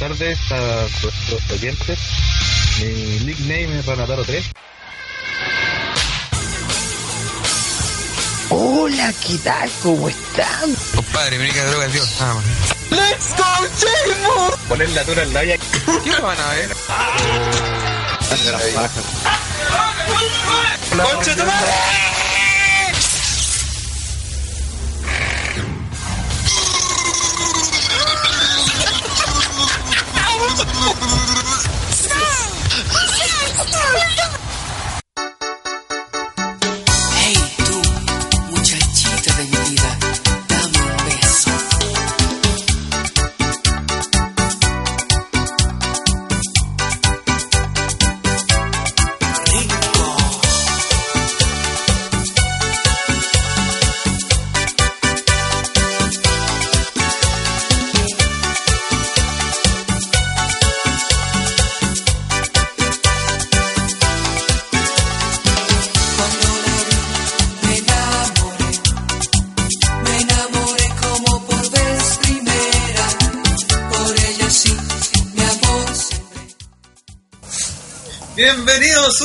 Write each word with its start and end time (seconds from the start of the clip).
tardes 0.00 0.38
a 0.50 0.86
nuestros 1.02 1.50
oyentes. 1.52 1.98
Mi 2.78 3.26
nickname 3.26 3.80
es 3.80 3.86
Ranataro3. 3.86 4.42
Hola, 8.48 9.12
¿qué 9.26 9.36
tal? 9.44 9.70
¿Cómo 9.82 10.08
están? 10.08 10.74
Compadre, 10.94 11.38
me 11.38 11.50
que 11.50 11.60
droga 11.60 11.86
Dios, 11.88 12.16
nada 12.18 12.34
más. 12.34 12.44
¡Let's 12.90 13.36
go, 13.36 13.44
Seymour! 13.76 14.58
Poner 14.68 14.88
la 14.90 15.04
tura 15.04 15.22
en 15.22 15.34
la 15.34 15.42
vía. 15.42 15.58
¿Qué 15.58 16.10
lo 16.10 16.22
van 16.22 16.40
a 16.40 16.48
ver? 16.54 16.70
pajas. 18.74 19.04
¡Concha 20.96 21.36
tu 21.36 21.44
madre! 21.44 22.09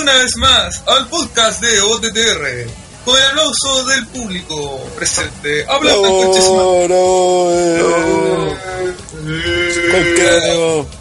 Una 0.06 0.22
vez 0.22 0.38
más 0.38 0.84
al 0.86 1.08
podcast 1.08 1.62
de 1.62 1.82
OTTR. 1.82 2.70
Con 3.06 3.18
el 3.18 3.26
aplauso 3.26 3.86
del 3.86 4.06
público 4.06 4.88
presente. 4.96 5.66
Hablando 5.68 6.02
con 6.04 6.30
No, 6.32 6.88
no, 6.88 7.52
eh. 7.52 8.56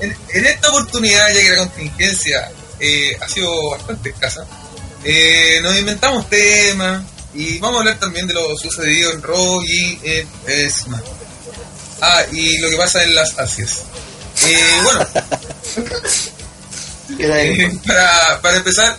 en, 0.01 0.17
en 0.33 0.47
esta 0.47 0.71
oportunidad, 0.71 1.35
ya 1.35 1.41
que 1.43 1.51
la 1.51 1.57
contingencia 1.59 2.51
eh, 2.81 3.15
ha 3.21 3.29
sido 3.29 3.71
bastante 3.73 4.09
escasa, 4.09 4.47
eh, 5.05 5.61
nos 5.63 5.79
inventamos 5.79 6.31
temas 6.31 7.05
y 7.35 7.59
vamos 7.59 7.77
a 7.77 7.81
hablar 7.81 7.99
también 8.01 8.27
de 8.27 8.33
lo 8.33 8.57
sucedido 8.57 9.13
en 9.13 9.23
Raw 9.23 9.61
y 9.63 9.99
en 10.05 10.71
SmackDown. 10.71 11.19
Ah, 12.01 12.23
y 12.33 12.57
lo 12.57 12.71
que 12.71 12.77
pasa 12.79 13.03
en 13.03 13.15
las 13.15 13.39
Asias. 13.39 13.83
Eh, 14.47 14.81
bueno, 14.83 15.07
Eh, 15.77 16.31
para, 17.87 18.41
para 18.43 18.57
empezar, 18.57 18.97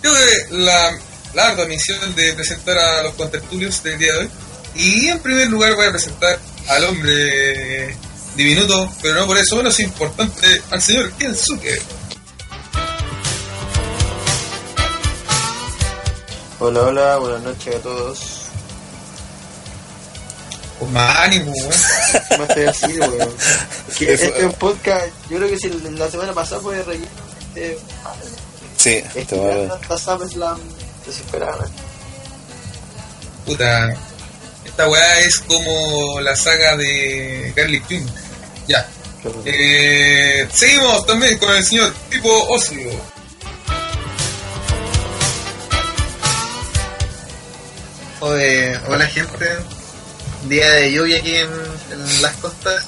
tengo 0.00 0.14
que 0.14 0.54
la, 0.56 0.98
la 1.34 1.46
ardua 1.48 1.66
misión 1.66 2.14
de 2.14 2.32
presentar 2.34 2.78
a 2.78 3.02
los 3.02 3.14
contertulios 3.14 3.82
del 3.82 3.98
día 3.98 4.12
de 4.12 4.18
hoy. 4.18 4.30
Y 4.74 5.08
en 5.08 5.18
primer 5.20 5.48
lugar 5.48 5.74
voy 5.74 5.86
a 5.86 5.90
presentar 5.90 6.38
al 6.68 6.84
hombre 6.84 7.96
diminuto, 8.36 8.92
pero 9.02 9.14
no 9.14 9.26
por 9.26 9.38
eso 9.38 9.56
menos 9.56 9.78
importante, 9.80 10.62
al 10.70 10.82
señor 10.82 11.12
Kensuke. 11.12 11.80
Hola, 16.58 16.82
hola, 16.82 17.16
buenas 17.18 17.42
noches 17.42 17.76
a 17.76 17.78
todos. 17.80 18.40
Con 20.78 20.92
más 20.92 21.16
ánimo, 21.18 21.52
weón. 21.52 21.72
¿Cómo 22.30 22.44
estoy 22.44 22.64
así, 22.64 22.98
weón? 22.98 23.34
Este 24.00 24.38
es 24.38 24.44
un 24.44 24.52
podcast, 24.54 25.06
yo 25.30 25.36
creo 25.36 25.48
que 25.48 25.58
si 25.58 25.68
la 25.70 26.10
semana 26.10 26.32
pasada 26.32 26.60
fue 26.60 26.82
reír, 26.82 27.06
Sí, 28.76 29.02
este 29.14 29.68
hasta 29.70 29.98
SummerSlam 29.98 30.58
desesperadamente. 31.06 31.82
Puta, 33.46 33.94
esta 34.64 34.88
weá 34.88 35.20
es 35.20 35.38
como 35.40 36.20
la 36.20 36.34
saga 36.34 36.76
de 36.76 37.52
Carly 37.54 37.80
Quinn. 37.82 38.06
Ya. 38.66 38.86
Eh, 39.46 40.46
seguimos 40.52 41.06
también 41.06 41.38
con 41.38 41.54
el 41.54 41.64
señor 41.64 41.92
tipo 42.10 42.28
Ocio. 42.48 42.90
Oye, 48.20 48.78
hola 48.88 49.06
gente, 49.06 49.48
día 50.48 50.70
de 50.72 50.92
lluvia 50.92 51.18
aquí 51.18 51.36
en, 51.36 51.50
en 51.92 52.22
las 52.22 52.34
costas 52.36 52.84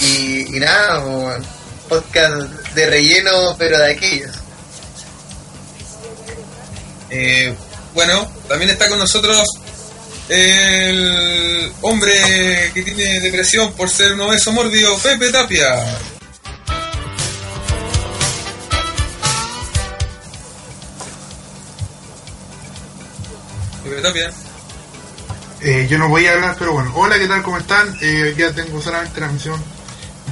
y, 0.00 0.56
y 0.56 0.60
nada, 0.60 1.04
weón, 1.04 1.44
podcast 1.88 2.50
de 2.74 2.86
relleno 2.86 3.54
pero 3.58 3.78
de 3.78 3.92
aquellos. 3.92 4.32
Eh, 7.10 7.54
bueno, 7.94 8.30
también 8.48 8.70
está 8.70 8.88
con 8.88 8.98
nosotros 8.98 9.46
el 10.28 11.72
hombre 11.82 12.70
que 12.72 12.82
tiene 12.82 13.20
depresión 13.20 13.72
por 13.74 13.90
ser 13.90 14.14
un 14.14 14.22
obeso 14.22 14.52
mórbido, 14.52 14.96
Pepe 14.98 15.30
Tapia. 15.30 15.66
Pepe 23.84 24.02
Tapia. 24.02 24.32
Eh, 25.60 25.86
yo 25.88 25.98
no 25.98 26.08
voy 26.08 26.26
a 26.26 26.32
hablar, 26.32 26.56
pero 26.58 26.72
bueno. 26.72 26.92
Hola, 26.94 27.18
¿qué 27.18 27.26
tal? 27.26 27.42
¿Cómo 27.42 27.58
están? 27.58 27.96
Eh, 28.02 28.34
ya 28.36 28.52
tengo 28.52 28.82
solamente 28.82 29.20
la 29.20 29.28
misión 29.28 29.73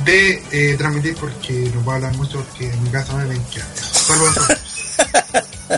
de 0.05 0.43
eh, 0.53 0.75
transmitir 0.77 1.17
porque 1.17 1.53
no 1.75 1.81
puedo 1.83 1.97
hablar 1.97 2.15
mucho 2.17 2.45
porque 2.45 2.67
en 2.67 2.83
mi 2.83 2.91
casa 2.91 3.15
me 3.15 3.27
ven 3.27 3.43
todos. 4.07 4.59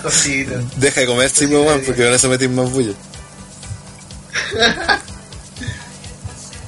Cositas. 0.02 0.64
Deja 0.76 1.00
de 1.02 1.06
comer, 1.06 1.30
sí, 1.30 1.46
weón, 1.46 1.82
porque 1.84 2.04
van 2.04 2.18
a 2.22 2.28
meter 2.28 2.48
más 2.50 2.70
bulla. 2.70 2.94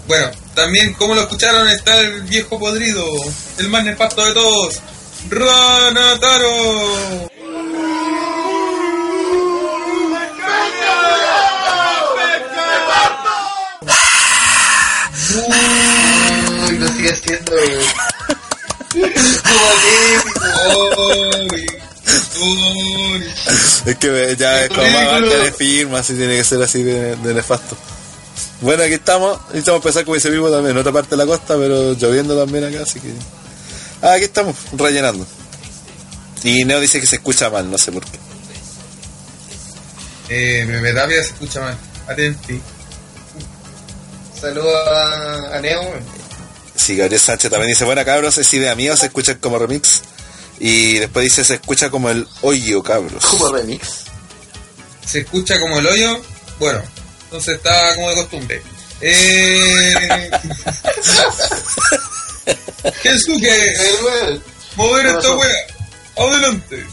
Bueno, 0.07 0.31
también 0.55 0.93
como 0.95 1.17
lo 1.17 1.23
escucharon 1.23 1.69
está 1.69 1.99
el 1.99 2.23
viejo 2.23 2.61
podrido, 2.61 3.05
el 3.59 3.69
más 3.69 3.83
nefasto 3.83 4.25
de 4.25 4.35
todos, 4.35 4.81
Ranataro. 5.29 6.49
Sigue. 17.15 17.41
Uy, 20.99 21.67
uy. 22.41 23.25
Es 23.87 23.97
que 23.97 24.37
ya 24.37 24.65
es 24.65 24.69
como 24.71 24.91
marca 24.91 25.37
de 25.37 25.53
firma, 25.53 26.01
así 26.01 26.15
tiene 26.15 26.37
que 26.37 26.45
ser 26.45 26.61
así 26.63 26.83
de, 26.83 27.15
de 27.17 27.35
nefasto. 27.35 27.77
Bueno, 28.61 28.83
aquí 28.83 28.95
estamos, 28.95 29.39
estamos 29.55 29.79
a 29.79 29.83
empezar 29.83 30.05
como 30.05 30.15
dice 30.15 30.31
vivo 30.31 30.51
también, 30.51 30.73
en 30.73 30.79
otra 30.79 30.93
parte 30.93 31.11
de 31.11 31.19
la 31.19 31.27
costa, 31.27 31.57
pero 31.57 31.93
lloviendo 31.93 32.37
también 32.37 32.65
acá, 32.65 32.83
así 32.83 33.01
que. 33.01 33.13
Ah, 34.03 34.15
aquí 34.15 34.25
estamos, 34.25 34.57
rellenando. 34.73 35.27
Y 36.43 36.65
Neo 36.65 36.81
dice 36.81 37.01
que 37.01 37.07
se 37.07 37.17
escucha 37.17 37.51
mal, 37.51 37.71
no 37.71 37.79
sé 37.79 37.93
por 37.93 38.05
qué. 38.05 38.19
Eh, 40.29 40.67
Pepe 40.67 40.93
Tapia 40.93 41.23
se 41.23 41.31
escucha 41.31 41.61
mal, 41.61 41.79
atenti. 42.09 42.61
Saludos 44.41 44.89
a, 44.89 45.57
a 45.57 45.61
Neo. 45.61 46.16
Sí, 46.77 46.97
Gabriel 46.97 47.21
Sánchez 47.21 47.51
también 47.51 47.71
dice, 47.71 47.85
bueno 47.85 48.05
cabros, 48.05 48.39
es 48.39 48.53
idea 48.55 48.75
mía, 48.75 48.97
se 48.97 49.07
escucha 49.07 49.39
como 49.39 49.59
remix. 49.59 50.03
Y 50.59 50.99
después 50.99 51.25
dice, 51.25 51.45
se 51.45 51.55
escucha 51.55 51.91
como 51.91 52.11
el 52.11 52.27
hoyo, 52.43 52.83
cabros. 52.83 53.25
Como 53.25 53.53
remix. 53.53 54.05
Se 55.05 55.21
escucha 55.21 55.61
como 55.61 55.79
el 55.79 55.87
hoyo, 55.87 56.21
bueno, 56.59 56.83
entonces 57.25 57.57
está 57.57 57.95
como 57.95 58.11
de 58.11 58.17
costumbre. 58.17 58.63
Eh... 59.01 60.31
Kensuke, 63.03 63.77
mover 64.77 65.07
esta 65.07 65.35
wea, 65.35 65.67
adelante. 66.17 66.87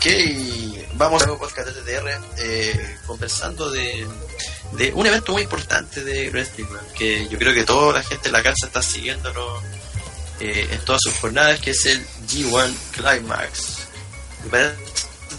Ok, 0.00 0.06
vamos 0.94 1.22
a 1.22 1.30
un 1.30 1.38
podcast 1.38 1.68
de 1.68 2.18
eh, 2.38 2.96
conversando 3.06 3.70
de, 3.70 4.06
un 4.94 5.06
evento 5.06 5.32
muy 5.32 5.42
importante 5.42 6.02
de 6.02 6.30
wrestling, 6.30 6.64
que 6.96 7.28
yo 7.28 7.36
creo 7.36 7.52
que 7.52 7.64
toda 7.64 7.98
la 7.98 8.02
gente 8.02 8.28
en 8.28 8.32
la 8.32 8.42
casa 8.42 8.64
está 8.64 8.80
siguiéndolo 8.80 9.60
eh, 10.40 10.68
en 10.72 10.80
todas 10.86 11.02
sus 11.02 11.12
jornadas, 11.16 11.60
que 11.60 11.72
es 11.72 11.84
el 11.84 12.02
G1 12.26 12.74
Climax 12.92 13.88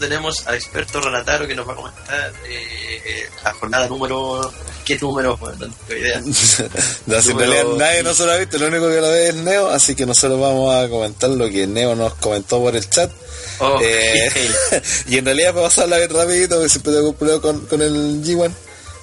tenemos 0.01 0.45
al 0.48 0.56
experto 0.56 1.00
Renataro 1.00 1.48
que 1.48 1.56
nos 1.56 1.68
va 1.68 1.74
a 1.74 1.75
comentar 1.77 2.33
eh, 2.48 3.30
la 3.44 3.53
jornada 3.53 3.88
número... 3.88 4.51
¿Qué 4.83 4.98
número? 4.98 5.38
Bueno, 5.38 5.68
no 5.68 5.74
tengo 5.88 6.01
idea. 6.01 6.21
No, 7.06 7.21
si 7.21 7.31
en 7.31 7.38
realidad 7.38 7.65
nadie 7.77 8.03
no 8.03 8.13
se 8.13 8.25
lo 8.25 8.31
ha 8.31 8.38
visto, 8.38 8.57
lo 8.57 8.68
único 8.68 8.89
que 8.89 9.00
lo 9.00 9.09
ve 9.09 9.30
es 9.30 9.36
Neo, 9.36 9.69
así 9.69 9.95
que 9.95 10.06
nosotros 10.06 10.39
vamos 10.42 10.75
a 10.75 10.89
comentar 10.89 11.30
lo 11.30 11.48
que 11.50 11.68
Neo 11.68 11.95
nos 11.95 12.15
comentó 12.15 12.59
por 12.59 12.75
el 12.75 12.89
chat. 12.89 13.12
Oh, 13.59 13.80
Eh, 13.81 14.30
y 15.07 15.18
en 15.18 15.25
realidad 15.25 15.53
para 15.53 15.68
pasarla 15.68 15.98
bien 15.98 16.09
rapidito, 16.09 16.56
porque 16.56 16.69
siempre 16.69 16.94
tengo 16.94 17.09
un 17.09 17.15
problema 17.15 17.42
con, 17.42 17.65
con 17.68 17.81
el 17.81 18.24
G1. 18.24 18.51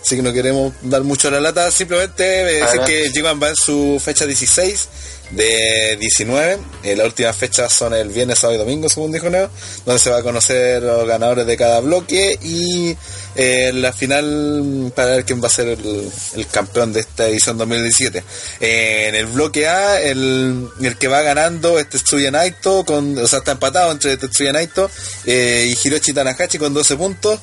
Así 0.00 0.16
que 0.16 0.22
no 0.22 0.32
queremos 0.32 0.72
dar 0.82 1.02
mucho 1.02 1.30
la 1.30 1.40
lata, 1.40 1.70
simplemente 1.70 2.22
decir 2.22 2.80
que 2.86 3.06
el 3.06 3.12
G1 3.12 3.42
va 3.42 3.48
en 3.50 3.56
su 3.56 4.00
fecha 4.02 4.26
16 4.26 4.88
de 5.30 5.96
19. 6.00 6.58
Eh, 6.82 6.96
las 6.96 7.06
últimas 7.06 7.36
fechas 7.36 7.72
son 7.72 7.94
el 7.94 8.08
viernes, 8.08 8.38
sábado 8.38 8.56
y 8.56 8.58
domingo, 8.58 8.88
según 8.88 9.12
dijo 9.12 9.28
Neo, 9.28 9.50
donde 9.84 9.98
se 9.98 10.10
va 10.10 10.18
a 10.18 10.22
conocer 10.22 10.82
los 10.82 11.06
ganadores 11.06 11.46
de 11.46 11.56
cada 11.56 11.80
bloque 11.80 12.38
y 12.42 12.96
eh, 13.34 13.72
la 13.74 13.92
final 13.92 14.92
para 14.94 15.10
ver 15.10 15.24
quién 15.24 15.42
va 15.42 15.48
a 15.48 15.50
ser 15.50 15.68
el, 15.68 16.10
el 16.36 16.46
campeón 16.46 16.92
de 16.92 17.00
esta 17.00 17.26
edición 17.26 17.58
2017. 17.58 18.24
Eh, 18.60 19.06
en 19.08 19.14
el 19.14 19.26
bloque 19.26 19.68
A, 19.68 20.00
el, 20.00 20.68
el 20.80 20.96
que 20.96 21.08
va 21.08 21.22
ganando 21.22 21.78
es 21.78 21.88
Tetsuya 21.88 22.30
Naito, 22.30 22.84
con, 22.84 23.18
o 23.18 23.26
sea, 23.26 23.40
está 23.40 23.52
empatado 23.52 23.92
entre 23.92 24.16
Tetsuya 24.16 24.52
Naito 24.52 24.90
y 25.26 25.76
Hiroshi 25.82 26.12
Tanahashi 26.12 26.58
con 26.58 26.72
12 26.72 26.96
puntos. 26.96 27.40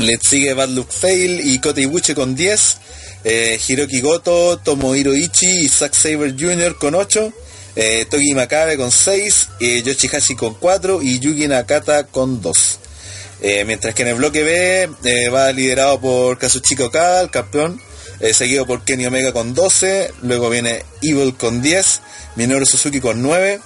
Le 0.00 0.18
sigue 0.18 0.54
Bad 0.54 0.70
Luck 0.70 0.90
Fail 0.90 1.40
y 1.44 1.58
Kota 1.58 1.80
Ibushi 1.80 2.14
con 2.14 2.34
10. 2.34 2.76
eh, 3.24 3.58
Hiroki 3.68 4.00
Goto, 4.00 4.58
Tomohiro 4.58 5.14
Ichi 5.14 5.64
y 5.64 5.68
Zack 5.68 5.94
Saber 5.94 6.34
Jr. 6.38 6.76
con 6.78 6.94
8. 6.94 7.32
eh, 7.76 8.06
Togi 8.10 8.34
Makabe 8.34 8.76
con 8.76 8.90
6. 8.90 9.48
eh, 9.60 9.82
Yoshihashi 9.82 10.34
con 10.34 10.54
4 10.54 11.02
y 11.02 11.18
Yugi 11.18 11.46
Nakata 11.48 12.04
con 12.04 12.40
2. 12.40 12.78
Eh, 13.42 13.64
mientras 13.66 13.94
que 13.94 14.02
en 14.02 14.08
el 14.08 14.14
bloque 14.14 14.42
B 14.42 14.88
eh, 15.04 15.28
va 15.28 15.52
liderado 15.52 16.00
por 16.00 16.38
Kazuchika 16.38 16.84
Okada, 16.84 17.20
el 17.22 17.30
campeón, 17.30 17.80
eh, 18.20 18.32
seguido 18.34 18.66
por 18.66 18.84
Kenny 18.84 19.06
Omega 19.06 19.32
con 19.32 19.54
12, 19.54 20.12
luego 20.22 20.50
viene 20.50 20.84
Evil 21.02 21.34
con 21.36 21.62
10, 21.62 22.00
Minoru 22.36 22.66
Suzuki 22.66 23.00
con 23.00 23.22
9, 23.22 23.60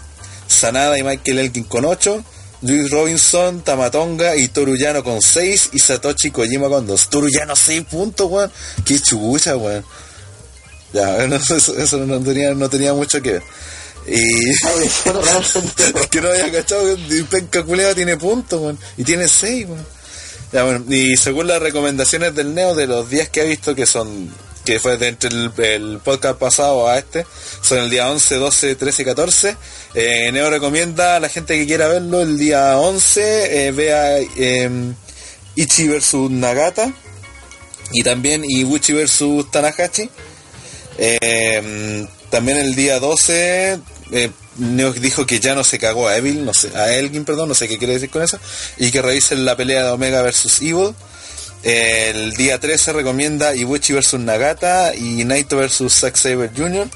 Sanada 0.47 0.97
y 0.99 1.03
Michael 1.03 1.39
Elgin 1.41 1.65
con 1.65 1.85
8, 1.85 2.25
Luis 2.65 2.91
Robinson, 2.91 3.61
Tamatonga 3.61 4.37
y 4.37 4.49
Toruyano 4.49 5.05
con 5.05 5.21
6 5.21 5.71
y 5.73 5.79
Satoshi 5.79 6.31
Kojima 6.31 6.69
con 6.69 6.87
2. 6.87 7.11
Toruyano 7.11 7.55
6 7.55 7.85
puntos, 7.85 8.31
weón. 8.31 8.51
Qué 8.87 8.99
chucha, 8.99 9.55
weón. 9.57 9.85
Ya, 10.95 11.15
bueno, 11.17 11.37
eso, 11.37 11.57
eso 11.57 11.99
no, 11.99 12.19
tenía, 12.21 12.55
no 12.55 12.71
tenía 12.71 12.95
mucho 12.95 13.21
que 13.21 13.33
ver. 13.33 13.43
Y 14.07 14.51
es 14.51 14.61
que 16.11 16.21
no 16.23 16.29
había 16.29 16.53
cachado 16.53 16.97
que 16.97 17.25
penca 17.25 17.63
tiene 17.95 18.17
puntos, 18.17 18.59
weón. 18.59 18.79
Y 18.97 19.05
tiene 19.05 19.29
6, 19.29 19.67
weón. 19.69 19.87
Ya, 20.51 20.65
bueno, 20.65 20.85
y 20.89 21.17
según 21.19 21.49
las 21.49 21.61
recomendaciones 21.61 22.35
del 22.35 22.55
Neo 22.55 22.75
de 22.75 22.87
los 22.87 23.11
días 23.11 23.29
que 23.29 23.43
ha 23.43 23.45
visto, 23.45 23.75
que 23.75 23.85
son 23.85 24.31
que 24.65 24.81
fue 24.81 24.95
entre 25.07 25.29
el, 25.29 25.53
el 25.59 25.99
podcast 25.99 26.39
pasado 26.39 26.89
a 26.89 26.99
este, 26.99 27.27
son 27.61 27.79
el 27.79 27.91
día 27.91 28.11
11, 28.11 28.37
12, 28.37 28.75
13 28.77 29.03
y 29.03 29.05
14. 29.05 29.57
Eh, 29.95 30.31
Neo 30.33 30.51
recomienda 30.51 31.17
a 31.17 31.21
la 31.21 31.29
gente 31.29 31.59
que 31.59 31.67
quiera 31.67 31.89
verlo 31.89 32.23
el 32.23 32.39
día 32.39 32.79
11, 32.79 33.67
eh, 33.67 33.73
vea 33.73 34.19
eh, 34.19 34.71
Ichi 35.57 35.89
versus 35.89 36.31
Nagata 36.31 36.93
y 37.93 38.03
también 38.03 38.43
Ibuchi 38.45 38.93
versus 38.93 39.51
Tanahashi. 39.51 40.09
Eh, 40.99 42.07
también 42.31 42.59
el 42.59 42.75
día 42.75 42.99
12, 42.99 43.79
eh, 44.13 44.31
Neo 44.57 44.93
dijo 44.93 45.27
que 45.27 45.41
ya 45.41 45.55
no 45.55 45.65
se 45.65 45.79
cagó 45.79 46.09
a 46.09 46.17
Evil, 46.17 46.45
no 46.45 46.55
sé, 46.55 46.77
a 46.77 46.93
Elgin, 46.93 47.25
perdón, 47.25 47.49
no 47.49 47.55
sé 47.55 47.69
qué 47.69 47.79
quiere 47.79 47.95
decir 47.95 48.11
con 48.11 48.23
eso, 48.23 48.39
y 48.77 48.91
que 48.91 49.03
revisen 49.03 49.45
la 49.45 49.57
pelea 49.57 49.85
de 49.85 49.91
Omega 49.91 50.23
versus 50.23 50.61
Evil. 50.61 50.95
El 51.65 52.35
día 52.35 52.61
13 52.61 52.93
recomienda 52.93 53.55
Ibuchi 53.55 53.95
versus 53.95 54.21
Nagata 54.21 54.95
y 54.95 55.25
Naito 55.25 55.57
versus 55.57 55.95
Zack 55.95 56.15
Saber 56.17 56.51
Jr. 56.55 56.87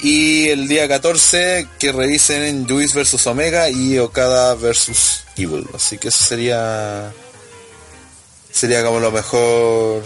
Y 0.00 0.48
el 0.48 0.68
día 0.68 0.86
14 0.86 1.66
que 1.80 1.90
revisen 1.90 2.68
Juice 2.68 2.96
versus 2.96 3.26
Omega 3.26 3.68
y 3.68 3.98
Okada 3.98 4.54
versus 4.54 5.24
Evil. 5.36 5.66
Así 5.74 5.98
que 5.98 6.08
eso 6.08 6.24
sería 6.24 7.12
sería 8.52 8.84
como 8.84 9.00
lo 9.00 9.10
mejor. 9.10 10.04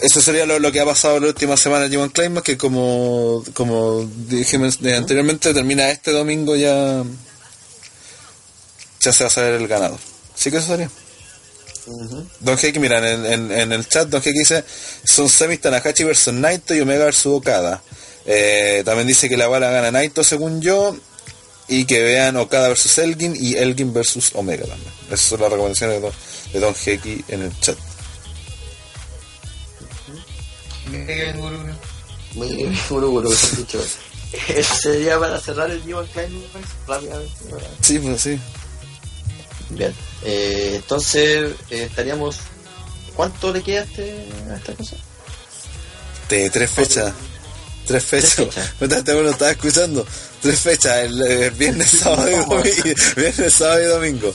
Eso 0.00 0.20
sería 0.20 0.46
lo, 0.46 0.60
lo 0.60 0.70
que 0.70 0.78
ha 0.78 0.84
pasado 0.84 1.18
la 1.18 1.26
última 1.28 1.56
semana 1.56 1.86
en 1.86 1.92
G1 1.92 2.12
Climax, 2.12 2.44
que 2.44 2.56
como, 2.56 3.42
como 3.52 4.08
dije 4.28 4.60
anteriormente, 4.94 5.52
termina 5.52 5.90
este 5.90 6.12
domingo 6.12 6.54
ya 6.54 7.02
ya 9.00 9.12
se 9.12 9.24
va 9.24 9.28
a 9.28 9.32
saber 9.32 9.54
el 9.54 9.66
ganador. 9.66 9.98
Así 10.36 10.52
que 10.52 10.58
eso 10.58 10.68
sería. 10.68 10.90
Don 12.40 12.56
Heiki, 12.58 12.78
mira, 12.78 12.98
en, 13.12 13.26
en- 13.26 13.52
en 13.52 13.72
el 13.72 13.86
chat 13.88 14.08
Don 14.08 14.22
Heiki 14.22 14.38
dice, 14.38 14.64
son 15.04 15.28
semis 15.28 15.60
Tanahashi 15.60 16.04
versus 16.04 16.32
Naito 16.32 16.74
y 16.74 16.80
Omega 16.80 17.04
versus 17.04 17.26
Okada. 17.26 17.82
Eh, 18.26 18.82
también 18.84 19.06
dice 19.06 19.28
que 19.28 19.36
la 19.36 19.48
bala 19.48 19.70
gana 19.70 19.90
Naito 19.90 20.24
según 20.24 20.60
yo 20.62 20.96
y 21.68 21.84
que 21.84 22.02
vean 22.02 22.36
Okada 22.36 22.68
versus 22.68 22.96
Elgin 22.98 23.34
y 23.38 23.54
Elgin 23.56 23.92
versus 23.92 24.30
Omega 24.34 24.66
también. 24.66 24.92
Esas 25.08 25.20
son 25.20 25.40
las 25.40 25.50
recomendaciones 25.50 25.96
de 25.96 26.00
Don, 26.02 26.12
de 26.54 26.60
Don 26.60 26.74
Heiki 26.74 27.24
en 27.28 27.42
el 27.42 27.60
chat. 27.60 27.76
Muy 32.34 32.54
bien, 32.56 32.74
gurú, 32.88 33.10
gurú, 33.10 33.30
que 33.30 33.46
han 33.46 33.56
dicho. 33.56 33.80
Eso 34.48 34.74
sería 34.82 35.18
para 35.18 35.40
cerrar 35.40 35.70
el 35.70 35.82
G1 35.84 36.06
Climax 36.08 36.68
rápidamente. 36.88 37.32
¿verdad? 37.50 37.70
Sí, 37.80 37.98
pues 38.00 38.20
sí. 38.20 38.40
Bien, 39.70 39.94
eh, 40.22 40.72
entonces 40.76 41.52
eh, 41.70 41.84
estaríamos. 41.84 42.36
¿Cuánto 43.16 43.52
le 43.52 43.62
queda 43.62 43.80
a, 43.82 43.84
este, 43.84 44.26
a 44.50 44.56
esta 44.56 44.72
cosa? 44.74 44.96
De 46.28 46.50
tres 46.50 46.70
fechas. 46.70 47.12
Tres 47.86 48.02
fechas. 48.04 48.34
fechas. 48.34 48.70
Este 48.80 49.14
bueno 49.14 49.30
estaba 49.30 49.50
escuchando. 49.52 50.06
Tres 50.42 50.58
fechas. 50.58 50.96
El, 50.98 51.22
el 51.22 51.50
viernes, 51.58 51.90
sábado 51.90 52.28
y 52.28 52.34
domingo. 52.34 52.62
Viernes, 53.16 53.54
sábado 53.54 53.82
y 53.82 53.86
domingo. 53.86 54.32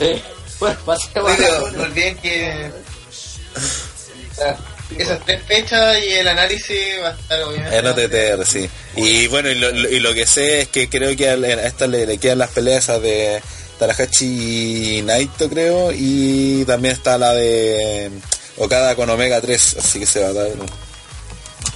Eh, 0.00 0.22
bueno, 0.60 0.78
pasemos 0.84 1.16
a 1.16 1.34
Oye, 1.34 1.50
la- 1.50 1.70
no 1.72 1.82
olviden 1.84 2.16
que 2.18 2.70
ah, 4.44 4.56
esas 4.96 5.24
tres 5.24 5.42
fechas 5.44 5.98
y 6.02 6.12
el 6.12 6.28
análisis 6.28 6.78
va 7.02 7.08
a 7.08 7.12
estar 7.12 7.42
obviamente. 7.42 7.76
En 7.76 7.86
OTTR, 7.86 8.46
sí. 8.46 8.68
Y 8.96 9.26
bueno, 9.26 9.50
y 9.50 9.54
lo, 9.56 9.70
lo- 9.70 9.88
y 9.90 10.00
lo 10.00 10.14
que 10.14 10.26
sé 10.26 10.62
es 10.62 10.68
que 10.68 10.88
creo 10.88 11.14
que 11.16 11.28
a 11.28 11.34
esta 11.66 11.86
le, 11.86 12.06
le 12.06 12.18
quedan 12.18 12.38
las 12.38 12.50
peleas 12.50 12.84
esas 12.84 13.02
de 13.02 13.42
Tanahashi 13.78 14.98
y 14.98 15.02
Naito, 15.02 15.48
creo. 15.48 15.92
Y 15.92 16.64
también 16.64 16.94
está 16.94 17.18
la 17.18 17.34
de 17.34 18.10
Okada 18.56 18.94
con 18.96 19.10
Omega 19.10 19.40
3. 19.40 19.76
Así 19.78 19.98
que 20.00 20.06
se 20.06 20.20
va 20.20 20.28
a 20.28 20.32
dar. 20.32 20.48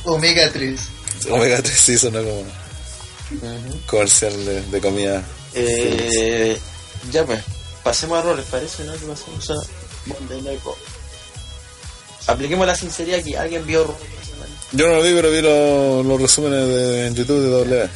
Omega 0.05 0.51
3. 0.53 0.81
Omega 1.31 1.61
3 1.63 1.79
sí 1.79 1.99
sonó 1.99 2.23
como 2.23 2.45
comercial 3.87 4.45
de, 4.45 4.63
de 4.63 4.81
comida. 4.81 5.23
Eh, 5.55 6.59
ya 7.11 7.25
pues, 7.25 7.41
pasemos 7.83 8.19
a 8.19 8.23
roles, 8.23 8.45
parece, 8.51 8.85
¿no? 8.85 8.93
Que 8.95 9.07
pasemos 9.07 9.51
a 9.51 9.55
Monday 10.07 10.41
Night 10.43 10.61
Raw. 10.65 10.75
Apliquemos 12.27 12.67
la 12.67 12.75
sinceridad 12.75 13.21
aquí. 13.21 13.35
¿Alguien 13.35 13.67
vio 13.67 13.85
Raw 13.85 13.97
esta 14.13 14.25
semana? 14.33 14.55
Yo 14.73 14.87
no 14.89 14.97
lo 14.97 15.03
vi, 15.03 15.13
pero 15.15 15.31
vi 15.31 15.41
los, 15.43 16.07
los 16.07 16.21
resúmenes 16.21 16.67
de, 16.69 17.07
en 17.09 17.15
YouTube 17.15 17.41
de 17.43 17.51
W. 17.51 17.89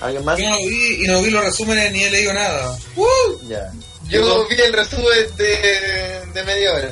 ¿Alguien 0.00 0.24
más? 0.24 0.38
Yo 0.38 0.50
no 0.50 0.56
vi 0.58 1.04
y 1.04 1.08
no 1.08 1.22
vi 1.22 1.30
los 1.30 1.44
resúmenes 1.44 1.92
ni 1.92 2.04
he 2.04 2.10
leído 2.10 2.32
nada. 2.34 2.76
Ya. 3.48 3.70
Yo 4.08 4.46
vi 4.48 4.56
el 4.60 4.72
resumen 4.72 5.36
de, 5.36 6.20
de 6.32 6.44
media 6.44 6.72
hora. 6.72 6.90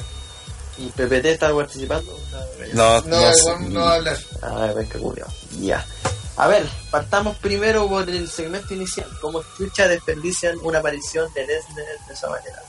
¿Y 0.79 0.89
PPT 0.89 1.25
está 1.27 1.55
participando? 1.55 2.19
No, 2.75 3.01
No, 3.03 3.09
no, 3.21 3.33
sé. 3.33 3.39
igual 3.41 3.73
no 3.73 3.81
va 3.81 3.93
a 3.93 3.95
hablar. 3.95 4.19
Ah, 4.43 4.73
ven 4.77 4.89
que 4.89 4.99
culiao. 4.99 5.29
Ya. 5.61 5.87
A 6.37 6.49
ver, 6.49 6.67
partamos 6.91 7.39
primero 7.39 7.89
por 7.89 8.07
el 8.11 8.29
segmento 8.29 8.75
inicial. 8.75 9.09
¿Cómo 9.23 9.41
escucha 9.41 9.89
desperdician 9.89 10.59
una 10.63 10.81
aparición 10.81 11.33
de 11.33 11.47
Lesnar 11.47 11.87
de 12.09 12.13
esa 12.13 12.29
manera? 12.29 12.63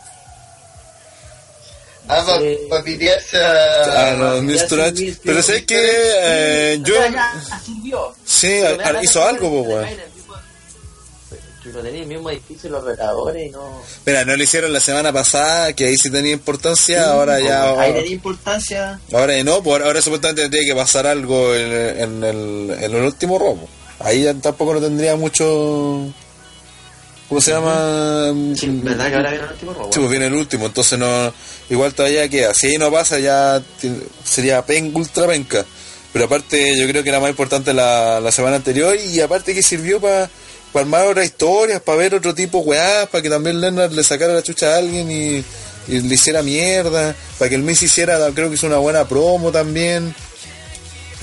Ah, 2.10 2.24
para 2.26 2.40
Sí. 2.40 2.58
pa 2.70 2.84
pitearse 2.84 3.38
a. 3.38 4.10
Ah, 4.10 4.16
no, 4.18 4.36
ya 4.38 4.42
Mr. 4.42 4.68
sin 4.70 4.80
H. 4.82 5.04
Mr. 5.04 5.18
Pero 5.24 5.42
sé 5.42 5.66
que 5.66 5.78
eh, 5.80 6.80
yo. 6.84 6.96
Ya, 6.96 7.12
ya, 7.12 7.60
sirvió. 7.66 8.16
Sí, 8.26 8.60
hizo 9.02 9.24
algo, 9.28 9.64
pues, 9.64 9.68
weón. 9.68 10.18
tenía 11.84 12.02
el 12.02 12.08
mismo 12.08 12.30
edificio 12.30 12.70
los 12.70 12.84
retadores 12.84 13.48
y 13.48 13.50
no. 13.50 13.82
Mira, 14.06 14.24
no 14.26 14.36
lo 14.36 14.42
hicieron 14.42 14.72
la 14.72 14.80
semana 14.80 15.12
pasada, 15.12 15.74
que 15.74 15.86
ahí 15.86 15.98
sí 15.98 16.10
tenía 16.10 16.32
importancia, 16.32 17.12
ahora 17.12 17.40
ya. 17.40 17.72
Ahí 17.80 17.94
le 17.94 18.04
di 18.04 18.14
importancia. 18.14 19.00
Ahora 19.14 19.42
no, 19.44 19.62
pues 19.62 19.84
ahora 19.84 20.02
supuestamente 20.02 20.44
tendría 20.44 20.64
que 20.66 20.76
pasar 20.76 21.06
algo 21.08 21.54
en, 21.54 21.72
en 22.02 22.24
el, 22.24 22.70
en 22.80 22.96
el 22.96 23.04
último 23.04 23.38
robo. 23.38 23.68
Ahí 24.00 24.24
ya 24.24 24.34
tampoco 24.36 24.76
no 24.76 24.80
tendría 24.82 25.16
mucho 25.16 26.06
¿cómo 27.30 27.42
se 27.42 27.52
llama? 27.52 28.34
Sí, 28.56 28.68
¿verdad 28.84 29.10
que 29.10 29.16
ahora 29.16 29.30
viene 29.32 29.46
el 29.46 29.52
último 29.52 29.74
Raw? 29.74 29.90
Sí, 29.94 30.00
pues 30.00 30.10
viene 30.12 30.26
el 30.28 30.34
último, 30.34 30.66
entonces 30.68 30.98
no, 31.00 31.34
igual 31.70 31.94
todavía 31.94 32.28
queda. 32.30 32.54
Si 32.54 32.68
ahí 32.68 32.78
no 32.78 32.92
pasa, 32.92 33.20
ya 33.20 33.62
sería 34.24 34.66
pen, 34.66 34.92
ultra 34.96 35.28
penca. 35.28 35.66
Pero 36.14 36.26
aparte, 36.26 36.76
yo 36.78 36.88
creo 36.88 37.04
que 37.04 37.10
era 37.10 37.20
más 37.20 37.30
importante 37.30 37.74
la, 37.74 38.20
la 38.20 38.32
semana 38.32 38.56
anterior 38.56 38.96
y 38.96 39.20
aparte 39.22 39.54
que 39.54 39.62
sirvió 39.62 40.00
para 40.00 40.30
armar 40.74 41.08
otras 41.08 41.26
historias, 41.26 41.82
para 41.82 41.98
ver 41.98 42.16
otro 42.16 42.34
tipo 42.36 42.60
weá, 42.60 43.08
para 43.12 43.22
que 43.22 43.30
también 43.30 43.60
Leonard 43.60 43.92
le 43.92 44.04
sacara 44.04 44.34
la 44.34 44.42
chucha 44.44 44.74
a 44.74 44.78
alguien 44.78 45.10
y, 45.12 45.44
y 45.88 46.02
le 46.02 46.14
hiciera 46.16 46.42
mierda, 46.44 47.16
para 47.38 47.50
que 47.50 47.56
el 47.56 47.64
Miss 47.64 47.82
hiciera, 47.84 48.20
creo 48.34 48.48
que 48.50 48.56
hizo 48.56 48.68
una 48.68 48.78
buena 48.78 49.08
promo 49.08 49.52
también. 49.52 50.14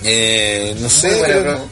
Eh, 0.02 0.76
no 0.80 0.88
sé, 0.90 1.08
buena 1.16 1.25
creo- 1.26 1.42
promo. 1.42 1.68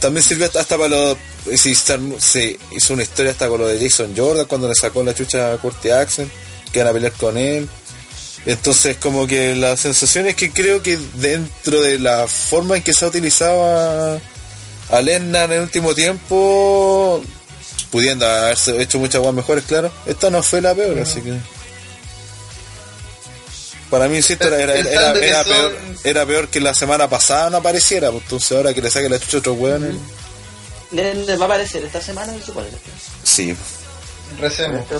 También 0.00 0.22
sirvió 0.22 0.46
hasta, 0.46 0.60
hasta 0.60 0.76
para 0.76 0.88
los. 0.88 1.16
Se, 1.54 1.74
se 1.74 2.58
hizo 2.72 2.94
una 2.94 3.02
historia 3.02 3.32
hasta 3.32 3.48
con 3.48 3.60
lo 3.60 3.66
de 3.66 3.78
Jason 3.80 4.14
Jordan 4.16 4.46
cuando 4.46 4.68
le 4.68 4.74
sacó 4.74 5.02
la 5.02 5.14
chucha 5.14 5.52
a 5.52 5.58
Curtis 5.58 5.92
Axel, 5.92 6.30
que 6.72 6.80
van 6.80 6.88
a 6.88 6.92
pelear 6.92 7.12
con 7.12 7.36
él. 7.36 7.68
Entonces, 8.46 8.96
como 8.96 9.26
que 9.26 9.54
la 9.56 9.76
sensación 9.76 10.26
es 10.26 10.34
que 10.34 10.50
creo 10.50 10.82
que 10.82 10.98
dentro 11.14 11.80
de 11.82 11.98
la 11.98 12.26
forma 12.26 12.76
en 12.76 12.82
que 12.82 12.92
se 12.92 13.04
ha 13.04 13.08
utilizado 13.08 14.20
a, 14.90 15.00
Lesnar 15.02 15.52
en 15.52 15.58
el 15.58 15.62
último 15.64 15.94
tiempo, 15.94 17.22
pudiendo 17.90 18.26
haberse 18.26 18.80
hecho 18.80 18.98
muchas 18.98 19.20
cosas 19.20 19.34
mejores, 19.34 19.64
claro, 19.64 19.92
esta 20.06 20.30
no 20.30 20.42
fue 20.42 20.62
la 20.62 20.74
peor, 20.74 20.98
así 20.98 21.20
que. 21.20 21.34
Para 23.90 24.06
mí, 24.08 24.16
insisto, 24.18 24.46
era, 24.46 24.74
era, 24.74 25.12
era, 25.12 25.44
peor, 25.44 25.78
era 26.04 26.26
peor 26.26 26.48
que 26.48 26.60
la 26.60 26.74
semana 26.74 27.08
pasada 27.08 27.48
no 27.50 27.56
apareciera, 27.58 28.10
pues, 28.10 28.22
entonces 28.24 28.52
ahora 28.56 28.74
que 28.74 28.82
le 28.82 28.90
saque 28.90 29.08
la 29.08 29.18
chucha 29.18 29.38
a 29.38 29.40
otros 29.40 29.56
hueones. 29.58 29.94
Le- 30.90 31.14
le 31.14 31.36
va 31.36 31.44
a 31.44 31.48
aparecer 31.48 31.84
esta 31.84 32.00
semana, 32.00 32.32
se 32.34 32.42
supone. 32.46 32.68
Sí. 33.24 33.56
Recemos. 34.38 34.80
Este 34.82 34.96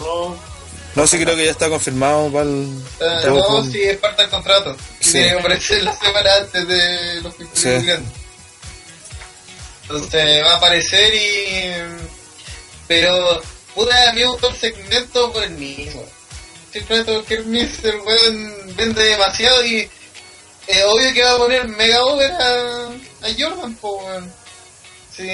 No, 0.95 1.07
sí 1.07 1.18
creo 1.23 1.37
que 1.37 1.45
ya 1.45 1.50
está 1.50 1.68
confirmado 1.68 2.30
para 2.33 2.45
el... 2.45 2.83
Todo 2.99 3.37
no, 3.37 3.45
con- 3.45 3.71
sí, 3.73 3.83
es 3.83 3.99
parte 3.99 4.23
del 4.23 4.30
contrato. 4.30 4.76
Sí. 5.00 5.12
Tiene 5.12 5.33
que 5.33 5.38
aparecer 5.38 5.83
la 5.85 5.99
semana 5.99 6.30
antes 6.40 6.68
de 6.68 7.21
los 7.23 7.35
Sí. 7.35 7.45
festivales 7.45 7.85
grandes. 7.87 8.12
Entonces 9.83 10.45
va 10.45 10.52
a 10.52 10.57
aparecer 10.57 11.14
y. 11.14 11.73
Pero, 12.87 13.40
puta, 13.75 14.11
a 14.11 14.12
mí 14.12 14.21
me 14.21 14.26
gustó 14.26 14.49
el 14.49 14.57
segmento 14.57 15.33
por 15.33 15.42
el 15.42 15.50
mismo. 15.52 16.04
Porque 16.87 17.35
el 17.35 17.47
Miz, 17.47 17.85
el 17.85 17.97
weón, 18.01 18.77
vende 18.77 19.03
demasiado 19.03 19.65
y. 19.65 19.89
Es 20.67 20.85
obvio 20.85 21.15
que 21.15 21.23
va 21.23 21.33
a 21.33 21.39
poner 21.39 21.67
mega 21.67 22.05
over 22.05 22.31
a, 22.31 22.89
a 22.89 23.29
Jordan, 23.39 23.75
po, 23.77 23.97
weón. 24.05 24.31
Si, 25.17 25.27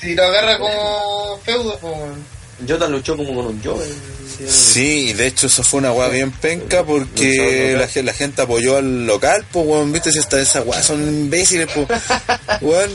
si 0.00 0.14
lo 0.14 0.24
agarra 0.24 0.58
como 0.58 1.38
feudo, 1.44 1.78
po, 1.78 1.88
weón. 1.88 2.24
Jordan 2.66 2.92
luchó 2.92 3.16
como 3.16 3.34
con 3.34 3.46
un 3.46 3.62
Joven. 3.62 4.21
Sí, 4.48 5.12
de 5.12 5.26
hecho 5.26 5.46
eso 5.46 5.62
fue 5.62 5.80
una 5.80 5.92
weá 5.92 6.08
bien 6.08 6.30
penca 6.32 6.82
porque 6.84 7.74
Luchador 7.76 8.04
la, 8.04 8.12
gente 8.12 8.42
apoyó 8.42 8.76
al 8.76 9.06
local, 9.06 9.44
pues 9.52 9.66
weón, 9.66 9.92
viste 9.92 10.12
si 10.12 10.18
hasta 10.18 10.40
esas 10.40 10.66
weas 10.66 10.84
son 10.84 11.00
imbéciles, 11.02 11.68
pues. 11.74 11.86
Weón, 12.60 12.90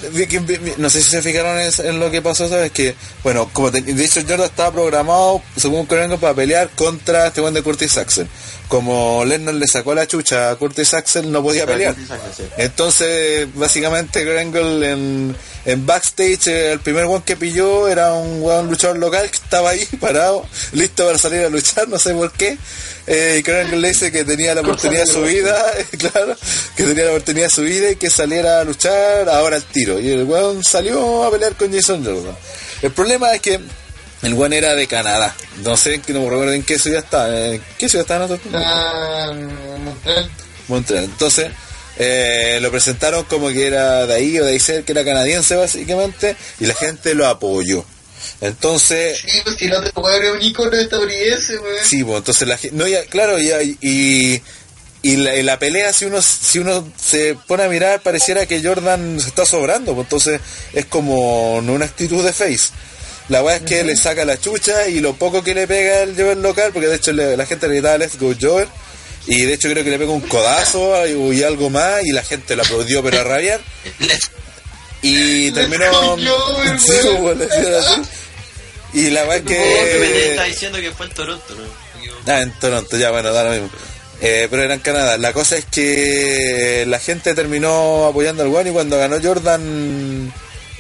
no 0.78 0.90
sé 0.90 1.02
si 1.02 1.10
se 1.10 1.22
fijaron 1.22 1.60
en, 1.60 1.72
en 1.86 2.00
lo 2.00 2.10
que 2.10 2.22
pasó, 2.22 2.48
sabes 2.48 2.72
que, 2.72 2.96
bueno, 3.24 3.50
como 3.52 3.72
te- 3.72 3.82
de 3.82 4.06
hecho 4.06 4.22
Jordan 4.22 4.44
estaba 4.48 4.72
programado, 4.72 5.42
según 5.58 5.86
Corengo, 5.86 6.18
para 6.18 6.34
pelear 6.34 6.70
contra 6.76 7.28
este 7.28 7.42
weón 7.42 7.54
de 7.54 7.62
Curtis 7.64 7.98
Axel. 7.98 8.28
Como 8.68 9.24
Lennon 9.26 9.60
le 9.60 9.68
sacó 9.68 9.96
la 9.96 10.08
chucha 10.08 10.52
a 10.52 10.56
Curtis 10.58 10.94
Axel, 10.94 11.32
no 11.32 11.42
podía 11.42 11.66
pelear. 11.66 11.96
Entonces, 12.58 13.48
básicamente, 13.56 14.24
Grangle 14.26 14.92
en, 14.92 15.36
en 15.68 15.86
backstage, 15.86 16.48
eh, 16.48 16.72
el 16.72 16.80
primer 16.80 17.04
one 17.04 17.24
que 17.26 17.36
pilló 17.36 17.90
era 17.90 18.14
un 18.14 18.42
weón 18.42 18.70
luchador 18.70 18.98
local 18.98 19.30
que 19.30 19.36
estaba 19.36 19.72
ahí 19.72 19.86
parado, 20.00 20.48
listo 20.72 21.06
para 21.06 21.18
salir 21.18 21.42
a 21.42 21.50
luchar, 21.50 21.90
no 21.90 22.00
sé 22.00 22.14
por 22.14 22.32
qué. 22.32 22.58
Eh, 23.06 23.36
y 23.40 23.42
Grangle 23.42 23.78
le 23.78 23.90
dice 23.90 24.10
que 24.10 24.24
tenía 24.24 24.56
la 24.56 24.62
oportunidad 24.62 25.02
de 25.02 25.12
su 25.12 25.22
vida, 25.24 25.54
claro, 26.00 26.38
que 26.74 26.84
tenía 26.84 27.04
la 27.04 27.10
oportunidad 27.12 27.48
de 27.48 27.52
su 27.52 27.64
vida 27.64 27.92
y 27.92 27.98
que 27.98 28.10
saliera 28.10 28.62
a 28.62 28.64
luchar 28.64 29.28
ahora 29.28 29.58
al 29.58 29.64
tiro. 29.64 30.00
Y 30.00 30.10
el 30.10 30.24
weón 30.24 30.64
salió 30.64 31.26
a 31.26 31.32
pelear 31.32 31.56
con 31.56 31.74
Jason 31.74 32.02
Jordan. 32.02 32.38
El 32.82 32.92
problema 32.92 33.34
es 33.34 33.42
que 33.42 33.60
el 34.22 34.34
weón 34.36 34.54
era 34.54 34.74
de 34.74 34.88
Canadá. 34.88 35.36
No 35.66 35.76
sé, 35.76 36.00
que 36.00 36.14
no 36.14 36.22
me 36.22 36.30
recuerdo 36.30 36.54
en 36.54 36.64
qué 36.64 36.80
ciudad 36.80 37.04
está. 37.04 37.28
¿En 37.54 37.62
qué 37.78 37.90
ciudad 37.90 38.10
está? 38.10 38.34
Está 38.34 39.32
en 39.32 39.84
Montreal. 39.84 40.32
Montreal. 40.70 41.04
Entonces, 41.04 41.52
eh, 42.00 42.60
lo 42.62 42.72
presentaron 42.72 43.24
como 43.26 43.50
que 43.50 43.68
era 43.68 44.06
de 44.06 44.14
ahí 44.14 44.40
o 44.40 44.46
de 44.46 44.52
ahí 44.52 44.60
cerca, 44.60 44.86
que 44.86 44.92
era 44.94 45.04
canadiense 45.06 45.56
básicamente, 45.56 46.36
y 46.60 46.66
la 46.66 46.74
gente 46.76 47.14
lo 47.16 47.28
apoyó. 47.28 47.84
Entonces, 48.42 49.20
Sí, 49.20 49.40
pues 49.44 49.56
si 49.58 49.68
no 49.68 49.82
te 49.82 49.92
ver 50.20 50.32
un 50.32 50.42
icono 50.42 50.72
estadounidense, 50.78 51.58
weón. 51.60 51.78
sí, 51.84 52.04
pues 52.04 52.18
entonces 52.18 52.48
la 52.48 52.58
gente, 52.58 52.76
no, 52.76 52.88
ya, 52.88 53.04
claro, 53.06 53.40
ya, 53.40 53.62
y, 53.64 54.42
y 55.02 55.16
la, 55.18 55.36
y 55.36 55.44
la 55.44 55.58
pelea, 55.60 55.94
si 55.94 56.06
uno, 56.06 56.22
si 56.22 56.60
uno 56.60 56.88
se 57.00 57.36
pone 57.48 57.64
a 57.64 57.70
mirar, 57.70 58.02
pareciera 58.02 58.46
que 58.46 58.62
Jordan 58.62 59.20
se 59.20 59.30
está 59.30 59.46
sobrando, 59.46 59.94
pues 59.96 60.06
entonces 60.06 60.42
es 60.74 60.86
como 60.86 61.56
una 61.58 61.86
actitud 61.86 62.24
de 62.24 62.34
face. 62.34 62.70
La 63.30 63.44
weá 63.44 63.58
es 63.58 63.64
que 63.64 63.84
le 63.84 63.96
saca 63.98 64.24
la 64.24 64.40
chucha 64.40 64.88
y 64.88 65.00
lo 65.02 65.14
poco 65.16 65.44
que 65.44 65.54
le 65.54 65.68
pega 65.68 66.04
el 66.04 66.16
Jover 66.16 66.38
local, 66.38 66.72
porque 66.72 66.88
de 66.88 66.96
hecho 66.96 67.12
le- 67.12 67.36
la 67.36 67.46
gente 67.46 67.68
le 67.68 67.74
gritaba 67.76 67.98
Let's 67.98 68.18
Go 68.18 68.34
Jover, 68.40 68.68
y 69.28 69.42
de 69.46 69.54
hecho 69.54 69.70
creo 69.70 69.84
que 69.84 69.90
le 69.90 70.00
pega 70.00 70.12
un 70.12 70.22
codazo 70.22 71.06
y, 71.06 71.38
y 71.38 71.44
algo 71.44 71.70
más, 71.70 72.04
y 72.06 72.12
la 72.12 72.24
gente 72.24 72.56
lo 72.56 72.64
aplaudió 72.64 73.04
pero 73.04 73.20
a 73.20 73.24
rabiar. 73.24 73.60
Y 75.02 75.52
terminó. 75.52 76.18
Sí, 76.78 76.92
así. 77.78 78.02
Y 78.94 79.10
la 79.10 79.26
weá 79.26 79.38
es 79.38 79.42
Que 79.44 79.48
que. 79.56 80.32
está 80.32 80.44
diciendo 80.44 80.80
que 80.80 80.92
fue 80.92 81.06
en 81.06 81.14
Toronto, 81.14 81.56
¿no? 81.56 82.34
Ah, 82.34 82.42
en 82.42 82.52
Toronto, 82.60 82.98
ya, 82.98 83.12
bueno, 83.12 83.32
da 83.32 83.44
lo 83.44 83.52
mismo. 83.52 83.70
Eh, 84.22 84.48
pero 84.50 84.64
era 84.64 84.74
en 84.74 84.80
Canadá. 84.80 85.18
La 85.18 85.34
cosa 85.34 85.58
es 85.58 85.66
que 85.66 86.86
la 86.88 87.00
gente 87.00 87.36
terminó 87.36 88.06
apoyando 88.08 88.44
al 88.44 88.50
weón 88.50 88.68
y 88.68 88.72
cuando 88.72 88.98
ganó 88.98 89.18
Jordan. 89.22 90.34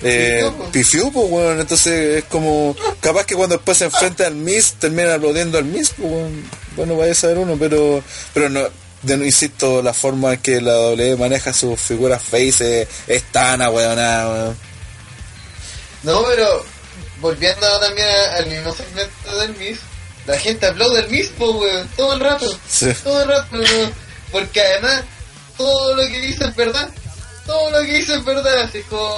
Eh, 0.03 0.43
Pifió, 0.71 0.71
pifió, 0.71 1.11
pues, 1.11 1.31
weón. 1.31 1.59
Entonces 1.59 2.17
es 2.17 2.23
como. 2.25 2.75
Capaz 2.99 3.25
que 3.25 3.35
cuando 3.35 3.55
después 3.55 3.77
se 3.77 3.85
enfrenta 3.85 4.27
al 4.27 4.35
Miss, 4.35 4.73
termina 4.79 5.15
aplaudiendo 5.15 5.57
al 5.57 5.65
Miss, 5.65 5.93
pues, 5.97 6.11
weón. 6.11 6.49
Bueno, 6.75 6.95
vaya 6.95 7.11
a 7.11 7.15
saber 7.15 7.39
uno, 7.39 7.55
pero. 7.59 8.03
Pero 8.33 8.49
no. 8.49 8.61
De, 9.01 9.15
no 9.15 9.25
insisto, 9.25 9.81
la 9.83 9.93
forma 9.93 10.33
en 10.33 10.39
que 10.39 10.59
la 10.59 10.73
W 10.73 11.17
maneja 11.17 11.53
sus 11.53 11.79
figuras 11.79 12.21
face 12.21 12.87
es, 13.07 13.23
tan 13.31 13.61
ahueonada, 13.61 14.29
weón. 14.33 14.57
No, 16.03 16.23
pero 16.27 16.65
volviendo 17.21 17.79
también 17.79 18.07
al 18.37 18.47
mismo 18.47 18.73
segmento 18.73 19.39
del 19.39 19.55
Miss, 19.57 19.79
la 20.25 20.37
gente 20.39 20.65
aplaude 20.65 20.99
al 20.99 21.09
Miss, 21.09 21.27
po, 21.37 21.51
weón, 21.51 21.87
todo 21.95 22.13
el 22.13 22.19
rato. 22.19 22.59
Sí. 22.67 22.91
Todo 23.03 23.21
el 23.21 23.27
rato, 23.29 23.57
weón. 23.57 23.93
Porque 24.31 24.61
además, 24.61 25.03
todo 25.57 25.95
lo 25.95 26.03
que 26.03 26.19
dice 26.19 26.45
es 26.45 26.55
verdad. 26.55 26.89
Todo 27.45 27.71
lo 27.71 27.79
que 27.79 27.93
dice 27.93 28.15
es 28.15 28.25
verdad. 28.25 28.61
Así 28.61 28.81
como. 28.83 29.15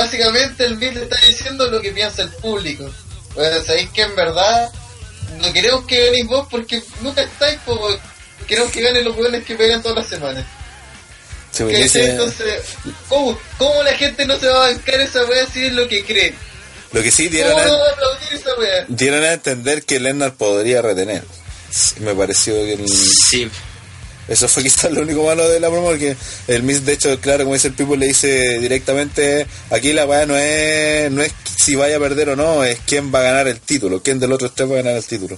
Básicamente, 0.00 0.64
el 0.64 0.78
le 0.78 0.88
está 1.02 1.16
diciendo 1.26 1.70
lo 1.70 1.80
que 1.80 1.92
piensa 1.92 2.22
el 2.22 2.30
público. 2.30 2.90
Pues 3.34 3.66
sabéis 3.66 3.90
que 3.90 4.02
en 4.02 4.16
verdad. 4.16 4.70
No 5.40 5.52
queremos 5.52 5.84
que 5.86 6.06
ganéis 6.06 6.26
vos 6.26 6.46
porque 6.50 6.82
nunca 7.02 7.22
estáis, 7.22 7.58
weón. 7.66 7.98
Queremos 8.46 8.72
que 8.72 8.80
ganen 8.82 9.04
los 9.04 9.16
weones 9.16 9.44
que 9.44 9.54
pegan 9.54 9.82
todas 9.82 9.98
las 9.98 10.08
semanas. 10.08 10.44
¿cómo, 13.08 13.38
¿cómo 13.58 13.82
la 13.82 13.92
gente 13.92 14.24
no 14.24 14.38
se 14.38 14.46
va 14.48 14.66
a 14.66 14.70
bancar 14.72 15.00
esa 15.00 15.24
weá 15.26 15.46
si 15.46 15.66
es 15.66 15.72
lo 15.72 15.86
que 15.88 16.04
cree? 16.04 16.34
lo 16.92 17.02
que 17.02 17.10
sí 17.10 17.28
dieron 17.28 17.52
¿Cómo 17.52 17.62
a- 17.62 17.66
no 17.66 17.78
va 17.78 17.86
a 17.86 17.90
aplaudir 17.92 18.32
esa 18.32 18.54
weá? 18.58 18.84
dieron 18.88 19.22
a 19.24 19.32
entender 19.32 19.82
que 19.84 20.00
Lennart 20.00 20.34
podría 20.36 20.80
retener. 20.82 21.22
Me 22.00 22.14
pareció 22.14 22.54
que 22.54 22.72
el- 22.74 22.88
Sí. 22.88 23.48
Eso 24.30 24.48
fue 24.48 24.62
quizás 24.62 24.90
lo 24.92 25.02
único 25.02 25.24
malo 25.24 25.46
de 25.48 25.60
la 25.60 25.68
promo, 25.68 25.88
porque 25.88 26.16
el 26.46 26.62
Miss, 26.62 26.86
de 26.86 26.92
hecho, 26.92 27.20
claro, 27.20 27.44
como 27.44 27.54
dice 27.54 27.68
el 27.68 27.74
Pipo, 27.74 27.96
le 27.96 28.06
dice 28.06 28.60
directamente, 28.60 29.46
aquí 29.70 29.92
la 29.92 30.06
weá 30.06 30.24
no 30.24 30.36
es, 30.36 31.10
no 31.10 31.20
es 31.20 31.32
si 31.58 31.74
vaya 31.74 31.96
a 31.96 32.00
perder 32.00 32.30
o 32.30 32.36
no, 32.36 32.64
es 32.64 32.78
quién 32.86 33.12
va 33.12 33.20
a 33.20 33.24
ganar 33.24 33.48
el 33.48 33.60
título, 33.60 34.02
quién 34.02 34.20
del 34.20 34.32
otro 34.32 34.50
tres 34.50 34.70
va 34.70 34.74
a 34.74 34.82
ganar 34.82 34.96
el 34.96 35.04
título. 35.04 35.36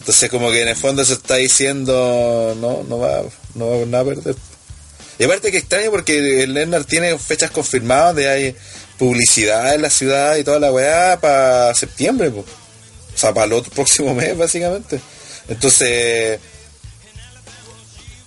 Entonces 0.00 0.30
como 0.30 0.50
que 0.50 0.62
en 0.62 0.68
el 0.68 0.76
fondo 0.76 1.04
se 1.04 1.14
está 1.14 1.36
diciendo, 1.36 2.56
no, 2.60 2.82
no 2.82 2.98
va, 2.98 3.22
no 3.54 3.70
va 3.70 3.86
nada 3.86 4.02
a 4.02 4.06
perder. 4.06 4.34
Y 5.18 5.24
aparte 5.24 5.50
que 5.50 5.58
extraño 5.58 5.90
porque 5.90 6.42
el 6.42 6.54
Lennart 6.54 6.88
tiene 6.88 7.16
fechas 7.18 7.50
confirmadas 7.50 8.16
de 8.16 8.28
hay 8.28 8.56
publicidad 8.98 9.74
en 9.74 9.82
la 9.82 9.90
ciudad 9.90 10.36
y 10.36 10.44
toda 10.44 10.58
la 10.58 10.72
weá 10.72 11.20
para 11.20 11.74
septiembre, 11.74 12.30
po. 12.30 12.40
o 12.40 13.18
sea, 13.18 13.32
para 13.32 13.46
el 13.46 13.52
otro 13.52 13.72
próximo 13.74 14.12
mes 14.14 14.36
básicamente. 14.36 15.00
Entonces 15.48 16.40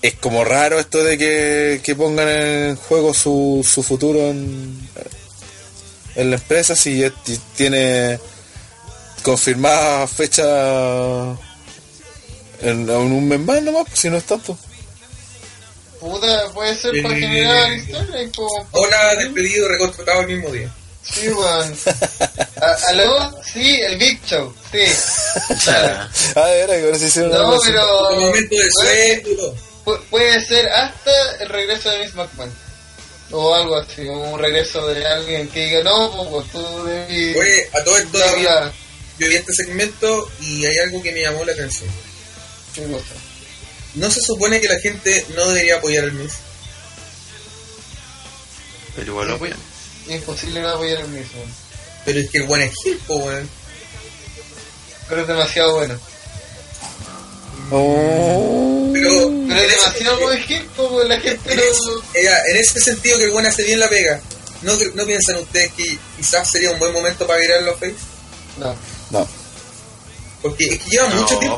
es 0.01 0.13
como 0.15 0.43
raro 0.43 0.79
esto 0.79 1.03
de 1.03 1.17
que, 1.17 1.81
que 1.83 1.95
pongan 1.95 2.27
en 2.29 2.75
juego 2.75 3.13
su, 3.13 3.65
su 3.67 3.83
futuro 3.83 4.19
en, 4.19 4.89
en 6.15 6.29
la 6.29 6.35
empresa 6.37 6.75
si 6.75 7.03
tiene 7.55 8.19
confirmada 9.23 10.07
fecha 10.07 10.43
en, 12.61 12.89
en 12.89 12.89
un 12.89 13.27
mes 13.27 13.39
más 13.39 13.61
nomás, 13.61 13.87
si 13.93 14.09
no 14.09 14.17
es 14.17 14.23
tanto. 14.23 14.57
Puta, 15.99 16.49
puede 16.53 16.75
ser 16.75 16.99
para 17.03 17.15
Eh, 17.15 17.19
generar 17.19 17.73
historia 17.73 18.23
y 18.23 18.31
como... 18.31 18.49
Hola, 18.71 19.15
despedido, 19.19 19.67
recontratado 19.67 20.21
el 20.21 20.27
mismo 20.27 20.49
día. 20.51 20.73
Sí, 21.03 21.29
weón. 21.29 21.75
A- 22.61 22.89
¿Aló? 22.89 23.31
Sí, 23.43 23.79
el 23.81 23.97
Big 23.97 24.19
Show. 24.25 24.51
Sí. 24.71 24.79
Ah, 26.35 26.45
verdad, 26.45 26.75
que 26.77 26.85
ahora 26.85 26.97
sí 26.97 27.05
hicieron 27.05 27.31
No, 27.31 27.57
pero. 27.63 28.09
Un 28.09 28.19
momento 28.21 28.55
de 28.55 29.23
todo. 29.35 29.55
Pu- 29.85 30.01
puede 30.09 30.43
ser 30.45 30.67
hasta 30.69 31.11
el 31.39 31.49
regreso 31.49 31.89
de 31.89 31.99
Miss 32.05 32.13
McMahon. 32.15 32.51
O 33.31 33.53
algo 33.55 33.77
así, 33.77 34.01
un 34.01 34.37
regreso 34.39 34.85
de 34.87 35.05
alguien 35.05 35.47
que 35.47 35.65
diga, 35.67 35.83
no, 35.83 36.11
pues, 36.11 36.29
pues 36.29 36.51
tú 36.51 36.83
debí... 36.85 37.33
Oye, 37.37 37.69
a 37.73 37.83
todo 37.83 37.97
esto 37.97 38.17
darla- 38.17 38.71
yo 39.17 39.27
vi 39.29 39.35
este 39.35 39.53
segmento 39.53 40.29
y 40.41 40.65
hay 40.65 40.77
algo 40.79 41.01
que 41.01 41.11
me 41.13 41.21
llamó 41.21 41.45
la 41.45 41.53
atención. 41.53 41.89
¿Qué 42.75 42.83
cosa? 42.91 43.13
¿No 43.95 44.09
se 44.11 44.21
supone 44.21 44.59
que 44.59 44.67
la 44.67 44.79
gente 44.79 45.25
no 45.35 45.47
debería 45.49 45.77
apoyar 45.77 46.03
al 46.05 46.11
Miss? 46.13 46.33
pero 48.95 49.07
igual 49.07 49.27
lo 49.29 49.35
apoyan. 49.35 49.57
Imposible 50.07 50.61
no 50.61 50.69
apoyar 50.69 50.99
el 51.01 51.07
mismo. 51.07 51.41
Pero 52.05 52.19
es 52.19 52.29
que 52.29 52.39
el 52.39 52.43
buen 52.45 52.61
es 52.63 52.73
Gil, 52.83 52.97
po, 53.07 53.15
weón. 53.15 53.49
Pero 55.07 55.21
es 55.21 55.27
demasiado 55.27 55.75
bueno. 55.75 55.99
Oh. 57.71 58.89
Pero, 58.93 59.31
Pero 59.47 59.59
es 59.61 59.69
demasiado 59.71 60.29
hit, 60.37 60.61
como 60.75 61.01
la 61.03 61.19
gente 61.19 61.53
en, 61.53 61.59
no... 61.59 61.63
en 62.13 62.57
ese 62.57 62.79
sentido 62.81 63.17
que 63.17 63.23
el 63.25 63.31
buen 63.31 63.45
hace 63.45 63.63
bien 63.63 63.79
la 63.79 63.87
pega. 63.89 64.19
¿No, 64.61 64.73
¿No 64.93 65.05
piensan 65.05 65.37
ustedes 65.37 65.71
que 65.73 65.97
quizás 66.17 66.49
sería 66.51 66.71
un 66.71 66.79
buen 66.79 66.93
momento 66.93 67.25
para 67.25 67.39
virar 67.39 67.63
los 67.63 67.79
face? 67.79 67.95
No. 68.57 68.75
No. 69.09 69.27
Porque 70.41 70.65
es 70.65 70.79
que 70.83 70.89
lleva 70.91 71.09
No, 71.09 71.15
mucho 71.21 71.39
tiempo. 71.39 71.57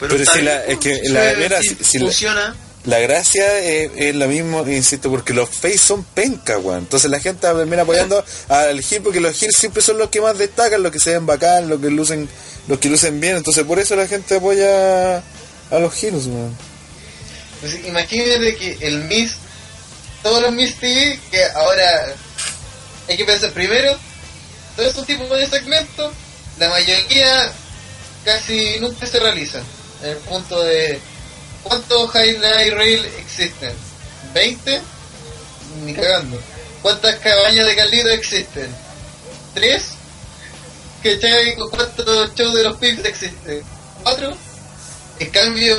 Pero 0.00 0.16
está 0.16 0.32
si 0.34 0.42
la- 0.42 0.64
es 0.64 0.78
que 0.78 0.96
pues, 0.98 1.10
la- 1.10 1.30
si- 1.34 1.36
mira, 1.40 1.60
si 1.62 1.68
si- 1.68 1.84
si 1.84 1.98
la- 1.98 2.04
funciona, 2.06 2.56
La 2.84 2.98
gracia 2.98 3.60
es, 3.60 3.90
es 3.96 4.14
lo 4.14 4.28
mismo, 4.28 4.68
insisto, 4.68 5.10
porque 5.10 5.32
los 5.32 5.48
face 5.48 5.78
son 5.78 6.04
penca, 6.04 6.58
weón. 6.58 6.80
Entonces 6.80 7.10
la 7.10 7.18
gente 7.18 7.46
termina 7.46 7.82
apoyando 7.82 8.22
al 8.48 8.82
Gil 8.82 9.02
porque 9.02 9.20
los 9.20 9.36
Gil 9.36 9.50
siempre 9.52 9.82
son 9.82 9.98
los 9.98 10.10
que 10.10 10.20
más 10.20 10.36
destacan, 10.36 10.82
los 10.82 10.92
que 10.92 11.00
se 11.00 11.14
ven 11.14 11.24
bacán, 11.24 11.68
los 11.68 11.80
que 11.80 11.88
lucen, 11.90 12.28
los 12.68 12.78
que 12.78 12.90
lucen 12.90 13.20
bien. 13.20 13.36
Entonces 13.36 13.64
por 13.64 13.78
eso 13.78 13.96
la 13.96 14.06
gente 14.06 14.36
apoya 14.36 15.16
a 15.18 15.78
los 15.78 15.94
Giros, 15.94 16.26
weón. 16.26 16.54
Pues, 17.60 17.82
imagínate 17.86 18.56
que 18.56 18.76
el 18.82 19.04
Miss, 19.04 19.36
todos 20.22 20.42
los 20.42 20.52
Miss 20.52 20.76
TV, 20.78 21.18
que 21.30 21.42
ahora 21.54 22.14
hay 23.08 23.16
que 23.16 23.24
pensar 23.24 23.50
primero, 23.52 23.96
todos 24.76 24.90
estos 24.90 25.06
tipos 25.06 25.30
de 25.30 25.46
segmentos, 25.46 26.12
la 26.58 26.68
mayoría 26.68 27.50
casi 28.22 28.78
nunca 28.80 29.06
se 29.06 29.18
realizan. 29.18 29.62
En 30.02 30.10
el 30.10 30.16
punto 30.18 30.62
de 30.62 31.00
¿cuántos 31.64 32.14
highlight 32.14 32.72
rail 32.74 33.04
existen? 33.18 33.72
¿20? 34.34 34.80
Ni 35.84 35.94
cagando. 35.94 36.40
¿Cuántas 36.82 37.16
cabañas 37.16 37.66
de 37.66 37.74
Carlito 37.76 38.08
existen? 38.10 38.68
¿Tres? 39.54 39.84
¿Cachai? 41.02 41.56
¿Cuántos 41.56 42.34
shows 42.34 42.54
de 42.54 42.62
los 42.62 42.76
Pips 42.76 43.04
existen? 43.04 43.62
¿Cuatro? 44.02 44.36
En 45.18 45.30
cambio, 45.30 45.76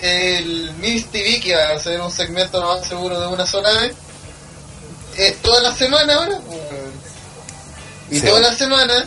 el 0.00 0.72
Miss 0.78 1.06
TV, 1.10 1.40
que 1.40 1.54
va 1.54 1.70
a 1.70 1.78
ser 1.78 2.00
un 2.00 2.10
segmento 2.10 2.60
lo 2.60 2.74
más 2.76 2.86
seguro 2.88 3.20
de 3.20 3.26
una 3.28 3.46
sola 3.46 3.72
vez, 3.72 3.92
es 5.16 5.36
toda 5.42 5.62
la 5.62 5.74
semana 5.74 6.14
ahora. 6.14 6.38
pues, 6.46 6.60
Y 8.10 8.20
Sí. 8.20 8.26
toda 8.26 8.40
la 8.40 8.54
semana, 8.54 9.06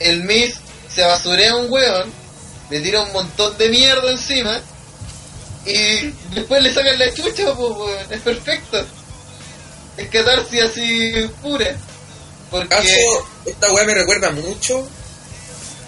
el 0.00 0.22
Miss 0.24 0.54
se 0.94 1.02
basurea 1.02 1.52
a 1.52 1.56
un 1.56 1.70
weón, 1.70 2.10
le 2.70 2.80
tira 2.80 3.02
un 3.02 3.12
montón 3.12 3.56
de 3.58 3.68
mierda 3.68 4.10
encima, 4.10 4.60
y 5.66 6.14
después 6.34 6.62
le 6.62 6.72
sacan 6.72 6.98
la 6.98 7.12
chucha, 7.14 7.54
pues, 7.54 7.70
weón. 7.76 8.06
Es 8.12 8.20
perfecto. 8.20 8.86
Es 9.96 10.08
catarsis 10.08 10.62
así 10.62 11.12
pura. 11.42 11.74
Porque. 12.50 12.68
Caso, 12.68 13.28
esta 13.46 13.72
weá 13.72 13.84
me 13.84 13.94
recuerda 13.94 14.30
mucho, 14.30 14.88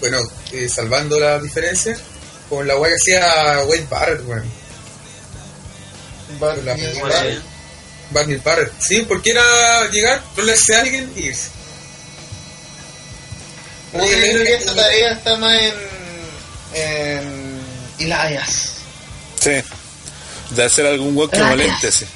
bueno, 0.00 0.18
eh, 0.52 0.68
salvando 0.68 1.18
las 1.18 1.42
diferencias, 1.42 2.00
con 2.48 2.66
la 2.66 2.76
weá 2.76 2.90
que 2.90 2.96
hacía 2.96 3.64
Wade 3.64 3.86
Barrett, 3.88 4.26
weón. 4.26 4.52
Va- 6.42 6.54
sí. 6.54 7.40
Barney 8.12 8.36
Barrett. 8.44 8.72
Sí, 8.80 9.02
porque 9.08 9.30
era 9.30 9.88
llegar, 9.90 10.20
trolearse 10.34 10.74
a 10.74 10.80
alguien 10.80 11.12
y 11.16 11.20
irse. 11.26 11.48
Yo 13.92 14.00
creo 14.00 14.44
que 14.44 14.54
esa 14.54 14.74
tarea 14.74 15.12
está 15.12 15.36
más 15.36 15.52
en. 15.60 15.74
en. 16.74 17.60
Elias. 17.98 18.72
Sí. 19.40 19.62
De 20.54 20.64
hacer 20.64 20.86
algún 20.86 21.16
weón 21.16 21.30
que 21.30 21.42
moleste, 21.42 21.90
sí. 21.92 22.06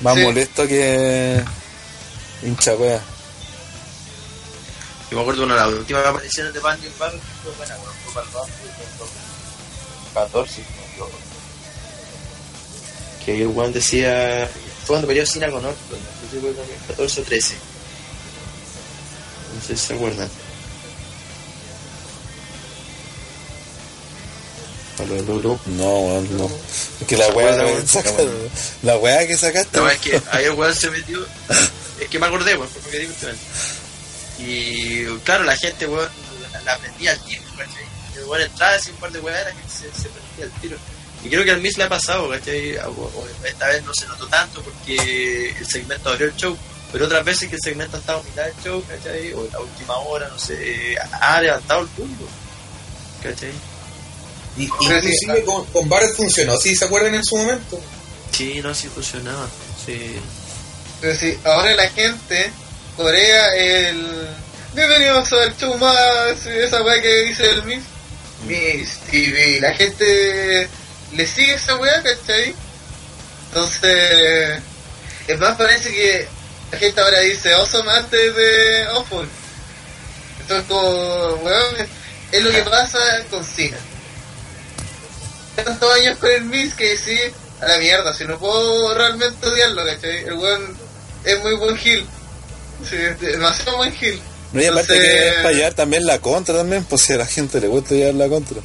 Más 0.00 0.14
Sí. 0.16 0.22
molesto 0.22 0.66
que 0.66 1.42
hincha 2.42 2.74
wea. 2.74 3.00
Yo 5.10 5.16
me 5.16 5.22
acuerdo 5.22 5.40
de 5.42 5.46
una 5.46 5.54
de 5.54 5.60
las 5.60 5.78
últimas 5.80 6.06
apariciones 6.06 6.52
de 6.54 6.60
Banjo 6.60 6.82
Bar, 6.98 7.12
fue 7.42 7.52
buena, 7.52 7.76
weón, 7.76 7.92
fue 8.04 8.14
para 8.14 8.26
el 8.26 8.32
Rumble 8.32 8.54
del 8.66 10.14
14, 10.14 10.54
si 10.54 10.60
no 10.62 10.66
me 10.80 10.86
equivoco. 10.90 11.12
Que 13.24 13.42
el 13.42 13.46
weón 13.48 13.72
decía, 13.72 14.48
fue 14.84 14.96
cuando 14.96 15.08
peleó 15.08 15.24
con 15.26 15.64
Orton, 15.64 15.64
no 15.64 16.28
sé 16.30 16.30
si 16.34 16.40
fue 16.40 16.50
también 16.52 16.78
14 16.88 17.20
o 17.20 17.24
13. 17.24 17.54
No 19.54 19.60
sé 19.66 19.76
si 19.76 19.86
se 19.86 19.94
acuerdan. 19.94 20.28
Para 25.04 25.16
lo 25.16 25.22
de 25.22 25.22
Lulu. 25.22 25.58
No, 25.66 25.98
weón, 26.00 26.36
no. 26.38 26.50
Es 27.00 27.06
que 27.06 27.16
la 27.16 27.26
¿Se 27.26 27.32
wea, 27.32 27.52
saca- 27.86 28.08
Está 28.10 28.12
bueno. 28.12 28.32
la 28.82 28.96
wea 28.98 29.26
que 29.26 29.36
sacaste. 29.36 29.78
No, 29.78 29.88
es 29.88 29.98
que 29.98 30.20
ahí 30.32 30.44
el 30.44 30.52
weón 30.52 30.74
se 30.74 30.90
metió. 30.90 31.26
Es 32.00 32.08
que 32.08 32.18
me 32.18 32.26
acordé, 32.26 32.56
weón, 32.56 32.68
porque 32.82 32.98
digo 32.98 33.12
usted. 33.12 33.34
Y 34.38 35.04
claro, 35.24 35.44
la 35.44 35.56
gente, 35.56 35.86
weón, 35.86 36.08
la, 36.52 36.60
la 36.62 36.78
prendía 36.78 37.12
al 37.12 37.20
tiro, 37.24 37.42
¿cachai? 37.56 37.84
El 38.16 38.24
weón 38.24 38.42
entraba 38.42 38.74
así 38.74 38.90
un 38.90 38.96
par 38.96 39.12
de 39.12 39.20
weas, 39.20 39.44
la 39.44 39.50
gente 39.52 39.68
se, 39.70 40.02
se 40.02 40.08
prendía 40.08 40.44
al 40.54 40.60
tiro. 40.60 40.76
Y 41.24 41.28
creo 41.30 41.44
que 41.44 41.50
al 41.52 41.60
Miss 41.60 41.78
le 41.78 41.84
ha 41.84 41.88
pasado, 41.88 42.28
¿cachai? 42.30 42.76
Esta 43.44 43.68
vez 43.68 43.82
no 43.84 43.94
se 43.94 44.06
notó 44.06 44.26
tanto 44.28 44.62
porque 44.62 45.50
el 45.58 45.66
segmento 45.66 46.10
abrió 46.10 46.26
el 46.26 46.36
show. 46.36 46.56
Pero 46.92 47.06
otras 47.06 47.24
veces 47.24 47.48
que 47.48 47.56
el 47.56 47.60
segmento 47.62 47.96
ha 47.96 48.00
estado 48.00 48.20
a 48.20 48.22
mitad 48.22 48.44
del 48.44 48.54
show, 48.62 48.84
¿cachai? 48.88 49.32
O 49.32 49.44
en 49.44 49.52
la 49.52 49.60
última 49.60 49.96
hora, 49.98 50.28
no 50.28 50.38
sé, 50.38 50.96
ha 51.20 51.40
levantado 51.40 51.80
el 51.82 51.88
público. 51.88 52.24
¿cachai? 53.22 53.52
Y, 54.56 54.66
sí, 54.66 54.72
inclusive 54.80 55.44
con, 55.44 55.64
con 55.66 55.88
Barrett 55.88 56.14
funcionó, 56.14 56.56
¿sí 56.56 56.74
se 56.76 56.84
acuerdan 56.84 57.14
en 57.14 57.24
su 57.24 57.36
momento? 57.36 57.80
Sí, 58.30 58.60
no, 58.62 58.74
sí 58.74 58.88
funcionaba. 58.88 59.48
Sí. 59.84 60.16
Pero 61.00 61.14
si 61.16 61.38
ahora 61.44 61.74
la 61.74 61.88
gente 61.90 62.50
corea 62.96 63.54
el. 63.56 64.28
Bienvenidos 64.74 65.32
al 65.32 65.56
show 65.56 65.76
más. 65.78 66.46
Esa 66.46 66.82
weá 66.82 67.00
que 67.00 67.24
dice 67.26 67.50
el 67.50 67.62
Miss. 67.64 67.82
Miss 68.46 68.98
TV. 69.10 69.60
La 69.60 69.72
gente 69.74 70.68
le 71.12 71.26
sigue 71.26 71.54
esa 71.54 71.76
weá, 71.76 72.02
¿cachai? 72.02 72.54
Entonces. 73.48 74.60
Es 75.28 75.38
más, 75.38 75.56
parece 75.56 75.90
que 75.90 76.28
la 76.72 76.78
gente 76.78 77.00
ahora 77.00 77.20
dice 77.20 77.52
Awesome 77.52 77.90
antes 77.90 78.36
de 78.36 78.84
Awful. 78.94 79.28
Esto 80.40 80.56
es 80.56 80.64
como. 80.64 81.34
weón. 81.42 81.76
Es 82.32 82.42
lo 82.42 82.50
que 82.50 82.62
pasa 82.62 82.98
con 83.30 83.44
Cena. 83.44 83.76
Tantos 85.56 85.92
años 85.94 86.18
con 86.18 86.30
el 86.30 86.44
Miss 86.44 86.74
que 86.74 86.96
sí, 86.96 87.16
a 87.60 87.66
la 87.66 87.78
mierda, 87.78 88.12
si 88.14 88.24
no 88.24 88.38
puedo 88.38 88.94
realmente 88.94 89.46
odiarlo, 89.46 89.84
¿cachai? 89.84 90.24
El 90.24 90.34
weón 90.34 90.76
es 91.24 91.40
muy 91.40 91.54
buen 91.56 91.76
heel. 91.78 92.06
Sí, 92.88 92.96
demasiado 93.20 93.76
buen 93.78 93.94
heel. 93.94 94.20
No, 94.52 94.60
y 94.62 94.66
aparte 94.66 94.92
Entonces- 94.94 95.14
que 95.20 95.28
es 95.28 95.34
para 95.36 95.52
llevar 95.52 95.74
también 95.74 96.06
la 96.06 96.18
contra 96.18 96.56
también, 96.56 96.84
pues 96.84 97.02
si 97.02 97.12
a 97.12 97.16
la 97.16 97.26
gente 97.26 97.60
le 97.60 97.68
gusta 97.68 97.94
llevar 97.94 98.14
la 98.14 98.28
contra. 98.28 98.56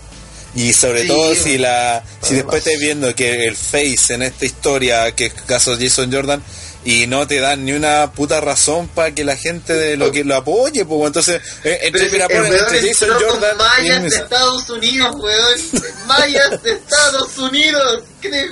Y 0.55 0.73
sobre 0.73 1.03
Sí, 1.03 1.07
todo 1.07 1.35
si 1.35 1.57
la 1.59 2.03
si 2.23 2.33
después 2.35 2.65
estás 2.65 2.79
viendo 2.79 3.13
que 3.13 3.45
el 3.45 3.55
face 3.55 4.15
en 4.15 4.23
esta 4.23 4.45
historia, 4.45 5.11
que 5.13 5.27
es 5.27 5.33
el 5.35 5.43
caso 5.43 5.75
de 5.75 5.87
Jason 5.87 6.11
Jordan, 6.11 6.43
y 6.85 7.07
no 7.07 7.27
te 7.27 7.39
dan 7.39 7.65
ni 7.65 7.73
una 7.73 8.11
puta 8.11 8.39
razón 8.39 8.87
para 8.87 9.13
que 9.13 9.25
la 9.25 9.35
gente 9.35 9.73
de 9.73 9.97
lo 9.97 10.11
que 10.11 10.23
lo 10.23 10.35
apoye, 10.35 10.85
pues 10.85 11.07
entonces 11.07 11.41
eh, 11.63 11.79
entre, 11.83 12.09
Pero 12.09 12.11
mira, 12.11 12.25
el 12.25 12.31
ponen 12.31 12.51
weón 12.53 12.63
entre 12.63 12.93
Jason 12.93 13.09
Jordan 13.19 13.57
mayas 13.57 13.97
el 13.97 14.09
de. 14.09 14.15
Estados 14.15 14.69
Unidos, 14.69 15.15
weón. 15.17 15.59
Mayas 16.07 16.63
de 16.63 16.71
Estados 16.71 17.37
Unidos. 17.37 18.03
¿Qué, 18.21 18.49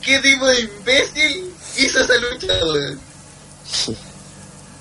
qué 0.00 0.18
tipo 0.20 0.46
de 0.46 0.60
imbécil 0.60 1.52
hizo 1.76 2.00
esa 2.00 2.14
lucha, 2.16 2.64
weón? 2.64 3.00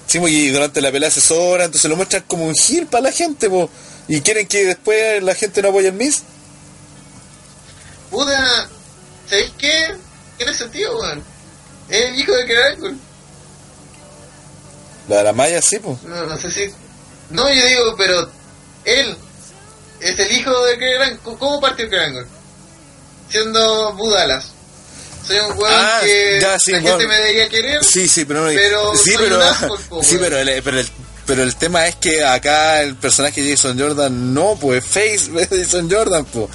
Sí, 0.06 0.20
y 0.20 0.50
durante 0.50 0.80
la 0.80 0.92
pelea 0.92 1.10
asesora, 1.10 1.66
entonces 1.66 1.90
lo 1.90 1.96
muestran 1.96 2.24
como 2.28 2.46
un 2.46 2.54
heel 2.54 2.86
para 2.86 3.06
la 3.06 3.12
gente, 3.12 3.50
pues. 3.50 3.70
Y 4.08 4.22
quieren 4.22 4.48
que 4.48 4.66
después 4.66 5.24
la 5.24 5.34
gente 5.34 5.62
no 5.64 5.70
apoye 5.70 5.88
al 5.88 5.94
Miss. 5.96 6.22
Puta, 8.12 8.70
¿sabéis 9.28 9.52
qué? 9.58 9.96
Tiene 10.38 10.54
sentido, 10.54 11.00
weón. 11.00 11.33
Es 11.90 12.02
el 12.10 12.20
hijo 12.20 12.32
de 12.34 12.46
Kerangul. 12.46 12.98
La 15.10 15.18
de 15.18 15.24
la 15.24 15.34
Maya 15.34 15.62
sí, 15.62 15.80
pues. 15.80 16.02
No, 16.04 16.26
no 16.26 16.38
sé 16.38 16.50
si. 16.52 16.74
No, 17.30 17.52
yo 17.52 17.66
digo, 17.66 17.96
pero 17.98 18.30
él 18.86 19.18
es 20.00 20.20
el 20.20 20.32
hijo 20.32 20.66
de 20.66 20.78
Kerangul. 20.78 21.38
¿Cómo 21.40 21.60
partió 21.60 21.90
Kerangul? 21.90 22.26
Siendo 23.30 23.94
Budalas. 23.94 24.46
soy 25.28 25.40
un 25.40 25.58
weón 25.58 25.74
Ah, 25.74 26.00
que 26.04 26.40
ya, 26.42 26.60
sí, 26.60 26.72
la 26.72 26.78
weón. 26.80 26.88
gente 27.00 27.08
me 27.08 27.16
debería 27.18 27.50
querer. 27.50 27.84
Sí, 27.84 28.08
sí, 28.08 28.26
pero 28.26 28.42
no. 28.42 28.48
Pero 28.48 28.96
sí, 28.96 29.14
pero, 29.18 29.40
un 29.40 29.84
po, 29.90 30.04
sí, 30.04 30.18
pero, 30.20 30.38
el, 30.38 30.62
pero, 30.64 30.80
el, 30.80 30.88
pero 31.26 31.44
el 31.44 31.56
tema 31.56 31.88
es 31.88 31.96
que 31.96 32.24
acá 32.24 32.82
el 32.82 32.96
personaje 32.96 33.42
de 33.42 33.52
Jason 33.52 33.80
Jordan 33.80 34.34
no, 34.34 34.58
pues 34.60 34.84
Face 34.86 35.30
de 35.32 35.48
Jason 35.64 35.90
Jordan, 35.90 36.26
pues. 36.26 36.50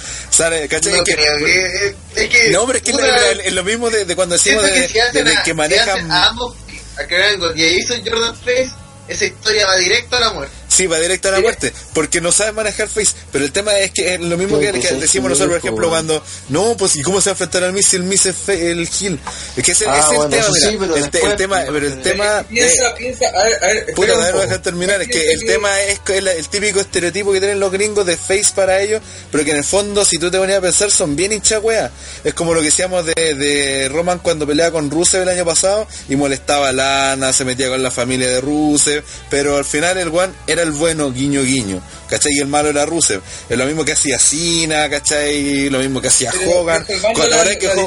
No 0.91 0.97
Es 0.97 1.03
que- 1.15 1.95
es 2.15 2.29
que 2.29 2.49
no, 2.51 2.65
pero 2.65 2.77
es 2.77 2.83
que 2.83 2.91
es 2.91 2.97
lo- 2.97 3.41
es 3.41 3.53
lo 3.53 3.63
mismo 3.63 3.89
de, 3.89 4.05
de 4.05 4.15
cuando 4.15 4.35
decimos 4.35 4.63
de, 4.63 4.87
que 4.87 5.49
de 5.49 5.53
manejan. 5.53 6.11
a 6.11 6.27
ambos 6.27 6.55
a 6.97 7.03
Krangle 7.05 7.51
y 7.55 7.65
a 7.65 7.81
Jason 7.81 8.01
Jordan 8.05 8.35
Face, 8.35 8.71
esa 9.07 9.25
historia 9.25 9.65
va 9.67 9.75
directo 9.77 10.17
a 10.17 10.19
la 10.19 10.29
muerte. 10.33 10.55
Sí, 10.69 10.87
va 10.87 10.97
directo 10.99 11.27
a 11.27 11.31
la 11.31 11.41
muerte, 11.41 11.73
porque 11.93 12.21
no 12.21 12.31
sabe 12.31 12.53
manejar 12.53 12.87
Face. 12.87 13.13
Pero 13.31 13.43
el 13.43 13.51
tema 13.51 13.77
es 13.79 13.91
que 13.91 14.13
es 14.13 14.19
lo 14.21 14.37
mismo 14.37 14.59
que, 14.59 14.69
pues, 14.71 14.87
que 14.87 14.93
decimos 14.95 15.31
nosotros, 15.31 15.49
por 15.53 15.57
ejemplo, 15.57 15.89
cuando. 15.89 16.23
No, 16.49 16.77
pues, 16.77 16.95
¿y 16.95 17.01
cómo 17.01 17.19
se 17.19 17.29
va 17.29 17.31
a 17.31 17.33
enfrentar 17.33 17.63
al 17.63 17.73
Miss 17.73 17.87
si 17.87 17.95
el 17.97 18.03
Miss 18.03 18.25
es 18.27 18.35
fe- 18.35 18.71
el 18.71 18.87
Gil? 18.87 19.19
Es 19.57 19.63
que 19.63 19.71
ese, 19.73 19.85
Ah, 19.89 19.97
ese 19.97 20.05
es 20.05 20.11
el 20.11 20.17
bueno, 20.17 20.29
tema, 20.29 20.43
eso 20.43 20.51
mira. 20.53 20.69
sí, 20.69 20.77
pero 20.79 20.95
el, 20.95 21.01
te- 21.03 21.09
después, 21.11 21.31
el 21.33 21.37
tema, 21.37 21.55
pues, 21.57 21.65
pero 21.73 21.87
el 21.87 21.93
pero- 21.93 22.03
tema. 22.03 22.43
Piensa, 22.47 22.87
eh, 22.87 22.93
piensa, 22.97 23.25
a 23.29 23.43
ver, 23.43 23.63
a 23.63 23.67
ver, 23.67 23.93
Puta, 23.95 24.31
dejar 24.39 24.61
terminar. 24.61 25.01
Es 25.01 25.07
que 25.07 25.13
Piensa 25.19 25.33
el 25.33 25.45
tema 25.51 25.81
es 25.81 25.99
el, 26.13 26.27
el 26.27 26.47
típico 26.47 26.79
estereotipo 26.79 27.31
que 27.33 27.39
tienen 27.39 27.59
los 27.59 27.71
gringos 27.71 28.05
de 28.05 28.15
face 28.15 28.45
para 28.55 28.79
ellos, 28.79 29.01
pero 29.31 29.43
que 29.43 29.51
en 29.51 29.57
el 29.57 29.63
fondo, 29.63 30.05
si 30.05 30.17
tú 30.19 30.29
te 30.31 30.37
ponías 30.37 30.59
a 30.59 30.61
pensar, 30.61 30.91
son 30.91 31.15
bien 31.15 31.33
hinchas 31.33 31.61
weas. 31.63 31.89
Es 32.23 32.33
como 32.35 32.53
lo 32.53 32.59
que 32.61 32.67
decíamos 32.67 33.05
de, 33.05 33.33
de 33.35 33.89
Roman 33.89 34.19
cuando 34.19 34.45
peleaba 34.45 34.71
con 34.71 34.89
Rusev 34.91 35.23
el 35.23 35.29
año 35.29 35.45
pasado 35.45 35.87
y 36.07 36.15
molestaba 36.15 36.69
a 36.69 36.71
Lana, 36.71 37.33
se 37.33 37.43
metía 37.43 37.69
con 37.69 37.81
la 37.81 37.91
familia 37.91 38.27
de 38.27 38.39
Rusev, 38.41 39.03
pero 39.31 39.57
al 39.57 39.65
final 39.65 39.97
el 39.97 40.09
one 40.09 40.31
era 40.47 40.58
el 40.61 40.71
bueno, 40.71 41.11
guiño 41.11 41.43
guiño. 41.43 41.81
¿Cachai? 42.09 42.31
Y 42.33 42.39
el 42.39 42.47
malo 42.47 42.69
era 42.69 42.85
Rusev. 42.85 43.21
Es 43.49 43.57
lo 43.57 43.65
mismo 43.65 43.85
que 43.85 43.91
hacía 43.91 44.17
Cena, 44.17 44.89
¿cachai? 44.89 45.69
Lo 45.69 45.77
mismo 45.79 46.01
que 46.01 46.07
hacía 46.07 46.31
Pero, 46.31 46.59
Hogan. 46.59 46.85
Cuando 47.13 47.27
la- 47.27 47.55
que 47.57 47.67
la 47.67 47.83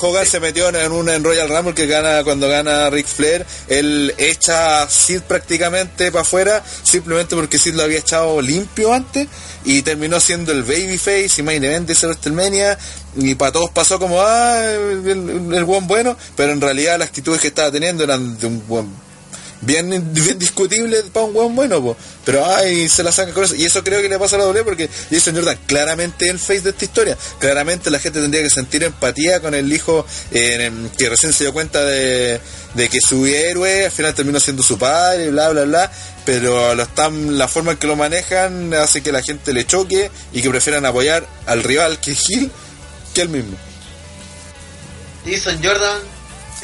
Hogan, 0.00 0.26
se 0.26 0.40
metió 0.40 0.68
en 0.70 0.92
una 0.92 1.14
en 1.14 1.22
Royal 1.22 1.48
Rumble 1.48 1.74
que 1.74 1.86
gana 1.86 2.24
cuando 2.24 2.48
gana 2.48 2.88
Ric 2.90 3.06
Flair, 3.06 3.44
él 3.68 4.14
echa 4.18 4.82
a 4.82 4.88
Sid 4.88 5.20
prácticamente 5.22 6.10
para 6.10 6.22
afuera 6.22 6.62
simplemente 6.82 7.34
porque 7.36 7.58
Sid 7.58 7.74
lo 7.74 7.82
había 7.82 7.98
echado 7.98 8.40
limpio 8.40 8.92
antes 8.94 9.28
y 9.64 9.82
terminó 9.82 10.20
siendo 10.20 10.52
el 10.52 10.62
babyface 10.62 11.30
y 11.38 11.42
main 11.42 11.62
event 11.64 11.86
de 11.88 11.94
WrestleMania 11.94 12.78
y 13.16 13.34
para 13.34 13.52
todos 13.52 13.70
pasó 13.70 13.98
como 13.98 14.20
ah 14.20 14.58
el, 14.64 15.06
el, 15.08 15.54
el 15.54 15.64
buen 15.64 15.86
bueno, 15.86 16.16
pero 16.36 16.52
en 16.52 16.60
realidad 16.60 16.98
las 16.98 17.08
actitudes 17.08 17.40
que 17.40 17.48
estaba 17.48 17.70
teniendo 17.70 18.04
eran 18.04 18.38
de 18.38 18.46
un 18.46 18.66
buen 18.66 19.03
bien, 19.64 20.12
bien 20.12 20.38
discutible 20.38 21.02
para 21.12 21.26
un 21.26 21.32
buen 21.32 21.54
bueno, 21.54 21.82
po. 21.82 21.96
pero 22.24 22.44
ay, 22.46 22.88
se 22.88 23.02
la 23.02 23.12
saca 23.12 23.32
con 23.32 23.44
eso. 23.44 23.54
Y 23.54 23.64
eso 23.64 23.82
creo 23.82 24.00
que 24.02 24.08
le 24.08 24.18
pasa 24.18 24.36
a 24.36 24.40
la 24.40 24.44
doble 24.44 24.64
porque 24.64 24.88
Jason 25.10 25.34
Jordan 25.34 25.58
claramente 25.66 26.28
el 26.28 26.38
face 26.38 26.60
de 26.60 26.70
esta 26.70 26.84
historia. 26.84 27.18
Claramente 27.38 27.90
la 27.90 27.98
gente 27.98 28.20
tendría 28.20 28.42
que 28.42 28.50
sentir 28.50 28.82
empatía 28.84 29.40
con 29.40 29.54
el 29.54 29.72
hijo 29.72 30.06
eh, 30.30 30.70
que 30.96 31.08
recién 31.08 31.32
se 31.32 31.44
dio 31.44 31.52
cuenta 31.52 31.84
de, 31.84 32.40
de 32.74 32.88
que 32.88 33.00
su 33.00 33.26
héroe 33.26 33.86
al 33.86 33.92
final 33.92 34.14
terminó 34.14 34.40
siendo 34.40 34.62
su 34.62 34.78
padre, 34.78 35.30
bla, 35.30 35.50
bla, 35.50 35.64
bla. 35.64 35.90
Pero 36.24 36.74
lo 36.74 36.82
están, 36.82 37.36
la 37.36 37.48
forma 37.48 37.72
en 37.72 37.78
que 37.78 37.86
lo 37.86 37.96
manejan 37.96 38.72
hace 38.74 39.02
que 39.02 39.12
la 39.12 39.22
gente 39.22 39.52
le 39.52 39.66
choque 39.66 40.10
y 40.32 40.42
que 40.42 40.50
prefieran 40.50 40.86
apoyar 40.86 41.26
al 41.46 41.62
rival 41.62 42.00
que 42.00 42.14
Gil 42.14 42.50
que 43.12 43.22
él 43.22 43.28
mismo. 43.28 43.56
Jason 45.26 45.58
Jordan 45.62 46.13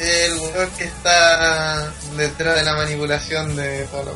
el 0.01 0.33
weón 0.39 0.69
que 0.77 0.85
está 0.85 1.93
detrás 2.17 2.55
de 2.55 2.63
la 2.63 2.73
manipulación 2.75 3.55
de 3.55 3.83
todo 3.85 4.03
lo 4.05 4.15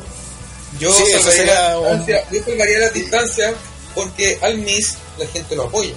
Yo 0.78 0.92
Sí, 0.92 1.04
salvaría, 1.12 1.30
sería 1.32 1.54
la 1.70 1.78
un- 1.78 1.84
distancia, 2.06 2.24
yo 2.32 2.44
salvaría 2.44 2.78
la 2.80 2.88
distancia 2.90 3.54
porque 3.94 4.38
al 4.42 4.58
Miss 4.58 4.94
la 5.18 5.26
gente 5.28 5.56
lo 5.56 5.64
apoya. 5.64 5.94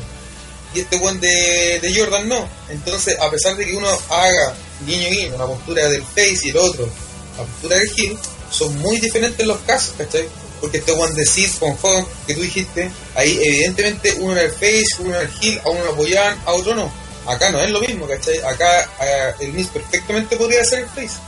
Y 0.73 0.81
este 0.81 0.97
buen 0.97 1.19
de, 1.19 1.79
de 1.81 1.93
Jordan 1.99 2.29
no. 2.29 2.47
Entonces, 2.69 3.19
a 3.19 3.29
pesar 3.31 3.55
de 3.57 3.65
que 3.65 3.75
uno 3.75 3.89
haga 4.09 4.53
guiño 4.85 5.09
guiño, 5.09 5.35
una 5.35 5.47
postura 5.47 5.87
del 5.89 6.03
face 6.03 6.39
y 6.43 6.49
el 6.49 6.57
otro, 6.57 6.87
la 7.37 7.43
postura 7.43 7.77
del 7.77 7.89
Hill, 7.97 8.17
son 8.51 8.77
muy 8.77 8.99
diferentes 8.99 9.45
los 9.47 9.57
casos, 9.61 9.95
¿cachai? 9.97 10.27
Porque 10.61 10.77
este 10.77 10.91
one 10.91 11.13
de 11.15 11.25
Sid 11.25 11.51
con 11.59 11.75
Hogan 11.81 12.05
que 12.27 12.35
tú 12.35 12.41
dijiste, 12.41 12.91
ahí 13.15 13.39
evidentemente 13.43 14.13
uno 14.19 14.33
era 14.33 14.43
el 14.43 14.51
face, 14.51 14.85
uno 14.99 15.09
era 15.15 15.21
el 15.23 15.31
Hill, 15.41 15.59
a 15.65 15.69
uno 15.69 15.83
lo 15.85 15.91
apoyaban, 15.93 16.39
a 16.45 16.53
otro 16.53 16.75
no. 16.75 16.91
Acá 17.29 17.51
no 17.51 17.61
es 17.61 17.69
lo 17.69 17.79
mismo, 17.81 18.07
¿cachai? 18.07 18.37
Acá 18.39 18.89
eh, 19.01 19.33
el 19.41 19.53
Miss 19.53 19.67
perfectamente 19.67 20.35
podría 20.35 20.63
ser 20.63 20.79
el 20.79 20.87
face. 20.87 21.19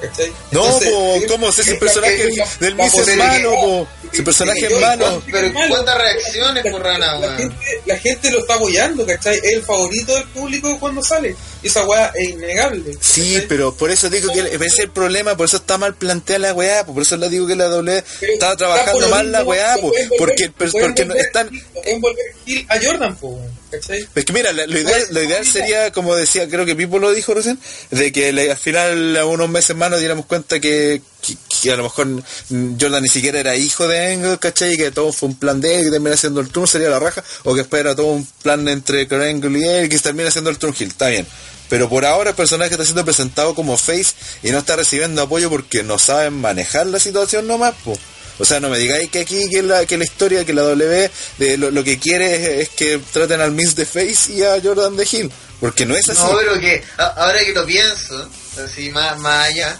¿Cachai? 0.00 0.32
No, 0.50 0.64
Entonces, 0.64 0.90
po, 0.90 1.14
eh, 1.14 1.26
¿cómo? 1.28 1.52
Si 1.52 1.60
ese 1.60 1.72
eh, 1.74 1.76
personaje 1.76 2.28
del 2.58 2.74
Miss 2.74 2.94
es 2.98 3.16
malo, 3.16 3.52
po. 3.52 3.86
Si 4.10 4.18
el 4.18 4.24
personaje 4.24 4.66
es 4.66 4.80
malo. 4.80 5.22
Pero 5.30 5.52
cuántas 5.68 5.96
reacciones 5.96 6.72
por 6.72 6.82
rana, 6.82 7.18
la, 7.20 7.36
gente, 7.36 7.56
la 7.86 7.96
gente 7.98 8.30
lo 8.32 8.40
está 8.40 8.54
apoyando, 8.54 9.06
¿cachai? 9.06 9.36
Es 9.36 9.44
el 9.52 9.62
favorito 9.62 10.12
del 10.14 10.24
público 10.24 10.76
cuando 10.80 11.02
sale. 11.04 11.36
Y 11.62 11.68
esa 11.68 11.84
weá 11.84 12.10
es 12.16 12.30
innegable. 12.30 12.96
Sí, 13.00 13.34
¿cachai? 13.34 13.48
pero 13.48 13.74
por 13.74 13.90
eso 13.92 14.10
digo 14.10 14.32
que 14.32 14.40
ese 14.40 14.66
es 14.66 14.78
el 14.80 14.90
problema, 14.90 15.36
por 15.36 15.46
eso 15.46 15.58
está 15.58 15.78
mal 15.78 15.94
planteada 15.94 16.48
la 16.48 16.54
weá, 16.54 16.84
po, 16.84 16.94
por 16.94 17.02
eso 17.04 17.16
le 17.16 17.28
digo 17.28 17.46
que 17.46 17.54
la 17.54 17.66
doble 17.66 18.02
está 18.20 18.56
trabajando 18.56 19.08
mal 19.08 19.30
la 19.30 19.44
weá, 19.44 19.76
po, 19.80 19.92
porque, 20.18 20.50
porque 20.50 21.04
no 21.04 21.14
están... 21.14 21.48
Gil- 21.48 21.62
lo 21.74 21.80
pueden 21.82 22.00
volver 22.00 22.24
Gil 22.44 22.66
a 22.68 22.78
Jordan, 22.82 23.16
po, 23.16 23.38
¿cachai? 23.72 24.06
Es 24.14 24.24
que 24.24 24.32
mira, 24.32 24.52
la- 24.52 24.66
lo 24.66 24.78
ideal, 24.78 25.02
lo 25.10 25.22
ideal 25.22 25.44
sería, 25.46 25.90
como 25.92 26.14
decía, 26.14 26.48
creo 26.48 26.64
que 26.64 26.76
Pipo 26.76 26.98
lo 27.00 27.10
dijo 27.12 27.34
recién, 27.34 27.58
de 27.90 28.12
que 28.12 28.32
le- 28.32 28.50
al 28.52 28.56
final, 28.56 29.16
a 29.16 29.24
unos 29.26 29.48
meses 29.48 29.74
más, 29.74 29.90
nos 29.90 29.98
diéramos 29.98 30.26
cuenta 30.26 30.60
que, 30.60 31.02
que, 31.26 31.34
que 31.62 31.72
a 31.72 31.76
lo 31.76 31.84
mejor 31.84 32.06
Jordan 32.80 33.02
ni 33.02 33.08
siquiera 33.08 33.40
era 33.40 33.56
hijo 33.56 33.88
de 33.88 34.12
Engel, 34.12 34.38
¿cachai? 34.38 34.74
Y 34.74 34.76
que 34.76 34.90
todo 34.92 35.12
fue 35.12 35.30
un 35.30 35.36
plan 35.38 35.60
de 35.60 35.78
él, 35.78 35.84
que 35.86 35.90
termina 35.90 36.16
siendo 36.16 36.40
el 36.40 36.48
turno, 36.50 36.66
sería 36.66 36.88
la 36.90 36.98
raja, 37.00 37.24
o 37.44 37.54
que 37.54 37.62
espera 37.62 37.96
todo 37.96 38.06
un 38.06 38.26
plan 38.42 38.68
entre 38.68 39.08
Angle 39.10 39.58
y 39.58 39.64
él, 39.64 39.88
que 39.88 39.98
termina 39.98 40.30
siendo 40.30 40.50
el 40.50 40.58
turn 40.58 40.74
Hill, 40.78 40.88
está 40.88 41.08
bien. 41.08 41.26
Pero 41.68 41.88
por 41.88 42.04
ahora 42.04 42.30
el 42.30 42.36
personaje 42.36 42.72
está 42.72 42.84
siendo 42.84 43.02
presentado 43.04 43.54
como 43.54 43.78
face 43.78 44.14
y 44.42 44.50
no 44.50 44.58
está 44.58 44.76
recibiendo 44.76 45.22
apoyo 45.22 45.48
porque 45.48 45.82
no 45.82 45.98
saben 45.98 46.34
manejar 46.34 46.86
la 46.86 47.00
situación 47.00 47.46
nomás, 47.46 47.74
po. 47.82 47.98
O 48.42 48.44
sea, 48.44 48.58
no 48.58 48.68
me 48.70 48.76
digáis 48.78 49.08
que 49.08 49.20
aquí, 49.20 49.48
que 49.48 49.62
la, 49.62 49.86
que 49.86 49.96
la 49.96 50.02
historia, 50.02 50.44
que 50.44 50.52
la 50.52 50.62
W, 50.62 51.10
de, 51.38 51.56
lo, 51.56 51.70
lo 51.70 51.84
que 51.84 52.00
quiere 52.00 52.34
es, 52.34 52.62
es 52.62 52.68
que 52.70 53.00
traten 53.12 53.40
al 53.40 53.52
Miss 53.52 53.76
de 53.76 53.86
Face 53.86 54.32
y 54.32 54.42
a 54.42 54.60
Jordan 54.60 54.96
de 54.96 55.06
Hill. 55.10 55.30
Porque 55.60 55.86
no 55.86 55.94
es 55.96 56.08
así. 56.08 56.20
No, 56.20 56.36
pero 56.36 56.58
que 56.58 56.82
a- 56.98 57.04
ahora 57.06 57.38
que 57.44 57.52
lo 57.52 57.64
pienso, 57.64 58.28
así 58.64 58.90
más, 58.90 59.16
más 59.20 59.48
allá, 59.48 59.78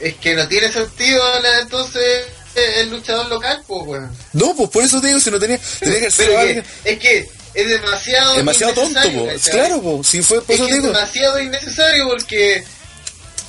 es 0.00 0.14
que 0.16 0.34
no 0.34 0.48
tiene 0.48 0.72
sentido 0.72 1.22
entonces 1.60 2.24
eh, 2.54 2.74
el 2.80 2.88
luchador 2.88 3.28
local, 3.28 3.62
pues, 3.66 3.82
weón. 3.86 4.16
No, 4.32 4.56
pues 4.56 4.70
por 4.70 4.82
eso 4.82 4.98
te 5.02 5.08
digo, 5.08 5.20
si 5.20 5.30
no 5.30 5.38
tenía, 5.38 5.60
tenía 5.78 6.00
que 6.00 6.10
ser 6.10 6.36
alguien 6.36 6.64
es 6.84 6.98
que 6.98 7.28
es 7.52 7.68
demasiado 7.68 8.34
demasiado 8.36 8.72
tonto, 8.72 9.00
po. 9.12 9.26
¿cachai? 9.26 9.52
Claro, 9.52 9.82
po. 9.82 10.02
Si 10.02 10.22
fue 10.22 10.40
por 10.40 10.54
Es 10.54 10.60
eso 10.60 10.66
que 10.66 10.72
te 10.72 10.76
es 10.78 10.82
digo. 10.84 10.94
demasiado 10.94 11.38
innecesario 11.42 12.08
porque 12.08 12.64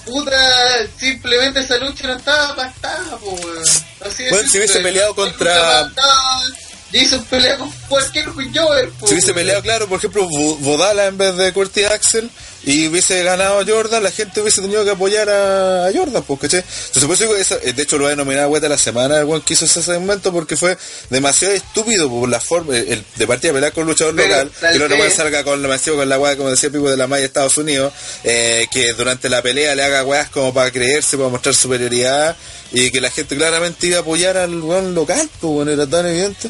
puta 0.06 0.88
simplemente 0.98 1.60
esa 1.62 1.78
lucha 1.78 2.08
no 2.08 2.18
estaba 2.18 2.56
pactada, 2.56 3.18
po, 3.18 3.32
weón. 3.32 3.64
Así 4.06 4.24
de 4.24 4.30
Bueno, 4.32 4.44
si 4.46 4.52
simple. 4.52 4.60
hubiese 4.60 4.80
peleado 4.80 5.16
contra- 5.16 5.54
pactada. 5.86 6.44
Jason 6.92 7.24
pelea 7.26 7.58
con 7.58 7.72
cualquier 7.88 8.26
Jover, 8.30 8.90
Si 9.06 9.14
hubiese 9.14 9.34
peleado, 9.34 9.62
claro, 9.62 9.88
por 9.88 10.00
ejemplo, 10.00 10.28
Vo- 10.28 10.58
Vodala 10.60 11.06
en 11.06 11.18
vez 11.18 11.36
de 11.38 11.54
Curtis 11.54 11.86
Axel 11.86 12.30
y 12.64 12.88
hubiese 12.88 13.24
ganado 13.24 13.64
Jordan, 13.66 14.04
la 14.04 14.12
gente 14.12 14.42
hubiese 14.42 14.62
tenido 14.62 14.84
que 14.84 14.92
apoyar 14.92 15.30
a, 15.30 15.86
a 15.88 15.92
Jordan, 15.94 16.24
pues, 16.24 16.40
¿cachai? 16.42 16.60
Entonces, 16.88 17.04
por 17.06 17.14
eso 17.14 17.24
digo, 17.26 17.36
esa- 17.36 17.58
de 17.58 17.82
hecho, 17.84 17.98
lo 17.98 18.04
voy 18.06 18.14
a 18.14 18.16
denominar 18.16 18.50
de 18.50 18.70
la 18.70 18.78
semana 18.78 19.20
el 19.20 19.26
buen 19.26 19.42
que 19.42 19.54
hizo 19.54 19.66
ese 19.66 19.82
segmento 19.84 20.32
porque 20.34 20.58
fue 20.58 20.78
demasiado 21.10 21.54
estúpido 21.54 22.10
por 22.10 22.28
la 22.28 22.40
forma, 22.40 22.76
el, 22.76 23.04
de 23.16 23.28
partida 23.28 23.54
pelear 23.54 23.72
con 23.72 23.84
un 23.84 23.90
luchador 23.90 24.16
Pero, 24.16 24.28
local, 24.30 24.52
que 24.72 24.78
luego 24.80 24.96
vez- 24.96 25.04
más 25.06 25.14
salga 25.14 25.44
con 25.44 25.62
demasiado 25.62 25.98
con 26.00 26.10
la 26.10 26.18
weá, 26.20 26.36
como 26.38 26.50
decía 26.50 26.70
Pipo 26.70 26.90
de 26.90 26.98
la 26.98 27.08
Maya 27.08 27.22
de 27.22 27.28
Estados 27.28 27.58
Unidos, 27.58 27.94
eh, 28.24 28.66
que 28.72 28.94
durante 28.94 29.30
la 29.30 29.42
pelea 29.42 29.76
le 29.76 29.84
haga 29.84 30.04
weas 30.04 30.30
como 30.30 30.54
para 30.54 30.72
creerse, 30.72 31.18
para 31.18 31.30
mostrar 31.30 31.54
superioridad 31.56 32.36
y 32.72 32.92
que 32.92 33.00
la 33.02 33.10
gente 33.10 33.36
claramente 33.36 33.88
iba 33.88 33.98
a 33.98 34.02
apoyar 34.02 34.38
al 34.38 34.60
weón 34.62 34.94
local, 34.96 35.30
pues, 35.40 35.54
bueno, 35.54 35.72
era 35.72 35.88
tan 35.88 36.06
evidente. 36.08 36.50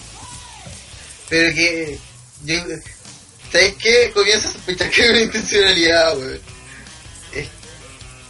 Pero 1.30 1.54
que. 1.54 1.98
Yo, 2.46 2.56
¿Sabes 3.52 3.76
qué? 3.82 4.12
Comienzo 4.14 4.50
a 4.50 4.52
sospechar 4.54 4.90
que 4.90 5.04
es 5.04 5.10
una 5.10 5.22
intencionalidad, 5.22 6.18
weón. 6.18 6.42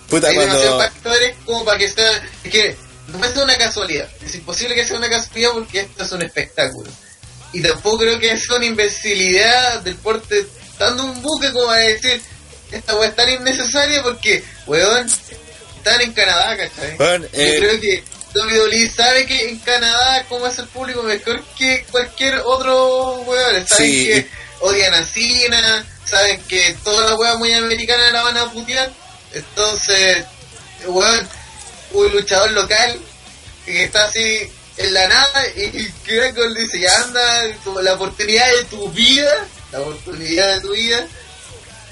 Puta, 0.09 0.27
Hay 0.27 0.37
demasiados 0.37 0.75
cuando... 0.75 0.93
factores 0.93 1.35
como 1.45 1.65
para 1.65 1.77
que 1.77 1.89
sea. 1.89 2.23
Es 2.43 2.51
que 2.51 2.75
no 3.07 3.17
puede 3.17 3.33
ser 3.33 3.43
una 3.43 3.57
casualidad. 3.57 4.09
Es 4.25 4.35
imposible 4.35 4.75
que 4.75 4.85
sea 4.85 4.97
una 4.97 5.09
casualidad 5.09 5.51
porque 5.53 5.81
esto 5.81 6.03
es 6.03 6.11
un 6.11 6.21
espectáculo. 6.21 6.89
Y 7.53 7.61
tampoco 7.61 7.99
creo 7.99 8.19
que 8.19 8.37
sea 8.37 8.57
una 8.57 8.65
imbecilidad 8.65 9.81
del 9.81 9.95
porte 9.95 10.45
dando 10.77 11.03
un 11.03 11.21
buque 11.21 11.51
como 11.51 11.69
a 11.69 11.77
decir 11.77 12.21
esta 12.71 12.95
weá 12.95 13.09
es 13.09 13.15
tan 13.15 13.29
innecesaria 13.29 14.03
porque, 14.03 14.43
weón, 14.67 15.07
están 15.77 16.01
en 16.01 16.13
Canadá, 16.13 16.57
¿cachai? 16.57 16.95
Weón, 16.97 17.27
eh, 17.33 17.53
Yo 17.55 17.67
creo 17.67 17.81
que 17.81 18.03
WWE 18.33 18.89
sabe 18.89 19.25
que 19.25 19.49
en 19.49 19.59
Canadá 19.59 20.25
como 20.29 20.47
es 20.47 20.59
el 20.59 20.67
público 20.67 21.01
mejor 21.03 21.43
que 21.57 21.85
cualquier 21.89 22.39
otro 22.45 23.21
weón. 23.21 23.67
Saben 23.67 23.91
Sí, 23.91 24.05
que 24.05 24.29
odian 24.59 24.93
a 24.93 25.03
Cena, 25.03 25.85
saben 26.05 26.41
que 26.43 26.75
todas 26.83 27.09
las 27.09 27.19
weas 27.19 27.37
muy 27.37 27.53
americanas 27.53 28.11
la 28.11 28.23
van 28.23 28.37
a 28.37 28.51
putear. 28.51 28.91
Entonces, 29.33 30.25
weón, 30.85 31.29
un 31.91 32.11
luchador 32.11 32.51
local 32.51 32.99
que 33.65 33.83
está 33.83 34.05
así 34.05 34.51
en 34.77 34.93
la 34.93 35.07
nada 35.07 35.47
y 35.55 35.89
Crackle 36.05 36.53
dice, 36.55 36.79
ya 36.79 36.95
anda, 37.01 37.55
como 37.63 37.81
la 37.81 37.93
oportunidad 37.93 38.47
de 38.47 38.63
tu 38.65 38.89
vida, 38.89 39.47
la 39.71 39.81
oportunidad 39.81 40.55
de 40.55 40.61
tu 40.61 40.71
vida, 40.71 41.05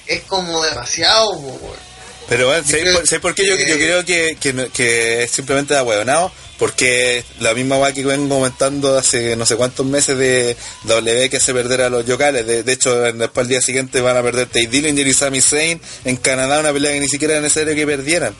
es 0.05 0.23
como 0.23 0.63
demasiado, 0.63 1.31
weón. 1.31 1.86
Pero 2.29 2.47
bueno, 2.47 2.63
¿sabes 2.65 2.93
por, 2.93 3.07
¿sabes 3.07 3.21
por 3.21 3.35
qué 3.35 3.47
yo, 3.47 3.55
creo 3.55 4.03
que, 4.03 4.37
que, 4.39 4.69
que 4.73 5.23
es 5.23 5.31
simplemente 5.31 5.75
ahueonado? 5.75 6.31
Porque 6.57 7.23
la 7.39 7.53
misma 7.53 7.77
weá 7.77 7.93
que 7.93 8.03
vengo 8.03 8.35
comentando 8.35 8.97
hace 8.97 9.35
no 9.35 9.45
sé 9.45 9.55
cuántos 9.55 9.85
meses 9.85 10.17
de 10.17 10.57
W 10.83 11.29
que 11.29 11.37
hace 11.37 11.53
perder 11.53 11.81
a 11.81 11.89
los 11.89 12.05
yokales. 12.05 12.45
De, 12.45 12.63
de 12.63 12.73
hecho, 12.73 12.99
después 12.99 13.45
al 13.45 13.47
día 13.47 13.61
siguiente 13.61 14.01
van 14.01 14.17
a 14.17 14.23
perder 14.23 14.47
Tate 14.47 14.67
Dillinger 14.67 15.07
y 15.07 15.13
Sami 15.13 15.39
Zayn 15.39 15.79
en 16.03 16.15
Canadá, 16.17 16.59
una 16.59 16.73
pelea 16.73 16.93
que 16.93 16.99
ni 16.99 17.07
siquiera 17.07 17.35
era 17.35 17.41
necesario 17.41 17.75
que 17.75 17.85
perdieran. 17.85 18.33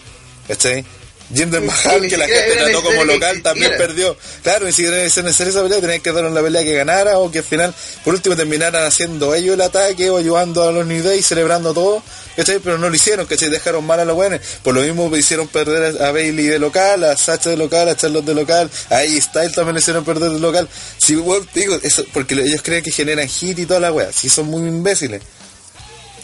¿Cachai? 0.48 0.84
Jinder 1.34 1.62
Sí, 1.62 1.68
Mahal, 1.68 2.08
que 2.08 2.18
la 2.18 2.26
gente 2.26 2.56
trató 2.56 2.84
como 2.84 3.04
local, 3.04 3.42
también 3.42 3.72
perdió. 3.78 4.16
Claro, 4.44 4.66
ni 4.66 4.72
siquiera 4.72 4.98
era 4.98 5.06
necesaria 5.06 5.52
esa 5.52 5.64
pelea, 5.64 5.82
tenían 5.82 6.02
que 6.02 6.12
dar 6.12 6.26
una 6.26 6.42
pelea 6.42 6.64
que 6.64 6.74
ganara 6.74 7.20
o 7.20 7.30
que 7.30 7.40
al 7.40 7.44
final, 7.44 7.74
por 8.04 8.14
último, 8.14 8.36
terminaran 8.36 8.86
haciendo 8.86 9.36
ellos 9.36 9.56
el 9.56 9.62
ataque 9.62 10.10
o 10.10 10.18
ayudando 10.18 10.68
a 10.68 10.72
los 10.72 10.86
New 10.86 11.04
Day, 11.04 11.22
celebrando 11.22 11.74
todo, 11.74 12.02
¿cachai? 12.36 12.60
Pero 12.60 12.78
no 12.78 12.90
lo 12.90 12.96
hicieron, 12.96 13.26
¿cachai? 13.26 13.50
Dejaron 13.50 13.86
mal 13.86 14.00
a 14.00 14.06
los 14.06 14.16
buenos. 14.16 14.40
Por 14.64 14.74
lo 14.74 14.82
mismo 14.82 15.16
hicieron 15.18 15.48
perder 15.48 16.02
a 16.02 16.12
Bailey 16.12 16.48
de 16.48 16.60
local, 16.60 17.04
a 17.04 17.18
Sacha 17.18 17.50
de 17.50 17.58
local, 17.58 17.90
a 17.90 17.96
Charlotte 17.96 18.26
de 18.26 18.36
local, 18.36 18.70
a 18.90 18.98
AJ 18.98 19.22
Styles 19.22 19.54
también 19.54 19.76
le 19.76 19.82
hicieron 19.82 20.06
perder 20.06 20.32
de 20.32 20.40
local. 20.40 20.68
Si, 20.98 21.16
weón, 21.16 21.48
digo, 21.54 21.78
eso, 21.84 22.06
porque 22.14 22.36
ellos 22.36 22.62
creen 22.62 22.84
que 22.84 22.92
generan 22.92 23.28
hit 23.28 23.60
y 23.60 23.66
toda 23.66 23.82
la 23.82 23.92
wea, 23.92 24.12
si 24.14 24.30
son 24.30 24.46
muy 24.48 24.62
imbéciles. 24.62 25.22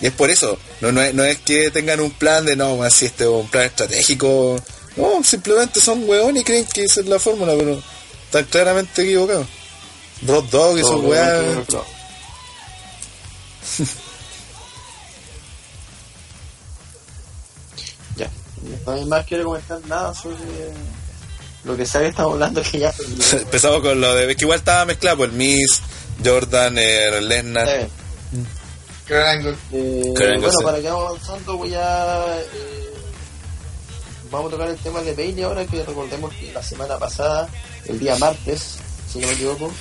Y 0.01 0.07
es 0.07 0.13
por 0.13 0.29
eso, 0.29 0.57
no, 0.81 0.91
no, 0.91 1.01
es, 1.01 1.13
no 1.13 1.23
es 1.23 1.37
que 1.39 1.71
tengan 1.71 1.99
un 1.99 2.11
plan 2.11 2.45
de 2.45 2.55
no, 2.55 2.89
si 2.89 3.05
este 3.05 3.23
es 3.23 3.29
un 3.29 3.49
plan 3.49 3.65
estratégico. 3.65 4.61
No, 4.95 5.23
simplemente 5.23 5.79
son 5.79 6.07
hueones 6.07 6.41
y 6.41 6.45
creen 6.45 6.65
que 6.65 6.83
esa 6.83 7.01
es 7.01 7.07
la 7.07 7.19
fórmula, 7.19 7.53
pero 7.57 7.81
están 8.25 8.45
claramente 8.45 9.01
equivocados. 9.01 9.47
Road 10.25 10.43
Dog 10.45 10.77
y 10.77 10.81
obviamente, 10.83 11.65
claro. 11.67 11.85
Ya. 18.15 18.29
Nadie 18.85 19.05
más 19.05 19.25
quiere 19.25 19.43
comentar 19.43 19.79
nada 19.87 20.13
sobre 20.13 20.37
lo 21.63 21.75
que 21.75 21.85
sea 21.85 22.01
que 22.01 22.07
estamos 22.07 22.33
hablando 22.33 22.61
que 22.61 22.79
ya 22.79 22.93
Empezamos 23.31 23.81
con 23.81 23.99
lo 23.99 24.13
de. 24.15 24.29
Es 24.31 24.37
que 24.37 24.43
igual 24.43 24.59
estaba 24.59 24.85
mezclado, 24.85 25.17
pues 25.17 25.31
el 25.31 25.35
Miss, 25.35 25.81
Jordan, 26.23 26.75
Lesnar. 26.75 27.67
Eh, 27.67 27.89
Kurt 29.07 29.19
Angle. 29.19 29.57
eh, 29.71 30.13
bueno, 30.39 30.59
para 30.63 30.79
que 30.79 30.87
vamos 30.89 31.09
avanzando 31.09 31.57
voy 31.57 31.73
a 31.73 32.25
eh, 32.39 32.92
vamos 34.33 34.51
a 34.51 34.55
tocar 34.55 34.69
el 34.69 34.77
tema 34.77 35.01
de 35.01 35.13
Bailey 35.13 35.43
ahora 35.43 35.65
que 35.65 35.83
recordemos 35.83 36.33
que 36.33 36.51
la 36.51 36.63
semana 36.63 36.97
pasada, 36.97 37.47
el 37.85 37.99
día 37.99 38.17
martes, 38.17 38.79
si 39.07 39.19
no 39.19 39.27
me 39.27 39.33
equivoco, 39.33 39.71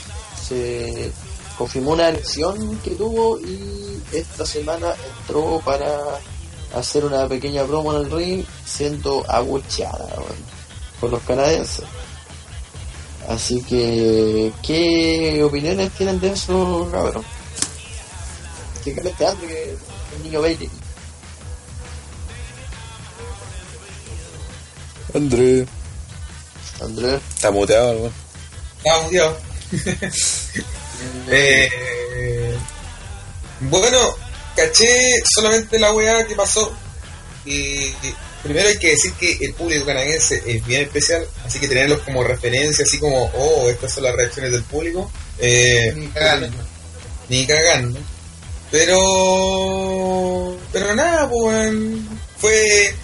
se 0.47 1.11
confirmó 1.57 1.93
una 1.93 2.11
elección 2.11 2.79
que 2.85 2.91
tuvo 2.91 3.41
y 3.41 4.01
esta 4.13 4.45
semana 4.45 4.95
entró 5.21 5.61
para 5.65 6.21
hacer 6.75 7.05
una 7.05 7.27
pequeña 7.27 7.65
promo 7.65 7.95
en 7.95 8.05
el 8.05 8.11
ring 8.11 8.45
siendo 8.65 9.25
abucheada 9.27 10.07
weón, 10.19 10.37
por 11.01 11.11
los 11.11 11.23
canadienses. 11.23 11.85
Así 13.29 13.63
que, 13.63 14.53
¿qué 14.63 15.43
opiniones 15.43 15.93
tienen 15.93 16.21
de 16.21 16.33
eso, 16.33 16.89
cabrón? 16.91 17.25
Que 18.85 18.91
este 18.91 19.13
que 19.13 19.77
el 20.17 20.23
niño 20.25 20.43
Bailey. 20.43 20.69
André. 25.15 25.67
Andrés. 26.81 27.21
Está 27.35 27.51
muteado, 27.51 27.93
weón. 27.93 28.13
Estaba 28.79 29.03
muteado. 29.03 29.39
Eh, 31.29 32.57
bueno, 33.63 33.99
caché 34.55 35.21
solamente 35.35 35.79
la 35.79 35.93
weá 35.93 36.25
que 36.27 36.37
pasó. 36.37 36.73
Y, 37.45 37.93
primero 38.43 38.69
hay 38.69 38.79
que 38.79 38.91
decir 38.91 39.13
que 39.15 39.39
el 39.41 39.55
público 39.55 39.85
canadiense 39.87 40.43
es 40.47 40.65
bien 40.65 40.83
especial, 40.83 41.27
así 41.45 41.59
que 41.59 41.67
tenerlos 41.67 42.03
como 42.03 42.23
referencia, 42.23 42.85
así 42.85 42.99
como, 42.99 43.25
oh, 43.35 43.69
estas 43.69 43.93
son 43.93 44.05
las 44.05 44.15
reacciones 44.15 44.53
del 44.53 44.63
público. 44.63 45.11
Eh, 45.39 45.93
Ni 45.97 46.07
cagando. 46.09 46.49
ni 47.29 47.47
cagando. 47.47 47.99
Pero. 48.71 50.57
Pero 50.73 50.95
nada, 50.95 51.29
pues. 51.29 51.43
weón. 51.43 52.09
Fue. 52.39 52.95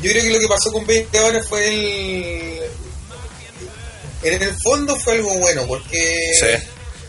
Yo 0.00 0.10
creo 0.10 0.22
que 0.22 0.30
lo 0.30 0.38
que 0.40 0.48
pasó 0.48 0.72
con 0.72 0.86
20 0.86 1.18
ahora 1.18 1.42
fue 1.42 1.68
el. 1.68 2.60
En 4.22 4.42
el 4.42 4.54
fondo 4.62 4.96
fue 4.96 5.14
algo 5.14 5.36
bueno, 5.38 5.66
porque 5.66 6.30
Sí. 6.38 6.46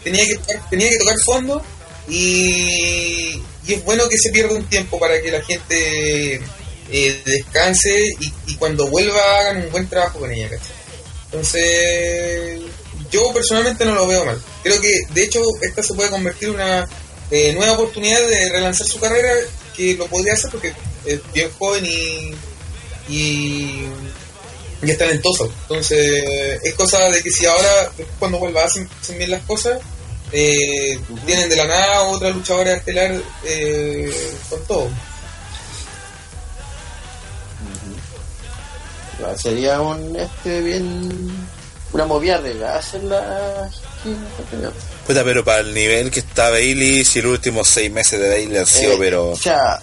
tenía, 0.03 0.25
que 0.25 0.35
tocar, 0.35 0.69
tenía 0.69 0.89
que 0.89 0.97
tocar 0.97 1.15
fondo 1.23 1.61
y, 2.09 3.39
y 3.67 3.73
es 3.73 3.83
bueno 3.83 4.09
que 4.09 4.17
se 4.17 4.31
pierda 4.31 4.55
un 4.55 4.65
tiempo 4.65 4.99
para 4.99 5.21
que 5.21 5.31
la 5.31 5.41
gente 5.43 6.41
eh, 6.91 7.21
descanse 7.25 7.95
y, 8.19 8.33
y 8.47 8.55
cuando 8.55 8.87
vuelva 8.87 9.21
hagan 9.39 9.57
un 9.65 9.71
buen 9.71 9.87
trabajo 9.87 10.19
con 10.19 10.31
ella, 10.31 10.49
¿cachai? 10.49 10.75
Entonces, 11.25 12.59
yo 13.11 13.31
personalmente 13.33 13.85
no 13.85 13.93
lo 13.95 14.07
veo 14.07 14.25
mal. 14.25 14.41
Creo 14.63 14.79
que, 14.81 15.01
de 15.13 15.23
hecho, 15.23 15.39
esta 15.61 15.81
se 15.83 15.93
puede 15.93 16.09
convertir 16.09 16.49
en 16.49 16.55
una 16.55 16.87
eh, 17.31 17.53
nueva 17.53 17.73
oportunidad 17.73 18.27
de 18.27 18.49
relanzar 18.49 18.87
su 18.87 18.99
carrera, 18.99 19.31
que 19.75 19.95
lo 19.95 20.07
podría 20.07 20.33
hacer 20.33 20.51
porque 20.51 20.73
es 21.05 21.19
bien 21.33 21.49
joven 21.57 21.85
y, 21.85 22.31
y, 23.09 23.83
y 24.81 24.91
es 24.91 24.97
talentoso. 24.97 25.51
Entonces, 25.63 26.59
es 26.63 26.73
cosa 26.75 27.09
de 27.09 27.21
que 27.21 27.31
si 27.31 27.45
ahora, 27.45 27.91
cuando 28.19 28.39
vuelva, 28.39 28.63
hacen, 28.63 28.89
hacen 29.01 29.17
bien 29.17 29.31
las 29.31 29.43
cosas, 29.43 29.79
eh, 30.31 30.99
tienen 31.25 31.47
de 31.47 31.55
la 31.55 31.67
nada 31.67 32.03
otra 32.03 32.29
luchadora 32.31 32.73
estelar 32.73 33.21
eh, 33.43 34.11
con 34.49 34.63
todo. 34.65 34.89
Sería 39.37 39.79
un 39.79 40.15
este 40.17 40.61
bien 40.61 41.47
una 41.93 42.05
movida 42.05 42.41
de 42.41 42.65
hacer 42.65 43.03
la 43.03 43.69
Puta, 45.05 45.23
pero 45.25 45.43
para 45.43 45.59
el 45.59 45.73
nivel 45.73 46.09
que 46.09 46.21
está 46.21 46.49
Bailey, 46.49 47.03
si 47.03 47.21
los 47.21 47.33
últimos 47.33 47.67
seis 47.67 47.91
meses 47.91 48.19
de 48.21 48.29
Bailey 48.29 48.57
han 48.57 48.65
sido, 48.65 48.93
Eh, 48.93 48.97
pero. 48.99 49.33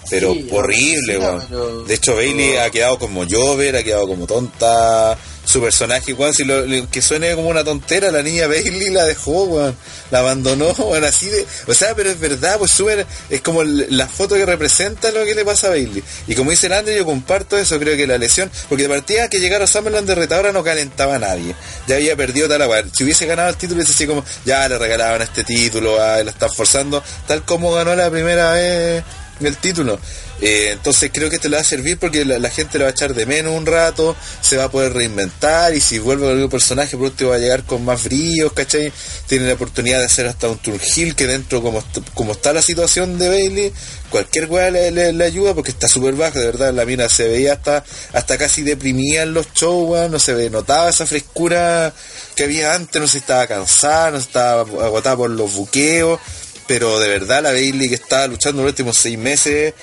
pero 0.09 0.33
sí, 0.33 0.47
horrible, 0.51 1.13
sí, 1.13 1.19
weón. 1.19 1.45
pero- 1.47 1.83
De 1.83 1.93
hecho, 1.93 2.15
Bailey 2.15 2.57
ha 2.57 2.69
quedado 2.71 2.97
como 2.97 3.23
Jover, 3.29 3.75
ha 3.75 3.83
quedado 3.83 4.07
como 4.07 4.25
tonta. 4.25 5.15
Su 5.43 5.59
personaje, 5.59 6.13
weón, 6.13 6.33
si 6.33 6.43
lo, 6.45 6.65
lo- 6.65 6.89
que 6.89 7.01
suene 7.01 7.33
como 7.35 7.49
una 7.49 7.63
tontera, 7.63 8.11
la 8.11 8.21
niña 8.21 8.47
Bailey 8.47 8.89
la 8.91 9.05
dejó, 9.05 9.43
weón. 9.45 9.75
La 10.11 10.19
abandonó, 10.19 10.67
weón, 10.77 11.03
así 11.03 11.27
de. 11.29 11.45
O 11.67 11.73
sea, 11.73 11.95
pero 11.95 12.09
es 12.11 12.19
verdad, 12.19 12.57
pues 12.59 12.71
súper. 12.71 13.05
Es 13.29 13.41
como 13.41 13.63
la 13.63 14.07
foto 14.07 14.35
que 14.35 14.45
representa 14.45 15.11
lo 15.11 15.25
que 15.25 15.33
le 15.35 15.43
pasa 15.43 15.67
a 15.67 15.69
Bailey. 15.71 16.03
Y 16.27 16.35
como 16.35 16.51
dice 16.51 16.67
el 16.67 16.73
Andrew, 16.73 16.95
yo 16.95 17.05
comparto 17.05 17.57
eso, 17.57 17.79
creo 17.79 17.97
que 17.97 18.05
la 18.07 18.17
lesión. 18.17 18.51
Porque 18.69 18.83
de 18.83 18.89
partida 18.89 19.29
que 19.29 19.39
llegara 19.39 19.65
Summerland 19.67 20.07
de 20.07 20.15
retadora 20.15 20.51
no 20.51 20.63
calentaba 20.63 21.15
a 21.15 21.19
nadie. 21.19 21.55
Ya 21.87 21.95
había 21.95 22.15
perdido 22.15 22.47
tal 22.47 22.61
agua. 22.61 22.83
Si 22.93 23.03
hubiese 23.03 23.25
ganado 23.25 23.49
el 23.49 23.55
título, 23.57 23.81
es 23.81 23.89
así 23.89 24.05
como, 24.05 24.23
ya 24.45 24.69
le 24.69 24.77
regalaban 24.77 25.21
este 25.23 25.43
título, 25.43 25.99
ah, 26.01 26.23
la 26.23 26.31
están 26.31 26.51
forzando, 26.53 27.03
tal 27.27 27.43
como 27.43 27.71
ganó 27.73 27.95
la 27.95 28.09
primera 28.11 28.53
vez 28.53 29.03
el 29.41 29.57
título. 29.57 29.99
Eh, 30.41 30.71
entonces 30.73 31.11
creo 31.13 31.29
que 31.29 31.35
esto 31.35 31.49
le 31.49 31.57
va 31.57 31.61
a 31.61 31.65
servir 31.65 31.99
porque 31.99 32.25
la, 32.25 32.49
gente 32.49 32.79
le 32.79 32.85
va 32.85 32.89
a 32.89 32.93
echar 32.93 33.13
de 33.13 33.27
menos 33.27 33.55
un 33.55 33.67
rato, 33.67 34.15
se 34.41 34.57
va 34.57 34.63
a 34.65 34.71
poder 34.71 34.91
reinventar 34.93 35.75
y 35.75 35.79
si 35.81 35.99
vuelve 35.99 36.27
algún 36.31 36.49
personaje 36.49 36.97
por 36.97 37.05
último 37.07 37.29
va 37.29 37.35
a 37.35 37.39
llegar 37.39 37.63
con 37.63 37.85
más 37.85 38.03
brillos, 38.05 38.51
¿cachai? 38.53 38.91
Tiene 39.27 39.47
la 39.47 39.53
oportunidad 39.53 39.99
de 39.99 40.05
hacer 40.05 40.25
hasta 40.25 40.49
un 40.49 40.57
Turgil 40.57 41.15
que 41.15 41.27
dentro 41.27 41.61
como, 41.61 41.83
como 42.15 42.31
está 42.31 42.53
la 42.53 42.63
situación 42.63 43.19
de 43.19 43.29
Bailey, 43.29 43.73
cualquier 44.09 44.47
weá 44.49 44.71
le, 44.71 44.91
le- 44.91 45.23
ayuda 45.23 45.53
porque 45.53 45.69
está 45.69 45.87
súper 45.87 46.15
baja, 46.15 46.39
de 46.39 46.45
verdad, 46.47 46.73
la 46.73 46.85
mina 46.85 47.07
se 47.07 47.27
veía 47.27 47.53
hasta, 47.53 47.83
hasta 48.11 48.37
casi 48.39 48.63
deprimida 48.63 49.21
en 49.21 49.35
los 49.35 49.53
shows, 49.53 49.87
weón, 49.89 50.11
no 50.11 50.17
se 50.19 50.33
ve, 50.33 50.49
notaba 50.49 50.89
esa 50.89 51.05
frescura 51.05 51.93
que 52.35 52.45
había 52.45 52.73
antes, 52.73 52.99
no 52.99 53.07
se 53.07 53.19
estaba 53.19 53.45
cansada, 53.45 54.09
no 54.09 54.17
se 54.17 54.25
estaba 54.25 54.61
agotada 54.61 55.15
por 55.17 55.29
los 55.29 55.53
buqueos, 55.53 56.19
pero 56.67 56.99
de 56.99 57.09
verdad 57.09 57.43
la 57.43 57.51
Bailey 57.51 57.89
que 57.89 57.95
estaba 57.95 58.25
luchando 58.27 58.63
los 58.63 58.71
últimos 58.71 58.97
seis 58.97 59.17
meses 59.19 59.73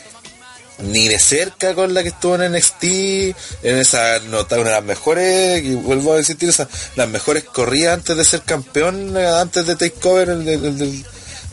ni 0.78 1.08
de 1.08 1.18
cerca 1.18 1.74
con 1.74 1.92
la 1.92 2.02
que 2.02 2.10
estuvo 2.10 2.36
en 2.36 2.52
NXT, 2.52 2.84
en 2.84 3.78
esa 3.78 4.18
nota, 4.20 4.56
una 4.56 4.70
de 4.70 4.76
las 4.76 4.84
mejores, 4.84 5.62
y 5.64 5.74
vuelvo 5.74 6.12
a 6.12 6.16
decir, 6.16 6.36
esa, 6.40 6.68
las 6.96 7.08
mejores 7.08 7.44
corridas 7.44 7.94
antes 7.94 8.16
de 8.16 8.24
ser 8.24 8.42
campeón, 8.42 9.16
eh, 9.16 9.26
antes 9.26 9.66
de 9.66 9.76
Takeover, 9.76 10.30
el 10.30 11.04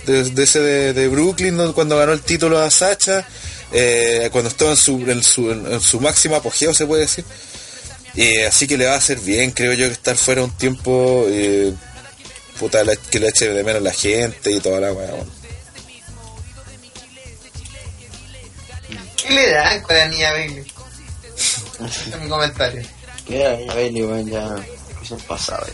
de, 0.05 0.43
ese 0.43 0.59
de, 0.59 1.07
Brooklyn, 1.07 1.73
cuando 1.73 1.97
ganó 1.97 2.13
el 2.13 2.21
título 2.21 2.59
a 2.59 2.69
Sacha, 2.69 3.27
eh, 3.71 4.29
cuando 4.31 4.49
estaba 4.49 4.71
en 4.71 4.77
su, 4.77 4.97
en 5.09 5.23
su, 5.23 5.51
en 5.51 5.81
su 5.81 5.99
máximo 5.99 6.35
apogeo, 6.35 6.73
se 6.73 6.85
puede 6.85 7.01
decir. 7.01 7.25
Así 8.47 8.67
que 8.67 8.77
le 8.77 8.85
va 8.85 8.93
a 8.93 8.97
hacer 8.97 9.19
bien, 9.19 9.51
creo 9.51 9.73
yo, 9.73 9.87
que 9.87 9.93
estar 9.93 10.15
fuera 10.15 10.43
un 10.43 10.55
tiempo, 10.55 11.25
eh, 11.27 11.73
puta, 12.59 12.83
que 13.09 13.19
le 13.19 13.29
eche 13.29 13.49
de 13.49 13.63
menos 13.63 13.81
la 13.81 13.91
gente 13.91 14.51
y 14.51 14.59
toda 14.59 14.79
la 14.79 14.93
weá. 14.93 15.13
weón. 15.13 15.34
¿Qué 19.27 19.33
le 19.33 19.51
dan 19.51 19.81
con 19.81 19.95
la 19.97 20.07
niña 20.07 20.31
Bailey? 20.31 20.59
Ese 21.85 22.09
es 22.09 22.19
mi 22.21 22.29
comentario. 22.29 22.81
Que 23.27 23.41
era 23.41 23.55
niña 23.57 23.73
Bailey, 23.73 24.03
weón, 24.03 24.29
ya 24.29 24.55
cosas 24.99 25.21
pasadas. 25.23 25.67
ya. 25.67 25.73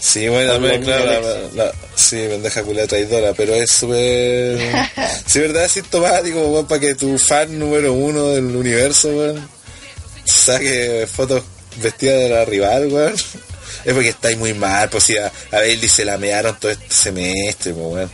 Sí, 0.00 0.28
bueno, 0.28 0.52
también, 0.52 0.80
la 0.80 0.86
claro, 0.86 1.04
la, 1.06 1.16
Alexa. 1.16 1.56
la- 1.56 1.72
sí, 1.96 2.16
pendeja 2.28 2.62
culia 2.62 2.86
traidora, 2.86 3.32
pero 3.34 3.54
es 3.54 3.70
súper. 3.70 4.58
sí, 5.26 5.38
verdad, 5.40 5.64
es 5.64 5.72
sintomático, 5.72 6.46
weón, 6.48 6.66
para 6.66 6.80
que 6.80 6.94
tu 6.94 7.18
fan 7.18 7.58
número 7.58 7.92
uno 7.94 8.28
del 8.30 8.44
universo, 8.54 9.08
weón, 9.08 9.48
saque 10.24 11.06
fotos 11.12 11.42
vestidas 11.76 12.18
de 12.18 12.28
la 12.28 12.44
rival, 12.44 12.88
weón. 12.88 13.14
Es 13.84 13.92
porque 13.92 14.10
estáis 14.10 14.38
muy 14.38 14.54
mal, 14.54 14.88
pues 14.88 15.04
si 15.04 15.16
a, 15.18 15.26
a 15.26 15.56
Bailey 15.56 15.88
se 15.88 16.04
la 16.04 16.16
mearon 16.16 16.56
todo 16.58 16.70
este 16.70 16.86
semestre, 16.94 17.72
pues, 17.72 17.86
weón. 17.86 18.10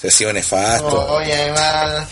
Se 0.00 0.08
ha 0.08 0.10
sido 0.10 0.32
nefasto. 0.32 1.14
Oye, 1.14 1.32
además. 1.34 2.08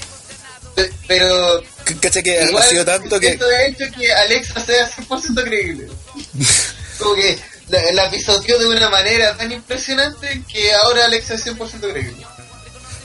Pe- 0.75 0.93
Pero. 1.07 1.61
C- 1.87 1.97
Cacha 2.01 2.23
que 2.23 2.43
igual, 2.45 2.63
ha 2.63 2.67
sido 2.67 2.85
tanto 2.85 3.19
que. 3.21 3.29
Esto 3.29 3.45
ha 3.47 3.63
hecho 3.67 3.85
que 3.97 4.13
Alexa 4.13 4.65
sea 4.65 4.91
100% 4.91 5.45
creíble. 5.45 5.89
Como 6.99 7.15
que 7.15 7.39
la, 7.69 7.81
la 7.93 8.11
pisoteó 8.11 8.59
de 8.59 8.67
una 8.69 8.89
manera 8.89 9.37
tan 9.37 9.51
impresionante 9.51 10.43
que 10.51 10.73
ahora 10.73 11.07
Alexa 11.07 11.35
es 11.35 11.47
100% 11.47 11.91
creíble. 11.91 12.27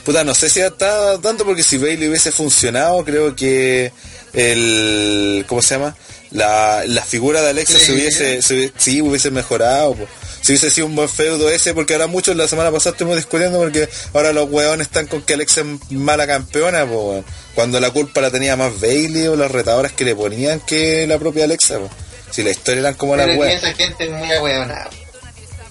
Puta, 0.04 0.24
no 0.24 0.34
sé 0.34 0.48
si 0.48 0.60
está 0.60 1.18
tanto 1.20 1.44
porque 1.44 1.62
si 1.62 1.76
Bailey 1.76 2.08
hubiese 2.08 2.30
funcionado, 2.32 3.04
creo 3.04 3.34
que 3.36 3.92
el. 4.32 5.44
¿Cómo 5.48 5.60
se 5.62 5.74
llama? 5.74 5.96
La, 6.30 6.82
la 6.86 7.02
figura 7.02 7.40
de 7.42 7.50
Alexa 7.50 7.78
Sí. 7.78 7.84
se 7.86 7.92
hubiese, 7.92 8.42
se 8.42 8.54
hubiese- 8.54 8.72
sí, 8.76 9.00
hubiese 9.02 9.30
mejorado. 9.30 9.94
po. 9.94 10.08
Si 10.48 10.52
hubiese 10.52 10.70
sido 10.70 10.86
un 10.86 10.96
buen 10.96 11.10
feudo 11.10 11.50
ese, 11.50 11.74
porque 11.74 11.92
ahora 11.92 12.06
muchos 12.06 12.34
la 12.34 12.48
semana 12.48 12.72
pasada 12.72 12.92
estuvimos 12.92 13.16
discutiendo 13.18 13.58
porque 13.58 13.86
ahora 14.14 14.32
los 14.32 14.48
hueones 14.48 14.86
están 14.86 15.06
con 15.06 15.20
que 15.20 15.34
Alexa 15.34 15.60
es 15.60 15.92
mala 15.92 16.26
campeona, 16.26 16.86
po, 16.86 17.10
weón. 17.10 17.24
cuando 17.54 17.78
la 17.80 17.90
culpa 17.90 18.22
la 18.22 18.30
tenía 18.30 18.56
más 18.56 18.80
Bailey 18.80 19.26
o 19.26 19.36
las 19.36 19.50
retadoras 19.50 19.92
que 19.92 20.06
le 20.06 20.16
ponían 20.16 20.60
que 20.60 21.06
la 21.06 21.18
propia 21.18 21.44
Alexa. 21.44 21.78
po. 21.78 21.90
Si 22.30 22.42
la 22.42 22.48
historia 22.48 22.80
eran 22.80 22.94
como 22.94 23.14
Pero 23.14 23.38
weas. 23.38 23.62
esa 23.62 23.74
gente 23.74 24.04
es 24.06 24.10
muy. 24.10 24.26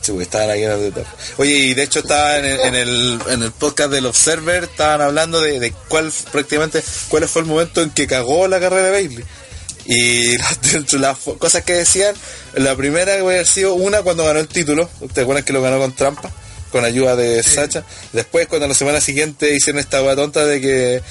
Sí, 0.02 0.12
porque 0.12 0.24
estaban 0.26 0.52
aquí 0.52 0.62
en 0.62 0.70
el. 0.70 0.94
Oye, 1.38 1.52
y 1.54 1.74
de 1.74 1.82
hecho 1.82 1.98
estaba 1.98 2.38
en 2.38 2.46
el, 2.46 2.60
en 2.60 2.76
el, 2.76 3.20
en 3.30 3.42
el 3.42 3.52
podcast 3.54 3.90
del 3.90 4.06
Observer, 4.06 4.66
estaban 4.66 5.02
hablando 5.02 5.42
de, 5.42 5.60
de 5.60 5.74
cuál 5.88 6.14
prácticamente 6.32 6.84
cuál 7.08 7.28
fue 7.28 7.42
el 7.42 7.48
momento 7.48 7.82
en 7.82 7.90
que 7.90 8.06
cagó 8.06 8.48
la 8.48 8.60
carrera 8.60 8.84
de 8.84 8.92
Bailey. 8.92 9.26
Y 9.88 10.38
las, 10.98 11.18
cosas 11.40 11.64
que 11.64 11.74
decían, 11.74 12.14
la 12.56 12.76
primera 12.76 13.14
que 13.14 13.22
haber 13.22 13.48
sido 13.48 13.74
una 13.74 14.02
cuando 14.02 14.26
ganó 14.26 14.40
el 14.40 14.48
título, 14.48 14.90
¿te 15.14 15.22
acuerdan 15.22 15.44
que 15.44 15.54
lo 15.54 15.62
ganó 15.62 15.80
con 15.80 15.94
trampa? 15.94 16.30
Con 16.72 16.84
ayuda 16.84 17.16
de 17.16 17.42
Sacha. 17.42 17.84
Después, 18.12 18.48
cuando 18.48 18.68
la 18.68 18.74
semana 18.74 19.00
siguiente 19.00 19.56
hicieron 19.56 19.80
esta 19.80 20.04
hueá 20.04 20.16
tonta 20.18 20.46
de 20.46 20.60
que, 20.60 21.02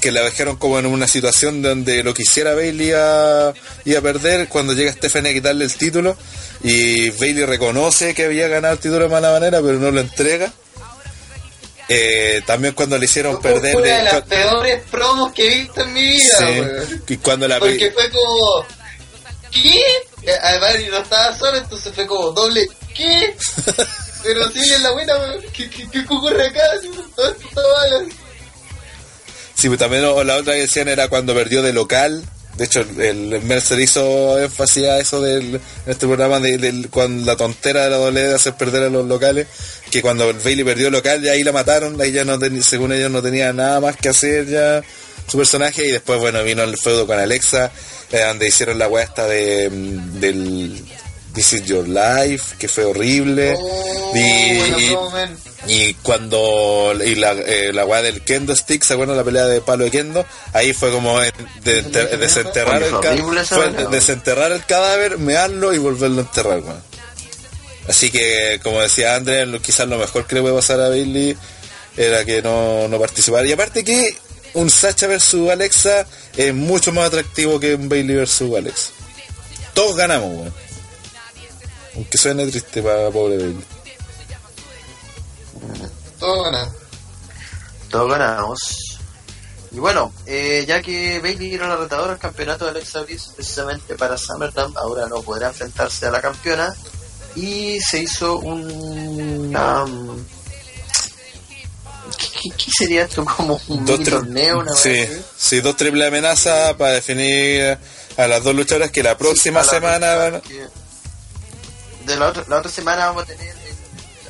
que 0.00 0.10
la 0.10 0.22
dejaron 0.22 0.56
como 0.56 0.80
en 0.80 0.86
una 0.86 1.06
situación 1.06 1.62
donde 1.62 2.02
lo 2.02 2.12
quisiera 2.12 2.54
Bailey 2.54 2.92
a, 2.96 3.54
iba 3.84 3.98
a 4.00 4.02
perder, 4.02 4.48
cuando 4.48 4.72
llega 4.72 4.92
Stephanie 4.92 5.30
a 5.30 5.34
quitarle 5.34 5.64
el 5.64 5.74
título 5.74 6.16
y 6.64 7.10
Bailey 7.10 7.44
reconoce 7.44 8.14
que 8.14 8.24
había 8.24 8.48
ganado 8.48 8.74
el 8.74 8.80
título 8.80 9.04
de 9.04 9.08
mala 9.08 9.30
manera, 9.30 9.60
pero 9.62 9.78
no 9.78 9.92
lo 9.92 10.00
entrega. 10.00 10.52
Eh, 11.88 12.42
también 12.46 12.74
cuando 12.74 12.98
le 12.98 13.06
hicieron 13.06 13.40
Fue 13.40 13.52
perder 13.52 13.76
una 13.76 13.86
de 13.86 13.92
de- 13.92 14.02
las 14.04 14.22
peores 14.22 14.82
promos 14.90 15.32
que 15.32 15.46
he 15.46 15.54
visto 15.62 15.80
en 15.82 15.92
mi 15.94 16.02
vida, 16.02 16.38
Sí. 16.86 16.96
y 17.08 17.16
cuando 17.16 17.48
la 17.48 17.58
Porque 17.58 17.90
fue 17.92 18.10
como. 18.10 18.66
¿Qué? 19.50 19.80
Eh, 20.24 20.34
Además, 20.42 20.74
no 20.90 20.98
estaba 20.98 21.38
solo, 21.38 21.56
entonces 21.56 21.92
fue 21.94 22.06
como 22.06 22.30
doble. 22.32 22.68
¿Qué? 22.94 23.34
Pero 24.22 24.50
sí, 24.50 24.60
es 24.60 24.80
la 24.82 24.90
buena. 24.92 25.14
¿Qué, 25.54 25.70
qué, 25.70 25.88
qué 25.90 26.00
ocurre 26.00 26.46
acá? 26.48 26.60
Todo 27.16 27.28
esto 27.30 27.48
está 27.48 27.62
mal. 27.62 28.08
Sí, 29.54 29.68
pues 29.68 29.78
también 29.80 30.04
o 30.04 30.22
la 30.24 30.36
otra 30.36 30.54
que 30.54 30.60
decían 30.60 30.88
era 30.88 31.08
cuando 31.08 31.34
perdió 31.34 31.62
de 31.62 31.72
local. 31.72 32.22
De 32.58 32.64
hecho, 32.64 32.80
el, 32.80 33.32
el 33.32 33.42
Mercer 33.42 33.78
hizo 33.78 34.36
énfasis 34.40 34.84
a 34.84 34.98
eso 34.98 35.20
del, 35.20 35.60
este 35.86 36.06
programa 36.06 36.40
de, 36.40 36.88
cuando 36.90 37.24
la 37.24 37.36
tontera 37.36 37.84
de 37.84 37.90
la 37.90 37.96
doble 37.98 38.20
de 38.22 38.34
hacer 38.34 38.54
perder 38.54 38.82
a 38.82 38.90
los 38.90 39.06
locales. 39.06 39.46
Que 39.92 40.02
cuando 40.02 40.26
Bailey 40.34 40.64
perdió 40.64 40.90
local, 40.90 41.22
ya 41.22 41.32
ahí 41.32 41.44
la 41.44 41.52
mataron. 41.52 42.00
Ahí 42.00 42.10
ya 42.10 42.24
no 42.24 42.36
según 42.64 42.92
ellos, 42.92 43.12
no 43.12 43.22
tenía 43.22 43.52
nada 43.52 43.80
más 43.80 43.96
que 43.96 44.08
hacer 44.08 44.46
ya 44.46 44.82
su 45.28 45.38
personaje. 45.38 45.86
Y 45.86 45.92
después, 45.92 46.18
bueno, 46.18 46.42
vino 46.42 46.64
el 46.64 46.76
feudo 46.76 47.06
con 47.06 47.16
Alexa, 47.16 47.70
eh, 48.10 48.24
donde 48.26 48.48
hicieron 48.48 48.76
la 48.76 48.88
weá 48.88 49.04
esta 49.04 49.28
de, 49.28 49.70
mm, 49.70 50.18
del 50.18 50.84
This 51.38 51.52
is 51.52 51.62
Your 51.66 51.86
Life, 51.86 52.56
que 52.58 52.66
fue 52.66 52.84
horrible. 52.84 53.54
Oh, 53.56 54.12
y, 55.68 55.94
cuando 56.02 56.92
y 57.04 57.14
la, 57.14 57.30
eh, 57.32 57.72
la 57.72 57.84
weá 57.84 58.02
del 58.02 58.22
kendo 58.22 58.56
stick, 58.56 58.82
¿se 58.82 58.94
acuerdan 58.94 59.16
la 59.16 59.22
pelea 59.22 59.46
de 59.46 59.60
palo 59.60 59.84
de 59.84 59.92
kendo? 59.92 60.26
Ahí 60.52 60.72
fue 60.72 60.90
como 60.90 61.22
en- 61.22 61.30
de- 61.62 61.82
de- 61.82 62.16
desenterrar, 62.16 62.82
el 62.82 62.90
Fue 63.46 63.66
desenterrar 63.92 64.50
el 64.50 64.64
cadáver, 64.64 65.18
mearlo 65.18 65.72
y 65.72 65.78
volverlo 65.78 66.22
a 66.22 66.24
enterrar, 66.24 66.58
weón. 66.58 66.82
Así 67.88 68.10
que, 68.10 68.58
como 68.64 68.80
decía 68.82 69.14
Andrés, 69.14 69.46
quizás 69.62 69.86
lo 69.86 69.96
mejor 69.96 70.26
que 70.26 70.34
le 70.34 70.40
puede 70.40 70.56
pasar 70.56 70.80
a 70.80 70.88
Bailey 70.88 71.36
era 71.96 72.24
que 72.24 72.42
no, 72.42 72.88
no 72.88 72.98
participara. 72.98 73.46
Y 73.46 73.52
aparte 73.52 73.84
que 73.84 74.16
un 74.54 74.70
Sacha 74.70 75.06
versus 75.06 75.50
Alexa 75.50 76.04
es 76.36 76.52
mucho 76.52 76.90
más 76.90 77.06
atractivo 77.06 77.60
que 77.60 77.76
un 77.76 77.88
Bailey 77.88 78.16
versus 78.16 78.56
Alexa. 78.56 78.90
Todos 79.72 79.94
ganamos, 79.96 80.32
weón. 80.34 80.67
Aunque 81.98 82.16
suene 82.16 82.46
triste 82.46 82.80
para 82.80 83.10
pobre 83.10 83.36
Bailey. 83.38 83.64
Todo 86.20 86.42
ganado. 86.44 86.74
Todos 87.90 88.10
ganamos. 88.10 88.58
Y 89.72 89.78
bueno, 89.80 90.12
eh, 90.24 90.64
ya 90.66 90.80
que 90.80 91.18
Bailey 91.20 91.54
era 91.54 91.66
la 91.68 91.76
retadora 91.76 92.12
al 92.12 92.18
campeonato 92.18 92.64
de 92.66 92.70
Alexa 92.70 93.00
Bliss 93.02 93.30
precisamente 93.34 93.96
para 93.96 94.16
SummerSlam, 94.16 94.76
ahora 94.76 95.06
no 95.08 95.22
podrá 95.22 95.48
enfrentarse 95.48 96.06
a 96.06 96.10
la 96.10 96.20
campeona. 96.22 96.72
Y 97.34 97.80
se 97.80 97.98
hizo 97.98 98.38
un... 98.38 99.54
um, 99.56 100.24
¿qué, 102.16 102.26
qué- 102.42 102.50
qué 102.56 102.70
sería 102.76 103.02
esto? 103.02 103.24
Como 103.36 103.60
un 103.68 103.84
Dos 103.84 103.98
mini 103.98 104.04
tri- 104.10 104.10
torneo, 104.12 104.58
una 104.60 104.72
sí, 104.74 104.90
vez 104.90 105.20
sí, 105.36 105.60
dos 105.60 105.76
triple 105.76 106.06
amenazas 106.06 106.74
para 106.74 106.92
definir 106.92 107.76
a 108.16 108.26
las 108.28 108.42
dos 108.44 108.54
luchadoras 108.54 108.90
que 108.92 109.02
la 109.02 109.18
próxima 109.18 109.62
semana 109.64 109.96
otra- 110.14 110.30
van 110.30 110.40
que- 110.40 110.66
De 112.08 112.16
la 112.16 112.28
otra, 112.28 112.42
la 112.48 112.56
otra 112.56 112.70
semana 112.70 113.04
vamos 113.08 113.24
a 113.24 113.26
tener 113.26 113.54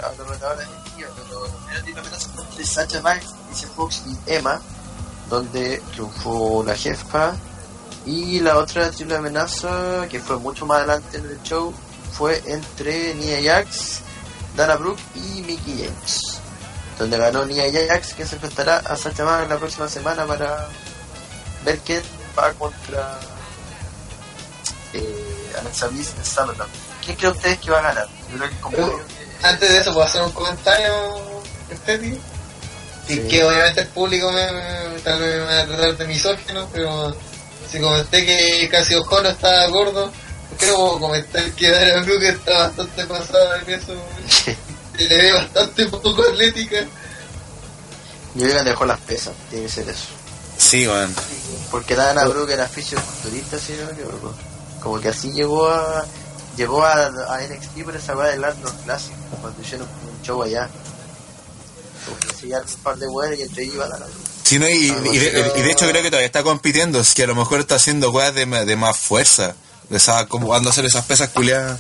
a 0.03 0.13
los 0.19 0.29
retadores 0.29 0.67
de 0.69 0.75
Tío, 0.97 1.07
pero 1.15 1.47
los 1.47 1.83
primeros 1.85 2.57
de 2.57 2.67
Sacha 2.67 3.01
Banks, 3.01 3.27
Alicia 3.47 3.69
Fox 3.69 4.03
y 4.05 4.19
Emma, 4.27 4.61
donde 5.31 5.81
triunfó 5.93 6.65
la 6.67 6.75
jefa. 6.75 7.37
Y 8.05 8.41
la 8.41 8.59
otra 8.59 8.91
triple 8.91 9.15
amenaza, 9.15 10.09
que 10.11 10.19
fue 10.19 10.39
mucho 10.39 10.67
más 10.67 10.79
adelante 10.79 11.19
en 11.19 11.27
el 11.27 11.41
show, 11.45 11.73
fue 12.13 12.43
entre 12.47 13.15
Nia 13.15 13.39
Jax, 13.45 14.01
Dana 14.57 14.75
Brooke 14.75 15.01
y 15.15 15.43
Mickey 15.43 15.85
James. 15.85 16.41
Donde 16.99 17.17
ganó 17.17 17.45
Nia 17.45 17.71
Jax, 17.71 18.13
que 18.15 18.27
se 18.27 18.35
enfrentará 18.35 18.79
a 18.79 18.97
Sacha 18.97 19.23
Banks 19.23 19.51
la 19.51 19.57
próxima 19.57 19.89
semana 19.89 20.27
para 20.27 20.67
ver 21.65 21.79
quién 21.87 22.03
va 22.37 22.53
contra 22.55 23.21
eh, 24.95 25.53
Alexa 25.61 25.87
Bliss 25.87 26.13
en 26.19 26.25
SummerSlam. 26.25 26.88
¿Quién 27.09 27.17
cree 27.17 27.31
ustedes 27.31 27.59
que 27.59 27.71
va 27.71 27.79
a 27.79 27.83
ganar? 27.83 28.07
Yo 28.31 28.37
creo 28.37 28.51
que 28.51 28.57
como 28.61 28.77
Pero, 28.77 29.01
Antes 29.43 29.71
de 29.71 29.79
eso, 29.79 29.95
¿puedo 29.95 30.07
hacer 30.07 30.21
un 30.21 30.33
comentario 30.33 30.93
estético? 31.71 32.19
Y 33.09 33.15
Sí. 33.15 33.21
que 33.29 33.45
obviamente 33.45 33.81
el 33.81 33.87
público 33.89 34.31
me, 34.31 34.53
me- 34.53 35.01
tal 35.03 35.19
vez 35.19 35.37
me 35.37 35.45
va 35.47 35.61
a 35.61 35.67
tratar 35.67 35.97
de 35.97 36.07
misógino, 36.07 36.69
pero 36.71 37.17
si 37.73 37.81
comenté 37.81 38.27
que 38.27 38.69
casi 38.71 38.95
Ojono 38.95 39.31
estaba 39.31 39.67
gordo, 39.69 40.13
¿por 40.51 40.59
qué 40.59 40.67
no 40.67 40.75
puedo 40.77 40.99
comentar 41.01 41.51
que 41.53 41.71
Dana 41.71 42.03
Brooke 42.03 42.29
está 42.29 42.59
bastante 42.67 43.07
pasada 43.07 43.59
de 43.59 43.65
peso? 43.65 43.95
y 44.99 45.05
le 45.05 45.17
ve 45.17 45.33
bastante 45.33 45.87
poco 45.87 46.23
atlética. 46.31 46.77
Yo 48.35 48.45
creo 48.47 48.59
que 48.65 48.69
dejó 48.71 48.85
las 48.85 49.01
pesas, 49.01 49.33
tiene 49.49 49.65
que 49.65 49.73
ser 49.73 49.89
eso. 49.89 50.05
Sí, 50.59 50.87
man. 50.87 51.15
Porque 51.71 51.95
Dana 51.95 52.25
Brooke 52.27 52.53
era 52.53 52.69
fisioculturista, 52.69 53.59
si 53.59 53.73
no 53.75 53.87
me 53.87 53.93
equivoco. 53.93 54.35
Como 54.83 55.01
que 55.01 55.09
así 55.09 55.33
llegó 55.33 55.69
a 55.71 56.05
llegó 56.59 56.85
a, 56.85 57.07
a 57.07 57.41
NXT 57.41 57.85
por 57.85 57.97
esa 57.97 58.17
weá 58.17 58.29
del 58.31 58.45
Arnold 58.45 58.85
Classic, 58.85 59.15
cuando 59.41 59.63
hicieron 59.63 59.87
un 59.89 60.23
show 60.23 60.43
allá. 60.43 60.69
Un 62.43 62.83
par 62.83 62.97
de 62.97 63.07
weas 63.07 63.39
y 63.39 63.43
entre 63.43 63.63
ellos 63.65 63.75
iba 63.77 63.89
Dana 63.89 64.07
Brooke. 64.07 64.29
Sí, 64.43 64.59
no, 64.59 64.69
y, 64.69 64.87
y 65.13 65.19
de, 65.19 65.53
y 65.57 65.63
de 65.63 65.71
hecho 65.73 65.89
creo 65.89 66.03
que 66.03 66.11
todavía 66.11 66.27
está 66.27 66.43
compitiendo, 66.43 67.01
es 67.01 67.15
que 67.15 67.25
a 67.25 67.27
lo 67.27 67.35
mejor 67.35 67.61
está 67.61 67.75
haciendo 67.75 68.11
weas 68.11 68.35
de, 68.35 68.47
de 68.47 68.77
más 68.77 68.97
fuerza, 68.99 69.55
de 69.89 69.97
esa, 69.97 70.27
como 70.27 70.47
cuando 70.47 70.71
hacer 70.71 70.85
esas 70.85 71.05
pesas 71.05 71.29
culiadas, 71.31 71.79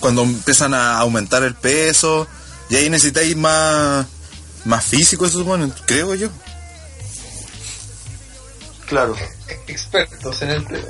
cuando 0.00 0.22
empiezan 0.22 0.74
a 0.74 0.98
aumentar 0.98 1.42
el 1.44 1.54
peso, 1.54 2.26
y 2.68 2.76
ahí 2.76 2.90
necesitáis 2.90 3.36
más, 3.36 4.06
más 4.64 4.84
físico, 4.84 5.26
se 5.26 5.34
supone, 5.34 5.70
creo 5.86 6.14
yo. 6.14 6.28
Claro. 8.86 9.14
Expertos 9.68 10.42
en 10.42 10.50
el 10.50 10.66
tema. 10.66 10.88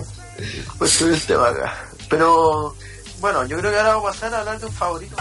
Pues 0.79 1.03
acá. 1.03 1.91
Pero 2.09 2.75
bueno, 3.21 3.45
yo 3.45 3.59
creo 3.59 3.71
que 3.71 3.79
ahora 3.79 3.95
vamos 3.95 4.09
a 4.09 4.13
pasar 4.13 4.35
a 4.35 4.39
hablar 4.41 4.59
de 4.59 4.67
un 4.67 4.73
favorito 4.73 5.17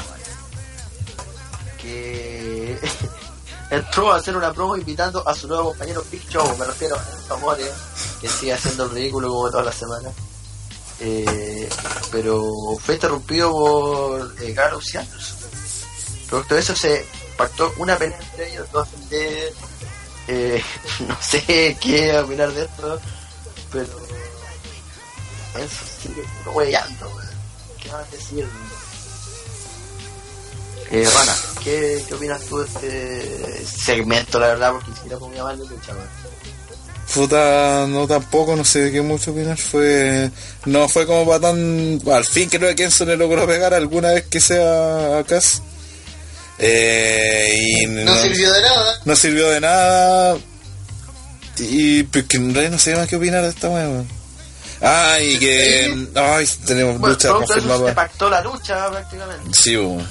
que 1.82 2.80
entró 3.70 4.12
a 4.12 4.18
hacer 4.18 4.36
una 4.36 4.54
promo 4.54 4.78
invitando 4.78 5.28
a 5.28 5.34
su 5.34 5.48
nuevo 5.48 5.70
compañero 5.70 6.04
Big 6.12 6.28
Show, 6.30 6.58
me 6.58 6.66
refiero 6.66 6.96
a 6.98 7.34
Amore, 7.34 7.66
que 8.22 8.28
sigue 8.28 8.54
haciendo 8.54 8.86
el 8.86 8.92
ridículo 8.92 9.30
como 9.30 9.50
todas 9.50 9.66
las 9.66 9.76
semanas. 9.76 10.14
Eh, 11.02 11.70
pero 12.12 12.46
fue 12.84 12.96
interrumpido 12.96 13.52
por 13.52 14.36
eh, 14.42 14.54
Carlos 14.54 14.96
Anderson. 14.96 15.38
Producto 16.28 16.56
de 16.56 16.62
eso 16.62 16.76
se 16.76 17.06
pactó 17.38 17.74
una 17.78 17.98
pelea 17.98 18.20
entre 18.20 18.52
ellos 18.52 18.68
dos 18.72 18.88
de... 19.10 19.54
eh, 20.28 20.64
no 21.08 21.18
sé 21.22 21.78
qué 21.82 22.18
opinar 22.20 22.52
de 22.52 22.64
esto, 22.64 23.00
pero... 23.72 23.90
Eso 25.56 26.52
hueveando, 26.54 27.08
weón. 27.08 27.29
¿Qué 27.82 27.90
vas 27.90 28.08
a 28.08 28.12
decir? 28.12 28.46
Eh, 30.92 31.08
Rana, 31.14 31.36
¿qué, 31.64 32.04
¿qué 32.08 32.14
opinas 32.16 32.42
tú 32.46 32.58
de 32.60 32.66
este 32.66 33.66
segmento, 33.66 34.40
la 34.40 34.48
verdad? 34.48 34.72
Porque 34.72 34.90
ni 34.90 34.96
siquiera 34.96 35.18
podía 35.20 35.38
llamarle 35.38 35.66
lucha, 35.66 35.94
weón. 35.94 36.08
Puta, 37.14 37.86
no 37.88 38.08
tampoco, 38.08 38.56
no 38.56 38.64
sé 38.64 38.84
de 38.84 38.92
qué 38.92 39.02
mucho 39.02 39.32
opinar. 39.32 39.58
Fue. 39.58 40.30
No 40.66 40.88
fue 40.90 41.06
como 41.08 41.26
para 41.28 41.40
tan. 41.42 42.00
Al 42.12 42.26
fin 42.26 42.50
creo 42.50 42.70
que 42.70 42.76
Kenzo 42.76 43.06
le 43.06 43.18
logró 43.18 43.48
pegar 43.48 43.74
alguna 43.74 44.12
vez 44.12 44.26
que 44.26 44.40
sea 44.40 45.18
a 45.20 45.24
Cass. 45.24 45.62
Eh, 46.60 47.54
y 47.56 47.86
No 47.88 48.16
sirvió 48.18 48.52
de 48.52 48.62
nada. 48.62 49.00
no 49.06 49.16
sirvió 49.16 49.50
de 49.50 49.62
nada. 49.62 50.38
Y 51.58 52.04
pues 52.04 52.26
que 52.26 52.38
en 52.38 52.54
realidad 52.54 52.74
no 52.74 52.80
sé 52.80 52.96
más 52.96 53.08
qué 53.08 53.16
opinar 53.16 53.44
de 53.44 53.50
esta 53.50 53.70
weá. 53.70 54.04
Weón. 54.82 54.94
Ah, 54.94 55.20
y 55.20 55.40
que. 55.40 56.08
Ay, 56.16 56.48
tenemos 56.66 57.00
Bueno, 57.00 57.14
lucha 57.16 57.28
eso 57.30 57.40
se 57.42 57.46
confirmada. 57.54 57.96
pactó 57.96 58.30
la 58.30 58.42
lucha 58.42 58.90
prácticamente. 58.90 59.58
Sí, 59.60 59.76
weón. 59.78 60.08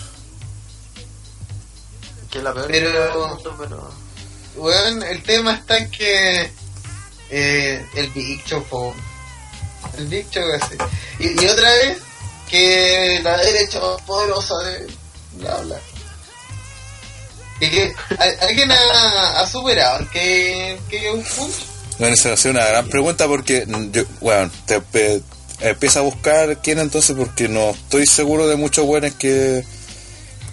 Que 2.30 2.38
es 2.38 2.44
la 2.44 2.52
peor 2.52 2.66
Pero- 2.68 2.90
del 2.90 3.28
mundo, 3.30 3.56
pero... 3.58 3.90
Weón, 4.56 5.02
el 5.04 5.22
tema 5.22 5.54
está 5.54 5.78
en 5.78 5.90
que 5.90 6.50
eh, 7.30 7.86
el 7.94 8.08
Big 8.10 8.44
Show 8.44 8.64
fue 8.68 8.92
el 9.96 10.06
Big 10.08 10.28
Show 10.30 10.44
así. 10.60 10.76
Y, 11.20 11.40
y 11.42 11.46
otra 11.48 11.70
vez 11.74 11.98
que 12.50 13.20
la 13.22 13.36
derecha 13.38 13.78
más 13.80 14.02
poderosa 14.02 14.54
de 14.64 14.86
bla 15.34 15.54
bla. 15.58 15.76
Y 17.60 17.70
que 17.70 17.94
¿al- 18.18 18.38
alguien 18.42 18.70
ha, 18.72 19.40
ha 19.40 19.46
superado 19.46 20.00
el 20.00 20.10
que, 20.10 20.80
que 20.90 21.10
un 21.12 21.22
punch. 21.24 21.54
Bueno, 21.99 22.14
esa 22.14 22.32
es 22.34 22.44
una 22.44 22.64
gran 22.64 22.88
pregunta 22.88 23.26
porque 23.26 23.66
yo, 23.92 24.03
bueno, 24.20 24.51
te, 24.66 24.80
pe- 24.80 25.20
empieza 25.61 25.99
a 26.01 26.03
buscar 26.03 26.61
quién 26.62 26.78
entonces 26.78 27.16
porque 27.16 27.49
no 27.49 27.70
estoy 27.70 28.07
seguro 28.07 28.46
de 28.46 28.57
muchos 28.57 28.86
buenos 28.86 29.12
que 29.14 29.64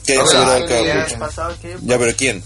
que 0.05 0.19
hayan 0.19 0.49
al 0.49 0.65
Cabo 0.67 0.85
ya. 0.85 1.07
Pero 1.97 2.15
quién? 2.15 2.43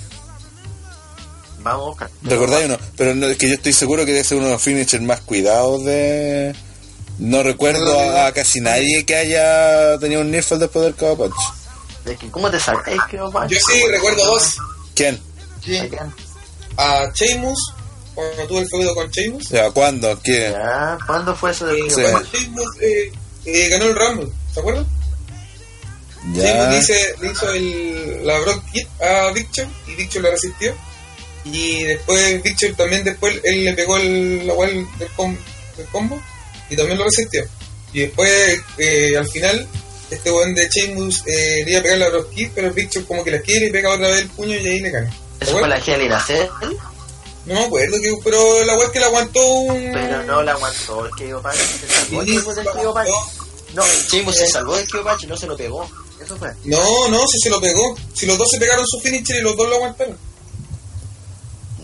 Vamos 1.62 1.82
a 1.82 1.86
buscar. 1.90 2.10
¿Recordáis 2.24 2.66
o 2.66 2.70
no? 2.70 2.78
Pero 2.96 3.16
no, 3.16 3.28
es 3.28 3.38
que 3.38 3.48
yo 3.50 3.54
estoy 3.56 3.74
seguro 3.74 4.06
que 4.06 4.14
debe 4.14 4.24
ser 4.24 4.38
uno 4.38 4.48
de 4.48 4.54
los 4.54 4.62
finishers 4.62 5.04
más 5.04 5.20
cuidados 5.22 5.84
de... 5.86 6.56
No 7.18 7.44
recuerdo 7.44 8.00
a, 8.00 8.28
a 8.28 8.32
casi 8.32 8.62
nadie 8.62 9.06
que 9.06 9.14
haya 9.16 9.98
tenido 10.00 10.22
un 10.22 10.32
Nirfal 10.32 10.58
después 10.60 10.86
del 10.86 10.96
Cabo 10.96 11.18
Punch. 11.18 11.36
De 12.06 12.16
que, 12.16 12.32
¿Cómo 12.32 12.50
te 12.50 12.58
sacáis 12.62 12.98
no 13.12 13.48
Yo 13.50 13.60
sí 13.60 13.82
recuerdo 13.92 14.26
dos. 14.26 14.56
¿Quién? 14.96 15.20
Sí. 15.62 15.78
A 16.78 17.12
Sheamus, 17.14 17.74
cuando 18.20 18.48
tuve 18.48 18.60
el 18.62 18.68
feudo 18.70 18.96
con 18.96 19.10
Sheamus. 19.10 19.50
Ya, 19.50 19.70
¿cuándo? 19.72 20.20
¿Qué? 20.22 20.50
Ya, 20.52 20.98
¿cuándo 21.06 21.36
fue 21.36 21.52
eso 21.52 21.66
del 21.68 21.78
Eh, 21.78 21.90
Sí. 21.90 22.02
Sheamus 22.38 22.68
eh, 22.82 23.12
eh, 23.46 23.70
ganó 23.70 23.86
el 23.86 23.96
Rumble, 23.96 24.28
¿se 24.54 24.60
acuerdan? 24.60 24.86
Sheamus 26.34 26.44
Ya. 26.44 26.70
le, 26.70 26.78
hice- 26.78 27.16
le 27.22 27.32
hizo 27.32 27.52
el, 27.54 28.26
la 28.28 28.40
Brock 28.40 28.64
Kid 28.72 28.88
a 29.02 29.32
Show 29.52 29.68
y 29.88 30.08
Show 30.08 30.22
la 30.22 30.32
resistió. 30.32 30.76
Y 31.46 31.84
después 31.84 32.42
Show 32.58 32.74
también 32.76 33.04
después 33.04 33.40
él 33.44 33.64
le 33.66 33.74
pegó 33.74 33.98
el, 33.98 34.46
la 34.46 34.54
wall 34.54 34.86
del, 35.00 35.08
com- 35.16 35.38
del 35.78 35.88
combo 35.88 36.22
y 36.70 36.76
también 36.76 36.98
lo 36.98 37.06
resistió. 37.06 37.46
Y 37.94 38.02
después 38.02 38.60
eh, 38.78 39.16
al 39.18 39.28
final 39.28 39.68
este 40.12 40.30
weón 40.32 40.54
de 40.56 40.68
Sheamus 40.70 41.24
eh, 41.28 41.64
le 41.66 41.72
iba 41.72 41.80
a 41.80 41.84
pegar 41.84 41.98
la 42.00 42.10
Brock 42.10 42.30
Kid, 42.34 42.50
pero 42.54 42.74
Big 42.74 42.90
Show 42.90 43.06
como 43.06 43.24
que 43.24 43.32
la 43.32 43.40
quiere 43.42 43.68
y 43.68 43.72
pega 43.72 43.90
otra 43.94 44.10
vez 44.10 44.22
el 44.22 44.30
puño 44.30 44.56
y 44.58 44.68
ahí 44.68 44.80
le 44.82 44.90
gana. 44.92 45.10
¿Se 45.40 45.46
Eso 45.46 45.60
fue 45.60 45.68
la 45.70 45.78
Hell 45.78 46.02
in 46.02 46.12
a 46.12 46.20
Cell, 46.20 46.48
No 47.46 47.54
me 47.56 47.66
acuerdo, 47.66 47.98
que, 48.02 48.14
pero 48.24 48.64
la 48.66 48.76
weá 48.76 48.86
es 48.86 48.92
que 48.92 49.00
la 49.00 49.06
aguantó 49.08 49.46
un... 49.48 49.92
pero 49.94 50.24
no 50.24 50.44
la 50.44 50.52
aguantó 50.52 51.06
el 51.06 51.12
Kyo 51.12 51.42
Patch. 51.42 51.58
Se 51.58 51.88
salvó 51.88 52.22
Sí, 52.24 52.32
Sheamus 52.32 52.56
del 52.56 52.68
Kyo 52.68 52.94
Patch. 52.94 53.10
No, 53.74 53.84
Sheamus 54.12 54.36
se 54.36 54.48
salvó 54.48 54.76
del 54.76 54.88
y 55.22 55.26
no 55.28 55.38
se 55.38 55.48
lo 55.48 55.58
pegó. 55.58 55.90
Eso 56.22 56.38
fue. 56.38 56.50
No, 56.66 57.08
no, 57.10 57.20
si 57.28 57.40
se 57.40 57.50
lo 57.50 57.62
pegó. 57.62 57.96
Si 58.14 58.26
los 58.26 58.38
dos 58.38 58.48
se 58.52 58.60
pegaron 58.60 58.86
su 58.86 59.00
finisher 59.00 59.38
y 59.38 59.42
los 59.42 59.56
dos 59.56 59.70
lo 59.70 59.76
aguantaron. 59.76 60.18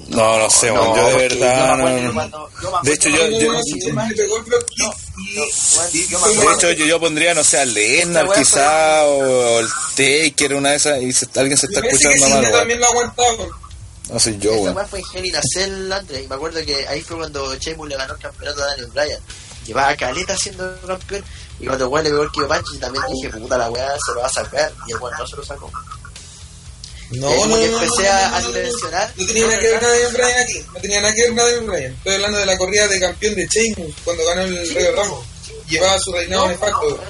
No, 0.07 0.37
no 0.39 0.49
sé, 0.49 0.71
No, 0.71 0.95
yo 0.95 1.07
de 1.07 1.27
verdad 1.29 1.77
no- 1.77 1.83
cuando- 2.13 2.49
me 2.83 2.89
De 2.89 2.93
hecho, 2.95 3.09
yo- 3.09 3.27
yo- 3.27 3.53
No, 3.53 3.59
el 3.59 4.19
el 4.19 4.29
No, 4.29 6.19
no, 6.19 6.41
De 6.45 6.53
hecho, 6.53 6.71
yo, 6.73 6.85
yo 6.85 6.99
pondría, 6.99 7.33
no 7.33 7.43
sé, 7.43 7.57
al 7.59 7.73
Lennart 7.73 8.25
Esa 8.27 8.29
weá 8.29 8.39
quizá, 8.39 9.03
o 9.05 9.59
el 9.61 9.67
Taker, 9.95 10.53
una 10.53 10.71
de 10.71 10.75
esas, 10.75 11.01
y 11.01 11.11
se- 11.11 11.27
alguien 11.35 11.57
se 11.57 11.65
está 11.67 11.79
escuchando 11.79 12.29
mal, 12.29 12.51
también 12.51 12.79
lo 12.79 12.85
aguantaron. 12.87 13.64
No 14.09 14.19
soy 14.19 14.37
yo, 14.37 14.53
Esa 14.53 14.71
weá 14.71 14.85
fue 14.85 14.99
en 14.99 15.05
Hell 15.13 15.25
in 15.25 15.35
a 15.35 15.41
Cell 15.53 15.91
antes. 15.91 16.23
Y 16.23 16.27
me 16.27 16.35
acuerdo 16.35 16.63
que 16.65 16.87
ahí 16.87 17.01
fue 17.01 17.17
cuando 17.17 17.55
Sheamus 17.55 17.89
le 17.89 17.95
ganó 17.97 18.13
el 18.13 18.19
campeonato 18.19 18.61
a 18.63 18.65
Daniel 18.67 18.87
Bryan. 18.87 19.19
Llevaba 19.65 19.95
caleta 19.95 20.37
siendo 20.37 20.79
campeón. 20.85 21.23
Y 21.59 21.65
cuando 21.65 21.85
el 21.85 21.91
weón 21.91 22.03
le 22.03 22.09
pegó 22.11 22.23
el 22.23 22.31
Kyo 22.31 22.47
Patch, 22.47 22.65
también 22.79 23.03
dije, 23.11 23.29
puta 23.37 23.57
la 23.57 23.69
weá, 23.71 23.95
se 24.05 24.13
lo 24.13 24.19
va 24.21 24.27
a 24.27 24.29
sacar. 24.29 24.71
Y 24.87 24.91
el 24.91 24.97
weón 24.99 25.15
no 25.17 25.25
se 25.25 25.35
lo 25.37 25.43
sacó. 25.43 25.71
No, 27.11 27.29
Y 27.29 27.33
ahí 27.33 27.39
no, 27.41 27.47
no, 27.47 27.57
empecé 27.57 28.03
no, 28.03 28.09
a- 28.11 28.29
no, 28.29 28.35
a 28.35 28.39
no, 28.41 28.47
no. 28.49 28.53
dimensionar. 28.53 29.13
No 29.15 29.25
tenía 29.27 29.45
nada 29.47 29.59
que 29.59 29.67
ver 29.71 29.81
Daniel 29.81 30.13
Bryan 30.13 30.39
aquí. 30.43 30.65
No 30.73 30.79
tenía 30.81 31.01
nada 31.01 31.13
que 31.13 31.21
ver 31.21 31.35
Daniel 31.35 31.61
Bryan. 31.65 31.93
Estoy 31.93 32.13
hablando 32.15 32.37
de 32.39 32.45
la 32.45 32.57
corrida 32.57 32.87
de 32.87 32.99
campeón 32.99 33.35
de 33.35 33.47
Sheamus 33.47 33.95
cuando 34.03 34.25
ganó 34.25 34.41
el 34.41 34.73
Rey 34.75 34.87
Ramos. 34.95 35.25
Llevaba 35.69 35.99
su 35.99 36.11
reinado 36.13 36.43
No, 36.45 36.49
nefasto. 36.51 37.03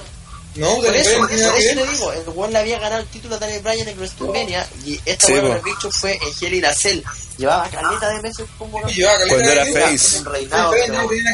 No, 0.56 0.76
Por 0.76 0.94
eso, 0.96 1.18
no 1.18 1.28
eso, 1.28 1.54
eso 1.54 1.80
te 1.80 1.86
digo, 1.90 2.12
el 2.12 2.28
weón 2.30 2.52
le 2.52 2.58
había 2.58 2.78
ganado 2.78 3.02
el 3.02 3.08
título 3.08 3.36
a 3.36 3.38
Daniel 3.38 3.62
Bryan 3.62 3.88
en 3.88 3.96
WrestleMania 3.98 4.66
y 4.84 5.00
esta 5.04 5.26
Sí, 5.26 5.32
po. 5.34 5.52
el 5.54 5.60
bicho 5.62 5.90
fue 5.90 6.12
en 6.14 6.20
Hell 6.40 6.54
in 6.54 6.64
a 6.64 6.72
Cell. 6.74 7.00
Llevaba 7.36 7.68
caleta 7.68 8.08
de 8.08 8.22
meses 8.22 8.46
como 8.58 8.80
caleta 8.80 9.18
Cuando 9.28 9.50
era 9.50 9.66
face. 9.66 10.18
un 10.18 10.24
reinado 10.24 10.72
Sí, 10.72 10.78
pero 10.86 11.04
horrible, 11.06 11.30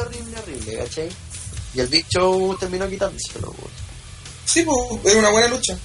horrible, 0.00 0.38
horrible, 0.40 0.76
¿cachai? 0.78 1.08
Y 1.74 1.80
el 1.80 1.86
Big 1.88 2.06
Show 2.08 2.56
terminó 2.58 2.88
quitándoselo, 2.88 3.48
weón. 3.48 3.70
Sí, 4.46 4.62
pues, 4.62 4.76
era 5.12 5.18
una 5.20 5.30
buena 5.30 5.48
lucha. 5.48 5.76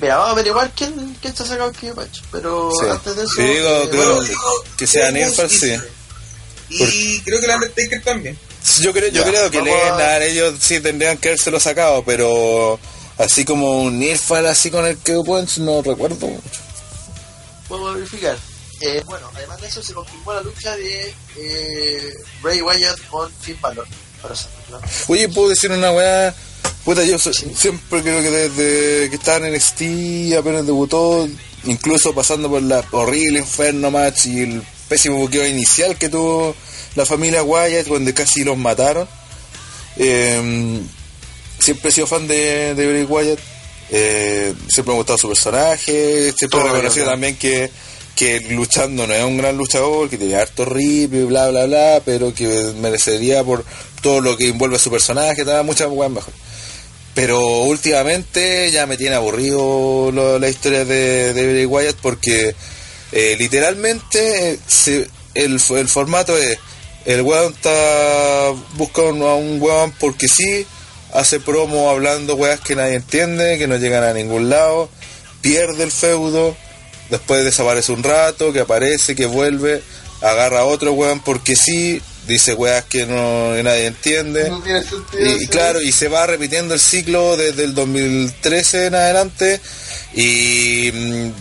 Mira, 0.00 0.16
vamos 0.16 0.30
a 0.30 0.32
averiguar 0.32 0.72
quién, 0.74 1.16
quién 1.20 1.36
se 1.36 1.42
ha 1.44 1.46
sacado 1.46 1.72
el 1.82 1.94
Patch. 1.94 2.20
Pero 2.32 2.70
Sí. 2.80 2.86
antes 2.90 3.16
de 3.16 3.22
eso. 3.22 3.32
Sí, 3.36 3.42
digo, 3.42 3.68
eh, 3.68 3.88
claro. 3.90 4.14
Bueno, 4.16 4.22
digo, 4.22 4.64
que 4.76 4.86
sea 4.86 5.10
y 5.10 5.48
sí. 5.48 5.76
Y 6.70 7.20
creo 7.20 7.40
que 7.40 7.46
el 7.46 7.52
Undertaker 7.52 8.02
también. 8.02 8.38
Yo 8.80 8.92
creo, 8.92 9.08
yo 9.10 9.22
Ya, 9.24 9.28
creo 9.30 9.50
que 9.50 9.62
Lennart, 9.62 10.22
ellos 10.22 10.54
sí 10.60 10.80
tendrían 10.80 11.16
que 11.16 11.28
habérselo 11.28 11.58
sacado, 11.58 12.02
pero 12.04 12.78
así 13.16 13.44
como 13.44 13.82
un 13.82 13.98
Nirfal 13.98 14.46
así 14.46 14.70
con 14.70 14.84
el 14.86 14.96
que 14.98 15.14
Punch 15.24 15.58
no 15.58 15.80
recuerdo 15.82 16.26
mucho. 16.26 16.60
Vamos 17.70 17.90
a 17.90 17.94
verificar. 17.94 18.36
Eh, 18.80 19.02
bueno, 19.06 19.28
además 19.34 19.60
de 19.60 19.68
eso 19.68 19.82
se 19.82 19.92
confirmó 19.92 20.32
la 20.34 20.42
lucha 20.42 20.76
de 20.76 21.12
eh, 21.36 22.14
Bray 22.42 22.60
Wyatt 22.62 22.98
con 23.08 23.30
Finn 23.40 23.58
Balor. 23.60 23.86
Para 24.22 24.34
eso, 24.34 24.48
¿no? 24.70 24.80
Oye, 25.08 25.28
puedo 25.28 25.48
decir 25.48 25.70
una 25.70 25.90
weá. 25.92 26.34
Puta, 26.84 27.02
yo 27.04 27.18
so- 27.18 27.32
siempre 27.32 28.02
creo 28.02 28.22
que 28.22 28.30
desde 28.30 29.10
que 29.10 29.16
estaba 29.16 29.46
en 29.46 29.54
NXT, 29.54 30.36
apenas 30.38 30.64
debutó, 30.66 31.28
incluso 31.64 32.14
pasando 32.14 32.48
por 32.48 32.62
la 32.62 32.84
horrible 32.92 33.40
Inferno 33.40 33.90
Match 33.90 34.26
y 34.26 34.42
el 34.42 34.62
pésimo 34.88 35.16
buqueo 35.18 35.46
inicial 35.46 35.96
que 35.96 36.08
tuvo 36.08 36.54
la 36.94 37.04
familia 37.06 37.42
Wyatt, 37.42 37.86
donde 37.86 38.14
casi 38.14 38.44
los 38.44 38.56
mataron. 38.56 39.06
Eh, 39.96 40.80
siempre 41.58 41.90
he 41.90 41.92
sido 41.92 42.06
fan 42.06 42.26
de, 42.26 42.74
de 42.74 42.86
Bray 42.86 43.04
Wyatt. 43.04 43.38
Eh, 43.90 44.52
siempre 44.68 44.92
me 44.92 44.94
ha 44.94 44.98
gustado 44.98 45.18
su 45.18 45.28
personaje. 45.28 46.32
Siempre 46.36 46.60
he 46.60 46.62
reconocido 46.64 47.06
también 47.06 47.36
que, 47.36 47.70
que 48.14 48.40
luchando 48.50 49.06
no 49.06 49.14
es 49.14 49.24
un 49.24 49.38
gran 49.38 49.56
luchador, 49.56 50.08
que 50.08 50.18
tiene 50.18 50.36
harto 50.36 50.64
rip 50.64 51.14
y 51.14 51.24
bla, 51.24 51.48
bla, 51.48 51.66
bla, 51.66 52.02
pero 52.04 52.34
que 52.34 52.46
merecería 52.80 53.42
por 53.44 53.64
todo 54.02 54.20
lo 54.20 54.36
que 54.36 54.48
envuelve 54.48 54.76
a 54.76 54.80
su 54.80 54.90
personaje, 54.90 55.44
da 55.44 55.62
muchas 55.62 55.88
weas 55.90 56.10
mejor. 56.12 56.32
Pero 57.14 57.40
últimamente 57.62 58.70
ya 58.70 58.86
me 58.86 58.96
tiene 58.96 59.16
aburrido 59.16 60.10
lo- 60.12 60.38
la 60.38 60.48
historia 60.48 60.84
de, 60.84 61.32
de 61.34 61.46
Bray 61.52 61.64
Wyatt 61.66 61.96
porque 62.00 62.54
eh, 63.12 63.36
literalmente 63.38 64.58
el, 65.34 65.60
el 65.70 65.88
formato 65.88 66.36
es 66.36 66.58
el 67.08 67.22
weón 67.22 67.54
está 67.54 68.52
buscando 68.74 69.28
a 69.28 69.36
un 69.36 69.60
weón 69.62 69.92
porque 69.98 70.26
sí, 70.28 70.66
hace 71.14 71.40
promo 71.40 71.88
hablando 71.88 72.34
weas 72.34 72.60
que 72.60 72.76
nadie 72.76 72.96
entiende, 72.96 73.56
que 73.56 73.66
no 73.66 73.78
llegan 73.78 74.04
a 74.04 74.12
ningún 74.12 74.50
lado, 74.50 74.90
pierde 75.40 75.84
el 75.84 75.90
feudo, 75.90 76.54
después 77.08 77.44
desaparece 77.44 77.92
un 77.92 78.02
rato, 78.02 78.52
que 78.52 78.60
aparece, 78.60 79.16
que 79.16 79.24
vuelve, 79.24 79.82
agarra 80.20 80.60
a 80.60 80.64
otro 80.64 80.92
weón 80.92 81.20
porque 81.20 81.56
sí, 81.56 82.02
dice 82.26 82.52
weas 82.52 82.84
que, 82.84 83.06
no, 83.06 83.54
que 83.54 83.62
nadie 83.62 83.86
entiende. 83.86 84.50
No 84.50 84.60
tiene 84.62 84.82
sentido. 84.82 85.36
Y, 85.40 85.46
claro, 85.46 85.80
y 85.80 85.92
se 85.92 86.08
va 86.08 86.26
repitiendo 86.26 86.74
el 86.74 86.80
ciclo 86.80 87.38
desde 87.38 87.64
el 87.64 87.74
2013 87.74 88.86
en 88.86 88.94
adelante 88.94 89.60
y, 90.14 90.90
mm, 90.92 91.32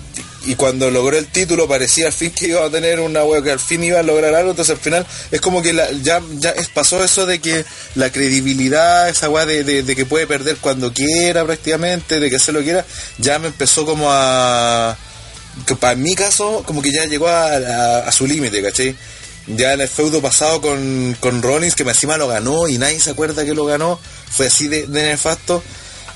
y 0.48 0.56
cuando 0.56 0.90
logró 0.90 1.18
el 1.18 1.28
título 1.28 1.68
parecía 1.68 2.08
al 2.08 2.14
fin 2.14 2.32
que 2.32 2.48
iba 2.48 2.66
a 2.66 2.70
tener 2.70 3.00
una 3.00 3.24
wea 3.24 3.42
que 3.44 3.52
al 3.52 3.60
fin 3.60 3.84
iba 3.84 4.00
a 4.00 4.04
lograr 4.04 4.34
algo, 4.34 4.52
entonces 4.52 4.76
al 4.76 4.82
final 4.82 5.06
es 5.30 5.42
como 5.42 5.62
que 5.62 5.74
ya, 6.02 6.22
ya 6.40 6.54
pasó 6.74 7.04
eso 7.04 7.26
de 7.26 7.40
que 7.40 7.66
la 7.96 8.12
credibilidad, 8.12 9.10
esa 9.10 9.30
wea 9.30 9.46
de, 9.46 9.64
de- 9.64 9.96
que 9.96 10.06
puede 10.06 10.26
perder 10.26 10.58
cuando 10.58 10.94
quiera 10.94 11.46
prácticamente, 11.46 12.20
de 12.20 12.30
que 12.30 12.40
se 12.40 12.52
lo 12.52 12.62
quiera, 12.64 12.86
ya 13.18 13.38
me 13.40 13.48
empezó 13.48 13.86
como 13.86 14.08
a... 14.10 14.98
que 15.66 15.76
para 15.76 15.96
mi 15.96 16.16
caso, 16.16 16.64
como 16.66 16.82
que 16.82 16.92
ya 16.92 17.06
llegó 17.06 17.28
a, 17.28 18.12
su 18.12 18.26
límite, 18.26 18.62
¿cachai? 18.62 18.96
Ya 19.48 19.74
el 19.74 19.88
feudo 19.88 20.22
pasado 20.22 20.60
con, 20.62 21.16
con 21.20 21.42
Rollins, 21.42 21.76
que 21.76 21.84
encima 21.84 22.18
lo 22.18 22.28
ganó 22.28 22.68
y 22.68 22.78
nadie 22.78 23.00
se 23.00 23.12
acuerda 23.12 23.46
que 23.46 23.54
lo 23.54 23.66
ganó, 23.66 24.00
fue 24.30 24.48
así 24.48 24.68
de 24.68 24.88
nefasto. 24.88 25.64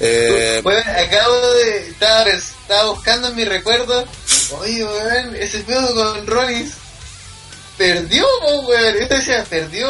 Eh, 0.03 0.61
Weón, 0.63 0.83
acabo 0.89 1.51
de. 1.53 1.87
Estaba, 1.89 2.23
estaba 2.29 2.89
buscando 2.91 3.27
en 3.29 3.35
mi 3.35 3.45
recuerdo. 3.45 4.03
Oye, 4.59 4.83
weón, 4.83 5.35
ese 5.35 5.59
pedo 5.59 5.93
con 5.93 6.25
Rollins. 6.27 6.73
Perdió, 7.77 8.25
weón. 8.67 8.95
Yo 8.99 9.07
decía, 9.07 9.43
perdió 9.49 9.89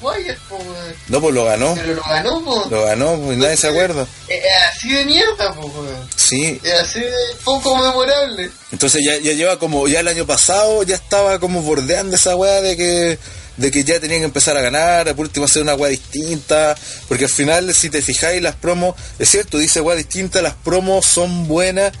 Wyatt, 0.00 0.38
weón. 0.50 0.94
no, 1.08 1.20
pues 1.20 1.34
lo 1.34 1.44
ganó. 1.44 1.74
Pero 1.74 1.94
lo 1.94 2.02
ganó, 2.02 2.44
po. 2.44 2.66
Lo 2.70 2.84
ganó, 2.84 3.16
pues 3.18 3.36
nadie 3.38 3.56
se 3.56 3.68
acuerda. 3.68 4.06
Eh, 4.28 4.42
así 4.70 4.92
de 4.92 5.04
mierda, 5.04 5.52
weón. 5.52 6.08
Sí, 6.16 6.60
Eh, 6.62 6.72
así 6.80 7.00
de 7.00 7.12
poco 7.44 7.76
memorable. 7.76 8.50
entonces 8.72 9.02
ya, 9.04 9.16
ya 9.18 9.32
lleva 9.32 9.58
como, 9.58 9.86
ya 9.88 10.00
el 10.00 10.08
año 10.08 10.26
pasado 10.26 10.82
ya 10.82 10.94
estaba 10.94 11.38
como 11.38 11.62
bordeando 11.62 12.16
esa 12.16 12.36
weá 12.36 12.62
de 12.62 12.76
que, 12.76 13.18
de 13.56 13.70
que 13.70 13.84
ya 13.84 14.00
tenían 14.00 14.20
que 14.20 14.26
empezar 14.26 14.56
a 14.56 14.60
ganar, 14.60 15.14
por 15.14 15.26
último 15.26 15.46
hacer 15.46 15.62
una 15.62 15.74
weá 15.74 15.90
distinta, 15.90 16.76
porque 17.08 17.24
al 17.24 17.30
final 17.30 17.72
si 17.74 17.90
te 17.90 18.02
fijáis 18.02 18.42
las 18.42 18.56
promos, 18.56 18.94
es 19.18 19.28
cierto, 19.28 19.58
dice 19.58 19.80
weá 19.80 19.96
distinta, 19.96 20.42
las 20.42 20.54
promos 20.54 21.06
son 21.06 21.46
buenas, 21.46 21.92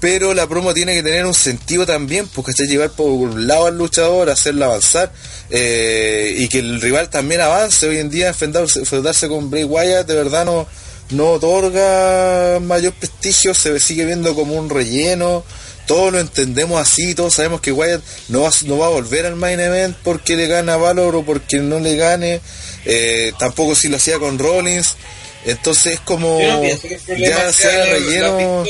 pero 0.00 0.32
la 0.32 0.46
promo 0.48 0.72
tiene 0.72 0.94
que 0.94 1.02
tener 1.02 1.26
un 1.26 1.34
sentido 1.34 1.84
también, 1.84 2.26
porque 2.28 2.52
es 2.52 2.68
llevar 2.68 2.90
por 2.90 3.10
un 3.10 3.46
lado 3.46 3.66
al 3.66 3.76
luchador, 3.76 4.30
hacerlo 4.30 4.64
avanzar, 4.64 5.12
eh, 5.50 6.34
y 6.38 6.48
que 6.48 6.60
el 6.60 6.80
rival 6.80 7.10
también 7.10 7.42
avance. 7.42 7.86
Hoy 7.86 7.98
en 7.98 8.08
día 8.08 8.28
enfrentarse, 8.28 8.80
enfrentarse 8.80 9.28
con 9.28 9.50
Bray 9.50 9.64
Wyatt 9.64 10.06
de 10.06 10.14
verdad 10.14 10.46
no, 10.46 10.66
no 11.10 11.32
otorga 11.32 12.58
mayor 12.60 12.94
prestigio, 12.94 13.52
se 13.52 13.78
sigue 13.78 14.06
viendo 14.06 14.34
como 14.34 14.54
un 14.54 14.70
relleno, 14.70 15.44
todos 15.86 16.12
lo 16.12 16.20
entendemos 16.20 16.80
así, 16.80 17.14
todos 17.14 17.34
sabemos 17.34 17.60
que 17.60 17.72
Wyatt 17.72 18.02
no 18.28 18.42
va, 18.42 18.50
no 18.66 18.78
va 18.78 18.86
a 18.86 18.90
volver 18.90 19.26
al 19.26 19.36
main 19.36 19.60
event 19.60 19.96
porque 20.02 20.36
le 20.36 20.46
gana 20.46 20.74
a 20.74 20.76
Valor 20.76 21.16
o 21.16 21.24
porque 21.24 21.58
no 21.58 21.80
le 21.80 21.96
gane, 21.96 22.40
eh, 22.84 23.32
tampoco 23.38 23.74
si 23.74 23.88
lo 23.88 23.96
hacía 23.96 24.18
con 24.18 24.38
Rollins, 24.38 24.96
entonces 25.44 25.94
es 25.94 26.00
como 26.00 26.38
no 26.40 27.16
ya 27.16 27.52
sea 27.52 27.86
relleno. 27.86 28.64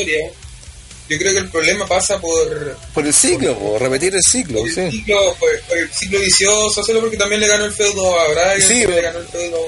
Yo 1.11 1.19
creo 1.19 1.33
que 1.33 1.39
el 1.41 1.51
problema 1.51 1.85
pasa 1.87 2.21
por, 2.21 2.77
por 2.95 3.05
el 3.05 3.13
ciclo, 3.13 3.59
po, 3.59 3.81
repetir 3.81 4.15
el 4.15 4.23
ciclo, 4.23 4.61
por 4.61 4.69
el, 4.69 4.75
sí. 4.75 4.99
ciclo, 4.99 5.35
por, 5.41 5.61
por 5.63 5.77
el 5.77 5.93
ciclo 5.93 6.21
vicioso, 6.21 6.81
hacerlo 6.81 7.01
porque 7.01 7.17
también 7.17 7.41
le 7.41 7.49
ganó 7.49 7.65
el 7.65 7.73
feudo 7.73 8.21
a 8.21 8.29
Brian, 8.29 8.63
Sí, 8.63 8.87
le 8.87 9.03
ganó 9.03 9.19
el 9.19 9.27
feudo, 9.27 9.59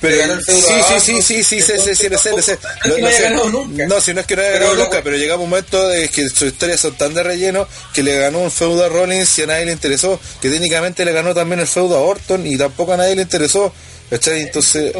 Pero, 0.00 0.14
le 0.14 0.20
ganó 0.22 0.34
el 0.34 0.44
feudo 0.44 0.60
sí, 0.68 0.74
sí, 1.00 1.22
sí, 1.22 1.42
sí, 1.42 1.60
sí, 1.60 1.72
sí, 1.84 1.94
sí, 1.96 2.08
lo 2.08 2.18
sé, 2.18 2.30
lo 2.30 2.40
sé. 2.42 2.56
No 2.86 3.06
haya 3.08 3.20
ganado 3.22 3.48
nunca. 3.50 4.00
Si 4.00 4.14
no 4.14 4.20
es 4.20 4.26
que 4.26 4.36
no 4.36 4.42
haya 4.42 4.50
ganado 4.52 4.74
nunca, 4.76 5.02
pero 5.02 5.16
llega 5.16 5.34
un 5.34 5.48
momento 5.50 5.88
de 5.88 6.08
que 6.08 6.28
sus 6.28 6.42
historias 6.42 6.80
son 6.80 6.94
tan 6.96 7.14
de 7.14 7.22
relleno 7.24 7.66
que 7.92 8.02
le 8.04 8.16
ganó 8.16 8.38
un 8.40 8.50
feudo 8.52 8.84
a 8.84 8.88
Rollins 8.88 9.36
y 9.38 9.42
a 9.42 9.46
nadie 9.46 9.66
le 9.66 9.72
interesó, 9.72 10.20
que 10.40 10.50
técnicamente 10.50 11.04
le 11.04 11.12
ganó 11.12 11.34
también 11.34 11.58
el 11.60 11.66
feudo 11.66 11.96
a 11.96 12.00
Orton 12.00 12.46
y 12.46 12.56
tampoco 12.56 12.92
a 12.92 12.96
nadie 12.96 13.16
le 13.16 13.22
interesó, 13.22 13.72
¿cachai? 14.08 14.42
Entonces, 14.42 14.92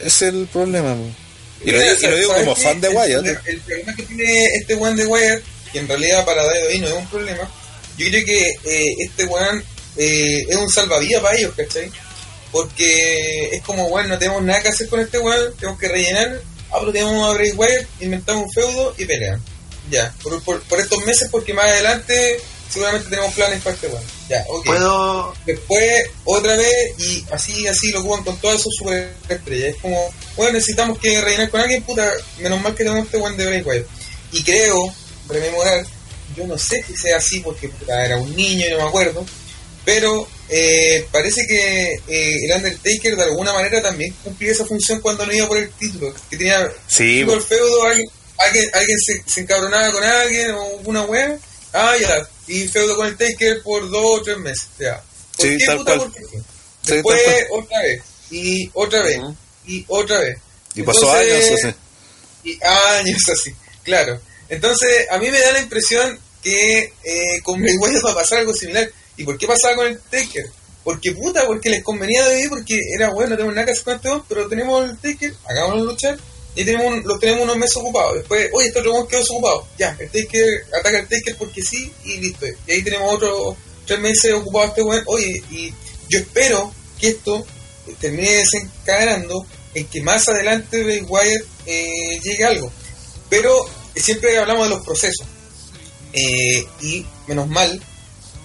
ese 0.00 0.06
es 0.06 0.22
el 0.34 0.46
problema. 0.48 0.96
Y 1.64 1.70
lo, 1.70 1.78
digo- 1.78 1.94
y 2.00 2.06
lo 2.06 2.16
digo 2.16 2.30
¿Sabes 2.32 2.44
como 2.44 2.56
fan 2.56 2.80
de 2.80 2.88
Wyatt. 2.88 3.24
El, 3.26 3.38
el 3.46 3.60
problema 3.60 3.94
que 3.94 4.02
tiene 4.02 4.44
este 4.56 4.74
weón 4.74 4.96
de 4.96 5.06
Wyatt, 5.06 5.42
que 5.72 5.78
en 5.78 5.88
realidad 5.88 6.24
para 6.24 6.44
hoy 6.44 6.78
no 6.80 6.88
es 6.88 6.92
un 6.92 7.06
problema, 7.06 7.48
yo 7.96 8.08
creo 8.08 8.24
que 8.24 8.48
eh, 8.64 8.84
este 9.06 9.24
weón 9.26 9.64
eh, 9.96 10.44
es 10.48 10.56
un 10.56 10.68
salvavidas 10.68 11.22
para 11.22 11.38
ellos, 11.38 11.52
¿cachai? 11.56 11.88
Porque 12.54 13.48
es 13.50 13.62
como, 13.62 13.86
weón, 13.88 14.08
no 14.08 14.16
tenemos 14.16 14.40
nada 14.44 14.62
que 14.62 14.68
hacer 14.68 14.88
con 14.88 15.00
este 15.00 15.18
weón, 15.18 15.52
tenemos 15.58 15.76
que 15.76 15.88
rellenar, 15.88 16.40
ah, 16.70 16.78
tenemos 16.92 17.28
a 17.28 17.32
Bray 17.32 17.50
Wyatt, 17.50 17.86
inventamos 17.98 18.44
un 18.44 18.52
feudo 18.52 18.94
y 18.96 19.04
pelean. 19.06 19.42
Ya, 19.90 20.14
por, 20.22 20.40
por, 20.44 20.62
por 20.62 20.78
estos 20.78 21.04
meses, 21.04 21.28
porque 21.32 21.52
más 21.52 21.64
adelante 21.64 22.40
seguramente 22.70 23.10
tenemos 23.10 23.34
planes 23.34 23.60
para 23.60 23.74
este 23.74 23.88
weón. 23.88 24.04
Ya, 24.28 24.44
ok. 24.48 24.66
Puedo. 24.66 25.34
Después, 25.44 26.04
otra 26.24 26.56
vez, 26.56 26.94
y 26.98 27.24
así, 27.32 27.66
así 27.66 27.90
lo 27.90 28.02
ocupan 28.02 28.22
con 28.22 28.36
todas 28.36 28.62
sus 28.62 28.72
superestrellas. 28.76 29.74
Es 29.74 29.82
como, 29.82 30.14
bueno, 30.36 30.52
necesitamos 30.52 31.00
que 31.00 31.20
rellenar 31.20 31.50
con 31.50 31.60
alguien, 31.60 31.82
puta, 31.82 32.08
menos 32.38 32.60
mal 32.60 32.72
que 32.76 32.84
tenemos 32.84 33.04
este 33.04 33.18
buen 33.18 33.36
de 33.36 33.46
Bray 33.46 33.62
Wyatt. 33.62 33.86
Y 34.30 34.44
creo, 34.44 34.94
rememorar, 35.28 35.84
yo 36.36 36.46
no 36.46 36.56
sé 36.56 36.84
si 36.84 36.96
sea 36.96 37.16
así 37.16 37.40
porque 37.40 37.68
puta, 37.68 38.04
era 38.04 38.16
un 38.16 38.32
niño 38.36 38.64
y 38.64 38.70
no 38.70 38.76
me 38.76 38.84
acuerdo, 38.84 39.26
pero 39.84 40.26
eh, 40.48 41.06
parece 41.12 41.46
que 41.46 41.92
eh, 42.08 42.36
el 42.44 42.56
Undertaker 42.56 43.16
de 43.16 43.22
alguna 43.22 43.52
manera 43.52 43.82
también 43.82 44.14
cumplía 44.24 44.52
esa 44.52 44.64
función 44.66 45.00
cuando 45.00 45.26
no 45.26 45.32
iba 45.32 45.46
por 45.48 45.58
el 45.58 45.70
título, 45.72 46.14
que 46.30 46.36
tenía 46.36 46.70
Sí, 46.86 47.20
el 47.20 47.40
feudo, 47.42 47.84
alguien, 47.84 48.06
alguien, 48.38 48.64
alguien 48.72 48.98
se, 48.98 49.22
se 49.26 49.40
encabronaba 49.42 49.92
con 49.92 50.02
alguien 50.04 50.50
o 50.52 50.64
una 50.84 51.02
wea, 51.02 51.38
ah, 51.72 51.94
ya, 52.00 52.28
y 52.46 52.66
feudo 52.68 52.96
con 52.96 53.06
el 53.06 53.16
Taker 53.16 53.62
por 53.62 53.88
dos 53.90 54.20
o 54.20 54.22
tres 54.22 54.38
meses, 54.38 54.68
ya. 54.78 55.02
¿Por 55.36 55.46
Sí, 55.46 55.58
qué, 55.58 55.66
tal 55.66 55.78
puta, 55.78 55.96
cual. 55.96 56.10
por 56.10 56.20
qué? 56.20 56.26
Sí, 56.82 56.92
Después, 56.92 57.22
tal 57.24 57.46
otra 57.52 57.80
vez, 57.82 58.02
y 58.30 58.70
otra 58.74 59.02
vez, 59.02 59.18
y 59.66 59.84
otra 59.88 60.18
vez. 60.20 60.38
y 60.74 60.82
pasó 60.82 61.12
años, 61.12 61.44
así. 61.54 61.74
y 62.44 62.58
años 62.62 63.22
así, 63.32 63.54
claro. 63.82 64.20
Entonces, 64.48 65.06
a 65.10 65.18
mí 65.18 65.30
me 65.30 65.40
da 65.40 65.52
la 65.52 65.60
impresión 65.60 66.18
que 66.42 66.92
eh, 67.02 67.40
con 67.42 67.62
Wyatt 67.62 68.04
va 68.04 68.10
a 68.12 68.14
pasar 68.16 68.40
algo 68.40 68.52
similar. 68.52 68.90
¿Y 69.16 69.24
por 69.24 69.38
qué 69.38 69.46
pasaba 69.46 69.76
con 69.76 69.86
el 69.86 69.98
Taker? 70.00 70.44
Porque 70.82 71.12
puta, 71.12 71.46
porque 71.46 71.70
les 71.70 71.82
convenía 71.82 72.26
de 72.28 72.40
ir, 72.42 72.48
porque 72.50 72.78
era 72.94 73.10
bueno, 73.10 73.30
no 73.30 73.36
tenemos 73.36 73.54
nada 73.54 73.64
que 73.66 73.72
hacer 73.72 73.84
con 73.84 73.94
este 73.94 74.08
weón, 74.08 74.24
pero 74.28 74.48
tenemos 74.48 74.84
el 74.90 74.98
Taker, 74.98 75.34
hagámoslo 75.46 75.84
luchar, 75.84 76.18
y 76.56 76.64
tenemos 76.64 76.86
un- 76.86 77.02
lo 77.04 77.18
tenemos 77.18 77.42
unos 77.42 77.56
meses 77.56 77.76
ocupados. 77.76 78.14
Después, 78.16 78.50
oye, 78.52 78.66
este 78.68 78.80
otro 78.80 79.08
quedó 79.08 79.20
desocupado. 79.20 79.66
Ya, 79.78 79.96
el 79.98 80.10
Taker 80.10 80.46
ataca 80.78 80.98
al 80.98 81.08
Taker 81.08 81.36
porque 81.36 81.62
sí, 81.62 81.92
y 82.04 82.18
listo. 82.18 82.46
Y 82.66 82.72
ahí 82.72 82.82
tenemos 82.82 83.12
otros 83.14 83.56
tres 83.86 83.98
meses 84.00 84.32
ocupados 84.34 84.70
este 84.70 84.82
weón. 84.82 85.02
Oye, 85.06 85.42
y 85.50 85.72
yo 86.10 86.18
espero 86.18 86.72
que 87.00 87.08
esto 87.08 87.44
termine 88.00 88.30
desencadenando 88.32 89.46
en 89.74 89.86
que 89.86 90.00
más 90.02 90.28
adelante 90.28 90.82
Bray 90.84 91.00
Wyatt 91.02 91.42
eh, 91.66 92.20
llegue 92.22 92.44
algo. 92.44 92.70
Pero 93.30 93.68
siempre 93.96 94.36
hablamos 94.38 94.68
de 94.68 94.74
los 94.76 94.84
procesos. 94.84 95.26
Eh, 96.12 96.64
y 96.82 97.04
menos 97.26 97.48
mal 97.48 97.82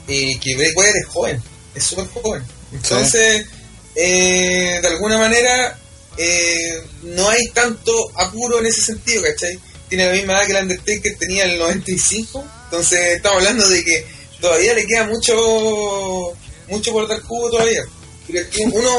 eh, 0.10 0.40
que 0.42 0.56
Bray 0.56 0.74
Wyatt 0.76 0.96
es 0.96 1.08
joven, 1.08 1.44
es 1.76 1.84
súper 1.84 2.08
joven. 2.08 2.44
Entonces, 2.74 3.46
eh, 3.96 4.80
de 4.82 4.88
alguna 4.88 5.18
manera, 5.18 5.78
eh, 6.18 6.82
no 7.04 7.30
hay 7.30 7.48
tanto 7.50 7.92
apuro 8.16 8.60
en 8.60 8.66
ese 8.66 8.82
sentido, 8.82 9.24
¿cachai? 9.24 9.60
Tiene 9.88 10.08
la 10.08 10.14
misma 10.14 10.34
edad 10.34 10.46
que 10.46 10.52
el 10.52 10.64
Undertaker 10.64 11.18
tenía 11.18 11.46
el 11.46 11.60
95, 11.60 12.44
entonces 12.66 13.00
estamos 13.18 13.40
hablando 13.40 13.70
de 13.70 13.84
que 13.84 14.06
todavía 14.42 14.74
le 14.74 14.86
queda 14.86 15.06
mucho 15.06 16.34
mucho 16.68 16.92
por 16.92 17.08
dar 17.08 17.22
cubo 17.24 17.50
todavía. 17.50 17.84
Pero 18.32 18.44
es 18.44 18.50
que 18.50 18.64
uno, 18.64 18.92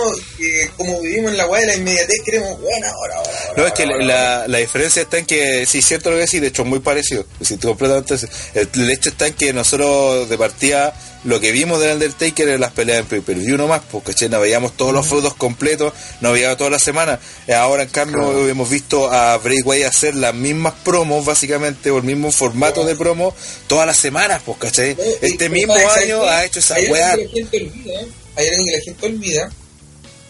como 0.77 1.01
vivimos 1.01 1.31
en 1.31 1.37
la 1.37 1.45
guay 1.45 1.61
de 1.63 1.67
la 1.69 1.75
inmediatez, 1.77 2.21
queremos, 2.25 2.61
bueno, 2.61 2.87
ahora. 2.89 3.23
No, 3.57 3.67
es 3.67 3.73
que 3.73 3.87
la, 3.87 3.93
ahora. 3.93 4.05
la, 4.05 4.49
la 4.49 4.59
diferencia 4.59 5.03
está 5.03 5.19
en 5.19 5.27
que, 5.27 5.67
sí, 5.67 5.83
cierto 5.83 6.11
lo 6.11 6.17
que 6.17 6.23
decís, 6.23 6.41
de 6.41 6.49
hecho, 6.49 6.65
muy 6.65 6.81
parecido. 6.81 7.25
Sí, 7.41 7.57
completamente. 7.59 8.15
El, 8.55 8.69
el 8.75 8.91
hecho 8.91 9.11
está 9.11 9.29
en 9.29 9.35
que 9.35 9.53
nosotros, 9.53 10.29
de 10.29 10.37
partida, 10.37 10.95
lo 11.25 11.39
que 11.39 11.53
vimos 11.53 11.81
del 11.81 11.93
Undertaker 11.93 12.49
en 12.49 12.61
las 12.61 12.73
peleas 12.73 13.01
en 13.01 13.07
pay-per-view 13.07 13.57
nomás, 13.57 13.83
porque 13.91 14.15
che, 14.15 14.29
no 14.29 14.41
veíamos 14.41 14.77
todos 14.77 14.93
los 14.93 15.07
feudos 15.07 15.35
completos, 15.35 15.93
no 16.21 16.33
veíamos 16.33 16.57
toda 16.57 16.71
la 16.71 16.79
semana. 16.79 17.21
Eh, 17.47 17.55
Ahora, 17.55 17.83
en 17.83 17.91
cambio, 17.91 18.49
hemos 18.49 18.69
visto 18.71 19.11
a 19.11 19.37
Bray 19.37 19.61
Wyatt 19.63 19.91
hacer 19.91 20.15
las 20.15 20.35
mismas 20.35 20.75
promos, 20.83 21.25
básicamente, 21.25 21.91
o 21.91 21.99
el 21.99 22.05
mismo 22.05 22.33
formato 22.33 22.85
de 22.85 22.97
promo, 22.97 23.35
todas 23.67 23.87
las 23.87 23.99
semanas, 23.99 24.43
pues, 24.45 24.59
¿cachai? 24.59 24.97
Este 25.21 25.49
mismo 25.49 25.75
¿sabes 25.75 26.05
año 26.05 26.25
ha 26.25 26.45
hecho 26.45 26.59
esa 26.59 26.75
weá. 26.75 27.17
Hay 28.37 28.47
algo 28.49 28.65
que 28.65 28.77
la 28.77 28.83
gente 28.85 29.07
olvida, 29.07 29.51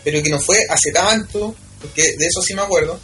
pero 0.04 0.22
que 0.22 0.30
no 0.30 0.40
fue 0.40 0.58
hace 0.68 0.92
tanto, 0.92 1.54
porque 1.80 2.02
de 2.02 2.26
eso 2.26 2.42
sí 2.42 2.54
me 2.54 2.62
acuerdo. 2.62 2.98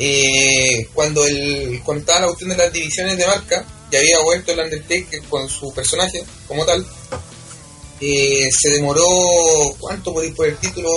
eh, 0.00 0.86
cuando 0.94 1.24
el 1.26 1.80
cuando 1.84 2.00
estaba 2.02 2.20
la 2.20 2.26
cuestión 2.28 2.50
de 2.50 2.56
las 2.56 2.72
divisiones 2.72 3.16
de 3.18 3.26
marca, 3.26 3.64
ya 3.90 3.98
había 3.98 4.20
vuelto 4.22 4.52
el 4.52 4.60
Undertaker 4.60 5.20
con 5.28 5.48
su 5.48 5.72
personaje 5.72 6.22
como 6.46 6.64
tal. 6.64 6.86
eh, 8.00 8.48
se 8.56 8.70
demoró, 8.70 9.04
¿cuánto 9.80 10.12
por 10.12 10.24
ir 10.24 10.34
por 10.34 10.46
el 10.46 10.56
título? 10.58 10.88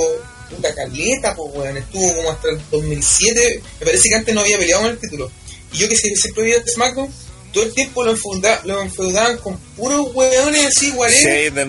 Una 0.58 0.74
caleta, 0.76 1.34
pues, 1.36 1.50
weón. 1.56 1.78
Estuvo 1.78 2.14
como 2.16 2.30
hasta 2.30 2.50
el 2.50 2.62
2007. 2.70 3.62
Me 3.80 3.86
parece 3.86 4.10
que 4.10 4.16
antes 4.16 4.36
no 4.36 4.42
había 4.42 4.58
peleado 4.60 4.84
con 4.84 4.92
el 4.92 5.00
título. 5.00 5.32
Y 5.74 5.78
yo 5.78 5.90
que 5.90 5.96
si- 5.96 6.16
siempre 6.16 6.44
veía 6.44 6.64
SmackDown, 6.68 7.12
todo 7.52 7.64
el 7.64 7.74
tiempo 7.74 8.04
lo, 8.04 8.12
enfeuda- 8.16 8.62
lo 8.66 8.82
enfeudaban 8.82 9.38
con 9.38 9.58
puros 9.78 10.08
weones 10.14 10.68
así, 10.68 10.92
guareros. 10.92 11.24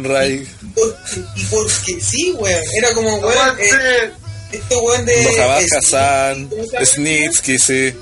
Ray, 0.05 0.49
Porque, 0.75 1.21
y 1.37 1.45
porque 1.47 2.01
sí, 2.01 2.33
weón. 2.39 2.63
Era 2.77 2.95
como, 2.95 3.17
weón, 3.17 3.57
eh, 3.59 4.11
este 4.53 4.77
weón 4.77 5.05
de. 5.05 5.23
Eh, 5.23 5.67
Hassan. 5.79 6.51
Snitsky, 6.85 7.59
sí. 7.59 7.93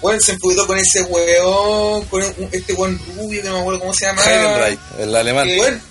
Bueno, 0.00 0.18
se 0.20 0.32
enfudó 0.32 0.66
con 0.66 0.78
ese 0.78 1.02
weón, 1.02 2.04
con 2.06 2.22
un- 2.22 2.48
este 2.52 2.72
weón 2.74 2.98
rubio 3.16 3.42
que 3.42 3.48
no 3.48 3.54
me 3.56 3.60
acuerdo 3.60 3.80
cómo 3.80 3.94
se 3.94 4.06
llama. 4.06 4.22
Heidenreich, 4.24 4.78
el 4.98 5.14
alemán. 5.16 5.46
Que, 5.48 5.60
weón, 5.60 5.82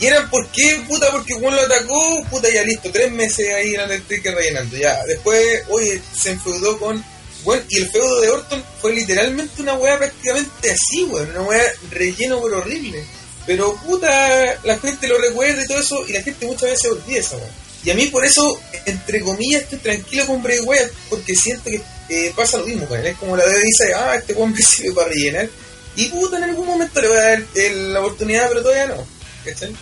y 0.00 0.06
eran 0.06 0.28
por 0.30 0.48
qué, 0.50 0.82
puta, 0.88 1.10
porque 1.12 1.34
weón 1.34 1.54
lo 1.54 1.60
atacó, 1.62 2.24
puta, 2.30 2.48
ya 2.50 2.62
listo, 2.64 2.90
tres 2.90 3.12
meses 3.12 3.52
ahí 3.54 3.74
en 3.74 3.82
Undertaker 3.82 4.34
rellenando, 4.34 4.76
ya. 4.76 5.02
Después, 5.06 5.62
oye, 5.68 6.00
se 6.18 6.30
enfeudó 6.30 6.78
con, 6.78 7.04
weón, 7.44 7.64
y 7.68 7.78
el 7.78 7.90
feudo 7.90 8.20
de 8.20 8.30
Orton 8.30 8.64
fue 8.80 8.92
literalmente 8.92 9.62
una 9.62 9.74
weá 9.74 9.98
prácticamente 9.98 10.70
así, 10.70 11.04
weón, 11.04 11.30
una 11.30 11.42
weá 11.42 11.62
relleno 11.90 12.40
pero 12.42 12.58
horrible. 12.58 13.04
Pero 13.46 13.74
puta, 13.76 14.60
la 14.64 14.78
gente 14.78 15.08
lo 15.08 15.18
recuerda 15.18 15.62
y 15.62 15.66
todo 15.66 15.78
eso, 15.80 16.04
y 16.08 16.12
la 16.12 16.22
gente 16.22 16.46
muchas 16.46 16.70
veces 16.70 16.90
olvida 16.90 17.18
esa 17.18 17.36
weá. 17.36 17.50
Y 17.84 17.90
a 17.90 17.94
mí 17.94 18.06
por 18.06 18.24
eso, 18.24 18.60
entre 18.86 19.20
comillas, 19.20 19.62
estoy 19.62 19.78
tranquilo 19.80 20.26
con 20.26 20.40
Bray 20.42 20.60
Wyatt, 20.60 20.92
porque 21.10 21.34
siento 21.34 21.64
que 21.70 21.82
eh, 22.08 22.32
pasa 22.36 22.58
lo 22.58 22.66
mismo 22.66 22.86
con 22.86 23.00
él. 23.00 23.06
Es 23.06 23.16
como 23.18 23.36
la 23.36 23.44
de 23.44 23.56
dice, 23.60 23.92
ah, 23.96 24.14
este 24.16 24.34
weón 24.34 24.52
me 24.54 24.62
sirve 24.62 24.92
para 24.94 25.08
rellenar. 25.08 25.48
Y 25.96 26.06
puta, 26.06 26.36
en 26.38 26.44
algún 26.44 26.66
momento 26.66 27.00
le 27.00 27.08
voy 27.08 27.16
a 27.16 27.20
dar 27.22 27.42
el- 27.56 27.92
la 27.92 28.00
oportunidad, 28.00 28.48
pero 28.48 28.62
todavía 28.62 28.86
no. 28.86 29.04
¿Cachai? 29.44 29.74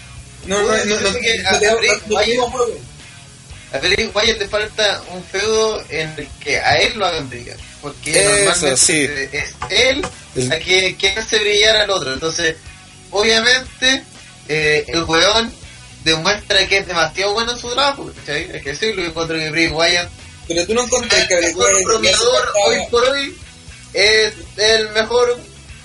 No, 0.46 0.62
no, 0.62 0.68
no, 0.86 1.00
no- 1.02 1.10
no- 1.12 1.18
A 3.72 3.78
Bray 3.78 4.10
Wyatt 4.14 4.38
le 4.38 4.48
falta 4.48 5.02
un 5.12 5.22
feudo 5.22 5.82
en 5.90 6.12
el 6.18 6.28
que 6.42 6.58
a 6.58 6.78
él 6.78 6.92
lo 6.98 7.06
hagan 7.06 7.28
brillar. 7.28 7.56
Porque 7.80 8.10
Eso, 8.10 8.30
normalmente 8.30 8.76
sí. 8.76 9.08
es 9.32 9.54
él 9.70 10.06
El- 10.36 10.52
a 10.52 10.58
que 10.58 11.14
hace 11.16 11.38
brillar 11.38 11.76
al 11.76 11.90
otro. 11.90 12.12
Entonces, 12.12 12.56
obviamente, 13.10 14.04
eh, 14.48 14.84
el 14.88 15.04
weón 15.04 15.52
demuestra 16.04 16.66
que 16.66 16.78
es 16.78 16.86
demasiado 16.86 17.32
bueno 17.32 17.52
en 17.52 17.58
su 17.58 17.68
trabajo. 17.70 18.10
¿cachai? 18.20 18.50
Es 18.54 18.62
que 18.62 18.74
sí, 18.74 18.92
lo 18.92 19.04
encuentro 19.04 19.36
que 19.36 19.50
Bray 19.50 19.68
Wyatt 19.68 20.08
Pero 20.48 20.66
tú 20.66 20.74
no 20.74 20.82
encontrás 20.84 21.26
que 21.28 21.34
el 21.34 21.40
mejor 21.42 21.70
Wyatt 22.00 22.16
falta- 22.16 22.52
hoy 22.66 22.78
por 22.90 23.04
hoy 23.08 23.36
es 23.92 24.32
el 24.56 24.88
mejor 24.90 25.38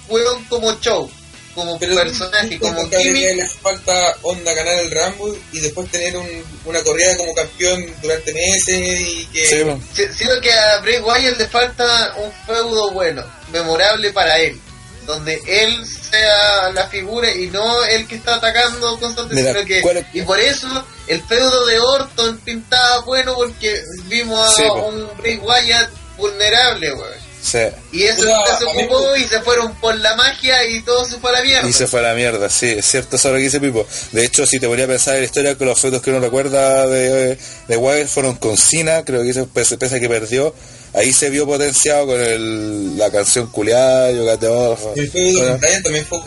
weón 0.07 0.43
como 0.45 0.79
show, 0.79 1.09
como 1.55 1.79
Pero 1.79 1.95
personaje, 1.95 2.59
como 2.59 2.81
gimmick. 2.89 3.15
Wyatt 3.23 3.35
le 3.37 3.41
hace 3.43 3.57
falta 3.59 4.15
onda 4.21 4.53
ganar 4.53 4.75
el 4.79 4.91
Rumble 4.91 5.39
y 5.53 5.59
después 5.61 5.89
tener 5.89 6.15
un, 6.17 6.27
una 6.65 6.83
corrida 6.83 7.15
como 7.17 7.33
campeón 7.33 7.85
durante 8.01 8.33
meses 8.33 8.99
y 8.99 9.25
que... 9.33 9.45
Sí, 9.47 9.63
po. 9.63 9.79
Si- 9.93 10.13
Siento 10.13 10.39
que 10.41 10.51
a 10.51 10.77
Bray 10.81 10.99
Wyatt 10.99 11.37
le 11.39 11.47
falta 11.47 12.13
un 12.17 12.31
feudo 12.45 12.91
bueno, 12.91 13.23
memorable 13.51 14.11
para 14.11 14.37
él, 14.39 14.59
donde 15.07 15.39
él 15.47 15.85
sea 15.87 16.69
la 16.73 16.87
figura 16.87 17.31
y 17.33 17.47
no 17.47 17.83
el 17.85 18.07
que 18.07 18.15
está 18.15 18.35
atacando 18.35 18.99
constantemente, 18.99 19.49
Mira, 19.49 19.53
sino 19.63 19.67
que 19.67 19.81
¿cuál 19.81 19.97
es- 19.97 20.05
y 20.13 20.21
por 20.23 20.39
eso 20.39 20.67
el 21.07 21.21
feudo 21.23 21.65
de 21.67 21.79
Orton 21.79 22.37
pintaba 22.39 22.99
bueno 23.01 23.33
porque 23.35 23.81
vimos 24.05 24.39
a 24.39 24.51
Sí, 24.53 24.63
un 24.63 25.09
Bray 25.17 25.37
Wyatt 25.37 25.89
vulnerable, 26.17 26.93
weón. 26.93 27.24
Sí. 27.45 27.59
Y 27.91 28.03
eso 28.03 28.23
se 28.57 28.65
ocupó 28.65 29.15
y 29.15 29.23
se 29.25 29.39
fueron 29.41 29.75
por 29.75 29.95
la 29.99 30.15
magia 30.15 30.67
y 30.67 30.81
todo 30.81 31.05
se 31.05 31.19
fue 31.19 31.29
a 31.29 31.33
la 31.33 31.41
mierda. 31.43 31.69
Y 31.69 31.73
se 31.73 31.85
fue 31.85 31.99
a 31.99 32.03
la 32.03 32.15
mierda, 32.15 32.49
sí, 32.49 32.71
es 32.71 32.85
cierto 32.87 33.17
eso 33.17 33.29
lo 33.29 33.35
que 33.35 33.43
dice 33.43 33.59
Pipo. 33.59 33.85
De 34.13 34.25
hecho, 34.25 34.47
si 34.47 34.59
te 34.59 34.65
voy 34.65 34.81
a 34.81 34.87
pensar 34.87 35.13
en 35.13 35.21
la 35.21 35.25
historia, 35.27 35.55
que 35.55 35.63
los 35.63 35.79
feudos 35.79 36.01
que 36.01 36.09
uno 36.09 36.21
recuerda 36.21 36.87
de, 36.87 37.37
de 37.67 37.77
Wyatt 37.77 38.07
fueron 38.07 38.35
con 38.35 38.57
Cena, 38.57 39.05
creo 39.05 39.21
que 39.21 39.29
hizo, 39.29 39.45
pese, 39.45 39.77
pese 39.77 39.97
a 39.97 39.99
que 39.99 40.09
perdió, 40.09 40.55
ahí 40.93 41.13
se 41.13 41.29
vio 41.29 41.45
potenciado 41.45 42.07
con 42.07 42.19
el, 42.19 42.97
la 42.97 43.11
canción 43.11 43.45
Culiá, 43.51 44.09
Yo 44.11 44.25
también 44.37 46.05
fue 46.07 46.19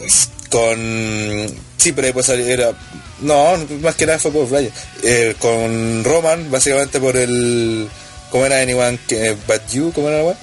con 0.50 1.46
sí 1.76 1.92
pero 1.92 2.06
después 2.06 2.28
era 2.30 2.72
no 3.20 3.56
más 3.82 3.94
que 3.96 4.06
nada 4.06 4.18
fue 4.18 4.30
por 4.30 4.48
Bryan 4.48 4.72
Eh, 5.02 5.34
con 5.38 6.02
Roman 6.04 6.50
básicamente 6.50 6.98
por 7.00 7.16
el 7.16 7.88
cómo 8.30 8.46
era 8.46 8.60
Anyone 8.60 8.98
que 9.06 9.36
But 9.46 9.68
You 9.72 9.92
cómo 9.94 10.08
era 10.08 10.22
la 10.22 10.36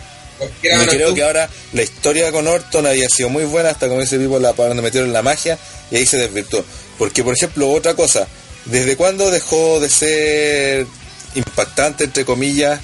creo 0.61 1.09
tú. 1.09 1.15
que 1.15 1.23
ahora 1.23 1.49
la 1.73 1.81
historia 1.83 2.31
con 2.31 2.47
Orton 2.47 2.85
había 2.87 3.07
sido 3.09 3.29
muy 3.29 3.45
buena 3.45 3.69
hasta 3.69 3.87
como 3.87 4.01
dice 4.01 4.17
Pipo 4.17 4.39
la 4.39 4.53
donde 4.53 4.81
metieron 4.81 5.11
la 5.13 5.21
magia 5.21 5.57
y 5.91 5.95
ahí 5.97 6.05
se 6.05 6.17
desvirtuó 6.17 6.63
porque 6.97 7.23
por 7.23 7.33
ejemplo 7.35 7.69
otra 7.71 7.93
cosa 7.93 8.27
¿desde 8.65 8.95
cuándo 8.97 9.29
dejó 9.31 9.79
de 9.79 9.89
ser 9.89 10.87
impactante 11.35 12.05
entre 12.05 12.25
comillas 12.25 12.79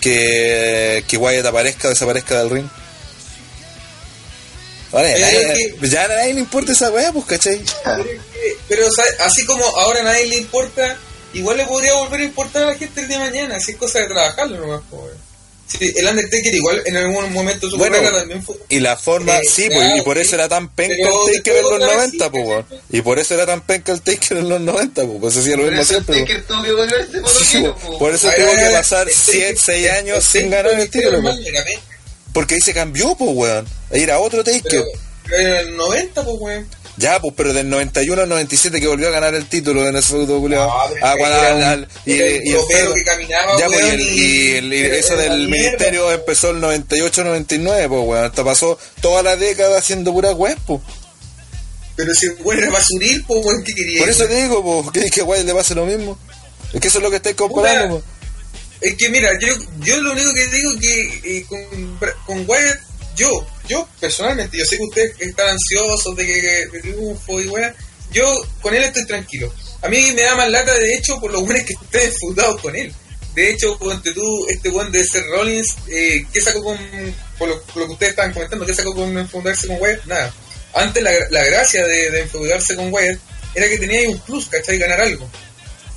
que, 0.00 1.04
que 1.08 1.16
Wyatt 1.16 1.46
aparezca 1.46 1.88
o 1.88 1.90
desaparezca 1.90 2.38
del 2.38 2.50
ring? 2.50 2.68
Vale, 4.92 5.18
nadie- 5.20 5.74
ya 5.82 6.04
a 6.04 6.08
nadie 6.08 6.34
le 6.34 6.40
importa 6.40 6.72
esa 6.72 6.90
weá, 6.90 7.12
pues, 7.12 7.24
¿cachai? 7.26 7.60
Pero, 7.84 8.02
es 8.02 8.08
que- 8.32 8.56
pero, 8.68 8.86
o 8.86 8.90
sea, 8.90 9.04
así 9.26 9.44
como 9.44 9.64
ahora 9.64 10.00
a 10.00 10.04
nadie 10.04 10.26
le 10.26 10.36
importa, 10.36 10.96
igual 11.34 11.56
le 11.56 11.66
podría 11.66 11.94
volver 11.94 12.20
a 12.20 12.24
importar 12.24 12.62
a 12.62 12.66
la 12.66 12.74
gente 12.76 13.00
el 13.00 13.08
día 13.08 13.18
de 13.18 13.30
mañana, 13.30 13.56
así 13.56 13.72
es 13.72 13.76
cosa 13.78 13.98
de 13.98 14.06
trabajarlo 14.06 14.58
nomás, 14.58 14.80
weón. 14.90 15.25
Sí, 15.66 15.92
el 15.96 16.06
Undertaker 16.06 16.54
igual 16.54 16.82
en 16.86 16.96
algún 16.96 17.32
momento 17.32 17.68
su 17.68 17.76
Bueno, 17.76 17.96
carrera 17.96 18.18
también 18.20 18.42
fue... 18.44 18.54
Y 18.68 18.78
la 18.80 18.96
forma, 18.96 19.36
Eh, 19.36 19.40
sí, 19.52 19.66
claro, 19.68 19.84
pues, 19.88 19.98
y 19.98 20.02
por 20.02 20.18
eso 20.18 20.34
era 20.36 20.48
tan 20.48 20.68
penca 20.68 20.94
el 20.94 21.34
Taker 21.34 21.56
en 21.56 21.62
los 21.64 21.72
otra 21.72 21.86
vez 21.88 21.96
90, 21.96 22.24
sí, 22.24 22.30
pues, 22.30 22.46
weón. 22.46 22.66
Y 22.90 23.00
por 23.02 23.18
eso 23.18 23.34
era 23.34 23.46
tan 23.46 23.60
penca 23.62 23.92
el 23.92 24.00
Taker 24.02 24.38
en 24.38 24.48
los 24.48 24.60
90, 24.60 25.04
pues, 25.04 25.18
pues 25.20 25.36
hacía 25.36 25.56
lo 25.56 25.62
Por 25.62 25.70
mismo 25.72 25.82
eso 25.82 25.96
el 25.98 26.04
siempre. 26.04 26.24
pues. 26.34 26.46
Tuvo 26.46 26.62
que 26.62 26.72
volverse 26.72 27.12
Sí, 27.12 27.18
monoquino, 27.20 27.74
pues, 27.74 27.86
po. 27.86 27.98
por 27.98 28.14
eso 28.14 28.28
tuvo 28.36 28.52
que 28.56 28.70
pasar 28.72 29.08
el 29.08 29.14
7, 29.14 29.54
Taker- 29.54 29.60
6 29.64 29.90
años 29.90 30.16
el 30.16 30.22
sin 30.42 30.50
ganar 30.50 30.72
el 30.80 30.88
título, 30.90 31.20
pues. 31.22 31.36
Porque 32.32 32.54
ahí 32.54 32.60
se 32.60 32.72
cambió, 32.74 33.14
pues, 33.16 33.30
weón. 33.34 33.66
Ahí 33.92 34.02
era 34.02 34.18
otro 34.20 34.44
Taker. 34.44 34.62
Pero, 34.70 34.84
pero 35.28 35.42
en 35.42 35.66
el 35.68 35.76
90, 35.76 36.24
pues, 36.24 36.36
weón. 36.38 36.68
Ya, 36.98 37.20
pues, 37.20 37.34
pero 37.36 37.52
del 37.52 37.68
91 37.68 38.22
al 38.22 38.28
97 38.28 38.80
que 38.80 38.86
volvió 38.86 39.08
a 39.08 39.10
ganar 39.10 39.34
el 39.34 39.46
título 39.46 39.86
en 39.86 39.96
ese 39.96 40.12
feudo 40.12 40.40
culiao. 40.40 40.70
Ah, 40.70 40.88
Ah, 41.02 41.14
es 41.14 41.18
cuando 41.18 41.86
y, 43.96 44.52
el 44.52 44.72
eso 44.72 45.16
del 45.16 45.48
ministerio 45.48 46.10
empezó 46.10 46.50
el 46.50 46.60
98-99, 46.62 47.88
pues, 47.88 48.00
weón. 48.02 48.24
Hasta 48.24 48.44
pasó 48.44 48.78
toda 49.02 49.22
la 49.22 49.36
década 49.36 49.78
haciendo 49.78 50.12
pura 50.12 50.32
web, 50.32 50.56
pues. 50.66 50.80
Pero 51.96 52.14
si 52.14 52.28
weón 52.28 52.62
era 52.62 52.70
basuril, 52.70 53.24
pues, 53.26 53.44
weón, 53.44 53.62
¿qué 53.64 53.74
quería? 53.74 54.00
Por 54.00 54.08
eso 54.08 54.26
te 54.26 54.42
digo, 54.42 54.62
pues, 54.62 55.04
que, 55.04 55.10
que 55.10 55.22
Wyatt 55.22 55.46
le 55.46 55.54
pase 55.54 55.74
lo 55.74 55.84
mismo. 55.84 56.18
Es 56.72 56.80
que 56.80 56.88
eso 56.88 56.98
es 56.98 57.04
lo 57.04 57.10
que 57.10 57.16
estáis 57.16 57.36
comparando, 57.36 58.00
pues. 58.00 58.16
Es 58.80 58.96
que 58.96 59.08
mira, 59.08 59.28
yo, 59.40 59.48
yo 59.80 60.00
lo 60.00 60.12
único 60.12 60.32
que 60.34 60.46
digo 60.48 60.70
que 60.78 61.20
eh, 61.24 61.46
con, 61.48 61.98
con 62.26 62.44
Wyatt, 62.48 62.78
yo, 63.16 63.46
yo 63.68 63.88
personalmente, 64.00 64.58
yo 64.58 64.64
sé 64.64 64.76
que 64.76 64.82
ustedes 64.84 65.20
están 65.20 65.48
ansiosos 65.50 66.16
de 66.16 66.26
que, 66.26 66.66
de 66.72 66.80
triunfo 66.80 67.40
y 67.40 67.48
weá, 67.48 67.74
yo 68.12 68.46
con 68.60 68.74
él 68.74 68.84
estoy 68.84 69.06
tranquilo. 69.06 69.52
A 69.82 69.88
mí 69.88 70.12
me 70.12 70.22
da 70.22 70.34
más 70.36 70.50
lata, 70.50 70.74
de 70.74 70.94
hecho, 70.94 71.20
por 71.20 71.32
los 71.32 71.44
buenos 71.44 71.64
que 71.64 71.74
estén 71.74 72.10
enfeudados 72.10 72.60
con 72.60 72.74
él. 72.74 72.92
De 73.34 73.50
hecho, 73.50 73.78
ponte 73.78 74.12
tú, 74.12 74.46
este 74.48 74.70
buen 74.70 74.90
de 74.90 75.04
ser 75.04 75.24
Rollins, 75.26 75.74
eh, 75.88 76.24
¿qué 76.32 76.40
sacó 76.40 76.64
con, 76.64 76.78
por 77.38 77.48
lo, 77.48 77.62
lo 77.74 77.86
que 77.86 77.92
ustedes 77.92 78.10
estaban 78.10 78.32
comentando, 78.32 78.64
qué 78.64 78.74
sacó 78.74 78.94
con 78.94 79.16
enfeudarse 79.18 79.66
con 79.66 79.80
Wyatt? 79.80 80.04
Nada. 80.06 80.34
Antes 80.72 81.02
la, 81.02 81.10
la 81.30 81.44
gracia 81.44 81.84
de, 81.86 82.10
de 82.10 82.20
enfeudarse 82.22 82.74
con 82.76 82.92
Wyatt 82.92 83.18
era 83.54 83.68
que 83.68 83.78
tenía 83.78 84.00
ahí 84.00 84.06
un 84.06 84.18
plus, 84.20 84.48
¿cachai? 84.48 84.78
Ganar 84.78 85.00
algo. 85.00 85.28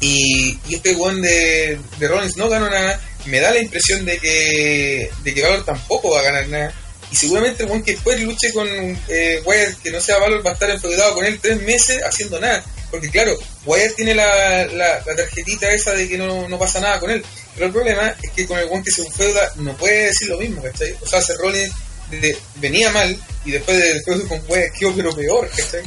Y, 0.02 0.58
y 0.68 0.76
este 0.76 0.96
one 0.96 1.22
de, 1.26 1.80
de 1.98 2.08
Rollins 2.08 2.38
no 2.38 2.50
ganó 2.50 2.70
nada. 2.70 3.02
Me 3.26 3.40
da 3.40 3.52
la 3.52 3.60
impresión 3.60 4.06
de 4.06 4.18
que, 4.18 5.12
de 5.24 5.34
que 5.34 5.42
Valor 5.42 5.66
tampoco 5.66 6.12
va 6.12 6.22
a 6.22 6.24
ganar 6.24 6.48
nada. 6.48 6.74
Y 7.12 7.16
seguramente 7.16 7.64
el 7.64 7.84
que 7.84 7.94
después 7.94 8.20
luche 8.22 8.52
con 8.54 8.68
eh, 8.68 9.42
Wyatt, 9.46 9.82
que 9.82 9.92
no 9.92 10.00
sea 10.00 10.18
Valor, 10.20 10.46
va 10.46 10.52
a 10.52 10.54
estar 10.54 10.70
enfeudado 10.70 11.16
con 11.16 11.26
él 11.26 11.40
tres 11.42 11.62
meses 11.64 12.02
haciendo 12.04 12.40
nada. 12.40 12.64
Porque 12.92 13.10
claro, 13.10 13.38
Wyatt 13.66 13.96
tiene 13.96 14.14
la, 14.16 14.66
la, 14.68 15.02
la 15.06 15.16
tarjetita 15.16 15.72
esa 15.74 15.94
de 15.94 16.08
que 16.08 16.18
no, 16.18 16.48
no 16.48 16.60
pasa 16.60 16.80
nada 16.80 17.00
con 17.00 17.10
él. 17.10 17.24
Pero 17.56 17.66
el 17.68 17.72
problema 17.72 18.16
es 18.22 18.32
que 18.32 18.46
con 18.48 18.58
el 18.60 18.68
one 18.70 18.84
que 18.84 18.92
se 18.92 19.02
enfeuda 19.04 19.52
no 19.58 19.76
puede 19.78 20.06
decir 20.06 20.30
lo 20.30 20.38
mismo, 20.38 20.62
¿cachai? 20.62 20.96
O 21.02 21.08
sea, 21.08 21.20
hace 21.20 21.36
Rollins 21.38 21.72
de- 22.12 22.38
venía 22.56 22.90
mal 22.92 23.16
y 23.46 23.52
después 23.52 23.78
del 23.78 24.04
feudo 24.04 24.28
con 24.28 24.42
Wyatt 24.48 24.74
quedó 24.78 24.96
pero 24.96 25.16
peor, 25.16 25.50
¿cachai? 25.50 25.82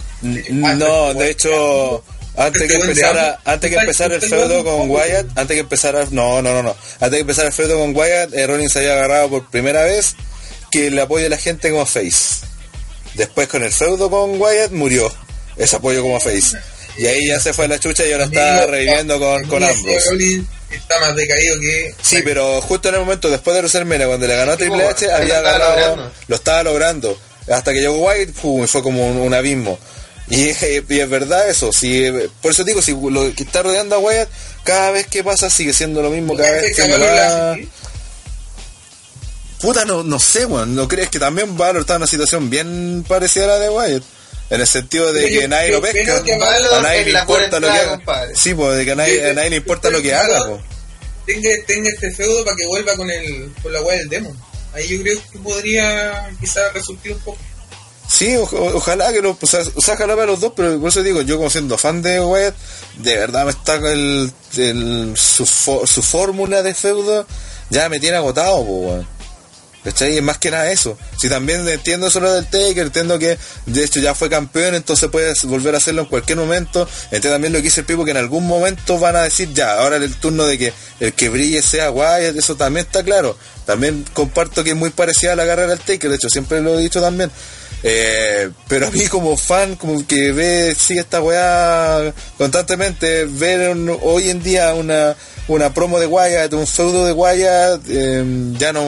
Ah, 0.64 0.74
No, 0.74 1.10
este 1.12 1.22
de 1.24 1.30
hecho, 1.30 2.04
antes 2.36 2.62
que 2.62 2.74
Este 2.74 2.80
empezara, 2.86 3.40
antes 3.44 3.70
que 3.70 3.76
empezara 3.76 4.14
el 4.16 4.22
feudo 4.22 4.64
con. 4.64 4.90
Wyatt, 4.90 5.26
antes 5.38 5.54
que 5.54 5.60
empezara, 5.60 6.04
no, 6.10 6.40
no, 6.42 6.52
no, 6.52 6.62
no, 6.62 6.76
antes 7.00 7.10
que 7.16 7.20
empezara 7.20 7.48
el 7.48 7.54
feudo 7.54 7.78
con 7.78 7.94
Wyatt, 7.96 8.34
eh, 8.34 8.46
Rollins 8.46 8.72
se 8.72 8.78
había 8.80 8.92
agarrado 8.94 9.30
por 9.30 9.50
primera 9.50 9.84
vez 9.84 10.14
que 10.72 10.88
el 10.88 10.98
apoyo 10.98 11.24
de 11.24 11.28
la 11.28 11.38
gente 11.38 11.70
como 11.70 11.86
face. 11.86 12.44
Después 13.14 13.46
con 13.46 13.62
el 13.62 13.70
feudo 13.70 14.10
con 14.10 14.40
Wyatt 14.40 14.72
murió 14.72 15.12
ese 15.56 15.76
apoyo 15.76 16.02
como 16.02 16.18
face. 16.18 16.58
Y 16.96 17.06
ahí 17.06 17.28
ya 17.28 17.38
se 17.38 17.52
fue 17.52 17.66
a 17.66 17.68
la 17.68 17.78
chucha 17.78 18.04
y 18.06 18.12
ahora 18.12 18.24
está 18.24 18.66
reviviendo 18.66 19.18
con, 19.18 19.46
con 19.46 19.62
ambos. 19.62 20.02
Está 20.70 20.98
más 21.00 21.14
decaído 21.14 21.60
que. 21.60 21.94
Sí, 22.02 22.20
pero 22.24 22.60
justo 22.62 22.88
en 22.88 22.94
el 22.94 23.00
momento 23.02 23.30
después 23.30 23.54
de 23.54 23.60
WrestleMania, 23.60 24.06
cuando 24.06 24.26
le 24.26 24.36
ganó 24.36 24.52
a 24.52 24.56
Triple 24.56 24.82
po, 24.82 24.88
H, 24.88 25.12
había 25.12 25.40
ganado, 25.42 26.10
lo 26.26 26.36
estaba 26.36 26.62
logrando. 26.62 27.18
Hasta 27.50 27.72
que 27.72 27.80
llegó 27.80 28.08
pum, 28.40 28.64
y 28.64 28.66
fue 28.66 28.82
como 28.82 29.06
un, 29.06 29.18
un 29.18 29.34
abismo. 29.34 29.78
Y, 30.30 30.44
y 30.88 31.00
es 31.00 31.08
verdad 31.10 31.48
eso, 31.50 31.72
si, 31.72 32.10
por 32.40 32.52
eso 32.52 32.64
digo, 32.64 32.80
si 32.80 32.92
lo 32.92 33.34
que 33.34 33.42
está 33.42 33.62
rodeando 33.62 33.96
a 33.96 33.98
Wyatt, 33.98 34.28
cada 34.64 34.90
vez 34.92 35.06
que 35.06 35.22
pasa 35.22 35.50
sigue 35.50 35.74
siendo 35.74 36.00
lo 36.00 36.10
mismo, 36.10 36.36
cada 36.36 36.52
vez 36.52 36.74
que 36.74 36.82
¿sí? 36.82 37.68
Puta, 39.62 39.84
no, 39.84 40.02
no 40.02 40.18
sé, 40.18 40.44
weón, 40.44 40.74
¿no 40.74 40.86
crees 40.88 41.08
que 41.08 41.18
también 41.18 41.56
Valor 41.56 41.80
está 41.82 41.94
en 41.94 41.98
una 41.98 42.06
situación 42.06 42.50
bien 42.50 43.04
parecida 43.08 43.44
a 43.44 43.48
la 43.48 43.58
de 43.60 43.70
Wyatt? 43.70 44.02
En 44.50 44.60
el 44.60 44.66
sentido 44.66 45.12
de 45.14 45.32
Yo- 45.32 45.40
que 45.40 45.48
nadie 45.48 45.68
yo 45.70 45.76
lo 45.76 45.80
pesca, 45.82 46.16
a 46.18 46.80
nadie 46.82 47.04
le 47.06 47.18
importa 47.18 47.58
lo 47.60 47.68
que 47.68 47.72
haga. 47.78 47.90
compadre. 47.96 48.34
Sí, 48.36 48.52
pues, 48.54 48.76
de 48.76 48.84
que 48.84 48.90
a 48.90 48.94
nadie, 48.96 49.30
a 49.30 49.32
nadie 49.34 49.50
le 49.50 49.56
importa 49.56 49.88
lo 49.88 50.02
que 50.02 50.14
haga, 50.14 50.44
po. 50.46 50.60
Tenga, 51.24 51.48
tenga 51.66 51.88
este 51.88 52.10
feudo 52.12 52.44
para 52.44 52.56
que 52.56 52.66
vuelva 52.66 52.94
con 52.96 53.08
el 53.08 53.50
con 53.62 53.72
la 53.72 53.80
weá 53.80 53.96
del 53.98 54.08
demo. 54.10 54.36
ahí 54.74 54.88
yo 54.88 55.00
creo 55.02 55.18
que 55.30 55.38
podría 55.38 56.30
quizás 56.40 56.72
resultar 56.74 57.12
un 57.12 57.18
poco. 57.20 57.38
Sí, 58.08 58.34
o- 58.36 58.48
ojalá 58.74 59.12
que 59.12 59.22
lo, 59.22 59.38
o 59.40 59.46
sea, 59.46 59.60
ojalá 59.76 60.14
para 60.14 60.26
los 60.26 60.40
dos, 60.40 60.52
pero 60.56 60.78
por 60.80 60.88
eso 60.88 61.02
digo, 61.02 61.22
yo 61.22 61.36
como 61.38 61.48
siendo 61.48 61.78
fan 61.78 62.02
de 62.02 62.20
Wyatt, 62.20 62.54
de 62.98 63.16
verdad 63.16 63.44
me 63.44 63.52
está 63.52 63.76
el, 63.76 64.30
el- 64.58 65.12
su, 65.16 65.46
su 65.46 66.02
fórmula 66.02 66.62
de 66.62 66.74
feudo, 66.74 67.26
ya 67.70 67.88
me 67.88 68.00
tiene 68.00 68.16
agotado, 68.18 68.56
po, 68.66 68.72
weón. 68.72 69.08
¿Cachai? 69.84 70.16
Es 70.16 70.22
más 70.22 70.38
que 70.38 70.50
nada 70.50 70.70
eso. 70.70 70.96
Si 71.20 71.28
también 71.28 71.68
entiendo 71.68 72.06
eso 72.06 72.20
lo 72.20 72.32
del 72.32 72.46
Taker, 72.46 72.86
entiendo 72.86 73.18
que 73.18 73.36
de 73.66 73.84
hecho 73.84 73.98
ya 73.98 74.14
fue 74.14 74.30
campeón, 74.30 74.74
entonces 74.74 75.08
puedes 75.10 75.42
volver 75.44 75.74
a 75.74 75.78
hacerlo 75.78 76.02
en 76.02 76.08
cualquier 76.08 76.38
momento. 76.38 76.88
Entiendo 77.04 77.30
también 77.30 77.52
lo 77.52 77.58
que 77.58 77.64
dice 77.64 77.80
el 77.80 77.86
Pipo, 77.86 78.04
que 78.04 78.12
en 78.12 78.16
algún 78.16 78.46
momento 78.46 78.98
van 78.98 79.16
a 79.16 79.22
decir 79.22 79.52
ya, 79.52 79.78
ahora 79.80 79.96
el 79.96 80.14
turno 80.14 80.46
de 80.46 80.58
que 80.58 80.72
el 81.00 81.12
que 81.14 81.28
brille 81.28 81.62
sea 81.62 81.90
Wyatt, 81.90 82.36
eso 82.36 82.54
también 82.54 82.86
está 82.86 83.02
claro. 83.02 83.36
También 83.66 84.04
comparto 84.12 84.62
que 84.62 84.70
es 84.70 84.76
muy 84.76 84.90
parecida 84.90 85.32
a 85.32 85.36
la 85.36 85.46
carrera 85.46 85.68
del 85.68 85.80
Taker, 85.80 86.10
de 86.10 86.16
hecho 86.16 86.28
siempre 86.28 86.60
lo 86.60 86.78
he 86.78 86.82
dicho 86.82 87.00
también. 87.00 87.30
Eh, 87.84 88.50
pero 88.68 88.86
a 88.86 88.90
mí 88.90 89.06
como 89.06 89.36
fan, 89.36 89.74
como 89.74 90.06
que 90.06 90.30
ve, 90.30 90.74
sigue 90.78 91.00
esta 91.00 91.20
weá 91.20 92.14
constantemente, 92.38 93.24
ver 93.24 93.76
hoy 94.02 94.30
en 94.30 94.42
día 94.42 94.72
una, 94.74 95.16
una 95.48 95.74
promo 95.74 95.98
de 95.98 96.06
Wyatt, 96.06 96.52
un 96.52 96.66
feudo 96.66 97.04
de 97.04 97.12
Wyatt, 97.12 97.82
eh, 97.88 98.24
ya 98.58 98.72
no, 98.72 98.82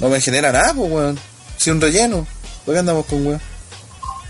no 0.00 0.08
me 0.08 0.20
genera 0.20 0.52
nada, 0.52 0.74
pues 0.74 0.90
weón. 0.90 1.18
Si 1.56 1.70
un 1.70 1.80
relleno, 1.80 2.26
¿por 2.64 2.74
qué 2.74 2.78
andamos 2.80 3.06
con 3.06 3.26
weón? 3.26 3.40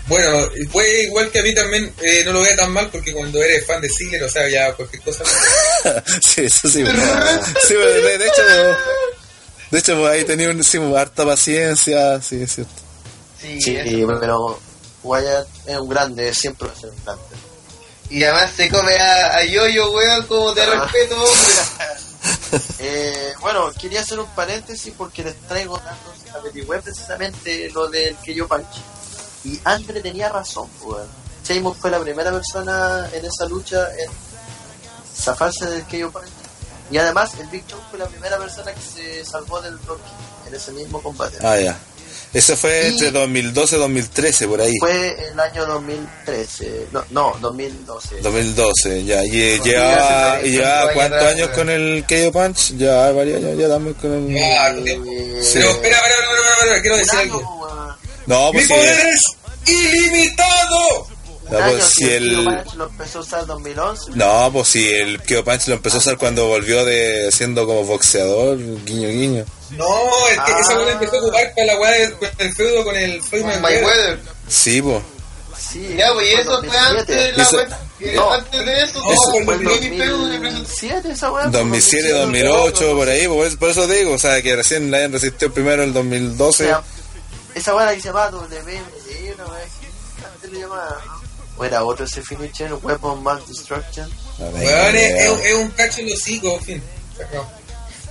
Bueno, 0.07 0.49
fue 0.71 1.03
igual 1.03 1.29
que 1.29 1.39
a 1.39 1.43
mí 1.43 1.53
también, 1.53 1.93
eh, 2.01 2.23
no 2.25 2.31
lo 2.31 2.41
veo 2.41 2.55
tan 2.55 2.71
mal 2.71 2.89
porque 2.91 3.13
cuando 3.13 3.41
eres 3.43 3.65
fan 3.67 3.79
de 3.79 3.89
Ziggler, 3.89 4.23
o 4.23 4.29
sea, 4.29 4.49
ya 4.49 4.73
cualquier 4.73 5.03
cosa. 5.03 5.23
sí, 6.25 6.41
eso 6.45 6.67
sí. 6.67 6.81
weón. 6.83 6.97
sí 7.67 7.75
weón, 7.75 7.93
de, 8.03 8.17
de 8.17 8.27
hecho, 8.27 8.41
de 9.69 9.79
hecho, 9.79 9.99
pues, 9.99 10.11
ahí 10.11 10.23
tenía 10.25 10.49
un, 10.49 10.63
sí, 10.63 10.79
harta 10.97 11.25
paciencia, 11.25 12.19
sí, 12.21 12.41
es 12.41 12.55
cierto. 12.55 12.73
Sí, 13.39 13.61
Sí, 13.61 13.75
eso. 13.77 14.17
pero 14.19 14.59
Wyatt 15.03 15.47
es 15.67 15.77
un 15.77 15.89
grande, 15.89 16.33
siempre 16.33 16.67
va 16.67 16.73
a 16.73 16.79
ser 16.79 16.89
un 16.89 17.03
grande. 17.05 17.23
Y 18.09 18.23
además 18.23 18.51
se 18.57 18.67
come 18.69 18.95
a, 18.97 19.35
a 19.37 19.43
Yoyo, 19.45 19.91
weón, 19.91 20.25
como 20.25 20.53
te 20.55 20.61
Ah. 20.63 20.85
respeto, 20.85 21.15
hombre. 21.15 21.53
Eh, 22.79 23.33
bueno, 23.41 23.71
quería 23.79 24.01
hacer 24.01 24.19
un 24.19 24.27
paréntesis 24.27 24.93
porque 24.97 25.23
les 25.23 25.35
traigo 25.41 25.77
datos, 25.77 26.13
averigüé 26.33 26.81
precisamente 26.81 27.69
lo 27.71 27.87
del 27.87 28.15
Keio 28.17 28.47
Punch. 28.47 28.81
Y 29.43 29.59
Andre 29.63 30.01
tenía 30.01 30.29
razón, 30.29 30.69
pues. 30.81 31.05
Sheamus 31.43 31.77
fue 31.77 31.91
la 31.91 31.99
primera 31.99 32.31
persona 32.31 33.09
en 33.11 33.25
esa 33.25 33.45
lucha 33.45 33.87
en 33.97 34.09
zafarse 35.15 35.65
del 35.67 35.85
Keio 35.85 36.11
Punch. 36.11 36.25
Y 36.91 36.97
además, 36.97 37.31
el 37.39 37.47
Big 37.47 37.65
Show 37.67 37.79
fue 37.89 37.99
la 37.99 38.07
primera 38.07 38.37
persona 38.37 38.73
que 38.73 38.81
se 38.81 39.25
salvó 39.25 39.61
del 39.61 39.77
Rocky 39.85 40.11
en 40.47 40.55
ese 40.55 40.71
mismo 40.71 41.01
combate. 41.01 41.37
Ah, 41.45 41.59
ya. 41.59 41.77
Eso 42.31 42.55
fue 42.55 42.83
Y- 42.83 42.87
entre 42.91 43.11
2012 43.11 43.75
y 43.75 43.79
2013, 43.79 44.47
por 44.47 44.61
ahí. 44.61 44.73
Fue 44.79 45.17
el 45.31 45.39
año 45.39 45.65
2013, 45.65 46.87
no, 46.91 47.03
no 47.09 47.35
2012. 47.41 48.21
2012, 48.21 49.03
ya. 49.03 49.25
Y 49.25 49.41
eh, 49.41 49.59
llevaba, 49.63 50.35
ya 50.35 50.39
se 50.41 50.47
y 50.47 50.51
llevaba 50.51 50.81
cuántos 50.81 50.95
cuántos 50.95 51.27
años 51.27 51.41
atrás, 51.49 51.57
con 51.57 51.69
el 51.69 52.05
KO 52.07 52.31
Punch? 52.31 52.77
Ya 52.77 53.11
varios 53.11 53.43
años, 53.43 53.57
ya 53.57 53.67
también 53.67 53.93
con 53.95 54.13
el... 54.13 54.37
Ah. 54.43 54.69
Eh, 54.77 55.39
Sí. 55.41 55.53
Pero 55.53 55.69
espera, 55.71 55.95
espera, 55.97 55.97
espera, 55.97 55.97
espera, 55.97 56.53
espera, 56.59 56.81
quiero 56.81 56.97
decir 56.97 57.19
algo. 57.19 57.39
weón. 57.39 57.95
No, 58.27 58.45
¡Mi 58.47 58.51
pues 58.59 58.67
si, 58.67 58.73
poder 58.73 59.07
es 59.07 59.21
ilimitado! 59.67 61.07
No, 61.49 61.57
año 61.57 61.71
pues, 61.77 61.83
si 61.95 62.05
el 62.05 62.31
el... 62.39 62.45
Punch 62.45 62.73
lo 62.75 62.85
empezó 62.89 63.17
a 63.17 63.21
usar 63.21 63.41
en 63.41 63.47
2011. 63.47 64.11
No, 64.13 64.49
pues 64.53 64.67
si 64.67 64.87
el 64.87 65.19
KO 65.23 65.43
Punch 65.43 65.67
lo 65.67 65.73
empezó 65.73 65.97
a 65.97 65.99
usar 65.99 66.17
cuando 66.17 66.45
volvió 66.47 66.85
de 66.85 67.31
siendo 67.31 67.65
como 67.65 67.83
boxeador, 67.85 68.57
guiño 68.85 69.09
guiño. 69.09 69.45
No, 69.71 70.27
es 70.27 70.33
que 70.45 70.51
Ah. 70.53 70.57
esa 70.61 70.77
weá 70.79 70.91
empezó 70.93 71.15
a 71.17 71.19
ocupar 71.19 71.53
para 71.55 71.67
la 71.67 71.79
weá 71.79 71.91
del 71.91 72.13
con 72.17 72.29
el 72.39 72.53
feudo 72.55 72.83
con 72.83 72.95
el 72.95 73.21
Floyd 73.23 73.41
Con 73.43 73.61
Mayweather. 73.61 74.19
Sí, 74.47 74.81
pues. 74.81 75.03
Sí, 75.71 75.95
Ya, 75.97 76.11
pues, 76.13 76.27
y 76.29 76.33
eso 76.33 76.63
fue 76.63 76.77
antes 76.77 77.07
de 77.07 77.31
la 77.33 77.49
y 77.99 78.15
No. 78.15 78.31
Antes 78.31 78.65
de 78.65 78.81
eso, 78.83 78.99
No, 79.03 79.11
eso 79.11 79.21
fue 79.31 79.43
fue 79.45 79.53
el 79.55 79.61
el 79.61 79.67
mini 79.81 79.97
feudo 79.97 80.31
que 80.31 80.39
presentó. 80.39 80.59
2007 80.63 81.11
esa 81.11 81.31
weá. 81.31 81.45
2007, 81.47 82.11
2008, 82.13 82.95
por 82.95 83.09
ahí, 83.09 83.27
por 83.27 83.45
eso, 83.45 83.59
por 83.59 83.69
eso 83.69 83.87
digo, 83.87 84.13
o 84.13 84.17
sea, 84.17 84.41
que 84.41 84.55
recién 84.55 84.89
la 84.89 84.97
hayan 84.97 85.11
resistido 85.11 85.51
primero 85.53 85.83
el 85.83 85.89
O 85.91 85.93
2012. 85.93 86.63
sea, 86.65 86.81
esa 87.55 87.75
weá 87.75 87.85
la 87.87 87.93
que 87.95 88.01
se 88.01 88.07
llama 88.07 88.29
WWE, 88.29 88.81
una 89.35 89.45
weá 89.45 89.59
le 90.51 90.59
llamaba. 90.59 90.97
O 91.57 91.65
era 91.65 91.83
otro 91.83 92.05
ese 92.05 92.21
finisher, 92.21 92.73
Weapon 92.81 93.21
Mass 93.21 93.45
Destruction. 93.47 94.09
Weón, 94.39 94.95
es, 94.95 95.25
es- 95.25 95.55
un 95.55 95.69
cacho 95.71 95.99
en 95.99 96.09
los 96.09 96.19
hocico, 96.21 96.53
en 96.55 96.61
fin. 96.63 96.83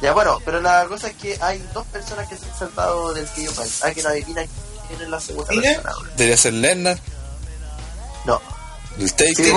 Ya 0.01 0.13
bueno, 0.13 0.39
pero 0.45 0.61
la 0.61 0.87
cosa 0.87 1.09
es 1.09 1.15
que 1.17 1.37
hay 1.41 1.59
dos 1.75 1.85
personas 1.89 2.29
que 2.29 2.37
se 2.37 2.47
han 2.47 2.57
salvado 2.59 3.13
del 3.15 3.27
Kiyo 3.27 3.51
Punch. 3.53 3.83
Hay 3.83 3.95
que 3.95 4.07
adivinar 4.07 4.47
quién 4.87 5.01
es 5.03 5.09
la 5.09 5.21
segunda 5.21 5.49
persona. 5.53 5.93
Debería 6.17 6.37
ser 6.37 6.53
Lennar, 6.55 6.99
No. 8.25 8.41
el 8.99 9.13
Taker. 9.13 9.55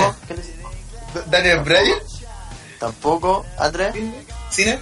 Daniel 1.26 1.60
Bryan. 1.60 1.98
Tampoco. 2.80 3.44
¿Andrés? 3.58 3.94
¿Cine? 4.50 4.80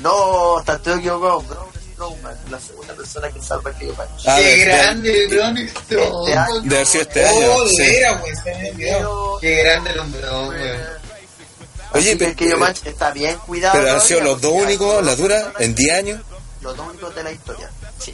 No, 0.00 0.58
está 0.60 0.78
todo 0.78 0.96
equivocado. 0.96 1.40
Braun 1.42 1.66
Strowman, 1.94 2.36
la 2.50 2.60
segunda 2.60 2.94
persona 2.94 3.30
que 3.30 3.40
salva 3.40 3.70
el 3.70 3.76
Kiyo 3.76 3.94
Punch. 3.94 4.26
Ah, 4.26 4.36
Qué 4.38 4.42
de- 4.44 4.64
grande, 4.64 5.26
Braun 5.28 5.58
Este 5.58 5.80
Strowman. 5.80 6.38
año- 6.38 6.60
de 6.62 6.74
haber 6.74 6.86
sido 6.86 7.02
este 7.02 7.24
año. 7.26 7.36
Oh, 7.54 7.64
de 7.68 7.78
veras, 7.88 8.22
Qué 9.40 9.54
grande 9.62 9.90
el 9.90 9.98
hombrón, 10.00 10.48
weón. 10.48 10.80
Oye, 11.96 12.10
Así 12.10 12.18
que 12.18 12.24
el 12.26 12.34
pero- 12.34 12.56
Kiyo 12.56 12.58
Punch 12.66 12.86
está 12.86 13.10
bien 13.10 13.36
cuidado. 13.46 13.78
Pero 13.78 13.92
han 13.92 14.00
sido 14.00 14.20
los 14.20 14.40
dos 14.40 14.52
únicos, 14.52 15.04
la 15.04 15.16
dura, 15.16 15.52
en 15.58 15.74
10 15.74 15.94
años. 15.98 16.20
Los 16.62 16.76
dos 16.76 16.88
únicos 16.88 17.14
de 17.14 17.22
la 17.22 17.32
historia. 17.32 17.70
Sí. 17.98 18.12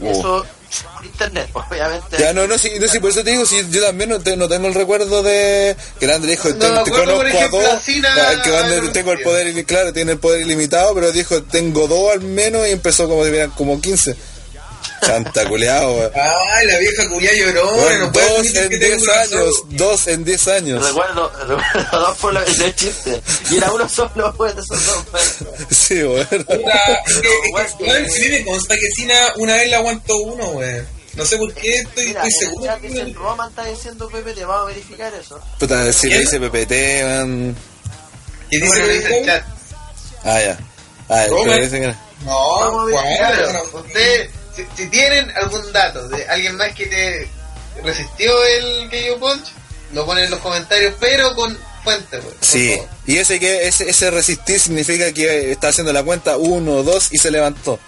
Oh. 0.00 0.10
Eso 0.10 0.46
por 0.94 1.04
internet, 1.04 1.48
obviamente. 1.52 2.16
Ya, 2.18 2.32
no, 2.32 2.46
no, 2.46 2.58
sí, 2.58 2.70
no, 2.78 2.86
sí, 2.88 2.98
por 2.98 3.10
eso 3.10 3.24
te 3.24 3.30
digo, 3.30 3.46
sí, 3.46 3.66
yo 3.70 3.82
también 3.82 4.10
no, 4.10 4.20
te- 4.20 4.36
no 4.36 4.48
tengo 4.48 4.68
el 4.68 4.74
recuerdo 4.74 5.22
de 5.22 5.74
que 5.98 6.04
el 6.04 6.10
André 6.12 6.32
dijo, 6.32 6.50
No, 6.50 6.82
te 6.82 6.90
conozco 6.90 7.20
a 7.22 7.28
ejemplo, 7.28 7.60
dos, 7.60 7.72
a 7.72 7.80
Cena, 7.80 8.08
ah, 8.16 8.42
que 8.42 8.56
André 8.56 8.88
tengo 8.92 9.12
el 9.12 9.20
poder, 9.22 9.64
claro, 9.64 9.92
tiene 9.92 10.12
el 10.12 10.18
poder 10.18 10.42
ilimitado, 10.42 10.94
pero 10.94 11.10
dijo, 11.10 11.42
tengo 11.44 11.88
dos 11.88 12.12
al 12.12 12.20
menos 12.20 12.68
y 12.68 12.72
empezó 12.72 13.08
como 13.08 13.24
si 13.24 13.30
hubieran 13.30 13.50
como 13.52 13.80
15. 13.80 14.14
Chanta, 15.04 15.48
culeado. 15.48 16.10
Ay, 16.14 16.66
la 16.66 16.78
vieja 16.78 17.08
culia 17.08 17.32
llorona, 17.34 17.72
Weón, 17.82 18.00
no 18.00 18.12
puede 18.12 18.28
dos 18.38 18.46
en 18.46 18.68
que 18.68 18.78
tengo 18.78 18.96
10 18.96 19.06
razón. 19.06 19.38
años, 19.38 19.54
dos 19.70 20.06
en 20.08 20.24
10 20.24 20.48
años. 20.48 20.86
Recuerdo, 20.86 21.32
recuerdo 21.46 21.98
dos 22.00 22.18
por 22.18 22.34
la 22.34 22.40
vez 22.40 22.58
de 22.58 22.74
chiste. 22.74 23.22
Y 23.50 23.56
era 23.58 23.72
uno 23.72 23.88
solo, 23.88 24.34
pues, 24.36 24.54
de 24.56 24.62
esos 24.62 24.86
dos. 24.86 25.04
Sí, 25.70 25.94
que, 25.94 26.04
que, 26.46 26.58
weón, 27.52 28.02
mí 28.04 28.28
me 28.30 28.44
consta 28.44 28.74
que 28.76 28.88
una 29.36 29.54
vez 29.54 29.68
le 29.70 29.76
aguantó 29.76 30.16
uno, 30.16 30.44
weón. 30.50 30.86
No 31.14 31.24
sé 31.24 31.36
por 31.36 31.52
qué, 31.52 31.78
estoy, 31.78 32.06
Mira, 32.06 32.22
seguro. 32.30 32.76
el 32.80 33.14
Roman 33.14 33.48
está 33.48 33.64
diciendo 33.64 34.08
Pepe, 34.08 34.34
te 34.34 34.44
vamos 34.44 34.62
a 34.62 34.66
verificar 34.66 35.12
eso. 35.14 35.40
Puta, 35.58 35.92
si 35.92 36.08
le 36.08 36.20
dice 36.20 36.38
PPT, 36.38 36.72
man. 37.04 37.56
¿Quién 38.48 38.62
dice 38.62 38.78
Bueno, 38.78 38.86
que 38.86 38.92
dice 38.92 39.18
el 39.18 39.26
chat. 39.26 39.44
Ah, 40.22 40.40
ya. 40.40 40.58
Ah, 41.08 41.24
el 41.24 41.30
Roman. 41.30 41.60
que 41.60 41.70
que 41.70 41.86
no. 41.88 41.96
No, 42.24 42.60
Vamos 42.60 42.92
a 42.92 44.37
si, 44.76 44.82
si 44.82 44.88
tienen 44.90 45.30
algún 45.36 45.72
dato 45.72 46.08
de 46.08 46.26
alguien 46.28 46.56
más 46.56 46.72
que 46.74 46.86
te 46.86 47.28
resistió 47.82 48.32
el 48.44 48.90
KO 48.90 49.18
Punch, 49.18 49.44
lo 49.92 50.04
ponen 50.04 50.24
en 50.24 50.30
los 50.30 50.40
comentarios, 50.40 50.94
pero 51.00 51.34
con 51.34 51.56
fuente, 51.84 52.18
por 52.18 52.34
Sí, 52.40 52.72
favor. 52.74 52.88
y 53.06 53.16
ese 53.18 53.38
que 53.40 53.66
ese, 53.68 53.88
ese 53.88 54.10
resistir 54.10 54.60
significa 54.60 55.12
que 55.12 55.52
está 55.52 55.68
haciendo 55.68 55.92
la 55.92 56.02
cuenta 56.02 56.36
uno, 56.36 56.82
dos 56.82 57.08
y 57.12 57.18
se 57.18 57.30
levantó. 57.30 57.78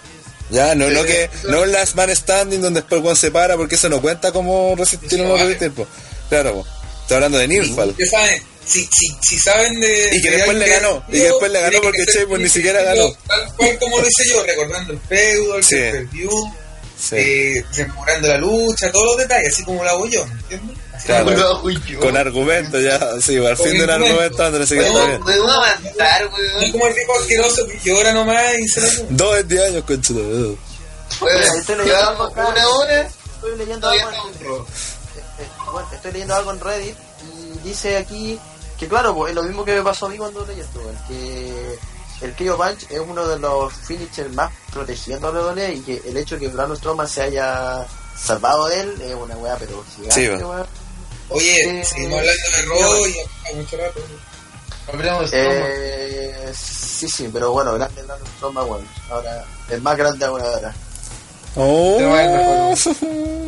Ya, 0.49 0.75
no, 0.75 0.87
Sí, 0.89 0.93
no 0.95 1.03
que, 1.03 1.29
no 1.45 1.61
un 1.61 1.71
last 1.71 1.95
man 1.95 2.13
standing 2.15 2.59
donde 2.61 2.81
después 2.81 3.01
Juan 3.01 3.15
se 3.15 3.31
para 3.31 3.55
porque 3.55 3.75
eso 3.75 3.87
no 3.87 4.01
cuenta 4.01 4.31
como 4.33 4.75
resistir 4.75 5.21
o 5.21 5.27
no 5.27 5.37
resistir. 5.37 5.71
Claro, 6.29 6.53
po. 6.55 6.67
Estoy 7.03 7.15
hablando 7.15 7.37
de 7.37 7.47
saben, 8.05 8.43
si, 8.65 8.81
si, 8.83 9.07
si 9.21 9.37
saben 9.39 9.79
de. 9.79 10.09
Y 10.13 10.21
que 10.21 10.29
de 10.29 10.35
después 10.37 10.57
le 10.57 10.67
ganó, 10.69 11.03
y 11.07 11.11
que 11.13 11.23
después 11.23 11.51
le 11.51 11.61
ganó 11.61 11.71
que 11.71 11.81
porque 11.81 12.05
Sheamus 12.05 12.37
ni 12.39 12.43
que 12.45 12.49
siquiera 12.49 12.81
ganó. 12.83 13.11
Tal 13.27 13.53
cual 13.55 13.79
como 13.79 13.99
lo 13.99 14.07
hice 14.07 14.29
yo, 14.29 14.43
recordando 14.43 14.93
el 14.93 14.99
feudo, 14.99 15.55
el 15.57 15.63
Sí. 15.63 15.75
pay-per-view, 15.75 16.53
Sí. 17.01 17.15
eh, 17.17 17.65
rememorando 17.73 18.27
la 18.27 18.37
lucha, 18.37 18.91
todos 18.91 19.05
los 19.07 19.17
detalles, 19.17 19.51
así 19.53 19.63
como 19.65 19.83
lo 19.83 19.89
hago 19.89 20.05
yo, 20.07 20.23
¿me 20.27 20.33
entiendes? 20.33 20.77
Claro. 21.03 21.31
yo. 21.35 21.99
Con 21.99 22.15
argumento 22.15 22.79
ya, 22.79 22.99
sí, 23.19 23.43
al 23.43 23.57
fin 23.57 23.73
de 23.73 23.83
un 23.85 23.89
argumento. 23.89 24.43
Andrés 24.43 24.69
se 24.69 24.75
quedó 24.75 24.91
Bueno, 24.91 25.07
bien. 25.07 25.21
Podemos 25.23 25.51
avanzar, 25.51 26.29
No 26.29 26.37
es 26.37 26.59
weón. 26.61 26.71
como 26.73 26.87
el 26.87 26.95
tipo 26.95 27.13
asqueroso 27.19 27.67
que 27.67 27.79
llora 27.83 28.13
nomás 28.13 28.43
y 28.59 28.67
se 28.67 28.81
lo 28.81 29.03
Dos 29.09 29.39
en 29.39 29.47
10 29.47 29.63
años, 29.63 29.83
conchito. 29.85 30.19
Weón, 30.19 30.57
estoy 31.57 31.75
leyendo 31.77 31.83
Llevamos 31.85 32.31
una 32.33 32.67
hora, 32.69 33.01
Estoy 33.01 33.57
leyendo 33.57 33.89
algo, 33.89 34.09
en, 34.09 34.15
eh, 34.15 35.47
bueno, 35.71 35.87
estoy 35.91 36.11
leyendo 36.11 36.35
algo 36.35 36.51
en 36.51 36.59
Reddit 36.59 36.95
y 37.23 37.67
dice 37.67 37.97
aquí 37.97 38.39
que 38.77 38.87
claro, 38.87 39.15
pues, 39.15 39.31
es 39.31 39.35
lo 39.35 39.41
mismo 39.43 39.65
que 39.65 39.73
me 39.75 39.81
pasó 39.81 40.05
a 40.05 40.09
mí 40.09 40.17
cuando 40.17 40.45
leí 40.45 40.59
esto, 40.59 40.79
weón, 40.79 40.97
que 41.07 41.79
el 42.21 42.33
KO 42.35 42.57
Punch 42.57 42.85
es 42.89 42.99
uno 42.99 43.27
de 43.27 43.39
los 43.39 43.73
finishers 43.73 44.31
más 44.33 44.51
protegiendo 44.71 45.27
a 45.29 45.53
la 45.55 45.69
y 45.69 45.79
que 45.81 46.01
el 46.05 46.17
hecho 46.17 46.35
de 46.35 46.41
que 46.41 46.47
Braun 46.49 46.75
Strowman 46.77 47.07
se 47.07 47.23
haya 47.23 47.85
salvado 48.17 48.67
de 48.67 48.79
él 48.81 49.01
es 49.01 49.15
una 49.15 49.35
weá 49.37 49.55
pero 49.57 49.83
gigante, 49.95 50.15
Sí, 50.15 50.27
weón. 50.43 50.67
Oye, 51.29 51.79
Eh, 51.79 51.83
seguimos 51.85 52.19
hablando 52.19 52.43
de 52.57 52.61
Raw 52.65 53.07
y 53.07 53.19
a 53.19 53.55
mucho 53.55 53.77
rato. 53.77 53.99
De. 53.99 55.29
Eh, 55.33 56.53
sí, 56.53 57.07
sí, 57.07 57.29
pero 57.31 57.51
bueno, 57.51 57.73
grande 57.73 58.03
Braun 58.03 58.21
Strowman, 58.37 58.67
bueno. 58.67 58.87
Ahora, 59.09 59.45
el 59.69 59.81
más 59.81 59.97
grande 59.97 60.25
aún 60.25 60.41
ahora. 60.41 60.73
Oh. 61.55 61.97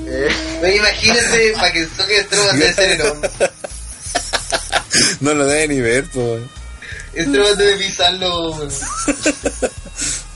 Eh, 0.06 0.30
Oye, 0.62 0.76
imagínate 0.78 1.54
para 1.54 1.72
que 1.72 1.86
toque 1.86 2.24
Strowman 2.24 2.60
debe 2.60 2.74
ser 2.74 2.92
enorme. 2.92 3.30
no 5.22 5.34
lo 5.34 5.46
debe 5.46 5.68
ni 5.68 5.82
ver, 5.82 6.10
pues. 6.12 6.42
Strowman 7.22 7.58
debe 7.58 7.78
pisarlo. 7.78 8.52
weón. 8.52 8.70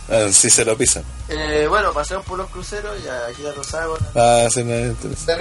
Ah, 0.09 0.29
sí 0.31 0.49
se 0.49 0.63
lo 0.63 0.77
pisan. 0.77 1.03
eh, 1.27 1.65
bueno, 1.67 1.91
pasemos 1.91 2.25
por 2.25 2.37
los 2.37 2.49
cruceros, 2.49 2.95
ya 3.03 3.25
aquí 3.27 3.43
ya 3.43 3.51
lo 3.51 3.61
saben. 3.61 3.97
Ah, 4.15 4.47
sí, 4.49 4.63
me 4.63 4.83
interesa. 4.83 5.35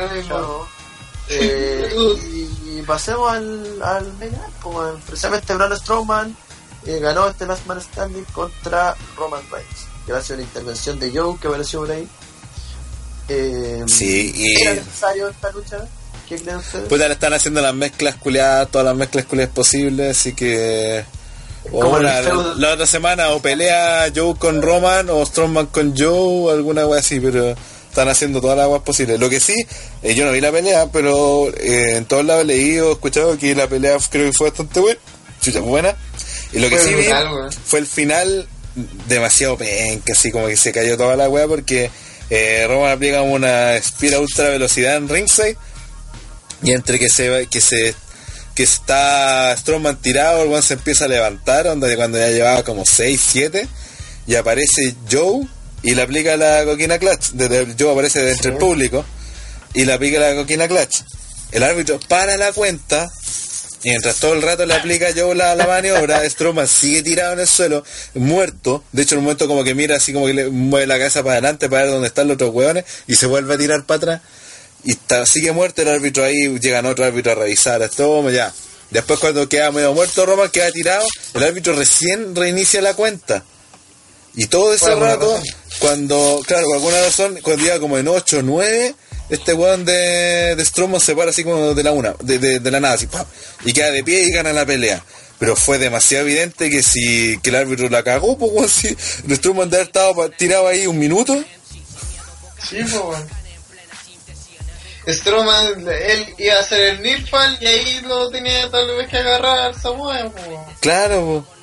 Eh, 1.29 1.95
y, 1.97 2.79
y 2.79 2.83
pasemos 2.83 3.31
al, 3.31 3.81
al 3.83 4.07
event, 4.21 4.37
pues, 4.63 4.95
precisamente 5.07 5.55
Braun 5.55 5.77
Strowman 5.77 6.37
eh, 6.85 6.99
ganó 7.01 7.29
este 7.29 7.47
Last 7.47 7.65
Man 7.67 7.81
Standing 7.81 8.25
contra 8.33 8.97
Roman 9.17 9.43
Reigns 9.53 9.87
gracias 10.07 10.31
a 10.33 10.35
una 10.35 10.43
intervención 10.43 10.99
de 11.01 11.11
Joe 11.17 11.37
que 11.41 11.49
apareció 11.49 11.81
por 11.81 11.91
ahí 11.91 12.09
eh, 13.29 13.85
Sí, 13.89 14.33
y- 14.37 14.63
¿era 14.63 14.75
necesario 14.75 15.29
esta 15.29 15.51
lucha? 15.53 15.79
¿qué 16.29 16.39
creen 16.41 16.57
ustedes? 16.59 16.89
Pues 16.89 17.01
ya 17.01 17.07
le 17.09 17.15
están 17.15 17.33
haciendo 17.35 17.61
las 17.61 17.75
mezclas 17.75 18.17
culiadas, 18.17 18.69
todas 18.71 18.85
las 18.85 18.97
mezclas 18.97 19.25
culiadas 19.27 19.55
posibles, 19.55 20.17
así 20.19 20.33
que. 20.33 21.05
O 21.73 21.81
Como 21.81 21.99
la, 21.99 22.21
la 22.59 22.73
otra 22.75 22.87
semana 22.87 23.31
o 23.31 23.41
pelea 23.43 24.11
Joe 24.15 24.35
con 24.37 24.63
Roman 24.63 25.09
o 25.11 25.25
Strowman 25.27 25.67
con 25.67 25.97
Joe 25.97 26.09
o 26.11 26.51
alguna 26.51 26.87
wea 26.87 27.01
así, 27.01 27.19
pero 27.21 27.55
están 27.89 28.09
haciendo 28.09 28.41
todas 28.41 28.57
las 28.59 28.69
weas 28.69 28.83
posibles. 28.83 29.19
Lo 29.19 29.29
que 29.31 29.41
sí, 29.41 29.55
eh, 30.03 30.15
yo 30.15 30.25
no 30.27 30.33
vi 30.33 30.41
la 30.41 30.53
pelea, 30.53 30.87
pero 30.93 31.49
eh, 31.57 31.97
en 31.97 32.05
todos 32.05 32.25
lados 32.25 32.43
he 32.45 32.47
leído, 32.47 32.93
escuchado 32.93 33.37
que 33.39 33.55
la 33.55 33.67
pelea 33.69 33.97
creo 34.11 34.27
que 34.31 34.33
fue 34.37 34.49
bastante 34.51 34.81
buena, 34.81 35.01
chucha, 35.41 35.61
buena. 35.61 35.97
Y 36.53 36.59
lo 36.61 36.69
que 36.69 36.79
sí 36.79 36.95
vi 36.95 37.05
fue 37.65 37.79
el 37.81 37.87
final 37.87 38.47
demasiado 39.09 39.57
penca, 39.57 40.13
así 40.13 40.31
como 40.31 40.47
que 40.47 40.57
se 40.57 40.73
cayó 40.73 40.97
toda 40.97 41.17
la 41.17 41.29
wea 41.29 41.49
porque 41.49 41.91
eh, 42.31 42.67
Roman 42.69 42.93
aplica 42.93 43.23
una 43.23 43.75
espira 43.77 44.21
ultra 44.21 44.51
velocidad 44.51 44.97
en 44.97 45.09
ringside 45.09 45.57
y 46.63 46.73
entre 46.73 46.99
que 46.99 47.09
se 47.09 47.29
va- 47.31 47.45
que 47.51 47.61
se 47.61 47.95
que 48.57 48.63
está 48.63 49.55
Strowman 49.57 50.01
tirado, 50.01 50.43
el 50.43 50.63
se 50.63 50.75
empieza 50.75 51.05
a 51.05 51.09
levantar, 51.09 51.67
onda 51.69 51.87
de 51.87 51.95
cuando 51.95 52.19
ya 52.19 52.31
llevaba 52.31 52.65
como 52.65 52.87
6, 52.87 53.21
7, 53.33 53.69
y 54.27 54.35
aparece 54.35 54.95
Joe 55.13 55.47
y 55.83 55.95
le 55.95 56.01
aplica 56.01 56.39
la 56.39 56.65
coquina 56.65 56.99
clutch. 56.99 57.33
Desde 57.35 57.75
Joe 57.79 57.93
aparece 57.93 58.23
de 58.23 58.33
entre 58.33 58.53
el 58.53 58.57
público 58.57 59.05
y 59.75 59.85
le 59.85 59.93
aplica 59.93 60.19
la 60.19 60.35
coquina 60.35 60.67
clutch. 60.67 61.03
El 61.53 61.63
árbitro 61.63 62.01
para 62.09 62.39
la 62.39 62.53
cuenta 62.53 63.09
y 63.83 63.91
mientras 63.91 64.17
todo 64.17 64.33
el 64.33 64.41
rato 64.41 64.65
le 64.65 64.75
aplica 64.75 65.09
Joe 65.15 65.35
la, 65.35 65.55
la 65.55 65.67
maniobra, 65.67 66.25
Strowman 66.29 66.67
sigue 66.67 67.03
tirado 67.03 67.35
en 67.35 67.41
el 67.41 67.47
suelo, 67.47 67.85
muerto. 68.15 68.83
De 68.91 69.03
hecho, 69.03 69.17
en 69.17 69.19
un 69.19 69.25
momento 69.27 69.47
como 69.47 69.65
que 69.65 69.75
mira 69.75 69.97
así 69.97 70.15
como 70.15 70.27
que 70.27 70.33
le 70.33 70.49
mueve 70.49 70.87
la 70.87 70.97
cabeza 70.97 71.23
para 71.23 71.35
adelante 71.35 71.69
para 71.69 71.83
ver 71.83 71.93
dónde 71.93 72.09
están 72.09 72.27
los 72.27 72.37
otros 72.37 72.55
hueones 72.55 72.87
y 73.07 73.17
se 73.17 73.27
vuelve 73.27 73.53
a 73.53 73.59
tirar 73.59 73.85
para 73.85 73.97
atrás. 73.99 74.23
Y 74.87 74.93
está, 74.93 75.27
sigue 75.27 75.51
muerto 75.51 75.83
el 75.83 75.89
árbitro 75.89 76.23
ahí, 76.23 76.59
llegan 76.61 76.87
otro 76.87 77.05
árbitro 77.05 77.33
a 77.33 77.35
revisar 77.35 77.83
esto, 77.83 78.31
ya. 78.31 78.55
Después 78.91 79.19
cuando 79.19 79.49
queda 79.49 79.73
medio 79.73 79.93
muerto 79.93 80.25
Roman, 80.25 80.49
queda 80.49 80.71
tirado, 80.71 81.05
el 81.35 81.43
árbitro 81.43 81.75
recién 81.75 82.37
reinicia 82.37 82.81
la 82.81 82.95
cuenta. 82.95 83.43
Y 84.37 84.47
todo 84.47 84.73
ese 84.73 84.95
rato, 84.95 85.43
cuando, 85.81 86.41
claro, 86.47 86.67
por 86.67 86.77
alguna 86.77 87.01
razón, 87.01 87.41
cuando 87.43 87.65
iba 87.65 87.81
como 87.81 87.99
en 87.99 88.07
8 88.07 88.39
o 88.39 88.43
9, 88.43 88.95
este 89.29 89.55
weón 89.55 89.85
de, 89.85 90.55
de 90.55 90.65
Strowman 90.65 91.01
se 91.01 91.17
para 91.17 91.31
así 91.31 91.43
como 91.43 91.75
de 91.75 91.83
la 91.83 91.91
una, 91.91 92.15
de, 92.23 92.39
de, 92.39 92.61
de 92.61 92.71
la 92.71 92.79
nada, 92.79 92.95
así, 92.95 93.09
¡pam! 93.09 93.27
y 93.65 93.73
queda 93.73 93.91
de 93.91 94.05
pie 94.05 94.23
y 94.23 94.31
gana 94.31 94.53
la 94.53 94.65
pelea. 94.65 95.03
Pero 95.41 95.57
fue 95.57 95.79
demasiado 95.79 96.25
evidente 96.27 96.71
que 96.71 96.85
si 96.85 97.41
que 97.43 97.51
el 97.51 97.57
árbitro 97.57 97.89
la 97.89 98.05
cagó, 98.05 98.39
pues 98.39 98.53
weón, 98.53 98.69
si 98.69 98.97
Strowman 99.35 99.69
de 99.69 99.79
haber 99.79 99.89
estado 99.89 100.31
tirado 100.31 100.69
ahí 100.69 100.87
un 100.87 100.99
minuto, 100.99 101.35
Sí, 102.63 102.77
pues, 102.83 102.95
weón. 102.95 103.46
Strowman, 105.07 105.87
él 105.89 106.35
iba 106.39 106.55
a 106.55 106.61
hacer 106.61 106.81
el 106.81 107.03
Nilfal 107.03 107.59
y 107.61 107.67
ahí 107.67 108.01
lo 108.07 108.29
tenía 108.31 108.69
tal 108.71 108.97
vez 108.97 109.09
que 109.09 109.19
agarrar 109.19 109.73
Samoa, 109.75 110.31
pues, 110.31 110.47
claro, 110.81 111.45
pues. 111.47 111.57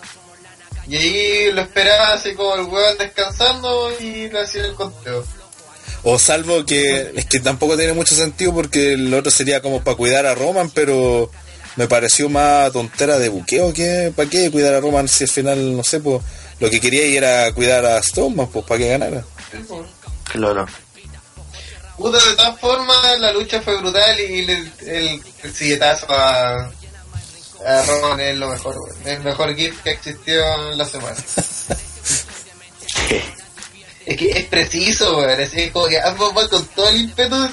Y 0.88 0.98
ahí 0.98 1.52
lo 1.52 1.62
esperaba 1.62 2.14
así 2.14 2.34
como 2.36 2.56
el 2.56 2.64
weón 2.64 2.98
descansando 2.98 3.92
y 4.00 4.30
le 4.30 4.42
hacía 4.42 4.66
el 4.66 4.74
conteo. 4.74 5.26
O 6.04 6.20
salvo 6.20 6.66
que 6.66 7.12
es 7.16 7.26
que 7.26 7.40
tampoco 7.40 7.78
tiene 7.78 7.94
mucho 7.94 8.16
sentido 8.16 8.54
porque 8.54 8.94
el 8.94 9.14
otro 9.14 9.32
sería 9.32 9.62
como 9.62 9.82
para 9.82 9.96
cuidar 9.96 10.26
a 10.26 10.36
Roman, 10.36 10.70
pero 10.70 11.30
me 11.78 11.88
pareció 11.88 12.30
más 12.30 12.72
tontera 12.74 13.18
de 13.18 13.30
buqueo 13.30 13.74
que 13.74 14.12
para 14.14 14.30
qué 14.30 14.52
cuidar 14.52 14.74
a 14.74 14.82
Roman 14.82 15.08
si 15.08 15.24
al 15.24 15.30
final, 15.30 15.78
no 15.78 15.84
sé, 15.84 16.02
pues 16.02 16.22
lo 16.60 16.70
que 16.70 16.82
quería 16.82 17.08
y 17.08 17.16
era 17.16 17.52
cuidar 17.54 17.86
a 17.86 18.02
Strowman, 18.02 18.48
pues 18.48 18.66
para 18.66 18.78
que 18.80 18.90
ganara. 18.90 19.24
Claro 20.26 20.66
Puta, 21.98 22.18
de 22.18 22.36
todas 22.36 22.60
formas, 22.60 23.20
la 23.20 23.32
lucha 23.34 23.62
fue 23.62 23.78
brutal 23.78 24.20
y 24.20 24.40
el, 24.42 24.72
el, 24.82 25.24
el 25.44 25.54
silletazo 25.54 26.08
a, 26.10 26.72
a 27.66 27.82
Roman 27.86 28.20
es 28.20 28.38
lo 28.38 28.50
mejor. 28.50 28.76
El 29.06 29.20
mejor 29.22 29.56
GIF 29.56 29.82
que 29.84 29.92
existió 29.92 30.72
en 30.72 30.78
la 30.78 30.86
semana. 30.86 31.16
Es 34.06 34.18
que 34.18 34.26
es 34.32 34.46
preciso, 34.48 35.18
weón. 35.18 35.40
Es 35.40 35.54
es 35.54 35.72
como 35.72 35.88
que 35.88 35.98
ambos 36.00 36.34
van 36.34 36.48
con 36.50 36.66
todo 36.68 36.90
el 36.90 37.02
ímpetu 37.04 37.50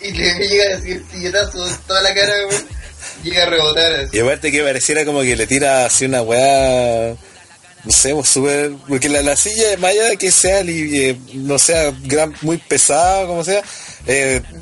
y 0.00 0.10
le 0.10 0.34
llega 0.34 0.76
así 0.76 0.90
el 0.90 1.06
silletazo 1.08 1.64
en 1.64 1.76
toda 1.86 2.02
la 2.02 2.12
cara, 2.12 2.32
weón. 2.48 2.66
Llega 3.22 3.42
a 3.44 3.46
rebotar 3.46 3.92
así. 3.92 4.16
Y 4.16 4.20
aparte 4.20 4.50
que 4.50 4.62
pareciera 4.62 5.04
como 5.04 5.22
que 5.22 5.36
le 5.36 5.46
tira 5.46 5.86
así 5.86 6.06
una 6.06 6.22
weá, 6.22 7.14
no 7.84 7.92
sé, 7.92 8.14
pues, 8.14 8.28
súper... 8.28 8.72
Porque 8.88 9.08
la, 9.08 9.22
la 9.22 9.36
silla, 9.36 9.76
más 9.78 9.90
allá 9.90 10.04
de 10.10 10.16
que 10.16 10.30
sea, 10.30 10.60
eh, 10.60 11.18
no 11.34 11.58
sea 11.58 11.92
gran, 12.04 12.34
muy 12.42 12.58
pesada, 12.58 13.26
como 13.26 13.44
sea, 13.44 13.62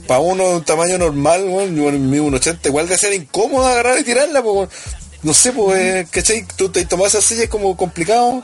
para 0.07 0.21
uno 0.21 0.49
de 0.49 0.55
un 0.57 0.65
tamaño 0.65 0.99
normal, 0.99 1.43
en 1.43 2.11
mi 2.11 2.19
1.80, 2.19 2.67
igual 2.67 2.89
de 2.89 2.97
ser 2.97 3.13
incómodo 3.13 3.67
agarrar 3.67 3.99
y 3.99 4.05
tirarla, 4.05 4.43
pues, 4.43 4.69
no 5.23 5.35
sé, 5.35 5.53
pues, 5.53 5.79
eh, 5.79 6.07
¿cachai? 6.11 6.47
Tú 6.57 6.71
te 6.71 6.85
tomas 6.87 7.15
esa 7.15 7.21
silla 7.21 7.45
es 7.45 7.51
como 7.51 7.77
complicado. 7.77 8.43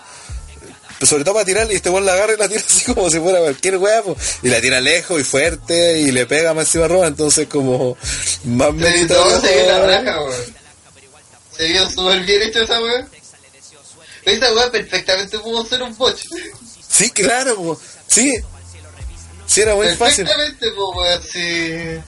Sobre 1.03 1.25
todo 1.25 1.35
para 1.35 1.45
tirarla 1.45 1.75
y 1.75 1.77
este 1.77 1.91
weón 1.91 2.07
la 2.07 2.15
agarra 2.15 2.33
y 2.33 2.37
la 2.39 2.49
tira 2.49 2.63
así 2.67 2.93
como 2.93 3.11
si 3.11 3.19
fuera 3.19 3.41
cualquier 3.41 3.77
weá, 3.77 4.03
pues, 4.03 4.39
y 4.43 4.49
la 4.49 4.61
tira 4.61 4.81
lejos 4.81 5.21
y 5.21 5.25
fuerte 5.25 6.01
y 6.01 6.11
le 6.11 6.27
pega 6.27 6.55
más 6.55 6.67
encima 6.67 6.87
a 6.87 6.89
Roma, 6.89 7.07
entonces 7.07 7.49
como 7.49 7.97
más 8.45 8.73
meditado. 8.73 9.41
se 9.41 9.63
vio 9.63 9.85
weón. 9.85 10.33
Se 11.57 11.69
vio 11.69 11.91
súper 11.91 12.25
bien 12.25 12.43
hecho 12.43 12.63
esa 12.63 12.81
weón. 12.81 13.09
Esa 14.27 14.53
weón 14.53 14.71
perfectamente 14.73 15.39
pudo 15.39 15.65
ser 15.65 15.83
un 15.83 15.97
botch. 15.97 16.25
Sí, 16.89 17.11
claro, 17.11 17.57
po. 17.57 17.81
sí. 18.09 18.33
Sí, 19.47 19.61
era 19.61 19.75
muy 19.77 19.87
fácil. 19.95 20.27
Perfectamente, 20.27 20.71
pues, 20.77 20.97
weón, 20.97 21.23
sí. 21.23 22.01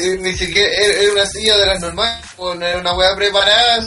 Eh, 0.00 0.16
Ni 0.20 0.36
siquiera 0.36 0.68
era 0.72 1.12
una 1.12 1.26
silla 1.26 1.56
de 1.56 1.66
las 1.66 1.80
normales, 1.80 2.24
pues, 2.36 2.58
no 2.58 2.66
era 2.66 2.78
una 2.80 2.94
weá 2.94 3.16
preparada. 3.16 3.80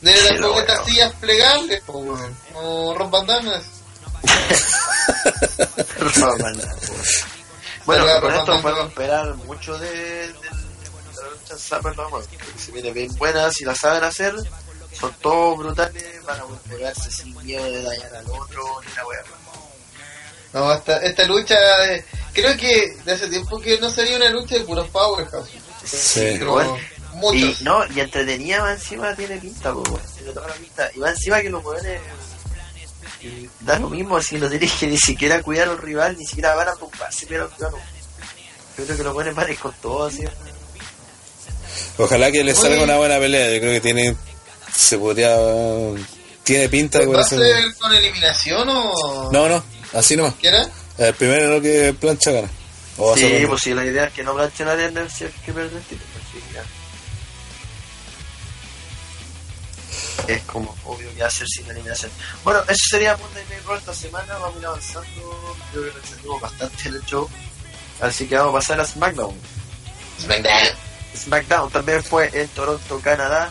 No 0.00 0.10
era 0.10 0.28
tampoco 0.28 0.54
Pero 0.54 0.60
estas 0.60 0.76
bueno. 0.78 0.84
sillas 0.90 1.12
plegables, 1.20 1.82
pues, 1.86 2.04
weón. 2.04 2.36
Como 2.52 2.94
rompandanas. 2.94 3.64
bueno, 7.86 8.04
Salga 8.04 8.20
con 8.20 8.34
esto 8.34 8.62
podemos 8.62 8.88
esperar 8.88 9.34
mucho 9.36 9.78
de, 9.78 9.88
de, 9.90 10.26
de 10.28 10.32
la 10.32 11.30
lucha 11.30 11.52
en 11.54 11.58
SummerSlam, 11.58 12.10
porque 12.10 12.38
se 12.58 12.72
viene 12.72 12.92
bien 12.92 13.14
buena, 13.16 13.50
si 13.52 13.64
la 13.64 13.74
saben 13.74 14.04
hacer, 14.04 14.34
son 14.92 15.12
todos 15.20 15.58
brutales, 15.58 16.24
van 16.24 16.40
a 16.40 16.44
pegarse 16.68 17.10
sin 17.10 17.36
miedo 17.44 17.64
de 17.64 17.82
dañar 17.82 18.14
al 18.16 18.26
otro, 18.28 18.80
ni 18.86 18.94
la 18.94 19.06
wea. 19.06 19.24
No, 20.52 20.72
esta, 20.72 20.96
esta 20.98 21.24
lucha, 21.24 21.56
eh, 21.92 22.04
creo 22.32 22.56
que 22.56 22.96
de 23.04 23.12
hace 23.12 23.28
tiempo 23.28 23.60
que 23.60 23.78
no 23.78 23.90
sería 23.90 24.16
una 24.16 24.30
lucha 24.30 24.56
de 24.56 24.62
puros 24.62 24.88
powerhouse. 24.88 25.50
Sí. 25.84 26.36
Pero 26.38 26.52
Bueno, 26.52 26.78
muchos. 27.14 27.60
Y, 27.60 27.64
no, 27.64 27.84
y 27.94 28.00
entretenida 28.00 28.60
más 28.60 28.80
encima 28.80 29.14
tiene 29.14 29.36
pinta, 29.38 29.72
po, 29.72 29.82
weón, 29.82 30.00
tiene 30.16 30.32
toda 30.32 30.48
la 30.48 30.54
pinta. 30.54 30.90
Y 30.94 30.98
más 30.98 31.10
encima 31.10 31.40
que 31.40 31.50
los 31.50 31.64
weones 31.64 32.00
y 33.20 33.48
da 33.60 33.78
lo 33.78 33.90
mismo 33.90 34.20
si 34.22 34.36
no 34.36 34.48
tenés 34.48 34.72
que 34.72 34.86
ni 34.86 34.96
siquiera 34.96 35.42
cuidar 35.42 35.68
al 35.68 35.78
rival, 35.78 36.16
ni 36.16 36.24
siquiera 36.24 36.54
van 36.54 36.68
a 36.68 36.74
preocuparse 36.74 37.26
pero 37.26 37.50
rival. 37.58 37.72
Yo 38.76 38.84
creo 38.84 38.96
que 38.96 39.02
los 39.02 39.14
weones 39.14 39.34
van 39.34 39.54
con 39.56 39.72
todo 39.82 40.06
así. 40.06 40.24
Ojalá 41.98 42.30
que 42.30 42.44
le 42.44 42.54
salga 42.54 42.82
una 42.84 42.96
buena 42.96 43.18
pelea. 43.18 43.52
Yo 43.52 43.60
creo 43.60 43.72
que 43.72 43.80
tiene. 43.80 44.16
Se 44.78 44.96
podría. 44.96 45.36
Tiene 46.44 46.68
pinta 46.68 47.00
de 47.00 47.06
¿Va 47.06 47.12
poder 47.12 47.22
a 47.22 47.26
hacer- 47.26 47.62
ser 47.62 47.74
con 47.78 47.92
eliminación 47.92 48.68
o...? 48.68 49.28
No, 49.32 49.48
no, 49.48 49.62
así 49.92 50.16
nomás. 50.16 50.34
¿Qué 50.40 50.46
era? 50.48 50.68
El 50.98 51.14
primero 51.14 51.48
lo 51.56 51.60
que 51.60 51.92
plancha 51.98 52.30
gana. 52.30 52.48
O 52.96 53.16
Sí, 53.16 53.44
pues 53.48 53.60
sí, 53.62 53.74
la 53.74 53.84
idea 53.84 54.04
es 54.04 54.12
que 54.12 54.22
no 54.22 54.34
planchen 54.34 54.68
a 54.68 54.74
Lerner 54.76 55.10
si 55.10 55.24
es 55.24 55.34
que 55.44 55.52
pierde 55.52 55.76
el 55.76 55.82
título. 55.82 56.04
así 56.16 56.38
que 56.48 56.54
ya. 56.54 56.64
Es 60.34 60.42
como 60.44 60.74
obvio 60.84 61.12
que 61.14 61.22
va 61.22 61.26
a 61.26 61.30
ser 61.30 61.46
sin 61.48 61.68
eliminación. 61.70 62.10
Bueno, 62.44 62.60
eso 62.68 62.84
sería 62.90 63.16
Monday 63.16 63.44
Night 63.50 63.64
Raw 63.66 63.76
esta 63.78 63.94
semana. 63.94 64.34
Vamos 64.38 64.56
a 64.56 64.58
ir 64.60 64.66
avanzando. 64.66 65.56
Creo 65.72 65.84
que 65.84 65.90
nos 65.90 65.98
extendimos 65.98 66.40
bastante 66.40 66.88
en 66.88 66.94
el 66.94 67.04
show. 67.04 67.28
Así 68.00 68.26
que 68.28 68.36
vamos 68.36 68.54
a 68.54 68.58
pasar 68.58 68.80
a 68.80 68.84
SmackDown. 68.84 69.34
SmackDown 71.16 71.70
también 71.72 72.02
fue 72.04 72.30
en 72.32 72.46
Toronto, 72.48 73.00
Canadá. 73.00 73.50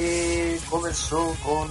Eh, 0.00 0.60
comenzó 0.70 1.34
con 1.44 1.68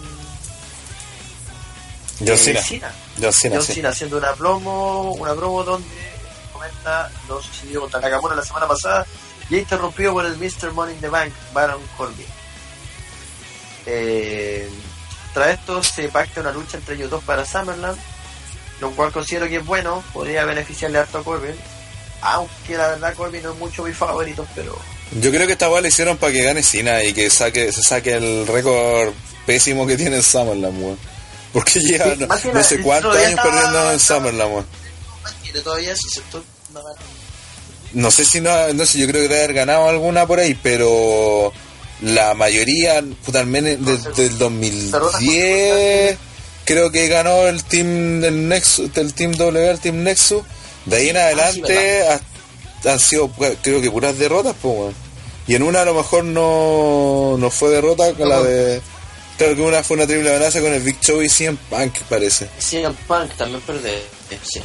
John 2.19 2.29
eh, 2.29 2.37
Cena. 2.37 2.93
John 3.21 3.33
sí. 3.63 3.81
Haciendo 3.81 4.17
una 4.17 4.33
promo, 4.33 5.13
una 5.13 5.33
promo 5.33 5.63
donde 5.63 5.87
comenta 6.51 7.09
lo 7.29 7.41
sucedido 7.41 7.81
contra 7.81 8.01
Nakamura 8.01 8.35
la 8.35 8.43
semana 8.43 8.67
pasada 8.67 9.05
y 9.49 9.57
interrumpido 9.57 10.11
por 10.11 10.25
el 10.25 10.35
Mr. 10.35 10.73
Money 10.73 10.95
in 10.95 11.01
the 11.01 11.09
Bank, 11.09 11.31
Baron 11.53 11.81
Corbin. 11.95 12.25
Eh, 13.85 14.69
tras 15.33 15.49
esto 15.49 15.81
se 15.81 16.09
pacta 16.09 16.41
una 16.41 16.51
lucha 16.51 16.77
entre 16.77 16.95
ellos 16.95 17.09
dos 17.09 17.23
para 17.23 17.45
SummerLand, 17.45 17.97
lo 18.81 18.91
cual 18.91 19.13
considero 19.13 19.47
que 19.47 19.57
es 19.57 19.65
bueno, 19.65 20.03
podría 20.11 20.43
beneficiarle 20.43 20.99
harto 20.99 21.19
a 21.19 21.23
Corbin, 21.23 21.55
aunque 22.21 22.75
la 22.75 22.89
verdad 22.89 23.13
Corbin 23.13 23.43
no 23.43 23.53
es 23.53 23.57
mucho 23.57 23.83
mi 23.83 23.93
favorito, 23.93 24.45
pero 24.53 24.77
Yo 25.21 25.31
creo 25.31 25.47
que 25.47 25.53
esta 25.53 25.69
weá 25.69 25.81
le 25.81 25.87
hicieron 25.87 26.17
para 26.17 26.33
que 26.33 26.43
gane 26.43 26.61
Cena 26.63 27.03
y 27.03 27.13
que 27.13 27.29
saque, 27.29 27.71
se 27.71 27.81
saque 27.81 28.13
el 28.13 28.45
récord 28.47 29.13
pésimo 29.45 29.87
que 29.87 29.95
tiene 29.97 30.17
en 30.17 30.23
Summerland, 30.23 30.81
weón. 30.83 30.97
Porque 31.53 31.79
lleva 31.79 32.13
Sí, 32.15 32.49
no, 32.53 32.63
sé 32.63 32.81
cuántos 32.81 33.15
años 33.15 33.29
estaba- 33.29 33.49
perdiendo 33.51 33.91
en 33.93 33.99
Summerland, 33.99 34.51
weón. 34.53 34.65
No, 37.93 38.11
sé 38.11 38.25
si 38.25 38.41
no, 38.41 38.73
no 38.73 38.85
sé, 38.85 38.99
yo 38.99 39.07
creo 39.07 39.21
que 39.21 39.27
debe 39.29 39.43
haber 39.43 39.53
ganado 39.53 39.87
alguna 39.87 40.27
por 40.27 40.39
ahí, 40.39 40.59
pero 40.61 41.53
la 42.01 42.33
mayoría, 42.33 43.01
puta, 43.25 43.39
al 43.39 43.47
menos 43.47 44.03
desde 44.13 44.25
el 44.27 44.37
2010, 44.37 46.17
creo 46.65 46.91
que 46.91 47.07
ganó 47.07 47.47
el 47.47 47.63
team 47.63 48.19
del 48.19 48.47
Nexus, 48.49 48.89
el 48.95 49.13
team 49.13 49.31
W, 49.31 49.69
el 49.71 49.79
team 49.79 50.03
Nexus. 50.03 50.43
De 50.85 50.97
ahí 50.97 51.09
en 51.09 51.17
adelante 51.17 52.07
ha- 52.09 52.21
han 52.85 52.99
sido, 52.99 53.27
pues, 53.29 53.57
creo 53.61 53.81
que 53.81 53.89
puras 53.91 54.17
derrotas, 54.17 54.55
pues, 54.61 54.75
weón. 54.77 54.95
Y 55.47 55.55
en 55.55 55.63
una 55.63 55.81
a 55.81 55.85
lo 55.85 55.93
mejor 55.93 56.23
no, 56.25 57.35
no 57.37 57.49
fue 57.49 57.69
derrota 57.69 58.13
con 58.13 58.27
la 58.29 58.41
de. 58.41 58.81
Creo 59.37 59.55
que 59.55 59.61
una 59.61 59.83
fue 59.83 59.95
una 59.97 60.07
triple 60.07 60.29
amenaza 60.29 60.59
con 60.61 60.73
el 60.73 60.81
Big 60.81 60.99
Show 60.99 61.21
y 61.21 61.29
CM 61.29 61.57
Punk, 61.69 61.95
parece. 62.09 62.49
CM 62.59 62.93
Punk 63.07 63.31
también 63.37 63.61
perdió, 63.61 63.91
sí. 64.43 64.59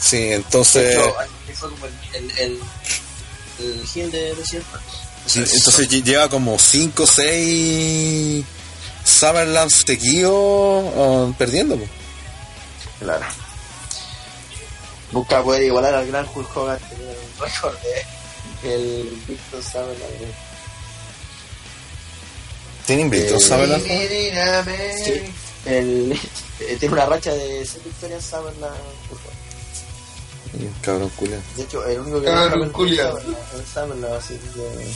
Sí, 0.00 0.16
entonces. 0.32 0.96
hecho, 0.96 1.14
ahí 1.20 1.54
fue 1.54 1.68
como 1.70 1.86
el, 1.86 1.92
el, 2.14 2.30
el, 2.38 2.60
el 3.60 3.82
heel 3.94 4.10
de, 4.10 4.34
de 4.34 4.42
CM 4.44 4.64
Punk. 4.72 4.82
Sí, 5.26 5.38
entonces 5.40 5.88
lle- 5.90 6.02
lleva 6.02 6.28
como 6.30 6.58
5 6.58 7.02
o 7.02 7.06
6 7.06 8.44
Summerland 9.04 9.70
seguidos 9.70 10.32
uh, 10.32 11.34
perdiendo. 11.38 11.78
Claro. 12.98 13.24
Nunca 15.12 15.42
poder 15.42 15.62
igualar 15.64 15.94
al 15.94 16.06
gran 16.06 16.26
Hulk 16.32 16.56
Hogan 16.56 16.78
tener 16.88 17.16
un 17.16 17.44
récord 17.44 17.74
de 17.82 18.72
el 18.74 19.22
Victor 19.26 19.62
Summerland. 19.62 20.34
¿Tiene 22.86 23.02
invicto 23.02 23.36
Eh, 23.36 23.40
Summerland? 23.40 23.82
Sí. 25.04 25.32
El, 25.66 26.12
eh, 26.60 26.76
tiene 26.78 26.94
una 26.94 27.06
racha 27.06 27.32
de 27.34 27.64
6 27.64 27.84
victorias. 27.84 28.32
Mm, 30.52 30.66
Cabrón 30.82 31.08
culiao. 31.10 31.40
De 31.56 31.62
hecho, 31.62 31.84
el 31.86 32.00
único 32.00 32.20
que 32.20 32.26
Cabrón, 32.26 32.70
culiao. 32.70 33.18
en 33.18 33.66
Summerland, 33.72 34.14
así 34.14 34.34
que... 34.54 34.92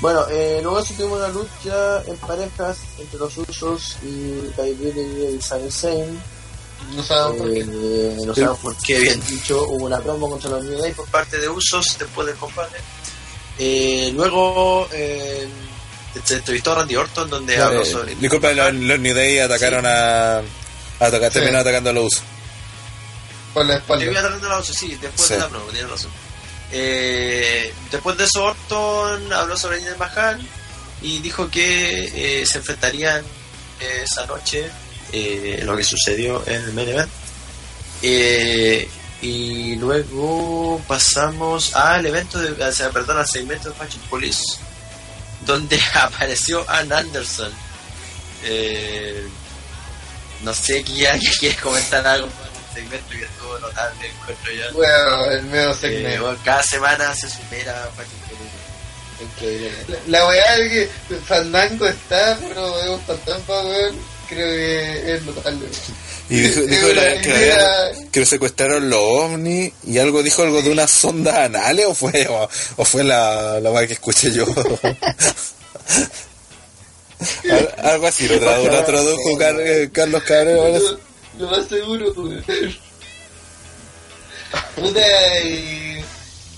Bueno, 0.00 0.26
eh, 0.30 0.60
luego 0.62 0.84
sí 0.84 0.92
tuvimos 0.94 1.18
una 1.18 1.28
lucha 1.28 2.02
en 2.06 2.16
parejas 2.18 2.76
entre 2.98 3.18
los 3.18 3.36
Usos 3.38 3.96
y 4.02 4.50
Kaibiri 4.54 5.36
y 5.36 5.40
Sami 5.40 5.70
Zayn. 5.70 6.20
No 6.94 7.02
saben 7.02 7.36
por 7.38 7.52
qué. 7.52 7.60
Eh, 7.60 8.16
no 8.24 8.34
sabemos 8.34 8.58
por 8.60 8.76
qué, 8.78 8.98
bien 9.00 9.20
dicho, 9.26 9.62
hubo 9.68 9.86
una 9.86 9.98
promo 10.00 10.30
contra 10.30 10.50
los 10.50 10.64
New 10.64 10.78
Day 10.80 10.92
por 10.92 11.06
parte 11.08 11.38
de 11.38 11.48
Usos 11.48 11.96
después 11.98 12.26
del 12.26 12.36
combate. 12.36 12.78
Eh, 13.58 14.10
luego 14.14 14.88
eh, 14.92 15.48
se 16.24 16.34
entrevistó 16.36 16.72
a 16.72 16.76
Randy 16.76 16.96
Orton 16.96 17.28
donde 17.30 17.58
habló 17.60 17.82
Eh, 17.82 17.86
sobre... 17.86 18.14
disculpa, 18.16 18.52
los, 18.52 18.74
los 18.74 19.00
New 19.00 19.14
Day 19.14 19.38
atacaron 19.40 19.84
a. 19.86 20.38
a 20.38 20.42
atacar, 21.00 21.30
Sí. 21.32 21.34
terminaron 21.38 21.60
atacando 21.66 21.90
a 21.90 21.92
los 21.94 22.04
usos. 22.06 22.22
Por 23.54 23.64
la 23.66 23.76
espalda. 23.76 24.18
a 24.20 24.48
la 24.48 24.58
Usos, 24.60 24.76
sí, 24.76 24.96
después 25.00 25.28
Sí. 25.28 25.34
de 25.34 25.40
la 25.40 25.48
promo, 25.48 25.64
tienes 25.66 25.90
razón. 25.90 26.10
Eh, 26.72 27.72
después 27.90 28.16
de 28.18 28.24
eso 28.24 28.44
Orton 28.44 29.32
habló 29.32 29.56
sobre 29.56 29.78
Jinder 29.78 29.96
Mahal 29.98 30.46
y 31.00 31.20
dijo 31.20 31.48
que 31.50 32.40
eh, 32.42 32.46
se 32.46 32.58
enfrentarían 32.58 33.22
esa 34.02 34.26
noche 34.26 34.70
eh, 35.12 35.60
lo 35.64 35.76
que 35.76 35.84
sucedió 35.84 36.42
en 36.46 36.62
el 36.62 36.72
main 36.72 36.88
event. 36.88 37.10
Eh, 38.02 38.88
y 39.22 39.76
luego 39.76 40.80
pasamos 40.86 41.74
al 41.74 42.04
evento 42.06 42.38
de, 42.38 42.50
o 42.62 42.72
sea, 42.72 42.90
perdón, 42.90 43.18
al 43.18 43.26
segmento 43.26 43.70
de 43.70 43.74
Fashion 43.74 44.02
Police 44.10 44.42
donde 45.46 45.80
apareció 45.94 46.68
Ann 46.68 46.92
Anderson. 46.92 47.52
Eh, 48.44 49.26
no 50.42 50.52
sé 50.54 50.82
que 50.84 50.92
quieres 51.40 51.60
comentar 51.60 52.06
algo 52.06 52.26
el 52.28 52.74
segmento 52.74 53.08
que 53.10 53.24
estuvo 53.24 53.58
notable 53.58 54.06
encuentro 54.08 54.52
yo. 54.52 54.72
Bueno, 54.74 55.24
el 55.30 55.42
medio 55.44 55.70
Eh, 55.70 55.74
segmento. 55.80 56.22
bueno, 56.24 56.38
cada 56.44 56.62
semana 56.62 57.14
se 57.14 57.30
supera 57.30 57.88
Fashion 57.96 58.20
Police. 58.28 59.24
Increíble. 59.24 59.72
La, 59.88 60.18
la 60.18 60.26
weá 60.26 60.56
es 60.56 60.70
que 61.08 61.16
Fandango 61.26 61.86
está, 61.86 62.38
pero 62.46 62.80
es 62.80 62.88
un 62.90 63.00
fantasma, 63.02 63.60
weón. 63.62 63.96
Creo 64.28 64.46
que 64.48 65.14
es 65.14 65.22
notable. 65.24 65.66
Y 66.28 66.40
dijo, 66.40 66.60
Es 66.62 66.66
dijo 66.68 66.86
una 66.90 67.02
la- 67.02 67.20
que, 67.20 67.28
idea- 67.28 67.90
que 68.12 68.20
lo 68.20 68.26
secuestraron 68.26 68.90
los 68.90 69.00
ovnis 69.00 69.72
y 69.84 69.98
algo 69.98 70.22
dijo 70.22 70.42
algo 70.42 70.62
de 70.62 70.70
unas 70.70 70.90
sondas 70.90 71.36
anales 71.36 71.86
o 71.86 71.94
fue 71.94 72.26
o, 72.28 72.48
o 72.76 72.84
fue 72.84 73.04
la, 73.04 73.60
la 73.60 73.70
que 73.86 73.92
escuché 73.94 74.32
yo. 74.32 74.44
Al- 77.50 77.74
algo 77.82 78.06
así, 78.08 78.28
lo, 78.28 78.34
tradu- 78.40 78.70
lo 78.70 78.84
tradujo 78.84 79.38
Car- 79.38 79.60
eh, 79.60 79.88
Carlos 79.92 80.22
Cabrera. 80.24 80.68
Lo, 80.78 80.98
lo 81.38 81.50
más 81.50 81.66
seguro, 81.68 82.12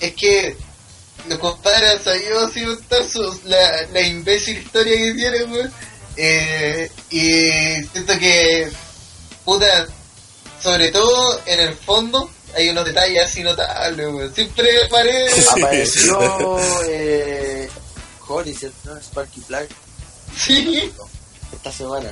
es 0.00 0.14
que 0.14 0.56
los 1.28 1.38
compadres 1.38 1.90
han 1.98 2.04
sabido 2.04 2.46
así 2.46 2.64
contar 2.64 3.02
la, 3.44 3.82
la 3.92 4.00
imbécil 4.00 4.58
historia 4.58 4.96
que 4.96 5.14
tienen, 5.14 5.52
weón. 5.52 5.72
Eh, 6.20 6.90
y 7.10 7.86
siento 7.92 8.18
que, 8.18 8.68
puta, 9.44 9.86
sobre 10.60 10.90
todo 10.90 11.40
en 11.46 11.60
el 11.60 11.74
fondo, 11.76 12.28
hay 12.56 12.70
unos 12.70 12.84
detalles 12.84 13.24
así 13.24 13.42
notables, 13.44 14.06
weón. 14.08 14.34
Siempre 14.34 14.84
aparece. 14.84 15.48
Apareció 15.48 16.58
eh, 16.88 17.68
¿cierto? 18.56 18.96
Sparky 19.00 19.42
Black 19.48 19.68
Sí, 20.36 20.92
esta 21.52 21.72
semana. 21.72 22.10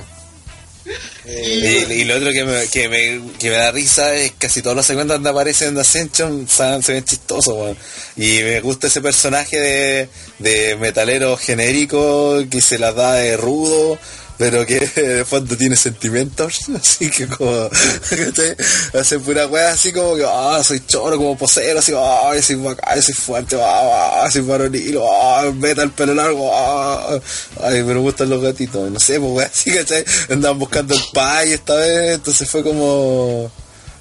Y, 1.25 1.29
Eh, 1.29 1.87
y 1.89 2.03
lo 2.05 2.15
otro 2.15 2.31
que 2.31 2.43
me, 2.45 2.67
que, 2.67 2.87
me, 2.87 3.21
que 3.37 3.49
me 3.49 3.57
da 3.57 3.71
risa 3.71 4.15
es 4.15 4.33
casi 4.37 4.61
todos 4.61 4.75
los 4.75 4.85
segmentos 4.85 5.15
donde 5.15 5.29
aparecen 5.29 5.69
en 5.69 5.79
Ascension 5.79 6.47
se, 6.47 6.81
se 6.81 6.93
ven 6.93 7.03
chistosos, 7.03 7.53
weón. 7.53 7.77
Y 8.15 8.41
me 8.43 8.61
gusta 8.61 8.87
ese 8.87 9.01
personaje 9.01 9.59
de, 9.59 10.09
de 10.39 10.75
metalero 10.77 11.35
genérico 11.37 12.43
que 12.49 12.61
se 12.61 12.79
las 12.79 12.95
da 12.95 13.13
de 13.15 13.35
rudo, 13.37 13.99
pero 14.37 14.65
que 14.65 14.79
de 14.95 15.25
fondo 15.25 15.55
tiene 15.57 15.75
sentimientos, 15.75 16.59
así 16.79 17.09
que 17.09 17.27
como, 17.27 17.69
¿cachai? 18.09 18.55
Hace 18.99 19.19
pura 19.19 19.47
wea 19.47 19.71
así 19.73 19.91
como 19.91 20.15
que, 20.15 20.25
ah, 20.27 20.61
soy 20.63 20.81
choro 20.85 21.17
como 21.17 21.37
posero, 21.37 21.79
así, 21.79 21.93
ah, 21.95 22.31
soy 22.41 22.55
bacán, 22.57 23.01
soy 23.01 23.13
fuerte, 23.13 23.57
ah, 23.59 24.23
ah, 24.23 24.31
soy 24.31 24.41
varonil, 24.41 24.99
ah, 25.01 25.51
metal 25.55 25.89
pelo 25.91 26.13
largo, 26.13 26.49
ah, 26.53 27.19
ay, 27.63 27.83
pero 27.85 27.95
me 27.95 27.99
gustan 28.01 28.29
los 28.29 28.41
gatitos, 28.41 28.89
no 28.91 28.99
sé, 28.99 29.19
pues 29.19 29.31
wea, 29.31 29.47
así, 29.47 29.71
¿cachai? 29.71 30.03
Andaban 30.29 30.59
buscando 30.59 30.93
el 30.93 31.01
pay 31.13 31.53
esta 31.53 31.75
vez, 31.75 32.15
entonces 32.15 32.49
fue 32.49 32.63
como, 32.63 33.51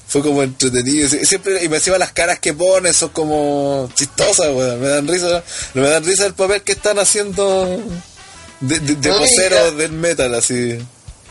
fue 0.08 0.22
como 0.22 0.42
entretenido. 0.42 1.08
Sie- 1.08 1.24
Siempre, 1.24 1.64
y 1.64 1.68
me 1.68 1.76
encima 1.78 1.98
las 1.98 2.12
caras 2.12 2.38
que 2.38 2.54
ponen 2.54 2.94
son 2.94 3.08
como 3.08 3.90
chistosas, 3.94 4.48
weón. 4.54 4.80
Me 4.80 4.88
dan 4.88 5.08
risa, 5.08 5.42
me 5.74 5.88
dan 5.88 6.04
risa 6.04 6.26
el 6.26 6.34
papel 6.34 6.62
que 6.62 6.72
están 6.72 6.98
haciendo 7.00 7.80
de, 8.60 8.78
de, 8.80 8.94
de 8.96 9.08
No, 9.10 9.18
poseros 9.18 9.72
mira. 9.74 9.82
del 9.82 9.92
metal, 9.92 10.34
así. 10.34 10.78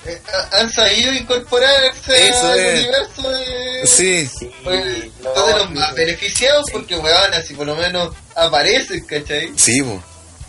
eh, 0.06 0.22
han 0.52 0.72
sabido 0.72 1.12
incorporarse 1.14 2.30
Eso 2.30 2.48
al 2.48 2.60
es. 2.60 2.74
universo 2.80 3.30
de... 3.30 3.88
Sí, 3.88 4.28
sí, 4.28 4.52
Pues, 4.64 4.84
no, 5.22 5.34
son 5.36 5.48
de 5.48 5.58
los 5.60 5.72
más 5.72 5.90
sí. 5.90 5.96
beneficiados 5.96 6.66
porque, 6.72 6.98
weón, 6.98 7.34
así 7.34 7.54
por 7.54 7.66
lo 7.68 7.76
menos 7.76 8.14
aparecen, 8.36 9.04
¿cachai? 9.06 9.52
sí. 9.56 9.84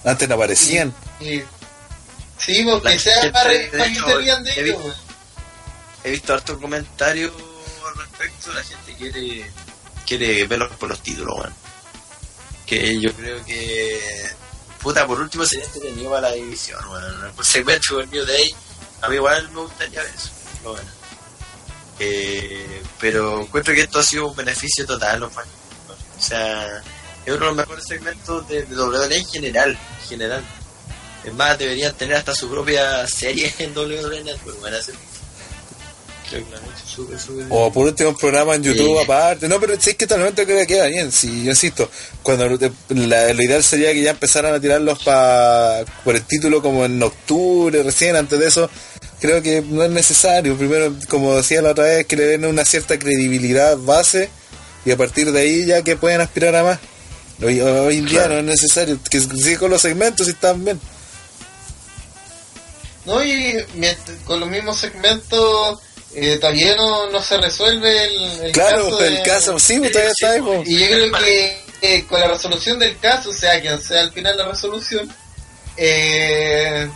Antes 0.05 0.29
no 0.29 0.35
aparecían. 0.37 0.95
Y, 1.21 1.41
sí, 2.39 2.65
porque 2.71 2.91
La 2.95 2.99
sea 2.99 3.15
gente, 3.23 3.33
para, 3.33 3.51
de 3.51 3.67
para 3.69 3.85
que 3.89 3.95
se 3.97 4.15
rían 4.17 4.45
de 4.45 4.51
he 4.53 4.61
ellos, 4.61 4.85
visto-. 4.85 5.01
He 6.05 6.11
visto 6.13 6.35
hartos 6.35 6.59
comentarios 6.59 7.33
al 7.89 7.97
respecto. 8.01 8.53
La 8.53 8.63
gente 8.63 8.95
quiere 8.97 9.51
quiere 10.07 10.47
verlos 10.47 10.71
por 10.77 10.91
los 10.91 11.01
títulos, 11.03 11.37
weón. 11.39 11.55
Que 12.67 13.01
yo 13.01 13.13
creo 13.15 13.45
que. 13.45 14.01
Puta, 14.87 15.05
por 15.05 15.21
último 15.21 15.45
sería 15.45 15.65
entretenido 15.65 16.13
para 16.13 16.31
la 16.31 16.35
división, 16.37 16.79
weón. 16.89 17.33
Por 17.35 17.45
segmento 17.45 17.97
con 17.97 18.09
New 18.09 18.25
Day. 18.25 18.55
A 19.03 19.09
mí 19.09 19.17
igual 19.17 19.51
me 19.51 19.63
gustaría 19.63 20.01
ver 20.01 20.15
eso. 20.15 20.31
pero 20.59 20.73
bueno. 20.75 20.91
Eh, 21.99 22.83
pero 23.01 23.41
encuentro 23.41 23.75
que 23.75 23.81
esto 23.81 23.99
ha 23.99 24.05
sido 24.05 24.29
un 24.29 24.37
beneficio 24.37 24.87
total, 24.87 25.19
los 25.19 25.33
fans. 25.33 25.49
O 26.17 26.23
sea, 26.23 26.85
es 27.25 27.35
uno 27.35 27.35
de 27.35 27.47
los 27.47 27.57
mejores 27.57 27.85
segmentos 27.85 28.47
de, 28.47 28.63
de 28.63 28.77
WWE 28.77 29.17
en 29.17 29.27
general. 29.27 29.71
En 29.71 30.09
general. 30.09 30.45
Es 31.25 31.35
más, 31.35 31.59
deberían 31.59 31.93
tener 31.97 32.19
hasta 32.19 32.33
su 32.33 32.49
propia 32.49 33.09
serie 33.09 33.53
en 33.59 33.77
WWE 33.77 34.23
Network. 34.23 34.61
Van. 34.61 34.73
O 37.51 37.73
por 37.73 37.87
último 37.87 38.11
un 38.11 38.17
programa 38.17 38.55
en 38.55 38.63
YouTube 38.63 38.97
Sí. 38.99 39.05
aparte. 39.05 39.49
No, 39.49 39.61
pero 39.61 39.75
sí 39.81 39.91
es 39.91 39.97
que 39.97 40.07
totalmente 40.07 40.45
creo 40.45 40.59
que 40.61 40.67
queda 40.67 40.87
bien. 40.87 41.13
Sí, 41.13 41.45
yo 41.45 41.51
insisto, 41.51 41.89
cuando 42.23 42.59
te- 42.59 42.73
la- 42.89 43.33
lo 43.33 43.43
ideal 43.43 43.63
sería 43.63 43.93
que 43.93 44.03
ya 44.03 44.11
empezaran 44.11 44.55
a 44.55 44.61
tirarlos 44.61 45.03
pa, 45.03 45.85
por 46.05 46.17
el 46.17 46.23
título 46.23 46.63
como 46.63 46.85
en 46.85 47.03
octubre, 47.03 47.83
recién 47.83 48.17
antes 48.17 48.39
de 48.39 48.47
eso. 48.49 48.71
Creo 49.21 49.43
que 49.43 49.63
no 49.63 49.83
es 49.83 49.91
necesario. 49.91 50.57
Primero, 50.57 50.95
como 51.09 51.37
decía 51.37 51.63
la 51.63 51.71
otra 51.71 51.85
vez, 51.85 52.07
que 52.07 52.17
le 52.17 52.25
den 52.25 52.45
una 52.45 52.65
cierta 52.65 52.99
credibilidad 52.99 53.77
base 53.79 54.29
y 54.85 54.91
a 54.91 54.97
partir 54.97 55.33
de 55.33 55.41
ahí 55.41 55.65
ya 55.67 55.83
que 55.83 55.97
pueden 55.97 56.21
aspirar 56.21 56.55
a 56.57 56.63
más. 56.63 56.79
Hoy, 57.43 57.61
hoy 57.61 57.99
en 57.99 58.07
día 58.07 58.29
no 58.29 58.39
es 58.39 58.45
necesario. 58.45 58.99
Que 59.11 59.21
sigan 59.21 59.57
con 59.59 59.71
los 59.71 59.83
segmentos 59.83 60.27
y 60.27 60.31
están 60.31 60.65
bien. 60.65 60.81
No, 63.05 63.23
y 63.25 63.55
con 64.25 64.41
los 64.41 64.49
mismos 64.49 64.79
segmentos 64.79 65.79
eh, 66.19 66.39
todavía 66.39 66.75
no, 66.77 67.11
no 67.11 67.23
se 67.23 67.37
resuelve 67.37 68.05
el, 68.05 68.45
el 68.47 68.53
Claro, 68.53 68.85
caso. 68.91 69.05
el 69.05 69.15
de- 69.17 69.23
caso, 69.23 69.59
sí, 69.59 69.79
pues, 69.79 69.93
todavía 69.93 70.13
está 70.13 70.31
ahí. 70.33 70.41
pues. 70.41 70.69
Y 70.69 70.79
yo 70.79 70.87
creo 70.89 71.13
que 71.13 71.61
eh, 71.83 72.05
con 72.09 72.19
la 72.21 72.29
resolución 72.29 72.79
del 72.79 72.99
caso, 72.99 73.31
o 73.31 73.35
sea, 73.35 73.61
quien 73.61 73.81
sea 73.83 74.01
al 74.01 74.13
final 74.13 74.37
la 74.37 74.47
resolución, 74.49 75.15
eh, 75.77 76.89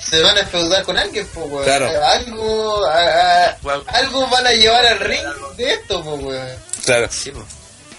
se 0.00 0.20
van 0.22 0.38
a 0.38 0.46
feudar 0.46 0.82
con 0.84 0.96
alguien, 0.96 1.26
pues, 1.34 1.46
weón. 1.50 1.64
Claro. 1.64 1.90
Algo, 2.04 2.86
a- 2.86 3.44
a- 3.50 3.58
Bueno. 3.60 3.84
algo 3.88 4.26
van 4.28 4.46
a 4.46 4.52
llevar 4.52 4.86
al 4.86 4.98
ring 5.00 5.20
de 5.56 5.72
esto, 5.74 6.02
pues, 6.02 6.22
weón. 6.22 6.48
Claro. 6.84 7.08
Sí, 7.10 7.30
pues. 7.32 7.44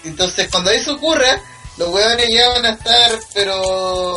Entonces, 0.06 0.48
cuando 0.50 0.72
eso 0.72 0.94
ocurra, 0.94 1.40
los 1.78 1.90
weones 1.90 2.28
ya 2.34 2.50
van 2.50 2.66
a 2.66 2.70
estar, 2.72 3.20
pero 3.34 4.16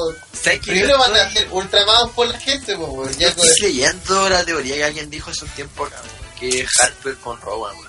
primero 0.64 0.98
van 0.98 1.14
a 1.16 1.30
ser 1.32 1.46
ultramados 1.50 2.10
por 2.12 2.26
la 2.28 2.38
gente, 2.38 2.74
pues, 2.76 2.88
weón. 2.90 3.18
Ya 3.18 3.34
con- 3.34 3.46
estoy 3.46 3.72
leyendo 3.72 4.28
la 4.30 4.44
teoría 4.44 4.76
que 4.76 4.84
alguien 4.84 5.10
dijo 5.10 5.30
hace 5.30 5.44
un 5.44 5.50
tiempo 5.50 5.84
acá, 5.84 5.96
weón, 6.00 6.23
que 6.50 6.66
Harper 6.82 7.16
con 7.16 7.40
Rowan, 7.40 7.74
weón. 7.76 7.88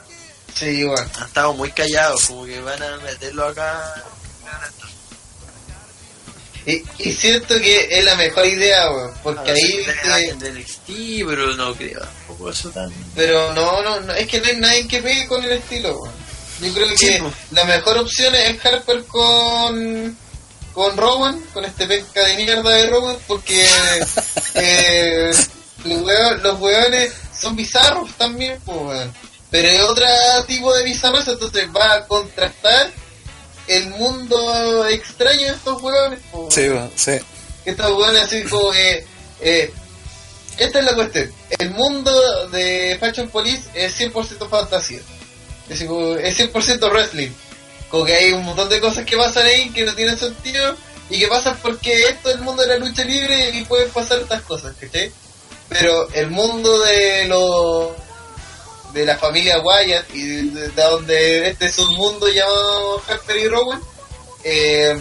Sí, 0.53 0.83
weón. 0.85 1.09
Han 1.19 1.27
estado 1.27 1.53
muy 1.53 1.71
callados, 1.71 2.25
como 2.27 2.45
que 2.45 2.59
van 2.61 2.81
a 2.81 2.97
meterlo 2.97 3.45
acá. 3.47 3.93
Y, 6.67 6.81
y 6.97 7.13
siento 7.13 7.59
que 7.59 7.87
es 7.91 8.03
la 8.03 8.15
mejor 8.15 8.45
idea, 8.47 8.89
weón, 8.89 9.11
porque 9.21 9.51
ahí... 9.51 9.61
Tiene 9.61 9.93
te- 10.01 10.11
alguien 10.11 10.39
del 10.39 10.59
NXT, 10.59 10.87
pero 11.27 11.55
no 11.55 11.75
creo 11.75 11.99
tampoco 11.99 12.49
eso 12.49 12.69
tan. 12.71 12.91
Pero 13.13 13.53
no, 13.53 13.83
no, 13.83 13.99
no, 13.99 14.13
es 14.13 14.27
que 14.27 14.41
no 14.41 14.47
hay 14.47 14.55
nadie 14.57 14.87
que 14.87 15.01
pegue 15.01 15.27
con 15.27 15.43
el 15.43 15.51
estilo, 15.51 15.95
weón. 15.99 16.13
Yo 16.61 16.73
creo 16.73 16.87
que 16.95 17.23
la 17.51 17.65
mejor 17.65 17.97
opción 17.97 18.33
es 18.33 18.65
Harper 18.65 19.03
con 19.05 20.17
con 20.73 20.97
Rowan, 20.97 21.39
con 21.53 21.63
este 21.63 21.85
pesca 21.85 22.21
de 22.25 22.35
mierda 22.35 22.69
de 22.69 22.87
Rowan, 22.89 23.17
porque 23.27 23.65
eh, 24.55 25.31
los, 25.85 26.01
hueones, 26.01 26.41
los 26.43 26.59
hueones 26.59 27.13
son 27.39 27.55
bizarros 27.55 28.11
también, 28.17 28.59
pues. 28.65 29.07
Pero 29.51 29.67
es 29.67 29.81
otro 29.83 30.05
tipo 30.47 30.73
de 30.73 30.83
bizarros, 30.83 31.27
entonces 31.27 31.67
va 31.75 31.93
a 31.93 32.07
contrastar 32.07 32.91
el 33.67 33.87
mundo 33.91 34.87
extraño 34.87 35.41
de 35.41 35.49
estos 35.49 35.81
hueones, 35.81 36.19
pues, 36.31 36.53
Sí, 36.53 36.67
sí. 36.95 37.11
Estos 37.65 37.91
hueones 37.91 38.23
así 38.23 38.43
como 38.43 38.71
que... 38.71 39.05
eh, 39.41 39.73
esta 40.57 40.79
es 40.79 40.85
la 40.85 40.95
cuestión. 40.95 41.31
El 41.59 41.71
mundo 41.71 42.47
de 42.49 42.97
Fashion 42.99 43.29
Police 43.29 43.67
es 43.73 43.99
100% 43.99 44.47
fantasía. 44.49 44.99
Es, 45.69 45.81
es 45.81 45.87
100% 45.87 46.91
wrestling. 46.91 47.31
Como 47.89 48.05
que 48.05 48.13
hay 48.15 48.31
un 48.31 48.43
montón 48.45 48.69
de 48.69 48.79
cosas 48.79 49.05
que 49.05 49.17
pasan 49.17 49.45
ahí 49.45 49.69
que 49.71 49.83
no 49.83 49.93
tienen 49.93 50.17
sentido 50.17 50.75
y 51.09 51.19
que 51.19 51.27
pasan 51.27 51.57
porque 51.61 51.93
esto 52.09 52.29
es 52.29 52.35
el 52.35 52.41
mundo 52.41 52.63
de 52.63 52.69
la 52.69 52.77
lucha 52.77 53.03
libre 53.03 53.49
y 53.49 53.65
pueden 53.65 53.89
pasar 53.89 54.19
estas 54.19 54.41
cosas, 54.43 54.73
¿cachai? 54.79 55.11
Pero 55.69 56.09
el 56.13 56.29
mundo 56.29 56.79
de 56.81 57.25
los 57.25 57.91
de 58.93 59.05
la 59.05 59.17
familia 59.17 59.59
Wyatt 59.59 60.05
y 60.13 60.21
de, 60.25 60.43
de- 60.61 60.69
de 60.69 60.81
donde 60.83 61.49
este 61.49 61.65
es 61.65 61.77
un 61.79 61.93
mundo 61.95 62.27
llamado 62.29 63.01
Harper 63.07 63.35
y 63.37 63.47
Rowan, 63.49 63.81
eh, 64.43 64.97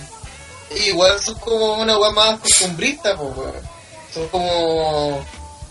igual 0.87 1.21
son 1.21 1.39
como 1.39 1.75
una 1.75 1.97
weá 1.99 2.11
más 2.11 2.41
costumbrista, 2.41 3.15
po. 3.17 3.53
Son 4.12 4.27
como 4.29 5.25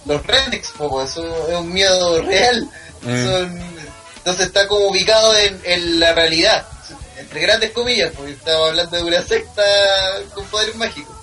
los 0.06 0.26
rednecks, 0.26 0.70
po. 0.78 1.02
Eso 1.02 1.48
es 1.50 1.56
un 1.56 1.74
miedo 1.74 2.22
real. 2.22 2.70
Mm. 3.02 3.26
Son- 3.26 3.74
entonces 4.18 4.48
está 4.48 4.68
como 4.70 4.88
ubicado 4.88 5.36
en, 5.36 5.60
en 5.66 6.00
la 6.00 6.14
realidad, 6.14 6.66
entre 7.18 7.42
grandes 7.42 7.72
comillas, 7.72 8.14
porque 8.16 8.32
estamos 8.32 8.70
hablando 8.70 8.96
de 8.96 9.04
una 9.04 9.22
secta 9.22 9.62
con 10.34 10.46
poderes 10.46 10.76
mágicos. 10.76 11.14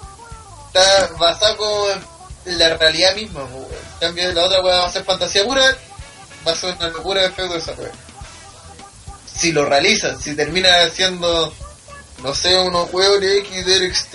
Está 0.67 1.09
basado 1.19 1.57
como 1.57 1.89
en 1.91 2.10
la 2.45 2.77
realidad 2.77 3.15
misma, 3.15 3.45
weón. 3.45 3.67
En 3.95 3.99
cambio, 4.01 4.33
la 4.33 4.45
otra 4.45 4.61
weá 4.63 4.79
va 4.81 4.87
a 4.87 4.93
ser 4.93 5.05
fantasía 5.05 5.45
pura, 5.45 5.77
va 6.47 6.53
a 6.53 6.57
ser 6.57 6.75
una 6.75 6.89
locura 6.89 7.23
de 7.23 7.31
feudo 7.31 7.57
esa 7.57 7.73
weá. 7.73 7.91
Si 9.35 9.53
lo 9.53 9.65
realizan, 9.65 10.21
si 10.21 10.35
termina 10.35 10.89
siendo 10.91 11.53
no 12.23 12.35
sé, 12.35 12.59
unos 12.59 12.93
huevos 12.93 13.21
de 13.21 13.39
X 13.39 13.67
de 13.67 13.89
NXT 13.89 14.15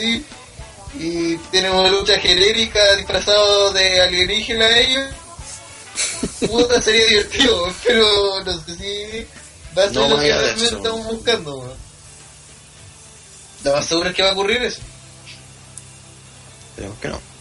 y 1.00 1.38
tienen 1.52 1.72
una 1.72 1.90
lucha 1.90 2.20
genérica 2.20 2.96
disfrazado 2.96 3.74
de 3.74 4.02
alienígena 4.02 4.66
a 4.66 4.80
ellos. 4.80 5.10
Puta, 6.48 6.82
sería 6.82 7.06
divertido, 7.08 7.74
pero 7.84 8.44
no 8.44 8.54
sé 8.64 8.76
si 8.76 9.28
va 9.78 9.84
a 9.84 9.88
ser 9.88 9.96
No 9.96 10.10
lo 10.10 10.20
que 10.20 10.28
realmente 10.28 10.66
eso. 10.66 10.78
estamos 10.78 11.06
buscando. 11.06 11.58
weón. 11.58 11.78
Lo 13.64 13.74
más 13.74 13.86
seguro 13.86 14.10
es 14.10 14.16
que 14.16 14.24
va 14.24 14.30
a 14.30 14.34
ocurrir 14.34 14.62
eso. 14.64 14.82
Esperemos 16.70 17.00
que 17.00 17.08
no. 17.08 17.35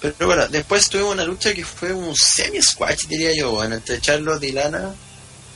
Pero 0.00 0.14
bueno, 0.26 0.48
después 0.48 0.88
tuvimos 0.88 1.12
una 1.14 1.24
lucha 1.24 1.52
que 1.52 1.64
fue 1.64 1.92
un 1.92 2.14
semi-squash, 2.16 3.06
diría 3.06 3.34
yo, 3.36 3.50
bueno, 3.52 3.74
entre 3.76 4.00
Charlotte 4.00 4.42
y 4.44 4.52
Lana. 4.52 4.94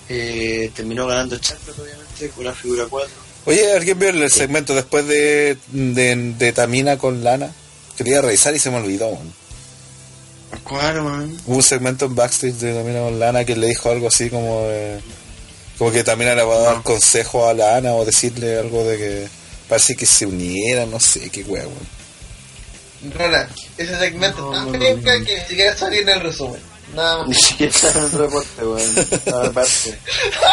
Eh, 0.08 0.70
terminó 0.74 1.06
ganando 1.06 1.38
Charlotte, 1.38 1.78
obviamente, 1.78 2.28
con 2.28 2.44
una 2.46 2.54
figura 2.54 2.84
4. 2.90 3.10
Oye, 3.46 3.72
¿alguien 3.72 3.98
vio 3.98 4.08
el 4.10 4.30
segmento 4.30 4.74
después 4.74 5.06
de, 5.06 5.56
de, 5.68 6.34
de 6.38 6.52
Tamina 6.52 6.98
con 6.98 7.24
Lana? 7.24 7.52
Quería 7.96 8.20
revisar 8.20 8.54
y 8.54 8.58
se 8.58 8.70
me 8.70 8.76
olvidó. 8.76 9.10
man. 9.12 9.32
¿Cuál, 10.62 11.02
man? 11.02 11.36
Hubo 11.46 11.56
un 11.56 11.62
segmento 11.62 12.04
en 12.06 12.14
backstage 12.14 12.54
de 12.54 12.74
Tamina 12.74 13.00
con 13.00 13.18
Lana 13.18 13.44
que 13.44 13.56
le 13.56 13.66
dijo 13.68 13.90
algo 13.90 14.08
así 14.08 14.30
como 14.30 14.66
de- 14.68 15.00
como 15.78 15.90
que 15.90 16.04
Tamina 16.04 16.34
le 16.34 16.42
va 16.44 16.54
a 16.54 16.58
dar 16.60 16.76
No. 16.76 16.82
consejo 16.84 17.48
a 17.48 17.54
Lana 17.54 17.94
o 17.94 18.04
decirle 18.04 18.58
algo 18.58 18.84
de 18.84 18.96
que 18.96 19.28
parece 19.68 19.96
que 19.96 20.06
se 20.06 20.26
unieran, 20.26 20.90
no 20.90 21.00
sé 21.00 21.28
qué 21.30 21.42
huevo. 21.42 21.72
Roland, 23.12 23.48
ese 23.76 23.98
segmento 23.98 24.40
No, 24.40 24.52
es 24.52 24.58
tan 24.58 24.72
no, 24.72 24.78
penca 24.78 25.18
no. 25.18 25.24
que 25.24 25.34
ni 25.34 25.44
siquiera 25.46 25.76
salía 25.76 26.00
en 26.00 26.08
el 26.08 26.20
resumen. 26.20 26.60
Nada 26.94 27.24
Ni 27.24 27.30
más. 27.34 27.42
siquiera 27.46 27.72
está 27.72 27.90
en 27.98 28.04
el 28.04 28.10
reporte, 28.12 28.64
weón. 28.64 28.98
Estaba 28.98 29.46
aparte. 29.46 29.70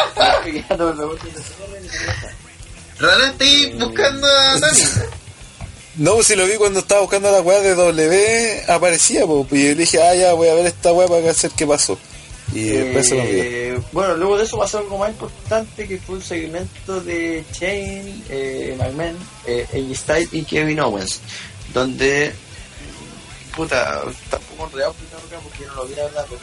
Estaba 0.09 0.43
pillando 0.43 0.89
el 0.91 0.97
reporte 0.97 1.27
estoy 3.29 3.73
buscando 3.79 4.27
a 4.27 4.59
Dani. 4.59 4.79
No, 5.97 6.15
pues 6.15 6.27
si 6.27 6.35
lo 6.35 6.45
vi 6.45 6.55
cuando 6.55 6.79
estaba 6.79 7.01
buscando 7.01 7.31
la 7.31 7.41
weá 7.41 7.59
de 7.59 7.75
W, 7.75 8.63
aparecía, 8.67 9.25
po, 9.25 9.45
y 9.51 9.67
yo 9.67 9.75
dije, 9.75 10.01
ah, 10.01 10.15
ya 10.15 10.33
voy 10.33 10.47
a 10.47 10.53
ver 10.53 10.65
esta 10.67 10.93
weá 10.93 11.07
para 11.07 11.29
hacer 11.29 11.51
qué 11.51 11.67
pasó. 11.67 11.97
Y 12.53 12.63
después 12.65 13.07
se 13.07 13.15
me 13.15 13.21
olvidó. 13.21 13.43
Eh, 13.43 13.79
bueno, 13.91 14.15
luego 14.15 14.37
de 14.37 14.43
eso 14.45 14.57
pasó 14.57 14.77
algo 14.79 14.97
más 14.97 15.09
importante 15.09 15.87
que 15.87 15.97
fue 15.99 16.15
un 16.15 16.21
segmento 16.21 17.01
de 17.01 17.43
Chain, 17.51 18.23
eh, 18.29 18.75
McMahon, 18.77 19.17
eh, 19.45 19.65
AJ 19.73 19.95
Styles 19.97 20.29
y 20.33 20.43
Kevin 20.43 20.79
Owens, 20.79 21.19
donde, 21.73 22.33
puta, 23.55 24.01
tampoco 24.29 24.65
explicando 24.65 25.27
acá 25.27 25.39
porque 25.43 25.63
yo 25.63 25.67
no 25.67 25.75
lo 25.75 25.85
vi 25.87 25.95
la 25.95 26.03
verdad, 26.03 26.25
pero. 26.29 26.41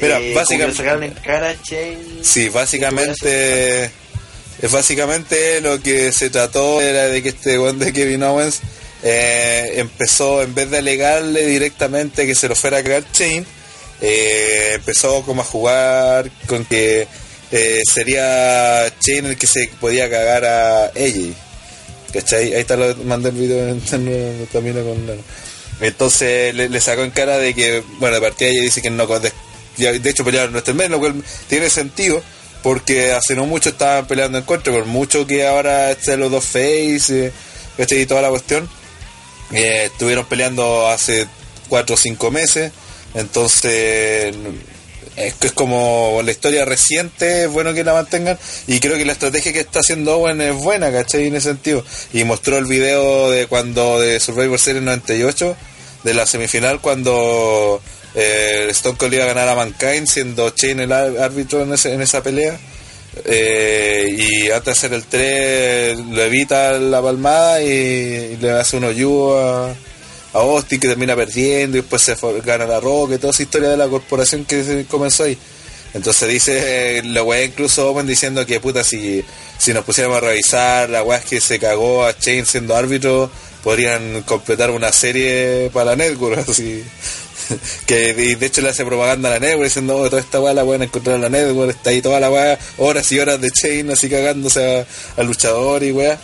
Mira, 0.00 0.20
eh, 0.20 0.34
básicamente- 0.34 0.76
sacaron 0.76 1.02
en 1.02 1.12
cara 1.14 1.54
Chain. 1.62 2.20
Sí, 2.22 2.48
básicamente 2.48 3.90
es 4.60 4.70
básicamente 4.70 5.60
lo 5.60 5.80
que 5.82 6.12
se 6.12 6.30
trató 6.30 6.80
era 6.80 7.08
de 7.08 7.22
que 7.22 7.30
este 7.30 7.58
weón 7.58 7.78
de 7.78 7.92
Kevin 7.92 8.22
Owens 8.22 8.60
eh, 9.02 9.72
empezó 9.76 10.42
en 10.42 10.54
vez 10.54 10.70
de 10.70 10.78
alegarle 10.78 11.46
directamente 11.46 12.26
que 12.26 12.34
se 12.34 12.48
lo 12.48 12.54
fuera 12.54 12.78
a 12.78 12.82
crear 12.82 13.02
Chain 13.10 13.44
eh, 14.00 14.72
empezó 14.74 15.22
como 15.22 15.42
a 15.42 15.44
jugar 15.44 16.30
con 16.46 16.64
que 16.64 17.08
eh, 17.50 17.82
sería 17.92 18.92
Chain 19.00 19.26
el 19.26 19.36
que 19.36 19.46
se 19.46 19.68
podía 19.80 20.08
cagar 20.08 20.44
a 20.44 20.84
AJ 20.86 21.34
¿cachai? 22.12 22.54
ahí 22.54 22.60
está 22.60 22.76
lo 22.76 22.94
mandé 22.96 23.30
el 23.30 23.36
video 23.36 23.68
en 23.68 23.80
con 23.80 25.24
entonces 25.80 26.54
le, 26.54 26.80
sacó 26.80 27.02
en 27.02 27.10
cara 27.10 27.38
de 27.38 27.54
que 27.54 27.82
bueno 27.98 28.14
de 28.14 28.20
partida 28.20 28.48
ella 28.48 28.62
dice 28.62 28.82
que 28.82 28.90
no 28.90 29.06
de, 29.06 29.32
de 29.76 30.10
hecho 30.10 30.24
pelearon 30.24 30.52
nuestro 30.52 30.74
mes 30.74 30.90
lo 30.90 30.98
cual 30.98 31.22
tiene 31.48 31.70
sentido 31.70 32.22
porque 32.62 33.12
hace 33.12 33.34
no 33.34 33.46
mucho 33.46 33.70
estaban 33.70 34.06
peleando 34.06 34.38
en 34.38 34.44
contra 34.44 34.72
por 34.72 34.86
mucho 34.86 35.26
que 35.26 35.46
ahora 35.46 35.90
estén 35.90 36.20
los 36.20 36.30
dos 36.30 36.44
face 36.44 37.32
¿cachai? 37.76 38.02
y 38.02 38.06
toda 38.06 38.22
la 38.22 38.30
cuestión 38.30 38.68
eh, 39.52 39.90
estuvieron 39.92 40.26
peleando 40.26 40.86
hace 40.88 41.26
cuatro 41.68 41.94
o 41.94 41.98
cinco 41.98 42.30
meses 42.30 42.72
entonces 43.14 44.34
es, 45.16 45.34
es 45.40 45.52
como 45.52 46.20
la 46.24 46.30
historia 46.30 46.64
reciente 46.64 47.44
es 47.44 47.50
bueno 47.50 47.74
que 47.74 47.84
la 47.84 47.92
mantengan 47.92 48.38
y 48.66 48.80
creo 48.80 48.96
que 48.96 49.04
la 49.04 49.12
estrategia 49.12 49.52
que 49.52 49.60
está 49.60 49.80
haciendo 49.80 50.16
Owen 50.16 50.40
es 50.40 50.54
buena 50.54 50.90
¿cachai? 50.92 51.26
en 51.26 51.36
ese 51.36 51.48
sentido 51.50 51.84
y 52.12 52.24
mostró 52.24 52.58
el 52.58 52.64
video 52.66 53.30
de 53.30 53.46
cuando 53.46 54.00
de 54.00 54.18
Survivor 54.20 54.58
Series 54.58 54.82
98 54.82 55.56
de 56.04 56.14
la 56.14 56.26
semifinal 56.26 56.80
cuando 56.80 57.80
eh, 58.14 58.66
Stone 58.70 58.96
Cold 58.98 59.14
iba 59.14 59.24
a 59.24 59.28
ganar 59.28 59.48
a 59.48 59.54
Mankind 59.54 60.06
siendo 60.06 60.50
Chain 60.50 60.80
el 60.80 60.92
árbitro 60.92 61.62
en, 61.62 61.72
ese- 61.72 61.92
en 61.94 62.02
esa 62.02 62.22
pelea. 62.22 62.58
Eh, 63.24 64.06
y 64.16 64.50
antes 64.50 64.64
de 64.64 64.70
hacer 64.72 64.92
el 64.94 65.04
3 65.04 65.98
lo 65.98 66.22
evita 66.22 66.72
la 66.78 67.00
palmada 67.02 67.62
y, 67.62 67.66
y 67.68 68.36
le 68.40 68.50
hace 68.52 68.78
un 68.78 68.84
hoyo 68.84 69.38
a, 69.38 69.74
a 70.32 70.38
Austin 70.38 70.80
que 70.80 70.88
termina 70.88 71.14
perdiendo 71.14 71.78
y 71.78 71.80
después 71.80 72.02
se 72.02 72.16
gana 72.44 72.66
la 72.66 72.80
Roca 72.80 73.14
y 73.14 73.18
toda 73.18 73.32
esa 73.32 73.42
historia 73.42 73.68
de 73.68 73.76
la 73.76 73.88
corporación 73.88 74.44
que 74.44 74.86
comenzó 74.88 75.24
ahí. 75.24 75.38
Entonces 75.94 76.28
dice, 76.28 76.98
eh, 76.98 77.02
la 77.04 77.22
weá 77.22 77.44
incluso 77.44 77.90
Owen 77.90 78.06
diciendo 78.06 78.46
que 78.46 78.60
puta 78.60 78.82
si, 78.82 79.22
si 79.58 79.74
nos 79.74 79.84
pusiéramos 79.84 80.18
a 80.18 80.20
revisar 80.20 80.88
la 80.88 81.02
weá 81.02 81.18
es 81.18 81.24
que 81.26 81.40
se 81.40 81.58
cagó 81.58 82.06
a 82.06 82.16
Chain 82.16 82.46
siendo 82.46 82.74
árbitro, 82.74 83.30
podrían 83.62 84.22
completar 84.22 84.70
una 84.70 84.90
serie 84.90 85.70
para 85.72 85.90
la 85.90 85.96
network, 85.96 86.38
así. 86.48 86.82
que 87.86 88.14
de 88.14 88.46
hecho 88.46 88.62
le 88.62 88.70
hace 88.70 88.86
propaganda 88.86 89.28
a 89.28 89.32
la 89.32 89.38
network 89.38 89.64
diciendo 89.64 89.96
"Oh, 89.96 90.08
toda 90.08 90.22
esta 90.22 90.40
weá 90.40 90.54
la 90.54 90.64
pueden 90.64 90.82
encontrar 90.84 91.16
en 91.16 91.22
la 91.22 91.28
network, 91.28 91.70
está 91.76 91.90
ahí 91.90 92.00
toda 92.00 92.20
la 92.20 92.30
weá, 92.30 92.58
horas 92.78 93.12
y 93.12 93.18
horas 93.20 93.38
de 93.38 93.50
Chain 93.50 93.90
así 93.90 94.08
cagándose 94.08 94.86
al 95.16 95.26
luchador 95.26 95.82
y 95.82 95.92
weá. 95.92 96.18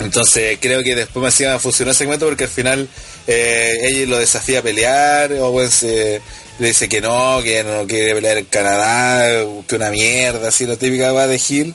Entonces 0.00 0.58
creo 0.60 0.82
que 0.82 0.94
después 0.94 1.22
me 1.22 1.28
hacía 1.28 1.58
funcionar 1.58 1.92
ese 1.92 2.00
segmento 2.00 2.26
porque 2.26 2.44
al 2.44 2.50
final 2.50 2.88
eh, 3.26 3.78
ella 3.82 4.06
lo 4.06 4.18
desafía 4.18 4.60
a 4.60 4.62
pelear, 4.62 5.32
Owen 5.32 5.70
se, 5.70 6.20
le 6.58 6.68
dice 6.68 6.88
que 6.88 7.00
no, 7.00 7.40
que 7.42 7.64
no 7.64 7.86
quiere 7.86 8.14
pelear 8.14 8.38
en 8.38 8.44
Canadá, 8.44 9.44
que 9.66 9.76
una 9.76 9.90
mierda, 9.90 10.48
así 10.48 10.66
la 10.66 10.76
típica 10.76 11.12
va 11.12 11.26
de 11.26 11.40
Hill. 11.48 11.74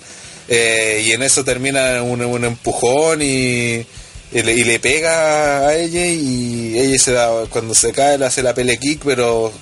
Eh, 0.49 1.03
y 1.05 1.11
en 1.11 1.23
eso 1.23 1.43
termina 1.43 2.01
un, 2.03 2.21
un 2.21 2.43
empujón 2.43 3.21
y, 3.21 3.85
y 4.31 4.41
le, 4.43 4.53
y 4.53 4.63
le 4.63 4.79
pega 4.79 5.67
a 5.67 5.75
ella 5.75 6.05
y 6.05 6.77
ella 6.77 6.99
se 6.99 7.13
da, 7.13 7.45
cuando 7.49 7.73
se 7.73 7.93
cae 7.93 8.17
le 8.17 8.25
hace 8.25 8.43
la 8.43 8.53
pele 8.53 8.77
kick, 8.77 9.03
pero 9.05 9.53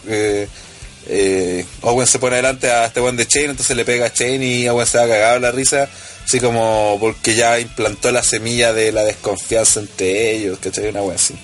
eh, 1.14 1.66
Owen 1.82 2.08
se 2.08 2.20
pone 2.20 2.36
adelante 2.36 2.72
a 2.72 2.86
este 2.86 3.02
buen 3.02 3.18
de 3.18 3.28
Chain, 3.28 3.50
entonces 3.52 3.76
le 3.76 3.84
pega 3.84 4.06
a 4.06 4.14
Chain 4.14 4.42
y 4.42 4.68
Owen 4.70 4.88
se 4.88 4.98
va 4.98 5.08
cagado 5.08 5.40
la 5.40 5.52
risa, 5.52 5.90
así 6.24 6.40
como 6.40 6.98
porque 7.02 7.36
ya 7.36 7.60
implantó 7.60 8.12
la 8.12 8.24
semilla 8.24 8.72
de 8.72 8.94
la 8.94 9.04
desconfianza 9.04 9.82
entre 9.82 10.32
ellos, 10.32 10.58
¿cachai? 10.60 10.88
Una 10.88 11.02
wea 11.02 11.16
así. 11.16 11.36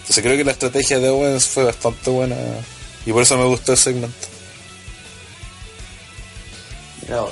Entonces 0.00 0.24
creo 0.24 0.36
que 0.36 0.44
la 0.44 0.50
estrategia 0.50 0.98
de 0.98 1.08
Owens 1.08 1.46
fue 1.46 1.62
bastante 1.62 2.10
buena 2.10 2.36
y 3.06 3.12
por 3.12 3.22
eso 3.22 3.38
me 3.38 3.44
gustó 3.44 3.72
el 3.72 3.78
segmento. 3.78 4.26
Vos. 7.08 7.30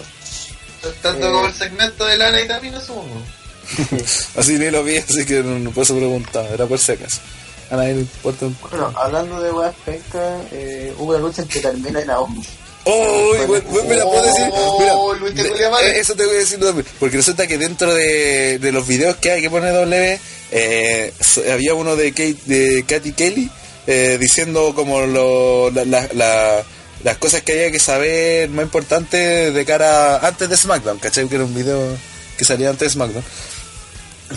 Tanto 1.03 1.27
Eh. 1.27 1.31
como 1.33 1.47
el 1.47 1.55
segmento 1.55 2.05
de 2.07 2.17
Lana 2.17 2.41
y 2.41 2.49
Tamina, 2.49 2.81
supongo. 2.81 3.23
Así 4.37 4.53
ni 4.59 4.71
lo 4.71 4.83
vi, 4.83 4.97
así 4.97 5.25
que 5.25 5.43
no, 5.43 5.59
no 5.59 5.71
puedo 5.71 5.97
preguntar, 5.97 6.47
era 6.53 6.67
por 6.67 6.79
si 6.79 6.93
acaso. 6.93 7.21
A 7.71 7.77
nadie 7.77 7.95
le 7.95 8.01
importa 8.01 8.47
un 8.47 8.57
Bueno, 8.69 8.93
hablando 8.97 9.41
de 9.41 9.53
weas 9.53 9.75
penca, 9.85 10.39
eh, 10.51 10.93
hubo 10.99 11.11
una 11.11 11.19
lucha 11.21 11.43
entre 11.43 11.61
Carmela 11.61 12.03
y 12.03 12.07
Naomi. 12.07 12.43
¡Oh! 12.85 13.35
Bueno, 13.47 13.65
mira, 13.89 14.05
puedo 14.05 14.23
decir. 14.25 14.45
Mira, 14.81 14.95
Oh, 14.97 15.15
Luis 15.15 15.35
te 15.35 15.43
de- 15.45 15.51
culia 15.51 15.71
mal. 15.71 15.85
eh, 15.85 16.01
eso 16.01 16.15
te 16.17 16.25
voy 16.27 16.35
a 16.35 16.39
decir 16.39 16.59
también. 16.59 16.87
Porque 16.99 17.17
resulta 17.19 17.47
que 17.47 17.59
dentro 17.59 17.95
de, 17.95 18.59
de 18.59 18.73
los 18.73 18.87
videos 18.87 19.17
que 19.17 19.31
hay 19.33 19.43
que 19.43 19.51
pone 19.51 19.71
W, 19.71 20.19
eh, 20.51 21.13
había 21.53 21.75
uno 21.75 21.95
de, 21.95 22.11
Kate, 22.13 22.37
de 22.47 22.85
Katy 22.89 23.13
Kelly 23.13 23.51
eh, 23.87 24.17
diciendo 24.21 24.73
como 24.75 25.03
lo, 25.03 25.71
la- 25.71 25.85
la- 25.85 26.09
la- 26.15 26.63
las 27.05 27.17
cosas 27.19 27.43
que 27.43 27.53
había 27.53 27.71
que 27.71 27.79
saber 27.79 28.49
más 28.51 28.65
importantes 28.65 29.55
de 29.55 29.65
cara 29.65 30.27
antes 30.27 30.49
de 30.49 30.57
SmackDown. 30.57 30.99
¿Cachai? 30.99 31.29
Que 31.29 31.37
era 31.37 31.45
un 31.45 31.55
video 31.55 31.97
que 32.37 32.45
salía 32.45 32.71
antes 32.71 32.89
de 32.89 32.93
SmackDown. 32.95 33.25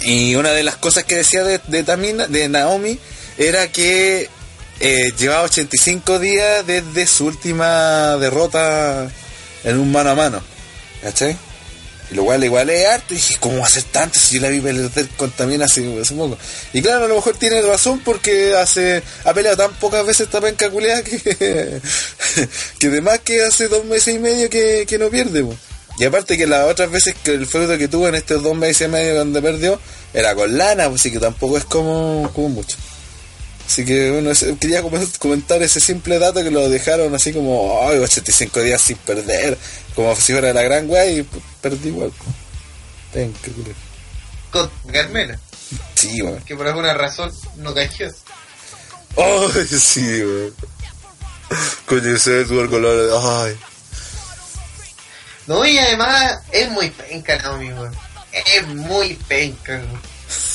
Y 0.03 0.35
una 0.35 0.51
de 0.51 0.63
las 0.63 0.75
cosas 0.77 1.03
que 1.05 1.15
decía 1.15 1.43
de, 1.43 1.59
de 1.67 1.83
Tamina, 1.83 2.27
de 2.27 2.49
Naomi, 2.49 2.99
era 3.37 3.71
que 3.71 4.29
eh, 4.79 5.13
llevaba 5.17 5.43
85 5.43 6.19
días 6.19 6.65
desde 6.65 7.07
su 7.07 7.25
última 7.25 8.17
derrota 8.17 9.09
en 9.63 9.79
un 9.79 9.91
mano 9.91 10.11
a 10.11 10.15
mano. 10.15 10.41
¿Cachai? 11.01 11.37
Y 12.11 12.15
lo 12.15 12.25
cual 12.25 12.43
igual 12.43 12.69
es 12.69 12.85
harto. 12.87 13.13
Y 13.13 13.17
dije, 13.17 13.35
¿cómo 13.39 13.59
va 13.59 13.65
a 13.65 13.69
ser 13.69 13.83
tanto 13.83 14.19
si 14.19 14.35
yo 14.35 14.41
la 14.41 14.49
vi 14.49 14.59
perder 14.59 15.07
con 15.17 15.31
Tamina 15.31 15.65
hace, 15.65 16.01
hace 16.01 16.15
poco? 16.15 16.37
Y 16.73 16.81
claro, 16.81 17.05
a 17.05 17.07
lo 17.07 17.15
mejor 17.15 17.35
tiene 17.37 17.61
razón 17.61 17.99
porque 17.99 18.55
hace 18.55 19.01
ha 19.23 19.33
peleado 19.33 19.57
tan 19.57 19.73
pocas 19.75 20.05
veces 20.05 20.27
esta 20.27 20.41
penca 20.41 20.69
que, 20.69 21.81
que 22.79 22.87
además 22.87 23.19
que 23.19 23.43
hace 23.43 23.67
dos 23.67 23.85
meses 23.85 24.15
y 24.15 24.19
medio 24.19 24.49
que, 24.49 24.85
que 24.87 24.97
no 24.97 25.09
pierde. 25.09 25.45
Y 25.99 26.05
aparte 26.05 26.37
que 26.37 26.47
las 26.47 26.69
otras 26.69 26.89
veces 26.89 27.15
que 27.23 27.31
el 27.31 27.45
feudo 27.45 27.77
que 27.77 27.87
tuvo 27.87 28.07
en 28.07 28.15
estos 28.15 28.41
dos 28.41 28.57
meses 28.57 28.87
y 28.87 28.91
medio 28.91 29.15
donde 29.15 29.41
perdió 29.41 29.79
era 30.13 30.33
con 30.33 30.57
Lana, 30.57 30.85
así 30.85 31.11
que 31.11 31.19
tampoco 31.19 31.57
es 31.57 31.65
como 31.65 32.31
mucho. 32.35 32.77
Así 33.65 33.85
que 33.85 34.11
bueno, 34.11 34.31
quería 34.59 34.81
com- 34.81 35.07
comentar 35.19 35.61
ese 35.63 35.79
simple 35.79 36.19
dato 36.19 36.43
que 36.43 36.51
lo 36.51 36.67
dejaron 36.69 37.15
así 37.15 37.31
como, 37.33 37.79
ay, 37.87 37.97
85 37.97 38.59
días 38.61 38.81
sin 38.81 38.97
perder, 38.97 39.57
como 39.95 40.15
si 40.15 40.33
fuera 40.33 40.53
la 40.53 40.61
gran 40.63 40.89
weá 40.89 41.05
y 41.05 41.27
perdí 41.61 41.89
igual. 41.89 42.11
Ten, 43.13 43.31
culero. 43.33 43.75
Con 44.51 44.69
Carmela, 44.91 45.39
Sí, 45.95 46.21
weón. 46.21 46.41
que 46.43 46.55
por 46.55 46.67
alguna 46.67 46.93
razón 46.93 47.31
no 47.57 47.73
cayó. 47.73 48.09
Ay, 49.17 49.67
sí, 49.67 50.01
weón. 50.23 50.53
Coño, 51.85 52.15
ese 52.15 52.41
Edward 52.41 52.69
color, 52.69 53.19
ay. 53.47 53.57
No, 55.47 55.65
y 55.65 55.77
además 55.77 56.39
es 56.51 56.69
muy 56.69 56.89
penca 56.89 57.37
Naomi, 57.37 57.71
weón. 57.73 57.95
Es 58.55 58.67
muy 58.67 59.13
penca, 59.27 59.73
weón. 59.73 60.01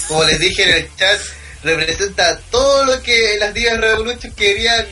Como 0.08 0.24
les 0.24 0.38
dije 0.40 0.62
en 0.64 0.74
el 0.84 0.96
chat, 0.96 1.20
representa 1.62 2.38
todo 2.50 2.84
lo 2.84 3.02
que 3.02 3.36
las 3.38 3.52
divas 3.54 3.78
Revolution 3.78 4.32
querían 4.32 4.86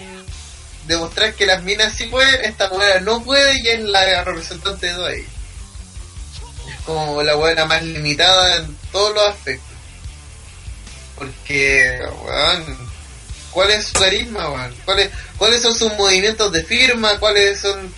demostrar 0.86 1.34
que 1.34 1.47
las 1.47 1.62
minas 1.62 1.94
sí 1.97 2.06
pueden, 2.06 2.44
esta 2.44 2.68
mujer 2.68 3.02
no 3.02 3.22
puede 3.22 3.59
y 3.60 3.68
es 3.68 3.80
la 3.80 4.24
representante 4.24 4.86
de 4.86 4.94
todo. 4.94 5.09
Es 5.09 5.26
como 6.84 7.22
la 7.22 7.34
buena 7.34 7.64
más 7.64 7.82
limitada 7.82 8.56
en 8.56 8.76
todos 8.93 9.14
los 9.14 9.28
aspectos. 9.28 9.76
Porque, 11.16 11.98
weón, 12.24 12.78
¿cuál 13.51 13.70
es 13.70 13.86
su 13.86 13.93
carisma, 13.94 14.51
weón? 14.51 14.74
¿Cuáles, 14.84 15.10
¿Cuáles 15.38 15.62
son 15.62 15.74
sus 15.74 15.93
movimientos 15.94 16.52
de 16.52 16.62
firma? 16.62 17.18
¿Cuáles 17.18 17.60
son 17.60 17.93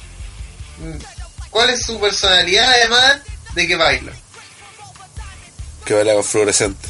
¿Cuál 1.50 1.70
es 1.70 1.82
su 1.82 1.98
personalidad 1.98 2.68
además 2.68 3.18
de 3.54 3.66
que 3.66 3.76
baila? 3.76 4.12
Que 5.84 5.94
baila 5.94 6.14
con 6.14 6.24
fluorescente. 6.24 6.88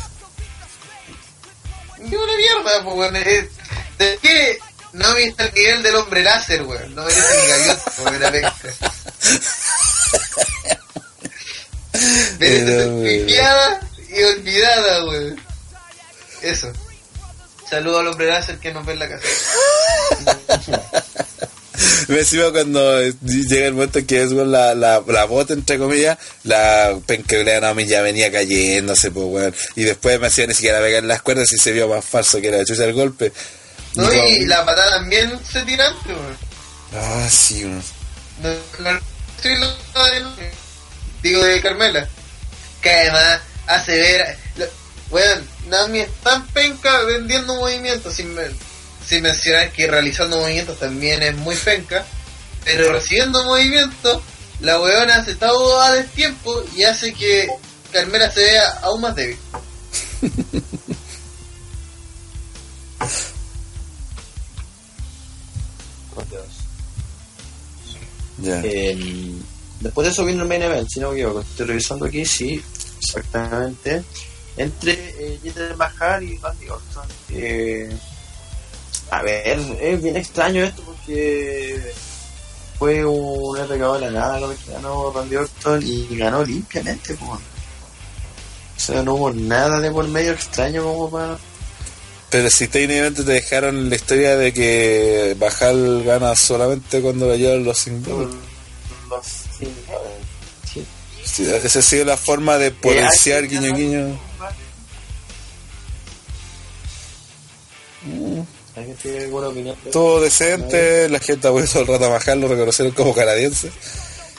Qué 1.98 2.16
una 2.16 2.36
mierda, 2.36 2.84
pues, 2.84 2.96
weón. 2.96 3.14
¿De 3.14 4.18
qué? 4.22 4.58
No 4.92 5.14
viste 5.14 5.42
el 5.44 5.54
nivel 5.54 5.82
del 5.82 5.96
hombre 5.96 6.22
láser, 6.22 6.62
weón. 6.62 6.94
No 6.94 7.02
merece 7.04 7.42
ni 7.42 7.48
gaviota, 7.48 7.92
weón, 7.98 8.20
la 8.20 8.30
penca. 8.32 8.54
Merece 12.38 12.66
ser 12.66 12.88
weón. 12.88 13.28
y 14.08 14.22
olvidada, 14.22 15.04
weón. 15.04 15.42
Eso. 16.42 16.72
Saludo 17.68 17.98
al 17.98 18.06
hombre 18.08 18.28
láser 18.28 18.58
que 18.58 18.72
nos 18.72 18.86
ve 18.86 18.94
en 18.94 18.98
la 19.00 19.08
casa. 19.08 19.26
Me 22.08 22.18
encima 22.20 22.50
cuando 22.50 23.00
eh, 23.00 23.14
llega 23.22 23.66
el 23.66 23.74
momento 23.74 23.98
en 24.00 24.06
que 24.06 24.22
es 24.22 24.30
la, 24.32 24.74
la, 24.74 25.02
la 25.06 25.24
bota, 25.24 25.52
entre 25.54 25.78
comillas, 25.78 26.18
la 26.44 26.98
penqueblea 27.06 27.60
Naomi 27.60 27.86
ya 27.86 28.02
venía 28.02 28.30
cayéndose, 28.32 29.10
pues, 29.10 29.26
weón. 29.26 29.54
Y 29.76 29.84
después 29.84 30.18
me 30.20 30.26
hacía 30.26 30.46
ni 30.46 30.54
siquiera 30.54 30.80
pegar 30.80 31.04
las 31.04 31.22
cuerdas 31.22 31.46
y 31.52 31.58
se 31.58 31.72
vio 31.72 31.88
más 31.88 32.04
falso 32.04 32.40
que 32.40 32.48
era 32.48 32.64
chucha 32.64 32.84
el 32.84 32.94
golpe. 32.94 33.32
No, 33.94 34.12
Y 34.12 34.16
y 34.42 34.46
la 34.46 34.64
patada 34.64 34.98
también 34.98 35.38
se 35.50 35.62
tira 35.62 35.86
antes, 35.88 36.06
weón. 36.06 36.36
Ah, 36.94 37.28
sí, 37.30 37.64
weón. 37.64 37.82
No, 38.42 38.50
no, 38.84 38.92
no- 38.92 40.36
digo 41.22 41.44
de 41.44 41.60
Carmela 41.60 42.08
que 42.80 42.90
además 42.90 43.40
hace 43.66 43.96
ver 43.96 44.38
weón 45.10 45.48
Nami 45.68 46.00
es 46.00 46.10
tan 46.22 46.46
penca 46.48 47.02
vendiendo 47.04 47.54
movimientos 47.56 48.14
sin, 48.14 48.34
men- 48.34 48.56
sin 49.08 49.22
mencionar 49.22 49.72
que 49.72 49.86
realizando 49.86 50.38
movimientos 50.38 50.78
también 50.78 51.22
es 51.22 51.36
muy 51.36 51.56
penca 51.56 52.04
pero 52.64 52.92
recibiendo 52.92 53.44
movimientos 53.44 54.20
la 54.60 54.80
weona 54.80 55.16
hace 55.16 55.34
todo 55.36 55.80
a 55.80 55.92
destiempo 55.92 56.62
y 56.76 56.82
hace 56.82 57.14
que 57.14 57.48
Carmela 57.92 58.30
se 58.30 58.40
vea 58.40 58.68
aún 58.82 59.00
más 59.00 59.14
débil 59.14 59.38
Ya. 68.38 68.60
Eh, 68.64 69.32
después 69.80 70.06
de 70.06 70.12
eso 70.12 70.24
vino 70.24 70.42
el 70.42 70.48
main 70.48 70.62
event, 70.62 70.88
si 70.88 71.00
no 71.00 71.10
me 71.10 71.16
equivoco. 71.16 71.40
Estoy 71.40 71.66
revisando 71.66 72.06
aquí, 72.06 72.24
sí, 72.24 72.62
exactamente. 73.00 74.04
Entre 74.56 74.92
eh, 74.92 75.38
Jinder 75.42 75.76
Mahal 75.76 76.22
y 76.22 76.36
Randy 76.38 76.68
Orton. 76.68 77.08
Eh, 77.30 77.96
a 79.10 79.22
ver, 79.22 79.58
es 79.80 80.02
bien 80.02 80.16
extraño 80.16 80.64
esto 80.64 80.82
porque 80.82 81.92
fue 82.78 83.04
un 83.04 83.56
RKO 83.58 83.94
de 83.94 84.00
la 84.00 84.10
nada 84.10 84.40
lo 84.40 84.50
que 84.50 84.72
ganó 84.72 85.10
Randy 85.12 85.36
Orton 85.36 85.82
y 85.84 86.16
ganó 86.16 86.44
limpiamente. 86.44 87.14
Pues. 87.14 87.30
O 87.30 88.80
sea, 88.80 89.02
no 89.02 89.14
hubo 89.14 89.32
nada 89.32 89.80
de 89.80 89.90
por 89.90 90.06
medio 90.08 90.32
extraño 90.32 90.82
como 90.84 91.10
para 91.10 91.36
Pero 92.30 92.48
si 92.50 92.68
técnicamente 92.68 93.24
te 93.24 93.32
dejaron 93.32 93.88
la 93.90 93.96
historia 93.96 94.36
de 94.36 94.52
que 94.52 95.34
Bajal 95.38 96.04
gana 96.04 96.36
solamente 96.36 97.00
cuando 97.00 97.26
lo 97.26 97.34
llevan 97.36 97.64
los 97.64 97.78
sin 97.78 98.02
Los- 98.04 99.26
sí, 99.58 99.66
sí. 100.72 100.84
Sí, 101.24 101.50
esa 101.50 101.78
ha 101.78 101.82
sido 101.82 102.04
la 102.04 102.16
forma 102.16 102.56
de 102.58 102.70
potenciar 102.70 103.42
hay- 103.42 103.48
guiño 103.48 103.74
guiño. 103.74 104.18
¿Alguien 108.04 108.46
Todo 109.90 110.20
decente, 110.20 111.08
la 111.08 111.18
gente 111.20 111.46
ha 111.46 111.50
vuelto 111.50 111.80
el 111.80 111.86
rato 111.86 112.04
a 112.04 112.08
Bajal, 112.08 112.40
lo 112.40 112.48
reconocieron 112.48 112.94
como 112.94 113.14
canadiense. 113.14 113.70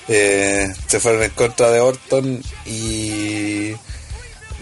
Eh, 0.08 0.68
se 0.88 1.00
fueron 1.00 1.22
en 1.24 1.30
contra 1.32 1.70
de 1.72 1.80
Orton 1.80 2.42
y 2.66 3.74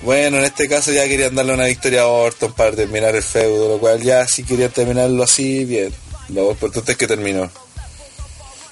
bueno, 0.04 0.38
en 0.40 0.44
este 0.44 0.68
caso 0.68 0.92
ya 0.92 1.08
querían 1.08 1.34
darle 1.36 1.54
una 1.54 1.66
victoria 1.66 2.02
a 2.02 2.08
Orton 2.08 2.52
para 2.54 2.72
terminar 2.76 3.16
el 3.16 3.24
feudo, 3.24 3.70
lo 3.70 3.80
cual 3.80 4.02
ya 4.04 4.28
si 4.28 4.44
querían 4.44 4.72
terminarlo 4.72 5.24
así, 5.24 5.64
bien. 5.66 5.94
Lo 6.30 6.52
importante 6.52 6.92
es 6.92 6.98
que 6.98 7.08
terminó. 7.08 7.50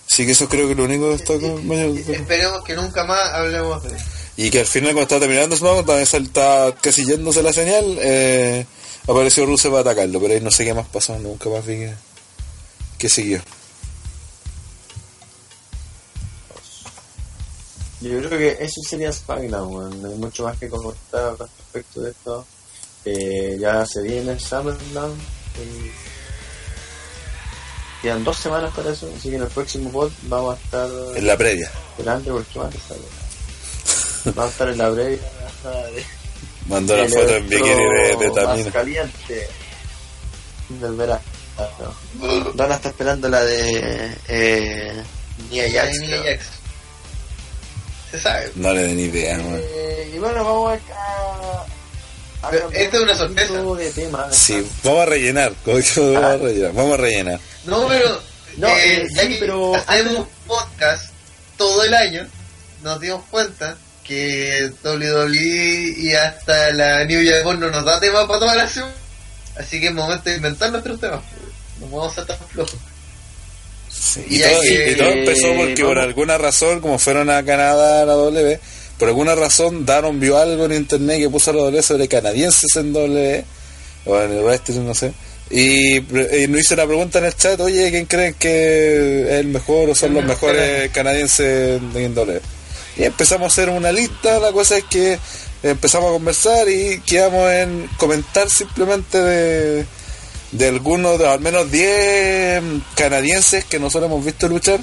Así 0.10 0.26
que 0.26 0.34
eso 0.34 0.48
creo 0.48 0.66
que 0.66 0.74
es 0.74 0.78
lo 0.78 0.84
único 0.84 1.10
que 1.10 1.16
está 1.16 1.40
con- 1.40 1.66
Esperemos 1.72 2.64
que 2.64 2.76
nunca 2.76 3.04
más 3.06 3.22
hablemos 3.34 3.82
de 3.84 3.96
eso. 3.96 4.06
Y 4.38 4.50
que 4.50 4.60
al 4.60 4.66
final 4.66 4.90
cuando 4.92 5.04
estaba 5.04 5.22
terminando 5.22 5.56
SmackDown, 5.56 5.86
también 5.86 6.04
está 6.26 6.76
casi 6.82 7.06
yéndose 7.06 7.42
la 7.42 7.54
señal, 7.54 7.98
eh, 8.02 8.66
apareció 9.08 9.46
Rusev 9.46 9.72
para 9.72 9.82
atacarlo, 9.82 10.20
pero 10.20 10.34
ahí 10.34 10.42
no 10.42 10.52
sé 10.52 10.66
qué 10.66 10.74
más 10.74 10.88
pasó, 10.88 11.18
nunca 11.20 11.50
más 11.50 11.66
vi 11.66 11.78
que, 11.78 11.94
que 12.98 13.10
siguió. 13.10 13.42
Yo 18.02 18.20
creo 18.22 18.38
que 18.38 18.58
eso 18.64 18.82
sería 18.88 19.12
SmackDown, 19.12 19.74
weón. 19.74 20.02
No 20.02 20.10
hay 20.10 20.16
mucho 20.16 20.44
más 20.44 20.58
que 20.60 20.70
comentar 20.70 21.36
respecto 21.40 22.02
de 22.02 22.12
esto. 22.12 22.46
Eh, 23.06 23.58
ya 23.60 23.86
se 23.86 24.02
viene 24.02 24.40
SummerSlam. 24.40 25.12
y 25.12 25.92
Quedan 28.02 28.24
dos 28.24 28.38
semanas 28.38 28.72
para 28.76 28.92
eso, 28.92 29.10
así 29.18 29.30
que 29.30 29.38
en 29.38 29.42
el 29.44 29.48
próximo 29.48 29.90
pod 29.92 30.12
vamos 30.24 30.56
a 30.56 30.64
estar 30.64 30.90
En 31.16 31.26
la 31.26 31.36
previa. 31.38 31.72
esperando 31.92 32.34
porque 32.34 32.60
va 32.60 32.66
a 32.68 32.70
estar. 32.70 32.98
Vamos 34.26 34.46
a 34.46 34.50
estar 34.50 34.70
en 34.70 34.78
la 34.78 34.92
de 34.92 35.20
Mandó 36.68 36.96
la 36.98 37.08
foto 37.08 37.36
en 37.36 37.48
bikini 37.50 37.70
de, 37.70 38.16
de 38.20 38.32
Tamina. 38.32 38.64
más 38.64 38.74
caliente 38.74 39.48
del 40.70 40.96
verano. 40.96 41.22
Está 42.76 42.90
esperando 42.90 43.30
la 43.30 43.44
de 43.46 44.18
eh, 44.28 45.04
Nia 45.52 45.72
Jax, 45.72 46.00
Nia. 46.00 46.40
Se 48.12 48.20
sabe. 48.20 48.52
No 48.56 48.74
le 48.74 48.84
den 48.84 49.00
idea, 49.00 49.38
man. 49.38 49.60
Eh, 49.62 50.12
y 50.16 50.18
bueno, 50.20 50.44
vamos 50.44 50.74
acá. 50.74 50.96
a 52.42 52.50
Pero 52.50 52.64
cambiar 52.64 52.84
esto 52.84 52.98
es 52.98 53.04
una 53.04 53.12
un 53.12 53.18
sorpresa. 53.18 53.54
De 53.76 53.92
tema. 53.92 54.28
Sí, 54.32 54.68
vamos 54.84 55.02
a 55.02 55.06
rellenar. 55.06 55.54
¿Cómo 55.64 55.78
que 55.94 56.00
vamos 56.00 56.24
a 56.24 56.38
rellenar? 56.38 56.74
Vamos 56.74 56.94
a 56.94 56.98
rellenar. 56.98 57.40
No, 57.66 57.88
pero. 57.88 58.22
No, 58.58 58.68
eh, 58.70 58.74
eh, 59.02 59.08
ya 59.14 59.22
sí, 59.24 59.28
que 59.30 59.36
pero 59.40 59.76
hacemos 59.76 60.28
podcast 60.48 61.10
todo 61.58 61.84
el 61.84 61.94
año, 61.94 62.26
nos 62.84 63.00
dimos 63.02 63.24
cuenta 63.30 63.78
que 64.08 64.70
WWE 64.84 65.94
y 65.98 66.14
hasta 66.14 66.72
la 66.74 67.04
New 67.06 67.22
Japan 67.30 67.60
no 67.60 67.70
nos 67.72 67.84
da 67.86 68.00
tema 68.00 68.28
para 68.28 68.40
toda 68.40 68.56
la 68.56 68.68
semana. 68.70 68.94
Así 69.58 69.80
que 69.80 69.88
es 69.88 69.94
momento 69.94 70.30
de 70.30 70.36
inventar 70.36 70.72
nuestros 70.72 71.00
temas. 71.00 71.22
No 71.80 71.88
vamos 71.88 72.12
a 72.12 72.16
ser 72.16 72.26
tan 72.26 72.38
flojos. 72.50 72.76
Sí, 73.90 74.26
Y 74.30 74.40
todo, 74.40 74.62
que- 74.62 74.92
y 74.92 74.96
todo 74.96 75.10
empezó 75.10 75.48
porque 75.56 75.84
por 75.84 76.00
alguna 76.00 76.38
razón, 76.38 76.82
como 76.82 77.00
fueron 77.00 77.30
a 77.30 77.44
Canadá 77.44 78.02
a 78.02 78.06
la 78.06 78.14
W, 78.14 78.60
por 79.00 79.08
alguna 79.08 79.36
razón 79.36 79.86
Daron 79.86 80.20
vio 80.20 80.38
algo 80.38 80.66
en 80.66 80.74
internet 80.74 81.20
que 81.20 81.30
puso 81.30 81.52
a 81.52 81.54
la 81.54 81.62
W 81.64 81.82
sobre 81.82 82.08
canadienses 82.08 82.76
en 82.76 82.94
W, 82.94 83.44
o 84.06 84.22
en 84.22 84.32
el 84.32 84.44
wrestling, 84.44 84.86
no 84.86 84.94
sé. 84.94 85.14
Y, 85.50 85.98
y 85.98 86.48
nos 86.50 86.62
hizo 86.62 86.76
la 86.76 86.86
pregunta 86.86 87.20
en 87.20 87.26
el 87.26 87.36
chat, 87.36 87.60
oye, 87.60 87.90
¿quién 87.92 88.06
creen 88.06 88.34
que 88.34 89.24
es 89.24 89.30
el 89.40 89.48
mejor 89.48 89.90
o 89.90 89.96
son 89.96 90.14
los 90.14 90.24
mejores 90.26 90.90
canadienses 90.92 91.80
en 91.96 92.16
W? 92.16 92.42
Y 92.98 93.04
empezamos 93.04 93.46
a 93.46 93.48
hacer 93.48 93.70
una 93.70 93.92
lista, 93.92 94.40
la 94.40 94.52
cosa 94.52 94.78
es 94.78 94.84
que 94.86 95.20
empezamos 95.64 96.10
a 96.10 96.14
conversar 96.14 96.70
y 96.70 97.02
quedamos 97.02 97.52
en 97.52 97.90
comentar 97.98 98.50
simplemente 98.50 99.22
de, 99.22 99.86
de 100.52 100.68
algunos, 100.68 101.20
de 101.20 101.28
al 101.28 101.40
menos 101.40 101.70
10 101.72 102.64
canadienses 102.96 103.66
que 103.66 103.80
nosotros 103.80 104.10
hemos 104.10 104.24
visto 104.24 104.48
luchar, 104.48 104.80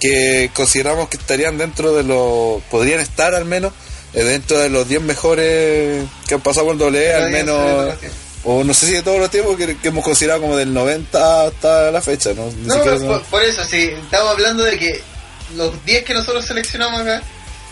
que 0.00 0.50
consideramos 0.54 1.08
que 1.08 1.16
estarían 1.16 1.58
dentro 1.58 1.94
de 1.94 2.04
los, 2.04 2.62
podrían 2.70 3.00
estar 3.00 3.34
al 3.34 3.44
menos, 3.44 3.72
eh, 4.12 4.22
dentro 4.22 4.58
de 4.58 4.68
los 4.68 4.88
10 4.88 5.02
mejores 5.02 6.04
que 6.28 6.34
han 6.34 6.40
pasado 6.40 6.66
por 6.66 6.76
WWE, 6.76 7.14
al 7.14 7.30
menos, 7.30 7.94
o 8.44 8.62
no 8.62 8.74
sé 8.74 8.86
si 8.86 8.92
de 8.92 9.02
todos 9.02 9.18
los 9.18 9.30
tiempos, 9.30 9.56
que, 9.56 9.78
que 9.78 9.88
hemos 9.88 10.04
considerado 10.04 10.42
como 10.42 10.56
del 10.56 10.72
90 10.72 11.46
hasta 11.46 11.90
la 11.90 12.02
fecha, 12.02 12.34
¿no? 12.34 12.46
Ni 12.46 12.66
No, 12.66 13.22
por, 13.30 13.42
eso, 13.42 13.64
sí, 13.64 13.90
estamos 14.02 14.32
hablando 14.32 14.64
de 14.64 14.78
que 14.78 15.02
los 15.56 15.84
10 15.84 16.04
que 16.04 16.14
nosotros 16.14 16.44
seleccionamos 16.44 17.00
acá, 17.02 17.22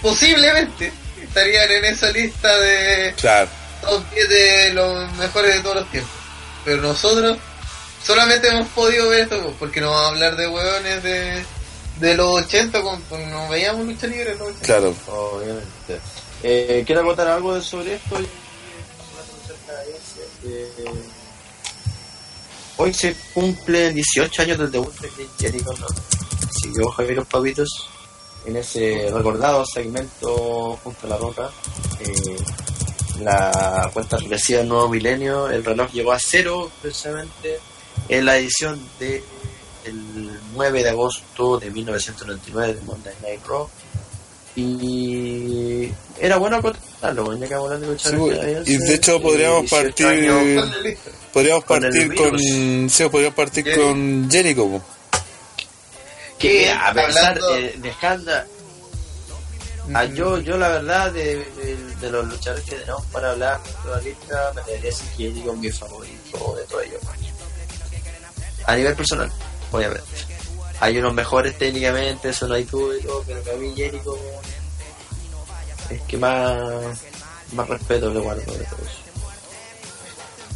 posiblemente 0.01 0.93
estarían 1.23 1.71
en 1.71 1.85
esa 1.87 2.11
lista 2.11 2.55
de 2.59 3.15
Claro, 3.21 3.49
top 3.81 4.03
10 4.15 4.29
de 4.29 4.71
los 4.75 5.13
mejores 5.15 5.55
de 5.55 5.61
todos 5.61 5.77
los 5.77 5.91
tiempos. 5.91 6.13
Pero 6.65 6.83
nosotros 6.83 7.39
solamente 8.05 8.49
hemos 8.49 8.69
podido 8.69 9.09
ver 9.09 9.21
esto 9.21 9.41
pues, 9.43 9.55
porque 9.59 9.81
no 9.81 9.91
vamos 9.91 10.05
a 10.05 10.09
hablar 10.09 10.37
de 10.37 10.49
hueones 10.49 11.03
de, 11.03 11.45
de 12.01 12.15
los 12.17 12.43
80, 12.45 12.83
con, 12.83 13.01
con- 13.03 13.31
no 13.31 13.49
veíamos 13.49 13.87
lucha 13.87 14.07
libre 14.07 14.33
en 14.33 14.39
los 14.39 14.49
80. 14.49 14.67
claro. 14.67 14.95
Obviamente. 15.09 16.01
Eh, 16.45 16.83
¿Quiero 16.87 17.05
contar 17.05 17.29
algo 17.29 17.55
de- 17.55 17.63
sobre 17.63 17.95
esto? 17.95 18.19
Eh, 20.45 20.69
hoy 22.77 22.93
se 22.93 23.15
cumplen 23.33 23.95
18 23.95 24.43
años 24.43 24.59
del 24.59 24.71
debut 24.73 24.93
de 25.01 25.09
Chris 25.09 25.29
Jericho, 25.39 25.73
¿no? 25.79 25.87
Siguió 26.53 26.91
Javier 26.91 27.17
los 27.17 27.27
Papitos 27.27 27.69
en 28.45 28.57
ese 28.57 29.09
recordado 29.13 29.65
segmento 29.65 30.79
junto 30.83 31.07
a 31.07 31.11
la 31.11 31.17
roca. 31.17 31.51
Eh, 32.01 32.37
la 33.21 33.91
cuenta 33.93 34.17
regresiva 34.17 34.61
del 34.61 34.69
nuevo 34.69 34.89
milenio, 34.89 35.49
el 35.49 35.65
reloj 35.65 35.91
llegó 35.93 36.13
a 36.13 36.19
cero 36.19 36.71
precisamente 36.81 37.59
en 38.09 38.25
la 38.25 38.37
edición 38.37 38.81
de 38.99 39.23
el 39.85 40.41
9 40.55 40.83
de 40.83 40.91
agosto 40.91 41.59
de 41.59 41.71
1999 41.71 42.75
de 42.75 42.81
Monday 42.83 43.15
Night 43.23 43.41
Raw 43.47 43.69
y 44.55 45.91
era 46.21 46.37
bueno 46.37 46.61
contarlo 46.61 47.35
ya 47.39 47.49
que 47.49 47.55
hablando 47.55 47.91
de 47.91 47.99
Sí, 47.99 48.15
y 48.67 48.77
de 48.77 48.95
hecho 48.95 49.21
podríamos 49.21 49.71
partir 49.71 50.31
podríamos 51.33 51.65
partir 51.65 52.15
con, 52.15 52.39
sí, 52.91 53.05
podríamos 53.09 53.35
partir 53.35 53.65
Jericho. 53.65 53.83
con 53.83 54.31
Jericho. 54.31 54.83
Que 56.43 56.71
a 56.71 56.93
pesar 56.93 57.41
de, 57.41 57.75
dejando 57.79 58.33
Ah, 59.95 60.05
yo, 60.05 60.39
yo 60.39 60.57
la 60.57 60.69
verdad 60.69 61.13
de, 61.13 61.45
de, 61.57 61.77
de 62.01 62.11
los 62.11 62.27
luchadores 62.29 62.65
que 62.65 62.77
tenemos 62.77 63.05
para 63.07 63.33
hablar 63.33 63.61
de 63.85 63.91
la 63.91 64.01
lista, 64.01 64.53
me 64.55 64.63
debería 64.63 64.91
decir 64.91 65.09
que 65.17 65.27
es 65.27 65.57
mi 65.57 65.71
favorito 65.71 66.57
de 66.57 66.65
todos 66.65 66.85
ellos. 66.85 67.01
A 68.65 68.77
nivel 68.77 68.95
personal, 68.95 69.33
obviamente. 69.73 70.05
Hay 70.81 70.99
unos 70.99 71.15
mejores 71.15 71.59
técnicamente, 71.59 72.29
eso 72.29 72.47
no 72.47 72.55
hay 72.55 72.65
duda 72.65 72.97
y 72.97 73.03
todo, 73.03 73.25
pero 73.27 73.43
que 73.43 73.51
a 73.51 73.55
mí 73.55 73.75
Jericho 73.75 74.17
es 75.91 76.01
que 76.03 76.17
más, 76.17 77.03
más 77.53 77.69
respeto 77.69 78.11
le 78.11 78.21
guardo 78.21 78.41
de 78.41 78.65
todo 78.65 78.79
eso. 78.83 79.12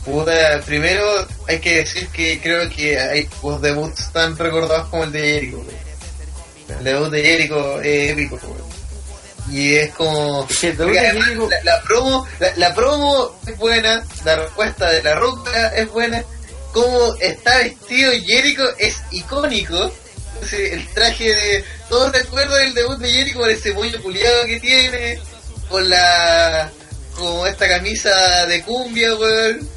Puta, 0.06 0.60
primero 0.64 1.26
hay 1.48 1.58
que 1.58 1.78
decir 1.78 2.06
que 2.08 2.40
creo 2.40 2.70
que 2.70 2.98
hay 2.98 3.28
los 3.42 3.60
debuts 3.60 4.12
tan 4.12 4.38
recordados 4.38 4.86
como 4.88 5.02
el 5.02 5.10
de 5.10 5.20
Jericho. 5.20 5.64
El 6.78 6.84
debut 6.84 7.10
de 7.10 7.22
Jericho 7.22 7.82
es 7.82 8.12
épico. 8.12 8.38
Y 9.50 9.74
es 9.74 9.92
como... 9.94 10.46
Además 10.62 11.28
la, 11.50 11.64
la 11.64 11.82
promo, 11.82 12.26
la, 12.38 12.52
la 12.56 12.74
promo 12.74 13.36
es 13.46 13.58
buena, 13.58 14.04
la 14.24 14.36
respuesta 14.36 14.90
de 14.90 15.02
la 15.02 15.16
roca 15.16 15.68
es 15.68 15.90
buena, 15.90 16.24
como 16.72 17.14
está 17.20 17.58
vestido 17.58 18.12
Jericho 18.24 18.64
es 18.78 18.96
icónico. 19.10 19.92
El 20.52 20.86
traje 20.88 21.34
de... 21.34 21.64
Todos 21.88 22.12
recuerdan 22.12 22.62
el 22.62 22.74
debut 22.74 22.98
de 22.98 23.10
Jericho 23.10 23.40
con 23.40 23.50
ese 23.50 23.72
moño 23.72 24.00
culiado 24.02 24.44
que 24.46 24.60
tiene, 24.60 25.18
con 25.68 25.88
la... 25.90 26.70
como 27.16 27.46
esta 27.46 27.68
camisa 27.68 28.46
de 28.46 28.62
cumbia, 28.62 29.14
weón. 29.16 29.68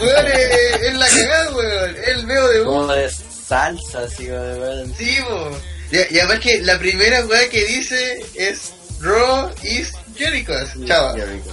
weón, 0.00 0.26
es, 0.26 0.82
es 0.82 0.94
la 0.94 1.06
cagada, 1.08 1.50
weón. 1.56 1.96
Es 1.96 2.08
el 2.08 2.26
veo 2.26 2.48
de 2.48 2.64
Como 2.64 2.86
de 2.92 3.10
salsa, 3.10 4.00
así 4.00 4.30
weón. 4.30 4.94
Sí, 4.96 5.18
po. 5.28 5.50
Y, 5.92 6.14
y 6.14 6.18
además 6.18 6.40
que 6.40 6.60
la 6.62 6.78
primera 6.78 7.24
weá 7.26 7.48
que 7.48 7.64
dice 7.64 8.24
es 8.34 8.72
Raw 9.00 9.50
is 9.62 9.92
Jericho, 10.16 10.52
chava. 10.86 11.14
Jericho. 11.14 11.50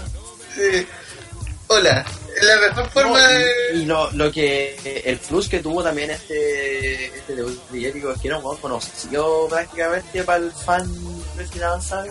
Sí. 0.56 0.88
Hola. 1.68 2.06
La 2.41 2.57
mejor 2.68 2.90
forma 2.90 3.19
No, 3.22 3.27
de... 3.27 3.45
y, 3.76 3.80
y 3.81 3.85
lo, 3.85 4.11
lo 4.11 4.31
que 4.31 5.02
el 5.06 5.19
plus 5.19 5.48
que 5.48 5.60
tuvo 5.60 5.84
también 5.84 6.10
este 6.10 7.06
este 7.15 7.35
debut 7.35 7.69
de 7.69 7.80
Jericho 7.80 8.11
es 8.11 8.19
que 8.22 8.27
era 8.27 8.38
un 8.38 8.44
juego 8.44 8.57
conocido 8.60 9.48
prácticamente 9.48 10.23
para 10.23 10.40
el 10.40 10.52
fan 10.52 10.91
de 11.38 11.64
avanzado 11.64 12.07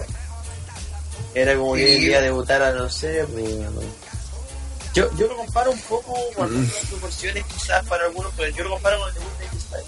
era 1.35 1.57
como 1.57 1.75
que 1.75 1.87
Sí. 1.95 2.01
quería 2.01 2.21
debutar 2.21 2.63
a 2.63 2.73
no 2.73 2.89
sé 2.91 3.25
pues, 3.33 3.45
Yo, 4.95 5.09
yo 5.17 5.27
lo 5.27 5.37
comparo 5.37 5.71
un 5.71 5.81
poco 5.81 6.15
con 6.37 6.63
las 6.67 6.75
proporciones 6.91 7.45
quizás 7.47 7.87
para 7.87 8.05
algunos, 8.05 8.33
pero 8.37 8.55
yo 8.55 8.65
lo 8.65 8.71
comparo 8.71 8.99
con 8.99 9.09
el 9.09 9.15
debut 9.15 9.39
de 9.39 9.47
AJ 9.47 9.61
Styles. 9.61 9.87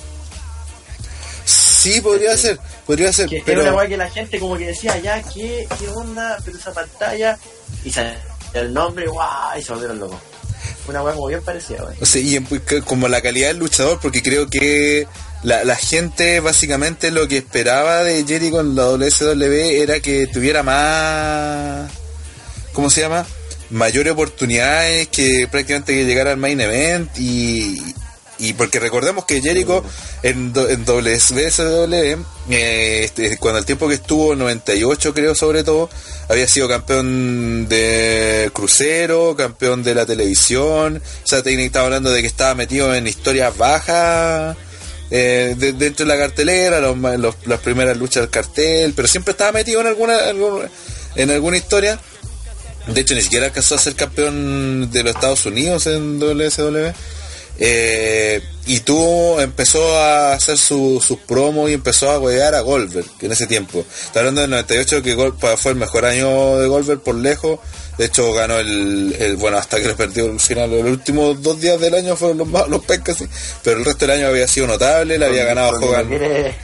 Sí, 1.45 2.01
podría 2.01 2.37
ser, 2.39 2.59
podría 2.87 3.13
ser, 3.13 3.29
Que 3.29 3.37
era 3.39 3.53
una 3.53 3.63
pero 3.65 3.77
weá 3.77 3.89
que 3.89 3.97
la 3.99 4.09
gente 4.11 4.39
como 4.41 4.57
que 4.57 4.69
decía, 4.69 4.99
ya, 5.01 5.23
¿qué, 5.23 5.67
qué 5.79 5.89
onda? 5.89 6.39
Pero 6.43 6.57
esa 6.57 6.73
pantalla, 6.73 7.39
y 7.85 7.91
sale 7.91 8.17
el 8.55 8.73
nombre, 8.73 9.07
guau, 9.07 9.59
y 9.59 9.63
se 9.63 9.73
volvieron 9.73 9.99
locos. 9.99 10.19
Una 10.89 11.03
weá 11.03 11.15
como 11.15 11.27
bien 11.27 11.43
parecida, 11.43 11.85
wey. 11.85 11.97
o 12.01 12.07
sea, 12.07 12.23
y 12.23 12.37
en- 12.37 12.47
como 12.87 13.09
la 13.09 13.21
calidad 13.21 13.49
del 13.49 13.59
luchador, 13.59 13.99
porque 14.01 14.23
creo 14.23 14.49
que 14.49 15.07
la, 15.45 15.63
la 15.65 15.77
gente 15.77 16.41
básicamente 16.41 17.11
lo 17.11 17.29
que 17.29 17.37
esperaba 17.39 18.03
de 18.03 18.25
Jericho 18.27 18.61
en 18.61 18.75
la 18.75 18.87
WSW 18.89 19.43
era 19.83 20.01
que 20.01 20.27
tuviera 20.27 20.63
más, 20.63 21.91
¿cómo 22.73 22.91
se 22.91 23.03
llama? 23.03 23.25
Mayores 23.71 24.13
oportunidades, 24.13 25.09
que 25.09 25.47
prácticamente 25.51 25.95
que 25.95 26.05
llegara 26.05 26.31
al 26.33 26.37
main 26.39 26.61
event 26.61 27.11
y, 27.19 27.81
y 28.39 28.53
porque 28.55 28.79
recordemos 28.81 29.25
que 29.27 29.41
Jericho 29.43 29.85
en, 30.23 30.53
do- 30.53 30.69
en 30.69 30.85
WSW, 30.85 32.23
eh, 32.51 33.01
este, 33.05 33.37
cuando 33.39 33.59
el 33.59 33.65
tiempo 33.65 33.89
que 33.89 33.95
estuvo, 33.95 34.35
98 34.37 35.13
creo 35.15 35.35
sobre 35.35 35.63
todo, 35.65 35.89
había 36.29 36.47
sido 36.49 36.69
campeón 36.69 37.69
de 37.69 38.51
crucero, 38.55 39.35
campeón 39.37 39.83
de 39.83 39.95
la 39.95 40.07
televisión, 40.07 41.03
o 41.23 41.27
sea, 41.27 41.41
estaba 41.41 41.87
hablando 41.87 42.11
de 42.11 42.21
que 42.23 42.29
estaba 42.29 42.55
metido 42.55 42.95
en 42.95 43.07
historias 43.07 43.57
bajas. 43.57 44.57
Eh, 45.11 45.55
de- 45.57 45.73
dentro 45.73 46.07
de 46.07 46.13
la 46.15 46.19
cartelera, 46.19 46.81
las 46.81 47.61
primeras 47.61 47.97
luchas 47.97 48.23
del 48.23 48.31
cartel, 48.31 48.93
pero 48.95 49.09
siempre 49.09 49.33
estaba 49.33 49.53
metido 49.53 49.81
en 49.81 49.87
alguna, 49.87 50.19
en 51.17 51.31
alguna 51.31 51.57
historia. 51.57 51.99
De 52.87 53.01
hecho, 53.01 53.15
ni 53.15 53.23
siquiera 53.23 53.47
alcanzó 53.47 53.77
a 53.77 53.79
ser 53.79 53.95
campeón 53.95 54.91
de 54.91 55.03
los 55.03 55.15
Estados 55.15 55.47
Unidos 55.47 55.87
en 55.87 56.19
WSW. 56.21 56.93
Eh, 57.59 58.43
y 58.67 58.81
tuvo, 58.81 59.41
empezó 59.41 59.97
a 59.97 60.33
hacer 60.33 60.59
su- 60.59 61.01
sus 61.07 61.19
promos 61.19 61.71
y 61.71 61.75
empezó 61.75 62.11
a 62.11 62.19
huear 62.19 62.55
a 62.55 62.61
Goldberg 62.61 63.07
en 63.21 63.31
ese 63.33 63.47
tiempo. 63.47 63.85
Está 64.07 64.21
hablando 64.21 64.41
del 64.41 64.51
98 64.51 65.03
que 65.03 65.15
fue 65.57 65.73
el 65.73 65.79
mejor 65.79 66.05
año 66.05 66.59
de 66.59 66.67
Goldberg 66.67 67.01
por 67.01 67.15
lejos. 67.15 67.61
De 67.99 68.07
hecho 68.07 68.33
ganó 68.33 68.59
el, 68.59 69.15
el- 69.19 69.37
bueno 69.37 69.57
hasta 69.59 69.81
que 69.81 69.87
lo 69.89 69.97
perdió 69.97 70.25
al 70.27 70.41
final. 70.41 70.71
Los 70.71 70.83
últimos 70.85 71.41
dos 71.43 71.61
días 71.61 71.79
del 71.81 71.95
año 71.95 72.17
fueron 72.17 72.39
los 72.39 72.49
más 72.49 72.69
los 72.69 72.85
pencas, 72.85 73.17
sí. 73.19 73.27
pero 73.63 73.79
el 73.79 73.85
resto 73.85 74.07
del 74.07 74.19
año 74.19 74.29
había 74.29 74.49
sido 74.49 74.67
notable. 74.67 75.17
Le 75.19 75.27
había 75.27 75.45
ganado 75.45 75.71
Hogan. 75.79 76.13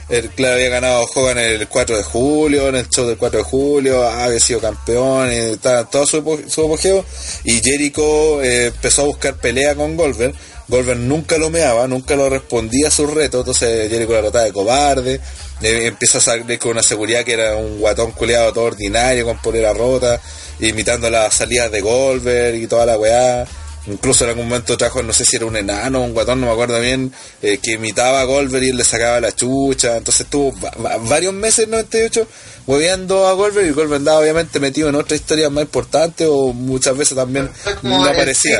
El, 0.09 0.29
claro, 0.35 0.55
había 0.55 0.69
ganado 0.69 1.07
Hogan 1.15 1.37
el 1.37 1.67
4 1.67 1.97
de 1.97 2.03
julio, 2.03 2.67
en 2.67 2.75
el 2.75 2.89
show 2.89 3.05
del 3.07 3.17
4 3.17 3.39
de 3.39 3.43
julio, 3.45 4.03
había 4.07 4.39
sido 4.39 4.59
campeón, 4.59 5.31
y 5.31 5.35
estaba 5.53 5.81
en 5.81 5.87
todo 5.87 6.05
su, 6.05 6.43
su 6.47 6.65
apogeo. 6.65 7.05
Y 7.43 7.61
Jericho 7.63 8.41
eh, 8.43 8.67
empezó 8.67 9.03
a 9.03 9.05
buscar 9.05 9.35
pelea 9.35 9.75
con 9.75 9.95
Goldberg. 9.95 10.33
Goldberg 10.67 10.99
nunca 10.99 11.37
lo 11.37 11.49
meaba, 11.49 11.85
nunca 11.87 12.15
lo 12.15 12.29
respondía 12.29 12.87
a 12.87 12.91
sus 12.91 13.13
retos, 13.13 13.41
entonces 13.41 13.89
Jericho 13.89 14.13
la 14.13 14.21
trataba 14.21 14.45
de 14.45 14.53
cobarde. 14.53 15.19
eh, 15.61 15.85
empieza 15.87 16.19
a 16.19 16.21
salir 16.21 16.57
con 16.59 16.71
una 16.71 16.83
seguridad 16.83 17.23
que 17.25 17.33
era 17.33 17.55
un 17.57 17.79
guatón 17.79 18.11
culeado 18.11 18.53
todo 18.53 18.63
ordinario, 18.65 19.25
con 19.25 19.37
polera 19.41 19.73
rota, 19.73 20.21
imitando 20.61 21.09
las 21.09 21.33
salidas 21.33 21.71
de 21.71 21.81
Goldberg 21.81 22.55
y 22.55 22.67
toda 22.67 22.85
la 22.85 22.97
weá. 22.97 23.45
Incluso 23.87 24.25
en 24.25 24.29
algún 24.29 24.47
momento 24.47 24.77
trajo, 24.77 25.01
no 25.01 25.11
sé 25.11 25.25
si 25.25 25.37
era 25.37 25.47
un 25.47 25.57
enano 25.57 26.01
un 26.01 26.13
guatón, 26.13 26.39
no 26.39 26.45
me 26.45 26.53
acuerdo 26.53 26.79
bien, 26.79 27.11
eh, 27.41 27.57
que 27.57 27.71
imitaba 27.71 28.21
a 28.21 28.25
Goldberg 28.25 28.63
y 28.63 28.69
él 28.69 28.77
le 28.77 28.83
sacaba 28.83 29.19
la 29.19 29.31
chucha. 29.31 29.97
Entonces 29.97 30.21
estuvo 30.21 30.53
va- 30.61 30.69
va- 30.85 30.97
varios 30.97 31.33
meses 31.33 31.65
en 31.65 31.71
98 31.71 32.27
hueveando 32.67 33.27
a 33.27 33.33
Goldberg 33.33 33.65
y 33.65 33.71
Goldberg 33.71 33.97
andaba 34.01 34.19
obviamente 34.19 34.59
metido 34.59 34.87
en 34.89 34.95
otras 34.95 35.19
historias 35.19 35.49
más 35.51 35.63
importantes 35.63 36.27
o 36.29 36.53
muchas 36.53 36.95
veces 36.95 37.17
también 37.17 37.49
no 37.81 38.05
aparecía. 38.05 38.59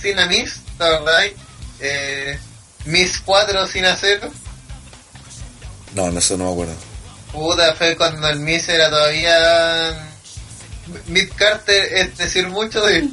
Cena 0.00 0.26
Miss, 0.28 0.54
¿te 0.78 0.84
acordás? 0.84 1.24
Eh, 1.80 2.38
Miss 2.84 3.20
4 3.24 3.66
sin 3.66 3.86
hacer. 3.86 4.20
No, 5.96 6.12
no, 6.12 6.18
eso 6.20 6.36
no 6.36 6.44
me 6.46 6.52
acuerdo. 6.52 6.74
Puta, 7.32 7.74
fue 7.74 7.96
cuando 7.96 8.28
el 8.28 8.38
Miss 8.38 8.68
era 8.68 8.88
todavía. 8.88 10.10
Mid 11.06 11.30
Carter 11.36 11.88
es 11.94 12.16
decir 12.18 12.48
mucho 12.48 12.80
de 12.86 12.98
él. 12.98 13.10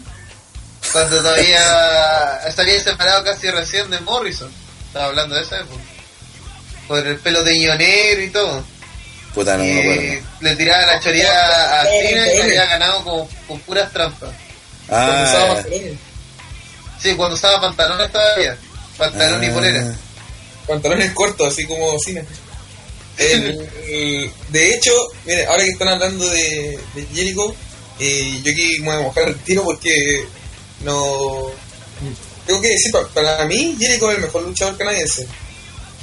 Cuando 0.91 1.17
todavía 1.17 2.39
se 2.53 2.61
había 2.61 2.79
separado 2.83 3.23
casi 3.23 3.49
recién 3.51 3.89
de 3.89 3.99
Morrison. 4.01 4.51
Estaba 4.87 5.05
hablando 5.05 5.35
de 5.35 5.41
esa 5.43 5.57
época. 5.59 5.81
Por 6.87 7.05
el 7.05 7.17
pelo 7.19 7.43
de 7.43 7.53
negro 7.77 8.23
y 8.23 8.29
todo. 8.29 8.63
Puta, 9.35 9.55
no 9.57 9.63
y 9.63 10.19
le 10.41 10.55
tiraba 10.55 10.85
la 10.87 10.99
choría 10.99 11.81
a 11.81 11.83
Eh, 11.83 12.07
Cena 12.09 12.27
y 12.27 12.29
eh. 12.37 12.41
había 12.41 12.65
ganado 12.65 13.03
con, 13.03 13.27
con 13.47 13.59
puras 13.59 13.91
trampas. 13.93 14.31
Cuando 14.87 15.11
Ah, 15.13 15.23
usaba 15.29 15.53
pantalones. 15.55 15.93
Sí, 16.99 17.13
cuando 17.15 17.35
usaba 17.35 17.61
pantalones 17.61 18.11
todavía. 18.11 18.57
Pantalón 18.97 19.43
y 19.43 19.47
ah, 19.47 19.53
polera. 19.53 19.95
Pantalones 20.67 21.11
cortos, 21.11 21.53
así 21.53 21.65
como 21.67 21.97
cine. 21.99 22.25
El- 23.17 23.69
el- 23.87 24.31
de 24.49 24.73
hecho, 24.73 24.91
mire, 25.25 25.45
ahora 25.45 25.63
que 25.63 25.69
están 25.71 25.89
hablando 25.89 26.27
de, 26.27 26.79
de 26.95 27.05
Jericho, 27.13 27.53
eh, 27.99 28.41
yo 28.43 28.51
aquí 28.51 28.79
me 28.79 28.85
voy 28.87 28.95
a 28.95 28.99
mojar 29.01 29.27
el 29.29 29.35
tiro 29.39 29.63
porque 29.63 30.25
no. 30.83 31.51
Tengo 32.45 32.61
que 32.61 32.69
decir, 32.69 32.91
pa- 32.91 33.07
para 33.09 33.45
mí, 33.45 33.75
Jericho 33.79 34.09
es 34.09 34.17
el 34.17 34.23
mejor 34.23 34.43
luchador 34.43 34.77
canadiense. 34.77 35.27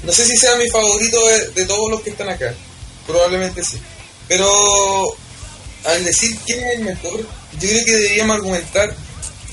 No 0.05 0.13
sé 0.13 0.25
si 0.27 0.37
sea 0.37 0.55
mi 0.57 0.69
favorito 0.69 1.27
de, 1.27 1.49
de 1.51 1.65
todos 1.67 1.91
los 1.91 2.01
que 2.03 2.11
están 2.11 2.29
acá. 2.29 2.55
Probablemente 3.07 3.65
sí. 3.65 3.79
Pero 4.29 4.49
al 5.85 6.05
decir 6.05 6.37
quién 6.45 6.61
es 6.65 6.75
el 6.79 6.85
mejor, 6.85 7.21
yo 7.21 7.69
creo 7.69 7.85
que 7.85 7.93
deberíamos 7.93 8.37
argumentar 8.37 8.95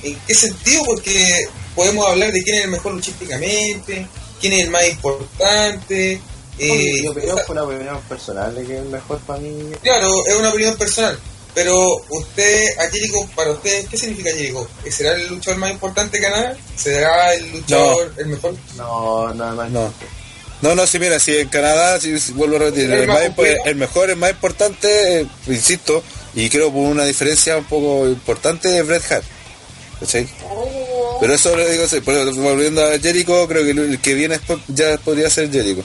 en 0.04 0.20
qué 0.28 0.36
sentido, 0.36 0.84
porque 0.86 1.46
podemos 1.76 2.06
hablar 2.08 2.32
de 2.32 2.44
quién 2.44 2.58
es 2.58 2.64
el 2.66 2.72
mejor 2.72 2.94
luchísticamente, 2.94 4.08
quién 4.42 4.54
es 4.54 4.64
el 4.64 4.70
más 4.70 4.86
importante. 4.88 6.22
eh, 6.60 7.02
mi 7.02 7.08
opinión 7.08 7.38
fue 7.46 7.54
una 7.56 7.64
opinión 7.64 8.02
personal 8.02 8.54
de 8.54 8.64
que 8.66 8.78
es 8.78 8.84
mejor 8.86 9.20
para 9.22 9.40
mí. 9.40 9.72
Claro, 9.82 10.08
es 10.28 10.36
una 10.36 10.50
opinión 10.50 10.76
personal. 10.78 11.20
Pero 11.54 12.02
usted, 12.10 12.80
a 12.80 12.90
Jericho, 12.90 13.28
para 13.36 13.52
usted, 13.52 13.86
¿qué 13.88 13.98
significa 13.98 14.32
Jericho? 14.32 14.68
¿Será 14.90 15.14
el 15.14 15.28
luchador 15.28 15.60
más 15.60 15.72
importante 15.72 16.18
de 16.18 16.24
Canadá? 16.24 16.58
¿Será 16.76 17.34
el 17.34 17.52
luchador 17.52 18.14
el 18.18 18.28
mejor? 18.28 18.56
No, 18.76 19.34
nada 19.34 19.54
más. 19.54 19.70
no. 19.70 19.94
No, 20.64 20.76
no, 20.76 20.88
sí, 20.88 20.98
mira, 20.98 21.20
si 21.20 21.36
en 21.36 21.50
Canadá, 21.50 22.00
si, 22.00 22.14
vuelvo 22.32 22.56
a 22.56 22.60
repetir, 22.60 22.86
¿El 22.86 23.02
el, 23.02 23.08
más 23.08 23.22
el 23.66 23.76
mejor, 23.76 24.10
el 24.10 24.16
más 24.16 24.32
importante, 24.32 25.20
eh, 25.20 25.28
insisto, 25.48 26.02
y 26.36 26.50
creo 26.50 26.72
por 26.72 26.84
una 26.84 27.04
diferencia 27.04 27.58
un 27.58 27.66
poco 27.66 28.08
importante, 28.08 28.78
es 28.78 28.88
Bret 28.88 29.04
Hart. 29.12 29.26
¿Cachai? 30.00 30.26
Pero 31.20 31.34
eso 31.34 31.54
lo 31.54 31.68
digo, 31.68 31.86
sí, 31.86 32.00
pero 32.06 32.34
volviendo 32.36 32.82
a 32.82 32.98
Jericho, 32.98 33.46
creo 33.46 33.66
que 33.66 33.72
el, 33.72 34.00
que 34.00 34.14
viene 34.14 34.38
después 34.38 34.60
ya 34.70 34.96
podría 34.98 35.30
ser 35.30 35.52
Jericho. 35.52 35.84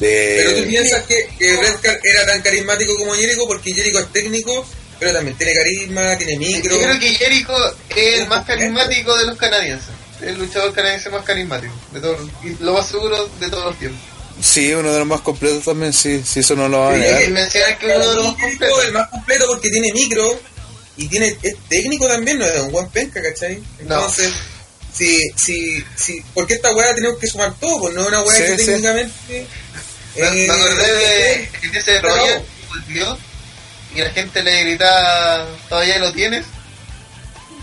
Pero 0.00 0.50
tú 0.52 0.56
De, 0.56 0.62
piensas 0.62 1.02
que, 1.04 1.28
que 1.38 1.56
Bret 1.58 1.86
Hart 1.86 2.00
era 2.02 2.26
tan 2.26 2.40
carismático 2.40 2.96
como 2.96 3.12
Jericho 3.12 3.44
porque 3.46 3.74
Jericho 3.74 3.98
es 3.98 4.10
técnico, 4.10 4.66
pero 4.98 5.12
también 5.12 5.36
tiene 5.36 5.52
carisma, 5.54 6.16
tiene 6.18 6.38
micro. 6.38 6.76
Yo 6.76 6.82
creo 6.82 6.98
que 7.00 7.14
Jericho 7.14 7.76
es 7.96 8.20
el 8.20 8.26
más 8.28 8.44
carismático 8.46 9.16
de 9.16 9.26
los 9.26 9.36
canadienses. 9.38 9.88
El 10.22 10.36
luchador 10.38 10.72
canadiense 10.74 11.10
más 11.10 11.24
carismático. 11.24 11.72
De 11.92 12.00
todos, 12.00 12.18
y 12.44 12.62
lo 12.62 12.72
más 12.74 12.88
seguro 12.88 13.28
de 13.38 13.48
todos 13.48 13.66
los 13.66 13.78
tiempos. 13.78 14.00
sí, 14.40 14.72
uno 14.72 14.92
de 14.92 14.98
los 14.98 15.06
más 15.08 15.20
completos 15.20 15.64
también, 15.64 15.92
sí, 15.92 16.22
sí, 16.26 16.40
eso 16.40 16.54
no 16.56 16.68
lo 16.68 16.80
va 16.80 16.90
a 16.92 16.96
Y 16.96 17.00
negar. 17.00 17.28
mencionar 17.30 17.78
que 17.78 17.86
uno 17.86 18.08
de 18.08 18.14
los 18.16 18.24
más 18.26 18.36
completos. 18.40 18.84
el 18.84 18.92
más 18.92 19.08
completo 19.08 19.44
porque 19.48 19.70
tiene 19.70 19.92
micro 19.92 20.40
y 20.96 21.06
tiene 21.08 21.36
es 21.42 21.54
técnico 21.68 22.08
también, 22.08 22.38
no 22.40 22.44
es 22.46 22.60
un 22.60 22.72
buen 22.72 22.88
penca, 22.88 23.22
¿cachai? 23.22 23.62
Entonces, 23.78 24.32
si, 24.92 25.20
si, 25.36 25.84
si, 25.96 26.20
porque 26.34 26.54
esta 26.54 26.74
weá 26.74 26.92
tenemos 26.94 27.18
que 27.18 27.28
sumar 27.28 27.54
todo, 27.60 27.78
pues 27.80 27.94
no 27.94 28.02
es 28.02 28.08
una 28.08 28.22
weá 28.22 28.36
Sí, 28.36 28.42
que 28.42 28.58
sí. 28.58 28.66
técnicamente. 28.66 29.46
Me, 30.16 30.30
me 30.30 30.44
eh, 30.46 30.50
acordé 30.50 30.92
de 30.94 31.48
que 31.70 31.78
ese 31.78 32.00
Pero- 32.00 32.08
Roger 32.16 32.42
volvió 32.68 33.18
y 33.98 34.02
la 34.02 34.10
gente 34.10 34.42
le 34.42 34.60
gritaba, 34.64 35.46
¿todavía 35.68 35.98
lo 35.98 36.12
tienes? 36.12 36.44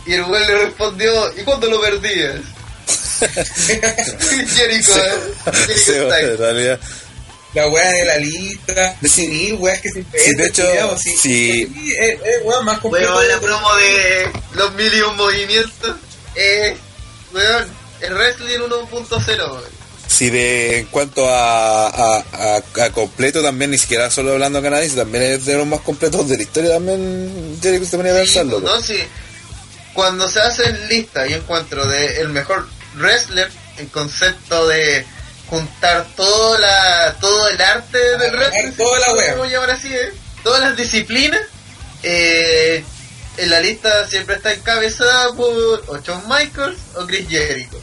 Y 0.05 0.13
el 0.13 0.23
güey 0.25 0.45
le 0.45 0.65
respondió, 0.65 1.33
¿y 1.39 1.43
cuándo 1.43 1.67
lo 1.69 1.81
perdías? 1.81 2.35
Jericho, 4.55 4.93
Sí. 4.93 4.99
eh. 4.99 5.53
Jericho 5.53 5.75
Sí, 5.77 5.93
en 5.93 6.37
realidad. 6.37 6.79
La 7.53 7.67
weá 7.69 7.89
de 7.89 8.03
la 8.05 8.17
lista, 8.17 8.97
De- 8.99 9.23
ir, 9.23 9.53
weas 9.55 9.79
que 9.79 9.89
se 9.89 10.03
Sí, 10.13 10.35
de 10.35 10.45
hecho, 10.47 10.65
culiao, 10.67 10.97
sí. 10.97 11.15
Sí, 11.21 11.73
es, 11.97 12.19
es 12.19 12.43
weá 12.43 12.59
más 12.61 12.79
completo. 12.79 13.15
Weón, 13.15 13.27
la 13.29 13.39
promo 13.39 13.75
de 13.75 14.31
los 14.55 14.73
mil 14.73 14.93
y 14.93 15.01
un 15.01 15.15
movimientos. 15.15 15.95
Eh, 16.35 16.75
weón, 17.33 17.65
el 18.01 18.13
wrestling 18.13 18.59
1.0, 18.59 19.51
weón. 19.51 19.74
Si 20.07 20.29
de 20.29 20.79
en 20.79 20.85
cuanto 20.87 21.27
a, 21.27 21.87
a, 21.87 22.17
a- 22.33 22.83
a 22.85 22.89
completo 22.91 23.41
también, 23.41 23.71
ni 23.71 23.77
siquiera 23.77 24.09
solo 24.09 24.33
hablando 24.33 24.61
canadiense, 24.61 24.95
también 24.95 25.23
es 25.23 25.45
de 25.45 25.57
los 25.57 25.67
más 25.67 25.81
completos 25.81 26.27
de 26.29 26.37
la 26.37 26.43
historia 26.43 26.71
también, 26.73 27.57
Jericho 27.61 27.85
se 27.85 27.97
ponía 27.97 28.13
a 28.13 28.15
pensarlo. 28.17 28.59
no, 28.61 28.81
sí. 28.81 28.99
Cuando 29.93 30.27
se 30.27 30.41
hacen 30.41 30.87
lista 30.89 31.25
y 31.27 31.33
encuentro 31.33 31.85
de 31.85 32.17
el 32.21 32.29
mejor 32.29 32.67
wrestler, 32.95 33.49
el 33.77 33.87
concepto 33.89 34.67
de 34.67 35.05
juntar 35.49 36.05
toda 36.15 36.59
la, 36.59 37.15
todo 37.21 37.47
el 37.49 37.61
arte 37.61 37.97
del 38.17 38.35
wrestling, 38.35 38.71
toda 38.73 38.99
la 38.99 39.45
llamar 39.47 39.69
así, 39.71 39.93
¿eh? 39.93 40.11
todas 40.43 40.61
las 40.61 40.75
disciplinas, 40.77 41.41
eh, 42.03 42.83
en 43.37 43.49
la 43.49 43.59
lista 43.59 44.07
siempre 44.07 44.35
está 44.35 44.53
encabezada 44.53 45.33
por 45.33 45.83
o 45.87 45.97
Shawn 46.03 46.23
Michaels 46.29 46.77
o 46.95 47.05
Chris 47.05 47.27
Jericho. 47.29 47.81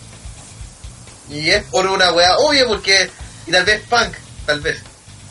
Y 1.33 1.51
es 1.51 1.63
por 1.65 1.87
una 1.87 2.13
wea 2.13 2.37
obvia 2.39 2.67
porque, 2.67 3.09
y 3.47 3.51
tal 3.51 3.65
vez 3.65 3.83
Punk, 3.89 4.15
tal 4.47 4.61
vez. 4.61 4.79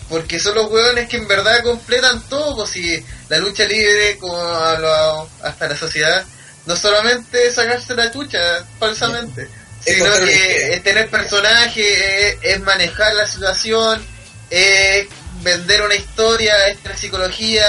Porque 0.10 0.40
son 0.40 0.56
los 0.56 0.70
weones 0.70 1.08
que 1.08 1.18
en 1.18 1.28
verdad 1.28 1.64
completan 1.64 2.22
todo, 2.28 2.56
pues 2.56 2.72
si 2.72 3.04
la 3.30 3.38
lucha 3.38 3.64
libre, 3.66 4.18
como 4.18 4.36
ha 4.38 4.72
hablado 4.72 5.30
hasta 5.42 5.68
la 5.70 5.78
sociedad, 5.78 6.26
no 6.66 6.76
solamente 6.76 7.48
es 7.48 7.56
sacarse 7.56 7.96
la 7.96 8.12
chucha 8.12 8.66
falsamente, 8.80 9.48
Es 9.86 9.96
sino 9.96 10.14
que 10.26 10.74
es 10.74 10.84
tener 10.84 11.10
personaje, 11.10 12.30
es, 12.30 12.38
es 12.42 12.60
manejar 12.62 13.14
la 13.16 13.26
situación, 13.26 14.06
es 14.50 15.08
vender 15.44 15.82
una 15.82 15.96
historia, 15.96 16.68
es 16.68 16.78
tener 16.80 16.98
psicología, 16.98 17.66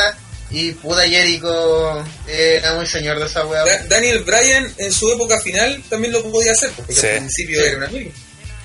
y 0.50 0.72
puta 0.72 1.02
Jericho 1.08 2.00
eh, 2.26 2.56
era 2.58 2.74
muy 2.74 2.86
señor 2.86 3.18
de 3.18 3.26
esa 3.26 3.46
wea. 3.46 3.64
Da- 3.64 3.84
Daniel 3.88 4.24
Bryan 4.24 4.70
en 4.78 4.92
su 4.92 5.10
época 5.12 5.38
final 5.40 5.82
también 5.88 6.12
lo 6.12 6.22
podía 6.30 6.52
hacer, 6.52 6.70
porque 6.72 6.92
Sí. 6.92 7.06
al 7.06 7.16
principio 7.18 7.60
era 7.64 7.76
un 7.78 7.84
amigo. 7.84 8.10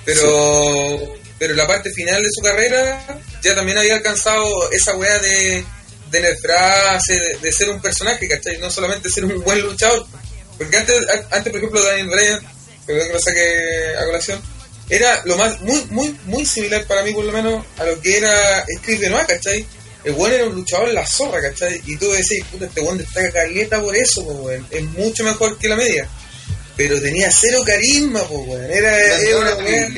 Pero, 0.08 1.14
pero 1.38 1.54
la 1.54 1.66
parte 1.66 1.90
final 1.90 2.22
de 2.22 2.30
su 2.32 2.40
carrera 2.40 3.20
ya 3.42 3.54
también 3.54 3.76
había 3.76 3.96
alcanzado 3.96 4.70
esa 4.72 4.96
weá 4.96 5.18
de, 5.18 5.62
de 6.10 6.20
de, 6.22 7.38
de 7.42 7.52
ser 7.52 7.68
un 7.68 7.82
personaje, 7.82 8.26
¿cachai? 8.26 8.56
No 8.56 8.70
solamente 8.70 9.10
ser 9.10 9.26
un 9.26 9.42
buen 9.44 9.60
luchador. 9.60 10.06
Porque 10.56 10.78
antes, 10.78 10.96
antes 11.30 11.50
por 11.52 11.58
ejemplo, 11.58 11.84
Daniel 11.84 12.08
Bryan, 12.08 12.40
que 12.86 12.94
lo 12.94 13.20
saque 13.20 13.96
a 14.00 14.06
colación, 14.06 14.40
era 14.88 15.20
lo 15.26 15.36
más, 15.36 15.60
muy, 15.60 15.84
muy, 15.90 16.18
muy 16.24 16.46
similar 16.46 16.86
para 16.86 17.02
mí 17.02 17.12
por 17.12 17.26
lo 17.26 17.32
menos 17.32 17.62
a 17.76 17.84
lo 17.84 18.00
que 18.00 18.16
era 18.16 18.64
Chris 18.82 19.00
Benoit, 19.00 19.26
¿cachai? 19.26 19.66
El 20.04 20.14
weón 20.14 20.32
era 20.32 20.46
un 20.46 20.54
luchador 20.54 20.88
en 20.88 20.94
la 20.94 21.06
zorra, 21.06 21.42
¿cachai? 21.42 21.82
Y 21.84 21.98
tú 21.98 22.10
decís, 22.10 22.42
puta, 22.50 22.64
este 22.64 22.80
weón 22.80 22.96
destaca 22.96 23.30
caleta 23.30 23.78
por 23.82 23.94
eso, 23.94 24.24
pues. 24.42 24.62
Es 24.70 24.82
mucho 24.84 25.22
mejor 25.22 25.58
que 25.58 25.68
la 25.68 25.76
media. 25.76 26.08
Pero 26.78 26.98
tenía 27.02 27.28
cero 27.30 27.62
carisma, 27.66 28.22
pues, 28.22 28.40
weón. 28.48 28.70
Era, 28.70 28.96
era 28.96 29.36
una 29.38 29.54
weá. 29.56 29.88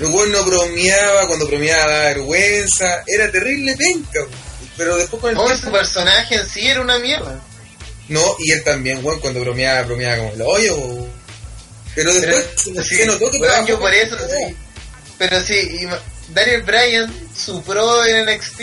El 0.00 0.06
weón 0.06 0.32
no 0.32 0.44
bromeaba, 0.44 1.26
cuando 1.28 1.46
bromeaba 1.46 1.86
daba 1.90 2.04
vergüenza. 2.08 3.04
Era 3.06 3.30
terrible 3.30 3.76
penca, 3.76 4.20
weón. 4.20 4.30
Pero 4.76 4.96
después 4.96 5.20
con 5.22 5.30
el 5.30 5.36
tiempo- 5.36 5.56
su 5.56 5.70
personaje 5.72 6.34
en 6.34 6.48
sí 6.48 6.66
era 6.66 6.80
una 6.80 6.98
mierda. 6.98 7.40
No, 8.08 8.36
y 8.40 8.50
él 8.50 8.62
también, 8.64 9.04
weón, 9.04 9.20
cuando 9.20 9.40
bromeaba, 9.40 9.82
bromeaba 9.82 10.16
como 10.16 10.32
el 10.34 10.42
hoyo, 10.42 10.76
weón. 10.76 11.08
Pero 11.94 12.12
después 12.12 12.44
Pero, 12.64 12.82
se, 12.84 13.06
notó 13.06 13.30
que 13.30 13.38
weón, 13.38 13.66
yo 13.66 13.78
por 13.78 13.94
eso, 13.94 14.16
sí. 14.18 14.56
Pero 15.16 15.40
sí, 15.40 15.54
y 15.54 15.88
Daniel 16.34 16.62
Bryan, 16.64 17.14
su 17.36 17.62
pro 17.62 18.04
en 18.04 18.26
NXT, 18.26 18.60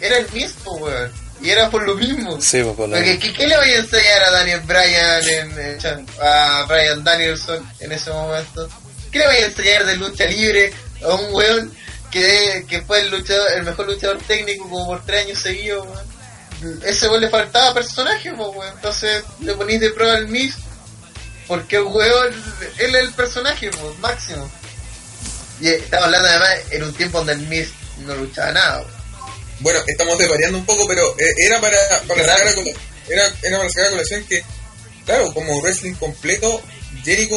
era 0.00 0.18
el 0.18 0.28
mismo, 0.32 0.72
weón. 0.78 1.12
Y 1.42 1.50
era 1.50 1.68
por 1.70 1.82
lo 1.82 1.96
mismo. 1.96 2.40
Sí, 2.40 2.62
pues 2.62 2.76
por 2.76 2.88
la... 2.88 2.96
Porque, 2.96 3.18
¿qué, 3.18 3.32
qué 3.32 3.46
le 3.48 3.56
voy 3.56 3.70
a 3.70 3.78
enseñar 3.78 4.22
a 4.22 4.30
Daniel 4.30 4.60
Bryan, 4.60 5.28
en, 5.28 5.54
eh, 5.58 5.78
a 6.22 6.64
Bryan 6.68 7.02
Danielson 7.02 7.68
en 7.80 7.92
ese 7.92 8.10
momento? 8.10 8.68
¿Qué 9.10 9.18
le 9.18 9.26
voy 9.26 9.36
a 9.36 9.46
enseñar 9.46 9.84
de 9.84 9.96
lucha 9.96 10.24
libre 10.26 10.72
a 11.02 11.08
un 11.08 11.34
weón 11.34 11.72
que, 12.10 12.64
que 12.68 12.82
fue 12.82 13.00
el 13.00 13.10
luchador, 13.10 13.52
el 13.52 13.64
mejor 13.64 13.86
luchador 13.86 14.18
técnico 14.18 14.68
como 14.68 14.86
por 14.86 15.04
tres 15.04 15.26
años 15.26 15.40
seguidos, 15.40 15.86
weón? 15.86 16.80
Ese 16.84 17.08
weón 17.08 17.20
le 17.20 17.28
faltaba 17.28 17.74
personaje, 17.74 18.32
weón. 18.32 18.68
Entonces 18.74 19.24
le 19.40 19.54
ponís 19.54 19.80
de 19.80 19.90
prueba 19.90 20.14
al 20.14 20.28
Miz 20.28 20.54
porque 21.48 21.76
el 21.76 21.82
weón, 21.82 22.32
él 22.78 22.94
es 22.94 23.02
el 23.02 23.12
personaje, 23.14 23.68
pues, 23.68 23.98
máximo. 23.98 24.48
Y 25.60 25.68
eh, 25.68 25.74
estamos 25.76 26.06
hablando 26.06 26.28
además 26.28 26.50
en 26.70 26.82
un 26.84 26.94
tiempo 26.94 27.18
donde 27.18 27.32
el 27.32 27.40
Miz 27.48 27.72
no 28.06 28.14
luchaba 28.14 28.52
nada, 28.52 28.78
weón. 28.78 29.01
Bueno, 29.62 29.80
estamos 29.86 30.18
desvariando 30.18 30.58
un 30.58 30.66
poco, 30.66 30.86
pero 30.86 31.16
eh, 31.18 31.32
era 31.38 31.60
para, 31.60 31.76
para 32.06 32.20
sacar 32.24 32.48
a 32.48 32.52
colación, 32.54 32.76
era, 33.08 33.32
era 33.42 33.56
para 33.58 33.70
sacar 33.70 33.86
a 33.86 33.90
colación 33.90 34.24
que, 34.24 34.42
claro, 35.06 35.32
como 35.32 35.60
wrestling 35.60 35.94
completo, 35.94 36.60
Jericho 37.04 37.36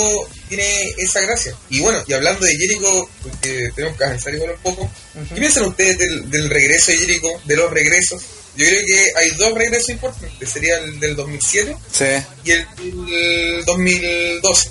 tiene 0.49 0.89
esa 0.97 1.21
gracia. 1.21 1.55
Y 1.69 1.79
bueno, 1.81 2.03
y 2.07 2.13
hablando 2.13 2.45
de 2.45 2.55
Jericho, 2.55 3.09
porque 3.23 3.69
tenemos 3.75 3.97
que 3.97 4.03
avanzar 4.03 4.33
igual 4.33 4.51
un 4.51 4.57
poco, 4.61 4.91
¿qué 5.33 5.39
piensan 5.39 5.63
ustedes 5.65 5.97
del, 5.97 6.29
del 6.29 6.49
regreso 6.49 6.91
de 6.91 6.97
Jericho, 6.97 7.27
de 7.45 7.55
los 7.55 7.71
regresos? 7.71 8.21
Yo 8.57 8.65
creo 8.65 8.81
que 8.85 9.11
hay 9.19 9.29
dos 9.31 9.53
regresos 9.53 9.89
importantes, 9.89 10.49
sería 10.49 10.77
el 10.77 10.99
del 10.99 11.15
2007 11.15 11.75
Sí. 11.91 12.05
y 12.45 12.51
el, 12.51 12.65
del 13.05 13.65
2012. 13.65 14.69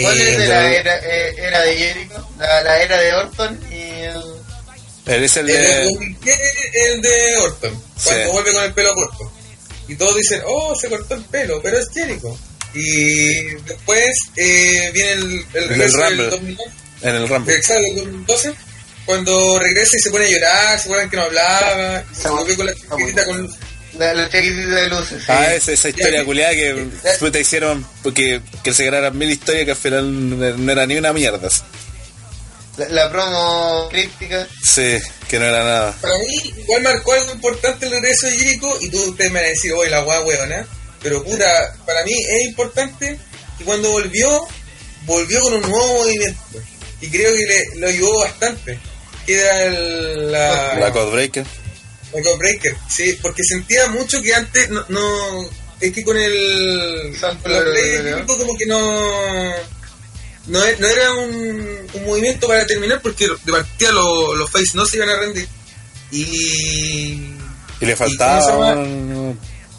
¿Cuál 0.00 0.18
Eh, 0.20 0.30
es 0.30 0.36
de 0.38 0.44
el 0.44 0.48
la 0.48 0.60
de- 0.62 0.76
era, 0.78 0.96
eh, 0.98 1.34
era 1.36 1.60
de 1.62 1.76
Jericho? 1.76 2.28
La, 2.38 2.62
la 2.62 2.82
era 2.82 2.98
de 2.98 3.12
Orton 3.14 3.60
y 3.70 3.74
el... 3.74 4.22
Él 5.14 5.24
es 5.24 5.36
el 5.36 5.48
El 5.50 5.56
del 5.56 5.64
de... 5.66 5.84
2007 5.84 6.40
el 6.86 7.02
de 7.02 7.36
Orton, 7.42 7.82
cuando 8.04 8.24
Sí. 8.24 8.30
vuelve 8.32 8.52
con 8.52 8.64
el 8.64 8.72
pelo 8.74 8.94
corto. 8.94 9.32
Y 9.88 9.94
todos 9.96 10.16
dicen, 10.16 10.40
oh, 10.46 10.74
se 10.74 10.88
cortó 10.88 11.14
el 11.14 11.24
pelo, 11.24 11.60
pero 11.62 11.78
es 11.78 11.88
Jericho. 11.92 12.38
Y 12.74 13.54
después 13.66 14.08
eh, 14.36 14.90
viene 14.94 15.12
el, 15.12 15.22
el 15.22 15.52
del 15.52 15.68
regreso 15.68 15.98
del 15.98 16.16
Rumble. 16.18 16.30
2012, 16.30 16.70
En 17.02 17.14
el 17.16 17.28
Rumble. 17.28 17.54
exacto, 17.54 17.82
del 17.82 17.94
2012, 18.04 18.54
cuando 19.04 19.58
regresa 19.58 19.96
y 19.96 20.00
se 20.00 20.10
pone 20.10 20.24
a 20.24 20.30
llorar, 20.30 20.78
se 20.78 20.84
acuerdan 20.84 21.10
que 21.10 21.16
no 21.16 21.22
hablaba, 21.24 22.04
y 22.10 22.14
se 22.14 22.28
volvió 22.28 22.56
con 22.56 22.66
la 22.66 22.74
chiquitita 22.74 23.24
con. 23.26 23.50
La, 23.98 24.14
la 24.14 24.26
de 24.26 24.88
luces. 24.88 25.18
sí. 25.18 25.24
Ah, 25.28 25.52
esa, 25.54 25.70
esa 25.72 25.88
historia 25.90 26.20
Ya. 26.20 26.24
culiada 26.24 26.54
que 26.54 26.86
puta 27.20 27.38
hicieron 27.38 27.86
porque 28.02 28.40
que 28.64 28.72
se 28.72 28.86
crearan 28.86 29.18
mil 29.18 29.30
historias 29.30 29.66
que 29.66 29.70
al 29.72 29.76
final 29.76 30.30
no 30.38 30.56
no 30.56 30.72
era 30.72 30.86
ni 30.86 30.96
una 30.96 31.12
mierda. 31.12 31.46
La, 32.76 32.88
la 32.88 33.10
promo 33.10 33.88
críptica. 33.90 34.46
Sí, 34.64 34.98
que 35.28 35.38
no 35.38 35.44
era 35.44 35.62
nada. 35.62 35.96
Para 36.00 36.16
mí, 36.18 36.54
igual 36.58 36.82
marcó 36.82 37.12
algo 37.12 37.32
importante 37.32 37.86
el 37.86 37.92
regreso 37.92 38.26
de 38.26 38.36
Jericho, 38.38 38.78
y 38.80 38.88
tú 38.88 39.02
ustedes 39.10 39.30
me 39.30 39.40
van 39.40 39.46
a 39.46 39.50
decir, 39.50 39.72
oye, 39.74 39.90
la 39.90 40.00
guay 40.00 40.24
weona, 40.24 40.66
pero 41.02 41.22
puta, 41.22 41.76
para 41.84 42.04
mí 42.04 42.12
es 42.12 42.48
importante 42.48 43.18
que 43.58 43.64
cuando 43.64 43.90
volvió, 43.90 44.46
volvió 45.04 45.40
con 45.40 45.54
un 45.54 45.62
nuevo 45.62 45.98
movimiento, 45.98 46.40
y 47.00 47.08
creo 47.10 47.34
que 47.34 47.46
le, 47.46 47.80
lo 47.80 47.88
ayudó 47.88 48.18
bastante, 48.20 48.78
que 49.26 49.38
era 49.38 49.64
el, 49.64 50.32
la, 50.32 50.74
La 50.78 50.92
Codebreaker. 50.92 51.44
la 52.14 52.22
Code 52.22 52.38
Breaker, 52.38 52.76
sí, 52.88 53.18
porque 53.20 53.42
sentía 53.44 53.88
mucho 53.88 54.22
que 54.22 54.34
antes 54.34 54.70
no, 54.70 54.84
no 54.88 55.50
es 55.80 55.92
que 55.92 56.04
con 56.04 56.16
el 56.16 57.14
Santo 57.20 57.42
con 57.42 57.52
la 57.52 57.60
play 57.64 58.24
como 58.24 58.56
que 58.56 58.66
no 58.66 59.52
no, 60.46 60.64
e- 60.64 60.76
no 60.78 60.86
era 60.86 61.12
un, 61.14 61.88
un 61.94 62.04
movimiento 62.04 62.48
para 62.48 62.66
terminar 62.66 63.00
porque 63.02 63.28
de 63.44 63.52
partida 63.52 63.92
los, 63.92 64.36
los 64.36 64.50
face 64.50 64.70
no 64.74 64.84
se 64.86 64.96
iban 64.96 65.10
a 65.10 65.16
rendir 65.16 65.48
y 66.10 67.34
Y 67.80 67.86
le 67.86 67.96
faltaba. 67.96 68.76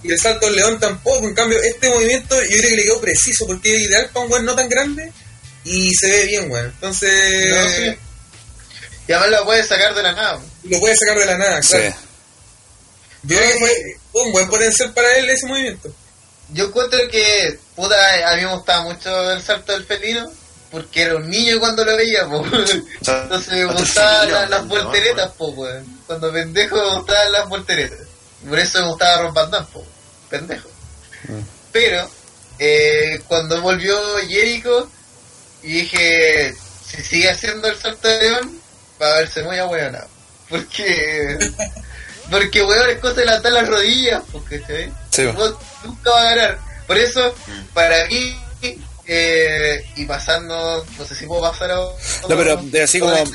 y 0.03 0.11
el 0.11 0.19
salto 0.19 0.45
del 0.47 0.55
león 0.57 0.79
tampoco. 0.79 1.25
En 1.27 1.33
cambio, 1.35 1.57
este 1.61 1.89
movimiento 1.89 2.35
yo 2.41 2.47
creo 2.57 2.69
que 2.69 2.75
le 2.75 2.83
quedó 2.83 3.01
preciso 3.01 3.45
porque 3.47 3.75
es 3.75 3.81
ideal 3.83 4.09
para 4.13 4.25
un 4.25 4.31
weón 4.31 4.45
no 4.45 4.55
tan 4.55 4.67
grande 4.69 5.11
y 5.63 5.93
se 5.95 6.09
ve 6.11 6.25
bien, 6.25 6.51
weón. 6.51 6.65
Entonces, 6.67 7.49
No, 7.51 7.67
sí. 7.69 7.97
Y 9.07 9.11
además 9.11 9.39
lo 9.39 9.45
puedes 9.45 9.67
sacar 9.67 9.93
de 9.95 10.03
la 10.03 10.11
nada. 10.13 10.41
lo 10.63 10.79
puede 10.79 10.95
sacar 10.97 11.17
de 11.19 11.25
la 11.25 11.37
nada, 11.37 11.61
Sí. 11.61 11.69
claro. 11.77 11.95
Yo 13.23 13.37
creo 13.37 13.51
que 13.53 13.57
fue 13.59 13.71
fue 14.11 14.21
un 14.23 14.31
buen 14.33 14.49
potencial 14.49 14.93
para 14.93 15.15
él 15.17 15.29
ese 15.29 15.45
movimiento. 15.47 15.93
Yo 16.49 16.65
encuentro 16.65 16.99
que, 17.09 17.57
puta, 17.75 17.95
a 18.31 18.35
mí 18.35 18.41
me 18.43 18.53
gustaba 18.55 18.83
mucho 18.83 19.31
el 19.31 19.41
salto 19.41 19.71
del 19.71 19.85
felino. 19.85 20.29
Porque 20.73 21.03
era 21.03 21.17
un 21.17 21.29
niño 21.29 21.59
cuando 21.59 21.85
lo 21.85 21.95
veía, 21.95 22.27
po. 22.27 22.43
Entonces 23.07 23.53
me 23.53 23.65
gustaban 23.65 24.31
las, 24.31 24.49
las 24.49 24.67
volteretas, 24.67 25.31
po, 25.33 25.49
weón. 25.49 25.85
Cuando 26.07 26.33
pendejo 26.33 26.75
me 26.77 26.95
gustaban 26.97 27.31
las 27.31 27.47
volteretas. 27.47 27.99
Por 28.49 28.57
eso 28.57 28.81
me 28.81 28.87
gustaba 28.87 29.21
Rob 29.21 29.33
Van 29.35 29.51
Damme, 29.51 29.67
po. 29.71 29.85
Pendejo. 30.31 30.67
Pero, 31.71 32.09
eh, 32.57 33.21
cuando 33.27 33.61
volvió 33.61 33.95
Jericho, 34.27 34.89
y 35.61 35.73
dije, 35.73 36.55
si 36.83 37.03
sigue 37.03 37.29
haciendo 37.29 37.67
el 37.67 37.77
salto 37.77 38.07
de 38.07 38.21
león, 38.21 38.59
va 38.99 39.11
a 39.11 39.19
verse 39.19 39.43
muy 39.43 39.59
ahueonado. 39.59 40.07
Porque, 40.49 41.37
porque 42.31 42.63
weón 42.63 42.89
es 42.89 42.97
cosa 42.97 43.17
de 43.17 43.25
levantar 43.25 43.51
las 43.51 43.67
rodillas, 43.67 44.23
porque 44.31 44.59
¿cachai? 44.59 44.91
Sí. 45.11 45.25
Vos 45.27 45.55
nunca 45.83 46.09
va 46.09 46.21
a 46.21 46.35
ganar. 46.35 46.59
Por 46.87 46.97
eso, 46.97 47.35
para 47.75 48.07
mí, 48.07 48.35
eh, 49.05 49.83
y 49.95 50.05
pasando, 50.05 50.85
no 50.97 51.05
sé 51.05 51.15
si 51.15 51.25
puedo 51.25 51.41
pasar 51.41 51.71
a. 51.71 51.75
No, 51.75 51.95
pero 52.37 52.55
de 52.57 52.83
así 52.83 52.99
como- 52.99 53.13
a 53.13 53.19
de- 53.19 53.25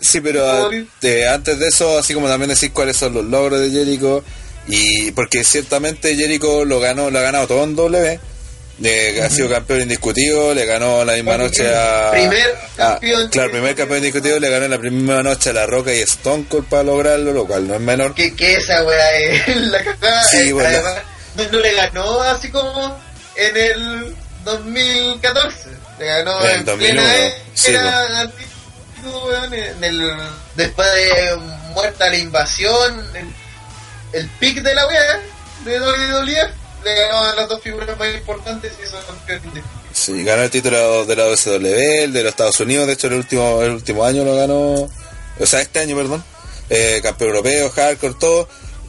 Sí, 0.00 0.20
pero 0.20 0.70
eh, 1.02 1.28
antes 1.28 1.58
de 1.58 1.68
eso, 1.68 1.98
así 1.98 2.14
como 2.14 2.28
también 2.28 2.48
decir 2.50 2.72
cuáles 2.72 2.96
son 2.96 3.14
los 3.14 3.24
logros 3.24 3.60
de 3.60 3.70
Jericho. 3.70 4.24
Y 4.68 5.12
porque 5.12 5.44
ciertamente 5.44 6.16
Jericho 6.16 6.64
lo 6.64 6.80
ganó, 6.80 7.10
lo 7.10 7.18
ha 7.18 7.22
ganado 7.22 7.46
todo 7.46 7.64
en 7.64 7.76
W. 7.76 8.20
Ha 9.22 9.30
sido 9.30 9.48
campeón 9.48 9.82
indiscutido, 9.82 10.52
le 10.52 10.66
ganó 10.66 11.02
la 11.04 11.14
misma 11.14 11.38
noche 11.38 11.66
a. 11.74 12.10
Primer 12.10 12.46
a- 12.76 12.76
campeón. 12.76 13.28
claro, 13.30 13.50
primer 13.52 13.74
campeón 13.74 13.98
indiscutido, 13.98 14.38
le 14.38 14.50
ganó 14.50 14.68
la 14.68 14.78
primera 14.78 15.22
noche 15.22 15.50
a 15.50 15.52
La 15.54 15.66
Roca 15.66 15.94
y 15.94 16.00
Stone 16.00 16.46
Cold 16.48 16.66
para 16.68 16.82
lograrlo, 16.82 17.32
lo 17.32 17.46
cual 17.46 17.66
no 17.68 17.74
es 17.74 17.80
menor. 17.80 18.14
que, 18.14 18.34
que 18.34 18.56
esa 18.56 18.82
weá 18.84 19.16
es 19.18 19.56
la 19.56 19.82
cagada. 19.84 20.24
Sí, 20.24 20.52
bueno. 20.52 20.78
no 21.36 21.58
le 21.58 21.74
ganó 21.74 22.20
así 22.22 22.50
como 22.50 22.98
en 23.36 23.56
el 23.56 24.16
2014. 24.46 25.70
Le 25.98 26.06
ganó 26.06 26.40
En 26.44 26.60
en, 26.60 26.64
2001, 26.64 27.02
plena 27.02 27.34
sí, 27.54 27.72
era 27.72 28.20
antiguo, 28.20 29.26
weón, 29.26 29.54
en 29.54 29.84
el, 29.84 30.12
después 30.54 30.88
de 30.94 31.36
muerta 31.74 32.08
la 32.08 32.16
invasión, 32.16 33.04
el, 33.14 33.28
el 34.12 34.28
pic 34.38 34.62
de 34.62 34.74
la 34.74 34.86
weá 34.86 35.20
de 35.64 35.80
WWE, 35.80 36.50
le 36.84 36.94
ganó 36.94 37.22
a 37.24 37.34
las 37.34 37.48
dos 37.48 37.60
figuras 37.60 37.98
más 37.98 38.14
importantes 38.14 38.72
y 38.78 38.82
eso 38.84 38.98
es 38.98 39.04
campeón 39.04 39.40
indiscutible. 39.44 39.86
Sí, 39.92 40.24
ganó 40.24 40.42
el 40.42 40.50
título 40.50 41.04
de 41.04 41.16
la 41.16 41.26
OSW, 41.26 42.04
el 42.04 42.12
de 42.12 42.22
los 42.22 42.30
Estados 42.30 42.60
Unidos, 42.60 42.86
de 42.86 42.92
hecho 42.92 43.08
el 43.08 43.14
último, 43.14 43.62
el 43.62 43.72
último 43.72 44.04
año 44.04 44.24
lo 44.24 44.36
ganó, 44.36 44.88
o 45.38 45.46
sea, 45.46 45.60
este 45.60 45.80
año, 45.80 45.96
perdón, 45.96 46.22
eh, 46.70 47.00
campeón 47.02 47.30
europeo, 47.30 47.70
hardcore, 47.70 48.14
todo. 48.20 48.48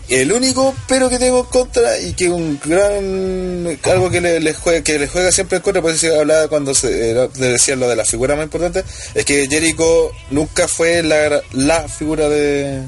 El 0.10 0.32
único 0.32 0.74
pero 0.88 1.10
que 1.10 1.20
tengo 1.20 1.40
en 1.40 1.46
contra 1.46 2.00
y 2.00 2.14
que 2.14 2.30
un 2.30 2.60
gran 2.64 3.78
algo 3.84 4.10
que 4.10 4.22
le, 4.22 4.54
juega 4.54 5.32
siempre 5.32 5.58
en 5.58 5.64
contra, 5.64 5.82
por 5.82 5.92
eso 5.92 6.20
hablaba 6.20 6.48
cuando 6.48 6.74
se 6.74 7.14
le 7.14 7.48
decían 7.48 7.80
lo 7.80 7.90
de 7.90 7.96
la 7.96 8.06
figura 8.06 8.36
más 8.36 8.46
importante, 8.46 8.84
es 9.14 9.26
que 9.26 9.48
Jericho 9.48 10.12
nunca 10.32 10.68
fue 10.68 11.04
la, 11.04 11.42
la 11.54 11.88
figura 11.90 12.30
de, 12.30 12.84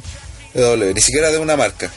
de 0.54 0.62
W, 0.62 0.94
ni 0.94 1.02
siquiera 1.02 1.30
de 1.30 1.40
una 1.40 1.58
marca. 1.58 1.91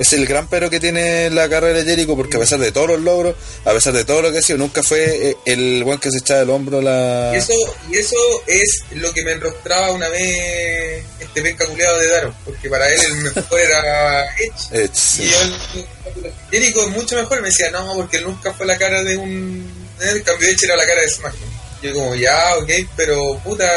Es 0.00 0.14
el 0.14 0.24
gran 0.24 0.48
pero 0.48 0.70
que 0.70 0.80
tiene 0.80 1.28
la 1.28 1.46
carrera 1.46 1.78
de 1.78 1.84
Jericho 1.84 2.16
porque 2.16 2.38
a 2.38 2.40
pesar 2.40 2.58
de 2.58 2.72
todos 2.72 2.88
los 2.88 3.02
logros, 3.02 3.36
a 3.66 3.72
pesar 3.72 3.92
de 3.92 4.06
todo 4.06 4.22
lo 4.22 4.32
que 4.32 4.38
ha 4.38 4.42
sido, 4.42 4.58
nunca 4.58 4.82
fue 4.82 5.28
eh, 5.28 5.36
el 5.44 5.84
buen 5.84 5.98
que 5.98 6.10
se 6.10 6.20
echaba 6.20 6.40
el 6.40 6.48
hombro 6.48 6.80
la... 6.80 7.32
Y 7.34 7.36
eso, 7.36 7.52
y 7.90 7.98
eso 7.98 8.16
es 8.46 8.82
lo 8.92 9.12
que 9.12 9.22
me 9.22 9.32
enrostraba 9.32 9.92
una 9.92 10.08
vez 10.08 11.04
este 11.20 11.42
pesca 11.42 11.66
culeado 11.66 11.98
de 11.98 12.08
Daro, 12.08 12.34
porque 12.46 12.70
para 12.70 12.88
él 12.88 12.98
el 12.98 13.16
mejor 13.16 13.60
era 13.60 14.24
Edge. 14.36 14.54
Edge, 14.84 14.94
sí. 14.94 15.24
Y 15.24 15.28
yo, 15.28 16.30
Jericho 16.50 16.80
es 16.80 16.90
mucho 16.92 17.16
mejor, 17.16 17.42
me 17.42 17.48
decía, 17.48 17.70
no, 17.70 17.94
porque 17.94 18.16
él 18.16 18.24
nunca 18.24 18.54
fue 18.54 18.64
la 18.64 18.78
cara 18.78 19.04
de 19.04 19.18
un... 19.18 19.70
En 20.00 20.22
cambio 20.22 20.48
Edge 20.48 20.64
era 20.64 20.76
la 20.76 20.86
cara 20.86 21.02
de 21.02 21.10
SmackDown. 21.10 21.50
Yo 21.82 21.92
como, 21.92 22.14
ya, 22.14 22.56
ok, 22.56 22.70
pero 22.96 23.38
puta, 23.44 23.70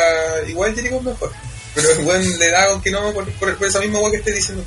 igual 0.47 0.73
Jericho 0.73 0.99
es 0.99 1.03
mejor. 1.03 1.33
Pero 1.75 1.91
el 1.91 1.99
buen 1.99 2.39
le 2.39 2.49
da 2.49 2.67
con 2.69 2.81
que 2.81 2.91
no, 2.91 3.11
por, 3.11 3.29
por, 3.33 3.57
por 3.57 3.67
esa 3.67 3.81
misma 3.81 3.99
weá 3.99 4.11
que 4.11 4.17
estoy 4.19 4.33
diciendo. 4.33 4.63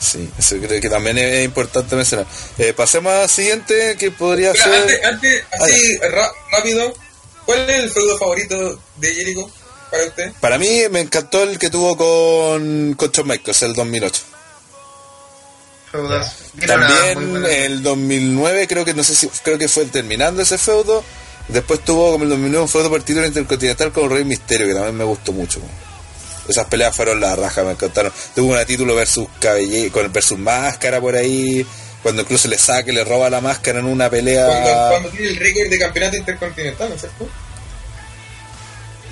Sí, 0.00 0.28
eso 0.38 0.56
creo 0.56 0.80
que 0.80 0.88
también 0.88 1.18
es 1.18 1.44
importante 1.44 1.94
mencionar. 1.94 2.26
Eh, 2.58 2.72
pasemos 2.72 3.12
al 3.12 3.28
siguiente, 3.28 3.96
que 3.98 4.10
podría 4.10 4.54
ser... 4.54 4.72
antes, 4.72 5.04
antes, 5.04 5.44
así, 5.60 5.98
ra- 5.98 6.32
rápido, 6.52 6.94
¿cuál 7.44 7.68
es 7.68 7.84
el 7.84 7.90
feudo 7.90 8.16
favorito 8.18 8.80
de 8.96 9.14
Jericho 9.14 9.50
para 9.90 10.04
usted? 10.06 10.32
Para 10.40 10.56
mí 10.58 10.82
me 10.90 11.00
encantó 11.00 11.42
el 11.42 11.58
que 11.58 11.68
tuvo 11.68 11.96
con, 11.98 12.94
con 12.94 13.10
Michaels, 13.28 13.62
el 13.62 13.74
2008. 13.74 14.22
Feudas. 15.92 16.36
También 16.66 17.44
el 17.46 17.82
2009 17.82 18.68
creo 18.68 18.84
que 18.84 18.94
no 18.94 19.02
sé 19.04 19.14
si 19.14 19.28
creo 19.42 19.58
que 19.58 19.68
fue 19.68 19.84
terminando 19.86 20.40
ese 20.42 20.56
feudo. 20.56 21.02
Después 21.48 21.80
tuvo 21.84 22.12
como 22.12 22.24
el 22.24 22.30
2009 22.30 22.62
un 22.62 22.68
feudo 22.68 22.88
por 22.88 23.02
título 23.02 23.26
intercontinental 23.26 23.90
con 23.92 24.08
Rey 24.08 24.24
Misterio 24.24 24.68
que 24.68 24.74
también 24.74 24.96
me 24.96 25.04
gustó 25.04 25.32
mucho. 25.32 25.60
Esas 26.50 26.66
peleas 26.66 26.94
fueron 26.94 27.20
la 27.20 27.34
raja, 27.36 27.62
me 27.62 27.72
encantaron. 27.72 28.12
Tuvo 28.34 28.52
una 28.52 28.64
título 28.64 28.94
versus 28.94 29.28
cabelle 29.40 29.90
con 29.90 30.12
versus 30.12 30.38
máscara 30.38 31.00
por 31.00 31.14
ahí, 31.16 31.64
cuando 32.02 32.22
incluso 32.22 32.48
le 32.48 32.58
saca 32.58 32.90
y 32.90 32.94
le 32.94 33.04
roba 33.04 33.30
la 33.30 33.40
máscara 33.40 33.78
en 33.80 33.86
una 33.86 34.10
pelea. 34.10 34.46
Cuando, 34.46 34.88
cuando 34.90 35.08
tiene 35.10 35.28
el 35.28 35.36
récord 35.36 35.68
de 35.70 35.78
campeonato 35.78 36.16
intercontinental, 36.16 36.88
¿no 36.88 36.94
es 36.94 37.00
cierto? 37.00 37.28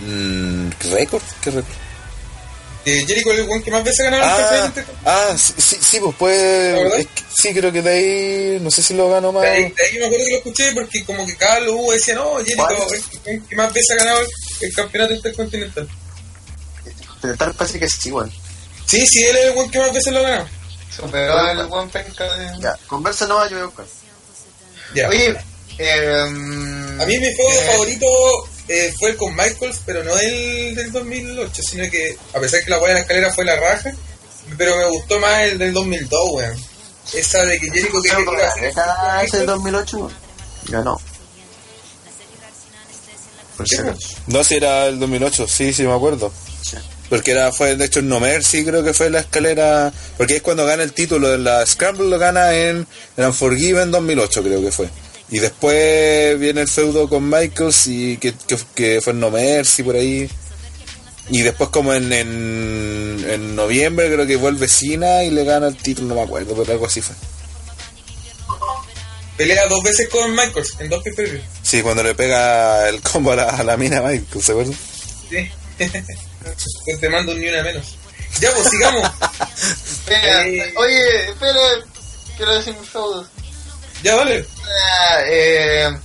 Mm, 0.00 0.70
¿Récord? 0.92 1.22
¿Qué 1.42 1.50
récord? 1.50 1.74
Que 2.84 3.04
Jericho 3.04 3.32
es 3.32 3.40
el 3.40 3.46
buen 3.46 3.62
que 3.62 3.70
más 3.70 3.82
veces 3.84 4.00
ha 4.00 4.10
ganado 4.10 4.22
el 4.24 4.30
Ah, 4.30 4.36
campeonato 4.38 4.66
intercontinental. 4.68 5.28
ah, 5.32 5.36
sí, 5.38 5.52
sí, 5.58 5.76
sí, 5.80 5.98
pues 6.00 6.12
¿La 6.12 6.18
puede. 6.18 7.00
es 7.00 7.06
que- 7.08 7.22
sí, 7.36 7.52
creo 7.54 7.72
que 7.72 7.82
de 7.82 7.90
ahí. 7.90 8.58
No 8.60 8.70
sé 8.70 8.82
si 8.82 8.94
lo 8.94 9.10
ganó 9.10 9.32
más. 9.32 9.42
De 9.42 9.48
ahí, 9.48 9.62
de 9.64 9.82
ahí 9.84 9.98
me 9.98 10.06
acuerdo 10.06 10.24
que 10.24 10.30
lo 10.30 10.36
escuché 10.38 10.72
porque 10.72 11.04
como 11.04 11.26
que 11.26 11.36
cada 11.36 11.60
lo 11.60 11.74
hubo 11.74 11.92
decía, 11.92 12.14
no, 12.14 12.36
Jericho 12.38 12.64
el 13.26 13.42
que 13.46 13.56
más 13.56 13.72
veces 13.72 13.90
ha 13.90 13.96
ganado 14.04 14.20
el, 14.20 14.26
el 14.68 14.72
campeonato 14.74 15.14
intercontinental. 15.14 15.88
Intentar 17.22 17.52
parece 17.54 17.80
que 17.80 17.88
sí, 17.88 18.08
igual. 18.08 18.30
Sí, 18.86 19.04
sí, 19.06 19.24
él 19.24 19.36
es 19.36 19.44
el 19.46 19.54
buen 19.54 19.70
que 19.70 19.78
más 19.78 19.92
veces 19.92 20.12
lo 20.12 20.20
ha 20.20 20.22
ganado. 20.22 20.48
Superó 20.94 21.38
al 21.38 21.66
buen 21.66 21.90
penca 21.90 22.24
de... 22.36 22.60
Ya, 22.60 22.76
conversa 22.86 23.26
no, 23.26 23.44
yo 23.48 23.56
voy 23.56 23.62
a 23.62 23.66
buscar. 23.66 23.86
Ya. 24.94 25.08
Oye, 25.08 25.36
eh, 25.78 26.20
A 27.00 27.06
mí 27.06 27.18
mi 27.18 27.34
feudo 27.34 27.60
eh, 27.60 27.70
favorito 27.70 28.06
eh, 28.68 28.94
fue 28.98 29.10
el 29.10 29.16
con 29.16 29.34
Michaels, 29.34 29.80
pero 29.84 30.02
no 30.04 30.16
el 30.16 30.74
del 30.74 30.92
2008, 30.92 31.62
sino 31.62 31.90
que 31.90 32.16
a 32.34 32.40
pesar 32.40 32.62
que 32.64 32.70
la 32.70 32.78
hueá 32.78 32.88
de 32.88 32.94
la 32.94 33.00
escalera 33.00 33.32
fue 33.32 33.44
la 33.44 33.56
raja, 33.56 33.92
pero 34.56 34.76
me 34.76 34.88
gustó 34.88 35.20
más 35.20 35.42
el 35.42 35.58
del 35.58 35.72
2002, 35.72 36.30
weón. 36.32 36.56
Esa 37.12 37.44
de 37.44 37.58
que 37.58 37.70
Jericho 37.70 38.00
que 38.02 38.08
iba 38.08 38.44
a 38.44 38.48
hacer 38.48 38.64
¿Esa 38.64 39.22
es 39.22 39.34
el 39.34 39.46
2008? 39.46 40.10
Ganó. 40.68 41.00
No, 44.26 44.44
si 44.44 44.54
era 44.56 44.86
el 44.86 45.00
2008, 45.00 45.48
sí, 45.48 45.72
sí, 45.72 45.82
me 45.84 45.94
acuerdo. 45.94 46.32
Sí. 46.62 46.76
Porque 47.08 47.30
era, 47.30 47.52
fue, 47.52 47.74
de 47.76 47.86
hecho, 47.86 48.00
en 48.00 48.08
No 48.08 48.20
Mercy, 48.20 48.64
creo 48.64 48.84
que 48.84 48.92
fue 48.92 49.08
la 49.10 49.20
escalera. 49.20 49.92
Porque 50.16 50.36
es 50.36 50.42
cuando 50.42 50.66
gana 50.66 50.82
el 50.82 50.92
título 50.92 51.28
de 51.28 51.38
la 51.38 51.64
Scramble, 51.64 52.08
lo 52.08 52.18
gana 52.18 52.54
en, 52.54 52.86
en 53.16 53.24
Unforgiven 53.24 53.90
2008, 53.90 54.42
creo 54.42 54.60
que 54.62 54.70
fue. 54.72 54.88
Y 55.30 55.38
después 55.38 56.38
viene 56.38 56.62
el 56.62 56.68
feudo 56.68 57.08
con 57.08 57.28
Michaels, 57.28 57.86
y 57.86 58.16
que, 58.18 58.34
que, 58.46 58.58
que 58.74 59.00
fue 59.00 59.12
en 59.12 59.20
No 59.20 59.30
Mercy, 59.30 59.82
por 59.82 59.96
ahí. 59.96 60.28
Y 61.30 61.42
después, 61.42 61.68
como 61.70 61.92
en, 61.92 62.12
en, 62.12 63.24
en 63.28 63.56
noviembre, 63.56 64.10
creo 64.12 64.26
que 64.26 64.36
vuelve 64.36 64.68
Cena 64.68 65.22
y 65.24 65.30
le 65.30 65.44
gana 65.44 65.68
el 65.68 65.76
título, 65.76 66.08
no 66.08 66.14
me 66.14 66.22
acuerdo, 66.22 66.54
pero 66.56 66.72
algo 66.72 66.86
así 66.86 67.02
fue. 67.02 67.14
pelea 69.36 69.66
dos 69.68 69.82
veces 69.82 70.08
con 70.08 70.30
Michaels 70.32 70.76
en 70.80 70.88
dos 70.88 71.02
pay 71.14 71.42
Sí, 71.62 71.82
cuando 71.82 72.02
le 72.02 72.14
pega 72.14 72.88
el 72.88 73.00
combo 73.02 73.32
a 73.32 73.36
la, 73.36 73.44
a 73.44 73.62
la 73.62 73.76
mina 73.76 74.00
Michaels, 74.00 74.44
¿se 74.44 74.52
acuerdan? 74.52 74.76
Sí. 75.28 75.50
pues 76.84 77.00
te 77.00 77.08
mando 77.08 77.32
un 77.32 77.40
ni 77.40 77.48
una 77.48 77.62
menos. 77.62 77.96
Ya, 78.40 78.50
pues 78.52 78.68
sigamos. 78.70 79.10
eh, 80.08 80.72
Oye, 80.76 81.30
espera, 81.30 81.60
quiero 82.36 82.54
decir 82.56 82.76
mis 82.78 82.88
feudos. 82.88 83.26
Ya, 84.02 84.16
dale. 84.16 84.44
Ah, 84.64 85.18
eh, 85.26 85.98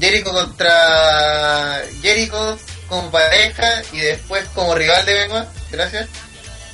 Jericho 0.00 0.32
contra 0.32 1.82
Jericho 2.02 2.58
como 2.88 3.10
pareja 3.10 3.82
y 3.92 4.00
después 4.00 4.44
como 4.54 4.74
rival 4.74 5.04
de 5.06 5.14
Benoit, 5.14 5.48
gracias. 5.70 6.08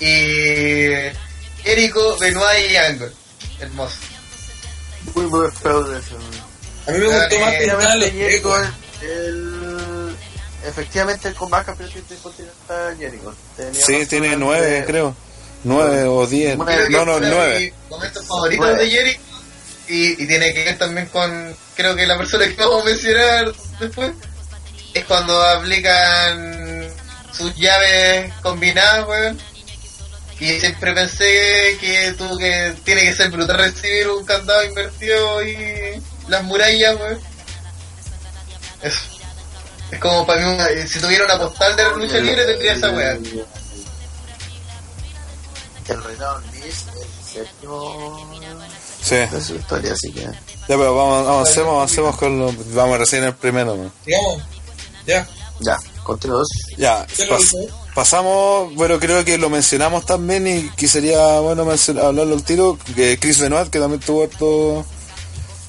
Y 0.01 0.89
Jericho, 1.63 2.17
Benoit 2.19 2.71
y 2.71 2.77
Angle. 2.77 3.11
Hermoso. 3.61 3.97
Muy 5.15 5.25
buen 5.27 5.53
feudo 5.53 5.97
ese. 5.97 6.15
A 6.87 6.91
mí 6.93 6.99
me 6.99 7.07
gustó 7.07 7.39
más 7.39 7.55
que 7.55 7.65
Eh, 7.65 8.11
Jericho, 8.11 8.11
Jericho. 8.11 8.55
el, 9.03 9.90
efectivamente 10.65 11.29
el 11.29 11.35
con 11.35 11.51
más 11.51 11.65
campeonato 11.65 11.99
intercontinental 11.99 12.97
Jericho. 12.99 13.35
Tenía 13.57 13.73
Sí, 13.87 14.07
tiene 14.07 14.37
nueve, 14.37 14.67
de- 14.67 14.85
creo. 14.85 15.15
Nueve 15.65 16.05
o 16.05 16.27
diez. 16.27 16.57
No, 16.57 17.05
no, 17.05 17.21
nueve. 17.21 17.59
Mi 17.61 17.89
momento 17.91 18.23
favorito 18.23 18.63
Nueve. 18.63 18.85
de 18.85 18.91
Jericho 18.91 19.21
y, 19.89 20.23
y 20.23 20.27
tiene 20.27 20.55
que 20.55 20.65
ver 20.65 20.79
también 20.79 21.07
con, 21.09 21.57
creo 21.75 21.95
que 21.97 22.07
la 22.07 22.17
persona 22.17 22.47
que 22.47 22.55
vamos 22.55 22.83
a 22.83 22.85
mencionar 22.87 23.53
después, 23.81 24.13
es 24.95 25.05
cuando 25.05 25.41
aplican 25.43 26.89
sus 27.33 27.55
llaves 27.57 28.33
combinadas, 28.43 29.07
weón. 29.07 29.39
Y 30.39 30.59
siempre 30.59 30.95
pensé 30.95 31.77
que 31.81 32.15
tuvo 32.17 32.39
que, 32.39 32.75
tiene 32.85 33.03
que 33.03 33.13
ser 33.13 33.31
brutal 33.31 33.59
recibir 33.59 34.09
un 34.09 34.25
candado 34.25 34.65
invertido 34.65 35.43
y 35.45 36.01
las 36.29 36.43
murallas, 36.45 36.97
weón. 36.99 37.21
Eso. 38.83 39.01
Es 39.91 39.99
como 39.99 40.25
para 40.27 40.41
mí, 40.41 40.55
una- 40.55 40.87
si 40.87 41.01
tuviera 41.01 41.25
una 41.25 41.39
postal 41.39 41.75
de 41.77 41.85
lucha 41.97 42.19
libre 42.19 42.45
tendría 42.47 42.73
esa 42.75 42.91
weá. 42.91 43.19
El 45.89 46.05
reinado 46.05 46.41
Liz, 46.53 46.85
el 46.95 47.35
séptimo 47.45 48.31
Sí. 49.03 49.17
de 49.17 49.41
su 49.41 49.57
historia, 49.57 49.93
así 49.93 50.13
que. 50.13 50.21
Ya, 50.23 50.33
pero 50.69 50.95
vamos, 50.95 51.27
avancemos, 51.27 51.73
avancemos 51.75 52.17
con 52.17 52.39
lo, 52.39 52.55
vamos 52.75 52.99
recién 52.99 53.25
el 53.25 53.35
primero. 53.35 53.91
Digamos. 54.07 54.43
Ya. 55.07 55.27
Ya, 55.59 55.77
continuamos. 56.05 56.49
Ya, 56.79 57.05
¿Qué 57.17 57.27
lo 57.27 57.37
pas- 57.39 57.69
pasamos, 57.95 58.73
bueno, 58.77 58.99
creo 59.01 59.25
que 59.25 59.37
lo 59.37 59.51
mencionamos 59.51 60.07
también 60.07 60.47
y 60.47 60.71
que 60.71 60.87
sería 60.87 61.41
bueno 61.41 61.65
mencionar, 61.65 62.07
hablarlo 62.07 62.35
al 62.35 62.45
tiro, 62.45 62.79
que 62.95 63.19
Chris 63.19 63.41
Benoit, 63.41 63.69
que 63.69 63.79
también 63.81 64.01
tuvo 64.01 64.23
harto, 64.23 64.87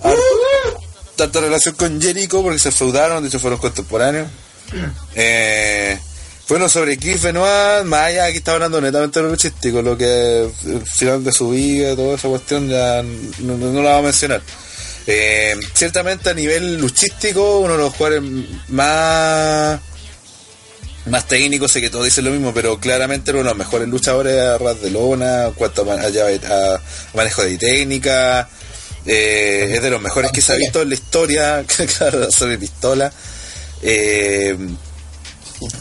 harto- 0.03 0.21
tanta 1.15 1.41
relación 1.41 1.75
con 1.75 2.01
Jericho, 2.01 2.41
porque 2.41 2.59
se 2.59 2.71
feudaron, 2.71 3.21
de 3.23 3.29
hecho 3.29 3.39
fueron 3.39 3.59
contemporáneos. 3.59 4.27
Eh, 5.15 5.97
bueno, 6.47 6.67
sobre 6.67 6.97
Chris 6.97 7.21
Benoit, 7.21 7.85
más 7.85 8.01
allá, 8.07 8.25
aquí 8.25 8.37
está 8.37 8.53
hablando 8.53 8.81
netamente 8.81 9.19
de 9.19 9.23
lo 9.23 9.31
luchístico, 9.31 9.81
lo 9.81 9.97
que 9.97 10.41
el 10.65 10.81
final 10.85 11.23
de 11.23 11.31
su 11.31 11.49
vida, 11.51 11.95
toda 11.95 12.15
esa 12.15 12.27
cuestión, 12.27 12.67
ya 12.69 13.01
no, 13.39 13.57
no- 13.57 13.81
la 13.81 13.91
vamos 13.91 13.99
a 13.99 14.07
mencionar. 14.07 14.41
Eh, 15.07 15.55
ciertamente 15.73 16.29
a 16.29 16.33
nivel 16.33 16.77
luchístico, 16.77 17.59
uno 17.59 17.73
de 17.73 17.79
los 17.79 17.93
jugadores 17.93 18.21
más 18.69 19.79
más 21.07 21.27
técnico, 21.27 21.67
sé 21.67 21.81
que 21.81 21.89
todos 21.89 22.05
dicen 22.05 22.25
lo 22.25 22.31
mismo, 22.31 22.53
pero 22.53 22.79
claramente 22.79 23.31
uno 23.31 23.39
de 23.39 23.45
los 23.45 23.57
mejores 23.57 23.87
luchadores 23.87 24.39
a 24.39 24.57
ras 24.59 24.79
de 24.81 24.91
lona, 24.91 25.45
en 25.47 25.53
cuanto 25.53 25.81
a 25.81 26.79
manejo 27.15 27.41
de 27.43 27.57
técnica, 27.57 28.47
eh, 29.05 29.73
es 29.75 29.81
de 29.81 29.89
los 29.89 30.01
mejores 30.01 30.31
que 30.31 30.41
se 30.41 30.53
ha 30.53 30.55
visto 30.55 30.81
en 30.81 30.89
la 30.89 30.95
historia, 30.95 31.65
claro, 31.97 32.31
sobre 32.31 32.57
pistola. 32.57 33.11
Eh, 33.81 34.55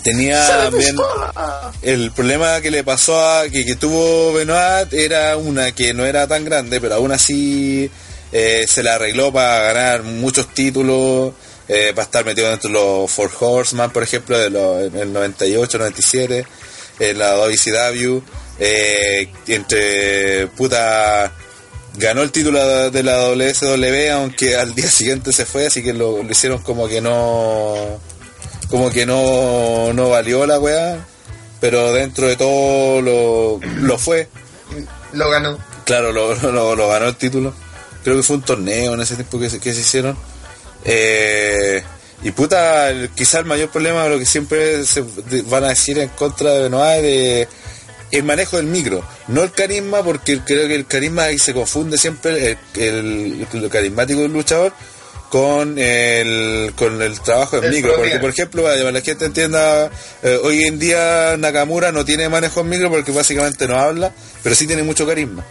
tenía 0.02 0.46
también 0.46 0.96
el 1.82 2.12
problema 2.12 2.60
que 2.60 2.70
le 2.70 2.84
pasó 2.84 3.20
a 3.20 3.48
que, 3.48 3.64
que 3.64 3.76
tuvo 3.76 4.32
Benoit 4.32 4.92
era 4.92 5.36
una 5.36 5.72
que 5.72 5.94
no 5.94 6.04
era 6.04 6.26
tan 6.26 6.44
grande, 6.44 6.80
pero 6.80 6.96
aún 6.96 7.12
así 7.12 7.90
eh, 8.32 8.66
se 8.68 8.82
la 8.82 8.94
arregló 8.94 9.32
para 9.32 9.72
ganar 9.72 10.02
muchos 10.02 10.52
títulos, 10.54 11.32
eh, 11.68 11.92
para 11.94 12.04
estar 12.04 12.24
metido 12.24 12.48
dentro 12.48 12.68
de 12.68 12.74
los 12.74 13.10
Four 13.10 13.30
Horseman, 13.38 13.90
por 13.90 14.02
ejemplo, 14.02 14.38
de 14.38 14.50
los, 14.50 14.82
en 14.84 14.96
el 14.96 15.12
98, 15.12 15.78
97, 15.78 16.46
en 17.00 17.18
la 17.18 17.34
WCW, 17.34 18.20
eh, 18.58 19.28
entre 19.48 20.46
puta 20.48 21.32
ganó 22.00 22.22
el 22.22 22.32
título 22.32 22.90
de 22.90 23.02
la 23.02 23.28
WSW 23.28 24.12
aunque 24.14 24.56
al 24.56 24.74
día 24.74 24.90
siguiente 24.90 25.32
se 25.32 25.44
fue 25.46 25.66
así 25.66 25.82
que 25.82 25.92
lo, 25.92 26.22
lo 26.22 26.30
hicieron 26.30 26.62
como 26.62 26.88
que 26.88 27.00
no 27.00 28.00
como 28.68 28.90
que 28.90 29.04
no, 29.06 29.92
no 29.92 30.08
valió 30.10 30.46
la 30.46 30.58
weá 30.58 30.98
pero 31.60 31.92
dentro 31.92 32.26
de 32.26 32.36
todo 32.36 33.02
lo, 33.02 33.60
lo 33.82 33.98
fue. 33.98 34.28
Lo 35.12 35.28
ganó. 35.28 35.58
claro 35.84 36.10
lo, 36.12 36.34
lo, 36.34 36.74
lo 36.74 36.88
ganó 36.88 37.06
el 37.08 37.16
título. 37.16 37.52
Creo 38.02 38.16
que 38.16 38.22
fue 38.22 38.36
un 38.36 38.42
torneo 38.42 38.94
en 38.94 39.00
ese 39.02 39.14
tiempo 39.16 39.38
que 39.38 39.50
se, 39.50 39.60
que 39.60 39.74
se 39.74 39.80
hicieron. 39.82 40.16
Eh, 40.86 41.82
y 42.22 42.30
puta 42.30 42.88
el- 42.90 43.10
quizá 43.10 43.40
el 43.40 43.44
mayor 43.44 43.68
problema 43.70 44.08
lo 44.08 44.18
que 44.18 44.24
siempre 44.24 44.84
se 44.86 45.02
de- 45.02 45.42
van 45.42 45.64
a 45.64 45.68
decir 45.68 45.98
en 45.98 46.08
contra 46.10 46.52
de 46.52 46.62
Benoit 46.62 46.96
es 46.96 47.02
de 47.02 47.48
el 48.10 48.22
manejo 48.24 48.56
del 48.56 48.66
micro, 48.66 49.04
no 49.28 49.42
el 49.42 49.52
carisma, 49.52 50.02
porque 50.02 50.40
creo 50.44 50.66
que 50.68 50.74
el 50.74 50.86
carisma 50.86 51.24
ahí 51.24 51.38
se 51.38 51.52
confunde 51.54 51.96
siempre 51.98 52.58
el, 52.74 52.82
el- 52.82 53.46
lo 53.62 53.68
carismático 53.68 54.20
del 54.20 54.32
luchador 54.32 54.72
con 55.30 55.78
el, 55.78 56.72
con 56.76 57.00
el 57.00 57.20
trabajo 57.20 57.56
del 57.60 57.66
El 57.66 57.76
micro. 57.76 57.92
Porque, 57.96 58.18
por 58.18 58.30
ejemplo, 58.30 58.62
para 58.64 58.90
la 58.90 59.00
gente 59.00 59.26
entienda, 59.26 59.88
eh, 60.22 60.40
hoy 60.42 60.64
en 60.64 60.78
día 60.80 61.36
Nakamura 61.38 61.92
no 61.92 62.04
tiene 62.04 62.28
manejo 62.28 62.60
del 62.60 62.68
micro 62.70 62.90
porque 62.90 63.12
básicamente 63.12 63.68
no 63.68 63.76
habla, 63.78 64.12
pero 64.42 64.54
sí 64.56 64.66
tiene 64.66 64.82
mucho 64.82 65.06
carisma. 65.06 65.44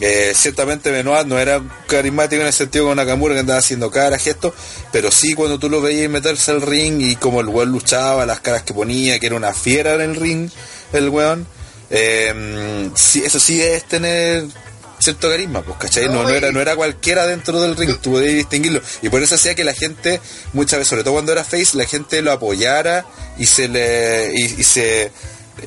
Eh, 0.00 0.32
ciertamente 0.34 0.90
Benoit 0.90 1.24
no 1.26 1.38
era 1.38 1.62
carismático 1.86 2.42
en 2.42 2.48
el 2.48 2.52
sentido 2.52 2.86
con 2.86 2.96
Nakamura 2.96 3.32
que 3.32 3.40
andaba 3.40 3.60
haciendo 3.60 3.90
caras, 3.90 4.20
gestos, 4.22 4.52
pero 4.92 5.10
sí 5.10 5.34
cuando 5.34 5.58
tú 5.58 5.70
lo 5.70 5.80
veías 5.80 6.10
meterse 6.10 6.50
al 6.50 6.60
ring 6.60 7.00
y 7.00 7.16
como 7.16 7.40
el 7.40 7.48
weón 7.48 7.70
luchaba, 7.70 8.26
las 8.26 8.40
caras 8.40 8.62
que 8.62 8.74
ponía, 8.74 9.18
que 9.20 9.26
era 9.26 9.36
una 9.36 9.54
fiera 9.54 9.94
en 9.94 10.00
el 10.02 10.16
ring, 10.16 10.50
el 10.92 11.08
weón, 11.08 11.46
eh, 11.94 12.90
eso 13.24 13.38
sí 13.40 13.62
es 13.62 13.84
tener 13.84 14.44
cierto 14.98 15.28
carisma, 15.28 15.62
pues, 15.62 15.76
¿cachai? 15.78 16.08
No, 16.08 16.28
era, 16.28 16.50
no 16.50 16.60
era 16.60 16.76
cualquiera 16.76 17.26
dentro 17.26 17.60
del 17.60 17.76
ring, 17.76 17.94
tú 18.00 18.12
podías 18.12 18.34
distinguirlo. 18.34 18.80
Y 19.02 19.08
por 19.10 19.22
eso 19.22 19.34
hacía 19.34 19.54
que 19.54 19.62
la 19.64 19.74
gente, 19.74 20.20
muchas 20.54 20.78
veces, 20.78 20.88
sobre 20.88 21.02
todo 21.04 21.14
cuando 21.14 21.32
era 21.32 21.44
face, 21.44 21.76
la 21.76 21.84
gente 21.84 22.22
lo 22.22 22.32
apoyara 22.32 23.04
y 23.38 23.46
se 23.46 23.68
le. 23.68 24.32
y, 24.34 24.62
se. 24.64 25.10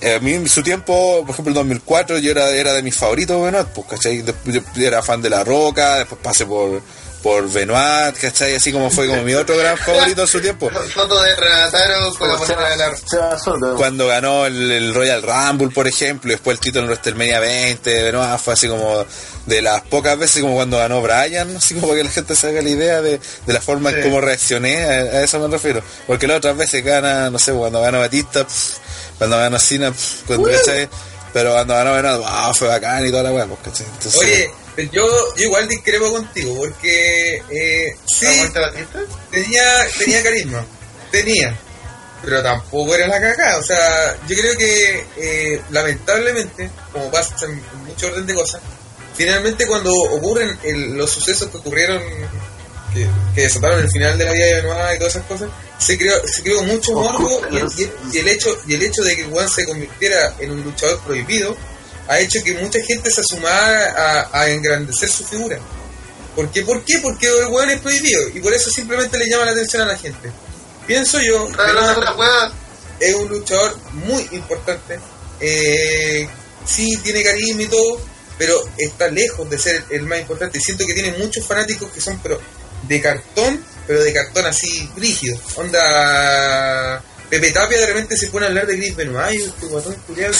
eh, 0.01 0.15
A 0.15 0.19
mí 0.19 0.33
en 0.33 0.49
su 0.49 0.63
tiempo, 0.63 1.21
por 1.25 1.31
ejemplo, 1.33 1.51
en 1.51 1.55
2004 1.55 2.17
yo 2.17 2.31
era, 2.31 2.49
era 2.49 2.73
de 2.73 2.81
mis 2.81 2.95
favoritos 2.95 3.41
Benoit, 3.43 3.67
pues, 3.67 3.87
¿cachai? 3.87 4.23
Yo 4.25 4.61
era 4.87 5.03
fan 5.03 5.21
de 5.21 5.29
La 5.29 5.43
Roca, 5.43 5.99
después 5.99 6.19
pasé 6.21 6.45
por, 6.45 6.81
por 7.23 7.49
Benoit, 7.51 8.15
¿cachai? 8.17 8.55
Así 8.55 8.71
como 8.71 8.89
fue 8.89 9.07
como 9.07 9.21
mi 9.23 9.33
otro 9.33 9.57
gran 9.57 9.77
favorito 9.77 10.21
en 10.21 10.27
su 10.27 10.39
tiempo. 10.39 10.69
Foto 10.93 11.21
de 11.21 11.35
Renataro 11.35 12.13
con 12.15 12.29
la 12.29 12.37
moneda 12.37 12.69
de 12.69 12.77
la 12.77 12.95
Seba 12.97 13.39
Soto. 13.39 13.75
Cuando 13.75 14.07
ganó 14.07 14.45
el, 14.45 14.71
el 14.71 14.93
Royal 14.93 15.21
Rumble, 15.23 15.69
por 15.69 15.87
ejemplo, 15.87 16.31
y 16.31 16.35
después 16.35 16.55
el 16.55 16.61
título 16.61 16.83
en 16.85 16.89
WrestleMania 16.91 17.39
20, 17.39 17.89
de 17.89 18.11
nuevo, 18.11 18.37
fue 18.37 18.53
así 18.53 18.67
como 18.67 19.05
de 19.45 19.61
las 19.61 19.81
pocas 19.83 20.17
veces 20.17 20.41
como 20.41 20.55
cuando 20.55 20.77
ganó 20.77 21.01
Bryan, 21.01 21.55
así 21.57 21.73
como 21.75 21.87
para 21.87 21.99
que 21.99 22.03
la 22.05 22.11
gente 22.11 22.35
se 22.35 22.47
haga 22.47 22.61
la 22.61 22.69
idea 22.69 23.01
de, 23.01 23.19
de 23.45 23.53
la 23.53 23.61
forma 23.61 23.89
en 23.89 23.97
Sí. 23.97 24.01
cómo 24.03 24.21
reaccioné, 24.21 24.83
a, 24.85 24.89
a 24.89 25.23
eso 25.23 25.39
me 25.39 25.47
refiero. 25.47 25.81
Porque 26.05 26.27
las 26.27 26.37
otras 26.37 26.55
veces 26.55 26.83
gana, 26.83 27.29
no 27.29 27.39
sé, 27.39 27.51
cuando 27.51 27.81
ganó 27.81 27.99
Batista, 27.99 28.45
pff, 28.45 28.77
cuando 29.17 29.37
ganó 29.37 29.57
Cena, 29.59 29.91
pff, 29.91 30.23
cuando, 30.27 30.49
¿cachai? 30.51 30.87
Pero 31.33 31.51
cuando 31.53 31.73
ganó 31.73 31.93
Benoit, 31.93 32.17
wow, 32.19 32.53
fue 32.53 32.67
bacán 32.67 33.05
y 33.05 33.11
toda 33.11 33.23
la 33.23 33.31
weá, 33.31 33.45
pues, 33.47 33.59
¿cachai? 33.63 33.85
Entonces, 33.87 34.15
Oye, 34.21 34.51
yo, 34.85 35.03
yo 35.35 35.43
igual 35.45 35.67
discrepo 35.67 36.11
contigo, 36.11 36.55
porque 36.57 37.41
eh, 37.49 37.95
sí, 38.05 38.25
tenía, 39.31 39.63
tenía 39.97 40.23
carisma, 40.23 40.65
tenía, 41.11 41.57
pero 42.23 42.41
tampoco 42.43 42.95
era 42.95 43.07
la 43.07 43.19
cagada. 43.19 43.57
O 43.59 43.63
sea, 43.63 44.17
yo 44.27 44.35
creo 44.37 44.57
que 44.57 45.05
eh, 45.17 45.61
lamentablemente, 45.71 46.69
como 46.91 47.09
pasa 47.11 47.35
en, 47.45 47.61
mucho 47.85 48.07
orden 48.07 48.25
de 48.25 48.33
cosas, 48.35 48.61
finalmente 49.15 49.65
cuando 49.65 49.91
ocurren 49.91 50.57
el- 50.63 50.93
los 50.95 51.09
sucesos 51.09 51.49
que 51.49 51.57
ocurrieron, 51.57 52.01
que, 52.93 53.07
que 53.35 53.41
desataron 53.41 53.79
el 53.81 53.89
final 53.89 54.17
de 54.17 54.25
la 54.25 54.31
vida 54.31 54.45
de 54.45 54.61
Benoit 54.61 54.95
y 54.95 54.99
todas 54.99 55.15
esas 55.15 55.27
cosas, 55.27 55.49
se 55.79 55.97
creó, 55.97 56.15
se 56.27 56.41
creó 56.43 56.61
mucho 56.63 56.93
morbo 56.93 57.41
y, 57.51 57.57
el- 57.57 57.67
y 57.77 57.83
el- 57.83 57.91
y 58.13 58.17
el 58.19 58.27
hecho 58.27 58.57
y 58.67 58.73
el 58.75 58.83
hecho 58.83 59.03
de 59.03 59.15
que 59.15 59.23
Juan 59.25 59.49
se 59.49 59.65
convirtiera 59.65 60.35
en 60.39 60.51
un 60.51 60.63
luchador 60.63 60.99
prohibido 61.01 61.55
ha 62.07 62.19
hecho 62.19 62.43
que 62.43 62.53
mucha 62.53 62.79
gente 62.81 63.11
se 63.11 63.21
asumara 63.21 64.29
a, 64.31 64.41
a 64.41 64.49
engrandecer 64.49 65.09
su 65.09 65.25
figura. 65.25 65.59
¿Por 66.35 66.51
qué? 66.51 66.61
¿Por 66.61 66.83
qué? 66.85 66.99
Porque 67.01 67.27
el 67.27 67.47
weón 67.47 67.69
es 67.71 67.81
prohibido 67.81 68.29
y 68.29 68.39
por 68.41 68.53
eso 68.53 68.69
simplemente 68.69 69.17
le 69.17 69.27
llama 69.27 69.45
la 69.45 69.51
atención 69.51 69.81
a 69.81 69.85
la 69.85 69.97
gente. 69.97 70.31
Pienso 70.85 71.19
yo, 71.19 71.47
weá. 72.15 72.51
es 72.99 73.15
un 73.15 73.27
luchador 73.27 73.75
muy 73.93 74.27
importante. 74.31 74.99
Eh, 75.39 76.29
sí, 76.65 76.95
tiene 76.97 77.23
carisma 77.23 77.63
y 77.63 77.67
todo, 77.67 77.99
pero 78.37 78.55
está 78.77 79.07
lejos 79.09 79.49
de 79.49 79.57
ser 79.57 79.83
el 79.89 80.03
más 80.03 80.19
importante. 80.19 80.59
Siento 80.59 80.85
que 80.85 80.93
tiene 80.93 81.17
muchos 81.17 81.45
fanáticos 81.45 81.91
que 81.91 81.99
son 81.99 82.19
pero 82.23 82.39
de 82.83 83.01
cartón, 83.01 83.65
pero 83.85 84.03
de 84.03 84.13
cartón 84.13 84.45
así 84.45 84.89
rígido. 84.95 85.39
Onda. 85.55 87.03
Pepe 87.29 87.51
Tapia 87.51 87.77
de 87.79 87.87
repente 87.87 88.15
se 88.15 88.27
pone 88.27 88.45
a 88.45 88.49
hablar 88.49 88.65
de 88.67 88.77
Chris 88.77 88.95
Benoit. 88.95 89.41
Este 89.41 89.65
guatón 89.67 89.95
culiado. 90.07 90.33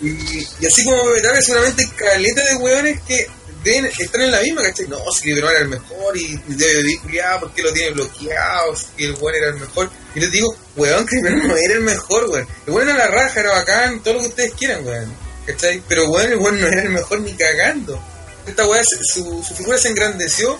Y, 0.00 0.08
y 0.08 0.66
así 0.66 0.84
como 0.84 1.04
Pepe 1.04 1.22
Tapia, 1.22 1.42
seguramente 1.42 1.88
caleta 1.96 2.44
de 2.44 2.56
hueones 2.56 3.00
que 3.06 3.26
deben, 3.62 3.90
están 3.98 4.22
en 4.22 4.32
la 4.32 4.40
misma, 4.40 4.62
¿cachai? 4.62 4.88
No, 4.88 4.98
si 5.12 5.22
Chris 5.22 5.36
Benoit 5.36 5.52
era 5.52 5.62
el 5.62 5.68
mejor 5.68 6.16
y, 6.16 6.36
debe 6.48 6.82
vivir 6.82 7.00
culiado 7.00 7.40
porque 7.40 7.62
lo 7.62 7.72
tiene 7.72 7.92
bloqueado, 7.92 8.76
si 8.76 9.04
el 9.04 9.14
weón 9.14 9.34
era 9.36 9.48
el 9.48 9.54
mejor. 9.54 9.90
Y 10.14 10.20
les 10.20 10.32
digo, 10.32 10.54
weón, 10.76 11.06
Chris 11.06 11.22
Benoit 11.22 11.44
no 11.44 11.56
era 11.56 11.74
el 11.74 11.80
mejor, 11.80 12.28
weón. 12.28 12.48
El 12.66 12.72
weón 12.72 12.88
era 12.88 12.98
la 12.98 13.06
raja, 13.08 13.40
era 13.40 13.52
bacán, 13.52 14.02
todo 14.02 14.14
lo 14.14 14.20
que 14.20 14.26
ustedes 14.28 14.52
quieran, 14.54 14.84
weón. 14.84 15.14
¿Cachai? 15.46 15.82
Pero 15.88 16.10
weón, 16.10 16.32
el 16.32 16.38
weón 16.38 16.60
no 16.60 16.66
era 16.66 16.82
el 16.82 16.90
mejor 16.90 17.20
ni 17.20 17.32
cagando. 17.34 18.02
Esta 18.46 18.66
weá, 18.66 18.82
su 18.82 19.42
figura 19.56 19.78
se 19.78 19.88
engrandeció 19.88 20.58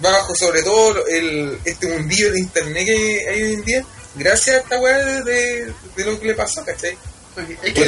bajo 0.00 0.34
sobre 0.34 0.62
todo 0.62 1.06
el, 1.06 1.58
este 1.64 1.86
mundillo 1.88 2.32
de 2.32 2.38
internet 2.40 2.84
que 2.86 3.28
hay 3.28 3.42
hoy 3.42 3.52
en 3.54 3.64
día, 3.64 3.84
gracias 4.14 4.56
a 4.56 4.58
esta 4.60 4.80
weá 4.80 4.98
de, 4.98 5.22
de- 5.22 5.72
de 5.96 6.04
lo 6.04 6.18
que 6.20 6.26
le 6.28 6.34
pasó, 6.34 6.64
¿cachai? 6.64 6.96
Es 7.62 7.72
que 7.72 7.84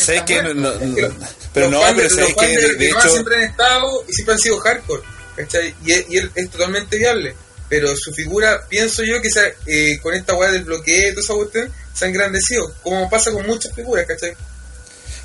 ¿sabes 0.00 0.22
qué? 0.22 0.42
No, 0.42 0.54
no, 0.54 0.72
Es 0.72 0.78
que 0.78 1.02
no, 1.02 1.08
los- 1.08 1.14
pero 1.54 1.70
los 1.70 1.80
no, 1.82 1.96
pero 1.96 2.10
¿sabes 2.10 2.34
qué? 2.38 2.46
de, 2.46 2.88
hecho, 2.88 3.08
siempre 3.10 3.36
han 3.36 3.42
estado 3.42 4.04
y 4.08 4.12
siempre 4.12 4.34
han 4.34 4.40
sido 4.40 4.58
hardcore, 4.58 5.02
¿cachai? 5.36 5.74
Y, 5.84 5.92
es- 5.92 6.04
y 6.08 6.18
es, 6.18 6.24
es 6.34 6.50
totalmente 6.50 6.96
viable. 6.96 7.34
Pero 7.68 7.94
su 7.96 8.12
figura, 8.14 8.66
pienso 8.66 9.02
yo 9.04 9.20
que 9.20 9.28
eh, 9.66 9.98
con 10.02 10.14
esta 10.14 10.34
weá 10.34 10.50
del 10.50 10.64
bloqueo 10.64 11.10
y 11.10 11.14
toda 11.14 11.20
esa 11.22 11.34
cuestión, 11.34 11.72
se 11.92 12.04
ha 12.06 12.08
engrandecido, 12.08 12.72
como 12.82 13.10
pasa 13.10 13.30
con 13.30 13.46
muchas 13.46 13.74
figuras, 13.74 14.06
¿cachai? 14.06 14.32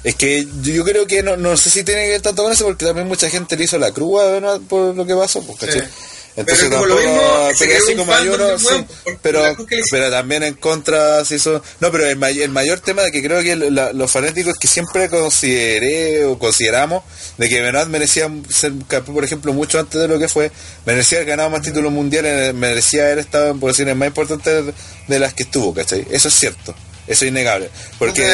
Es 0.03 0.15
que 0.15 0.45
yo, 0.61 0.83
creo 0.83 1.07
que 1.07 1.23
no, 1.23 1.37
no 1.37 1.55
sé 1.55 1.69
si 1.69 1.83
tiene 1.85 2.01
que 2.03 2.09
ver 2.09 2.21
tanto 2.21 2.43
con 2.43 2.51
eso, 2.51 2.65
porque 2.65 2.85
también 2.85 3.07
mucha 3.07 3.29
gente 3.29 3.55
le 3.55 3.63
hizo 3.63 3.77
la 3.77 3.91
cruz 3.93 4.21
a 4.21 4.25
Benoit 4.25 4.61
por 4.67 4.93
lo 4.93 5.05
que 5.05 5.15
pasó, 5.15 5.41
pues, 5.41 5.57
¿cachai? 5.59 5.79
Sí. 5.79 5.87
Entonces 6.35 6.67
Pero 6.67 6.79
tampoco- 6.81 6.99
mismo, 6.99 7.21
pero 7.59 7.77
así 7.77 7.95
como 7.95 8.13
hay 8.13 8.27
uno, 8.27 8.57
sí, 8.57 8.65
por- 9.03 9.19
pero, 9.21 10.09
también 10.09 10.41
en 10.43 10.55
contra 10.55 11.23
se 11.25 11.35
hizo, 11.35 11.61
no, 11.79 11.91
pero 11.91 12.07
el, 12.07 12.15
may- 12.17 12.41
el 12.41 12.49
mayor 12.49 12.79
tema 12.79 13.03
de 13.03 13.11
que 13.11 13.21
creo 13.21 13.43
que 13.43 13.55
la- 13.55 13.93
los 13.93 14.09
fanáticos 14.11 14.55
que 14.57 14.67
siempre 14.67 15.09
consideré 15.09 16.25
o 16.25 16.39
consideramos 16.39 17.03
de 17.37 17.49
que 17.49 17.61
Benoit 17.61 17.87
merecía 17.87 18.31
ser 18.49 18.71
campeón, 18.87 19.13
por 19.15 19.23
ejemplo, 19.23 19.53
mucho 19.53 19.79
antes 19.79 20.01
de 20.01 20.07
lo 20.07 20.17
que 20.17 20.27
fue, 20.27 20.51
merecía 20.85 21.19
haber 21.19 21.29
ganado 21.29 21.49
más 21.51 21.61
títulos 21.61 21.91
mundiales, 21.91 22.53
merecía 22.55 23.03
haber 23.05 23.19
estado 23.19 23.51
en 23.51 23.59
posiciones 23.59 23.95
más 23.95 24.07
importantes 24.07 24.73
de 25.07 25.19
las 25.19 25.33
que 25.35 25.43
estuvo, 25.43 25.71
¿cachai? 25.73 26.05
Eso 26.09 26.29
es 26.29 26.33
cierto, 26.33 26.73
eso 27.07 27.25
es 27.25 27.29
innegable, 27.29 27.69
porque... 27.99 28.27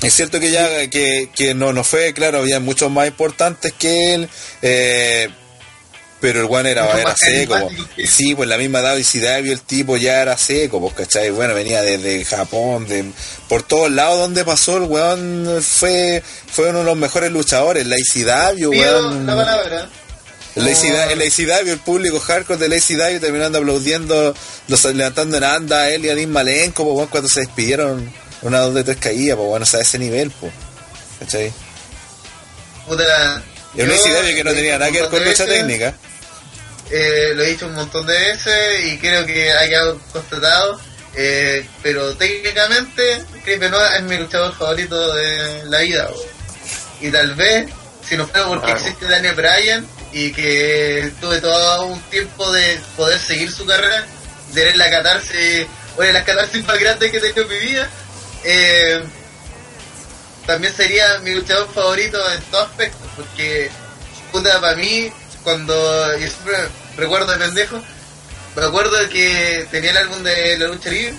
Es 0.00 0.14
cierto 0.14 0.38
que 0.38 0.52
ya 0.52 0.88
que, 0.90 1.28
que 1.34 1.54
no, 1.54 1.72
no 1.72 1.82
fue, 1.82 2.12
claro, 2.12 2.38
había 2.38 2.60
muchos 2.60 2.88
más 2.88 3.08
importantes 3.08 3.72
que 3.76 4.14
él, 4.14 4.28
eh, 4.62 5.28
pero 6.20 6.40
el 6.40 6.46
Juan 6.46 6.66
era, 6.66 6.90
era 6.98 7.14
seco. 7.16 7.70
Sí, 8.04 8.34
pues 8.34 8.48
la 8.48 8.58
misma 8.58 8.80
WCW 8.80 9.52
el 9.52 9.60
tipo 9.60 9.96
ya 9.96 10.20
era 10.20 10.36
seco, 10.36 10.80
pues, 10.80 10.94
¿cachai? 10.94 11.30
Bueno, 11.30 11.54
venía 11.54 11.82
desde 11.82 12.24
Japón, 12.24 12.88
de, 12.88 13.04
por 13.48 13.62
todos 13.62 13.90
lados 13.90 14.18
donde 14.18 14.44
pasó 14.44 14.78
el 14.78 14.84
weón 14.84 15.62
fue, 15.62 16.22
fue 16.50 16.70
uno 16.70 16.80
de 16.80 16.84
los 16.84 16.96
mejores 16.96 17.30
luchadores, 17.30 17.86
la 17.86 17.96
pido 18.54 18.70
weón. 18.70 19.26
la 19.26 19.36
palabra. 19.36 19.88
El 20.56 20.66
ACW, 20.66 21.12
el 21.12 21.68
el 21.68 21.78
público 21.78 22.18
hardcore 22.18 22.58
del 22.58 22.72
ACW 22.72 23.20
terminando 23.20 23.58
aplaudiendo, 23.58 24.34
los, 24.66 24.84
levantando 24.86 25.36
en 25.36 25.44
anda 25.44 25.82
a 25.82 25.90
él 25.90 26.04
y 26.04 26.08
a 26.08 26.16
Dean 26.16 26.32
Malenko, 26.32 26.82
pues, 26.82 26.94
bueno, 26.94 27.10
cuando 27.10 27.28
se 27.28 27.40
despidieron, 27.40 28.12
una, 28.42 28.60
dos 28.60 28.74
de 28.74 28.82
tres 28.82 28.96
caídas, 28.96 29.36
pues 29.36 29.48
bueno, 29.48 29.62
o 29.62 29.66
sea, 29.66 29.80
a 29.80 29.82
ese 29.82 29.98
nivel, 29.98 30.32
pues. 30.32 30.52
¿Cachai? 31.20 31.52
Puta, 32.88 33.42
Y 33.74 33.82
un 33.82 33.88
yo 33.88 33.94
ACW 33.94 34.34
que 34.34 34.44
no 34.44 34.52
tenía 34.52 34.78
nada 34.78 34.90
que 34.90 35.00
ver 35.00 35.10
con 35.10 35.20
de 35.20 35.26
lucha 35.26 35.46
técnica. 35.46 35.94
Eh, 36.90 37.32
lo 37.34 37.42
he 37.42 37.46
dicho 37.48 37.66
un 37.66 37.74
montón 37.74 38.06
de 38.06 38.18
veces 38.18 38.84
y 38.86 38.98
creo 38.98 39.24
que 39.26 39.52
ha 39.52 39.66
quedado 39.68 40.00
constatado. 40.12 40.80
eh, 41.14 41.66
pero 41.82 42.14
técnicamente, 42.16 43.24
Chris 43.44 43.58
Benoit 43.58 43.92
es 43.96 44.02
mi 44.02 44.16
luchador 44.18 44.54
favorito 44.56 45.14
de 45.14 45.64
la 45.64 45.78
vida. 45.80 46.08
Y 47.00 47.10
tal 47.10 47.34
vez, 47.34 47.68
si 48.08 48.16
no 48.16 48.26
fuera 48.26 48.46
porque 48.46 48.66
Claro. 48.66 48.80
existe 48.80 49.06
Daniel 49.06 49.34
Bryan 49.34 49.86
y 50.12 50.32
que 50.32 51.10
tuve 51.20 51.40
todo 51.40 51.86
un 51.86 52.00
tiempo 52.02 52.50
de 52.52 52.78
poder 52.96 53.18
seguir 53.18 53.50
su 53.50 53.66
carrera, 53.66 54.06
de 54.52 54.64
ver 54.64 54.76
la 54.76 54.90
catarsis, 54.90 55.66
una 55.96 56.06
de 56.06 56.12
las 56.12 56.24
catarsis 56.24 56.64
más 56.66 56.78
grandes 56.78 57.10
que 57.10 57.16
he 57.16 57.20
tenido 57.20 57.42
en 57.42 57.48
mi 57.48 57.66
vida, 57.66 57.90
eh, 58.44 59.02
también 60.46 60.72
sería 60.74 61.18
mi 61.20 61.34
luchador 61.34 61.68
favorito 61.72 62.18
en 62.32 62.40
todo 62.44 62.62
aspecto, 62.62 62.98
porque 63.16 63.70
puta 64.32 64.60
para 64.60 64.76
mí, 64.76 65.12
cuando 65.48 66.18
yo 66.18 66.26
siempre 66.28 66.56
recuerdo 66.98 67.32
de 67.32 67.38
pendejo, 67.38 67.82
me 68.54 68.64
acuerdo 68.66 68.98
que 69.08 69.66
tenía 69.70 69.92
el 69.92 69.96
álbum 69.96 70.22
de 70.22 70.58
la 70.58 70.66
lucha 70.66 70.90
libre 70.90 71.14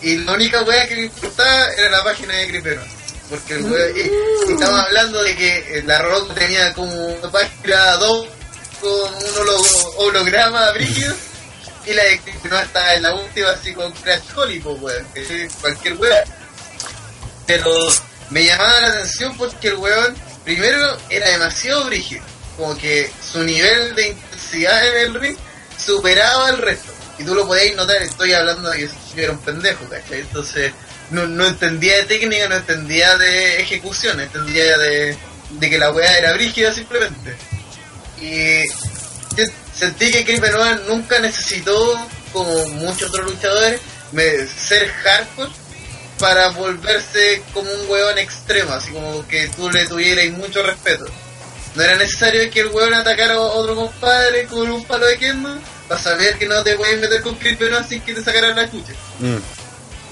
y 0.00 0.16
la 0.18 0.32
única 0.32 0.62
wea 0.62 0.88
que 0.88 0.96
me 0.96 1.02
importaba 1.02 1.70
era 1.72 1.90
la 1.90 2.02
página 2.04 2.32
de 2.34 2.48
Cripero. 2.48 2.82
Porque 3.28 3.54
el 3.56 3.64
wea, 3.64 3.88
y, 3.90 4.10
estamos 4.52 4.80
hablando 4.80 5.22
de 5.22 5.36
que 5.36 5.56
eh, 5.58 5.82
la 5.84 5.98
Rock 5.98 6.32
tenía 6.34 6.72
como 6.72 6.90
una 7.08 7.30
página 7.30 7.96
2 7.96 8.26
con 8.80 8.90
un 9.14 9.34
holo- 9.38 9.92
holograma 9.98 10.70
brígido 10.72 11.14
y 11.84 11.92
la 11.92 12.04
de 12.04 12.18
Cripero 12.20 12.58
estaba 12.58 12.94
en 12.94 13.02
la 13.02 13.14
última 13.16 13.50
así 13.50 13.74
con 13.74 13.92
Crash 13.92 14.22
Holly, 14.34 14.60
pues 14.60 14.80
weón, 14.80 15.06
cualquier 15.60 15.94
wea. 15.98 16.24
Pero 17.46 17.70
me 18.30 18.44
llamaba 18.46 18.80
la 18.80 18.88
atención 18.88 19.36
porque 19.36 19.68
el 19.68 19.74
weón, 19.76 20.16
primero, 20.42 20.96
era 21.10 21.28
demasiado 21.28 21.84
brígido. 21.84 22.24
Como 22.56 22.76
que 22.76 23.10
su 23.32 23.42
nivel 23.42 23.94
de 23.94 24.08
intensidad 24.08 24.86
en 24.86 25.06
el 25.06 25.14
ring 25.20 25.36
superaba 25.78 26.48
al 26.48 26.58
resto. 26.58 26.92
Y 27.18 27.24
tú 27.24 27.34
lo 27.34 27.46
podías 27.46 27.76
notar, 27.76 28.02
estoy 28.02 28.32
hablando 28.32 28.70
de 28.70 28.78
que 28.78 28.86
yo 28.86 29.22
era 29.22 29.32
un 29.32 29.38
pendejo, 29.38 29.88
¿cachai? 29.88 30.20
Entonces, 30.20 30.72
no, 31.10 31.26
no 31.26 31.46
entendía 31.46 31.96
de 31.96 32.04
técnica, 32.04 32.48
no 32.48 32.56
entendía 32.56 33.16
de 33.16 33.60
ejecución, 33.60 34.20
entendía 34.20 34.76
de, 34.76 35.16
de 35.50 35.70
que 35.70 35.78
la 35.78 35.92
weá 35.92 36.18
era 36.18 36.34
brígida 36.34 36.72
simplemente. 36.72 37.36
Y 38.20 38.66
yo 39.36 39.44
sentí 39.74 40.10
que 40.10 40.24
Chris 40.24 40.40
Benoit 40.40 40.80
nunca 40.88 41.18
necesitó, 41.18 42.08
como 42.32 42.68
muchos 42.68 43.10
otros 43.10 43.30
luchadores, 43.30 43.80
ser 44.68 44.88
hardcore 44.88 45.50
para 46.18 46.48
volverse 46.48 47.42
como 47.52 47.70
un 47.70 47.90
weón 47.90 48.18
extremo, 48.18 48.72
así 48.72 48.90
como 48.90 49.26
que 49.28 49.48
tú 49.48 49.70
le 49.70 49.86
tuvieras 49.86 50.26
mucho 50.38 50.62
respeto. 50.62 51.06
No 51.76 51.82
era 51.82 51.96
necesario 51.96 52.50
que 52.50 52.60
el 52.60 52.68
weón 52.68 52.94
atacara 52.94 53.34
a 53.34 53.40
otro 53.40 53.76
compadre 53.76 54.46
con 54.46 54.70
un 54.70 54.84
palo 54.84 55.06
de 55.06 55.18
kendo 55.18 55.58
para 55.86 56.00
saber 56.00 56.38
que 56.38 56.46
no 56.46 56.62
te 56.62 56.74
puedes 56.74 56.98
meter 57.00 57.20
con 57.20 57.38
Benoit 57.38 57.86
sin 57.86 58.00
que 58.00 58.14
te 58.14 58.24
sacaran 58.24 58.56
la 58.56 58.70
chucha. 58.70 58.92
Mm. 59.20 59.36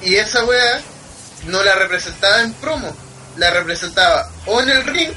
Y 0.02 0.16
esa 0.16 0.44
weá 0.44 0.80
no 1.46 1.62
la 1.64 1.74
representaba 1.74 2.42
en 2.42 2.52
promo, 2.54 2.94
la 3.36 3.50
representaba 3.50 4.30
o 4.44 4.60
en 4.60 4.68
el 4.68 4.84
ring 4.84 5.12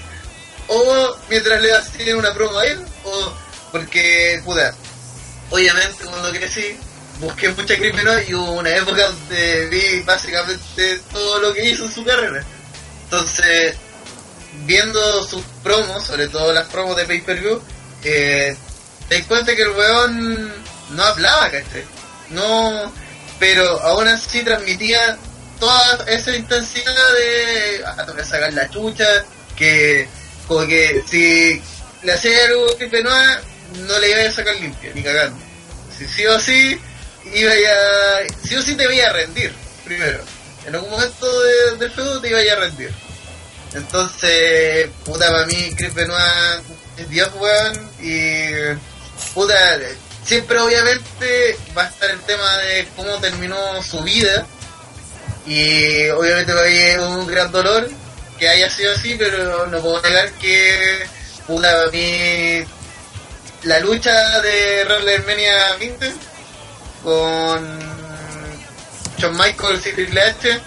o 0.68 1.18
mientras 1.30 1.62
le 1.62 1.74
hacían 1.74 2.18
una 2.18 2.34
promo 2.34 2.60
a 2.60 2.66
él, 2.66 2.80
o 3.04 3.34
porque, 3.72 4.42
puta, 4.44 4.74
obviamente 5.50 6.06
cuando 6.06 6.32
crecí 6.32 6.78
busqué 7.20 7.50
mucha 7.50 7.76
Benoit 7.76 8.30
y 8.30 8.34
hubo 8.36 8.52
una 8.54 8.70
época 8.76 9.08
donde 9.08 9.68
vi 9.68 10.02
básicamente 10.02 11.02
todo 11.12 11.40
lo 11.40 11.54
que 11.54 11.70
hizo 11.70 11.86
en 11.86 11.92
su 11.92 12.06
carrera. 12.06 12.44
Entonces, 13.06 13.76
viendo 14.66 15.24
sus 15.24 15.44
promos, 15.68 16.06
sobre 16.06 16.28
todo 16.30 16.54
las 16.54 16.68
promos 16.68 16.96
de 16.96 17.06
pay-per-view, 17.06 17.62
eh, 18.04 18.56
te 19.10 19.24
cuenta 19.24 19.56
que 19.56 19.62
el 19.64 19.70
weón 19.70 20.54
no 20.92 21.04
hablaba, 21.04 21.50
¿cachai? 21.52 21.84
No, 22.30 22.92
pero 23.40 23.80
aún 23.82 24.08
así 24.08 24.44
transmitía 24.44 25.18
toda 25.60 26.06
esa 26.08 26.36
intensidad 26.36 27.14
de, 27.14 27.84
ah, 27.86 28.06
sacar 28.24 28.54
la 28.54 28.70
chucha, 28.70 29.06
que 29.56 30.08
como 30.48 30.66
que 30.68 31.04
si 31.10 31.62
le 32.04 32.14
hacía 32.14 32.46
algo 32.46 32.66
a 32.70 32.86
Benoit, 32.86 33.40
no 33.88 34.00
le 34.00 34.10
iba 34.12 34.30
a 34.30 34.32
sacar 34.32 34.56
limpia, 34.56 34.92
ni 34.94 35.04
cagando. 35.04 35.38
Si 35.98 36.06
sí 36.08 36.26
o 36.28 36.40
sí, 36.40 36.80
iba 37.34 37.52
a, 37.52 38.48
sí 38.48 38.56
o 38.56 38.62
sí 38.62 38.76
te 38.76 38.84
iba 38.96 39.08
a 39.08 39.14
rendir, 39.14 39.52
primero. 39.84 40.24
En 40.66 40.76
algún 40.76 40.92
momento 40.92 41.42
de- 41.42 41.78
del 41.78 41.92
feudo 41.92 42.22
te 42.22 42.30
iba 42.30 42.40
a 42.40 42.56
rendir. 42.56 42.92
Entonces, 43.74 44.90
puta, 45.06 45.28
para 45.28 45.46
mí 45.46 45.74
Chris 45.76 45.94
Benoit 45.94 46.64
es 46.98 47.10
Dios, 47.10 47.30
weón, 47.36 47.92
y 48.00 48.50
puta, 49.34 49.56
siempre 50.24 50.60
obviamente 50.60 51.58
va 51.78 51.84
a 51.84 51.88
estar 51.88 52.10
el 52.10 52.20
tema 52.22 52.58
de 52.58 52.88
cómo 52.96 53.18
terminó 53.20 53.84
su 53.84 54.02
vida, 54.02 54.46
y 55.46 56.08
obviamente 56.10 56.54
para 56.54 56.68
mí 56.68 56.76
es 56.76 57.00
un 57.00 57.28
gran 57.28 57.52
dolor 57.52 57.90
que 58.40 58.50
haya 58.50 58.70
sido 58.70 58.94
así, 58.94 59.16
pero 59.18 59.68
no 59.68 59.82
puedo 59.82 60.02
negar 60.02 60.32
que, 60.34 61.06
puta, 61.46 61.72
para 61.72 61.92
mí 61.92 62.64
la 63.64 63.80
lucha 63.80 64.42
de 64.42 64.86
WrestleMania 64.86 65.76
20 65.80 66.14
con 67.04 67.80
Shawn 69.18 69.38
Michaels 69.38 69.86
y 69.88 69.94
Triple 69.94 70.22
H 70.22 70.62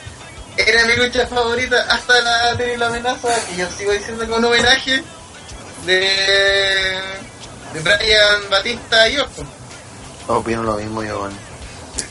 era 0.67 0.85
mi 0.85 0.97
lucha 0.97 1.27
favorita 1.27 1.81
hasta 1.89 2.21
la 2.21 2.57
terrible 2.57 2.85
amenaza 2.87 3.29
que 3.47 3.57
yo 3.57 3.69
sigo 3.77 3.93
diciendo 3.93 4.29
con 4.29 4.45
homenaje 4.45 5.03
de, 5.87 5.95
de 7.73 7.81
Brian 7.83 8.51
Batista 8.51 9.09
y 9.09 9.19
Orton. 9.19 9.49
Opino 10.29 10.63
lo 10.63 10.75
mismo 10.77 11.03
yo, 11.03 11.19
bueno. 11.21 11.37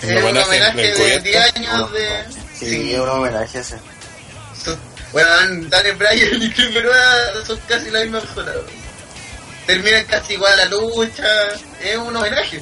¿Un 0.04 0.10
Es 0.10 0.24
un 0.24 0.28
homenaje 0.30 0.46
homenaje 0.48 0.82
de 0.82 0.90
encubierto? 1.16 1.24
10 1.24 1.56
años 1.56 1.94
de... 1.94 2.26
Sí, 2.58 2.94
es 2.94 3.00
un 3.00 3.10
homenaje 3.10 3.60
ese. 3.60 3.78
Bueno, 5.12 5.30
Daniel 5.70 5.96
Bryan 5.96 6.42
y 6.44 6.52
Chris 6.52 6.74
Benoit 6.74 7.46
son 7.48 7.60
casi 7.68 7.90
la 7.90 8.02
misma 8.02 8.20
persona. 8.20 8.52
Terminan 9.66 10.04
casi 10.06 10.34
igual 10.34 10.56
la 10.58 10.66
lucha. 10.66 11.26
Es 11.82 11.98
un 11.98 12.16
homenaje. 12.16 12.62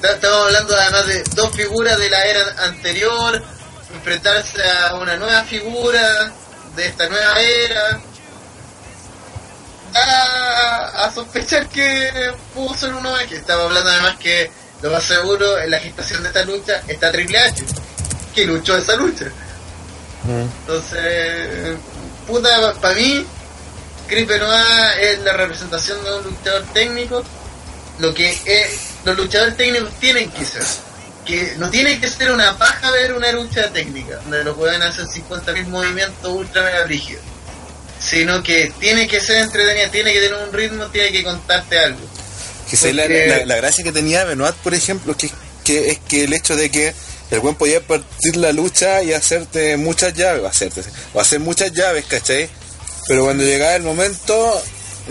Ta- 0.00 0.12
Estamos 0.12 0.46
hablando 0.46 0.76
además 0.76 1.06
de 1.06 1.22
dos 1.34 1.54
figuras 1.54 1.98
de 1.98 2.08
la 2.08 2.24
era 2.24 2.40
anterior, 2.64 3.42
enfrentarse 3.94 4.62
a 4.62 4.94
una 4.94 5.16
nueva 5.16 5.42
figura 5.44 6.32
de 6.76 6.86
esta 6.86 7.08
nueva 7.08 7.40
era. 7.40 8.00
A 9.94 11.10
sospechar 11.14 11.68
que 11.68 12.10
pudo 12.54 12.74
ser 12.74 12.90
un 12.90 13.06
homenaje. 13.06 13.36
Estamos 13.36 13.66
hablando 13.66 13.90
además 13.90 14.16
que 14.18 14.50
lo 14.82 14.90
más 14.90 15.02
seguro 15.02 15.58
en 15.58 15.70
la 15.70 15.80
gestación 15.80 16.22
de 16.22 16.28
esta 16.28 16.44
lucha 16.44 16.82
está 16.86 17.10
Triple 17.10 17.38
H, 17.38 17.64
que 18.34 18.44
luchó 18.44 18.76
esa 18.76 18.94
lucha. 18.96 19.26
Mm. 20.24 20.46
Entonces, 20.60 21.76
puta, 22.26 22.74
para 22.74 22.94
mí, 22.94 23.26
Chris 24.06 24.26
Benoit 24.26 24.64
es 25.00 25.18
la 25.20 25.32
representación 25.32 26.02
de 26.04 26.18
un 26.18 26.24
luchador 26.24 26.62
técnico. 26.72 27.24
Lo 27.98 28.14
que 28.14 28.30
es, 28.30 28.90
los 29.04 29.16
luchadores 29.16 29.56
técnicos 29.56 29.90
tienen 29.98 30.30
que 30.30 30.44
ser. 30.44 30.62
Que 31.28 31.54
no 31.58 31.68
tiene 31.70 32.00
que 32.00 32.08
ser 32.08 32.32
una 32.32 32.56
paja 32.58 32.90
ver 32.90 33.12
una 33.12 33.30
lucha 33.32 33.70
técnica, 33.70 34.16
donde 34.22 34.42
lo 34.44 34.56
pueden 34.56 34.80
hacer 34.82 35.04
50.000 35.04 35.66
movimientos 35.66 36.32
ultra 36.32 36.62
mega 36.64 36.84
brígidos. 36.84 37.22
Sino 38.00 38.42
que 38.42 38.72
tiene 38.80 39.06
que 39.06 39.20
ser 39.20 39.38
entretenida, 39.38 39.90
tiene 39.90 40.12
que 40.12 40.20
tener 40.20 40.38
un 40.42 40.52
ritmo, 40.52 40.86
tiene 40.86 41.12
que 41.12 41.22
contarte 41.22 41.78
algo. 41.78 42.00
Que 42.70 42.76
la, 42.94 43.06
la- 43.28 43.44
la 43.46 43.56
gracia 43.56 43.84
que 43.84 43.92
tenía 43.92 44.24
Benoit, 44.24 44.54
por 44.56 44.72
ejemplo, 44.74 45.16
que, 45.16 45.30
que 45.64 45.90
es 45.90 45.98
que 46.08 46.24
el 46.24 46.32
hecho 46.32 46.56
de 46.56 46.70
que 46.70 46.94
el 47.30 47.40
buen 47.40 47.56
podía 47.56 47.80
partir 47.82 48.36
la 48.36 48.52
lucha 48.52 49.02
y 49.02 49.12
hacerte 49.12 49.76
muchas 49.76 50.14
llaves, 50.14 50.42
o 50.42 50.46
hacerte, 50.46 50.82
o 51.12 51.20
hacer 51.20 51.40
muchas 51.40 51.72
llaves, 51.72 52.06
¿cachai? 52.06 52.48
Pero 53.06 53.24
cuando 53.24 53.44
llegaba 53.44 53.74
el 53.74 53.82
momento, 53.82 54.62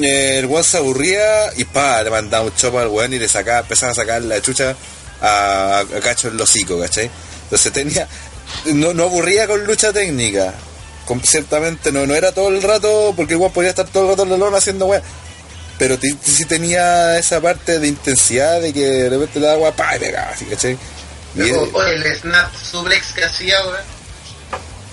eh, 0.01 0.37
el 0.39 0.47
buen 0.47 0.63
se 0.63 0.77
aburría 0.77 1.51
y 1.57 1.65
pa, 1.65 2.01
le 2.03 2.09
mandaba 2.09 2.45
un 2.45 2.55
chopo 2.55 2.79
al 2.79 2.87
buen 2.87 3.13
y 3.13 3.19
le 3.19 3.27
sacaba, 3.27 3.59
empezaba 3.59 3.91
a 3.91 3.95
sacar 3.95 4.21
la 4.23 4.41
chucha 4.41 4.75
a, 5.21 5.79
a 5.79 5.99
Cacho 6.01 6.27
el 6.29 6.39
hocico, 6.39 6.79
¿cachai? 6.79 7.09
Entonces 7.43 7.71
tenía, 7.73 8.07
no, 8.65 8.93
no 8.93 9.03
aburría 9.03 9.47
con 9.47 9.63
lucha 9.65 9.91
técnica. 9.93 10.53
Con- 11.05 11.23
ciertamente 11.23 11.91
no, 11.91 12.05
no 12.05 12.15
era 12.15 12.31
todo 12.31 12.49
el 12.49 12.61
rato, 12.61 13.13
porque 13.15 13.35
buen 13.35 13.51
podía 13.51 13.69
estar 13.69 13.87
todo 13.87 14.03
el 14.03 14.09
rato 14.09 14.23
en 14.23 14.31
la 14.31 14.37
lona 14.37 14.57
haciendo 14.57 14.85
weón 14.87 15.03
pero 15.77 15.95
sí 16.23 16.45
tenía 16.45 17.19
esa 17.19 17.39
parte 17.39 17.77
de 17.77 17.87
intensidad 17.87 18.59
de 18.59 18.73
que 18.73 18.83
de 18.83 19.09
repente 19.11 19.39
le 19.39 19.45
daba 19.45 19.59
guapa 19.59 19.95
y 19.95 19.99
pegaba 19.99 20.31
así, 20.31 20.45
¿cachai? 20.45 20.75
Y 21.35 21.41
el 21.41 22.15
snap 22.15 22.51
suplex 22.55 23.13
que 23.13 23.23
hacía, 23.23 23.63
weón. 23.63 23.77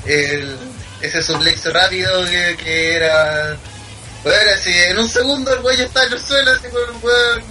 El, 0.05 0.59
ese 1.01 1.23
suplex 1.23 1.65
rápido 1.73 2.25
que, 2.27 2.57
que 2.63 2.97
era. 2.97 3.57
Bueno, 4.23 4.51
así, 4.55 4.71
en 4.71 4.99
un 4.99 5.09
segundo 5.09 5.55
el 5.55 5.61
güey 5.61 5.81
está 5.81 6.05
en 6.05 6.13
el 6.13 6.21
suelo, 6.21 6.51
así 6.53 6.69
con 6.69 6.83
el 6.83 7.03
weón. 7.03 7.43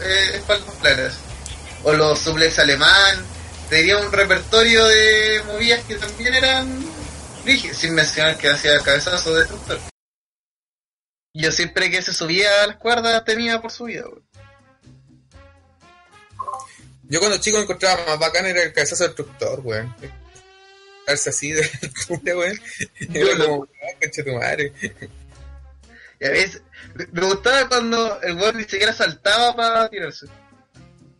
Eh, 0.00 0.30
espaldas 0.36 0.74
planas. 0.80 1.12
O 1.84 1.92
los 1.92 2.18
suplex 2.18 2.58
alemán. 2.58 3.24
Tenía 3.68 3.96
un 3.98 4.10
repertorio 4.12 4.84
de 4.84 5.42
movidas 5.46 5.84
que 5.84 5.96
también 5.96 6.34
eran 6.34 6.84
sin 7.74 7.94
mencionar 7.94 8.36
que 8.38 8.48
hacía 8.50 8.78
cabezazo 8.80 9.34
destructor. 9.34 9.78
Yo 11.34 11.50
siempre 11.50 11.90
que 11.90 12.00
se 12.02 12.12
subía 12.12 12.62
a 12.62 12.66
las 12.68 12.76
cuerdas 12.76 13.24
tenía 13.24 13.60
por 13.60 13.70
su 13.72 13.84
vida, 13.84 14.04
weón. 14.06 14.24
Yo 17.04 17.20
cuando 17.20 17.38
chico 17.38 17.58
me 17.58 17.64
encontraba 17.64 18.04
más 18.06 18.18
bacán 18.18 18.46
era 18.46 18.62
el 18.62 18.72
cabezazo 18.72 19.04
destructor, 19.04 19.60
weón. 19.62 19.94
Darse 21.06 21.30
así 21.30 21.52
de 21.52 21.62
altura, 21.82 22.36
weón. 22.38 22.60
Era 23.12 23.38
como, 23.44 23.66
concha 24.00 24.24
tu 24.24 24.32
madre. 24.32 24.72
Y 26.20 26.24
a 26.26 26.30
veces, 26.30 26.62
me- 26.94 27.06
me 27.12 27.26
gustaba 27.26 27.68
cuando 27.68 28.20
el 28.22 28.36
weón 28.36 28.56
ni 28.56 28.64
siquiera 28.64 28.92
saltaba 28.92 29.54
para 29.56 29.88
tirarse. 29.90 30.26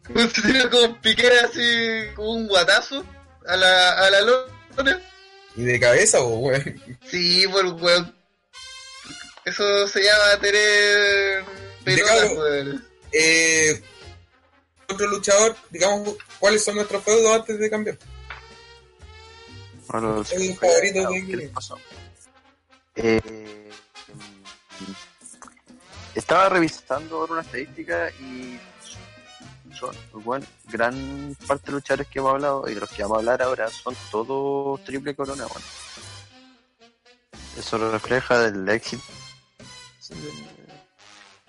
Se 0.07 0.43
tiraba 0.43 0.71
como 0.71 1.01
piquera 1.01 1.47
así, 1.47 2.15
como 2.15 2.33
un 2.35 2.47
guatazo 2.47 3.05
a 3.47 3.57
la, 3.57 3.93
a 3.93 4.11
la 4.11 4.21
lona. 4.21 5.01
Y 5.57 5.63
de 5.63 5.81
cabeza, 5.81 6.21
o 6.21 6.39
weón. 6.39 6.83
Sí, 7.07 7.47
por 7.49 7.67
weón. 7.67 8.15
Eso 9.45 9.89
se 9.89 10.03
llama 10.03 10.41
tener 10.41 11.45
pelotas, 11.85 12.33
weón. 12.37 12.85
Eh, 13.13 13.83
otro 14.89 15.07
luchador, 15.07 15.57
digamos, 15.71 16.17
¿cuáles 16.39 16.65
son 16.65 16.77
nuestros 16.77 17.03
feudos 17.03 17.33
antes 17.33 17.59
de 17.59 17.71
cambiar? 17.71 17.99
Bueno, 19.89 20.23
Es 20.23 20.39
mi 20.39 20.55
favorito 20.55 21.09
de 21.09 21.27
¿qué 21.27 21.37
les 21.37 21.51
pasó? 21.51 21.79
Eh, 22.97 23.71
estaba 26.15 26.49
revisando 26.49 27.17
ahora 27.17 27.33
una 27.35 27.43
estadística 27.43 28.11
y 28.21 28.59
son, 29.93 30.25
bueno, 30.25 30.47
gran 30.71 31.37
parte 31.47 31.67
de 31.67 31.73
los 31.73 31.83
luchadores 31.83 32.09
que 32.09 32.19
hemos 32.19 32.33
hablado 32.33 32.69
y 32.69 32.75
de 32.75 32.81
los 32.81 32.91
que 32.91 33.03
vamos 33.03 33.17
a 33.17 33.19
hablar 33.21 33.43
ahora 33.43 33.69
son 33.69 33.95
todos 34.11 34.83
triple 34.85 35.15
corona, 35.15 35.47
bueno. 35.47 35.67
Eso 37.59 37.91
refleja 37.91 38.39
del 38.41 38.69
éxito 38.69 39.05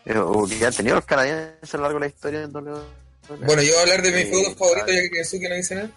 eh, 0.05 0.17
o 0.17 0.47
que 0.47 0.65
han 0.65 0.73
tenido 0.73 0.95
los 0.95 1.05
canadienses 1.05 1.73
a 1.73 1.77
lo 1.77 1.83
largo 1.83 1.99
de 1.99 2.05
la 2.05 2.13
historia 2.13 2.39
del 2.41 2.51
WWE. 2.51 3.05
Bueno, 3.27 3.61
yo 3.63 3.71
voy 3.71 3.77
a 3.77 3.81
hablar 3.81 4.01
de 4.03 4.11
mi 4.11 4.21
Eh, 4.21 4.25
feudo 4.25 4.55
favorito, 4.55 4.85
ah, 4.87 4.93
ya 4.93 5.01
que 5.01 5.09
Kensuke 5.09 5.49
no 5.49 5.55
dice 5.55 5.75
nada. 5.75 5.89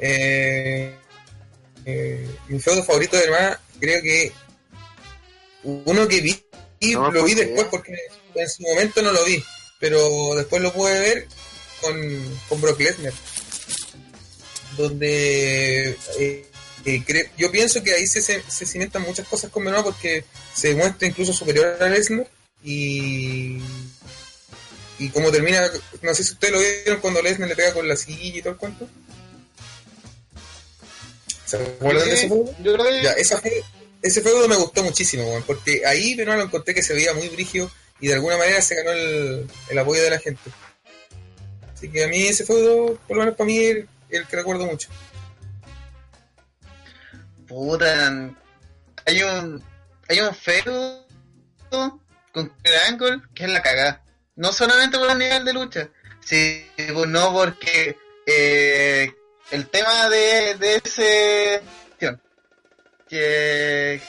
Eh, 0.00 0.94
eh, 1.84 2.30
mi 2.48 2.58
feudo 2.58 2.82
favorito, 2.82 3.16
además, 3.16 3.58
creo 3.78 4.02
que 4.02 4.32
uno 5.62 6.08
que 6.08 6.20
vi, 6.20 6.44
y 6.80 6.94
No, 6.94 7.12
lo 7.12 7.24
vi 7.24 7.34
después 7.34 7.68
porque 7.70 7.96
en 8.34 8.48
su 8.48 8.64
momento 8.64 9.00
no 9.00 9.12
lo 9.12 9.24
vi, 9.24 9.42
pero 9.78 10.34
después 10.34 10.60
lo 10.60 10.72
pude 10.72 10.98
ver 10.98 11.28
con, 11.82 12.38
con 12.48 12.60
Brock 12.62 12.80
Lesnar, 12.80 13.12
donde 14.78 15.90
eh, 16.18 16.46
eh, 16.86 17.30
yo 17.36 17.50
pienso 17.50 17.82
que 17.82 17.92
ahí 17.92 18.06
se, 18.06 18.22
se, 18.22 18.42
se 18.48 18.66
cimentan 18.66 19.02
muchas 19.02 19.28
cosas 19.28 19.50
con 19.50 19.64
Benoit 19.64 19.84
porque 19.84 20.24
se 20.54 20.74
muestra 20.74 21.06
incluso 21.08 21.32
superior 21.32 21.76
a 21.80 21.88
Lesnar 21.88 22.26
y 22.64 23.58
y 24.98 25.08
como 25.08 25.30
termina, 25.32 25.68
no 26.02 26.14
sé 26.14 26.22
si 26.22 26.32
ustedes 26.32 26.52
lo 26.54 26.60
vieron 26.60 27.00
cuando 27.00 27.20
Lesnar 27.22 27.48
le 27.48 27.56
pega 27.56 27.74
con 27.74 27.86
la 27.88 27.96
silla 27.96 28.38
y 28.38 28.40
todo 28.40 28.52
el 28.52 28.58
cuento. 28.58 28.88
¿Se 31.46 31.56
acuerdan 31.56 32.08
de 32.08 32.14
ese 32.14 32.28
feudo? 32.28 32.54
Yo 32.62 32.72
creo 32.74 32.86
que 32.86 33.02
Ya, 33.02 33.12
esa 33.12 33.40
fe- 33.40 33.64
ese 34.00 34.22
feudo 34.22 34.48
me 34.48 34.56
gustó 34.56 34.82
muchísimo, 34.84 35.42
porque 35.46 35.84
ahí 35.86 36.14
Benoit 36.14 36.38
lo 36.38 36.44
encontré 36.44 36.74
que 36.74 36.82
se 36.82 36.94
veía 36.94 37.12
muy 37.14 37.28
brígido 37.28 37.70
y 38.00 38.08
de 38.08 38.14
alguna 38.14 38.36
manera 38.38 38.62
se 38.62 38.74
ganó 38.76 38.90
el, 38.92 39.46
el 39.68 39.78
apoyo 39.78 40.02
de 40.02 40.10
la 40.10 40.18
gente. 40.18 40.40
Así 41.82 41.90
que 41.90 42.04
a 42.04 42.06
mí 42.06 42.28
ese 42.28 42.46
feudo, 42.46 42.96
por 43.08 43.16
lo 43.16 43.24
menos 43.24 43.36
para 43.36 43.48
mí, 43.48 43.58
el 43.66 44.26
que 44.28 44.36
recuerdo 44.36 44.66
mucho. 44.66 44.88
Puta, 47.48 48.30
hay 49.04 49.22
un 49.24 49.60
hay 50.08 50.20
un 50.20 50.32
feudo 50.32 51.04
con 51.70 52.00
Kurt 52.30 52.48
Angle 52.86 53.22
que 53.34 53.46
es 53.46 53.50
la 53.50 53.62
cagada. 53.62 54.00
No 54.36 54.52
solamente 54.52 54.96
por 54.96 55.10
el 55.10 55.18
nivel 55.18 55.44
de 55.44 55.52
lucha, 55.54 55.88
sino 56.20 57.32
porque 57.32 57.96
eh, 58.26 59.12
el 59.50 59.66
tema 59.66 60.08
de, 60.08 60.54
de 60.54 60.76
ese 60.84 61.62
que 63.08 64.00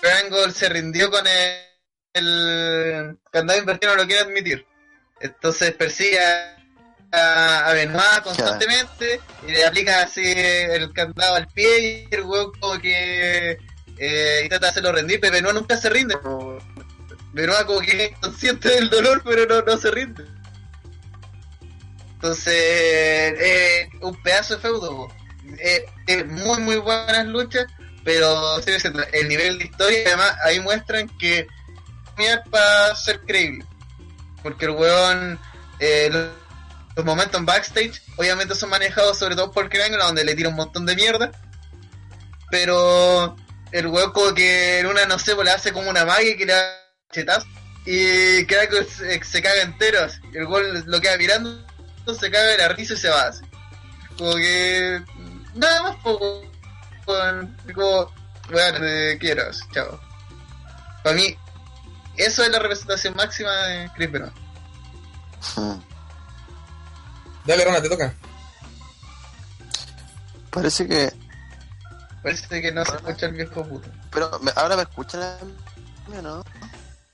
Kurt 0.00 0.12
Angle 0.24 0.52
se 0.52 0.70
rindió 0.70 1.10
con 1.10 1.26
el, 1.26 1.66
el 2.14 3.18
candado 3.30 3.60
invertido 3.60 3.94
no 3.94 4.04
lo 4.04 4.08
quiere 4.08 4.22
admitir. 4.22 4.66
Entonces 5.20 5.74
persigue 5.74 6.58
a, 7.12 7.66
a 7.66 7.72
Benoit 7.72 8.22
constantemente 8.22 9.20
y 9.46 9.52
le 9.52 9.66
aplica 9.66 10.02
así 10.02 10.22
el 10.24 10.92
candado 10.92 11.36
al 11.36 11.48
pie 11.48 12.08
y 12.10 12.14
el 12.14 12.22
huevo 12.22 12.52
como 12.60 12.78
que 12.80 13.58
eh, 13.98 14.40
intenta 14.42 14.68
hacerlo 14.68 14.92
rendir, 14.92 15.20
pero 15.20 15.34
Benoit 15.34 15.54
nunca 15.54 15.76
se 15.76 15.90
rinde. 15.90 16.16
Benoit 17.32 17.66
como 17.66 17.80
que 17.80 18.04
es 18.04 18.18
consciente 18.18 18.68
del 18.68 18.90
dolor, 18.90 19.22
pero 19.24 19.46
no, 19.46 19.62
no 19.62 19.76
se 19.76 19.90
rinde. 19.90 20.24
Entonces, 22.14 22.54
eh, 22.54 23.88
un 24.02 24.20
pedazo 24.22 24.56
de 24.56 24.60
feudo. 24.60 25.08
Eh, 25.58 25.84
eh, 26.06 26.24
muy, 26.24 26.58
muy 26.58 26.76
buenas 26.76 27.26
luchas, 27.26 27.64
pero 28.04 28.58
el 29.12 29.28
nivel 29.28 29.58
de 29.58 29.64
historia, 29.64 30.02
además, 30.06 30.36
ahí 30.44 30.60
muestran 30.60 31.08
que 31.18 31.46
para 32.50 32.94
ser 32.96 33.20
creíble. 33.22 33.64
Porque 34.42 34.66
el 34.66 34.72
weón, 34.72 35.38
eh, 35.78 36.10
los, 36.96 37.04
momentos 37.04 37.38
en 37.38 37.46
backstage, 37.46 38.02
obviamente 38.16 38.54
son 38.54 38.70
manejados 38.70 39.18
sobre 39.18 39.36
todo 39.36 39.52
por 39.52 39.68
Krangle, 39.68 39.98
donde 39.98 40.24
le 40.24 40.34
tira 40.34 40.48
un 40.48 40.56
montón 40.56 40.86
de 40.86 40.96
mierda. 40.96 41.30
Pero 42.50 43.36
el 43.72 43.90
como 43.90 44.34
que 44.34 44.80
en 44.80 44.86
una, 44.86 45.06
no 45.06 45.18
sé, 45.18 45.34
pues 45.34 45.46
le 45.46 45.52
hace 45.52 45.72
como 45.72 45.88
una 45.88 46.04
magia 46.04 46.36
que 46.36 46.46
le 46.46 46.54
chetazo. 47.12 47.46
Y 47.86 48.44
Krangle 48.46 48.84
se, 48.84 49.22
se 49.24 49.42
caga 49.42 49.62
entero. 49.62 50.04
así. 50.04 50.20
El 50.34 50.46
weón 50.46 50.84
lo 50.86 51.00
queda 51.00 51.16
mirando, 51.16 51.64
se 52.18 52.30
caga 52.30 52.46
de 52.46 52.58
la 52.58 52.68
risa 52.68 52.94
y 52.94 52.96
se 52.96 53.08
va 53.08 53.22
así. 53.22 53.44
Como 54.18 54.34
que... 54.34 55.02
Nada 55.54 55.82
más, 55.82 55.96
poco. 56.02 56.42
Como, 57.06 58.12
bueno, 58.50 58.78
te 58.78 59.18
quiero, 59.18 59.44
chao. 59.72 60.00
Para 61.02 61.16
mí, 61.16 61.36
eso 62.16 62.42
es 62.42 62.50
la 62.50 62.58
representación 62.58 63.16
máxima 63.16 63.50
de 63.66 63.90
Chris 63.94 64.12
Benoit. 64.12 64.32
Dale, 67.44 67.64
Rona, 67.64 67.82
te 67.82 67.88
toca. 67.88 68.14
Parece 70.50 70.86
que. 70.86 71.12
Parece 72.22 72.60
que 72.60 72.72
no 72.72 72.84
se 72.84 72.96
escucha 72.96 73.26
el 73.26 73.32
viejo 73.32 73.64
puto. 73.66 73.88
Pero 74.10 74.38
me- 74.40 74.52
ahora 74.56 74.76
me 74.76 74.82
escuchan 74.82 75.22
a 75.22 75.38
mí, 76.08 76.16
¿o 76.18 76.22
¿no? 76.22 76.44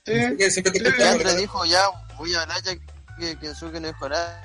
Sí, 0.05 0.13
Que 0.37 0.51
siempre 0.51 0.73
te 0.73 0.79
escuchamos, 0.89 1.13
Andrés 1.13 1.29
Rona. 1.33 1.41
dijo, 1.41 1.65
ya 1.65 1.83
voy 2.17 2.35
a 2.35 2.43
hablar 2.43 2.63
ya 2.63 2.73
que 3.19 3.39
Kensuke 3.39 3.81
no 3.81 3.89
dijo 3.89 4.09
nada. 4.09 4.43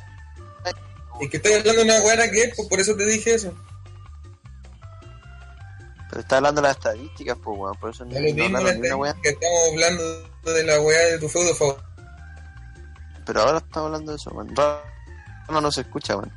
Es 1.20 1.30
que 1.30 1.38
estoy 1.38 1.54
hablando 1.54 1.82
de 1.84 1.86
una 1.86 2.00
weá 2.02 2.32
que 2.32 2.44
es, 2.44 2.56
pues 2.56 2.68
por 2.68 2.80
eso 2.80 2.96
te 2.96 3.06
dije 3.06 3.36
eso. 3.36 3.54
Pero 6.10 6.22
está 6.22 6.38
hablando 6.38 6.62
de 6.62 6.68
las 6.68 6.78
estadísticas, 6.78 7.38
pues, 7.44 7.58
weón. 7.58 7.78
Por 7.80 7.92
eso 7.92 8.04
no, 8.06 8.20
mismo 8.20 8.36
ni 8.44 8.48
una 8.48 8.60
la 8.62 8.96
weá. 8.98 9.14
que 9.22 9.30
estamos 9.30 9.60
hablando 9.72 10.04
de 10.44 10.64
la 10.64 10.82
weá 10.82 11.00
de 11.12 11.20
tu 11.20 11.30
feudo 11.30 11.56
favorito. 11.56 11.84
Pero 13.26 13.42
ahora 13.42 13.58
estamos 13.60 13.88
hablando 13.88 14.12
de 14.12 14.18
eso, 14.18 14.30
weón. 14.32 14.54
No, 15.52 15.62
no 15.62 15.72
se 15.72 15.82
escucha, 15.82 16.16
weón. 16.16 16.32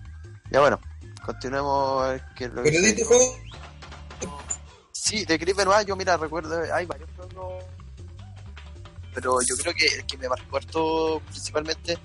Ya 0.51 0.61
bueno, 0.61 0.81
continuemos 1.25 2.15
es 2.15 2.53
lo 2.53 2.63
que 2.63 2.71
Pero 2.71 3.09
feudo. 3.09 3.37
Sí, 4.93 5.25
de 5.25 5.39
Chris 5.39 5.55
Benoit, 5.55 5.87
yo 5.87 5.97
mira, 5.97 6.17
recuerdo, 6.17 6.61
hay 6.73 6.87
varios 6.87 7.09
pero 9.15 9.41
yo 9.43 9.57
creo 9.57 9.73
que 9.73 9.87
el 9.87 10.05
que 10.07 10.19
me 10.19 10.29
marcó 10.29 10.57
harto 10.57 11.23
principalmente 11.29 11.97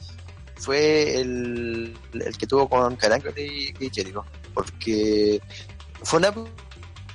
fue 0.58 1.20
el, 1.20 1.98
el 2.14 2.38
que 2.38 2.46
tuvo 2.46 2.70
con 2.70 2.96
Carango 2.98 3.30
y, 3.36 3.74
y 3.80 3.90
Jericho, 3.90 4.24
porque 4.54 5.42
fue 6.04 6.20
una 6.20 6.34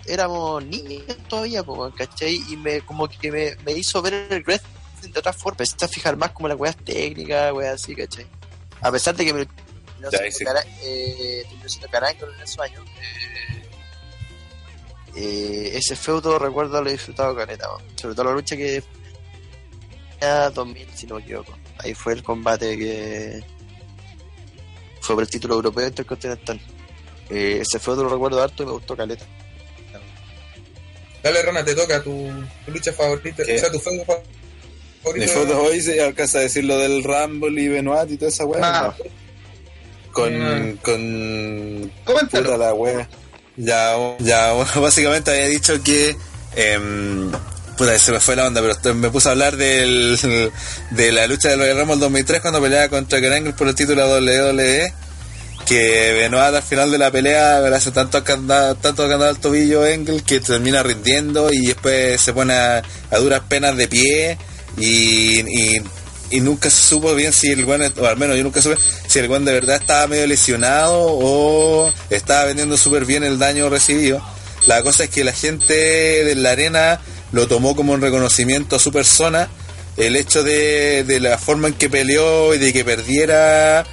éramos 0.07 0.65
niños 0.65 1.05
todavía, 1.29 1.63
¿cachai? 1.97 2.43
Y 2.49 2.57
me 2.57 2.81
como 2.83 3.09
que 3.09 3.31
me, 3.31 3.57
me 3.65 3.73
hizo 3.73 4.03
ver 4.03 4.27
el 4.31 4.43
wrestling 4.43 5.13
de 5.13 5.19
otra 5.19 5.33
forma, 5.33 5.57
empecé 5.61 5.85
a 5.85 5.89
fijar 5.89 6.17
más 6.17 6.31
como 6.31 6.49
las 6.49 6.59
weas 6.59 6.77
técnicas, 6.77 7.53
weas 7.53 7.75
así, 7.75 7.95
¿cachai? 7.95 8.27
A 8.81 8.91
pesar 8.91 9.15
de 9.15 9.25
que 9.25 9.33
me 9.33 9.47
eh, 10.83 11.43
terminó 11.49 11.69
siendo 11.69 11.89
Carango 11.89 12.27
en 12.33 12.41
esos 12.43 12.59
años, 12.61 12.85
eh, 13.01 13.63
eh, 15.17 15.71
ese 15.77 15.95
feudo 15.97 16.39
recuerdo 16.39 16.83
lo 16.83 16.89
he 16.89 16.93
disfrutado 16.93 17.35
caleta, 17.37 17.69
weón. 17.71 17.83
sobre 17.97 18.15
todo 18.15 18.25
la 18.27 18.33
lucha 18.33 18.57
que 18.57 18.83
era 20.21 20.51
2000 20.51 20.89
si 20.95 21.07
no 21.07 21.17
me 21.17 21.23
equivoco 21.23 21.57
ahí 21.79 21.95
fue 21.95 22.15
el 22.15 22.23
combate 22.23 22.77
que 22.79 23.45
fue 25.01 25.15
por 25.17 25.23
el 25.25 25.31
título 25.31 25.55
europeo 25.55 25.87
intercontinental 25.87 26.61
eh, 27.31 27.59
ese 27.61 27.79
feudo 27.79 28.05
lo 28.05 28.11
recuerdo 28.11 28.43
harto 28.43 28.63
y 28.63 28.67
me 28.67 28.73
gustó 28.73 28.97
caleta 28.97 29.25
Dale, 31.23 31.41
Rona, 31.41 31.65
te 31.65 31.75
toca 31.75 32.03
tu, 32.03 32.31
tu 32.67 32.71
lucha 32.71 32.93
favorita. 32.93 33.43
¿Qué? 33.45 33.57
O 33.57 33.59
sea, 33.59 33.73
tu 33.73 33.79
feudo 33.79 34.05
fa- 34.05 34.21
favorito. 35.03 35.25
Mi 35.27 35.27
foto 35.33 35.63
hoy 35.63 35.81
se 35.81 35.99
alcanza 36.03 36.37
a 36.37 36.43
decir 36.43 36.65
lo 36.65 36.77
del 36.77 37.03
Rumble 37.03 37.63
y 37.63 37.69
Benoit 37.69 38.11
y 38.11 38.19
toda 38.19 38.29
esa 38.29 38.45
weá. 38.45 38.95
Ah. 40.17 40.73
Con, 40.83 41.85
Mm. 41.85 41.89
con 42.05 42.29
puta 42.29 42.57
la 42.57 42.73
wea. 42.75 43.09
Ya, 43.57 43.95
ya, 44.19 44.53
básicamente 44.81 45.31
había 45.31 45.47
dicho 45.49 45.83
que. 45.83 46.17
em, 46.57 47.31
puta, 47.77 47.99
se 47.99 48.13
me 48.13 48.21
fue 48.21 48.37
la 48.37 48.47
onda, 48.47 48.61
pero 48.63 48.95
me 48.95 49.11
puse 49.11 49.29
a 49.29 49.33
hablar 49.33 49.57
del, 49.57 50.19
de 50.91 51.13
la 51.13 51.27
lucha 51.27 51.49
del 51.51 51.59
Royal 51.61 51.79
Rumble 51.79 51.97
2003 51.99 52.41
cuando 52.41 52.61
peleaba 52.61 52.89
contra 52.89 53.21
Kurt 53.21 53.57
por 53.57 53.69
el 53.69 53.75
título 53.75 54.07
WWE. 54.09 54.93
Que 55.67 56.13
Benoit 56.13 56.55
al 56.55 56.63
final 56.63 56.91
de 56.91 56.99
la 56.99 57.11
pelea 57.11 57.61
le 57.61 57.75
hace 57.75 57.91
tanto 57.91 58.23
candado, 58.23 58.75
tanto 58.75 59.09
candado 59.09 59.31
al 59.31 59.39
tobillo 59.39 59.87
Engel 59.87 60.23
que 60.23 60.41
termina 60.41 60.83
rindiendo 60.83 61.51
y 61.51 61.67
después 61.69 62.21
se 62.21 62.35
pone 62.35 62.53
a, 62.53 62.83
a 63.11 63.19
duras 63.19 63.41
penas 63.49 63.75
de 63.75 63.89
pie 63.89 64.37
y, 64.77 65.41
y, 65.41 65.81
y 66.35 66.41
nunca 66.41 66.69
se 66.69 66.89
supo 66.89 67.15
bien 67.15 67.33
si 67.33 67.49
el 67.53 67.65
guan, 67.65 67.81
o 67.97 68.07
al 68.07 68.17
menos 68.17 68.37
yo 68.37 68.43
nunca 68.43 68.61
supe 68.61 68.77
si 69.07 69.21
el 69.21 69.29
guan 69.29 69.45
de 69.45 69.53
verdad 69.53 69.77
estaba 69.81 70.09
medio 70.09 70.27
lesionado 70.27 71.01
o 71.01 71.93
estaba 72.11 72.47
vendiendo 72.47 72.77
súper 72.77 73.05
bien 73.05 73.23
el 73.23 73.39
daño 73.39 73.69
recibido. 73.71 74.21
La 74.67 74.83
cosa 74.83 75.05
es 75.05 75.11
que 75.11 75.23
la 75.23 75.33
gente 75.33 75.75
de 75.75 76.35
la 76.35 76.51
arena 76.51 77.01
lo 77.31 77.47
tomó 77.47 77.77
como 77.77 77.93
un 77.93 78.01
reconocimiento 78.01 78.75
a 78.75 78.79
su 78.81 78.91
persona, 78.91 79.49
el 79.97 80.17
hecho 80.17 80.43
de, 80.43 81.05
de 81.05 81.21
la 81.21 81.39
forma 81.39 81.69
en 81.69 81.75
que 81.75 81.89
peleó 81.89 82.53
y 82.53 82.59
de 82.59 82.73
que 82.73 82.85
perdiera 82.85 83.87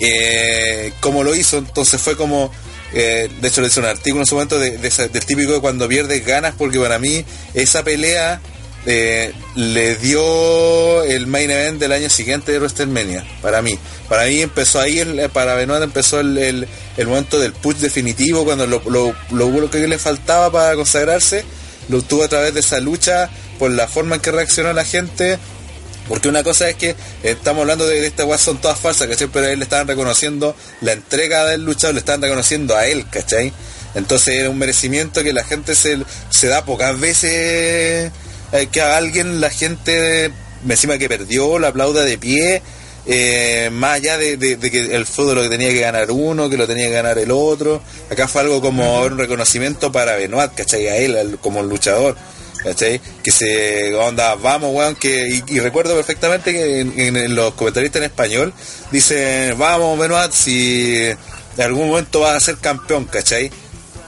eh, 0.00 0.92
como 0.98 1.22
lo 1.22 1.36
hizo, 1.36 1.58
entonces 1.58 2.00
fue 2.00 2.16
como, 2.16 2.50
eh, 2.94 3.30
de 3.40 3.48
hecho 3.48 3.60
le 3.60 3.68
hice 3.68 3.78
un 3.78 3.86
artículo 3.86 4.22
en 4.22 4.26
su 4.26 4.34
momento 4.34 4.58
de, 4.58 4.76
del 4.76 5.24
típico 5.24 5.52
de 5.52 5.60
cuando 5.60 5.86
pierdes 5.86 6.26
ganas, 6.26 6.52
porque 6.58 6.80
para 6.80 6.98
mí 6.98 7.24
esa 7.54 7.84
pelea 7.84 8.40
eh, 8.86 9.32
le 9.56 9.96
dio 9.96 11.02
el 11.02 11.26
main 11.26 11.50
event 11.50 11.80
del 11.80 11.92
año 11.92 12.08
siguiente 12.08 12.52
de 12.52 12.58
WrestleMania, 12.58 13.26
para 13.42 13.60
mí. 13.62 13.78
Para 14.08 14.26
mí 14.26 14.40
empezó 14.40 14.80
ahí, 14.80 15.00
el- 15.00 15.28
para 15.30 15.54
Benoit 15.54 15.82
empezó 15.82 16.20
el, 16.20 16.38
el- 16.38 16.68
el 16.96 17.06
momento 17.06 17.38
del 17.40 17.52
push 17.52 17.76
definitivo, 17.76 18.44
cuando 18.44 18.66
lo, 18.66 18.80
lo, 18.88 19.14
lo 19.30 19.70
que 19.70 19.86
le 19.86 19.98
faltaba 19.98 20.50
para 20.52 20.74
consagrarse, 20.76 21.44
lo 21.88 21.98
obtuvo 21.98 22.24
a 22.24 22.28
través 22.28 22.54
de 22.54 22.60
esa 22.60 22.78
lucha, 22.80 23.28
por 23.58 23.70
la 23.70 23.88
forma 23.88 24.16
en 24.16 24.20
que 24.20 24.30
reaccionó 24.30 24.72
la 24.72 24.84
gente, 24.84 25.38
porque 26.08 26.28
una 26.28 26.44
cosa 26.44 26.68
es 26.68 26.76
que 26.76 26.90
eh, 26.90 26.96
estamos 27.24 27.62
hablando 27.62 27.86
de, 27.88 28.00
de 28.00 28.06
estas 28.06 28.26
weas 28.26 28.40
son 28.40 28.58
todas 28.60 28.78
falsas, 28.78 29.08
¿cachai? 29.08 29.26
Pero 29.26 29.46
a 29.46 29.50
él 29.50 29.58
le 29.58 29.64
estaban 29.64 29.88
reconociendo 29.88 30.54
la 30.80 30.92
entrega 30.92 31.44
del 31.46 31.64
luchador, 31.64 31.94
le 31.94 32.00
estaban 32.00 32.22
reconociendo 32.22 32.76
a 32.76 32.86
él, 32.86 33.04
¿cachai? 33.10 33.52
Entonces 33.96 34.34
era 34.36 34.50
un 34.50 34.58
merecimiento 34.58 35.24
que 35.24 35.32
la 35.32 35.42
gente 35.42 35.74
se, 35.74 35.98
se 36.30 36.46
da 36.48 36.64
pocas 36.64 37.00
veces 37.00 38.12
eh, 38.52 38.68
que 38.70 38.80
a 38.80 38.96
alguien 38.96 39.40
la 39.40 39.50
gente 39.50 40.30
encima 40.68 40.98
que 40.98 41.08
perdió, 41.08 41.58
la 41.58 41.68
aplauda 41.68 42.02
de 42.04 42.18
pie, 42.18 42.62
eh, 43.06 43.68
más 43.72 43.94
allá 43.96 44.18
de, 44.18 44.36
de- 44.36 44.56
de 44.56 44.70
que 44.70 44.96
el 44.96 45.06
fútbol 45.06 45.36
lo 45.36 45.42
que 45.42 45.48
tenía 45.48 45.68
que 45.68 45.80
ganar 45.80 46.10
uno, 46.10 46.50
que 46.50 46.56
lo 46.56 46.66
tenía 46.66 46.86
que 46.86 46.92
ganar 46.92 47.18
el 47.18 47.30
otro. 47.30 47.80
Acá 48.10 48.26
fue 48.26 48.40
algo 48.42 48.60
como 48.60 49.02
un 49.02 49.16
reconocimiento 49.18 49.92
para 49.92 50.16
Benoit, 50.16 50.52
¿cachai? 50.54 50.88
A 50.88 50.96
él, 50.96 51.38
como 51.40 51.62
luchador. 51.62 52.16
¿cachai? 52.64 53.00
Que 53.22 53.30
se 53.30 53.94
onda, 53.94 54.34
vamos, 54.34 54.74
weón, 54.74 54.96
que, 54.96 55.28
y, 55.28 55.44
y 55.54 55.60
recuerdo 55.60 55.94
perfectamente 55.94 56.52
que 56.52 56.80
en, 56.80 56.98
en- 56.98 57.16
en 57.16 57.34
los 57.36 57.54
comentaristas 57.54 58.00
en 58.00 58.06
español 58.06 58.52
dicen, 58.90 59.56
vamos, 59.56 59.96
Benoit, 60.00 60.32
si 60.32 60.96
en 61.04 61.62
algún 61.62 61.88
momento 61.88 62.20
vas 62.20 62.34
a 62.36 62.40
ser 62.40 62.56
campeón, 62.56 63.04
¿cachai? 63.04 63.52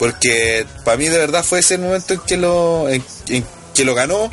Porque 0.00 0.66
para 0.84 0.96
mí 0.96 1.06
de 1.08 1.18
verdad 1.18 1.44
fue 1.44 1.60
ese 1.60 1.78
momento 1.78 2.14
en 2.14 2.20
que 2.26 2.36
lo, 2.36 2.88
en, 2.88 3.04
en 3.28 3.44
que 3.78 3.84
lo 3.84 3.94
ganó 3.94 4.30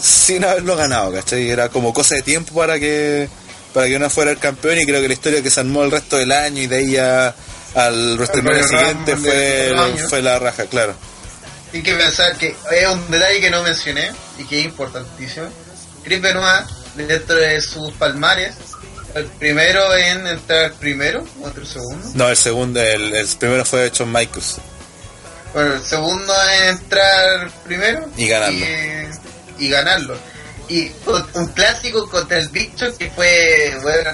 sin 0.00 0.42
haberlo 0.44 0.74
ganado, 0.74 1.12
¿cachai? 1.12 1.50
Era 1.50 1.68
como 1.68 1.92
cosa 1.92 2.14
de 2.14 2.22
tiempo 2.22 2.54
para 2.54 2.78
que 2.80 3.28
para 3.74 3.88
que 3.88 3.98
no 3.98 4.08
fuera 4.08 4.30
el 4.30 4.38
campeón 4.38 4.78
y 4.78 4.86
creo 4.86 5.02
que 5.02 5.08
la 5.08 5.12
historia 5.14 5.42
que 5.42 5.50
se 5.50 5.60
armó 5.60 5.84
el 5.84 5.90
resto 5.90 6.16
del 6.16 6.32
año 6.32 6.62
y 6.62 6.66
de 6.66 6.76
ahí 6.78 6.96
a- 6.96 7.34
al 7.74 8.14
WrestleMania 8.16 8.62
siguiente 8.66 9.16
fue, 10.08 10.22
la 10.22 10.38
raja, 10.38 10.64
claro. 10.64 10.94
Hay 11.74 11.82
que 11.82 11.94
pensar 11.94 12.34
que 12.38 12.56
es 12.72 12.88
un 12.88 13.10
detalle 13.10 13.38
que 13.38 13.50
no 13.50 13.62
mencioné 13.62 14.10
y 14.38 14.44
que 14.44 14.60
es 14.60 14.64
importantísimo. 14.64 15.46
Chris 16.02 16.22
Benoit, 16.22 16.64
dentro 16.94 17.36
de 17.36 17.60
sus 17.60 17.92
palmares, 17.94 18.54
el 19.14 19.26
primero 19.26 19.94
en 19.94 20.26
entrar 20.26 20.72
primero, 20.74 21.22
otro 21.42 21.66
segundo. 21.66 22.08
No, 22.14 22.30
el 22.30 22.36
segundo, 22.38 22.80
el, 22.80 23.14
el 23.14 23.26
primero 23.38 23.64
fue 23.66 23.90
Shawn 23.92 24.10
Michaels. 24.10 24.56
Bueno, 25.56 25.72
el 25.72 25.82
segundo 25.82 26.34
en 26.52 26.68
entrar 26.68 27.50
primero 27.64 28.06
Y 28.14 28.28
ganarlo. 28.28 28.66
Y, 29.58 29.64
y 29.64 29.70
ganarlo. 29.70 30.18
Y 30.68 30.90
un 31.32 31.46
clásico 31.54 32.10
contra 32.10 32.36
el 32.36 32.48
Big 32.50 32.76
Show 32.76 32.94
que 32.98 33.10
fue, 33.10 33.74
bueno, 33.80 34.10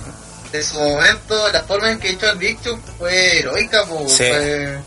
de 0.52 0.62
su 0.62 0.78
momento, 0.78 1.50
la 1.50 1.64
forma 1.64 1.90
en 1.90 1.98
que 1.98 2.10
echó 2.10 2.28
al 2.28 2.38
Big 2.38 2.62
Show 2.62 2.78
fue 2.96 3.40
heroica, 3.40 3.84
Sí. 4.06 4.18
fue- 4.18 4.78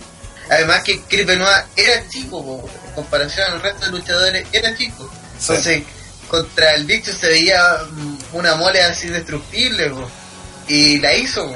Además 0.50 0.82
que 0.84 1.02
Chris 1.10 1.26
Benoit 1.26 1.66
era 1.76 2.08
chico, 2.08 2.42
po, 2.42 2.70
en 2.88 2.94
comparación 2.94 3.52
al 3.52 3.62
resto 3.62 3.88
de 3.88 3.92
luchadores, 3.92 4.48
era 4.54 4.74
chico. 4.78 5.12
Sí. 5.38 5.48
Entonces, 5.50 5.84
contra 6.30 6.74
el 6.76 6.86
Big 6.86 7.04
Show 7.04 7.16
se 7.20 7.28
veía 7.28 7.80
mm, 7.92 8.18
una 8.32 8.56
mole 8.56 8.82
así 8.82 9.10
destructible, 9.10 9.90
po, 9.90 10.10
y 10.70 11.00
la 11.00 11.14
hizo. 11.16 11.48
po. 11.48 11.56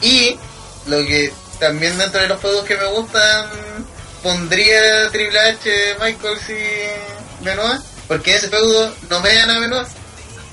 Y 0.00 0.38
lo 0.86 0.96
que 1.04 1.30
también 1.60 1.98
dentro 1.98 2.22
de 2.22 2.28
los 2.28 2.40
juegos 2.40 2.64
que 2.64 2.76
me 2.78 2.86
gustan, 2.86 3.50
pondría 4.28 5.10
Triple 5.10 5.40
H, 5.40 5.96
Michaels 6.00 6.50
y 6.50 7.44
Benoit, 7.44 7.80
porque 8.06 8.32
en 8.32 8.36
ese 8.36 8.48
feudo 8.48 8.94
no 9.08 9.20
me 9.20 9.34
dan 9.34 9.50
a 9.50 9.58
Benoit. 9.58 9.88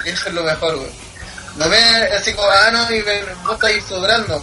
Eso 0.05 0.27
es 0.29 0.33
lo 0.33 0.43
mejor, 0.43 0.77
güey. 0.77 0.91
No 1.57 1.67
me 1.67 1.77
así 1.77 2.33
como, 2.33 2.49
ah, 2.49 2.71
no, 2.71 2.89
y 2.89 3.01
vos 3.43 3.55
estáis 3.55 3.83
sobrando, 3.83 4.41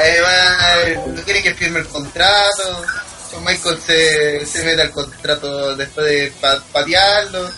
además, 0.00 1.06
no 1.06 1.22
quiere 1.22 1.42
que 1.44 1.54
firme 1.54 1.78
el 1.80 1.86
contrato. 1.86 2.84
Shawn 3.30 3.44
Michaels 3.44 3.84
se, 3.84 4.44
se 4.46 4.64
mete 4.64 4.82
al 4.82 4.90
contrato 4.90 5.76
después 5.76 6.06
de 6.06 6.32
pa- 6.40 6.60
patearlo. 6.72 7.48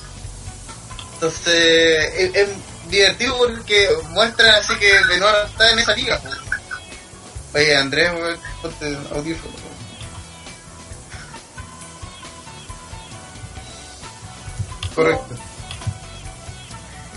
Entonces, 1.14 2.34
es, 2.34 2.48
divertido 2.88 3.38
porque 3.38 3.88
muestra 4.10 4.56
así 4.56 4.74
que 4.76 4.92
Benoit 5.08 5.46
está 5.46 5.70
en 5.70 5.78
esa 5.78 5.94
liga. 5.94 6.20
Oye, 7.54 7.74
Andrés, 7.76 8.10
ponte 8.60 8.98
audífono. 9.14 9.61
Correcto. 14.94 15.34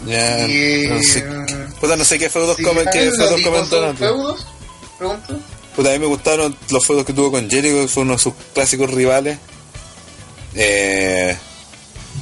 Ya, 0.05 0.47
Y, 0.47 0.87
no 0.87 1.01
sé, 1.01 1.25
puta, 1.79 1.95
no 1.95 2.05
sé 2.05 2.19
qué 2.19 2.29
feudos 2.29 2.57
si 2.57 2.63
comen, 2.63 2.85
qué 2.91 3.09
feudos 3.11 3.41
comentaron. 3.41 3.97
feudos, 3.97 4.45
pregunto. 4.99 5.39
Puta, 5.75 5.89
a 5.89 5.93
mí 5.93 5.99
me 5.99 6.05
gustaron 6.05 6.55
los 6.69 6.85
feudos 6.85 7.05
que 7.05 7.13
tuvo 7.13 7.31
con 7.31 7.49
Jericho, 7.49 7.81
que 7.81 7.87
fue 7.87 8.03
uno 8.03 8.13
de 8.13 8.19
sus 8.19 8.33
clásicos 8.53 8.91
rivales. 8.91 9.39
Eh, 10.53 11.35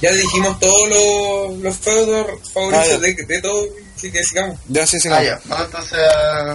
Ya 0.01 0.11
dijimos 0.13 0.59
todos 0.59 0.89
los, 0.89 1.59
los 1.61 1.75
feudos 1.77 2.27
favoritos 2.53 2.93
Ah, 2.93 2.97
de, 2.99 3.13
de 3.13 3.41
todo, 3.41 3.67
así 3.97 4.11
que 4.11 4.23
sigamos. 4.23 4.57
ya, 4.69 4.87
sí, 4.87 4.99
sí. 4.99 5.09
Ah, 5.11 5.23
ya, 5.23 5.39
vamos 5.45 5.65
entonces 5.65 5.99
a... 5.99 6.51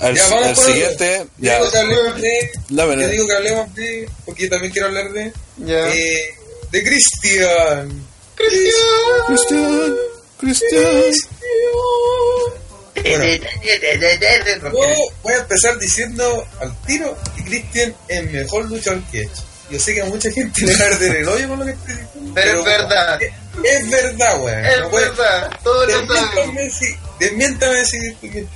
Al, 0.00 0.14
Ya, 0.16 0.28
vamos 0.28 0.46
al 0.48 0.56
siguiente, 0.56 1.26
Yo 1.38 1.44
ya. 1.44 1.58
digo 1.58 1.70
que 1.70 1.78
hablemos 1.78 2.20
de. 2.20 2.50
La 2.70 2.84
Yo 2.86 3.08
digo 3.08 3.26
que 3.28 3.34
hablemos 3.36 3.74
de. 3.74 4.08
Porque 4.24 4.42
yo 4.44 4.50
también 4.50 4.72
quiero 4.72 4.88
hablar 4.88 5.12
de. 5.12 5.32
Ya. 5.58 5.88
eh, 5.94 6.34
de 6.72 6.82
Christian. 6.82 8.04
Cristian, 8.36 9.96
Cristian. 10.38 11.12
Bueno, 12.94 13.24
yo 14.70 14.96
voy 15.22 15.32
a 15.34 15.38
empezar 15.38 15.78
diciendo 15.78 16.46
al 16.60 16.74
tiro 16.82 17.16
que 17.36 17.44
Christian 17.44 17.94
es 18.08 18.30
mejor 18.32 18.64
luchador 18.66 19.02
que 19.10 19.20
he 19.20 19.22
hecho. 19.24 19.42
Yo 19.70 19.78
sé 19.78 19.94
que 19.94 20.02
a 20.02 20.04
mucha 20.06 20.30
gente 20.30 20.62
le 20.62 20.76
va 20.76 20.84
a 20.84 20.86
arder 20.88 21.16
el 21.16 21.28
hoyo 21.28 21.48
con 21.48 21.58
lo 21.60 21.64
que 21.64 21.70
estoy 21.72 21.94
diciendo. 21.94 22.32
Pero 22.34 22.58
es 22.58 22.64
verdad. 22.64 23.22
Es, 23.22 23.32
es 23.64 23.90
verdad, 23.90 24.40
weón. 24.42 24.64
Es 24.64 24.80
No 24.80 24.90
verdad, 24.90 25.60
todos 25.62 25.88
lo 25.92 26.14
saben. 26.14 26.70
Si, 26.70 26.96
desmiéntame 27.18 27.84
si 27.84 27.96
estoy 28.06 28.28
bien. 28.28 28.48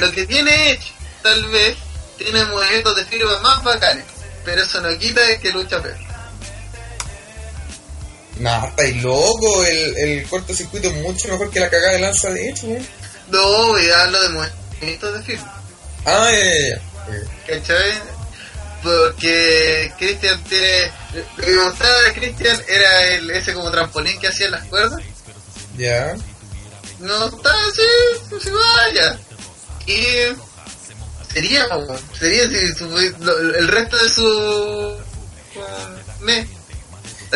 Lo 0.00 0.12
que 0.12 0.26
tiene 0.26 0.70
Edge, 0.72 0.92
tal 1.22 1.46
vez, 1.50 1.76
tiene 2.16 2.44
movimientos 2.46 2.96
de 2.96 3.04
firma 3.04 3.38
más 3.40 3.62
bacanes, 3.62 4.04
pero 4.44 4.62
eso 4.62 4.80
no 4.80 4.96
quita 4.98 5.20
de 5.20 5.38
que 5.38 5.50
lucha 5.50 5.82
peor. 5.82 5.96
No, 8.38 8.66
estáis 8.66 9.02
loco. 9.02 9.64
El, 9.64 9.96
el 9.98 10.28
cortocircuito 10.28 10.88
es 10.88 10.94
mucho 10.94 11.28
mejor 11.28 11.50
que 11.50 11.60
la 11.60 11.70
cagada 11.70 11.92
de 11.92 12.00
lanza 12.00 12.30
de 12.30 12.48
hecho. 12.50 12.66
No, 13.28 13.68
voy 13.68 13.88
a 13.90 14.02
hablo 14.04 14.20
de 14.22 14.28
movimientos 14.30 15.14
de 15.14 15.22
firma. 15.22 15.62
Ah, 16.04 16.30
ya, 16.30 16.44
ya, 16.44 16.68
ya. 16.68 16.80
¿Cachai? 17.60 17.92
Porque 18.82 19.92
Christian 19.98 20.42
tiene. 20.44 20.90
Lo 21.36 21.44
que 21.44 21.50
me 21.52 21.64
gustaba 21.64 22.00
de 22.02 22.12
Christian 22.14 22.62
era 22.68 23.02
el, 23.14 23.30
ese 23.30 23.54
como 23.54 23.70
trampolín 23.70 24.18
que 24.20 24.28
hacía 24.28 24.46
en 24.46 24.52
las 24.52 24.64
cuerdas. 24.66 25.00
Ya. 25.78 26.14
No 27.00 27.26
estaba 27.26 27.56
así, 27.70 28.36
así 28.36 28.50
vaya. 28.50 29.18
Y. 29.86 30.36
Sería, 31.32 31.66
sería 32.18 32.48
si 32.48 32.72
su- 32.74 32.88
lo- 33.20 33.38
el 33.58 33.68
resto 33.68 33.96
de 33.96 34.08
su. 34.10 34.96
Así 36.22 36.46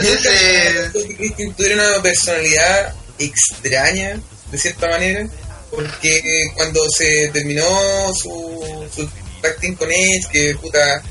Que 0.00 1.14
Christian 1.16 1.54
tuviera 1.54 1.74
una 1.74 2.02
personalidad 2.02 2.94
extraña, 3.18 4.20
de 4.50 4.58
cierta 4.58 4.88
manera, 4.88 5.26
porque 5.70 6.50
cuando 6.54 6.88
se 6.90 7.28
terminó 7.32 8.12
su, 8.14 8.88
su 8.94 9.08
tag 9.42 9.58
team 9.60 9.74
con 9.76 9.90
Edge, 9.90 10.28
que 10.32 10.54
puta, 10.56 11.02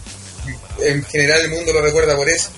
en 0.84 1.04
general 1.06 1.42
el 1.42 1.52
mundo 1.52 1.74
lo 1.74 1.82
recuerda 1.82 2.16
por 2.16 2.30
eso, 2.30 2.50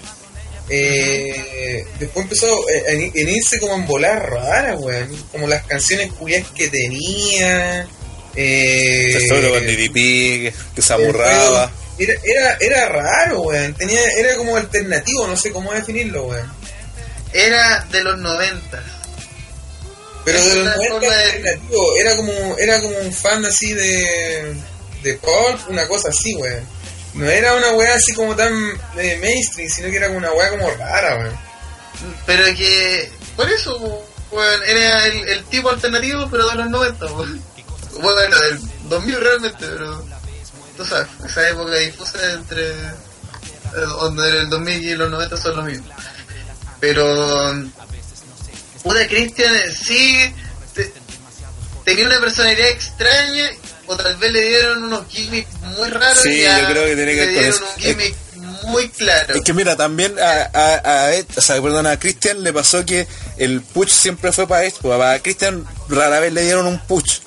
eh, 0.70 1.84
después 2.00 2.26
empezó 2.26 2.48
a, 2.48 2.92
a 2.92 2.94
irse 2.94 3.60
como 3.60 3.76
en 3.76 3.88
volar 3.88 4.30
rara, 4.30 4.76
weón, 4.76 5.26
como 5.32 5.48
las 5.48 5.66
canciones 5.66 6.12
culias 6.14 6.46
que 6.56 6.68
tenía. 6.68 7.88
Eh, 8.36 9.14
El 9.16 9.28
feudo 9.28 9.50
con 9.50 9.66
DDP, 9.66 9.94
que, 9.94 10.54
que 10.76 10.82
se 10.82 10.94
amurraba. 10.94 11.72
Era, 12.00 12.14
era, 12.24 12.58
era 12.60 12.86
raro, 12.90 13.42
weón. 13.42 13.74
Tenía, 13.74 14.02
era 14.18 14.36
como 14.38 14.56
alternativo, 14.56 15.28
no 15.28 15.36
sé 15.38 15.52
cómo 15.52 15.74
definirlo, 15.74 16.26
weón. 16.28 16.52
era 17.34 17.86
de 17.92 18.04
los 18.04 18.18
90. 18.20 18.84
Pero 20.26 20.40
de 20.44 20.56
los 20.56 20.68
Esa 20.68 20.76
90 20.76 20.94
forma 20.94 21.16
de- 21.16 21.24
alternativo, 21.24 21.98
era 22.00 22.16
como, 22.16 22.58
era 22.58 22.82
como 22.82 22.98
un 23.00 23.14
fan 23.14 23.46
así 23.46 23.74
de, 23.74 24.56
de 25.04 25.14
pulp, 25.16 25.70
una 25.70 25.88
cosa 25.88 26.10
así, 26.10 26.36
weón. 26.36 26.64
No 27.16 27.28
era 27.28 27.56
una 27.56 27.72
weá 27.72 27.96
así 27.96 28.14
como 28.14 28.36
tan 28.36 28.54
eh, 28.98 29.18
mainstream, 29.22 29.70
sino 29.70 29.90
que 29.90 29.98
era 29.98 30.08
como 30.08 30.20
una 30.20 30.32
weá 30.32 30.50
como 30.52 30.70
rara, 30.72 31.16
weón. 31.18 31.38
Pero 32.26 32.46
que, 32.56 33.12
por 33.36 33.50
eso, 33.50 33.78
weón, 34.32 34.64
era 34.68 35.06
el, 35.08 35.28
el 35.28 35.44
tipo 35.46 35.70
alternativo, 35.70 36.28
pero 36.30 36.48
de 36.50 36.56
los 36.56 36.70
90, 36.70 37.06
weón. 37.08 37.44
Bueno, 38.02 38.20
del 38.40 38.60
2000 38.90 39.20
realmente, 39.22 39.58
pero. 39.60 40.06
Tú 40.80 40.86
sabes, 40.86 41.08
esa 41.26 41.50
época 41.50 41.76
difusa 41.76 42.18
entre. 42.34 42.70
eh, 42.72 42.92
Donde 44.00 44.30
el 44.30 44.50
2000 44.50 44.82
y 44.84 44.96
los 44.96 45.12
90 45.12 45.36
son 45.36 45.58
los 45.58 45.66
mismos. 45.66 45.90
Pero. 46.80 47.54
Puta 48.82 49.06
Christian 49.08 49.54
eh, 49.56 49.74
sí. 49.84 50.34
te- 50.74 50.94
tenía 51.84 52.06
una 52.06 52.22
personalidad 52.22 52.70
extraña, 52.70 53.50
o 53.88 53.96
tal 53.98 54.16
vez 54.16 54.32
le 54.32 54.42
dieron 54.42 54.84
unos 54.86 55.06
gimmicks 55.10 55.50
muy 55.78 55.90
raros. 55.90 56.22
Sí, 56.24 56.40
y 56.40 56.46
a- 56.46 56.62
yo 56.62 56.66
creo 56.68 56.86
que 56.86 56.96
tiene 56.96 57.14
que 57.14 57.26
le 57.26 57.26
ver 57.26 57.34
con 57.36 57.44
dieron 57.44 57.56
eso. 57.56 57.66
un 57.76 57.82
gimmick 57.82 58.16
muy 58.64 58.90
claro. 58.90 59.36
Es 59.36 59.42
que 59.42 59.54
mira, 59.54 59.76
también 59.76 60.16
a, 60.18 60.50
a, 60.54 60.92
a 61.04 61.14
Ed- 61.14 61.26
o 61.36 61.42
sea, 61.42 61.62
perdón, 61.62 61.88
a 61.88 62.00
Christian 62.00 62.42
le 62.42 62.54
pasó 62.54 62.86
que 62.86 63.06
el 63.38 63.62
push 63.62 63.90
siempre 63.90 64.32
fue 64.32 64.48
para 64.48 64.70
pues 64.82 65.02
a 65.02 65.20
Christian 65.22 65.66
rara 65.90 66.22
vez 66.22 66.32
le 66.32 66.44
dieron 66.44 66.66
un 66.68 66.80
push. 66.80 67.20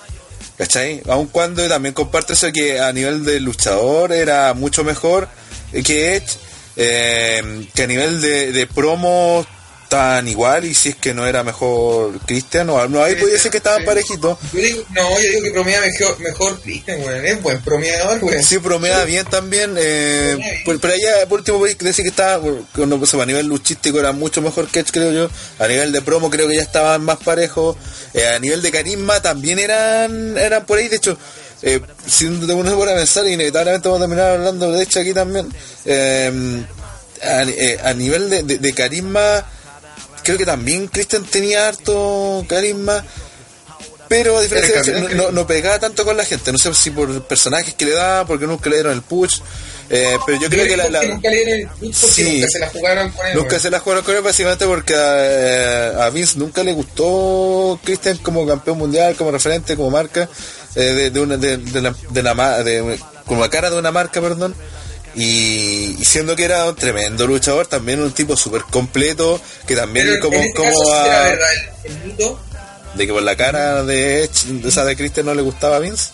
¿Cachai? 0.57 1.03
Aun 1.09 1.27
cuando 1.29 1.67
también 1.69 1.95
comparte 1.95 2.35
eso 2.35 2.53
que 2.53 2.81
a 2.81 2.93
nivel 2.93 3.25
de 3.25 3.41
luchador 3.41 4.13
era 4.13 4.53
mucho 4.55 4.85
mejor 4.85 5.29
que 5.83 6.17
Edge, 6.17 6.37
eh, 6.77 7.67
que 7.75 7.83
a 7.83 7.87
nivel 7.87 8.21
de, 8.21 8.53
de 8.53 8.67
estaban 9.93 10.27
igual 10.27 10.65
y 10.65 10.73
si 10.75 10.89
es 10.91 10.97
que 10.97 11.13
no 11.13 11.27
era 11.27 11.43
mejor 11.45 12.19
Christian, 12.27 12.71
o 12.71 12.89
no, 12.89 13.03
ahí 13.05 13.15
Sí, 13.15 13.21
podía 13.21 13.35
decir 13.35 13.51
que 13.51 13.59
estaban 13.59 13.81
sí. 13.81 13.87
parejitos. 13.87 14.39
No, 14.91 15.11
yo 15.11 15.29
digo 15.31 15.43
que 15.43 15.51
promea 15.53 15.81
mejor, 15.83 16.19
mejor 16.21 16.61
weón. 16.65 17.27
Es 17.27 17.43
buen 17.43 17.61
promeador, 17.63 18.25
weón. 18.25 18.43
Sí, 18.43 18.59
promeda 18.59 19.05
bien 19.05 19.27
también, 19.27 19.75
eh, 19.79 20.31
Promea 20.35 20.65
por- 20.65 20.81
pero 20.81 20.95
allá 20.95 21.29
por 21.29 21.41
último 21.41 21.59
voy 21.59 21.73
a 21.79 21.85
decir 21.85 22.03
que 22.05 22.09
estaba, 22.09 22.43
cuando, 22.75 22.99
pues, 22.99 23.13
a 23.13 23.27
nivel 23.27 23.47
luchístico 23.47 23.99
era 24.01 24.13
mucho 24.13 24.41
mejor 24.41 24.67
que 24.69 24.81
Edge, 24.81 24.93
creo 24.93 25.13
yo, 25.13 25.29
a 25.59 25.69
nivel 25.69 25.93
de 25.93 26.01
promo 26.01 26.31
creo 26.31 26.49
que 26.49 26.57
ya 26.57 26.63
estaban 26.63 27.05
más 27.05 27.19
parejos, 27.19 27.77
Eh, 28.15 28.27
a 28.27 28.39
nivel 28.39 28.61
de 28.63 28.71
carisma 28.71 29.21
también 29.23 29.59
eran, 29.59 30.37
eran 30.39 30.65
por 30.67 30.79
ahí, 30.79 30.89
de 30.89 30.97
hecho, 30.97 31.17
eh, 31.63 31.81
si 32.07 32.27
uno 32.27 32.47
se 32.47 32.75
pone 32.77 32.93
a 32.93 32.95
pensar, 32.95 33.27
inevitablemente 33.27 33.89
vamos 33.89 34.03
a 34.03 34.05
terminar 34.07 34.31
hablando 34.33 34.71
de 34.73 34.83
Edge 34.83 35.01
aquí 35.01 35.15
también, 35.15 35.49
eh, 35.87 36.63
a, 37.23 37.43
eh, 37.43 37.79
a 37.83 37.93
nivel 37.95 38.29
de, 38.31 38.43
de- 38.43 38.59
de 38.59 38.73
carisma, 38.75 39.47
creo 40.23 40.39
que 40.39 40.47
también 40.47 40.87
Christian 40.89 41.25
tenía 41.25 41.69
harto 41.69 42.45
carisma, 42.49 43.05
pero 44.09 44.37
a 44.39 44.43
diferencia 44.43 44.83
de 44.83 45.01
no, 45.01 45.09
no, 45.09 45.31
no 45.33 45.47
pegaba 45.47 45.79
tanto 45.79 46.05
con 46.05 46.17
la 46.17 46.25
gente. 46.25 46.53
No 46.53 46.59
sé 46.59 46.73
si 46.75 46.91
por 46.91 47.25
personajes 47.25 47.75
que 47.75 47.85
le 47.87 47.93
daban, 47.93 48.27
porque 48.27 48.47
nunca 48.47 48.69
le 48.69 48.77
dieron 48.77 48.93
el 48.93 49.03
push. 49.03 49.41
eh, 49.91 50.17
pero 50.27 50.41
yo 50.41 50.49
creo 50.49 50.67
que 50.67 50.77
la, 50.77 50.89
la- 50.89 51.03
nunca 51.03 51.29
le 51.31 51.37
dieron 51.45 51.61
el 51.61 51.67
punto, 51.69 51.99
porque 52.01 52.15
Sí. 52.25 52.35
nunca 52.37 52.49
se 52.51 52.59
la 52.59 52.69
jugaron 52.71 53.11
con 53.11 53.27
él, 53.27 53.37
nunca 53.37 53.59
se 53.59 53.71
la 53.71 53.81
jugaron 53.81 54.05
con 54.05 54.15
él 54.17 54.23
básicamente 54.23 54.65
porque 54.67 54.95
a, 54.95 56.05
a 56.05 56.11
Vince 56.11 56.39
nunca 56.39 56.63
le 56.63 56.73
gustó 56.73 57.79
Christian 57.85 58.17
como 58.19 58.47
campeón 58.47 58.79
mundial, 58.79 59.15
como 59.17 59.31
referente, 59.31 59.77
como 59.77 59.91
marca, 59.91 60.29
eh, 60.75 60.81
de, 60.81 61.11
de 61.11 61.21
una, 61.21 61.37
de, 61.37 61.57
de 61.59 61.81
la, 61.83 61.95
de 62.11 62.23
la 62.23 62.63
de- 62.63 62.99
como 63.27 63.41
la 63.41 63.51
cara 63.51 63.71
de 63.71 63.79
una 63.79 63.91
marca, 63.93 64.21
perdón. 64.21 64.55
Y, 65.15 65.97
y 66.01 66.05
siendo 66.05 66.35
que 66.37 66.45
era 66.45 66.65
un 66.67 66.75
tremendo 66.75 67.27
luchador, 67.27 67.67
también 67.67 68.01
un 68.03 68.13
tipo 68.13 68.37
súper 68.37 68.63
completo, 68.63 69.41
que 69.67 69.77
también 69.77 70.07
Pero 70.07 70.21
como, 70.23 70.37
en 70.37 70.43
este 70.45 70.55
como 70.55 70.71
caso, 70.71 70.95
a- 70.95 71.29
era 71.29 71.47
el, 71.53 71.93
el 71.93 72.05
mito, 72.05 72.41
de 72.95 73.07
que 73.07 73.13
por 73.13 73.23
la 73.23 73.37
cara 73.37 73.83
de 73.85 74.29
de 74.29 74.69
esa 74.69 74.85
de 74.85 74.97
Christian 74.97 75.27
no 75.27 75.35
le 75.35 75.43
gustaba 75.43 75.77
a 75.77 75.79
Vince. 75.81 76.11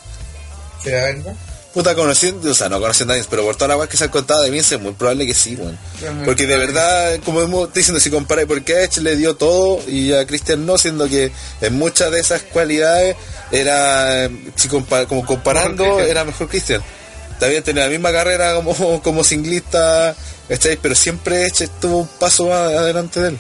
¿será 0.83 1.03
verdad? 1.13 1.35
Puta, 1.75 1.95
conociendo, 1.95 2.51
o 2.51 2.55
sea, 2.55 2.69
no 2.69 2.81
conociendo 2.81 3.13
a 3.13 3.17
Vince, 3.17 3.29
pero 3.31 3.45
por 3.45 3.55
toda 3.55 3.69
la 3.69 3.77
weá 3.77 3.89
que 3.89 3.97
se 3.97 4.05
han 4.05 4.11
contado 4.11 4.43
de 4.43 4.51
Vince 4.51 4.77
es 4.77 4.81
muy 4.81 4.93
probable 4.93 5.27
que 5.27 5.35
sí, 5.35 5.55
weón. 5.55 5.79
Muy 6.17 6.25
Porque 6.25 6.47
de 6.47 6.57
verdad, 6.57 7.21
como 7.25 7.41
hemos 7.43 7.73
diciendo, 7.73 8.01
si 8.01 8.11
comparáis, 8.11 8.49
porque 8.49 8.75
a 8.75 8.83
Edge 8.85 8.99
le 9.01 9.15
dio 9.17 9.37
todo 9.37 9.81
y 9.87 10.13
a 10.13 10.27
Christian 10.27 10.65
no, 10.67 10.77
siendo 10.79 11.09
que 11.09 11.31
en 11.61 11.75
muchas 11.75 12.11
de 12.11 12.21
esas 12.21 12.43
cualidades 12.43 13.17
era, 13.53 14.25
eh, 14.25 14.31
si 14.57 14.67
como 14.69 14.87
comparando, 15.25 16.01
era 16.01 16.25
mejor 16.25 16.49
Christian. 16.49 16.83
También 17.39 17.63
tenía 17.63 17.85
la 17.85 17.91
misma 17.91 18.13
carrera 18.13 18.55
como, 18.55 19.03
como 19.03 19.25
singlista, 19.25 20.15
¿cachai? 20.49 20.77
Pero 20.77 20.95
siempre 20.95 21.47
Edge 21.47 21.65
estuvo 21.65 21.99
un 21.99 22.09
paso 22.09 22.47
más 22.49 22.73
adelante 22.73 23.21
de 23.21 23.29
él. 23.31 23.39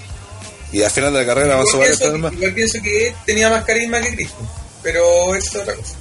Y 0.70 0.82
al 0.82 0.90
final 0.90 1.12
de 1.12 1.20
la 1.20 1.26
carrera 1.26 1.54
avanzó 1.54 1.78
varios 1.78 2.00
años 2.02 2.18
más. 2.18 2.32
igual 2.32 2.52
pienso 2.52 2.78
que 2.82 3.14
tenía 3.24 3.48
más 3.48 3.64
carisma 3.64 4.00
que 4.00 4.14
Christian, 4.14 4.48
pero 4.82 5.34
eso 5.34 5.48
es 5.48 5.62
otra 5.62 5.74
cosa. 5.74 5.94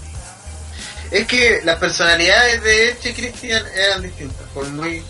Es 1.10 1.26
que 1.26 1.62
las 1.64 1.78
personalidades 1.78 2.62
de 2.64 2.90
Edge 2.90 3.10
y 3.10 3.14
Christian 3.14 3.64
eran 3.76 4.02
distintas, 4.02 4.46
por 4.54 4.68
muy 4.68 5.02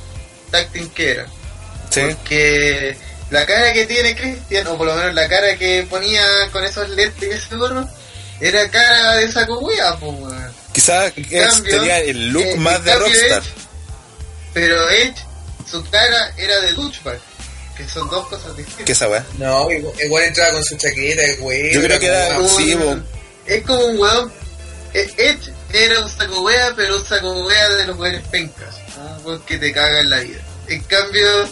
táctil 0.51 0.91
que 0.91 1.11
eran. 1.11 1.27
Sí. 1.89 2.01
Porque 2.01 2.97
la 3.31 3.45
cara 3.47 3.73
que 3.73 3.85
tiene 3.85 4.15
Christian, 4.15 4.67
o 4.67 4.77
por 4.77 4.87
lo 4.87 4.95
menos 4.95 5.15
la 5.15 5.27
cara 5.27 5.57
que 5.57 5.87
ponía 5.89 6.23
con 6.51 6.63
esos 6.63 6.87
lentes 6.89 7.27
y 7.27 7.31
ese 7.31 7.55
gorro, 7.55 7.87
era 8.39 8.69
cara 8.69 9.15
de 9.15 9.31
saco 9.31 9.59
wea, 9.59 9.95
po, 9.97 10.09
weón. 10.09 10.53
Quizás 10.81 11.63
tenía 11.63 11.99
el 12.01 12.29
look 12.29 12.43
eh, 12.45 12.55
más 12.57 12.83
de 12.83 12.95
Rockstar. 12.95 13.41
Edge- 13.41 13.51
pero 14.53 14.89
Edge, 14.89 15.15
su 15.69 15.83
cara 15.89 16.33
era 16.37 16.59
de 16.61 16.73
douchebag, 16.73 17.19
que 17.75 17.87
son 17.89 18.07
dos 18.09 18.27
cosas 18.27 18.55
distintas. 18.55 18.85
¿Qué 18.85 18.91
esa 18.91 19.07
weá? 19.09 19.25
No, 19.39 19.69
igual, 19.71 19.93
igual 20.03 20.23
entraba 20.25 20.51
con 20.53 20.63
su 20.63 20.77
chaqueta 20.77 21.21
de 21.21 21.35
güey. 21.37 21.73
Yo 21.73 21.81
creo 21.81 21.99
que 21.99 22.05
era- 22.05 22.35
como- 22.35 22.49
sí, 22.57 22.73
Un- 22.75 22.81
bo. 22.99 23.07
es 23.47 23.63
como 23.63 23.85
un 23.85 23.99
weón. 23.99 24.31
eh, 24.93 25.09
Edge 25.17 25.51
era 25.73 25.99
un 26.01 26.09
saco 26.09 26.41
wea, 26.41 26.73
pero 26.75 26.95
un 26.97 27.05
saco 27.05 27.45
wea 27.45 27.69
de 27.69 27.85
los 27.87 27.97
weones 27.97 28.25
pencas. 28.27 28.75
Un 29.19 29.25
weón 29.25 29.41
que 29.43 29.57
te 29.57 29.73
caga 29.73 29.99
en 29.99 30.09
la 30.09 30.19
vida. 30.19 30.39
En 30.67 30.81
cambio, 30.83 31.49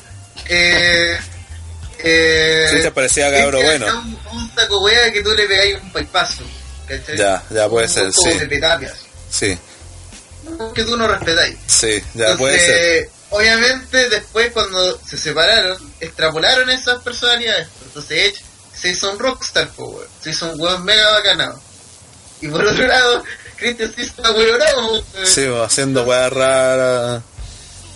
eh. 0.49 1.17
eh 1.99 2.67
Sí, 2.71 2.77
te 2.81 2.91
parecía 2.91 3.31
cabro 3.31 3.59
bueno. 3.61 3.87
Un, 3.99 4.19
un 4.39 4.55
saco 4.55 4.83
wea 4.83 5.11
que 5.11 5.21
tú 5.23 5.31
le 5.33 5.47
pegáis 5.47 5.81
un 5.81 5.91
paipazo. 5.91 6.43
¿cachai? 6.87 7.17
Ya, 7.17 7.43
ya 7.49 7.67
puede 7.67 7.87
Un 7.87 7.93
ser, 7.93 8.13
sí. 8.13 8.37
de 8.39 8.45
petapias. 8.47 8.93
Sí, 9.37 9.57
Que 10.73 10.83
tú 10.83 10.95
no 10.97 11.07
respetáis. 11.07 11.57
sí, 11.67 12.01
ya 12.13 12.31
Entonces, 12.31 12.37
puede 12.37 12.59
ser. 12.59 13.09
Obviamente, 13.31 14.09
después 14.09 14.51
cuando 14.53 14.99
se 15.05 15.17
separaron, 15.17 15.77
extrapolaron 15.99 16.69
esas 16.69 17.01
personalidades. 17.01 17.67
Entonces, 17.85 18.11
Edge 18.33 18.41
se 18.79 18.89
hizo 18.89 19.11
un 19.11 19.19
rockstar, 19.19 19.69
po, 19.69 19.85
weón. 19.87 20.07
se 20.21 20.29
hizo 20.29 20.51
un 20.51 20.59
weón 20.59 20.85
mega 20.85 21.11
bacanado. 21.11 21.59
Y 22.41 22.47
por 22.47 22.63
otro 22.65 22.85
lado, 22.87 23.23
Christian 23.57 23.93
se 23.93 24.01
hizo 24.03 24.21
weonado. 24.21 25.03
Sí, 25.23 25.45
haciendo 25.63 26.03
weas 26.03 26.31
raras. 26.31 27.23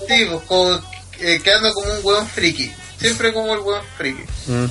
Sí, 0.07 0.25
pues, 0.29 0.43
como, 0.45 0.81
eh, 1.19 1.39
quedando 1.43 1.73
como 1.73 1.93
un 1.93 1.99
weón 2.03 2.27
friki. 2.27 2.73
Siempre 2.99 3.31
como 3.31 3.53
el 3.53 3.59
weón 3.59 3.85
friki. 3.97 4.23
Mm. 4.47 4.65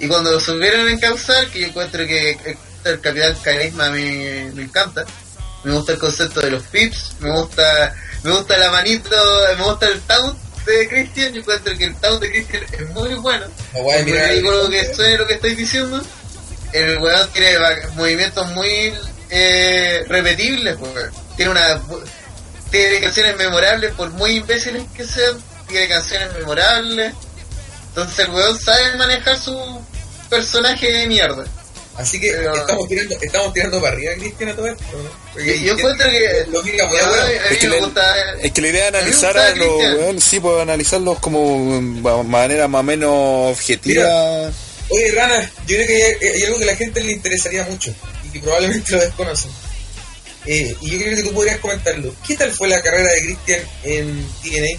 Y 0.00 0.08
cuando 0.08 0.32
lo 0.32 0.40
supieron 0.40 0.88
encauzar, 0.88 1.46
que 1.48 1.60
yo 1.60 1.66
encuentro 1.68 2.04
que 2.06 2.56
el 2.84 3.00
Capitán 3.00 3.36
Carisma 3.42 3.88
me, 3.90 4.50
me 4.52 4.62
encanta. 4.64 5.06
Me 5.66 5.72
gusta 5.72 5.94
el 5.94 5.98
concepto 5.98 6.40
de 6.42 6.52
los 6.52 6.62
pips, 6.62 7.16
me 7.18 7.28
gusta 7.32 7.92
me 8.22 8.30
gusta 8.30 8.56
la 8.56 8.70
manito, 8.70 9.16
me 9.58 9.64
gusta 9.64 9.88
el 9.88 10.00
taunt 10.02 10.38
de 10.64 10.88
Christian, 10.88 11.32
yo 11.32 11.40
encuentro 11.40 11.76
que 11.76 11.84
el 11.86 11.96
taunt 11.96 12.22
de 12.22 12.30
Christian 12.30 12.62
es 12.70 12.88
muy 12.90 13.14
bueno. 13.14 13.46
Guay, 13.72 14.04
mira, 14.04 14.28
digo 14.28 14.52
lo 14.52 14.70
que 14.70 14.94
suene 14.94 15.18
lo 15.18 15.26
que 15.26 15.34
estoy 15.34 15.56
diciendo, 15.56 16.00
el 16.72 16.98
weón 16.98 17.28
tiene 17.32 17.58
movimientos 17.96 18.46
muy 18.52 18.94
eh, 19.28 20.04
repetibles, 20.06 20.78
weón. 20.78 21.10
Tiene 21.36 21.50
una 21.50 21.82
tiene 22.70 23.00
canciones 23.00 23.36
memorables 23.36 23.92
por 23.94 24.10
muy 24.10 24.36
imbéciles 24.36 24.84
que 24.96 25.04
sean, 25.04 25.36
tiene 25.66 25.88
canciones 25.88 26.32
memorables. 26.32 27.12
Entonces 27.88 28.20
el 28.20 28.30
weón 28.30 28.56
sabe 28.56 28.94
manejar 28.98 29.36
su 29.36 29.84
personaje 30.30 30.92
de 30.92 31.08
mierda. 31.08 31.44
Así 31.98 32.20
que 32.20 32.30
Pero- 32.30 32.54
estamos 32.54 32.88
tirando, 32.88 33.16
estamos 33.20 33.52
tirando 33.54 33.80
para 33.80 33.92
arriba, 33.94 34.12
Cristian, 34.18 34.50
a 34.50 34.56
todo 34.56 34.66
esto. 34.66 34.84
¿no? 34.92 35.08
Porque 35.32 35.56
Y 35.56 35.64
yo 35.64 35.72
encuentro 35.72 36.10
que 36.10 36.46
mira, 36.64 36.88
Es 37.50 37.58
que 37.58 37.68
me 37.68 37.78
gusta 37.80 38.14
Es 38.42 38.52
que 38.52 38.60
la 38.60 38.68
idea 38.68 38.90
me 38.90 38.98
analizar 38.98 39.36
a 39.38 39.48
los 39.54 39.68
Christian. 39.68 39.94
weón, 39.96 40.20
sí, 40.20 40.40
puedo 40.40 40.60
analizarlos 40.60 41.18
como 41.20 41.80
de 41.80 42.22
manera 42.24 42.68
más 42.68 42.80
o 42.80 42.82
menos 42.82 43.52
objetiva. 43.56 44.50
Oye, 44.88 45.10
Rana, 45.12 45.50
yo 45.66 45.76
creo 45.76 45.86
que 45.86 45.94
hay, 46.04 46.28
hay 46.34 46.42
algo 46.44 46.58
que 46.58 46.64
a 46.64 46.66
la 46.68 46.76
gente 46.76 47.00
le 47.02 47.12
interesaría 47.12 47.64
mucho 47.64 47.92
y 48.24 48.28
que 48.28 48.40
probablemente 48.40 48.92
lo 48.92 49.00
desconocen. 49.00 49.50
Eh, 50.44 50.76
y 50.80 50.90
yo 50.90 50.98
creo 50.98 51.16
que 51.16 51.22
tú 51.24 51.32
podrías 51.32 51.58
comentarlo. 51.58 52.14
¿Qué 52.26 52.36
tal 52.36 52.52
fue 52.52 52.68
la 52.68 52.80
carrera 52.80 53.12
de 53.14 53.20
Christian 53.22 53.60
en 53.82 54.28
TNA? 54.42 54.78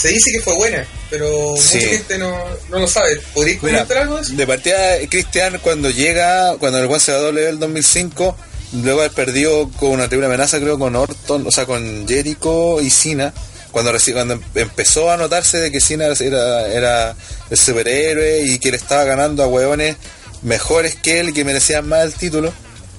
Se 0.00 0.08
dice 0.08 0.32
que 0.32 0.40
fue 0.40 0.54
buena, 0.56 0.86
pero 1.10 1.54
Sí. 1.58 1.76
mucha 1.76 1.88
gente 1.88 2.18
no, 2.18 2.34
no 2.70 2.78
lo 2.78 2.86
sabe. 2.88 3.20
¿Podrías 3.34 3.62
Mira, 3.62 3.78
comentar 3.84 3.98
algo 3.98 4.16
de 4.16 4.22
eso? 4.22 4.32
de 4.34 4.46
partida, 4.46 4.78
Cristian 5.10 5.58
cuando 5.62 5.90
llega, 5.90 6.56
cuando 6.58 6.78
el 6.78 6.86
Juan 6.86 7.00
se 7.00 7.12
va 7.12 7.18
a 7.18 7.22
W 7.22 7.48
el 7.48 7.58
2005, 7.58 8.36
luego 8.82 9.02
él 9.04 9.10
perdió 9.10 9.68
con 9.78 9.90
una 9.90 10.04
terrible 10.08 10.26
amenaza, 10.26 10.58
creo, 10.58 10.78
con 10.78 10.96
Orton, 10.96 11.46
o 11.46 11.50
sea, 11.50 11.66
con 11.66 12.06
Jericho 12.08 12.80
y 12.80 12.88
Cena, 12.88 13.34
cuando, 13.72 13.92
cuando 14.12 14.34
em- 14.34 14.42
empezó 14.54 15.10
a 15.10 15.16
notarse 15.16 15.58
de 15.58 15.70
que 15.70 15.80
Cena 15.80 16.06
era, 16.06 16.66
era 16.68 17.14
el 17.50 17.58
superhéroe 17.58 18.40
y 18.46 18.58
que 18.58 18.70
le 18.70 18.76
estaba 18.78 19.04
ganando 19.04 19.42
a 19.42 19.48
hueones 19.48 19.96
mejores 20.42 20.94
que 20.96 21.20
él 21.20 21.28
y 21.28 21.32
que 21.34 21.44
merecían 21.44 21.86
más 21.86 22.04
el 22.04 22.14
título, 22.14 22.52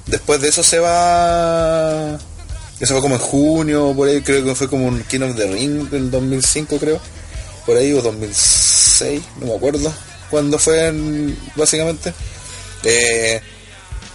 después 0.06 0.40
de 0.42 0.50
eso 0.50 0.64
se 0.64 0.78
va... 0.80 2.20
Eso 2.82 2.94
fue 2.96 3.02
como 3.02 3.16
en 3.16 3.22
junio, 3.22 3.94
por 3.96 4.10
ahí 4.10 4.22
creo 4.22 4.44
que 4.44 4.56
fue 4.56 4.68
como 4.68 4.88
un 4.88 5.04
King 5.04 5.22
of 5.22 5.36
the 5.38 5.46
Ring 5.48 5.88
del 5.90 6.10
2005 6.12 6.78
creo, 6.80 7.00
por 7.66 7.78
ahí 7.78 7.94
o 7.94 8.02
2006, 8.02 9.22
no 9.40 9.46
me 9.48 9.56
acuerdo 9.56 9.94
cuándo 10.32 10.58
fue 10.58 10.88
en- 10.88 11.38
básicamente. 11.56 12.12
Eh, 12.84 13.40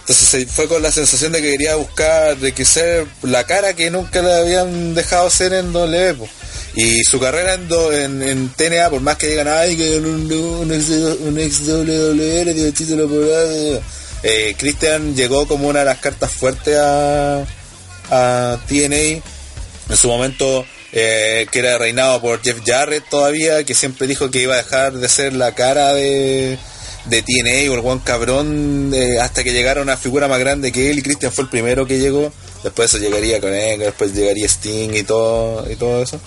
entonces 0.01 0.47
fue 0.51 0.67
con 0.67 0.81
la 0.81 0.91
sensación 0.91 1.31
de 1.31 1.41
que 1.41 1.51
quería 1.51 1.75
buscar, 1.75 2.35
de 2.37 2.51
que 2.51 2.65
ser 2.65 3.07
la 3.23 3.45
cara 3.45 3.73
que 3.73 3.89
nunca 3.89 4.21
le 4.21 4.33
habían 4.33 4.93
dejado 4.95 5.29
ser 5.29 5.53
en 5.53 5.71
W. 5.71 6.27
Y 6.75 7.03
su 7.05 7.19
carrera 7.19 7.55
en, 7.55 7.67
en, 7.93 8.21
en 8.21 8.49
TNA, 8.49 8.89
por 8.89 9.01
más 9.01 9.17
que 9.17 9.27
digan, 9.27 9.47
ay, 9.47 9.75
que 9.75 9.97
un, 9.97 10.31
un 10.31 10.73
ex, 10.73 10.89
un 10.89 11.39
ex 11.39 11.61
WWE 11.67 12.45
le 12.45 12.53
dio 12.53 12.65
el 12.67 12.73
título 12.73 13.07
por 13.07 13.23
ahí", 13.23 13.79
eh, 14.23 14.55
Christian 14.57 15.15
llegó 15.15 15.47
como 15.47 15.67
una 15.69 15.79
de 15.79 15.85
las 15.85 15.97
cartas 15.99 16.31
fuertes 16.31 16.77
a, 16.77 17.43
a 18.09 18.57
TNA. 18.67 19.21
En 19.89 19.95
su 19.95 20.09
momento, 20.09 20.65
eh, 20.91 21.47
que 21.51 21.59
era 21.59 21.77
reinado 21.77 22.21
por 22.21 22.41
Jeff 22.41 22.59
Jarrett 22.65 23.07
todavía, 23.09 23.63
que 23.63 23.73
siempre 23.73 24.07
dijo 24.07 24.29
que 24.29 24.41
iba 24.41 24.55
a 24.55 24.57
dejar 24.57 24.93
de 24.93 25.07
ser 25.07 25.33
la 25.33 25.53
cara 25.55 25.93
de, 25.93 26.57
de 27.09 27.21
TNA 27.21 27.71
o 27.71 27.75
el 27.75 27.81
buen 27.81 27.99
cabrón 27.99 28.91
eh, 28.93 29.19
hasta 29.19 29.43
que 29.43 29.53
llegara 29.53 29.81
una 29.81 29.97
figura 29.97 30.27
más 30.27 30.39
grande 30.39 30.71
que 30.71 30.91
él 30.91 30.99
y 30.99 31.01
Christian 31.01 31.31
fue 31.31 31.45
el 31.45 31.49
primero 31.49 31.85
que 31.85 31.99
llegó 31.99 32.31
después 32.63 32.93
eso 32.93 32.97
llegaría 32.97 33.39
con 33.39 33.53
él 33.53 33.79
después 33.79 34.13
llegaría 34.13 34.47
Sting 34.47 34.93
y 34.93 35.03
todo 35.03 35.69
y 35.71 35.75
todo 35.75 36.03
eso 36.03 36.19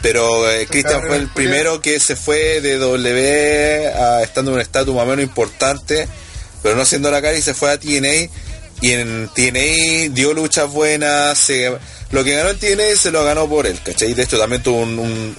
pero 0.00 0.50
eh, 0.50 0.66
Christian 0.68 1.00
fue 1.06 1.16
el 1.16 1.28
primero 1.28 1.80
que 1.80 1.98
se 2.00 2.16
fue 2.16 2.60
de 2.60 2.76
W 2.76 3.88
a 3.88 4.22
estando 4.22 4.50
en 4.50 4.56
un 4.56 4.60
estatus 4.60 4.94
más 4.94 5.04
o 5.04 5.06
menos 5.06 5.24
importante 5.24 6.08
pero 6.62 6.76
no 6.76 6.84
siendo 6.84 7.10
la 7.10 7.20
cara 7.20 7.36
y 7.36 7.42
se 7.42 7.54
fue 7.54 7.72
a 7.72 7.78
TNA 7.78 8.30
y 8.82 8.90
en 8.92 9.30
TNA 9.34 10.12
dio 10.12 10.34
luchas 10.34 10.70
buenas 10.70 11.38
lo 12.10 12.22
que 12.24 12.34
ganó 12.34 12.50
en 12.50 12.58
TNA 12.58 12.96
se 13.00 13.10
lo 13.10 13.24
ganó 13.24 13.48
por 13.48 13.66
él 13.66 13.78
¿cachai? 13.82 14.12
de 14.12 14.22
hecho 14.24 14.38
también 14.38 14.62
tuvo 14.62 14.78
un, 14.82 15.34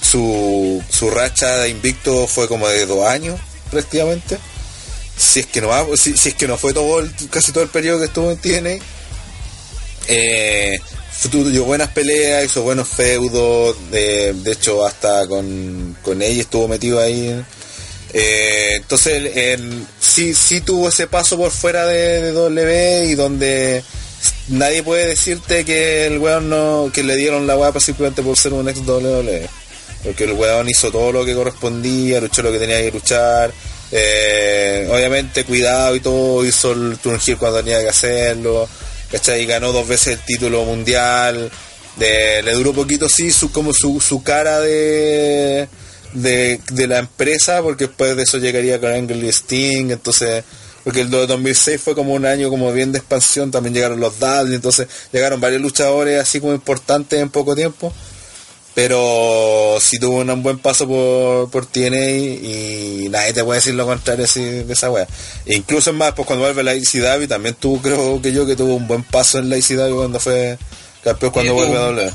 su, 0.00 0.82
su 0.88 1.10
racha 1.10 1.58
de 1.58 1.68
invicto 1.70 2.26
fue 2.26 2.48
como 2.48 2.66
de 2.68 2.86
dos 2.86 3.06
años 3.06 3.38
prácticamente 3.70 4.38
si 5.16 5.40
es 5.40 5.46
que 5.46 5.60
no 5.60 5.70
si, 5.96 6.12
es 6.12 6.34
que 6.34 6.46
no 6.46 6.56
fue 6.56 6.72
todo 6.72 7.00
el- 7.00 7.12
casi 7.28 7.50
todo 7.52 7.64
el 7.64 7.70
periodo 7.70 7.98
que 7.98 8.04
estuvo 8.06 8.30
en 8.30 8.38
TNA 8.38 8.84
eh, 10.08 10.78
tuvo 11.30 11.64
buenas 11.66 11.88
peleas 11.88 12.44
hizo 12.44 12.62
buenos 12.62 12.88
feudos 12.88 13.76
de, 13.90 14.32
de 14.32 14.52
hecho 14.52 14.86
hasta 14.86 15.26
con, 15.26 15.96
con 16.02 16.22
ella 16.22 16.40
estuvo 16.42 16.68
metido 16.68 17.00
ahí 17.00 17.44
eh, 18.12 18.74
entonces 18.76 19.36
él 19.36 19.86
sí 20.34 20.60
tuvo 20.62 20.88
ese 20.88 21.06
paso 21.06 21.36
por 21.36 21.50
fuera 21.50 21.86
de, 21.86 22.22
de 22.22 22.32
W 22.32 23.06
y 23.06 23.14
donde 23.14 23.82
nadie 24.48 24.82
puede 24.82 25.06
decirte 25.08 25.64
que 25.64 26.06
el 26.06 26.18
weón 26.18 26.48
no 26.48 26.90
que 26.92 27.02
le 27.02 27.16
dieron 27.16 27.46
la 27.46 27.54
guapa 27.54 27.80
simplemente 27.80 28.22
por 28.22 28.36
ser 28.36 28.52
un 28.54 28.68
ex 28.68 28.80
WWE 28.86 29.48
porque 30.04 30.24
el 30.24 30.32
weón 30.32 30.68
hizo 30.68 30.90
todo 30.92 31.10
lo 31.12 31.24
que 31.24 31.34
correspondía, 31.34 32.20
luchó 32.20 32.40
lo 32.42 32.52
que 32.52 32.58
tenía 32.60 32.80
que 32.80 32.92
luchar, 32.92 33.52
eh, 33.90 34.88
obviamente 34.90 35.42
cuidado 35.44 35.96
y 35.96 36.00
todo, 36.00 36.44
hizo 36.46 36.72
el 36.72 36.98
turn 36.98 37.18
heel 37.26 37.36
cuando 37.36 37.58
tenía 37.64 37.80
que 37.80 37.88
hacerlo, 37.88 38.68
¿cachai? 39.10 39.44
Ganó 39.44 39.72
dos 39.72 39.88
veces 39.88 40.18
el 40.18 40.24
título 40.24 40.64
mundial, 40.64 41.50
de- 41.96 42.42
le 42.44 42.52
duró 42.52 42.72
poquito 42.72 43.08
sí 43.08 43.32
su 43.32 43.50
como 43.50 43.72
su, 43.74 44.00
su 44.00 44.22
cara 44.22 44.60
de, 44.60 45.68
de 46.12 46.60
de 46.72 46.86
la 46.86 46.98
empresa, 46.98 47.62
porque 47.62 47.86
después 47.86 48.16
de 48.16 48.22
eso 48.22 48.38
llegaría 48.38 48.80
con 48.80 48.92
Angle 48.92 49.26
y 49.26 49.28
Sting, 49.28 49.90
entonces 49.90 50.44
porque 50.84 51.02
el 51.02 51.10
2006 51.10 51.80
fue 51.80 51.94
como 51.94 52.14
un 52.14 52.24
año 52.24 52.48
como 52.48 52.72
bien 52.72 52.92
de 52.92 52.98
expansión, 52.98 53.50
también 53.50 53.74
llegaron 53.74 54.00
los 54.00 54.18
W, 54.18 54.54
entonces 54.54 54.88
llegaron 55.12 55.40
varios 55.40 55.60
luchadores 55.60 56.20
así 56.20 56.40
como 56.40 56.54
importantes 56.54 57.20
en 57.20 57.28
poco 57.30 57.54
tiempo 57.54 57.92
pero 58.78 59.76
sí 59.80 59.98
tuvo 59.98 60.18
un 60.18 60.42
buen 60.44 60.60
paso 60.60 60.86
por, 60.86 61.50
por 61.50 61.66
TNA 61.66 62.10
y 62.10 63.08
nadie 63.10 63.32
te 63.32 63.42
puede 63.42 63.58
decir 63.58 63.74
lo 63.74 63.84
contrario 63.84 64.24
así 64.24 64.40
de 64.40 64.72
esa 64.72 64.88
wea. 64.88 65.04
E 65.46 65.56
incluso 65.56 65.90
es 65.90 65.96
más, 65.96 66.12
pues 66.12 66.26
cuando 66.26 66.44
vuelve 66.44 66.62
la 66.62 66.76
ICW 66.76 67.26
también 67.26 67.56
tuvo, 67.56 67.82
creo 67.82 68.22
que 68.22 68.30
yo, 68.30 68.46
que 68.46 68.54
tuvo 68.54 68.76
un 68.76 68.86
buen 68.86 69.02
paso 69.02 69.40
en 69.40 69.50
la 69.50 69.58
ICW 69.58 69.96
cuando 69.96 70.20
fue 70.20 70.58
campeón 71.02 71.32
cuando 71.32 71.54
vuelve 71.54 71.76
a. 71.76 72.14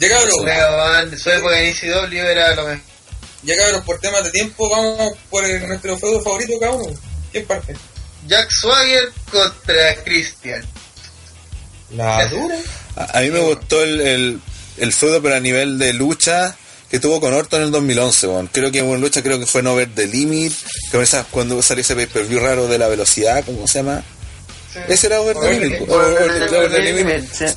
Ya 0.00 0.08
cabros, 0.08 0.34
su 1.22 1.30
época 1.30 1.60
en 1.60 1.66
ECW 1.68 2.18
era 2.26 2.54
lo 2.54 2.64
mejor. 2.66 2.80
ya 3.42 3.56
cabros, 3.56 3.84
por 3.84 3.98
temas 4.00 4.24
de 4.24 4.30
tiempo, 4.30 4.68
vamos 4.70 5.12
por 5.30 5.44
el- 5.44 5.66
nuestro 5.68 5.96
feudo 5.98 6.20
favorito, 6.22 6.52
cada 6.60 6.72
uno. 6.72 6.92
¿Quién 7.32 7.46
parte? 7.46 7.74
Jack 8.26 8.48
Swagger 8.50 9.12
contra 9.30 9.94
Christian. 10.04 10.64
La 11.94 12.26
dura. 12.26 12.56
A, 12.96 13.18
a 13.18 13.20
mí 13.22 13.30
me 13.30 13.38
gustó 13.40 13.82
el, 13.82 14.00
el, 14.00 14.40
el 14.78 14.92
feudo, 14.92 15.22
pero 15.22 15.36
a 15.36 15.40
nivel 15.40 15.78
de 15.78 15.92
lucha 15.92 16.56
que 16.90 16.98
tuvo 17.00 17.20
con 17.20 17.34
Orton 17.34 17.60
en 17.60 17.66
el 17.66 17.72
2011, 17.72 18.26
weón. 18.28 18.46
Creo 18.48 18.70
que 18.70 18.78
en 18.80 19.00
lucha 19.00 19.22
creo 19.22 19.38
que 19.38 19.46
fue 19.46 19.62
No 19.62 19.72
Over 19.74 19.90
the 19.94 20.06
Limit, 20.06 20.52
que 20.90 21.02
esa, 21.02 21.24
cuando 21.24 21.60
salió 21.62 21.82
ese 21.82 21.94
pay-per-view 21.96 22.38
raro 22.40 22.66
de 22.68 22.78
la 22.78 22.88
velocidad, 22.88 23.44
¿cómo 23.44 23.66
se 23.66 23.78
llama? 23.80 24.02
Ese 24.88 25.06
era 25.06 25.20
Over. 25.20 25.36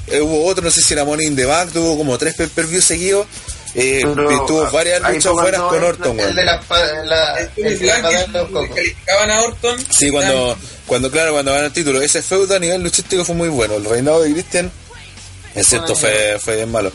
Eh, 0.07 0.21
hubo 0.21 0.45
otro, 0.45 0.63
no 0.63 0.71
sé 0.71 0.81
si 0.81 0.93
era 0.93 1.03
Money 1.05 1.27
in 1.27 1.35
the 1.35 1.45
Bank, 1.45 1.71
tuvo 1.71 1.97
como 1.97 2.17
tres 2.17 2.35
pay-per-views 2.35 2.83
seguidos. 2.83 3.27
Eh, 3.75 4.01
Pero, 4.03 4.31
y 4.31 4.47
tuvo 4.47 4.69
varias 4.71 5.01
luchas 5.01 5.31
buenas 5.33 5.61
con 5.61 5.83
Orton, 5.83 6.19
El 6.19 6.25
weón. 6.25 6.35
de 6.35 6.45
la, 6.45 7.35
El 7.55 7.79
calificaban 7.79 9.31
a 9.31 9.41
Orton. 9.43 9.77
Sí, 9.91 10.09
cuando, 10.09 10.57
cuando 10.87 11.11
claro, 11.11 11.33
cuando 11.33 11.51
ganó 11.53 11.65
el 11.65 11.73
título. 11.73 12.01
Ese 12.01 12.21
feudo 12.21 12.55
a 12.55 12.59
nivel 12.59 12.81
luchístico 12.81 13.23
fue 13.25 13.35
muy 13.35 13.49
bueno. 13.49 13.75
El 13.75 13.85
reinado 13.85 14.23
de 14.23 14.31
Christian, 14.31 14.71
es 15.53 15.67
cierto, 15.67 15.95
fue, 15.95 16.37
fue 16.39 16.55
bien 16.55 16.71
malo. 16.71 16.91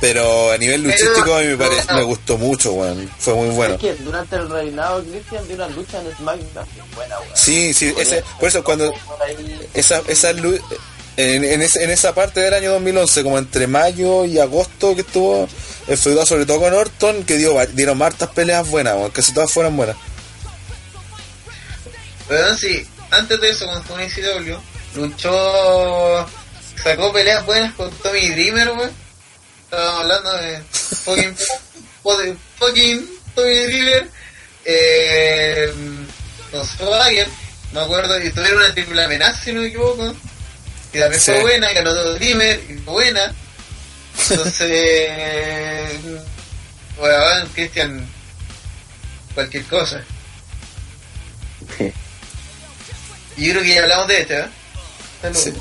Pero 0.00 0.50
a 0.52 0.56
nivel 0.58 0.82
Pero- 0.82 0.94
luchístico 0.96 1.34
a 1.34 1.40
mí 1.40 1.46
me, 1.48 1.56
pare- 1.58 1.94
me 1.94 2.02
gustó 2.02 2.38
mucho, 2.38 2.72
weón. 2.72 3.10
Fue 3.18 3.34
muy 3.34 3.48
bueno. 3.50 3.74
Es 3.74 3.80
que 3.80 3.94
durante 3.96 4.36
el 4.36 4.48
reinado 4.48 5.02
Christian 5.04 5.46
dio 5.46 5.56
una 5.56 5.68
lucha 5.68 6.00
en 6.00 6.16
SmackDown 6.16 6.66
bien 6.74 6.86
buena, 6.94 7.18
weón. 7.20 7.30
Sí, 7.36 7.74
sí, 7.74 7.94
ese, 7.98 8.24
por 8.38 8.48
eso 8.48 8.64
cuando 8.64 8.92
esa, 9.74 10.00
esa 10.08 10.30
en, 10.30 11.44
en, 11.44 11.60
ese- 11.62 11.84
en 11.84 11.90
esa 11.90 12.14
parte 12.14 12.40
del 12.40 12.54
año 12.54 12.72
2011, 12.72 13.22
como 13.22 13.36
entre 13.38 13.66
mayo 13.66 14.24
y 14.24 14.38
agosto 14.38 14.94
que 14.94 15.02
estuvo 15.02 15.46
el 15.86 15.98
feudal, 15.98 16.26
sobre 16.26 16.46
todo 16.46 16.60
con 16.60 16.72
Orton, 16.72 17.24
que 17.24 17.36
dio, 17.36 17.54
dieron 17.74 18.00
hartas 18.00 18.30
peleas 18.30 18.66
buenas, 18.68 18.94
weón, 18.96 19.10
casi 19.10 19.34
todas 19.34 19.50
fueron 19.52 19.76
buenas. 19.76 19.96
Pero 22.28 22.56
sí, 22.56 22.86
antes 23.10 23.40
de 23.40 23.50
eso, 23.50 23.66
cuando 23.66 23.80
estuvo 23.82 23.98
en 23.98 24.48
ECW, 24.54 24.58
luchó, 24.94 26.26
sacó 26.82 27.12
peleas 27.12 27.44
buenas 27.44 27.74
con 27.74 27.90
Tommy 27.90 28.30
Dreamer, 28.30 28.70
weón. 28.70 28.99
Estábamos 29.70 30.00
hablando 30.00 30.36
de 30.38 30.62
fucking, 30.72 31.36
fucking, 32.58 33.08
Tommy 33.36 33.54
Dreamer, 33.66 34.10
eh, 34.64 35.72
con 36.50 36.66
Swagger, 36.66 37.28
me 37.72 37.80
acuerdo, 37.80 38.20
y 38.20 38.30
tuvieron 38.32 38.58
una 38.64 38.74
triple 38.74 39.04
amenaza, 39.04 39.44
si 39.44 39.52
no 39.52 39.60
me 39.60 39.68
equivoco. 39.68 40.12
Y 40.92 40.98
también 40.98 41.20
Sí. 41.20 41.30
fue 41.30 41.40
buena, 41.42 41.70
y 41.70 41.74
ganó 41.76 41.94
Dreamer, 42.14 42.60
y 42.68 42.74
fue 42.78 42.92
buena. 42.94 43.32
Entonces, 44.28 46.00
bueno, 46.98 47.48
Christian, 47.54 48.04
cualquier 49.34 49.64
cosa. 49.66 50.02
Y 53.36 53.46
yo 53.46 53.52
creo 53.52 53.62
que 53.62 53.74
ya 53.74 53.82
hablamos 53.84 54.08
de 54.08 54.20
esto, 54.20 54.34
¿eh? 54.34 54.48
Sí. 55.32 55.52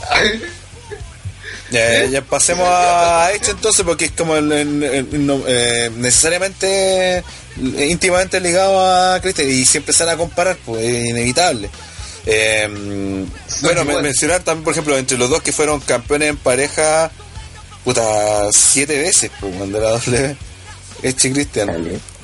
Ya, 1.72 2.06
ya 2.06 2.22
pasemos 2.24 2.68
a 2.68 3.32
Edge 3.34 3.52
entonces 3.52 3.86
porque 3.86 4.06
es 4.06 4.12
como 4.12 4.36
el- 4.36 4.52
el- 4.52 4.84
el- 4.84 5.26
no, 5.26 5.44
eh, 5.48 5.92
necesariamente 5.96 7.18
eh, 7.20 7.24
íntimamente 7.90 8.40
ligado 8.40 8.80
a 8.80 9.20
Christian 9.22 9.50
y 9.52 9.66
siempre 9.66 9.94
se 9.94 10.04
van 10.04 10.16
a 10.16 10.18
comparar, 10.18 10.58
pues 10.66 10.84
es 10.84 11.06
inevitable. 11.10 11.70
Eh, 12.26 13.26
bueno, 13.62 13.86
mencionar 14.02 14.42
también, 14.44 14.64
por 14.64 14.74
ejemplo, 14.74 14.98
entre 14.98 15.18
los 15.18 15.30
dos 15.30 15.42
que 15.44 15.52
fueron 15.52 15.80
campeones 15.80 16.30
en 16.30 16.38
pareja, 16.38 17.12
puta, 17.84 18.02
siete 18.52 18.98
veces, 18.98 19.32
pues, 19.40 19.56
cuando 19.56 19.78
era 19.78 19.92
doble, 19.92 20.38
Edge 21.04 21.28
y 21.28 21.32
Christian. 21.34 21.70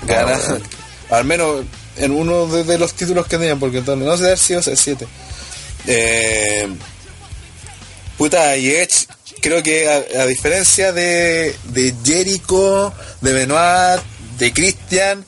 Ganaron, 0.08 0.64
al 1.12 1.24
menos 1.26 1.64
en 1.98 2.12
uno 2.12 2.48
de, 2.48 2.64
de 2.64 2.78
los 2.78 2.94
títulos 2.94 3.26
que 3.28 3.38
tenían, 3.38 3.60
porque 3.60 3.78
entonces 3.80 4.06
no 4.06 4.18
sé 4.18 4.36
sido 4.38 4.60
o 4.60 4.76
siete. 4.76 5.08
Eh, 5.88 6.68
puta, 8.18 8.56
y 8.58 8.70
Edge, 8.72 9.08
creo 9.42 9.62
que 9.64 9.88
a, 9.90 10.26
diferencia 10.26 10.92
de, 10.92 11.56
de 11.66 11.94
Jericho, 12.04 12.94
de 13.22 13.34
Benoit, 13.34 14.02
de 14.38 14.54
Christian, 14.54 15.26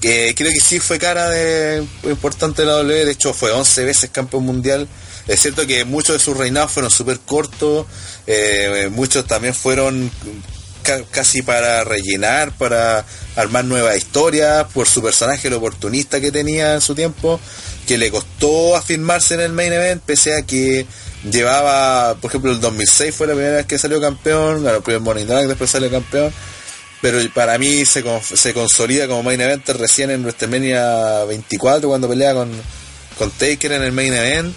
que 0.00 0.34
creo 0.36 0.50
que 0.50 0.60
sí 0.60 0.80
fue 0.80 0.98
cara 0.98 1.28
de 1.28 1.84
importante 2.04 2.64
la 2.64 2.72
W, 2.72 3.04
de 3.04 3.12
hecho 3.12 3.32
fue 3.32 3.50
11 3.52 3.84
veces 3.84 4.10
campeón 4.10 4.44
mundial. 4.44 4.88
Es 5.28 5.40
cierto 5.40 5.66
que 5.66 5.84
muchos 5.84 6.14
de 6.16 6.18
sus 6.18 6.36
reinados 6.36 6.72
fueron 6.72 6.90
súper 6.90 7.20
cortos, 7.20 7.86
eh, 8.26 8.88
muchos 8.90 9.24
también 9.26 9.54
fueron 9.54 10.10
ca- 10.82 11.04
casi 11.12 11.42
para 11.42 11.84
rellenar, 11.84 12.56
para 12.58 13.04
armar 13.36 13.64
nuevas 13.64 13.96
historias, 13.96 14.66
por 14.74 14.88
su 14.88 15.00
personaje, 15.00 15.46
el 15.46 15.54
oportunista 15.54 16.20
que 16.20 16.32
tenía 16.32 16.74
en 16.74 16.80
su 16.80 16.96
tiempo, 16.96 17.38
que 17.86 17.98
le 17.98 18.10
costó 18.10 18.74
afirmarse 18.76 19.34
en 19.34 19.40
el 19.40 19.52
main 19.52 19.72
event, 19.72 20.02
pese 20.04 20.34
a 20.36 20.42
que 20.42 20.86
llevaba, 21.30 22.14
por 22.20 22.30
ejemplo, 22.30 22.52
el 22.52 22.60
2006 22.60 23.14
fue 23.14 23.26
la 23.26 23.34
primera 23.34 23.56
vez 23.56 23.66
que 23.66 23.78
salió 23.78 24.00
campeón, 24.00 24.62
ganó 24.64 24.78
el 24.78 24.82
primer 24.82 25.00
Morning 25.00 25.26
después 25.26 25.70
salió 25.70 25.90
campeón, 25.90 26.32
pero 27.00 27.18
para 27.34 27.58
mí 27.58 27.84
se, 27.84 28.02
con- 28.02 28.22
se 28.22 28.52
consolida 28.54 29.06
como 29.08 29.22
main 29.22 29.40
event 29.40 29.68
recién 29.70 30.10
en 30.10 30.22
WrestleMania 30.22 31.24
24 31.24 31.88
cuando 31.88 32.08
pelea 32.08 32.32
con, 32.34 32.50
con 33.18 33.30
Taker 33.30 33.72
en 33.72 33.82
el 33.82 33.92
main 33.92 34.14
event 34.14 34.54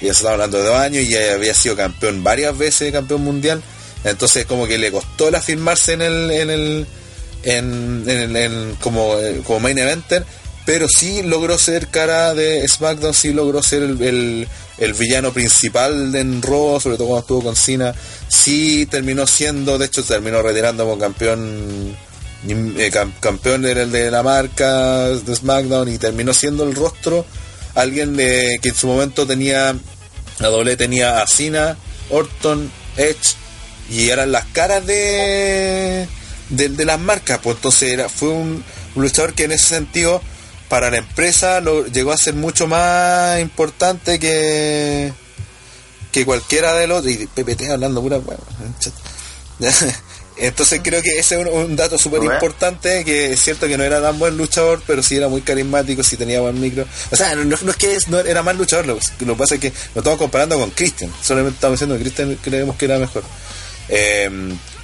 y 0.00 0.06
ya 0.06 0.12
se 0.12 0.18
estaba 0.18 0.34
hablando 0.34 0.58
de 0.58 0.64
dos 0.68 0.76
años 0.78 1.04
y 1.04 1.16
había 1.16 1.54
sido 1.54 1.76
campeón 1.76 2.22
varias 2.22 2.56
veces 2.56 2.92
campeón 2.92 3.22
mundial 3.24 3.62
entonces 4.04 4.46
como 4.46 4.66
que 4.66 4.78
le 4.78 4.92
costó 4.92 5.28
el 5.28 5.34
afirmarse 5.34 5.94
en 5.94 6.02
el 6.02 6.30
en 6.30 6.50
el 6.50 6.86
en, 7.42 8.04
en 8.36 8.74
como, 8.80 9.18
eh, 9.18 9.40
como 9.44 9.60
main 9.60 9.78
eventer 9.78 10.24
pero 10.66 10.86
sí 10.88 11.22
logró 11.22 11.56
ser 11.58 11.88
cara 11.88 12.34
de 12.34 12.66
SmackDown 12.68 13.14
sí 13.14 13.32
logró 13.32 13.62
ser 13.62 13.82
el- 13.82 14.48
el 14.78 14.94
villano 14.94 15.32
principal 15.32 16.12
de 16.12 16.20
en 16.20 16.40
Raw 16.42 16.78
sobre 16.80 16.96
todo 16.96 17.08
cuando 17.08 17.20
estuvo 17.20 17.42
con 17.42 17.56
Cena 17.56 17.94
sí 18.28 18.86
terminó 18.90 19.26
siendo 19.26 19.76
de 19.78 19.86
hecho 19.86 20.02
terminó 20.04 20.40
retirando 20.42 20.84
como 20.84 20.98
campeón 20.98 21.96
eh, 22.48 22.90
cam- 22.92 23.12
campeón 23.20 23.62
de, 23.62 23.74
de 23.86 24.10
la 24.10 24.22
marca 24.22 25.08
de 25.08 25.34
SmackDown 25.34 25.88
y 25.92 25.98
terminó 25.98 26.32
siendo 26.32 26.64
el 26.64 26.74
rostro 26.74 27.26
alguien 27.74 28.16
de, 28.16 28.58
que 28.62 28.68
en 28.70 28.74
su 28.74 28.86
momento 28.86 29.26
tenía 29.26 29.76
la 30.38 30.48
doble 30.48 30.76
tenía 30.76 31.20
a 31.22 31.26
Cena, 31.26 31.76
Orton, 32.10 32.70
Edge 32.96 33.34
y 33.90 34.10
eran 34.10 34.30
las 34.32 34.44
caras 34.46 34.86
de 34.86 36.06
de, 36.50 36.68
de 36.68 36.84
las 36.84 37.00
marcas 37.00 37.40
pues 37.42 37.56
entonces 37.56 37.90
era, 37.90 38.08
fue 38.08 38.28
un 38.28 38.62
luchador 38.94 39.34
que 39.34 39.44
en 39.44 39.52
ese 39.52 39.66
sentido 39.68 40.22
para 40.68 40.90
la 40.90 40.98
empresa 40.98 41.60
lo, 41.60 41.86
llegó 41.86 42.12
a 42.12 42.16
ser 42.18 42.34
mucho 42.34 42.66
más 42.66 43.40
importante 43.40 44.18
que 44.18 45.12
que 46.12 46.24
cualquiera 46.24 46.72
de 46.74 46.86
los 46.86 47.06
y 47.06 47.26
PPT 47.26 47.70
hablando 47.70 48.00
pura 48.02 48.18
entonces 50.36 50.80
creo 50.84 51.02
que 51.02 51.18
ese 51.18 51.40
es 51.40 51.46
un, 51.46 51.48
un 51.52 51.76
dato 51.76 51.98
súper 51.98 52.20
importante 52.34 53.04
que 53.04 53.32
es 53.32 53.40
cierto 53.42 53.66
que 53.66 53.76
no 53.76 53.82
era 53.84 54.00
tan 54.00 54.18
buen 54.18 54.36
luchador 54.36 54.80
pero 54.86 55.02
sí 55.02 55.16
era 55.16 55.28
muy 55.28 55.40
carismático 55.42 56.02
sí 56.04 56.16
tenía 56.16 56.40
buen 56.40 56.60
micro. 56.60 56.86
O 57.10 57.16
sea 57.16 57.34
no, 57.34 57.44
no 57.44 57.70
es 57.70 57.76
que 57.76 57.94
es- 57.96 58.08
no 58.08 58.20
era 58.20 58.42
mal 58.42 58.56
luchador 58.56 58.86
lo, 58.86 58.94
lo 58.94 59.32
que 59.34 59.38
pasa 59.38 59.54
es 59.56 59.60
que 59.60 59.72
lo 59.94 60.00
estamos 60.00 60.18
comparando 60.18 60.58
con 60.58 60.70
Christian 60.70 61.10
solamente 61.22 61.56
estamos 61.56 61.74
diciendo 61.80 61.96
que 61.96 62.02
Christian 62.02 62.38
creemos 62.42 62.76
que 62.76 62.84
era 62.84 62.98
mejor. 62.98 63.24
Eh, 63.88 64.30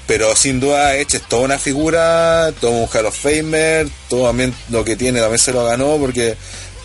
pero 0.07 0.35
sin 0.37 0.61
duda 0.61 0.95
Edge 0.97 1.17
es 1.17 1.23
toda 1.29 1.43
una 1.43 1.59
figura 1.59 2.53
todo 2.61 2.71
un 2.73 2.89
Hall 2.93 3.07
of 3.07 3.17
Famer 3.19 3.89
todo 4.09 4.27
también 4.27 4.55
lo 4.71 4.85
que 4.85 4.97
tiene 4.97 5.21
también 5.21 5.39
se 5.39 5.53
lo 5.53 5.65
ganó 5.65 5.97
porque 5.99 6.37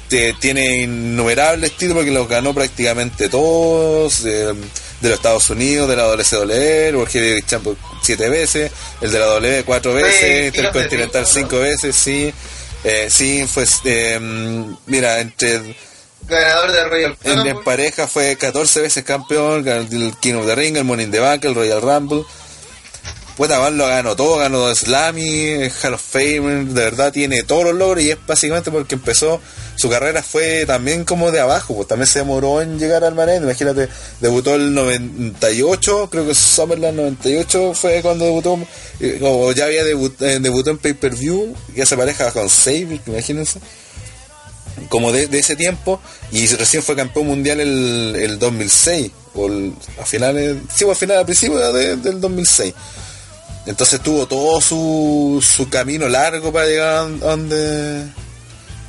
te- 0.08 0.34
tiene 0.40 0.84
innumerables 0.84 1.72
títulos 1.74 1.98
porque 1.98 2.12
los 2.12 2.28
ganó 2.28 2.54
prácticamente 2.54 3.30
todos 3.30 4.24
de, 4.24 4.46
de 4.54 5.10
los 5.10 5.14
Estados 5.14 5.50
Unidos, 5.50 5.88
de 5.90 5.96
la 5.96 6.04
WCW, 6.08 6.52
el 6.52 6.96
World 6.96 7.12
Heavyweight 7.12 7.46
Champion 7.46 7.78
siete 8.02 8.28
veces, 8.30 8.72
el 9.02 9.12
de 9.12 9.20
la 9.20 9.26
W 9.28 9.64
cuatro 9.66 9.94
veces, 9.94 10.22
de 10.22 10.48
Intercontinental 10.48 11.26
cinco 11.28 11.60
veces, 11.60 11.96
sí. 11.96 12.34
Eh, 12.84 13.08
sí, 13.12 13.46
fue, 13.48 13.66
eh, 13.86 14.20
mira, 14.88 15.20
entre 15.20 15.76
Ganador 16.28 16.72
de 16.72 16.84
Royal 16.86 17.18
en, 17.24 17.48
en 17.48 17.64
pareja 17.64 18.08
fue 18.08 18.36
14 18.38 18.82
veces 18.82 19.04
campeón, 19.04 19.68
el 19.68 20.14
King 20.20 20.36
of 20.36 20.46
the 20.46 20.56
Ring, 20.56 20.78
el 20.78 21.02
in 21.02 21.12
the 21.12 21.20
Bank, 21.20 21.44
el 21.46 21.56
Royal 21.56 21.82
Rumble. 21.82 22.24
Puta, 23.40 23.58
Van 23.58 23.78
lo 23.78 23.88
ganó 23.88 24.18
todo, 24.18 24.36
ganó 24.36 24.76
Slammy, 24.76 25.70
Hall 25.82 25.94
of 25.94 26.02
Fame, 26.02 26.66
de 26.66 26.74
verdad 26.74 27.14
tiene 27.14 27.44
todos 27.44 27.64
los 27.64 27.74
logros 27.74 28.04
y 28.04 28.12
es 28.12 28.18
básicamente 28.28 28.70
porque 28.70 28.96
empezó, 28.96 29.40
su 29.78 29.90
carrera 29.90 30.22
fue 30.22 30.66
también 30.66 31.06
como 31.06 31.32
de 31.32 31.40
abajo, 31.40 31.74
pues 31.74 31.88
también 31.88 32.08
se 32.08 32.20
demoró 32.20 32.62
en 32.62 32.78
llegar 32.78 33.06
al 33.06 33.16
manet, 33.16 33.42
imagínate, 33.42 33.88
debutó 34.20 34.56
el 34.56 34.74
98, 34.74 36.10
creo 36.12 36.28
que 36.28 36.36
Summerland 36.36 36.98
98 36.98 37.74
fue 37.76 38.02
cuando 38.02 38.26
debutó, 38.26 38.60
eh, 39.00 39.20
o 39.24 39.54
ya 39.54 39.64
había 39.68 39.86
debut, 39.86 40.22
eh, 40.22 40.40
debutó 40.42 40.72
en 40.72 40.78
pay-per-view, 40.80 41.56
ya 41.74 41.86
se 41.86 41.96
pareja 41.96 42.34
con 42.34 42.50
Sable, 42.50 43.00
imagínense 43.08 43.62
como 44.90 45.14
de, 45.14 45.30
ese 45.40 45.56
tiempo 45.56 46.02
y 46.34 46.46
recién 46.48 46.84
fue 46.84 46.98
campeón 46.98 47.28
mundial 47.28 47.62
el, 47.62 48.18
el 48.20 48.38
2006 48.40 49.12
o 49.36 49.48
el- 49.48 49.74
a 50.02 50.06
finales 50.06 50.58
sí 50.76 50.84
o 50.84 50.92
a 50.92 50.96
finales 50.96 51.20
al 51.22 51.26
principio 51.26 51.58
de- 51.74 51.96
del 51.98 52.20
2006 52.22 52.74
entonces 53.70 54.02
tuvo 54.02 54.28
todo 54.28 54.60
su, 54.60 55.44
su 55.46 55.70
camino 55.70 56.10
largo 56.10 56.52
para 56.52 56.66
llegar 56.66 56.96
a 56.96 57.04
donde 57.04 58.06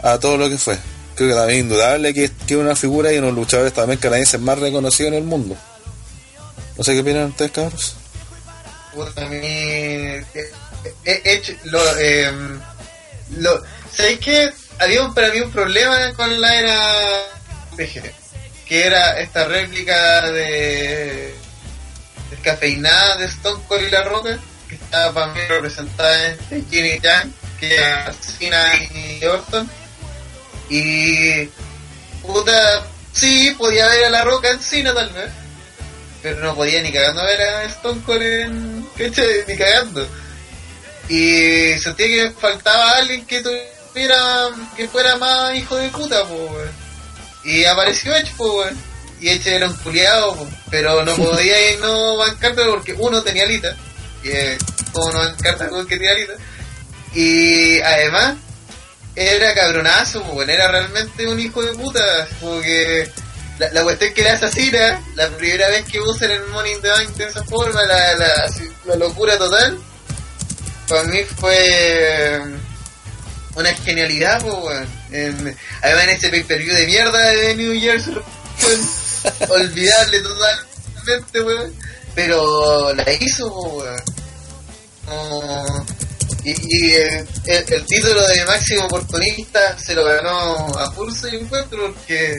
a 0.02 0.19
todo 0.19 0.36
lo 0.36 0.48
que 0.48 0.59
fue 0.59 0.78
creo 1.15 1.28
que 1.28 1.35
también 1.35 1.59
es 1.59 1.65
indudable 1.65 2.15
que, 2.15 2.24
es 2.24 2.57
una 2.57 2.74
figura 2.74 3.12
y 3.12 3.19
unos 3.19 3.35
luchadores 3.35 3.73
también 3.73 3.98
canadienses 3.98 4.40
más 4.40 4.59
reconocidos 4.59 5.12
en 5.12 5.19
el 5.19 5.24
mundo 5.24 5.57
no 6.77 6.85
sé 6.85 6.94
qué 6.94 7.01
opinan 7.01 7.27
ustedes 7.27 7.52
cabros 7.52 7.97
mí. 9.28 9.36
eh, 9.36 10.23
eh, 11.05 11.59
lo. 11.65 11.98
Eh, 11.98 12.32
lo 13.36 13.62
¿Sabéis 13.93 14.20
que 14.20 14.51
había 14.78 15.09
para 15.09 15.31
mí 15.31 15.40
un 15.40 15.51
problema 15.51 16.12
con 16.15 16.40
la 16.40 16.55
era 16.55 17.23
PG? 17.77 18.12
Que 18.66 18.86
era 18.86 19.20
esta 19.20 19.44
réplica 19.44 20.31
de. 20.31 21.35
descafeinada 22.31 23.16
de 23.16 23.27
Stone 23.27 23.62
Cold 23.69 23.86
y 23.86 23.90
La 23.90 24.02
Roca, 24.02 24.39
estaba 24.90 25.12
para 25.14 25.32
mí 25.32 25.40
representada 25.48 26.36
en 26.50 26.68
Jimmy 26.68 27.00
Chan, 27.00 27.32
que 27.60 27.74
era 27.76 28.12
Cena 28.12 28.72
y 28.92 29.24
Orton. 29.24 29.70
Y. 30.68 31.46
puta. 32.22 32.86
Sí, 33.12 33.54
podía 33.58 33.88
ver 33.88 34.06
a 34.06 34.10
La 34.10 34.24
Roca 34.24 34.50
en 34.50 34.60
Cena 34.60 34.94
tal 34.94 35.10
vez 35.10 35.30
pero 36.22 36.40
no 36.40 36.54
podía 36.54 36.82
ni 36.82 36.92
cagando 36.92 37.24
ver 37.24 37.40
a 37.40 37.64
Stone 37.64 38.02
Cold 38.04 38.22
en 38.22 38.86
¿cachai? 38.96 39.44
ni 39.48 39.56
cagando 39.56 40.06
y 41.08 41.78
sentía 41.78 42.06
que 42.06 42.30
faltaba 42.38 42.92
alguien 42.92 43.24
que 43.26 43.42
tuviera 43.42 44.48
que 44.76 44.86
fuera 44.86 45.16
más 45.16 45.54
hijo 45.56 45.76
de 45.76 45.88
puta 45.88 46.22
weón. 46.24 46.70
y 47.44 47.64
apareció 47.64 48.14
Edge 48.14 48.32
weón. 48.38 48.76
y 49.20 49.30
Edge 49.30 49.56
era 49.56 49.66
un 49.66 49.76
culiado 49.76 50.46
pero 50.70 51.04
no 51.04 51.14
podía 51.16 51.72
ir 51.72 51.80
no 51.80 52.16
bancarte 52.18 52.64
porque 52.64 52.92
uno 52.98 53.22
tenía 53.22 53.44
alita 53.44 53.74
y 54.22 54.28
eh, 54.28 54.58
como 54.92 55.12
no 55.12 55.18
bancarte 55.20 55.68
con 55.68 55.80
el 55.80 55.86
que 55.86 55.96
tenía 55.96 56.12
alita 56.12 56.32
y 57.14 57.80
además 57.80 58.36
era 59.16 59.54
cabronazo, 59.54 60.22
po, 60.22 60.32
weón, 60.34 60.50
era 60.50 60.68
realmente 60.70 61.26
un 61.26 61.38
hijo 61.40 61.62
de 61.62 61.72
puta, 61.74 62.28
como 62.40 62.60
que 62.60 63.10
la, 63.58 63.70
la 63.72 63.82
cuestión 63.82 64.14
que 64.14 64.22
le 64.22 64.30
asesina, 64.30 65.02
la 65.16 65.28
primera 65.30 65.68
vez 65.68 65.84
que 65.86 66.00
usan 66.00 66.30
el 66.30 66.40
in 66.72 66.80
the 66.80 66.88
Bank 66.88 67.10
de 67.16 67.24
esa 67.24 67.42
forma, 67.44 67.82
la, 67.84 68.14
la, 68.14 68.32
la 68.86 68.96
locura 68.96 69.36
total, 69.36 69.78
para 70.88 71.02
mí 71.04 71.18
fue 71.38 72.40
una 73.56 73.74
genialidad, 73.74 74.40
po, 74.40 74.54
weón. 74.66 74.88
En- 75.10 75.56
además 75.82 76.04
en 76.04 76.10
ese 76.10 76.28
pay-per-view 76.30 76.74
de 76.74 76.86
mierda 76.86 77.18
de 77.18 77.54
New 77.56 77.74
Year's, 77.74 78.06
weón, 78.06 79.50
olvidable 79.50 80.20
totalmente, 80.20 81.40
weón. 81.42 81.74
Pero 82.14 82.94
la 82.94 83.12
hizo, 83.12 83.48
weón. 83.52 84.00
Como- 85.14 85.84
y, 86.44 86.50
y 86.52 86.92
el, 86.94 87.28
el- 87.46 87.72
el 87.74 87.86
título 87.86 88.26
de 88.28 88.44
máximo 88.46 88.84
oportunista 88.86 89.76
se 89.78 89.94
lo 89.94 90.04
ganó 90.04 90.66
a 90.78 90.90
pulso 90.94 91.28
y 91.28 91.36
encuentro 91.36 91.92
porque 91.92 92.34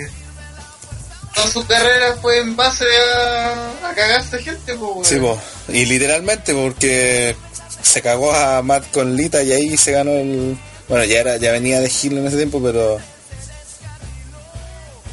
toda 1.35 1.47
su 1.47 1.65
carrera 1.67 2.15
fue 2.21 2.39
en 2.39 2.55
base 2.55 2.85
a, 3.13 3.89
a 3.89 3.93
cagarse 3.93 4.39
gente, 4.41 4.73
pues. 4.75 5.07
Sí, 5.07 5.17
po. 5.17 5.39
y 5.69 5.85
literalmente 5.85 6.53
porque 6.53 7.35
se 7.83 8.01
cagó 8.01 8.31
a 8.33 8.61
Matt 8.63 8.89
con 8.91 9.15
Lita 9.15 9.43
y 9.43 9.51
ahí 9.51 9.77
se 9.77 9.91
ganó 9.91 10.11
el 10.11 10.57
bueno 10.87 11.03
ya 11.05 11.19
era 11.19 11.37
ya 11.37 11.51
venía 11.51 11.79
de 11.79 11.89
Hill 12.01 12.17
en 12.17 12.27
ese 12.27 12.37
tiempo 12.37 12.61
pero 12.61 12.99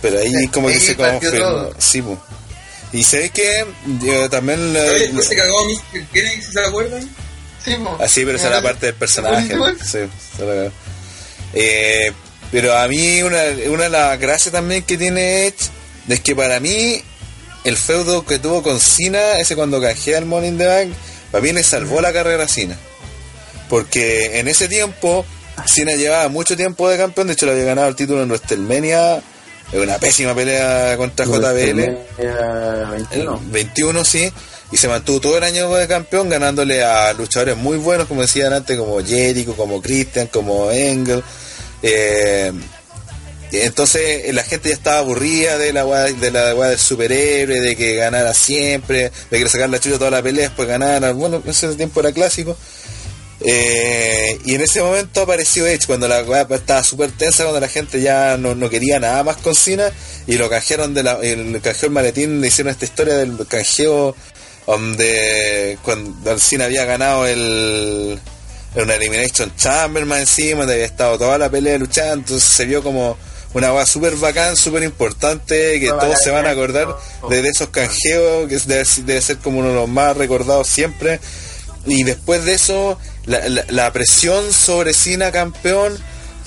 pero 0.00 0.18
ahí 0.20 0.32
Sí, 0.32 0.48
como 0.48 0.68
que 0.68 0.78
se 0.80 0.96
confirmó 0.96 1.70
sí 1.78 2.02
po. 2.02 2.18
y 2.92 3.02
sé 3.02 3.30
que 3.30 3.66
yo 4.00 4.28
también 4.30 4.72
le- 4.72 4.86
¿Sabes? 4.86 5.00
Después 5.02 5.28
se 5.28 5.36
cagó 5.36 5.58
a 5.60 5.64
Mr. 5.64 6.06
Kennedy, 6.12 6.42
si 6.42 6.52
se 6.52 6.60
acuerdan. 6.60 7.08
Sí, 7.64 7.74
po. 7.76 7.98
así 8.00 8.24
pero 8.24 8.36
esa 8.36 8.48
era 8.48 8.62
parte 8.62 8.86
del 8.86 8.94
personaje 8.94 9.56
sí. 9.84 9.98
Eh, 11.54 12.12
pero 12.52 12.76
a 12.76 12.86
mí 12.88 13.22
una, 13.22 13.42
una 13.70 13.84
de 13.84 13.90
las 13.90 14.18
gracias 14.18 14.52
también 14.52 14.82
que 14.82 14.96
tiene 14.96 15.46
Edge 15.46 15.70
es 16.08 16.20
que 16.20 16.34
para 16.34 16.60
mí 16.60 17.02
el 17.64 17.76
feudo 17.76 18.24
que 18.24 18.38
tuvo 18.38 18.62
con 18.62 18.80
Cena, 18.80 19.38
ese 19.38 19.56
cuando 19.56 19.80
canjea 19.80 20.18
el 20.18 20.24
Money 20.24 20.48
in 20.50 20.58
the 20.58 20.66
Bank, 20.66 20.92
para 21.30 21.42
mí 21.42 21.52
le 21.52 21.62
salvó 21.62 22.00
la 22.00 22.12
carrera 22.12 22.44
a 22.44 22.48
Cena. 22.48 22.76
Porque 23.68 24.38
en 24.38 24.48
ese 24.48 24.68
tiempo 24.68 25.26
Cena 25.66 25.92
llevaba 25.92 26.28
mucho 26.28 26.56
tiempo 26.56 26.88
de 26.88 26.96
campeón, 26.96 27.26
de 27.26 27.34
hecho 27.34 27.46
le 27.46 27.52
había 27.52 27.64
ganado 27.64 27.88
el 27.88 27.96
título 27.96 28.22
en 28.22 28.30
WrestleMania. 28.30 29.22
Es 29.70 29.78
una 29.78 29.98
pésima 29.98 30.34
pelea 30.34 30.96
contra 30.96 31.26
JBL. 31.26 31.98
Era 32.16 32.90
21. 32.90 33.40
El 33.44 33.50
21 33.50 34.04
sí, 34.04 34.32
y 34.70 34.76
se 34.76 34.88
mantuvo 34.88 35.20
todo 35.20 35.38
el 35.38 35.44
año 35.44 35.72
de 35.74 35.88
campeón 35.88 36.28
ganándole 36.28 36.82
a 36.82 37.12
luchadores 37.14 37.56
muy 37.56 37.78
buenos, 37.78 38.06
como 38.06 38.22
decían 38.22 38.52
antes, 38.52 38.76
como 38.76 39.02
Jericho, 39.04 39.54
como 39.56 39.80
Christian, 39.80 40.26
como 40.26 40.70
Engel. 40.70 41.22
Eh, 41.82 42.52
entonces 43.50 44.26
eh, 44.26 44.32
la 44.32 44.42
gente 44.42 44.68
ya 44.68 44.74
estaba 44.74 44.98
aburrida 44.98 45.56
de 45.56 45.72
la 45.72 45.86
weá, 45.86 46.04
de 46.04 46.30
la 46.30 46.52
del 46.52 46.78
superhéroe, 46.78 47.60
de 47.60 47.76
que 47.76 47.94
ganara 47.94 48.34
siempre, 48.34 49.10
de 49.30 49.38
que 49.38 49.48
sacar 49.48 49.70
la 49.70 49.80
chucha 49.80 49.98
toda 49.98 50.10
la 50.10 50.22
pelea, 50.22 50.48
después 50.48 50.68
ganara. 50.68 51.12
Bueno, 51.12 51.40
en 51.42 51.50
ese 51.50 51.74
tiempo 51.74 52.00
era 52.00 52.12
clásico. 52.12 52.56
Eh, 53.40 54.38
y 54.44 54.54
en 54.56 54.60
ese 54.60 54.82
momento 54.82 55.22
apareció 55.22 55.64
Edge 55.66 55.86
cuando 55.86 56.08
la 56.08 56.22
weá 56.24 56.46
estaba 56.50 56.82
súper 56.82 57.12
tensa, 57.12 57.44
cuando 57.44 57.60
la 57.60 57.68
gente 57.68 58.00
ya 58.00 58.36
no, 58.36 58.54
no 58.56 58.68
quería 58.68 58.98
nada 58.98 59.22
más 59.22 59.36
con 59.36 59.54
Cena 59.54 59.92
y 60.26 60.34
lo 60.34 60.50
canjearon 60.50 60.92
de 60.92 61.04
la, 61.04 61.20
el 61.22 61.60
canjeó 61.62 61.86
el 61.86 61.92
maletín, 61.92 62.40
le 62.40 62.48
hicieron 62.48 62.72
esta 62.72 62.84
historia 62.84 63.14
del 63.14 63.46
canjeo 63.46 64.16
donde 64.76 65.78
cuando 65.82 66.38
Cena 66.38 66.64
había 66.66 66.84
ganado 66.84 67.26
el 67.26 68.18
una 68.76 68.94
Elimination 68.94 69.50
Chamber 69.56 70.04
más 70.06 70.20
encima, 70.20 70.60
donde 70.60 70.74
había 70.74 70.84
estado 70.86 71.18
toda 71.18 71.38
la 71.38 71.50
pelea 71.50 71.78
luchando, 71.78 72.14
entonces 72.14 72.48
se 72.48 72.64
vio 72.66 72.82
como 72.82 73.16
una 73.54 73.72
weá 73.72 73.86
súper 73.86 74.14
bacán, 74.16 74.56
súper 74.56 74.82
importante, 74.82 75.80
que 75.80 75.88
todos 75.88 76.18
se 76.22 76.30
van 76.30 76.46
a 76.46 76.50
acordar 76.50 76.86
de, 77.30 77.42
de 77.42 77.48
esos 77.48 77.70
canjeos, 77.70 78.46
que 78.48 78.58
debe, 78.58 78.84
debe 79.04 79.20
ser 79.22 79.38
como 79.38 79.60
uno 79.60 79.68
de 79.70 79.74
los 79.74 79.88
más 79.88 80.16
recordados 80.16 80.68
siempre. 80.68 81.18
Y 81.86 82.02
después 82.04 82.44
de 82.44 82.52
eso, 82.52 82.98
la, 83.24 83.48
la- 83.48 83.64
la 83.70 83.90
presión 83.92 84.52
sobre 84.52 84.92
Cena 84.92 85.32
campeón, 85.32 85.96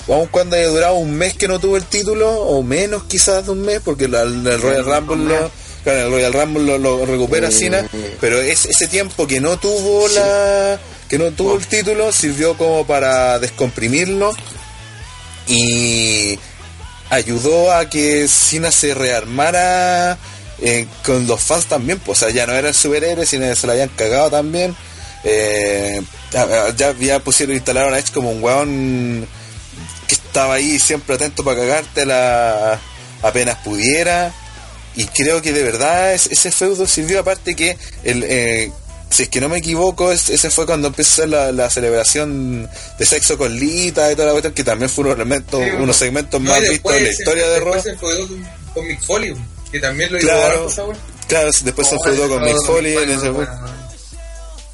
aun 0.08 0.28
cuando 0.28 0.54
haya 0.56 0.68
durado 0.68 0.94
un 0.94 1.12
mes 1.14 1.34
que 1.34 1.48
no 1.48 1.58
tuvo 1.58 1.76
el 1.76 1.84
título, 1.84 2.30
o 2.30 2.62
menos 2.62 3.02
quizás 3.04 3.44
de 3.46 3.50
un 3.50 3.62
mes, 3.62 3.80
porque 3.84 4.06
la- 4.06 4.22
el, 4.22 4.44
Royal 4.62 4.84
Rumble 4.84 5.16
lo, 5.40 5.50
claro, 5.82 6.06
el 6.06 6.12
Royal 6.12 6.32
Rumble 6.32 6.64
lo, 6.64 6.78
lo 6.78 7.06
recupera 7.06 7.48
Eh, 7.48 7.52
Cena, 7.52 7.88
pero 8.20 8.40
es, 8.40 8.66
ese 8.66 8.86
tiempo 8.88 9.26
que 9.26 9.40
no 9.40 9.58
tuvo 9.58 10.08
la 10.08 10.78
que 11.08 11.18
no 11.18 11.30
tuvo 11.32 11.56
el 11.56 11.66
título 11.66 12.10
sirvió 12.12 12.56
como 12.56 12.86
para 12.86 13.38
descomprimirlo 13.38 14.34
y 15.46 16.38
ayudó 17.10 17.72
a 17.72 17.90
que 17.90 18.26
Cena 18.28 18.70
se 18.70 18.94
rearmara 18.94 20.16
eh, 20.64 20.86
con 21.04 21.26
los 21.26 21.42
fans 21.42 21.66
también, 21.66 21.98
pues, 21.98 22.18
o 22.18 22.24
sea, 22.24 22.30
ya 22.32 22.46
no 22.46 22.52
era 22.52 22.68
el 22.68 22.74
superhéroe, 22.74 23.26
sino 23.26 23.54
se 23.54 23.66
lo 23.66 23.72
habían 23.72 23.88
cagado 23.88 24.30
también. 24.30 24.76
Eh, 25.24 26.00
ya, 26.76 27.20
pusieron, 27.20 27.54
instalaron 27.54 27.94
a 27.94 27.98
Edge 27.98 28.12
como 28.12 28.30
un 28.30 28.42
weón 28.42 29.26
que 30.06 30.14
estaba 30.14 30.54
ahí 30.54 30.78
siempre 30.78 31.16
atento 31.16 31.44
para 31.44 31.60
cagarte 31.60 32.06
la, 32.06 32.78
apenas 33.22 33.58
pudiera. 33.58 34.32
Y 34.96 35.04
creo 35.06 35.40
que 35.40 35.52
de 35.52 35.62
verdad 35.62 36.12
es- 36.14 36.26
ese 36.26 36.50
feudo 36.52 36.86
sirvió, 36.86 37.20
aparte 37.20 37.54
que 37.54 37.76
el, 38.04 38.24
eh, 38.24 38.70
si 39.10 39.24
es 39.24 39.28
que 39.28 39.40
no 39.40 39.48
me 39.48 39.58
equivoco, 39.58 40.12
es- 40.12 40.28
ese 40.30 40.50
fue 40.50 40.66
cuando 40.66 40.88
empezó 40.88 41.26
la, 41.26 41.50
la 41.52 41.68
celebración 41.70 42.68
de 42.98 43.06
sexo 43.06 43.36
con 43.38 43.54
Lita 43.58 44.10
y 44.12 44.14
toda 44.14 44.26
la 44.26 44.32
cuestión, 44.32 44.54
que 44.54 44.64
también 44.64 44.90
fue 44.90 45.04
unos, 45.04 45.16
elementos, 45.16 45.62
Sí, 45.64 45.70
unos 45.78 45.96
segmentos 45.96 46.40
No, 46.40 46.50
más 46.50 46.60
vistos 46.60 46.92
en 46.94 47.04
la 47.04 47.08
se- 47.10 47.14
historia 47.14 47.48
de 47.48 47.60
Raw. 47.60 47.82
se 47.82 47.94
con, 47.96 48.86
Mick 48.86 49.02
Foley, 49.04 49.34
que 49.70 49.80
también 49.80 50.10
lo 50.12 50.18
hizo 50.18 50.26
Claro. 50.28 50.66
weá. 50.88 50.96
Claro, 51.28 51.50
después 51.64 51.88
se 51.88 51.96
Oh, 51.96 52.02
feudó 52.04 52.28
con 52.28 52.42
Mick 52.44 52.62
Foley 52.66 52.94
con 52.94 53.02
en 53.04 53.10
ese 53.18 53.28
bueno, 53.30 53.52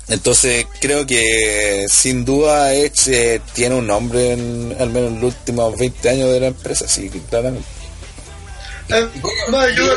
Entonces 0.08 0.66
creo 0.80 1.06
que 1.06 1.84
sin 1.90 2.24
duda 2.24 2.72
Edge 2.74 3.08
eh, 3.34 3.40
tiene 3.54 3.74
un 3.74 3.86
nombre 3.86 4.32
en 4.32 4.74
al 4.80 4.88
menos 4.88 5.10
en 5.12 5.20
los 5.20 5.34
últimos 5.34 5.78
20 5.78 6.08
años 6.08 6.32
de 6.32 6.40
la 6.40 6.46
empresa, 6.46 6.88
sí, 6.88 7.10
claramente. 7.28 7.66
Yo 8.88 9.96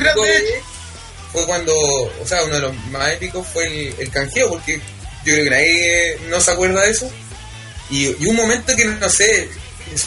grande. 0.00 0.62
fue 1.32 1.44
cuando, 1.46 1.74
o 1.74 2.26
sea, 2.26 2.42
uno 2.44 2.54
de 2.54 2.60
los 2.60 2.74
más 2.90 3.12
épicos 3.12 3.46
fue 3.52 3.66
el, 3.66 3.94
el 3.98 4.10
canjeo, 4.10 4.48
porque 4.50 4.76
yo 5.24 5.32
creo 5.34 5.44
que 5.44 5.50
nadie 5.50 6.18
no 6.30 6.40
se 6.40 6.50
acuerda 6.50 6.82
de 6.82 6.90
eso. 6.90 7.10
Y, 7.90 8.06
y 8.06 8.26
un 8.28 8.36
momento 8.36 8.74
que 8.74 8.84
no 8.84 9.08
sé, 9.08 9.48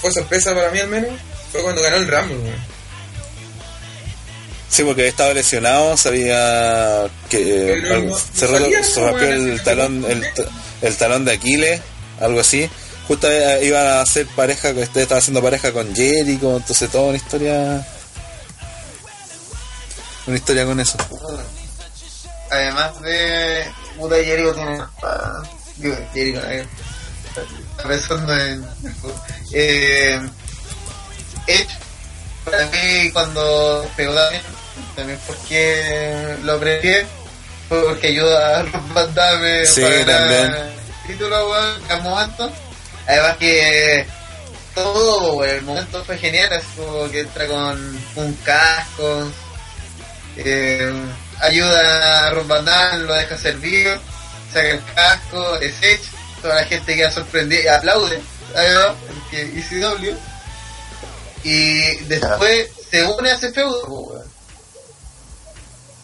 fue 0.02 0.12
sorpresa 0.12 0.54
para 0.56 0.72
mí 0.72 0.80
al 0.80 0.88
menos, 0.90 1.12
fue 1.52 1.62
cuando 1.62 1.82
ganó 1.82 1.98
el 1.98 2.08
Rumble. 2.08 2.38
weón. 2.38 2.70
Sí, 4.70 4.84
porque 4.84 5.02
había 5.02 5.10
estado 5.10 5.34
lesionado, 5.34 5.98
sabía 5.98 7.08
que 7.30 7.74
eh, 7.74 7.82
no- 8.06 8.18
se, 8.18 8.48
no 8.48 9.08
rompió 9.08 9.30
el 9.30 9.64
talón, 9.64 10.06
el, 10.08 10.24
el 10.82 10.96
talón 10.96 11.26
de 11.26 11.34
Aquiles, 11.34 11.82
algo 12.20 12.40
así. 12.40 12.70
Justo 13.08 13.28
eh, 13.32 13.66
iba 13.66 13.98
a 13.98 14.02
hacer 14.02 14.28
pareja, 14.36 14.70
este 14.70 15.02
estaba 15.02 15.18
haciendo 15.20 15.42
pareja 15.42 15.72
con 15.72 15.96
Jericho, 15.96 16.58
entonces 16.58 16.88
toda 16.92 17.06
una 17.06 17.18
historia, 17.18 17.88
una 20.30 20.38
historia 20.38 20.66
con 20.66 20.80
eso. 20.80 20.98
Además 22.52 23.02
de. 23.02 23.66
Puta 23.98 24.16
Jericho 24.16 24.54
tiene. 24.54 24.80
Digo, 25.78 25.96
Jericho, 26.14 26.42
eh, 26.50 26.68
pensando 27.88 28.36
en. 28.36 28.66
Eh, 29.52 30.20
Edge, 31.48 31.70
para 32.46 32.66
mí, 32.68 33.12
cuando 33.12 33.90
pegó 33.96 34.14
también, 34.14 34.42
también 34.96 35.20
porque 35.26 36.38
lo 36.44 36.54
aprecié, 36.54 37.06
fue 37.68 37.84
porque 37.86 38.08
ayuda 38.08 38.60
a 38.60 38.64
Rob 38.64 38.94
Van 38.94 39.14
Damme 39.16 39.66
Sí, 39.66 39.82
también. 40.06 40.54
el 40.54 41.08
título, 41.08 41.50
weón, 41.50 42.04
momento. 42.04 42.52
Además 43.08 43.38
que 43.38 44.06
todo, 44.76 45.34
weón, 45.34 45.56
el 45.56 45.62
momento 45.64 46.04
fue 46.06 46.18
genial, 46.18 46.54
así 46.54 46.68
como 46.78 47.10
que 47.10 47.22
entra 47.22 47.48
con 47.48 48.04
un 48.16 48.34
casco, 48.44 49.32
eh, 50.38 50.92
ayuda 51.40 52.28
a 52.28 52.30
Rob 52.32 52.48
Van 52.48 52.66
Damme, 52.66 53.04
lo 53.06 53.14
deja 53.14 53.38
servir, 53.38 53.88
saca 54.54 54.70
el 54.70 54.82
casco, 54.96 55.56
es 55.58 55.74
Edge, 55.82 56.02
toda 56.42 56.56
la 56.56 56.64
gente 56.66 56.96
queda 56.96 57.12
sorprendida, 57.12 57.78
aplaude, 57.78 58.22
¿sabes? 58.54 58.78
porque 59.08 59.42
ECW, 59.60 60.16
y 61.44 61.96
después 62.06 62.70
se 62.90 63.04
une 63.06 63.32
a 63.32 63.36
ese 63.36 63.52
feudo, 63.52 64.24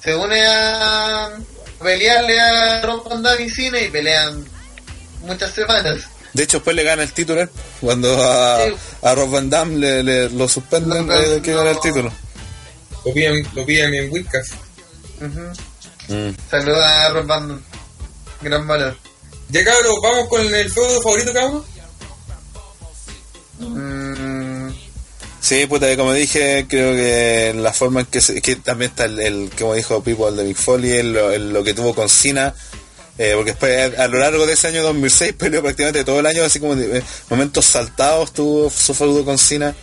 se 0.04 0.16
une 0.16 0.46
a 0.46 1.30
pelearle 1.82 2.40
a 2.40 2.82
Rob 2.82 3.08
Van 3.10 3.24
Damme 3.24 3.44
y 3.46 3.50
Cena 3.50 3.80
y 3.80 3.90
pelean 3.90 4.46
muchas 5.22 5.52
semanas. 5.52 6.02
De 6.34 6.44
hecho, 6.44 6.58
después 6.58 6.76
le 6.76 6.84
gana 6.84 7.04
el 7.04 7.12
título 7.14 7.42
él, 7.42 7.50
cuando 7.82 8.22
a, 8.24 8.66
Sí. 8.66 8.76
a 9.04 9.16
Rob 9.16 9.30
Van 9.32 9.50
Damme 9.50 9.78
le, 9.78 10.04
le- 10.04 10.30
lo 10.30 10.48
suspenden 10.48 11.08
Lo- 11.08 11.30
de 11.30 11.42
que 11.42 11.54
gana 11.54 11.70
el 11.70 11.76
no. 11.76 11.82
título. 11.82 12.12
Lo 13.06 13.14
piden, 13.14 13.48
lo 13.54 13.66
piden 13.66 13.94
en 13.94 14.12
Wildcats. 14.12 14.52
Ujú. 15.22 16.14
Mm. 16.14 16.36
Saluda 16.50 17.06
a 17.06 17.10
Rob 17.10 17.26
Damme. 17.28 17.60
Gran 18.42 18.68
valor. 18.68 18.98
Ya 19.50 19.64
cabros, 19.64 19.96
vamos 20.02 20.28
con 20.28 20.42
el 20.54 20.72
feudo 20.72 21.02
favorito 21.02 21.32
uno. 21.32 21.66
Mm, 23.60 24.74
Sí, 25.40 25.68
puta, 25.68 25.96
como 25.96 26.12
dije, 26.12 26.66
creo 26.68 26.92
que 26.96 27.54
la 27.56 27.72
forma 27.72 28.00
en 28.00 28.06
que, 28.08 28.20
se- 28.20 28.42
que 28.42 28.56
también 28.56 28.90
está 28.90 29.06
el, 29.06 29.20
el, 29.20 29.52
como 29.56 29.76
dijo 29.76 30.02
Pipo, 30.04 30.28
el 30.28 30.38
de 30.38 30.44
Mick 30.44 30.58
Foley, 30.58 30.92
el- 30.94 31.14
lo, 31.14 31.32
el- 31.32 31.54
lo 31.54 31.64
que 31.64 31.76
tuvo 31.76 31.94
con 31.94 32.10
Cena, 32.10 32.52
eh, 33.20 33.34
porque 33.36 33.52
después 33.52 33.96
a 34.00 34.08
lo 34.08 34.18
largo 34.18 34.48
de 34.48 34.54
ese 34.54 34.70
año 34.70 34.82
2006 34.82 35.34
peleó 35.38 35.62
prácticamente 35.62 36.04
todo 36.04 36.20
el 36.20 36.26
año, 36.26 36.44
así 36.44 36.60
como 36.60 36.76
de- 36.76 36.98
eh, 36.98 37.04
momentos 37.30 37.64
saltados 37.66 38.34
tuvo 38.34 38.72
su 38.72 38.96
feudo 38.96 39.24
con 39.24 39.38
Cena. 39.38 39.76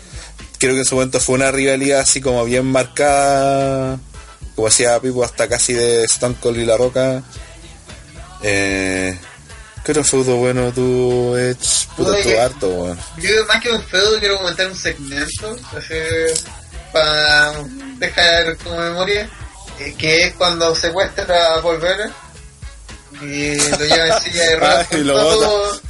Creo 0.62 0.74
que 0.74 0.82
en 0.82 0.84
su 0.86 0.94
momento 0.94 1.18
fue 1.18 1.34
una 1.34 1.50
rivalidad 1.50 1.98
así 1.98 2.20
como 2.20 2.44
bien 2.44 2.64
marcada, 2.66 3.98
como 4.54 4.68
decía 4.68 5.00
Pipo, 5.00 5.24
hasta 5.24 5.48
casi 5.48 5.72
de 5.72 6.04
Stone 6.04 6.36
Cold 6.40 6.56
y 6.58 6.64
La 6.64 6.76
Roca. 6.76 7.20
Eh, 8.44 9.18
¿Qué 9.84 9.90
otro 9.90 10.04
feudo 10.04 10.36
bueno 10.36 10.70
tú, 10.72 11.36
Edge? 11.36 11.88
Puta, 11.96 12.12
tú 12.22 12.28
harto, 12.40 12.68
weón. 12.68 12.98
yo 13.18 13.44
más 13.46 13.60
que 13.60 13.72
un 13.72 13.82
feudo 13.82 14.20
quiero 14.20 14.38
comentar 14.38 14.68
un 14.68 14.76
segmento 14.76 15.56
así, 15.76 15.94
para 16.92 17.54
dejar 17.98 18.56
como 18.58 18.76
memoria 18.76 19.28
eh, 19.80 19.92
que 19.98 20.26
es 20.28 20.34
cuando 20.34 20.76
secuestra 20.76 21.56
a 21.56 21.60
Paul 21.60 21.78
Bearer 21.80 22.10
y 23.20 23.56
lo 23.56 23.78
lleva 23.84 24.16
en 24.16 24.22
silla 24.22 24.42
de 24.44 24.56
ruedas 24.60 24.86
Ah, 24.92 24.94
y 24.94 24.96
con 24.98 25.06
lo 25.08 25.14
todo. 25.18 25.80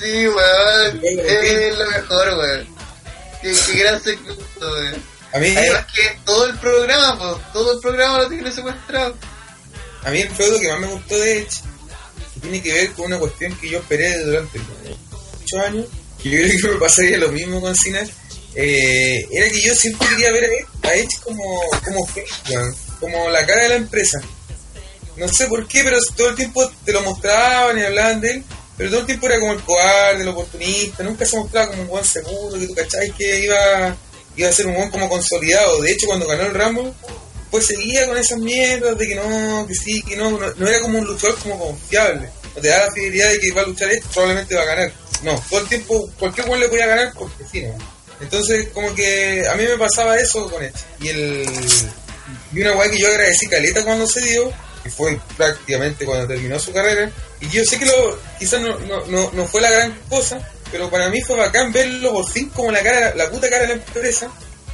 sí 0.00 0.26
weón 0.26 1.00
es 1.04 1.78
lo 1.78 1.86
mejor 1.90 2.28
weón 2.36 2.79
qué, 3.42 3.54
qué 3.66 3.78
gran 3.78 4.02
segmento 4.02 4.44
weón 4.60 5.02
A 5.32 5.38
mí, 5.38 5.54
además 5.56 5.86
que 5.94 6.18
todo 6.24 6.46
el 6.46 6.58
programa 6.58 7.18
pues, 7.18 7.52
todo 7.52 7.72
el 7.74 7.80
programa 7.80 8.18
lo 8.18 8.28
tiene 8.28 8.52
secuestrado 8.52 9.14
a 10.02 10.10
mí 10.10 10.20
el 10.20 10.30
feudo 10.30 10.58
que 10.58 10.68
más 10.68 10.80
me 10.80 10.86
gustó 10.86 11.18
de 11.18 11.40
Edge 11.40 11.60
tiene 12.40 12.62
que 12.62 12.72
ver 12.72 12.92
con 12.92 13.06
una 13.06 13.18
cuestión 13.18 13.54
que 13.56 13.68
yo 13.68 13.78
esperé 13.78 14.18
durante 14.24 14.58
muchos 14.58 15.60
años, 15.60 15.86
que 16.22 16.30
yo 16.30 16.38
creo 16.38 16.60
que 16.60 16.68
me 16.68 16.80
pasaría 16.80 17.18
lo 17.18 17.30
mismo 17.30 17.60
con 17.60 17.74
Cena, 17.74 18.02
eh, 18.54 19.26
era 19.30 19.50
que 19.50 19.60
yo 19.60 19.74
siempre 19.74 20.08
quería 20.08 20.32
ver 20.32 20.50
a 20.82 20.94
Edge, 20.94 21.20
como, 21.22 21.44
como 21.84 22.08
como 22.98 23.30
la 23.30 23.46
cara 23.46 23.62
de 23.62 23.68
la 23.70 23.76
empresa. 23.76 24.20
No 25.16 25.28
sé 25.28 25.46
por 25.46 25.66
qué, 25.66 25.82
pero 25.84 25.98
todo 26.16 26.30
el 26.30 26.36
tiempo 26.36 26.70
te 26.84 26.92
lo 26.92 27.02
mostraban 27.02 27.78
y 27.78 27.82
hablaban 27.82 28.20
de 28.20 28.30
él, 28.30 28.44
pero 28.80 28.92
todo 28.92 29.00
el 29.00 29.06
tiempo 29.06 29.26
era 29.26 29.38
como 29.38 29.52
el 29.52 29.60
cobarde, 29.60 30.22
el 30.22 30.28
oportunista, 30.28 31.02
nunca 31.02 31.26
se 31.26 31.36
mostraba 31.36 31.68
como 31.68 31.82
un 31.82 31.88
buen 31.88 32.02
seguro, 32.02 32.58
que 32.58 32.66
tú 32.66 32.74
cacháis 32.74 33.12
que 33.12 33.40
iba, 33.40 33.94
iba 34.36 34.48
a 34.48 34.52
ser 34.52 34.68
un 34.68 34.74
buen 34.74 34.88
como 34.88 35.06
consolidado. 35.06 35.82
De 35.82 35.92
hecho, 35.92 36.06
cuando 36.06 36.26
ganó 36.26 36.44
el 36.44 36.54
Rumble, 36.54 36.94
pues 37.50 37.66
seguía 37.66 38.06
con 38.06 38.16
esas 38.16 38.38
mierdas 38.38 38.96
de 38.96 39.06
que 39.06 39.16
no, 39.16 39.66
que 39.68 39.74
sí, 39.74 40.00
que 40.00 40.16
no, 40.16 40.30
no, 40.30 40.54
no 40.56 40.66
era 40.66 40.80
como 40.80 40.98
un 40.98 41.04
luchador 41.04 41.36
como 41.40 41.58
confiable. 41.58 42.30
No 42.56 42.62
te 42.62 42.68
da 42.68 42.86
la 42.86 42.92
fidelidad 42.92 43.30
de 43.30 43.40
que 43.40 43.52
va 43.52 43.60
a 43.60 43.66
luchar 43.66 43.90
esto, 43.90 44.08
probablemente 44.14 44.54
va 44.54 44.62
a 44.62 44.64
ganar. 44.64 44.92
No, 45.24 45.44
todo 45.50 45.60
el 45.60 45.68
tiempo, 45.68 46.10
cualquier 46.18 46.46
cual 46.46 46.60
le 46.60 46.68
podía 46.70 46.86
ganar 46.86 47.12
porque 47.18 47.44
sí, 47.52 47.60
¿no? 47.60 47.76
Entonces, 48.18 48.68
como 48.72 48.94
que 48.94 49.46
a 49.46 49.56
mí 49.56 49.64
me 49.64 49.76
pasaba 49.76 50.16
eso 50.16 50.50
con 50.50 50.62
esto. 50.62 50.80
Y 51.02 51.08
el 51.08 51.46
y 52.54 52.62
una 52.62 52.72
weá 52.72 52.90
que 52.90 52.98
yo 52.98 53.08
agradecí 53.08 53.46
caleta 53.46 53.84
cuando 53.84 54.06
se 54.06 54.22
dio, 54.22 54.50
que 54.82 54.88
fue 54.88 55.20
prácticamente 55.36 56.06
cuando 56.06 56.26
terminó 56.26 56.58
su 56.58 56.72
carrera, 56.72 57.12
y 57.40 57.48
yo 57.48 57.64
sé 57.64 57.78
que 57.78 57.86
lo, 57.86 58.18
quizás 58.38 58.60
no, 58.60 58.78
no, 58.80 59.06
no, 59.06 59.30
no 59.32 59.46
fue 59.46 59.60
la 59.60 59.70
gran 59.70 59.98
cosa, 60.08 60.38
pero 60.70 60.90
para 60.90 61.08
mí 61.08 61.20
fue 61.22 61.36
bacán 61.36 61.72
verlo 61.72 62.12
por 62.12 62.30
fin 62.30 62.48
como 62.50 62.70
la 62.70 62.82
cara, 62.82 63.14
la 63.14 63.30
puta 63.30 63.48
cara 63.48 63.62
de 63.62 63.68
la 63.68 63.74
empresa, 63.74 64.30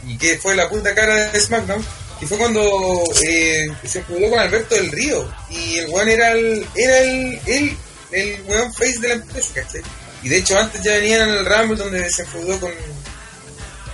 y 0.06 0.18
que 0.18 0.38
fue 0.38 0.56
la 0.56 0.68
puta 0.68 0.94
cara 0.94 1.30
de 1.30 1.40
SmackDown, 1.40 1.84
y 2.20 2.26
fue 2.26 2.38
cuando 2.38 3.04
eh, 3.22 3.68
se 3.84 4.02
jugó 4.02 4.30
con 4.30 4.38
Alberto 4.38 4.74
del 4.74 4.90
Río, 4.90 5.32
y 5.50 5.78
el 5.78 5.88
weón 5.90 6.08
era 6.08 6.32
el, 6.32 6.66
era 6.74 6.98
el, 6.98 7.40
el, 7.46 7.76
el 8.12 8.42
weón 8.42 8.72
face 8.72 8.98
de 9.00 9.08
la 9.08 9.14
empresa, 9.14 9.54
¿cachai? 9.54 9.82
Y 10.22 10.28
de 10.28 10.38
hecho 10.38 10.58
antes 10.58 10.82
ya 10.82 10.92
venían 10.92 11.28
en 11.28 11.34
el 11.36 11.46
Rumble 11.46 11.76
donde 11.76 12.10
se 12.10 12.22
enfudó 12.22 12.58
con, 12.58 12.72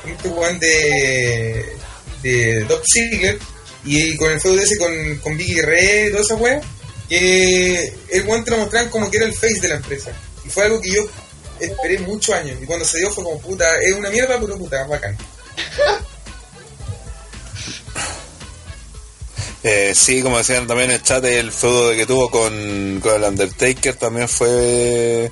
con 0.02 0.10
este 0.10 0.28
weón 0.28 0.58
de, 0.58 1.76
de 2.22 2.64
Top 2.68 2.82
Ziggler, 2.90 3.38
y 3.84 4.16
con 4.16 4.30
el 4.30 4.40
feudo 4.40 4.62
ese 4.62 4.78
con, 4.78 5.16
con 5.16 5.36
Vicky 5.36 5.56
Guerrero 5.56 6.08
y 6.08 6.10
toda 6.12 6.22
esa 6.22 6.34
weá, 6.36 6.60
que 7.12 7.94
el 8.08 8.26
weón 8.26 8.42
te 8.42 8.52
lo 8.52 8.56
mostraban 8.56 8.88
como 8.88 9.10
que 9.10 9.18
era 9.18 9.26
el 9.26 9.34
face 9.34 9.60
de 9.60 9.68
la 9.68 9.74
empresa. 9.74 10.10
Y 10.46 10.48
fue 10.48 10.64
algo 10.64 10.80
que 10.80 10.90
yo 10.92 11.02
esperé 11.60 11.98
muchos 11.98 12.34
años. 12.34 12.56
Y 12.60 12.64
cuando 12.64 12.86
se 12.86 12.98
dio 12.98 13.10
fue 13.10 13.22
como 13.22 13.38
puta, 13.38 13.66
es 13.82 13.92
una 13.92 14.08
mierda, 14.08 14.38
pero 14.40 14.56
puta, 14.56 14.86
bacán. 14.86 15.16
Eh, 19.64 19.94
sí, 19.94 20.24
como 20.24 20.38
decían 20.38 20.66
también 20.66 20.90
en 20.90 20.96
el 20.96 21.02
chat, 21.04 21.24
el 21.24 21.52
feudo 21.52 21.90
de 21.90 21.96
que 21.96 22.04
tuvo 22.04 22.28
con, 22.32 22.98
con 23.00 23.14
el 23.14 23.22
Undertaker 23.22 23.94
también 23.94 24.28
fue, 24.28 25.30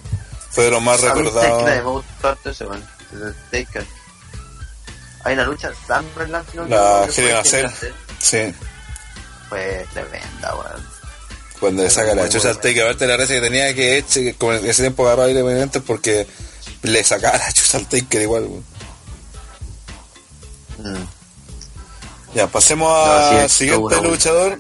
fue 0.51 0.67
de 0.67 0.71
los 0.71 0.81
más 0.81 1.03
A 1.03 1.13
mí 1.17 1.23
recordados. 1.23 1.65
Taker 1.65 1.83
me 1.85 1.91
gustó 1.91 2.29
harto 2.29 2.51
ese, 2.51 2.65
weón. 2.65 2.89
El 3.13 3.35
Taker. 3.51 3.85
Hay 5.25 5.35
una 5.35 5.45
lucha 5.47 5.67
en 5.67 5.75
Summerland, 5.85 6.71
La 6.71 7.03
a 7.03 7.45
Cell. 7.45 7.67
Sí, 8.21 8.55
Fue 9.49 9.85
tremenda, 9.93 10.55
weón. 10.55 11.00
Cuando 11.61 11.83
le 11.83 11.91
saca 11.91 12.15
la 12.15 12.29
chucha 12.29 12.49
al. 12.51 12.59
Taker, 12.59 12.83
aparte 12.83 13.07
la 13.07 13.17
gracia 13.17 13.37
que 13.37 13.43
tenía 13.43 13.75
que 13.75 13.99
eche, 13.99 14.25
que 14.25 14.35
como 14.35 14.55
en 14.55 14.65
ese 14.67 14.83
tiempo 14.83 15.05
agarraba 15.05 15.29
aire 15.29 15.43
movimientos 15.43 15.83
porque 15.87 16.27
le 16.83 17.05
sacaba 17.05 17.39
la 17.39 17.53
chucha 17.53 17.79
al 17.79 17.87
Taker 17.89 18.23
igual. 18.23 18.49
Mm. 20.79 22.35
Ya, 22.35 22.47
pasemos 22.47 22.89
No, 22.91 23.31
sí, 23.31 23.37
al 23.37 23.51
siguiente 23.51 23.97
una 23.97 24.01
luchador. 24.01 24.59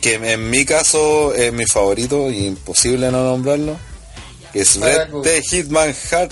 que 0.00 0.14
en 0.14 0.50
mi 0.50 0.64
caso 0.64 1.34
es 1.34 1.52
mi 1.52 1.66
favorito 1.66 2.30
y 2.30 2.46
imposible 2.46 3.10
no 3.10 3.24
nombrarlo, 3.24 3.76
que 4.52 4.60
es 4.60 4.78
Barack. 4.78 5.10
the 5.22 5.42
Hitman 5.42 5.94
Hart, 6.10 6.30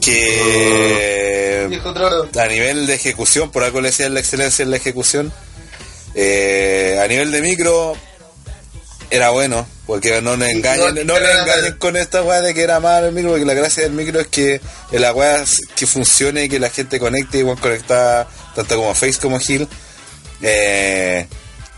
que 0.00 1.68
a 2.38 2.46
nivel 2.46 2.86
de 2.86 2.94
ejecución, 2.94 3.50
por 3.50 3.64
algo 3.64 3.80
le 3.80 3.88
decían 3.88 4.14
la 4.14 4.20
excelencia 4.20 4.62
en 4.62 4.70
la 4.70 4.76
ejecución, 4.76 5.32
eh, 6.14 6.98
a 7.02 7.06
nivel 7.08 7.30
de 7.30 7.40
micro 7.42 7.94
era 9.10 9.30
bueno, 9.30 9.66
porque 9.86 10.20
no 10.20 10.36
nos 10.36 10.48
Y- 10.48 10.52
engañen, 10.52 11.06
no 11.06 11.18
nos 11.18 11.30
engañen 11.30 11.78
con 11.78 11.96
esta 11.96 12.22
weá 12.22 12.42
de 12.42 12.52
que 12.54 12.62
era 12.62 12.78
malo 12.80 13.06
el 13.08 13.14
micro, 13.14 13.30
porque 13.30 13.46
la 13.46 13.54
gracia 13.54 13.84
del 13.84 13.92
micro 13.92 14.20
es 14.20 14.26
que 14.28 14.60
la 14.92 15.12
weá 15.14 15.44
que 15.76 15.86
funcione 15.86 16.44
y 16.44 16.48
que 16.48 16.58
la 16.58 16.68
gente 16.70 16.98
conecte 17.00 17.38
igual 17.38 17.58
conectada 17.58 18.28
tanto 18.54 18.76
como 18.76 18.94
Face 18.94 19.18
como 19.20 19.38
Hill. 19.40 19.66
Eh, 20.42 21.26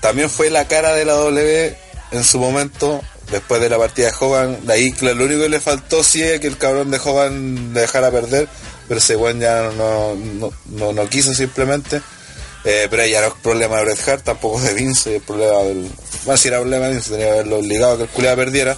también 0.01 0.28
fue 0.31 0.51
la 0.51 0.66
cara 0.66 0.94
de 0.94 1.05
la 1.05 1.12
W 1.15 1.77
en 2.12 2.24
su 2.24 2.39
momento, 2.39 3.01
después 3.31 3.61
de 3.61 3.69
la 3.69 3.78
partida 3.78 4.09
de 4.09 4.15
Hogan. 4.19 4.66
De 4.66 4.73
ahí, 4.73 4.94
lo 5.01 5.12
único 5.12 5.43
que 5.43 5.48
le 5.48 5.61
faltó 5.61 6.02
sí 6.02 6.23
es 6.23 6.40
que 6.40 6.47
el 6.48 6.57
cabrón 6.59 6.90
de 6.90 6.98
Hogan 6.98 7.73
le 7.74 7.82
dejara 7.82 8.11
perder, 8.11 8.48
pero 8.89 8.98
ese 8.98 9.15
weón 9.15 9.39
ya 9.40 9.70
no, 9.77 10.15
no, 10.16 10.52
no, 10.66 10.93
no 10.93 11.09
quiso 11.09 11.32
simplemente. 11.32 12.01
Eh, 12.65 12.89
pero 12.91 13.07
ya 13.07 13.23
no 13.23 13.28
es 13.28 13.35
problema 13.43 13.78
de 13.78 13.85
Bret 13.85 14.09
Hart, 14.09 14.24
tampoco 14.24 14.61
de 14.61 14.74
Vince, 14.74 15.16
es 15.16 15.22
problema 15.22 15.63
del. 15.63 15.90
Bueno, 16.24 16.37
si 16.37 16.48
era 16.48 16.59
problema 16.59 16.87
de 16.87 16.93
Vince, 16.93 17.11
tenía 17.11 17.27
que 17.27 17.32
haberlo 17.32 17.59
obligado 17.59 17.93
a 17.93 17.97
que 17.97 18.03
el 18.05 18.09
culiao 18.11 18.37
perdiera. 18.37 18.77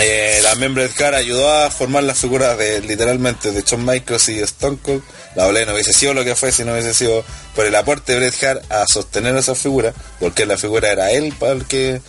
Eh, 0.00 0.38
también 0.44 0.74
Bret 0.74 1.00
Hart 1.00 1.16
ayudó 1.16 1.52
a 1.52 1.70
formar 1.70 2.04
las 2.04 2.18
figuras 2.18 2.56
de 2.56 2.80
literalmente 2.82 3.50
de 3.50 3.62
Shawn 3.62 3.84
Michaels 3.84 4.28
y 4.28 4.38
Stone 4.40 4.78
Cold. 4.80 5.02
La 5.34 5.44
doble 5.44 5.66
no 5.66 5.72
hubiese 5.72 5.92
sido 5.92 6.14
lo 6.14 6.24
que 6.24 6.36
fue 6.36 6.52
si 6.52 6.64
no 6.64 6.72
hubiese 6.72 6.94
sido 6.94 7.24
por 7.56 7.66
el 7.66 7.74
aporte 7.74 8.12
de 8.12 8.18
Bret 8.20 8.44
Hart 8.44 8.72
a 8.72 8.86
sostener 8.86 9.34
esa 9.36 9.56
figura, 9.56 9.92
porque 10.20 10.46
la 10.46 10.56
figura 10.56 10.92
era 10.92 11.10
él 11.10 11.34
para 11.36 11.52
el 11.52 11.64
que 11.64 12.00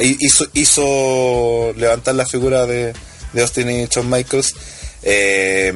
hizo, 0.00 0.46
hizo 0.52 1.72
levantar 1.76 2.14
la 2.14 2.26
figura 2.26 2.66
de, 2.66 2.92
de 3.32 3.42
Austin 3.42 3.68
y 3.68 3.86
Shawn 3.86 4.08
Michaels. 4.08 4.54
Eh, 5.02 5.72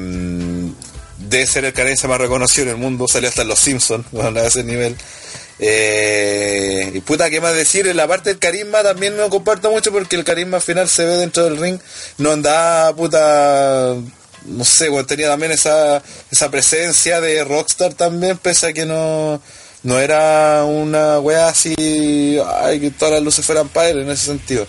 de 1.19 1.45
ser 1.45 1.65
el 1.65 1.73
canadiense 1.73 2.07
más 2.07 2.19
reconocido 2.19 2.63
en 2.63 2.69
el 2.71 2.77
mundo, 2.77 3.07
salió 3.07 3.29
hasta 3.29 3.43
Los 3.43 3.59
Simpsons, 3.59 4.05
bueno, 4.11 4.39
a 4.39 4.47
ese 4.47 4.63
nivel. 4.63 4.95
Eh, 5.61 6.91
y 6.93 7.01
puta, 7.01 7.29
¿qué 7.29 7.41
más 7.41 7.53
decir? 7.53 7.85
En 7.87 7.97
la 7.97 8.07
parte 8.07 8.29
del 8.29 8.39
carisma 8.39 8.81
también 8.81 9.17
no 9.17 9.29
comparto 9.29 9.69
mucho 9.69 9.91
porque 9.91 10.15
el 10.15 10.23
carisma 10.23 10.57
al 10.57 10.63
final 10.63 10.87
se 10.87 11.05
ve 11.05 11.17
dentro 11.17 11.43
del 11.43 11.57
ring. 11.57 11.79
No 12.17 12.31
andaba, 12.31 12.95
puta, 12.95 13.95
no 14.45 14.63
sé, 14.63 14.89
bueno, 14.89 15.05
tenía 15.05 15.27
también 15.27 15.51
esa, 15.51 16.01
esa 16.31 16.49
presencia 16.49 17.19
de 17.19 17.43
rockstar 17.43 17.93
también, 17.93 18.37
pese 18.37 18.67
a 18.67 18.73
que 18.73 18.85
no, 18.85 19.41
no 19.83 19.99
era 19.99 20.63
una 20.63 21.19
wea 21.19 21.49
así, 21.49 22.39
ay, 22.61 22.79
que 22.79 22.91
todas 22.91 23.15
las 23.15 23.23
luces 23.23 23.45
fueran 23.45 23.69
él 23.75 23.99
en 24.01 24.09
ese 24.09 24.27
sentido. 24.27 24.65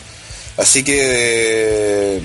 Así 0.57 0.83
que 0.83 2.21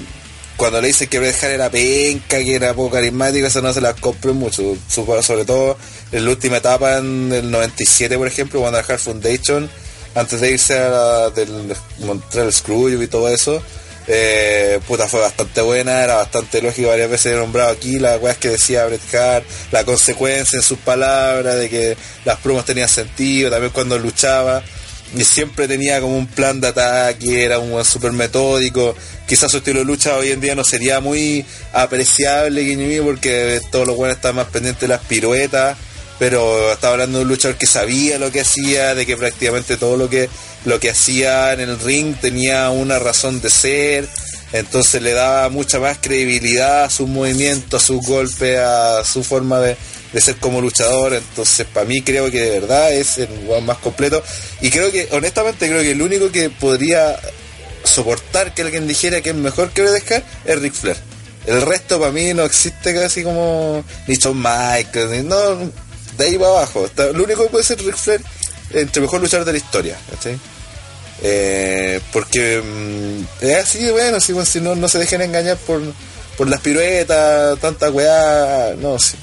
cuando 0.58 0.82
le 0.82 0.88
dicen 0.88 1.08
que 1.08 1.20
Bret 1.20 1.36
Hart 1.36 1.54
era 1.54 1.70
penca, 1.70 2.38
que 2.38 2.56
era 2.56 2.74
poco 2.74 2.92
carismático, 2.92 3.48
eso 3.48 3.62
no 3.62 3.74
se 3.74 3.82
las 3.82 4.00
compré 4.00 4.32
mucho. 4.32 4.78
Sobre 4.88 5.46
todo 5.46 5.78
en 6.12 6.26
la 6.26 6.32
última 6.32 6.58
etapa, 6.58 6.98
en 6.98 7.32
el 7.34 7.52
97, 7.52 8.18
por 8.18 8.28
ejemplo, 8.28 8.62
cuando 8.62 8.80
la 8.80 8.86
Hart 8.86 9.00
Foundation, 9.00 9.70
antes 10.16 10.40
de 10.42 10.52
irse 10.52 10.78
a 10.78 10.90
la, 10.90 11.30
del 11.30 11.76
Montreal 12.00 12.54
Screwjob 12.54 13.02
y 13.02 13.08
todo 13.08 13.30
eso, 13.30 13.62
eh, 14.08 14.80
puta, 14.88 15.08
fue 15.08 15.20
bastante 15.20 15.62
buena, 15.62 16.04
era 16.04 16.16
bastante 16.16 16.62
lógico, 16.62 16.90
varias 16.90 17.10
veces 17.10 17.34
he 17.34 17.38
nombrado 17.38 17.72
aquí 17.72 18.00
las 18.00 18.22
weas 18.22 18.38
que 18.38 18.50
decía 18.50 18.86
Bret 18.86 19.16
Hart, 19.16 19.46
la 19.72 19.84
consecuencia 19.84 20.58
en 20.58 20.64
sus 20.64 20.78
palabras, 20.78 21.58
de 21.58 21.70
que 21.70 21.98
las 22.24 22.38
promos 22.40 22.66
tenían 22.66 22.88
sentido, 22.88 23.50
también 23.50 23.74
cuando 23.74 23.98
luchaba 23.98 24.64
y 25.14 25.24
siempre 25.24 25.68
tenía 25.68 26.02
como 26.02 26.18
un 26.18 26.28
plan 26.28 26.60
de 26.60 26.68
ataque, 26.68 27.44
era 27.44 27.60
un 27.60 27.72
weón 27.72 27.86
súper 27.86 28.12
metódico. 28.12 28.96
Quizás 29.28 29.52
su 29.52 29.58
estilo 29.58 29.80
de 29.80 29.86
lucha 29.86 30.16
hoy 30.18 30.32
en 30.32 30.40
día 30.40 30.54
no 30.54 30.64
sería 30.64 31.00
muy 31.00 31.46
apreciable 31.74 32.62
Guiñimi, 32.62 33.00
porque 33.00 33.60
todos 33.72 33.88
los 33.88 33.96
buenos 33.96 34.18
están 34.18 34.36
más 34.36 34.48
pendientes 34.48 34.82
de 34.82 34.88
las 34.88 35.02
piruetas, 35.02 35.78
pero 36.20 36.72
estaba 36.72 36.94
hablando 36.94 37.18
de 37.18 37.24
un 37.24 37.30
luchador 37.30 37.58
que 37.58 37.66
sabía 37.66 38.20
lo 38.20 38.32
que 38.32 38.42
hacía, 38.42 38.94
de 38.94 39.06
que 39.06 39.18
prácticamente 39.18 39.78
todo 39.78 39.98
lo 39.98 40.10
que 40.10 40.30
lo 40.66 40.80
que 40.80 40.90
hacía 40.90 41.54
en 41.54 41.60
el 41.62 41.80
ring 41.80 42.16
tenía 42.16 42.70
una 42.70 43.00
razón 43.00 43.42
de 43.42 43.50
ser, 43.50 44.08
entonces 44.52 45.02
le 45.02 45.12
daba 45.12 45.50
mucha 45.50 45.80
más 45.80 45.98
credibilidad 46.00 46.86
a 46.86 46.90
sus 46.90 47.08
movimientos, 47.08 47.84
a 47.84 47.86
sus 47.86 48.06
golpes, 48.06 48.58
a 48.58 49.04
su 49.04 49.24
forma 49.24 49.60
de, 49.60 49.76
de 50.14 50.22
ser 50.22 50.38
como 50.38 50.62
luchador. 50.62 51.14
Entonces, 51.14 51.68
para 51.74 51.86
mí 51.86 52.02
creo 52.02 52.32
que 52.32 52.42
de 52.42 52.60
verdad 52.60 52.94
es 52.94 53.18
el 53.18 53.30
más 53.64 53.78
completo. 53.80 54.24
Y 54.62 54.70
creo 54.70 54.92
que, 54.92 55.10
honestamente, 55.12 55.68
creo 55.68 55.82
que 55.82 55.92
el 55.92 56.02
único 56.02 56.32
que 56.32 56.50
podría 56.50 57.20
soportar 57.86 58.54
que 58.54 58.62
alguien 58.62 58.88
dijera 58.88 59.22
que 59.22 59.30
es 59.30 59.36
mejor 59.36 59.72
que 59.72 59.82
Bret 59.82 60.24
es 60.46 60.60
Ric 60.60 60.74
Flair. 60.74 60.98
El 61.46 61.62
resto 61.62 62.00
para 62.00 62.12
mí 62.12 62.34
no 62.34 62.44
existe 62.44 62.94
casi 62.94 63.24
como 63.24 63.84
ni 64.08 64.16
Shawn 64.16 64.38
Michaels, 64.38 65.12
ni, 65.12 65.24
no, 65.24 65.58
de 66.18 66.26
ahí 66.26 66.38
para 66.38 66.52
abajo. 66.52 66.90
Lo 67.14 67.24
único 67.24 67.44
que 67.44 67.50
puede 67.50 67.64
ser 67.64 67.80
Ric 67.84 67.96
Flair 67.96 68.22
entre 68.72 69.02
mejor 69.02 69.22
luchador 69.22 69.46
de 69.46 69.52
la 69.52 69.58
historia. 69.58 69.98
Eh, 71.22 72.02
porque 72.12 72.62
mm, 72.62 73.46
es 73.46 73.56
así, 73.56 73.90
bueno, 73.92 74.20
si, 74.20 74.60
no, 74.62 74.76
no 74.76 74.88
se 74.88 75.00
dejen 75.00 75.22
engañar 75.22 75.58
por, 75.58 75.82
por 76.38 76.50
las 76.50 76.60
piruetas, 76.62 77.60
tanta 77.60 77.90
weá, 77.90 78.76
no, 78.78 79.00
sí. 79.00 79.16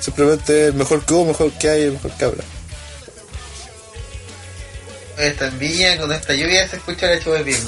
Simplemente 0.00 0.72
mejor 0.72 1.04
que 1.04 1.12
hubo, 1.14 1.26
mejor 1.26 1.52
que 1.52 1.68
hay, 1.68 1.82
el 1.82 1.92
mejor 1.92 2.12
que 2.12 2.24
habrá. 2.24 2.44
Esta 5.20 5.46
envidia, 5.48 5.98
con 5.98 6.10
esta 6.12 6.32
lluvia 6.34 6.66
se 6.68 6.76
escucha 6.76 7.10
el 7.12 7.18
hecho 7.18 7.32
de 7.32 7.42
bien. 7.42 7.60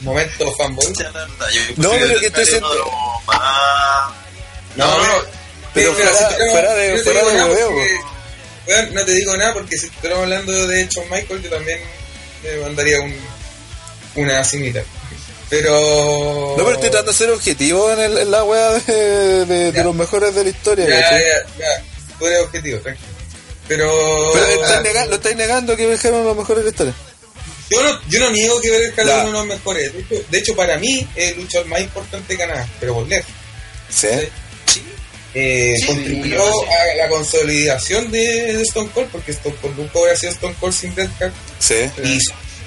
Momento 0.00 0.54
fanboy. 0.56 0.86
No, 1.76 1.90
pero 1.90 2.20
que 2.20 2.26
estoy 2.26 2.44
siendo- 2.46 2.68
No, 4.76 4.98
no. 4.98 5.14
Pero 5.74 5.92
fuera- 5.94 6.10
de- 6.28 6.36
fuera 7.02 7.20
digo 7.20 7.32
de 7.48 7.64
porque, 7.64 7.98
weón, 8.66 8.94
no 8.94 9.04
te 9.04 9.12
digo 9.14 9.36
nada 9.36 9.52
porque 9.54 9.76
si 9.78 9.86
estamos 9.86 10.18
hablando 10.18 10.66
de 10.66 10.86
Shawn 10.88 11.10
Michael, 11.10 11.42
yo 11.42 11.50
también 11.50 11.80
me 12.42 12.56
mandaría 12.58 13.00
un, 13.00 13.14
una 14.16 14.44
similar. 14.44 14.84
Pero. 15.48 16.54
No, 16.56 16.64
pero 16.64 16.72
estoy 16.72 16.90
tratando 16.90 17.12
de 17.12 17.18
ser 17.18 17.30
objetivo 17.30 17.90
en, 17.92 18.00
el- 18.00 18.18
en 18.18 18.30
la 18.30 18.44
wea 18.44 18.70
de, 18.70 19.44
de- 19.46 19.72
de 19.72 19.84
los 19.84 19.94
mejores 19.94 20.34
de 20.34 20.44
la 20.44 20.50
historia, 20.50 20.86
Ya, 20.88 21.10
ya, 21.18 21.46
ya. 21.58 21.82
Tú 22.18 22.26
eres 22.26 22.40
objetivo, 22.40 22.78
tranquilo. 22.80 23.08
Pero. 23.68 23.90
Ah, 24.64 24.82
nega- 24.84 25.06
lo 25.06 25.16
estáis 25.16 25.36
negando 25.36 25.76
que 25.76 25.86
dejaron 25.86 26.24
los 26.24 26.36
mejores 26.36 26.58
de 26.58 26.64
la 26.64 26.70
historia. 26.70 26.94
yo, 27.70 27.82
no, 27.82 28.00
yo 28.08 28.20
no 28.20 28.30
niego 28.30 28.60
que 28.60 28.68
Ya. 28.68 28.76
es 28.76 29.08
uno 29.08 29.26
de 29.26 29.32
los 29.32 29.46
mejores. 29.46 29.92
De 29.92 30.00
hecho, 30.00 30.24
de 30.30 30.38
hecho, 30.38 30.56
para 30.56 30.78
mí 30.78 31.06
es 31.16 31.32
el 31.32 31.40
luchador 31.42 31.66
más 31.66 31.80
importante 31.80 32.32
de 32.32 32.38
Canadá, 32.38 32.68
pero 32.80 32.94
por 32.94 33.06
lejos. 33.08 33.30
Sí. 33.90 34.08
Eh, 35.38 35.74
Sí, 35.80 35.86
contribuyó 35.86 36.50
sí. 36.50 36.66
a 36.70 36.96
la 36.96 37.08
consolidación 37.08 38.10
de, 38.10 38.54
de 38.54 38.62
Stone 38.62 38.88
Cold, 38.94 39.08
porque 39.10 39.32
Stone 39.32 39.56
Cold 39.60 39.76
nunca 39.78 39.98
hubiera 39.98 40.16
sido 40.16 40.32
Stone 40.32 40.54
Cold 40.58 40.72
sin 40.72 40.94
Bret 40.94 41.10
Hart. 41.20 41.34
Sí. 41.58 41.74
Y 42.02 42.18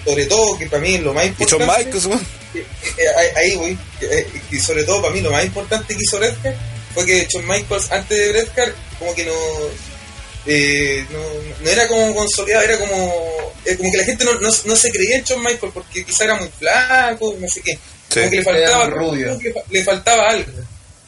sobre 0.07 0.25
todo, 0.27 0.55
que 0.57 0.67
para 0.67 0.81
mí 0.81 0.95
es 0.95 1.01
lo 1.01 1.13
más 1.13 1.25
Y 1.25 1.29
Shawn 1.45 1.61
importante. 1.63 1.85
Michaels. 1.85 2.21
Eh, 2.55 2.65
eh, 2.97 3.33
ahí, 3.37 3.55
voy. 3.55 3.77
Eh, 4.01 4.27
y 4.51 4.59
sobre 4.59 4.83
todo 4.83 5.01
para 5.01 5.13
mí 5.13 5.21
lo 5.21 5.31
más 5.31 5.43
importante 5.45 5.95
que 5.95 6.01
hizo 6.03 6.19
Bret 6.19 6.35
Hart 6.45 6.55
fue 6.93 7.05
que 7.05 7.27
Shawn 7.27 7.47
Michaels 7.47 7.91
antes 7.91 8.17
de 8.17 8.29
Bret 8.33 8.59
Hart 8.59 8.75
como 8.99 9.15
que 9.15 9.25
no, 9.25 9.33
eh, 10.51 11.05
no, 11.11 11.19
no 11.63 11.69
era 11.69 11.87
como 11.87 12.13
consolidado, 12.15 12.63
era 12.63 12.77
como, 12.79 13.53
eh, 13.65 13.77
como 13.77 13.91
que 13.91 13.97
la 13.97 14.03
gente 14.03 14.25
no, 14.25 14.33
no, 14.39 14.49
no 14.65 14.75
se 14.75 14.91
creía 14.91 15.17
en 15.17 15.23
Shawn 15.23 15.43
Michaels 15.43 15.73
porque 15.73 16.03
quizá 16.03 16.23
era 16.23 16.35
muy 16.35 16.49
flaco, 16.49 17.35
no 17.39 17.47
sé 17.47 17.61
qué. 17.61 17.73
Sí. 18.09 18.19
Como 18.19 18.29
que 18.31 18.37
le 18.37 18.43
faltaba, 18.43 18.85
rubio. 18.87 19.27
como 19.27 19.39
que 19.39 19.47
le, 19.49 19.53
fa- 19.53 19.63
le 19.69 19.83
faltaba 19.83 20.29
algo. 20.31 20.51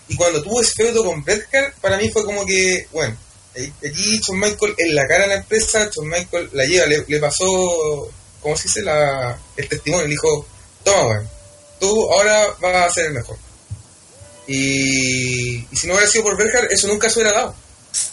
Y 0.07 0.15
cuando 0.15 0.43
tuvo 0.43 0.61
ese 0.61 0.73
feudo 0.75 1.03
con 1.03 1.23
Bret 1.23 1.47
Hart, 1.53 1.75
para 1.81 1.97
mí 1.97 2.09
fue 2.09 2.23
como 2.23 2.45
que, 2.45 2.85
bueno, 2.91 3.17
allí 3.55 4.19
Shawn 4.19 4.39
Michaels 4.39 4.75
en 4.77 4.93
la 4.95 5.07
cara 5.07 5.23
de 5.23 5.27
la 5.29 5.35
empresa, 5.35 5.89
Shawn 5.91 6.07
Michaels 6.09 6.53
la 6.53 6.65
lleva, 6.65 6.85
le, 6.85 7.03
le 7.07 7.19
pasó, 7.19 8.09
¿cómo 8.41 8.55
se 8.55 8.63
dice? 8.63 8.81
La, 8.83 9.39
el 9.57 9.67
testimonio, 9.67 10.05
le 10.05 10.11
dijo, 10.11 10.45
toma, 10.83 11.07
weón, 11.07 11.29
tú 11.79 12.11
ahora 12.11 12.47
vas 12.61 12.75
a 12.75 12.93
ser 12.93 13.05
el 13.07 13.13
mejor. 13.13 13.37
Y, 14.47 15.65
y 15.71 15.75
si 15.75 15.87
no 15.87 15.93
hubiera 15.93 16.09
sido 16.09 16.25
por 16.25 16.35
Bret 16.37 16.53
Hart, 16.55 16.71
eso 16.71 16.87
nunca 16.87 17.09
se 17.09 17.19
hubiera 17.19 17.37
dado. 17.37 17.55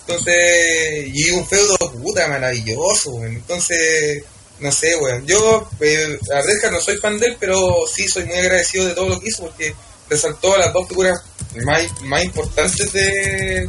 Entonces, 0.06 1.06
y 1.12 1.30
un 1.30 1.46
feudo 1.46 1.76
puta 2.02 2.26
maravilloso. 2.28 3.24
Entonces, 3.24 4.22
no 4.60 4.72
sé, 4.72 4.96
weón. 4.96 5.26
Yo 5.26 5.68
eh, 5.80 6.18
a 6.34 6.42
Bret 6.42 6.64
Hart 6.64 6.72
no 6.72 6.80
soy 6.80 6.96
fan 6.98 7.18
de 7.18 7.26
él, 7.28 7.36
pero 7.38 7.84
sí 7.92 8.08
soy 8.08 8.24
muy 8.24 8.36
agradecido 8.36 8.86
de 8.86 8.94
todo 8.94 9.08
lo 9.08 9.20
que 9.20 9.28
hizo 9.28 9.42
porque 9.44 9.74
resaltó 10.08 10.54
a 10.54 10.58
las 10.58 10.72
dos 10.72 10.88
figuras 10.88 11.20
más, 11.64 11.82
más 12.02 12.24
importantes 12.24 12.92
de- 12.92 13.68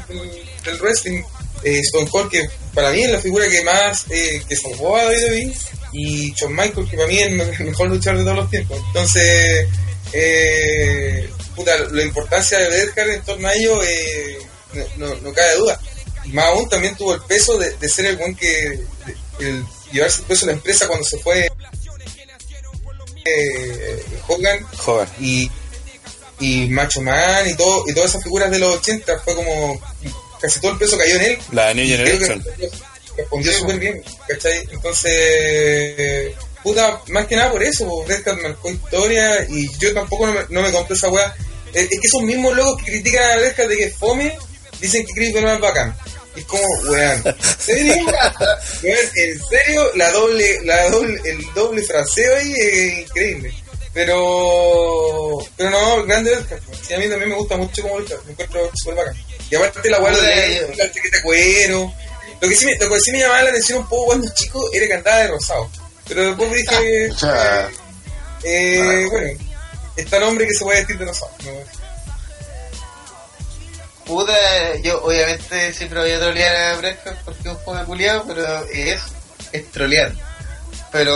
del, 0.65 0.81
wrestling. 0.81 1.21
Eh, 1.61 1.79
Stone 1.79 2.09
Cold, 2.09 2.31
que 2.31 2.49
para 2.73 2.89
mí 2.91 3.03
es 3.03 3.11
la 3.11 3.19
figura 3.19 3.49
que 3.49 3.61
más 3.63 4.05
eh, 4.09 4.41
que 4.47 4.55
salvó 4.55 4.95
a 4.95 5.03
WWE, 5.07 5.53
y 5.91 6.31
Shawn 6.33 6.55
Michaels, 6.55 6.89
que 6.89 6.95
para 6.95 7.09
mí 7.09 7.17
es 7.19 7.27
el 7.27 7.33
me- 7.33 7.43
el 7.43 7.65
mejor 7.65 7.89
luchador 7.89 8.19
de 8.19 8.23
todos 8.23 8.37
los 8.37 8.49
tiempos. 8.49 8.79
Entonces, 8.87 9.67
eh, 10.13 11.29
puta, 11.55 11.77
la 11.91 12.01
importancia 12.03 12.57
de 12.59 12.67
Bret 12.69 12.97
Hart 12.97 13.09
en 13.11 13.21
torno 13.23 13.47
a 13.47 13.53
ello 13.53 13.83
eh, 13.83 14.37
no, 14.97 15.07
no, 15.07 15.15
no 15.15 15.33
cabe 15.33 15.55
duda. 15.57 15.79
Y 16.25 16.29
más 16.33 16.45
aún 16.45 16.67
también 16.69 16.95
tuvo 16.95 17.13
el 17.15 17.21
peso 17.21 17.57
de, 17.57 17.71
de 17.77 17.89
ser 17.89 18.05
el 18.07 18.17
buen 18.17 18.35
que 18.35 18.47
de- 18.47 18.85
el 19.39 19.63
llevarse 19.91 20.21
el 20.21 20.27
peso 20.27 20.45
de 20.45 20.51
la 20.51 20.57
empresa 20.57 20.87
cuando 20.87 21.05
se 21.05 21.17
fue 21.19 21.49
eh, 23.25 24.03
Hogan 24.27 24.63
Joder. 24.77 25.07
y, 25.19 25.49
y 26.39 26.67
Macho 26.67 27.01
Man 27.01 27.47
y 27.49 27.55
todo 27.55 27.83
y 27.87 27.93
todas 27.93 28.11
esas 28.11 28.23
figuras 28.23 28.49
de 28.51 28.59
los 28.59 28.75
80 28.77 29.19
fue 29.19 29.35
como 29.35 29.79
casi 30.41 30.59
todo 30.61 30.71
el 30.73 30.77
peso 30.77 30.97
cayó 30.97 31.15
en 31.15 31.21
él 31.23 31.37
La 31.51 31.73
New 31.73 31.85
creo 31.85 32.05
que 32.19 32.25
Generation. 32.25 32.43
respondió- 33.17 33.53
súper 33.53 33.79
bien 33.79 34.03
¿cachai? 34.27 34.67
entonces 34.71 36.33
puta 36.63 37.01
más 37.07 37.25
que 37.27 37.35
nada 37.35 37.51
por 37.51 37.63
eso 37.63 37.85
po, 37.87 38.05
Red 38.07 38.27
Hat 38.27 38.37
marcó 38.41 38.69
historia 38.71 39.45
y 39.49 39.69
yo 39.77 39.93
tampoco 39.93 40.27
no 40.27 40.33
me, 40.33 40.39
no 40.49 40.61
me 40.61 40.71
compré 40.71 40.95
esa 40.95 41.09
weá 41.09 41.35
es, 41.73 41.83
es 41.83 41.89
que 41.89 42.07
esos 42.07 42.21
mismos 42.23 42.55
locos 42.55 42.77
que 42.83 42.91
critican 42.91 43.23
a 43.23 43.35
Red 43.35 43.59
Hat 43.59 43.67
de 43.67 43.77
que 43.77 43.83
es 43.85 43.95
fome 43.95 44.37
dicen 44.79 45.05
que 45.05 45.13
Chris 45.13 45.33
Benoit 45.33 45.55
es 45.55 45.61
bacán 45.61 45.95
y 46.35 46.39
es 46.39 46.45
como 46.45 46.63
weón 46.89 47.21
¿en 47.25 47.35
serio? 47.59 47.95
Weón, 48.83 48.97
en 49.15 49.41
serio 49.49 49.91
la 49.95 50.11
doble 50.11 50.59
la 50.63 50.89
doble 50.89 51.19
el 51.25 51.53
doble 51.53 51.83
fraseo 51.83 52.35
ahí 52.37 52.53
es 52.53 52.99
increíble 52.99 53.53
pero 53.93 55.37
pero 55.57 55.69
no 55.69 56.05
grande 56.05 56.33
Hat 56.35 56.45
sí, 56.87 56.93
a 56.93 56.97
mí 56.97 57.07
también 57.09 57.29
me 57.29 57.35
gusta 57.35 57.57
mucho 57.57 57.81
como 57.81 57.99
lucha 57.99 58.15
me 58.25 58.31
encuentro 58.31 58.69
súper 58.75 58.95
bacán 58.95 59.15
y 59.49 59.55
aparte 59.55 59.89
la 59.89 59.97
Puta, 59.99 60.11
de 60.21 60.55
yo- 60.61 60.75
la 60.75 60.91
chaqueta 60.91 61.17
de 61.17 61.23
cuero 61.23 61.93
lo 62.41 62.47
que, 62.47 62.55
sí 62.55 62.65
me, 62.65 62.75
lo 62.77 62.89
que 62.89 62.99
sí 63.01 63.11
me 63.11 63.19
llamaba 63.19 63.43
la 63.43 63.49
atención 63.49 63.79
un 63.79 63.89
poco 63.89 64.05
cuando 64.05 64.33
chico 64.33 64.69
era 64.71 64.87
que 64.87 64.93
andaba 64.93 65.17
de 65.17 65.27
rosado. 65.27 65.69
Pero 66.07 66.23
después 66.27 66.53
dije, 66.53 67.11
sea, 67.17 67.69
eh, 68.43 69.05
bueno, 69.11 69.37
está 69.97 70.19
nombre 70.21 70.47
que 70.47 70.53
se 70.53 70.63
puede 70.63 70.77
vestir 70.77 70.97
de 70.99 71.05
rosado. 71.05 71.31
¿no? 71.43 71.51
Puta, 74.09 74.75
yo 74.81 75.03
obviamente 75.03 75.71
siempre 75.71 75.99
voy 75.99 76.09
a 76.09 76.19
trolear 76.19 76.55
a 76.55 76.77
Bret 76.77 76.99
Hart 77.05 77.19
porque 77.23 77.41
es 77.41 77.55
un 77.55 77.55
juego 77.57 77.85
culiado, 77.85 78.25
pero 78.25 78.65
es, 78.73 78.99
es 79.51 79.71
trolear. 79.71 80.11
Pero, 80.91 81.15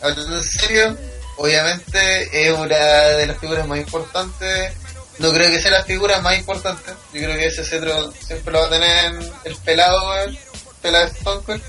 hablando 0.00 0.36
en 0.36 0.44
serio, 0.44 0.96
obviamente 1.36 2.46
es 2.46 2.56
una 2.56 2.76
de 2.76 3.26
las 3.26 3.38
figuras 3.38 3.66
más 3.66 3.80
importantes. 3.80 4.72
No 5.18 5.32
creo 5.32 5.50
que 5.50 5.60
sea 5.60 5.72
la 5.72 5.82
figura 5.82 6.20
más 6.20 6.38
importante. 6.38 6.92
Yo 7.12 7.22
creo 7.22 7.36
que 7.36 7.46
ese 7.46 7.64
cetro 7.64 8.12
siempre 8.24 8.52
lo 8.52 8.60
va 8.60 8.66
a 8.66 8.70
tener 8.70 9.12
el 9.42 9.56
pelado, 9.56 10.10
weón, 10.10 10.38
pelado 10.80 11.06
de 11.06 11.10
Stone 11.10 11.42
Cold, 11.44 11.62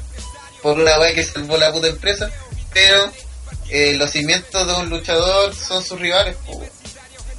por 0.62 0.78
una 0.78 1.00
weá 1.00 1.16
que 1.16 1.24
salvó 1.24 1.58
la 1.58 1.72
puta 1.72 1.88
empresa. 1.88 2.30
Pero 2.72 3.12
eh, 3.70 3.96
los 3.96 4.12
cimientos 4.12 4.68
de 4.68 4.74
un 4.76 4.88
luchador 4.92 5.56
son 5.56 5.84
sus 5.84 6.00
rivales, 6.00 6.36
po. 6.46 6.64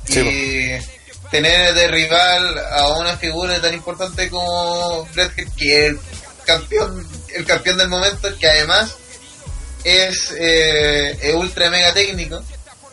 Sí, 0.05 0.19
y 0.19 1.02
tener 1.33 1.75
de 1.75 1.89
rival 1.89 2.59
a 2.73 2.89
una 2.99 3.17
figura 3.17 3.61
tan 3.61 3.75
importante 3.75 4.31
como 4.31 5.05
Bret 5.15 5.33
Hart, 5.37 5.49
que 5.57 5.87
es 5.87 5.93
el 5.93 6.01
campeón, 6.45 7.09
el 7.35 7.45
campeón 7.47 7.79
del 7.79 7.89
momento, 7.89 8.29
que 8.39 8.47
además 8.47 8.95
es, 9.83 10.33
eh, 10.39 11.19
es 11.21 11.35
ultra 11.35 11.71
mega 11.71 11.93
técnico, 11.95 12.41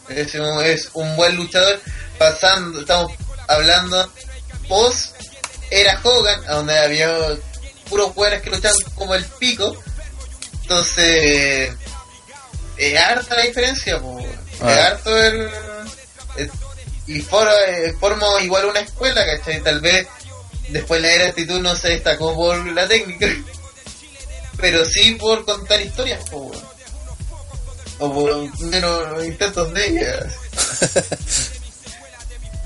es 0.07 0.33
un, 0.35 0.65
es 0.65 0.89
un 0.93 1.15
buen 1.15 1.35
luchador, 1.35 1.79
pasando, 2.17 2.79
estamos 2.79 3.11
hablando 3.47 4.11
post 4.67 5.15
era 5.69 5.99
Hogan, 6.03 6.41
a 6.47 6.53
donde 6.53 6.79
había 6.79 7.11
puros 7.89 8.15
buenos 8.15 8.41
que 8.41 8.49
luchaban 8.51 8.77
como 8.95 9.13
el 9.15 9.25
pico, 9.25 9.75
entonces 10.61 11.71
es 12.77 12.97
harta 12.99 13.35
la 13.35 13.41
diferencia, 13.43 13.99
po. 13.99 14.19
es 14.19 14.27
Ah. 14.61 14.87
harto 14.87 15.17
el, 15.17 15.49
el- 16.37 16.51
y 17.11 17.21
for- 17.21 17.47
eh, 17.67 17.93
forma 17.99 18.25
igual 18.41 18.65
una 18.65 18.79
escuela, 18.81 19.25
¿cachai? 19.25 19.61
Tal 19.61 19.79
vez 19.81 20.07
después 20.69 21.01
la 21.01 21.11
era 21.11 21.27
actitud 21.27 21.59
no 21.59 21.75
se 21.75 21.89
destacó 21.89 22.35
por 22.35 22.55
la 22.71 22.87
técnica, 22.87 23.27
pero 24.57 24.85
sí 24.85 25.15
por 25.15 25.43
contar 25.45 25.81
historias, 25.81 26.21
o 26.31 26.51
por 28.13 28.59
menos 28.61 29.25
intentos 29.25 29.73
de 29.73 29.87
ellas. 29.87 30.33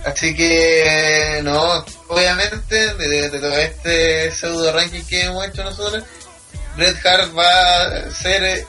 Así 0.06 0.36
que, 0.36 1.40
no, 1.44 1.86
obviamente, 2.10 2.94
de, 2.96 3.30
de 3.30 3.40
todo 3.40 3.56
este 3.58 4.32
pseudo 4.32 4.74
ranking 4.74 5.02
que 5.06 5.24
hemos 5.24 5.48
hecho 5.48 5.64
nosotros, 5.64 6.04
Bret 6.76 6.98
Hart 7.06 7.32
va 7.38 7.84
a 7.84 8.12
ser 8.12 8.68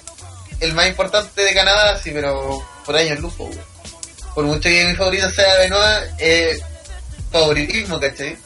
el 0.61 0.73
más 0.75 0.87
importante 0.87 1.43
de 1.43 1.53
Canadá, 1.53 1.99
sí, 2.01 2.13
pero 2.15 2.65
por 2.87 2.95
años 2.97 3.19
po, 3.35 3.45
weón. 3.47 3.74
Por 4.35 4.45
mucho 4.45 4.69
que 4.69 4.85
mi 4.87 4.97
favorito 4.97 5.31
sea 5.31 5.59
Benoit, 5.59 6.11
eh, 6.19 6.59
favoritismo, 7.31 8.01
¿cachai? 8.01 8.37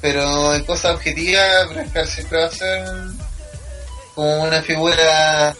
Pero 0.00 0.54
en 0.54 0.64
cosas 0.64 0.94
objetivas, 0.96 1.68
Bret 1.70 1.96
Hart 1.96 2.08
siempre 2.08 2.38
va 2.38 2.46
a 2.46 2.50
ser 2.50 2.88
como 4.14 4.42
una 4.44 4.62
figura 4.62 5.56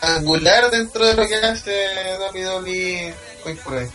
angular 0.00 0.70
dentro 0.70 1.06
de 1.06 1.14
lo 1.14 1.26
que 1.26 1.36
hace 1.36 1.88
WWE 2.32 3.14
hoy 3.44 3.54
por 3.54 3.74
hoy. 3.74 3.90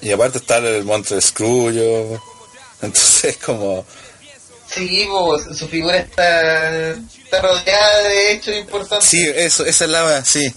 Y 0.00 0.10
aparte 0.10 0.38
está 0.38 0.58
el 0.58 0.84
Montre 0.84 1.20
Screwjo. 1.20 2.20
Entonces, 2.82 3.36
como. 3.38 3.86
Sí, 4.66 5.06
pues, 5.08 5.56
su 5.56 5.68
figura 5.68 5.98
está, 5.98 6.90
está 6.90 7.40
rodeada 7.40 8.02
de 8.08 8.32
hechos 8.32 8.56
importantes. 8.56 9.08
Sí, 9.08 9.30
eso, 9.34 9.64
esa 9.64 9.84
es 9.84 9.90
la. 9.90 10.24
Sí. 10.24 10.52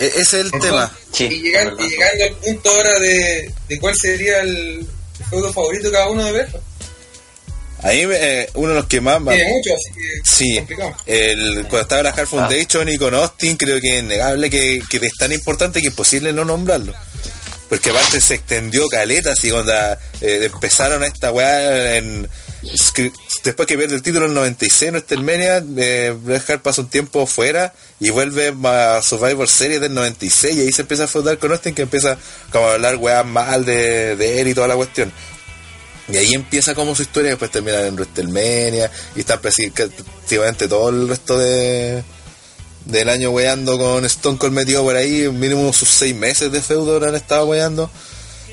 E- 0.00 0.06
ese 0.06 0.20
es 0.20 0.34
el 0.34 0.50
tema. 0.52 0.90
Sí, 1.12 1.24
Y, 1.30 1.42
llegando, 1.42 1.76
y 1.84 1.88
llegando 1.90 2.24
al 2.24 2.34
punto 2.36 2.70
ahora 2.70 2.98
de, 2.98 3.52
de 3.68 3.78
cuál 3.80 3.94
sería 3.96 4.40
el 4.40 4.86
juego 5.28 5.52
favorito 5.52 5.86
de 5.88 5.92
cada 5.92 6.08
uno 6.08 6.24
de 6.32 6.40
Hart. 6.40 6.56
Ahí 7.82 8.06
eh, 8.10 8.48
uno 8.54 8.68
de 8.70 8.74
los 8.74 8.86
que 8.86 9.00
más. 9.00 9.16
va- 9.26 9.32
Tiene 9.34 9.52
mucho, 9.52 9.70
así 9.74 9.90
que 9.94 10.28
Sí, 10.28 10.56
complicado. 10.56 10.94
el, 11.06 11.54
cuando 11.62 11.80
estaba 11.80 12.02
la 12.02 12.10
Hard 12.10 12.26
Foundation 12.26 12.88
y 12.90 12.98
con 12.98 13.14
Austin, 13.14 13.56
creo 13.56 13.80
que 13.80 13.96
es 13.98 14.02
innegable 14.02 14.50
que, 14.50 14.82
que 14.90 14.96
es 14.98 15.12
tan 15.18 15.32
importante 15.32 15.80
que 15.80 15.88
es 15.88 15.94
posible 15.94 16.32
no 16.32 16.44
nombrarlo. 16.44 16.94
porque 17.70 17.90
aparte 17.90 18.20
se 18.20 18.34
extendió 18.34 18.86
caleta, 18.88 19.32
así 19.32 19.50
cuando 19.50 19.72
eh, 20.20 20.50
empezaron 20.52 21.02
a 21.02 21.06
esta 21.06 21.30
weá 21.32 21.96
en, 21.96 22.28
después 23.42 23.66
que 23.66 23.76
pierde 23.76 23.94
el 23.94 24.02
título 24.02 24.26
en 24.26 24.34
96 24.34 24.82
en 24.82 24.94
WrestleMania, 24.94 25.64
eh, 25.78 26.40
Hart 26.48 26.62
pasa 26.62 26.82
un 26.82 26.88
tiempo 26.88 27.26
fuera 27.26 27.72
y 27.98 28.10
vuelve 28.10 28.54
a 28.64 29.00
Survivor 29.02 29.48
Series 29.48 29.80
del 29.80 29.94
96 29.94 30.56
y 30.56 30.60
ahí 30.60 30.72
se 30.72 30.82
empieza 30.82 31.04
a 31.04 31.06
feudar 31.06 31.38
con 31.38 31.52
Austin 31.52 31.74
que 31.74 31.82
empieza 31.82 32.18
como 32.52 32.66
a 32.66 32.74
hablar 32.74 32.96
weá 32.96 33.22
mal 33.22 33.64
de, 33.64 34.40
él 34.40 34.48
y 34.48 34.54
toda 34.54 34.68
la 34.68 34.76
cuestión. 34.76 35.12
Y 36.08 36.16
ahí 36.16 36.34
empieza 36.34 36.74
como 36.74 36.94
su 36.94 37.02
historia, 37.02 37.30
después 37.30 37.50
termina 37.50 37.86
en 37.86 37.94
WrestleMania 37.94 38.90
y 39.14 39.20
está 39.20 39.40
prácticamente 39.40 40.68
todo 40.68 40.88
el 40.88 41.08
resto 41.08 41.38
de 41.38 42.02
del 42.86 43.10
año 43.10 43.30
weando 43.30 43.78
con 43.78 44.04
Stone 44.06 44.38
Cold 44.38 44.54
metido 44.54 44.82
por 44.82 44.96
ahí, 44.96 45.28
mínimo 45.28 45.70
sus 45.72 45.88
seis 45.90 46.14
meses 46.14 46.50
de 46.50 46.60
feudo 46.60 46.96
han 47.06 47.14
estado 47.14 47.46
weando. 47.46 47.90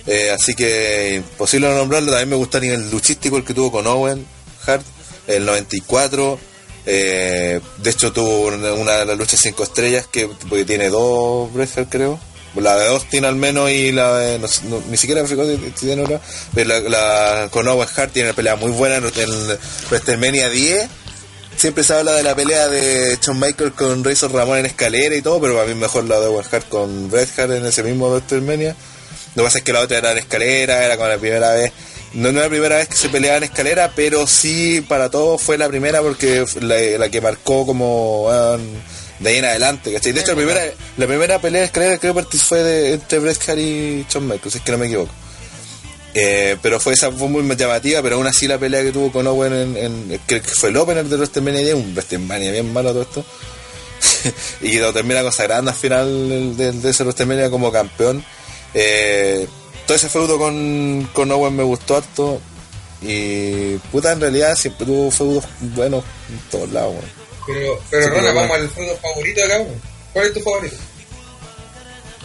Eh, 0.05 0.31
así 0.31 0.53
que 0.53 1.15
imposible 1.15 1.67
no 1.67 1.75
nombrarlo, 1.75 2.11
también 2.11 2.29
me 2.29 2.35
gusta 2.35 2.59
a 2.59 2.61
nivel 2.61 2.89
luchístico 2.91 3.37
el 3.37 3.43
que 3.43 3.53
tuvo 3.53 3.71
con 3.71 3.87
Owen 3.87 4.36
Hart, 4.67 4.83
el 5.27 5.45
94. 5.45 6.39
Eh, 6.89 7.59
de 7.79 7.89
hecho 7.89 8.13
tuvo 8.13 8.47
una, 8.47 8.97
de 8.99 9.05
las 9.05 9.17
luchas 9.17 9.41
cinco 9.41 9.63
estrellas 9.63 10.07
que 10.09 10.27
porque 10.47 10.63
tiene 10.63 10.89
dos 10.89 11.51
Bret 11.53 11.69
Hart, 11.77 11.89
creo 11.89 12.17
la 12.55 12.75
de 12.77 12.87
Austin 12.87 13.25
al 13.25 13.35
menos 13.35 13.69
y 13.69 13.91
la 13.91 14.17
de 14.17 14.39
no 14.39 14.47
no- 14.69 14.81
ni 14.89 14.95
siquiera 14.97 15.21
tiene 15.79 16.01
otra 16.03 16.19
la, 16.55 16.79
la- 16.79 17.49
con 17.51 17.67
Owen 17.67 17.87
Hart 17.95 18.13
tiene 18.13 18.29
una 18.29 18.35
pelea 18.35 18.55
muy 18.55 18.71
buena 18.71 18.95
en, 18.95 19.03
WrestleMania 19.91 20.49
10 20.49 20.87
siempre 21.57 21.83
se 21.83 21.93
habla 21.93 22.13
de 22.13 22.23
la 22.23 22.35
pelea 22.35 22.67
de 22.69 23.17
Shawn 23.21 23.37
Michaels 23.39 23.73
con 23.73 24.03
Razor 24.03 24.31
Ramón 24.33 24.57
en 24.59 24.65
escalera 24.65 25.13
y 25.15 25.21
todo 25.21 25.39
pero 25.41 25.55
para 25.55 25.67
mí 25.67 25.75
mejor 25.75 26.05
la 26.05 26.19
de 26.19 26.27
Owen 26.27 26.45
Hart 26.51 26.67
con 26.69 27.11
Bret 27.11 27.29
Hart 27.37 27.51
en 27.51 27.65
ese 27.65 27.83
mismo 27.83 28.09
WrestleMania 28.09 28.75
lo 29.35 29.43
que 29.43 29.47
pasa 29.47 29.57
es 29.59 29.63
que 29.63 29.73
la 29.73 29.81
otra 29.81 29.97
era 29.97 30.13
en 30.13 30.17
escalera 30.19 30.83
era 30.85 30.95
como 30.95 31.09
la 31.09 31.17
primera 31.17 31.51
vez 31.53 31.71
no, 32.13 32.31
no 32.31 32.39
era 32.39 32.43
la 32.43 32.49
primera 32.49 32.75
vez 32.77 32.87
que 32.87 32.95
se 32.95 33.09
peleaba 33.09 33.37
en 33.37 33.43
escalera 33.43 33.91
pero 33.95 34.25
sí 34.27 34.81
para 34.87 35.09
todos 35.09 35.41
fue 35.41 35.57
la 35.57 35.67
primera 35.67 36.01
porque 36.01 36.45
la, 36.61 36.75
la 36.97 37.09
que 37.09 37.21
marcó 37.21 37.65
como 37.65 38.29
de 39.19 39.29
ahí 39.29 39.37
en 39.37 39.45
adelante, 39.45 39.91
¿cachai? 39.91 40.11
De 40.11 40.21
hecho, 40.21 40.31
la 40.31 40.35
primera, 40.37 40.61
la 40.97 41.07
primera 41.07 41.41
pelea 41.41 41.61
de 41.61 41.65
escalera 41.67 41.97
creo 41.97 42.13
que 42.13 42.37
fue 42.37 42.61
de, 42.63 42.93
entre 42.93 43.17
Bret 43.19 43.49
Hart 43.49 43.57
y 43.59 44.05
Shawn 44.07 44.27
Michaels, 44.27 44.51
si 44.53 44.57
es 44.59 44.63
que 44.63 44.71
no 44.71 44.77
me 44.77 44.85
equivoco. 44.85 45.11
Eh, 46.13 46.55
pero 46.61 46.79
fue 46.79 46.93
esa 46.93 47.11
fue 47.11 47.27
muy 47.27 47.43
llamativa, 47.55 48.01
pero 48.01 48.15
aún 48.15 48.27
así 48.27 48.47
la 48.47 48.57
pelea 48.57 48.81
que 48.83 48.91
tuvo 48.91 49.11
con 49.11 49.25
Owen 49.27 49.53
en, 49.53 49.77
en- 49.77 50.19
creo 50.25 50.41
que 50.41 50.49
fue 50.49 50.69
el 50.69 50.77
opener 50.77 51.05
de 51.05 51.15
WrestleMania 51.15 51.61
10, 51.61 51.73
un 51.75 51.91
WrestleMania 51.93 52.51
bien 52.51 52.71
malo 52.73 52.91
todo 52.91 53.01
esto. 53.03 53.25
y 54.61 54.77
lo 54.77 54.93
termina 54.93 55.21
consagrando 55.23 55.71
al 55.71 55.77
final 55.77 56.55
de, 56.55 56.71
de 56.71 56.89
ese 56.89 57.03
WrestleMania 57.03 57.49
como 57.49 57.71
campeón. 57.71 58.23
Eh, 58.73 59.47
todo 59.87 59.95
ese 59.95 60.09
feudo 60.09 60.37
con, 60.37 61.09
con 61.13 61.31
Owen 61.31 61.55
me 61.55 61.63
gustó 61.63 61.97
harto. 61.97 62.39
Y 63.01 63.77
puta, 63.91 64.11
en 64.11 64.21
realidad 64.21 64.55
siempre 64.55 64.85
tuvo 64.85 65.09
feudos 65.09 65.45
buenos 65.59 66.03
en 66.29 66.39
todos 66.51 66.69
lados. 66.71 66.93
weón. 66.93 67.17
Pero, 67.47 67.79
pero 67.89 68.09
Rona, 68.09 68.33
vamos 68.33 68.57
al 68.57 68.69
feudo 68.69 68.97
favorito 68.97 69.41
cada 69.47 69.61
uno. 69.61 69.71
¿Cuál 70.13 70.25
es 70.27 70.33
tu 70.33 70.41
favorito? 70.41 70.75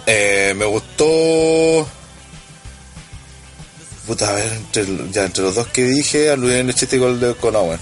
Eh, 0.06 0.52
me 0.56 0.64
gustó. 0.64 1.86
Puta, 4.06 4.30
a 4.30 4.32
ver, 4.32 4.52
entre, 4.52 4.84
ya 5.12 5.24
entre 5.24 5.44
los 5.44 5.54
dos 5.54 5.68
que 5.68 5.84
dije, 5.84 6.30
aludí 6.30 6.58
en 6.58 6.68
el 6.68 6.74
chiste 6.74 6.98
con 6.98 7.34
con 7.34 7.54
Owen. 7.54 7.78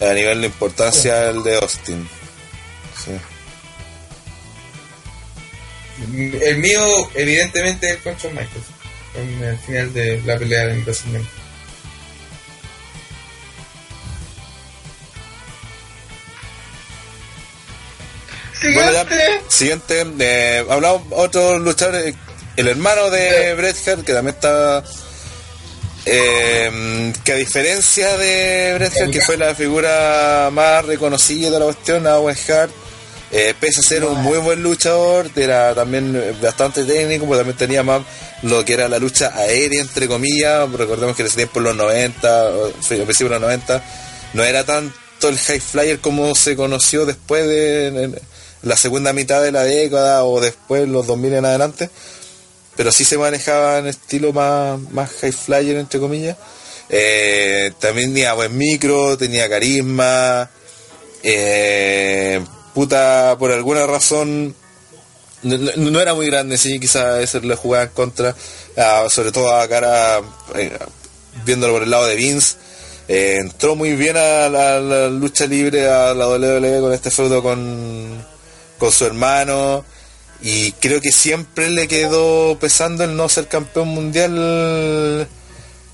A 0.00 0.12
nivel 0.12 0.40
de 0.40 0.48
importancia, 0.48 1.30
el 1.30 1.44
de 1.44 1.56
Austin. 1.56 2.08
Sí. 3.04 3.12
El 6.02 6.58
mío, 6.58 7.10
evidentemente, 7.14 7.88
es 7.90 7.96
con 7.98 8.14
Shawn 8.16 8.34
Michaels. 8.34 8.66
En 9.14 9.44
el 9.44 9.58
final 9.58 9.92
de 9.94 10.20
la 10.26 10.38
pelea 10.38 10.66
de 10.66 10.78
WrestleMania. 10.82 11.28
Bueno, 18.74 18.92
ya, 18.92 19.06
siguiente, 19.48 20.04
eh, 20.18 20.64
hablamos 20.68 21.02
otro 21.10 21.58
luchador, 21.58 21.94
eh, 21.96 22.14
el 22.56 22.68
hermano 22.68 23.10
de 23.10 23.54
Bret 23.54 23.76
Hart, 23.86 24.04
que 24.04 24.12
también 24.12 24.34
está. 24.34 24.82
eh, 26.08 27.12
que 27.24 27.32
a 27.32 27.36
diferencia 27.36 28.16
de 28.16 28.74
Bret 28.76 28.92
Hart, 28.96 29.10
que 29.12 29.20
fue 29.20 29.36
la 29.36 29.54
figura 29.54 30.48
más 30.52 30.84
reconocida 30.84 31.50
de 31.50 31.58
la 31.58 31.64
cuestión, 31.66 32.06
Owen 32.06 32.36
Hart, 32.48 32.70
eh, 33.32 33.54
pese 33.58 33.80
a 33.80 33.82
ser 33.82 34.04
un 34.04 34.22
muy 34.22 34.38
buen 34.38 34.62
luchador, 34.62 35.28
era 35.34 35.74
también 35.74 36.14
eh, 36.14 36.32
bastante 36.40 36.84
técnico, 36.84 37.26
porque 37.26 37.38
también 37.38 37.56
tenía 37.58 37.82
más 37.82 38.02
lo 38.42 38.64
que 38.64 38.74
era 38.74 38.88
la 38.88 38.98
lucha 38.98 39.32
aérea, 39.34 39.80
entre 39.80 40.06
comillas. 40.06 40.70
Recordemos 40.70 41.16
que 41.16 41.22
en 41.22 41.26
ese 41.26 41.36
tiempo, 41.36 41.58
en 41.58 41.64
los 41.64 41.76
90, 41.76 42.50
o, 42.50 42.70
principios 42.70 43.18
de 43.18 43.28
los 43.28 43.40
90, 43.40 43.84
no 44.34 44.44
era 44.44 44.64
tanto 44.64 45.28
el 45.28 45.38
high 45.38 45.60
flyer 45.60 46.00
como 46.00 46.34
se 46.34 46.54
conoció 46.54 47.04
después 47.04 47.46
de 47.48 48.20
la 48.62 48.76
segunda 48.76 49.12
mitad 49.12 49.42
de 49.42 49.50
la 49.50 49.64
década 49.64 50.24
o 50.24 50.40
después, 50.40 50.88
los 50.88 51.06
2000 51.06 51.34
en 51.34 51.44
adelante. 51.44 51.90
Pero 52.76 52.92
sí 52.92 53.04
se 53.04 53.18
manejaba 53.18 53.78
en 53.78 53.88
estilo 53.88 54.32
más, 54.32 54.78
más 54.92 55.10
high 55.20 55.32
flyer, 55.32 55.76
entre 55.78 55.98
comillas. 55.98 56.36
Eh, 56.88 57.72
también 57.80 58.12
tenía 58.12 58.34
buen 58.34 58.56
micro, 58.56 59.16
tenía 59.16 59.48
carisma. 59.48 60.48
Eh, 61.22 62.40
puta, 62.76 63.36
por 63.38 63.50
alguna 63.50 63.86
razón 63.86 64.54
no, 65.42 65.98
era 65.98 66.12
muy 66.12 66.26
grande, 66.26 66.58
sí, 66.58 66.78
quizás 66.78 67.22
eso 67.22 67.40
le 67.40 67.56
jugaba 67.56 67.84
en 67.84 67.90
contra, 67.90 68.36
ah, 68.76 69.06
sobre 69.08 69.32
todo 69.32 69.50
a 69.56 69.66
cara, 69.66 70.20
eh, 70.54 70.78
viéndolo 71.46 71.72
por 71.72 71.84
el 71.84 71.90
lado 71.90 72.04
de 72.04 72.16
Vince. 72.16 72.56
Eh, 73.08 73.38
entró 73.40 73.76
muy 73.76 73.96
bien 73.96 74.18
a 74.18 74.50
la, 74.50 74.78
la 74.78 75.08
lucha 75.08 75.46
libre, 75.46 75.88
a 75.88 76.12
la 76.12 76.28
WWE 76.28 76.80
con 76.82 76.92
este 76.92 77.10
feudo 77.10 77.42
con, 77.42 78.22
con 78.76 78.92
su 78.92 79.06
hermano. 79.06 79.82
Y 80.42 80.72
creo 80.72 81.00
que 81.00 81.12
siempre 81.12 81.70
le 81.70 81.88
quedó 81.88 82.58
pesando 82.58 83.04
el 83.04 83.16
no 83.16 83.26
ser 83.30 83.48
campeón 83.48 83.88
mundial 83.88 85.26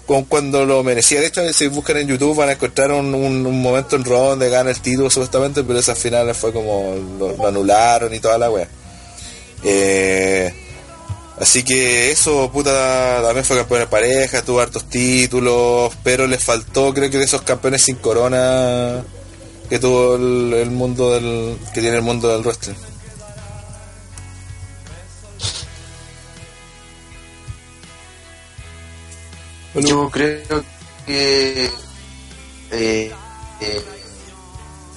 con 0.07 0.25
cuando 0.25 0.65
lo 0.65 0.83
merecía. 0.83 1.21
De 1.21 1.27
hecho, 1.27 1.53
si 1.53 1.69
buscan 1.69 1.97
en 1.99 2.09
YouTube 2.09 2.37
van 2.37 2.49
a 2.49 2.53
encontrar 2.53 2.93
un, 2.93 3.15
un- 3.15 3.63
momento 3.63 3.97
en 3.97 4.05
Raw 4.05 4.31
donde 4.31 4.49
gana 4.51 4.71
el 4.71 4.81
título 4.81 5.11
supuestamente, 5.11 5.63
pero 5.65 5.79
esas 5.79 5.99
finales 5.99 6.37
fue 6.37 6.53
como 6.53 6.95
lo, 7.19 7.47
anularon 7.47 8.13
y 8.15 8.19
toda 8.21 8.39
la 8.39 8.51
wea. 8.51 8.69
Eh, 9.65 10.53
así 11.39 11.63
que 11.63 12.11
eso, 12.11 12.51
puta, 12.53 13.21
también 13.23 13.45
fue 13.45 13.57
campeón 13.57 13.81
de 13.81 13.87
pareja, 13.87 14.43
tuvo 14.43 14.61
hartos 14.61 14.89
títulos, 14.89 15.93
pero 16.03 16.27
le 16.27 16.39
faltó, 16.39 16.93
creo 16.93 17.11
que 17.11 17.19
de 17.19 17.25
esos 17.25 17.43
campeones 17.43 17.83
sin 17.83 17.97
corona 17.97 19.05
que 19.69 19.79
tuvo 19.79 20.17
el, 20.17 20.53
el 20.55 20.71
mundo 20.71 21.13
del, 21.13 21.57
que 21.73 21.81
tiene 21.81 21.97
el 21.97 22.03
mundo 22.03 22.29
del 22.29 22.43
wrestling. 22.43 22.75
Yo 29.75 30.11
creo 30.11 30.65
que. 31.07 31.71
Eh, 32.71 33.13
eh, 33.61 33.85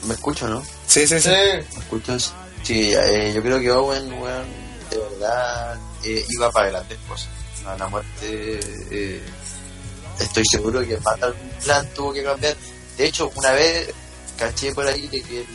¿Me 0.07 0.13
escucho, 0.13 0.47
no? 0.47 0.63
Sí, 0.87 1.07
sí, 1.07 1.19
sí. 1.19 1.29
¿Me 1.29 1.59
escuchas? 1.59 2.33
Sí, 2.63 2.93
eh, 2.93 3.31
yo 3.35 3.41
creo 3.41 3.59
que 3.59 3.71
Owen, 3.71 4.11
weón, 4.13 4.45
de 4.89 4.97
verdad 4.97 5.77
eh, 6.03 6.25
iba 6.29 6.51
para 6.51 6.69
grandes 6.69 6.97
cosas. 7.07 7.29
A 7.65 7.75
la 7.77 7.87
muerte, 7.87 8.59
eh, 8.91 9.21
estoy 10.19 10.43
seguro 10.49 10.85
que 10.85 10.97
más 10.97 11.21
algún 11.21 11.49
plan 11.63 11.87
tuvo 11.95 12.13
que 12.13 12.23
cambiar. 12.23 12.55
De 12.97 13.05
hecho, 13.05 13.31
una 13.35 13.51
vez 13.51 13.89
caché 14.37 14.73
por 14.73 14.85
ahí 14.87 15.07
de 15.07 15.21
que 15.21 15.39
el, 15.39 15.47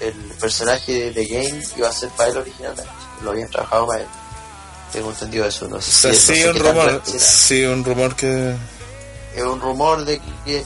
el 0.00 0.14
personaje 0.40 1.10
de 1.12 1.26
Game 1.26 1.62
iba 1.76 1.88
a 1.88 1.92
ser 1.92 2.08
para 2.10 2.30
él 2.30 2.38
originalmente. 2.38 2.90
Lo 3.22 3.30
habían 3.30 3.50
trabajado 3.50 3.86
para 3.86 4.00
él. 4.02 4.08
Tengo 4.92 5.10
entendido 5.10 5.46
eso. 5.46 5.68
No 5.68 5.80
sé 5.80 5.90
O 6.08 6.12
sea, 6.12 6.14
si 6.14 6.18
no 6.32 6.34
sí, 6.36 6.42
sé 6.42 6.50
un 6.50 6.58
rumor, 6.58 7.02
sí, 7.04 7.64
un 7.64 7.84
rumor 7.84 8.16
que... 8.16 8.54
es 9.36 9.42
un 9.42 9.60
rumor 9.60 10.04
de 10.04 10.18
que 10.44 10.64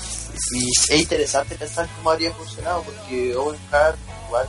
y 0.51 0.69
es 0.69 0.91
interesante 1.01 1.55
pensar 1.55 1.89
cómo 1.97 2.11
habría 2.11 2.33
funcionado 2.35 2.83
porque 2.83 3.35
Owen 3.37 3.59
Hart 3.71 3.97
igual 4.27 4.49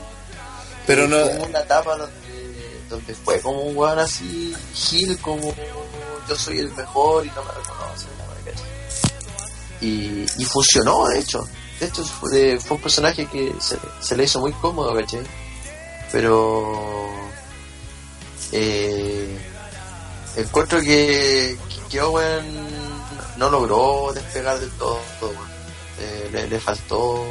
Pero 0.88 1.08
no- 1.08 1.30
tuvo 1.30 1.44
una 1.45 1.60
etapa 1.60 1.95
donde, 1.95 2.80
donde 2.90 3.14
fue 3.14 3.40
como 3.40 3.62
un 3.62 3.78
weón 3.78 4.00
así 4.00 4.56
Gil 4.74 5.18
como 5.20 5.54
yo 6.28 6.36
soy 6.36 6.58
el 6.60 6.72
mejor 6.72 7.24
y 7.26 7.30
no 7.30 7.44
me 7.44 7.52
reconocen 7.52 8.10
¿cachai? 8.45 8.68
y, 9.82 10.26
y 10.38 10.45
funcionó 10.45 11.06
de 11.08 11.20
hecho 11.20 11.48
de 11.80 11.86
hecho 11.86 12.04
fue, 12.04 12.58
un 12.70 12.82
personaje 12.82 13.28
que 13.28 13.54
se, 13.60 13.78
se 14.02 14.18
le 14.18 14.24
hizo 14.24 14.40
muy 14.40 14.54
cómodo 14.54 14.95
¿cachai? 14.95 15.22
pero 16.12 17.12
eh, 18.52 19.38
encuentro 20.38 20.80
que, 20.82 21.58
que 21.90 22.02
Owen 22.02 22.68
no 23.38 23.50
logró 23.50 24.12
despegar 24.14 24.60
del 24.60 24.72
todo. 24.72 25.00
Eh, 26.00 26.30
le, 26.32 26.48
le 26.48 26.60
faltó 26.60 27.26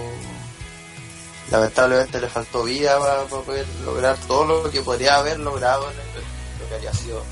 lamentablemente 1.50 2.18
le 2.20 2.28
faltó 2.28 2.64
vida 2.64 2.98
para, 2.98 3.24
poder 3.24 3.66
lograr 3.84 4.16
todo 4.26 4.62
lo 4.64 4.70
que 4.70 4.80
podría 4.80 5.16
haber 5.16 5.38
logrado 5.38 5.90
en 5.90 5.98
el- 5.98 6.60
lo 6.62 6.68
que 6.68 6.74
había 6.76 6.92
sido 6.94 7.22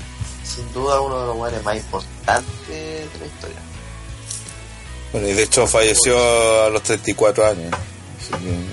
sin 0.45 0.71
duda 0.73 1.01
uno 1.01 1.19
de 1.21 1.25
los 1.25 1.35
jugadores 1.35 1.63
más 1.63 1.77
importantes 1.77 2.67
de 2.67 3.19
la 3.19 3.25
historia. 3.25 3.57
Bueno, 5.11 5.27
y 5.29 5.33
de 5.33 5.43
hecho 5.43 5.65
falleció 5.65 6.63
a 6.65 6.69
los 6.69 6.83
34 6.83 7.47
años. 7.47 7.73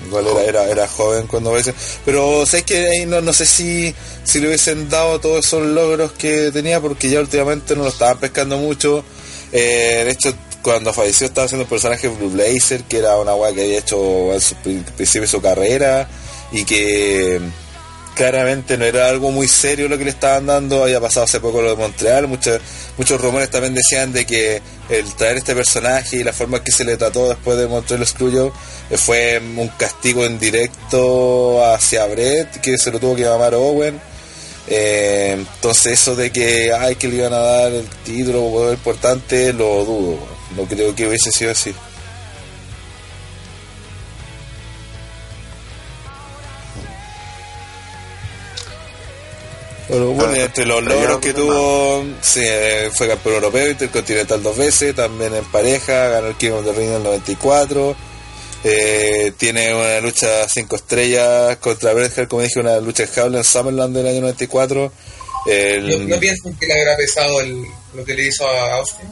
Igual 0.05 0.27
era, 0.27 0.43
era, 0.43 0.69
era 0.69 0.87
joven 0.87 1.27
cuando 1.27 1.51
falleció. 1.51 1.73
Pero 2.05 2.45
sé 2.45 2.63
que 2.63 3.05
no, 3.05 3.21
no 3.21 3.33
sé 3.33 3.45
si, 3.45 3.93
si 4.23 4.39
le 4.39 4.47
hubiesen 4.47 4.89
dado 4.89 5.19
todos 5.19 5.45
esos 5.45 5.65
logros 5.65 6.11
que 6.13 6.51
tenía, 6.51 6.79
porque 6.79 7.09
ya 7.09 7.19
últimamente 7.19 7.75
no 7.75 7.83
lo 7.83 7.89
estaban 7.89 8.17
pescando 8.19 8.57
mucho. 8.57 9.03
Eh, 9.51 10.03
de 10.05 10.11
hecho, 10.11 10.33
cuando 10.61 10.93
falleció 10.93 11.27
estaba 11.27 11.45
haciendo 11.45 11.63
el 11.63 11.69
personaje 11.69 12.07
Blue 12.07 12.29
Blazer, 12.29 12.83
que 12.83 12.97
era 12.97 13.17
una 13.17 13.35
weá 13.35 13.53
que 13.53 13.63
había 13.63 13.79
hecho 13.79 14.31
al 14.31 14.41
principio 14.95 15.21
de 15.21 15.27
su 15.27 15.41
carrera 15.41 16.07
y 16.51 16.65
que 16.65 17.39
claramente 18.21 18.77
no 18.77 18.85
era 18.85 19.09
algo 19.09 19.31
muy 19.31 19.47
serio 19.47 19.89
lo 19.89 19.97
que 19.97 20.03
le 20.03 20.11
estaban 20.11 20.45
dando, 20.45 20.83
había 20.83 21.01
pasado 21.01 21.23
hace 21.23 21.39
poco 21.39 21.59
lo 21.59 21.71
de 21.71 21.75
Montreal, 21.75 22.27
muchos 22.27 22.61
muchos 22.95 23.19
rumores 23.19 23.49
también 23.49 23.73
decían 23.73 24.13
de 24.13 24.27
que 24.27 24.61
el 24.89 25.11
traer 25.15 25.37
este 25.37 25.55
personaje 25.55 26.17
y 26.17 26.23
la 26.23 26.31
forma 26.31 26.63
que 26.63 26.71
se 26.71 26.85
le 26.85 26.97
trató 26.97 27.29
después 27.29 27.57
de 27.57 27.65
Montreal 27.65 28.05
Screwjob 28.05 28.53
eh, 28.91 28.97
fue 28.97 29.41
un 29.57 29.67
castigo 29.69 30.23
en 30.23 30.37
directo 30.37 31.65
hacia 31.65 32.05
Brett, 32.05 32.61
que 32.61 32.77
se 32.77 32.91
lo 32.91 32.99
tuvo 32.99 33.15
que 33.15 33.23
llamar 33.23 33.55
Owen. 33.55 33.99
Eh, 34.67 35.31
entonces 35.39 35.93
eso 35.93 36.15
de 36.15 36.31
que 36.31 36.71
ay 36.71 36.97
que 36.97 37.07
le 37.07 37.15
iban 37.15 37.33
a 37.33 37.39
dar 37.39 37.71
el 37.71 37.87
título 38.05 38.71
importante 38.71 39.51
lo 39.51 39.83
dudo, 39.83 40.19
no 40.55 40.65
creo 40.65 40.93
que 40.93 41.07
hubiese 41.07 41.31
sido 41.31 41.53
así. 41.53 41.73
Bueno, 49.99 50.35
entre 50.35 50.65
los 50.65 50.81
logros 50.83 51.19
que 51.19 51.33
tuvo, 51.33 52.05
sí, 52.21 52.41
eh, 52.43 52.89
fue 52.93 53.07
campeón 53.07 53.35
europeo, 53.35 53.69
intercontinental 53.71 54.41
dos 54.41 54.57
veces, 54.57 54.95
también 54.95 55.33
en 55.35 55.43
pareja, 55.45 56.07
ganó 56.09 56.27
el 56.27 56.35
King 56.35 56.51
of 56.51 56.65
the 56.65 56.71
Ring 56.71 56.89
en 56.89 56.95
el 56.95 57.03
94, 57.03 57.95
eh, 58.63 59.33
tiene 59.37 59.73
una 59.73 59.99
lucha 59.99 60.47
cinco 60.47 60.75
estrellas 60.77 61.57
contra 61.57 61.93
Bret 61.93 62.17
Hart, 62.17 62.29
como 62.29 62.41
dije, 62.43 62.59
una 62.59 62.79
lucha 62.79 63.05
jaula 63.07 63.39
en 63.39 63.43
Summerland 63.43 63.95
del 63.95 64.07
año 64.07 64.21
94. 64.21 64.91
El- 65.47 66.07
¿No, 66.07 66.15
no 66.15 66.19
piensan 66.19 66.55
que 66.55 66.67
le 66.67 66.79
habrá 66.81 66.95
pesado 66.97 67.41
el, 67.41 67.65
lo 67.93 68.05
que 68.05 68.13
le 68.13 68.27
hizo 68.27 68.47
a 68.47 68.75
Austin? 68.75 69.09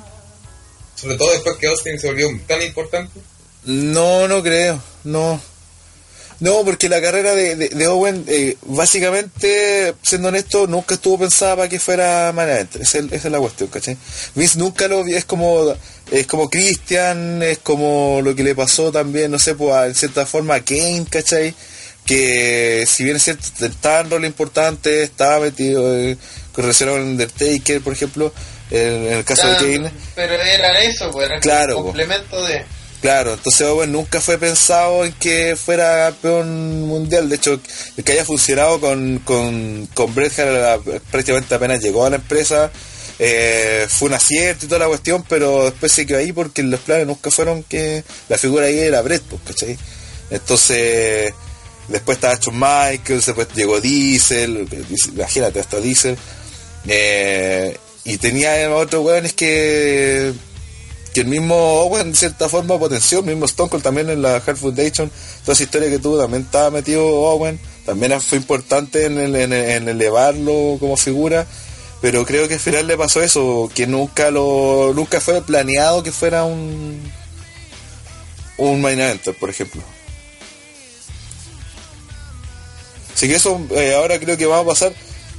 Sobre 0.95 1.17
todo 1.17 1.31
después 1.31 1.57
que 1.57 1.67
Austin 1.67 1.99
se 1.99 2.07
volvió 2.07 2.29
tan 2.47 2.61
importante. 2.61 3.19
No, 3.65 4.27
no 4.27 4.41
creo, 4.43 4.81
no. 5.03 5.41
No, 6.41 6.63
porque 6.63 6.87
la 6.87 7.01
carrera 7.01 7.35
de, 7.35 7.55
de- 7.57 7.69
de 7.69 7.87
Owen, 7.87 8.23
eh, 8.27 8.55
básicamente, 8.63 9.93
siendo 10.01 10.29
honesto, 10.29 10.67
nunca 10.67 10.95
estuvo 10.95 11.19
pensada 11.19 11.55
para 11.57 11.69
que 11.69 11.79
fuera. 11.79 12.29
Esa 12.79 12.99
es, 12.99 13.05
esa 13.11 13.15
es 13.27 13.31
la 13.31 13.39
cuestión, 13.39 13.69
¿cachai? 13.69 13.97
Vince 14.35 14.57
nunca 14.59 14.87
lo 14.87 15.03
vi, 15.03 15.15
es 15.15 15.25
como, 15.25 15.73
es 16.11 16.27
como 16.27 16.49
Christian, 16.49 17.43
es 17.43 17.57
como 17.57 18.21
lo 18.23 18.35
que 18.35 18.43
le 18.43 18.55
pasó 18.55 18.91
también, 18.91 19.31
no 19.31 19.39
sé, 19.39 19.55
pues, 19.55 19.73
a- 19.73 19.87
en 19.87 19.95
cierta 19.95 20.25
forma 20.25 20.55
a 20.55 20.61
Kane, 20.63 21.05
¿cachai? 21.09 21.53
Que 22.05 22.85
si 22.87 23.03
bien 23.03 23.17
es 23.17 23.23
cierto, 23.23 23.43
estaba 23.65 23.99
en 24.01 24.09
rol 24.09 24.25
importante, 24.25 25.03
estaba 25.03 25.39
metido 25.41 25.95
eh, 25.95 26.17
con 26.53 26.63
relación 26.63 26.89
a 26.89 26.93
Undertaker, 26.93 27.81
por 27.81 27.93
ejemplo, 27.93 28.33
en, 28.71 28.79
en 29.07 29.13
el 29.13 29.23
caso 29.25 29.47
de 29.47 29.55
Kane. 29.57 29.91
Pero 30.15 30.33
era 30.35 30.79
eso, 30.81 31.11
pues, 31.11 31.27
era 31.29 31.39
Claro, 31.39 31.77
un 31.79 31.83
complemento 31.85 32.41
de. 32.45 32.63
Claro, 33.01 33.33
entonces 33.33 33.65
Owen 33.65 33.93
nunca 33.93 34.19
fue 34.19 34.37
pensado 34.37 35.05
en 35.05 35.13
que 35.13 35.55
fuera 35.55 36.09
campeón 36.09 36.81
mundial. 36.81 37.29
De 37.29 37.37
hecho, 37.37 37.59
el 37.95 38.03
que 38.03 38.11
haya 38.11 38.25
funcionado 38.25 38.81
con, 38.81 39.19
con, 39.19 39.87
con 39.93 40.13
Bret 40.13 40.37
Hart 40.37 41.01
prácticamente 41.09 41.55
apenas 41.55 41.81
llegó 41.81 42.05
a 42.05 42.09
la 42.09 42.17
empresa, 42.17 42.69
eh, 43.17 43.85
fue 43.87 44.09
un 44.09 44.15
acierto 44.15 44.65
y 44.65 44.67
toda 44.67 44.79
la 44.79 44.87
cuestión, 44.87 45.23
pero 45.27 45.65
después 45.65 45.91
se 45.93 46.05
quedó 46.05 46.17
ahí 46.17 46.33
porque 46.33 46.61
los 46.61 46.79
planes 46.81 47.07
nunca 47.07 47.31
fueron 47.31 47.63
que 47.63 48.03
la 48.27 48.37
figura 48.37 48.65
ahí 48.65 48.79
era 48.79 49.01
Bret, 49.01 49.23
pues, 49.23 49.41
¿cachai? 49.45 49.77
Entonces, 50.29 51.33
después 51.87 52.17
estaba 52.17 52.35
Shawn 52.35 52.55
Michaels, 52.57 53.25
después 53.27 53.47
llegó 53.55 53.79
Diesel, 53.79 54.67
imagínate, 55.13 55.61
hasta 55.61 55.79
Diesel. 55.79 56.17
Eh, 56.85 57.77
y 58.03 58.17
tenía 58.17 58.73
otros 58.73 59.05
weones 59.05 59.33
que 59.33 60.33
que 61.19 61.23
el 61.23 61.27
mismo 61.27 61.55
Owen, 61.81 62.07
en 62.07 62.15
cierta 62.15 62.47
forma, 62.47 62.79
potenció, 62.79 63.19
el 63.19 63.25
mismo 63.25 63.43
Stone 63.45 63.69
Cold 63.69 63.83
también 63.83 64.09
en 64.09 64.21
la 64.21 64.37
Hard 64.37 64.55
Foundation, 64.55 65.11
toda 65.41 65.53
esa 65.53 65.63
historia 65.63 65.89
que 65.89 65.99
tuvo, 65.99 66.17
también 66.17 66.43
estaba 66.43 66.71
metido 66.71 67.05
Owen, 67.05 67.59
también 67.85 68.19
fue 68.21 68.37
importante 68.37 69.05
en, 69.05 69.17
el- 69.17 69.35
en, 69.35 69.51
en 69.51 69.89
elevarlo 69.89 70.77
como 70.79 70.95
figura, 70.95 71.45
pero 72.01 72.25
creo 72.25 72.47
que 72.47 72.53
al 72.53 72.59
final 72.61 72.87
le 72.87 72.95
pasó 72.97 73.21
eso, 73.21 73.69
que 73.75 73.85
nunca 73.85 74.31
lo 74.31 74.93
nunca 74.95 75.19
fue 75.19 75.41
planeado 75.41 76.03
que 76.03 76.13
fuera 76.13 76.45
un 76.45 77.01
un 78.57 78.81
main 78.81 78.99
eventer, 78.99 79.35
por 79.37 79.49
ejemplo. 79.49 79.81
Así 83.13 83.27
que 83.27 83.35
eso, 83.35 83.59
eh, 83.71 83.95
ahora 83.95 84.17
creo 84.19 84.37
que 84.37 84.45
vamos 84.45 84.65
a 84.65 84.69
pasar 84.69 84.93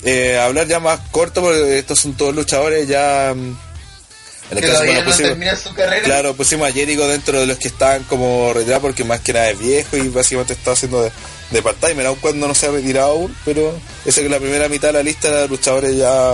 eh, 0.05 0.37
a 0.39 0.45
hablar 0.47 0.67
ya 0.69 0.79
más 0.81 1.01
corto, 1.11 1.41
porque 1.41 1.79
estos 1.79 2.01
son 2.01 2.13
todos 2.15 2.35
luchadores 2.35 2.87
ya... 2.87 3.35
En 4.51 4.59
Que 4.59 4.67
caso, 4.67 4.79
bueno, 4.85 5.01
no 5.05 5.11
pusimos- 5.11 5.59
su 5.61 5.75
carrera. 5.75 6.03
Claro, 6.03 6.35
pusimos 6.35 6.69
a 6.69 6.73
Jericho 6.73 7.07
dentro 7.07 7.39
de 7.41 7.47
los 7.47 7.59
que 7.59 7.69
estaban 7.69 8.03
como 8.05 8.53
retirados 8.53 8.83
porque 8.83 9.05
más 9.05 9.21
que 9.21 9.33
nada 9.33 9.51
es 9.51 9.59
viejo 9.59 9.97
y 9.97 10.09
básicamente 10.09 10.55
está 10.55 10.73
haciendo 10.73 11.03
de, 11.03 11.13
de 11.51 11.63
part-timer, 11.63 12.07
aun 12.07 12.19
cuando 12.21 12.49
no 12.49 12.55
se 12.55 12.67
ha 12.67 12.71
retirado 12.71 13.11
aún, 13.13 13.37
pero 13.45 13.79
esa 14.05 14.21
que 14.21 14.27
es 14.27 14.31
la 14.33 14.39
primera 14.41 14.69
mitad 14.69 14.89
de 14.89 14.95
la 14.95 15.03
lista 15.05 15.31
de 15.31 15.49
luchadores 15.49 15.97
ya 15.97 16.33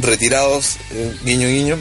retirados, 0.00 0.76
eh, 0.92 1.14
guiño 1.24 1.48
guiño. 1.48 1.78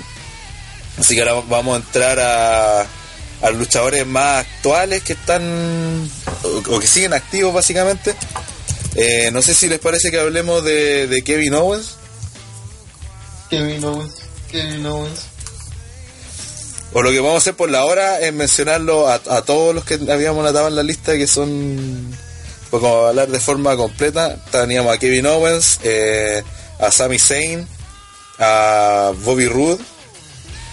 Así 0.99 1.15
que 1.15 1.21
ahora 1.21 1.41
vamos 1.47 1.75
a 1.75 1.85
entrar 1.85 2.19
a, 2.19 2.81
a 2.81 3.49
los 3.49 3.55
luchadores 3.59 4.05
más 4.05 4.45
actuales 4.45 5.03
que 5.03 5.13
están 5.13 6.09
o, 6.43 6.75
o 6.75 6.79
que 6.79 6.87
siguen 6.87 7.13
activos 7.13 7.53
básicamente. 7.53 8.13
Eh, 8.95 9.29
no 9.31 9.41
sé 9.41 9.53
si 9.53 9.69
les 9.69 9.79
parece 9.79 10.11
que 10.11 10.19
hablemos 10.19 10.63
de, 10.65 11.07
de 11.07 11.21
Kevin 11.21 11.53
Owens. 11.53 11.95
Kevin 13.49 13.83
Owens. 13.85 14.13
Kevin 14.51 14.85
Owens. 14.85 15.21
O 16.93 17.01
lo 17.01 17.11
que 17.11 17.19
vamos 17.19 17.35
a 17.35 17.37
hacer 17.37 17.55
por 17.55 17.69
la 17.69 17.85
hora 17.85 18.19
es 18.19 18.33
mencionarlo 18.33 19.07
a, 19.07 19.15
a 19.15 19.41
todos 19.43 19.75
los 19.75 19.83
que 19.83 19.95
habíamos 20.11 20.43
anotado 20.43 20.67
en 20.67 20.75
la 20.75 20.83
lista, 20.83 21.15
que 21.17 21.27
son, 21.27 22.15
pues 22.69 22.81
como 22.81 23.05
hablar 23.05 23.27
de 23.27 23.39
forma 23.39 23.75
completa, 23.75 24.37
teníamos 24.51 24.95
a 24.95 24.97
Kevin 24.97 25.27
Owens, 25.27 25.79
eh, 25.83 26.43
a 26.79 26.91
Sami 26.91 27.19
Zayn, 27.19 27.67
a 28.39 29.11
Bobby 29.23 29.47
Roode 29.47 29.83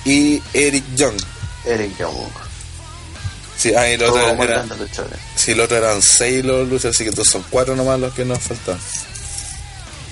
y 0.06 0.42
Eric 0.54 0.84
Young. 0.94 1.20
Eric 1.66 1.98
Young. 1.98 2.14
Sí, 3.58 3.72
ah, 3.74 3.88
y 3.88 3.96
los 3.96 4.10
otros 4.10 4.38
eran, 4.40 4.68
sí, 5.34 5.54
los 5.54 5.64
otros 5.64 5.80
eran 5.80 6.02
seis 6.02 6.44
los 6.44 6.68
luchadores, 6.68 6.96
así 6.96 7.04
que 7.04 7.10
entonces 7.10 7.32
son 7.32 7.44
cuatro 7.48 7.74
nomás 7.74 7.98
los 7.98 8.12
que 8.14 8.24
nos 8.24 8.38
faltan. 8.38 8.78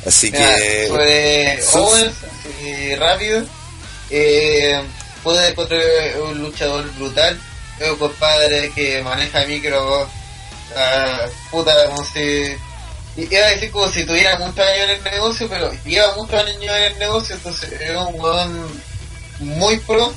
Así 0.07 0.31
Mira, 0.31 0.57
que... 0.57 0.89
sobre 0.89 1.63
Owens, 1.75 2.15
así 2.25 2.95
rápido, 2.97 3.45
eh, 4.11 4.83
puede 5.25 5.49
encontrar 5.49 5.81
un 6.23 6.39
luchador 6.39 6.89
brutal, 6.97 7.41
es 7.81 7.91
un 7.91 7.97
compadre 7.97 8.71
que 8.75 9.03
maneja 9.03 9.45
micro, 9.47 10.09
ah, 10.77 11.27
puta, 11.51 11.73
como 11.87 12.05
si, 12.05 12.55
iba 13.17 13.47
a 13.47 13.51
decir 13.51 13.71
como 13.73 13.89
si 13.89 14.05
tuviera 14.05 14.39
muchos 14.39 14.61
años 14.61 14.85
en 14.85 14.91
el 14.91 15.05
negocio, 15.05 15.49
pero 15.49 15.73
lleva 15.85 16.15
muchos 16.15 16.39
años 16.41 16.57
en 16.61 16.93
el 16.93 16.99
negocio, 16.99 17.35
entonces 17.35 17.73
es 17.73 17.97
un 17.97 18.21
weón 18.21 18.83
muy 19.41 19.79
pro, 19.81 20.13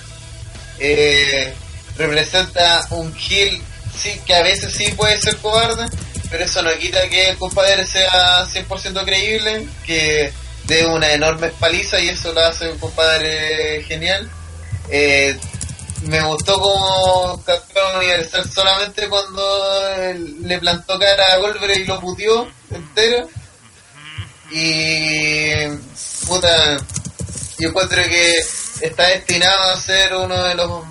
eh, 0.80 1.54
representa 1.96 2.86
un 2.92 3.16
heel, 3.18 3.62
sí, 3.98 4.22
que 4.26 4.36
a 4.36 4.44
veces 4.44 4.74
sí 4.74 4.92
puede 4.92 5.20
ser 5.20 5.38
cobarde, 5.38 5.86
pero 6.30 6.44
eso 6.44 6.62
no 6.62 6.72
quita 6.78 7.08
que 7.08 7.30
el 7.30 7.38
compadre 7.38 7.86
sea 7.86 8.46
100% 8.46 9.06
creíble, 9.06 9.66
que 9.86 10.34
dé 10.66 10.86
una 10.86 11.14
enorme 11.14 11.48
paliza 11.60 12.00
y 12.00 12.10
eso 12.10 12.34
lo 12.34 12.42
hace 12.42 12.70
un 12.70 12.78
compadre 12.78 13.84
genial. 13.88 14.30
Eh, 14.90 15.38
me 16.04 16.22
gustó 16.22 16.60
como 16.60 17.44
campeón 17.44 17.98
universal 17.98 18.50
solamente 18.50 19.08
cuando 19.10 20.14
le 20.42 20.60
plantó 20.60 20.98
cara 21.00 21.34
a 21.34 21.38
Goldberg 21.38 21.80
y 21.80 21.86
lo 21.86 22.00
puteó 22.00 22.48
entero. 22.72 23.28
Y 24.52 25.68
puta, 26.28 26.78
yo 27.60 27.70
encuentro 27.70 28.02
que 28.04 28.38
está 28.82 29.08
destinado 29.08 29.72
a 29.72 29.78
ser 29.78 30.16
uno 30.16 30.44
de 30.44 30.56
los 30.56 30.84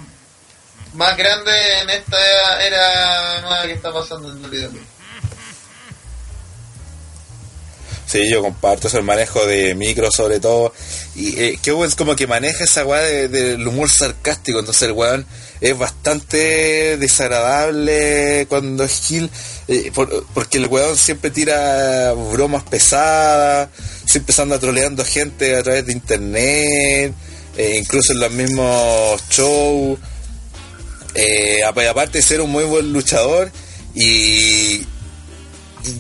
más 0.94 1.16
grandes 1.16 1.54
en 1.82 1.90
esta 1.90 2.62
era 2.62 3.40
nueva 3.42 3.66
que 3.66 3.72
está 3.72 3.92
pasando 3.92 4.30
en 4.30 4.44
WWE. 4.44 4.95
Sí, 8.06 8.30
yo 8.30 8.40
comparto 8.40 8.86
eso, 8.86 8.98
el 8.98 9.04
manejo 9.04 9.44
de 9.46 9.74
micro 9.74 10.10
sobre 10.12 10.38
todo. 10.38 10.72
Y 11.16 11.40
eh, 11.40 11.58
que 11.60 11.72
Owens 11.72 11.96
como 11.96 12.14
que 12.14 12.28
maneja 12.28 12.62
esa 12.64 12.84
weá 12.84 13.00
de- 13.02 13.28
del 13.28 13.66
humor 13.66 13.90
sarcástico. 13.90 14.60
Entonces 14.60 14.82
el 14.82 14.92
weón 14.92 15.26
es 15.60 15.76
bastante 15.76 16.96
desagradable 16.98 18.46
cuando 18.48 18.84
es 18.84 19.00
Gil. 19.00 19.28
porque 20.34 20.58
el 20.58 20.66
weón 20.68 20.96
siempre 20.96 21.30
tira 21.30 22.12
bromas 22.12 22.62
pesadas. 22.62 23.68
siempre 24.04 24.32
anda 24.40 24.58
troleando 24.60 25.04
gente 25.04 25.56
a 25.56 25.62
través 25.64 25.84
de 25.86 25.92
internet, 25.92 27.12
eh, 27.56 27.76
incluso 27.80 28.12
en 28.12 28.20
los 28.20 28.30
mismos 28.30 29.20
shows. 29.30 29.98
Eh, 31.14 31.64
apa- 31.66 31.90
aparte 31.90 32.18
de 32.18 32.22
ser 32.22 32.40
un 32.40 32.50
muy 32.50 32.64
buen 32.64 32.92
luchador 32.92 33.50
y 33.94 34.86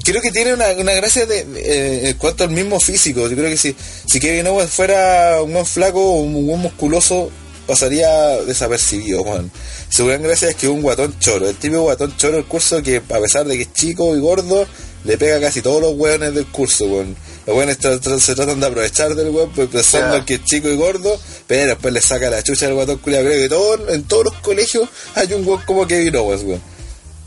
creo 0.04 0.20
que 0.22 0.30
tiene 0.30 0.54
una, 0.54 0.68
una 0.78 0.92
gracia 0.94 1.26
de, 1.26 1.40
eh, 1.56 2.08
en 2.10 2.16
cuanto 2.18 2.44
al 2.44 2.50
mismo 2.50 2.78
físico. 2.80 3.28
Yo 3.28 3.36
creo 3.36 3.50
que 3.50 3.56
si, 3.56 3.74
si 4.06 4.20
Kevin 4.20 4.46
Owens 4.46 4.70
fuera 4.70 5.42
un 5.42 5.52
buen 5.52 5.66
flaco 5.66 6.00
o 6.00 6.20
un 6.20 6.46
buen 6.46 6.60
musculoso, 6.60 7.30
pasaría 7.66 8.08
desapercibido, 8.42 9.24
Juan. 9.24 9.50
Su 9.88 10.06
gran 10.06 10.22
gracia 10.22 10.48
es 10.48 10.54
que 10.56 10.66
es 10.66 10.72
un 10.72 10.82
guatón 10.82 11.18
choro. 11.18 11.48
El 11.48 11.56
típico 11.56 11.82
guatón 11.82 12.16
choro 12.16 12.36
del 12.36 12.46
curso 12.46 12.82
que, 12.82 12.96
a 12.98 13.20
pesar 13.20 13.44
de 13.46 13.56
que 13.56 13.62
es 13.62 13.72
chico 13.72 14.16
y 14.16 14.20
gordo, 14.20 14.66
le 15.04 15.18
pega 15.18 15.40
casi 15.40 15.62
todos 15.62 15.80
los 15.80 15.92
hueones 15.94 16.34
del 16.34 16.46
curso, 16.46 16.86
weón. 16.86 17.16
Los 17.46 17.56
hueones 17.56 17.78
tra- 17.78 18.00
tra- 18.00 18.18
se 18.18 18.34
tratan 18.34 18.58
de 18.60 18.66
aprovechar 18.66 19.14
del 19.14 19.30
weón, 19.30 19.52
pues, 19.52 19.68
pensando 19.68 20.24
que 20.24 20.34
es 20.34 20.44
chico 20.44 20.68
y 20.68 20.76
gordo, 20.76 21.18
pero 21.46 21.66
después 21.66 21.94
le 21.94 22.00
saca 22.00 22.28
la 22.30 22.42
chucha 22.42 22.66
al 22.66 22.74
guatón 22.74 22.98
culiado. 22.98 23.24
Creo 23.26 23.40
que 23.40 23.48
todo, 23.48 23.88
en 23.90 24.02
todos 24.04 24.24
los 24.26 24.34
colegios 24.34 24.88
hay 25.14 25.32
un 25.32 25.46
weón 25.46 25.62
como 25.66 25.86
Kevin 25.86 26.16
Owens, 26.16 26.42
weón. 26.42 26.60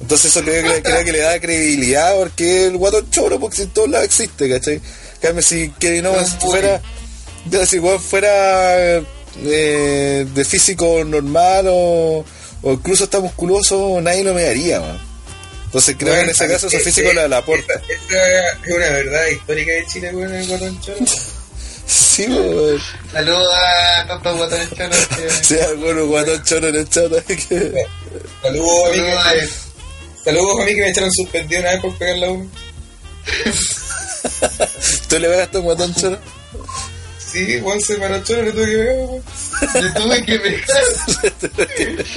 Entonces 0.02 0.32
eso 0.32 0.42
creo, 0.44 0.64
que- 0.74 0.82
creo 0.82 1.04
que 1.04 1.12
le 1.12 1.20
da 1.20 1.40
credibilidad 1.40 2.16
porque 2.18 2.68
el 2.68 2.78
guatón 2.78 3.10
choro, 3.12 3.40
porque 3.40 3.64
en 3.64 3.70
todos 3.70 3.90
lados 3.90 4.06
existe, 4.08 4.50
¿cachai? 4.50 4.82
Cambio 5.22 5.42
si 5.44 5.70
Kevin 5.80 6.06
Owens 6.06 6.36
fuera, 6.40 6.82
si 7.68 7.80
fuera 8.00 8.98
eh, 9.46 10.26
de 10.34 10.46
físico 10.46 11.04
normal 11.06 11.66
o, 11.70 12.26
o 12.62 12.72
incluso 12.74 13.04
está 13.06 13.20
musculoso, 13.20 14.00
nadie 14.02 14.24
lo 14.24 14.34
me 14.34 14.48
haría, 14.48 14.80
man. 14.80 15.00
Entonces 15.66 15.96
creo 16.00 16.14
que 16.16 16.22
en 16.22 16.30
ese 16.30 16.48
caso 16.48 16.70
su 16.70 16.78
físico 16.80 17.14
le, 17.14 17.28
le 17.28 17.36
aporta. 17.36 17.74
Esta, 17.74 17.94
esta 17.98 18.66
es 18.66 18.76
una 18.76 18.90
verdad 18.90 19.28
histórica 19.28 19.72
de 19.72 19.86
Chile, 19.86 20.16
weón, 20.16 20.34
el 20.34 20.48
guatón 20.48 20.82
choro. 20.82 20.98
Sí, 21.90 22.28
weón. 22.28 22.80
Saludos 23.12 23.48
a 23.52 24.08
tantos 24.08 24.38
guatones 24.38 24.70
choros 24.78 25.08
que... 25.08 25.30
Si 25.44 25.54
hay 25.56 25.62
alguno 25.62 26.06
guatón 26.06 26.44
choro 26.44 26.68
en 26.68 26.76
el 26.76 26.88
chat, 26.90 27.12
que... 27.26 27.74
Saludos 28.44 28.96
Saludos. 28.96 29.52
Saludos 30.34 30.60
a 30.62 30.66
mí 30.66 30.76
que 30.76 30.82
me 30.82 30.90
echaron 30.90 31.12
suspendido 31.12 31.62
una 31.62 31.72
vez 31.72 31.82
por 31.82 31.98
pegar 31.98 32.18
la 32.18 32.30
uno. 32.32 32.50
¿Tú 35.10 35.20
le 35.20 35.28
pegaste 35.30 35.58
a 35.58 35.60
un 35.60 35.66
guatón 35.66 35.94
choro? 35.96 36.20
Sí, 37.32 37.60
Juan 37.62 37.80
se 37.82 37.96
paró 37.96 38.24
choro, 38.24 38.44
le 38.44 38.52
tuve 38.52 38.66
que 38.66 38.78
pegar, 38.78 38.96
weón. 38.96 39.24
Le 39.74 39.90
tuve 39.92 40.26
que 40.26 40.40
pegar. 40.40 40.84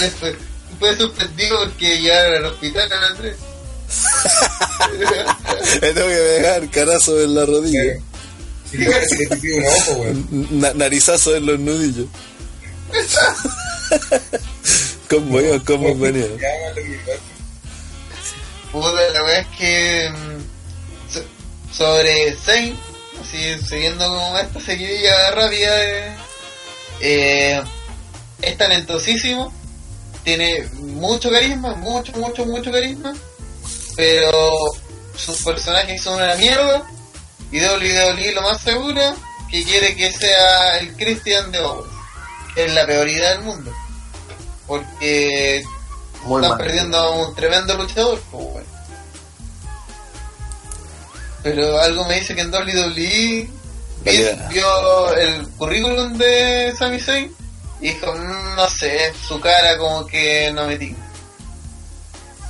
Después, 0.00 0.34
fue 0.78 0.96
suspendido 0.96 1.58
porque 1.64 1.98
llegaron 2.00 2.34
al 2.36 2.44
hospital 2.52 2.92
a 2.92 3.00
las 3.00 3.18
3. 3.18 3.36
Le 5.82 5.92
tengo 5.94 6.08
que 6.08 6.14
pegar 6.14 6.70
carazo 6.70 7.20
en 7.22 7.34
la 7.34 7.44
rodilla. 7.46 7.80
Si 8.70 8.76
le 8.78 8.90
pipí 9.28 9.52
un 9.52 9.66
ojo, 9.66 9.92
weón. 9.92 10.28
Na- 10.50 10.74
narizazo 10.74 11.36
en 11.36 11.46
los 11.46 11.58
nudillos. 11.58 12.06
Ya, 16.38 16.70
lo 16.70 16.74
que 16.76 16.98
pasa. 17.06 17.18
Puta, 18.72 18.92
la 19.12 19.22
verdad 19.22 19.38
es 19.40 19.46
que 19.58 20.10
mm, 20.10 21.12
so- 21.12 21.74
sobre 21.76 22.34
Zayn, 22.36 22.78
así 23.22 23.56
siguiendo 23.66 24.06
como 24.08 24.38
esta 24.38 24.60
seguidilla 24.60 25.30
rápida, 25.30 25.74
de- 25.76 26.12
eh, 27.00 27.62
es 28.42 28.58
talentosísimo, 28.58 29.52
tiene 30.24 30.64
mucho 30.74 31.30
carisma, 31.30 31.74
mucho, 31.76 32.12
mucho, 32.12 32.44
mucho 32.46 32.70
carisma, 32.72 33.14
pero 33.94 34.50
sus 35.16 35.42
personajes 35.42 36.02
son 36.02 36.14
una 36.22 36.34
mierda 36.36 36.82
y 37.52 37.60
WWE 37.60 38.32
lo 38.34 38.42
más 38.42 38.60
seguro 38.60 39.14
que 39.50 39.62
quiere 39.64 39.94
que 39.94 40.10
sea 40.12 40.78
el 40.80 40.94
Christian 40.96 41.52
de 41.52 41.60
Owens, 41.60 41.92
que 42.54 42.64
es 42.66 42.74
la 42.74 42.84
peor 42.86 43.08
idea 43.08 43.30
del 43.30 43.42
mundo, 43.42 43.72
porque 44.66 45.64
Muy 46.24 46.42
están 46.42 46.56
mal. 46.58 46.66
perdiendo 46.66 46.98
a 46.98 47.10
un 47.10 47.34
tremendo 47.34 47.74
luchador, 47.76 48.20
pues. 48.30 48.64
Pero 51.42 51.78
algo 51.80 52.04
me 52.06 52.18
dice 52.20 52.34
que 52.34 52.40
en 52.40 52.52
WWE 52.52 53.48
vio 54.50 55.14
el 55.14 55.48
currículum 55.50 56.16
de 56.18 56.74
Sami 56.76 56.98
Zayn 57.00 57.32
y 57.80 57.88
dijo, 57.92 58.12
"Mm, 58.14 58.56
no 58.56 58.68
sé, 58.68 59.12
su 59.28 59.38
cara 59.40 59.76
como 59.78 60.06
que 60.06 60.50
no 60.52 60.66
me 60.66 60.76
tinca. 60.76 61.02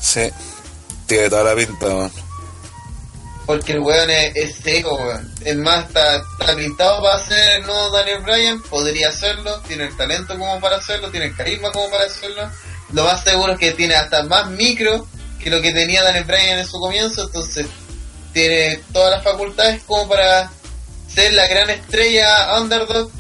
Sí. 0.01 0.31
Tiene 1.07 1.29
toda 1.29 1.45
la 1.45 1.55
pinta, 1.55 1.87
man. 1.89 2.11
Porque 3.47 3.73
el 3.73 3.79
weón 3.79 4.11
es, 4.11 4.35
es 4.35 4.57
seco, 4.57 4.97
weón. 4.97 5.33
Es 5.45 5.57
más, 5.57 5.87
está, 5.87 6.17
está 6.41 6.57
pintado 6.57 7.01
para 7.01 7.25
ser 7.25 7.61
el 7.61 7.67
nuevo 7.67 7.91
Daniel 7.91 8.23
Bryan, 8.23 8.61
podría 8.63 9.09
hacerlo, 9.09 9.61
tiene 9.69 9.85
el 9.85 9.97
talento 9.97 10.37
como 10.37 10.61
para 10.61 10.77
hacerlo, 10.79 11.11
tiene 11.11 11.27
el 11.27 11.37
carisma 11.37 11.71
como 11.71 11.89
para 11.91 12.05
hacerlo. 12.05 12.51
Lo 12.93 13.05
más 13.05 13.23
seguro 13.23 13.53
es 13.53 13.59
que 13.59 13.73
tiene 13.73 13.95
hasta 13.95 14.25
más 14.25 14.51
micro 14.51 15.07
que 15.43 15.51
lo 15.51 15.63
que 15.63 15.73
tenía 15.73 16.03
Daniel 16.03 16.25
Bryan 16.25 16.59
en 16.59 16.67
su 16.67 16.79
comienzo, 16.79 17.23
entonces 17.23 17.67
tiene 18.33 18.81
todas 18.93 19.13
las 19.13 19.25
facultades 19.25 19.83
como 19.85 20.09
para 20.09 20.51
ser 21.09 21.33
la 21.33 21.47
gran 21.47 21.71
estrella 21.71 22.61
underdog, 22.61 23.11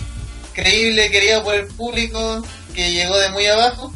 creíble, 0.52 1.10
querida 1.10 1.42
por 1.42 1.54
el 1.54 1.66
público, 1.68 2.44
que 2.74 2.90
llegó 2.90 3.16
de 3.16 3.30
muy 3.30 3.46
abajo, 3.46 3.92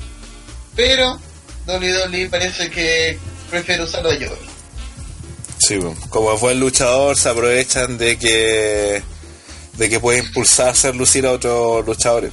pero 0.75 1.21
WWE 1.67 2.29
parece 2.31 2.71
que 2.71 3.19
prefiere 3.51 3.83
usarlo 3.83 4.11
Joker. 4.11 4.50
Sí, 5.61 5.79
como 6.09 6.37
buen 6.39 6.59
luchador 6.59 7.17
se 7.17 7.29
aprovechan 7.29 7.99
de 7.99 8.19
que 8.19 9.03
de 9.77 9.89
que 9.89 10.01
puede 10.01 10.19
impulsar 10.19 10.71
hacer 10.71 10.97
lucir 10.97 11.27
a 11.27 11.33
otros 11.33 11.87
luchadores. 11.87 12.33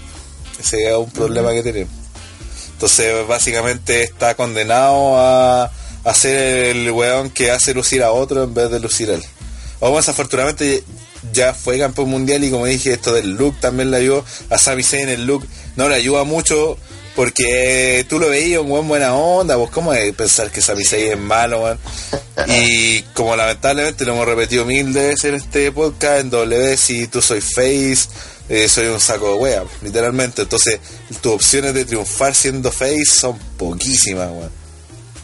Ese 0.60 0.90
es 0.90 0.96
un 0.96 1.12
problema 1.12 1.52
que 1.52 1.62
tenemos. 1.62 1.94
Entonces, 2.72 3.28
básicamente 3.28 4.04
está 4.04 4.36
condenado 4.36 5.18
a, 5.18 5.72
a 6.04 6.14
ser 6.14 6.76
el 6.76 6.92
weón 6.92 7.30
que 7.30 7.52
hace 7.52 7.74
lucir 7.74 8.02
a 8.02 8.12
otro 8.12 8.44
en 8.44 8.54
vez 8.54 8.72
de 8.72 8.80
lucir 8.80 9.12
a 9.12 9.16
él. 9.16 9.24
Vamos, 9.82 10.08
afortunadamente 10.08 10.84
ya 11.34 11.54
fue 11.54 11.80
campeón 11.80 12.10
mundial 12.10 12.44
y 12.44 12.52
como 12.52 12.66
dije, 12.66 12.94
esto 12.94 13.14
del 13.14 13.32
look 13.32 13.60
también 13.60 13.92
le 13.92 13.98
ayudó 13.98 14.24
a 14.50 14.58
Sami 14.58 14.84
Zayn 14.84 15.10
el 15.10 15.26
look. 15.26 15.46
No 15.76 15.90
le 15.90 15.96
ayuda 15.96 16.24
mucho 16.24 16.78
porque 17.18 18.06
tú 18.08 18.20
lo 18.20 18.30
veías 18.30 18.62
un 18.62 18.70
buen 18.70 18.88
buena 18.88 19.16
onda, 19.16 19.58
pues 19.58 19.72
cómo 19.72 19.92
es 19.92 20.14
pensar 20.16 20.52
que 20.52 20.62
Sami 20.62 20.86
Zayn 20.86 21.12
es 21.14 21.18
malo, 21.18 21.64
weón. 21.64 21.80
Y 22.48 23.02
como 23.16 23.36
lamentablemente 23.36 24.06
lo 24.06 24.14
hemos 24.14 24.28
repetido 24.28 24.64
mil 24.66 24.94
veces 24.94 25.26
en 25.26 25.34
este 25.36 25.72
podcast, 25.72 26.22
en 26.22 26.30
W, 26.30 26.78
si 26.78 27.08
tú 27.08 27.20
soy 27.22 27.42
face, 27.42 28.08
eh, 28.50 28.70
soy 28.70 28.86
un 28.86 29.00
saco 29.02 29.30
de 29.34 29.40
wea, 29.40 29.64
literalmente. 29.82 30.44
Entonces, 30.44 30.80
tus 31.22 31.34
opciones 31.34 31.74
de 31.74 31.86
triunfar 31.86 32.36
siendo 32.36 32.72
face 32.72 33.04
son 33.20 33.38
poquísimas, 33.58 34.30
weón. 34.30 34.52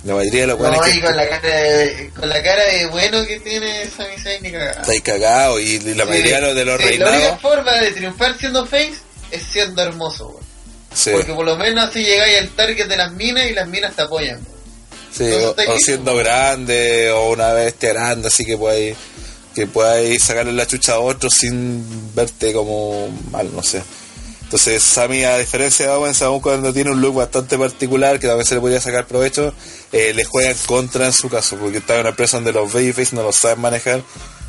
La 0.03 0.15
mayoría 0.15 0.41
de 0.41 0.47
los 0.47 0.59
No, 0.59 0.81
que 0.81 0.89
y 0.95 0.99
con 0.99 1.15
la 1.15 1.29
cara 1.29 1.49
de, 1.49 2.11
con 2.19 2.27
la 2.27 2.43
cara 2.43 2.63
de 2.73 2.87
bueno 2.87 3.25
que 3.25 3.39
tiene 3.39 3.85
Sami 3.95 4.17
Zayn 4.21 4.41
ni 4.43 4.51
cagada. 4.51 4.81
estáis 4.81 5.01
cagados 5.01 5.61
y 5.61 5.79
la 5.93 6.05
mayoría 6.05 6.37
de 6.37 6.41
los, 6.41 6.55
de 6.55 6.65
los 6.65 6.77
Sí, 6.81 6.83
La 6.83 6.89
única 6.95 7.09
reinados. 7.11 7.41
forma 7.41 7.71
de 7.79 7.91
triunfar 7.91 8.37
siendo 8.37 8.65
face 8.65 8.95
es 9.31 9.43
siendo 9.43 9.81
hermoso, 9.81 10.27
weón. 10.29 10.42
Sí, 10.93 11.11
Porque 11.11 11.33
por 11.33 11.45
lo 11.45 11.57
menos 11.57 11.89
así 11.89 12.03
llegáis 12.03 12.39
al 12.39 12.49
target 12.49 12.87
de 12.87 12.97
las 12.97 13.11
minas 13.13 13.45
y 13.49 13.53
las 13.53 13.67
minas 13.67 13.95
te 13.95 14.01
apoyan. 14.03 14.35
weón. 14.35 14.47
sí, 15.11 15.23
entonces 15.25 15.45
o, 15.45 15.49
estáis 15.51 15.69
o 15.69 15.71
bien, 15.73 15.81
siendo 15.85 16.15
grande 16.15 17.11
o 17.11 17.29
una 17.31 17.53
bestia 17.53 17.93
grande, 17.93 18.27
así 18.27 18.45
que 18.45 18.57
podáis 18.57 18.95
que 19.55 19.67
podáis 19.67 20.23
sacarle 20.23 20.51
la 20.53 20.65
chucha 20.65 20.93
a 20.93 20.99
otro 20.99 21.29
sin 21.29 22.13
verte 22.15 22.53
como 22.53 23.07
mal, 23.31 23.49
no 23.53 23.61
sé. 23.61 23.83
Entonces, 24.43 24.83
Sammy, 24.83 25.23
a 25.23 25.37
diferencia 25.39 25.87
de 25.87 25.91
Owens, 25.93 26.21
aún 26.21 26.39
cuando 26.39 26.71
tiene 26.73 26.91
un 26.91 27.01
look 27.01 27.15
bastante 27.15 27.57
particular, 27.57 28.19
que 28.19 28.27
también 28.27 28.45
se 28.45 28.53
le 28.55 28.61
podría 28.61 28.79
sacar 28.81 29.07
provecho, 29.07 29.51
eh, 29.91 30.11
le 30.13 30.23
juega 30.25 30.51
en 30.51 30.57
contra 30.67 31.05
en 31.07 31.13
su 31.13 31.27
caso, 31.29 31.55
porque 31.57 31.79
está 31.79 31.95
en 31.95 32.01
una 32.01 32.09
empresa 32.09 32.37
donde 32.37 32.51
los 32.51 32.71
babyface 32.71 33.15
no 33.15 33.23
lo 33.23 33.31
saben 33.31 33.61
manejar, 33.61 34.03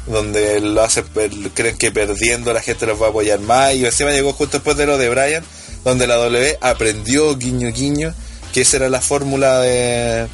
donde 0.06 0.60
lo 0.60 0.82
hacen, 0.82 1.04
per- 1.06 1.30
creen 1.54 1.76
que 1.78 1.90
perdiendo 1.90 2.52
la 2.52 2.60
gente 2.60 2.84
los 2.86 3.00
va 3.00 3.06
a 3.06 3.10
apoyar 3.10 3.40
más, 3.40 3.74
y 3.74 3.84
encima 3.86 4.10
llegó 4.10 4.32
justo 4.34 4.58
después 4.58 4.76
de 4.76 4.84
lo 4.86 4.98
de 4.98 5.08
Bryan, 5.08 5.44
donde 5.84 6.06
la 6.06 6.16
W 6.16 6.58
aprendió 6.60 7.36
guiño 7.36 7.70
guiño, 7.70 8.14
que 8.52 8.62
esa 8.62 8.78
era 8.78 8.88
la 8.88 9.00
fórmula 9.00 9.60
de, 9.60 10.26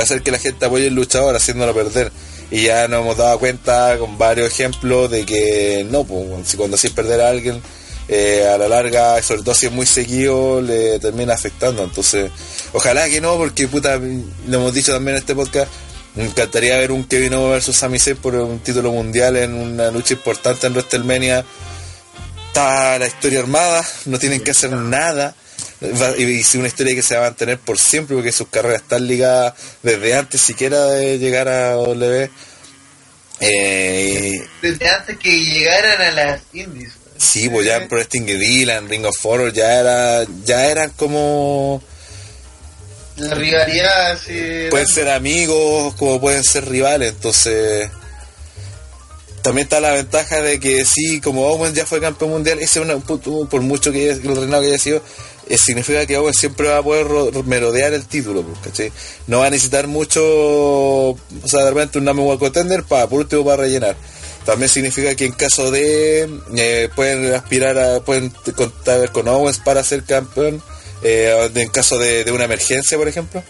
hacer 0.00 0.22
que 0.22 0.30
la 0.30 0.38
gente 0.38 0.66
apoye 0.66 0.88
al 0.88 0.94
luchador, 0.94 1.36
haciéndolo 1.36 1.74
perder. 1.74 2.12
Y 2.50 2.64
ya 2.64 2.86
nos 2.86 3.00
hemos 3.00 3.16
dado 3.16 3.38
cuenta 3.38 3.96
con 3.98 4.18
varios 4.18 4.52
ejemplos 4.52 5.10
de 5.10 5.24
que 5.26 5.86
no, 5.90 6.04
pues, 6.04 6.54
cuando 6.56 6.76
haces 6.76 6.90
perder 6.90 7.20
a 7.20 7.28
alguien, 7.28 7.60
eh, 8.08 8.46
a 8.46 8.56
la 8.56 8.68
larga, 8.68 9.20
sobre 9.22 9.42
todo 9.42 9.54
si 9.54 9.66
es 9.66 9.72
muy 9.72 9.86
seguido, 9.86 10.60
le 10.60 10.98
termina 11.00 11.34
afectando. 11.34 11.82
Entonces, 11.82 12.30
ojalá 12.72 13.08
que 13.08 13.20
no, 13.20 13.36
porque 13.36 13.66
puta, 13.66 13.96
lo 13.96 14.58
hemos 14.58 14.74
dicho 14.74 14.92
también 14.92 15.16
en 15.16 15.22
este 15.22 15.34
podcast, 15.34 15.68
me 16.14 16.24
encantaría 16.24 16.78
ver 16.78 16.92
un 16.92 17.04
Kevin 17.04 17.34
Owens 17.34 17.52
versus 17.52 17.76
Sami 17.76 17.98
por 18.22 18.34
un 18.36 18.60
título 18.60 18.90
mundial 18.90 19.36
en 19.36 19.52
una 19.52 19.90
lucha 19.90 20.14
importante 20.14 20.66
en 20.66 20.72
WrestleMania. 20.72 21.44
Está 22.56 22.98
la 22.98 23.06
historia 23.06 23.40
armada, 23.40 23.86
no 24.06 24.18
tienen 24.18 24.40
que 24.40 24.52
hacer 24.52 24.70
nada. 24.72 25.34
Y 26.16 26.40
es 26.40 26.54
una 26.54 26.68
historia 26.68 26.94
que 26.94 27.02
se 27.02 27.14
va 27.14 27.26
a 27.26 27.28
mantener 27.28 27.58
por 27.58 27.78
siempre 27.78 28.16
porque 28.16 28.32
sus 28.32 28.48
carreras 28.48 28.80
están 28.80 29.06
ligadas 29.06 29.52
desde 29.82 30.14
antes 30.14 30.40
siquiera 30.40 30.86
de 30.86 31.18
llegar 31.18 31.48
a 31.48 31.72
W. 31.72 32.30
Eh, 33.40 34.32
Desde 34.62 34.88
antes 34.88 35.18
que 35.18 35.38
llegaran 35.38 36.00
a 36.00 36.10
las 36.12 36.40
indies. 36.54 36.94
sí, 37.18 37.50
pues 37.50 37.66
ya 37.66 37.76
en 37.76 37.88
Pro 37.88 37.98
Wrestling 37.98 38.26
en 38.70 38.88
Ring 38.88 39.04
of 39.04 39.26
Honor, 39.26 39.52
ya 39.52 39.78
era, 39.78 40.24
ya 40.46 40.66
eran 40.66 40.88
como 40.96 41.82
La 43.16 43.34
rivalidad 43.34 44.12
así. 44.12 44.68
pueden 44.70 44.86
ser 44.86 45.10
amigos 45.10 45.94
como 45.96 46.18
pueden 46.22 46.42
ser 46.42 46.66
rivales 46.66 47.10
entonces 47.10 47.90
también 49.46 49.66
está 49.66 49.78
la 49.80 49.92
ventaja 49.92 50.42
de 50.42 50.58
que 50.58 50.84
sí 50.84 51.20
como 51.20 51.46
Owen 51.46 51.72
ya 51.74 51.86
fue 51.86 52.00
campeón 52.00 52.30
mundial 52.32 52.58
ese 52.58 52.80
es 52.80 52.88
un 52.88 53.00
punto- 53.02 53.46
por 53.48 53.60
mucho 53.62 53.92
que 53.92 54.10
el 54.10 54.22
reinado 54.22 54.62
que 54.62 54.68
haya 54.68 54.78
sido 54.78 55.00
eh, 55.48 55.56
significa 55.56 56.04
que 56.06 56.16
Owen 56.16 56.34
siempre 56.34 56.68
va 56.68 56.78
a 56.78 56.82
poder 56.82 57.06
ro- 57.06 57.30
merodear 57.44 57.92
el 57.94 58.04
título 58.06 58.42
pues, 58.62 58.90
no 59.28 59.40
va 59.40 59.46
a 59.46 59.50
necesitar 59.50 59.86
mucho 59.86 60.20
o 61.10 61.18
sea 61.44 61.62
de 61.64 61.70
repente 61.70 61.98
un 61.98 62.04
number 62.04 62.26
one 62.26 62.38
contender 62.38 62.82
para 62.82 63.06
por 63.06 63.20
último 63.20 63.44
para 63.44 63.58
rellenar. 63.62 63.96
También 64.44 64.68
significa 64.68 65.14
que 65.16 65.24
en 65.26 65.32
caso 65.32 65.70
de 65.72 66.28
eh, 66.56 66.88
pueden 66.94 67.34
aspirar 67.34 67.78
a 67.78 68.00
pueden 68.00 68.30
contar 68.56 69.10
con 69.12 69.26
Owens 69.28 69.58
para 69.58 69.82
ser 69.82 70.04
campeón 70.04 70.62
eh, 71.02 71.50
en 71.54 71.68
caso 71.68 71.98
de, 71.98 72.22
de 72.24 72.32
una 72.32 72.44
emergencia 72.44 72.96
por 72.96 73.08
ejemplo. 73.08 73.42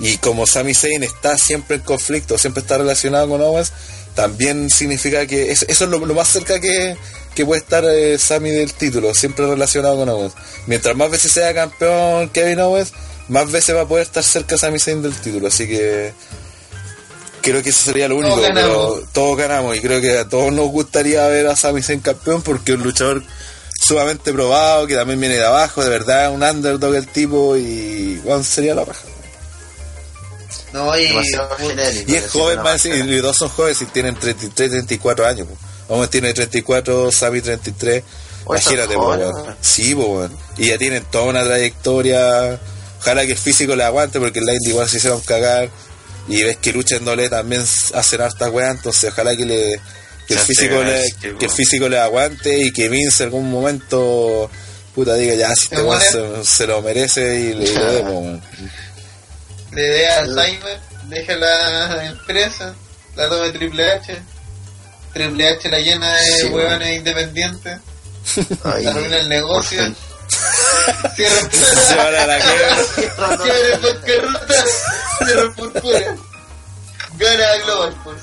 Y 0.00 0.16
como 0.18 0.46
Sami 0.46 0.74
Zayn 0.74 1.02
está 1.04 1.38
siempre 1.38 1.76
en 1.76 1.82
conflicto 1.82 2.38
siempre 2.38 2.60
está 2.62 2.78
relacionado 2.78 3.28
con 3.28 3.40
Owens 3.40 3.72
también 4.14 4.70
significa 4.70 5.26
que 5.26 5.50
es- 5.52 5.64
eso 5.68 5.84
es 5.84 5.90
lo, 5.90 5.98
lo 6.04 6.14
más 6.14 6.28
cerca 6.28 6.60
que, 6.60 6.96
que 7.34 7.44
puede 7.44 7.60
estar 7.60 7.84
eh, 7.84 8.16
Sami 8.18 8.50
del 8.50 8.72
título 8.72 9.12
siempre 9.14 9.46
relacionado 9.46 9.96
con 9.96 10.08
Owens 10.08 10.34
mientras 10.66 10.94
más 10.96 11.10
veces 11.10 11.32
sea 11.32 11.52
campeón 11.54 12.28
Kevin 12.30 12.60
Owens 12.60 12.92
más 13.28 13.50
veces 13.50 13.74
va 13.74 13.80
a 13.82 13.88
poder 13.88 14.04
estar 14.06 14.22
cerca 14.22 14.56
Sami 14.56 14.78
Zayn 14.78 15.02
del 15.02 15.14
título 15.14 15.48
así 15.48 15.66
que 15.66 16.12
creo 17.42 17.62
que 17.62 17.70
eso 17.70 17.84
sería 17.84 18.08
lo 18.08 18.16
único, 18.16 18.36
Todos 18.36 18.54
pero 19.00 19.08
todos 19.12 19.36
ganamos 19.38 19.76
y 19.76 19.80
creo 19.80 20.00
que 20.00 20.18
a 20.18 20.28
todos 20.28 20.52
nos 20.52 20.68
gustaría 20.68 21.26
ver 21.28 21.46
a 21.48 21.56
Sami 21.56 21.82
Zayn 21.82 22.00
campeón 22.00 22.40
porque 22.42 22.72
es 22.72 22.78
un 22.78 22.84
luchador 22.84 23.22
sumamente 23.80 24.32
probado, 24.32 24.86
que 24.86 24.94
también 24.94 25.20
viene 25.20 25.34
de 25.34 25.44
abajo, 25.44 25.82
de 25.84 25.90
verdad, 25.90 26.32
un 26.32 26.42
underdog 26.42 26.94
el 26.94 27.06
tipo 27.06 27.54
y 27.56 28.16
bueno, 28.24 28.42
sería 28.42 28.74
la 28.74 28.84
raja. 28.84 29.02
No, 30.74 30.98
y. 30.98 31.06
Demasiado 31.06 31.56
genérico. 31.56 32.12
Y 32.12 32.14
es 32.16 32.30
joven 32.30 32.60
más, 32.62 32.84
y 32.84 33.02
los 33.04 33.22
dos 33.22 33.36
son 33.36 33.48
jóvenes 33.48 33.80
y 33.80 33.86
tienen 33.86 34.16
33, 34.16 34.70
34 34.70 35.24
años. 35.24 35.46
Owens 35.88 36.10
tiene 36.10 36.34
34, 36.34 37.12
Sami 37.12 37.40
33. 37.40 38.02
Oye, 38.46 38.58
están 38.58 38.74
Imagínate, 38.74 38.96
weón. 38.96 39.56
Sí, 39.60 39.94
po, 39.94 40.06
weón. 40.06 40.36
Y 40.58 40.66
ya 40.66 40.78
tienen 40.78 41.04
toda 41.04 41.24
una 41.24 41.44
trayectoria. 41.44 42.58
Ojalá 42.98 43.24
que 43.24 43.32
el 43.32 43.38
físico 43.38 43.76
le 43.76 43.84
aguante, 43.84 44.18
porque 44.18 44.40
el 44.40 44.46
Line 44.46 44.58
igual 44.68 44.88
se 44.88 44.96
hicieron 44.96 45.20
cagar. 45.20 45.70
Y 46.26 46.42
ves 46.42 46.56
que 46.56 46.72
lucha 46.72 46.96
en 46.96 47.04
doble 47.04 47.28
también 47.28 47.62
hacen 47.62 48.20
hartas 48.20 48.50
weas, 48.50 48.74
entonces 48.76 49.12
ojalá 49.12 49.36
que 49.36 49.44
le 49.44 49.80
que 50.26 50.34
el 50.34 50.40
físico 50.40 50.82
le, 50.82 51.12
que 51.20 51.36
que 51.36 51.44
el 51.44 51.50
físico 51.50 51.86
le 51.86 51.98
aguante 51.98 52.58
y 52.64 52.72
que 52.72 52.88
Vince 52.88 53.24
en 53.24 53.26
algún 53.28 53.50
momento 53.50 54.50
puta 54.94 55.16
diga 55.16 55.34
ya 55.34 55.54
si 55.54 55.64
este 55.64 55.76
¿Se 55.76 55.82
weón 55.82 55.98
muere? 55.98 56.44
se, 56.44 56.50
se 56.50 56.66
lo 56.66 56.80
merece 56.80 57.40
y 57.40 57.52
le, 57.52 57.70
le. 57.70 58.40
Le 59.74 59.82
dé 59.82 60.08
a 60.08 60.20
Alzheimer, 60.20 60.80
deja 61.08 61.34
la 61.36 62.06
empresa, 62.06 62.74
la 63.16 63.28
tome 63.28 63.50
Triple 63.50 63.92
H. 63.92 64.22
Triple 65.12 65.48
H 65.48 65.68
la 65.68 65.78
llena 65.78 66.12
de 66.16 66.22
Sí, 66.22 66.46
huevones 66.46 66.96
independientes, 66.98 67.78
Ay, 68.64 68.86
arruina 68.86 69.16
el 69.18 69.28
negocio, 69.28 69.82
por 71.02 71.10
cierra 71.16 71.50
Se 71.50 71.94
van 71.96 72.14
a 72.14 72.26
la 72.26 72.38
quiebra. 72.38 72.76
cierra 73.42 73.78
bancarrota, 73.78 74.64
cierra 75.24 75.54
por 75.56 75.80
fuera. 75.80 76.16
Gana 77.16 77.44
a 77.52 77.56
Global 77.58 77.96
pues. 78.02 78.18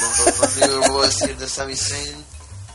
Lo 0.00 0.66
único 0.66 0.80
que 0.80 0.88
puedo 0.88 1.02
decir 1.06 1.36
de 1.36 1.48
Sami 1.48 1.76
Zayn 1.76 2.24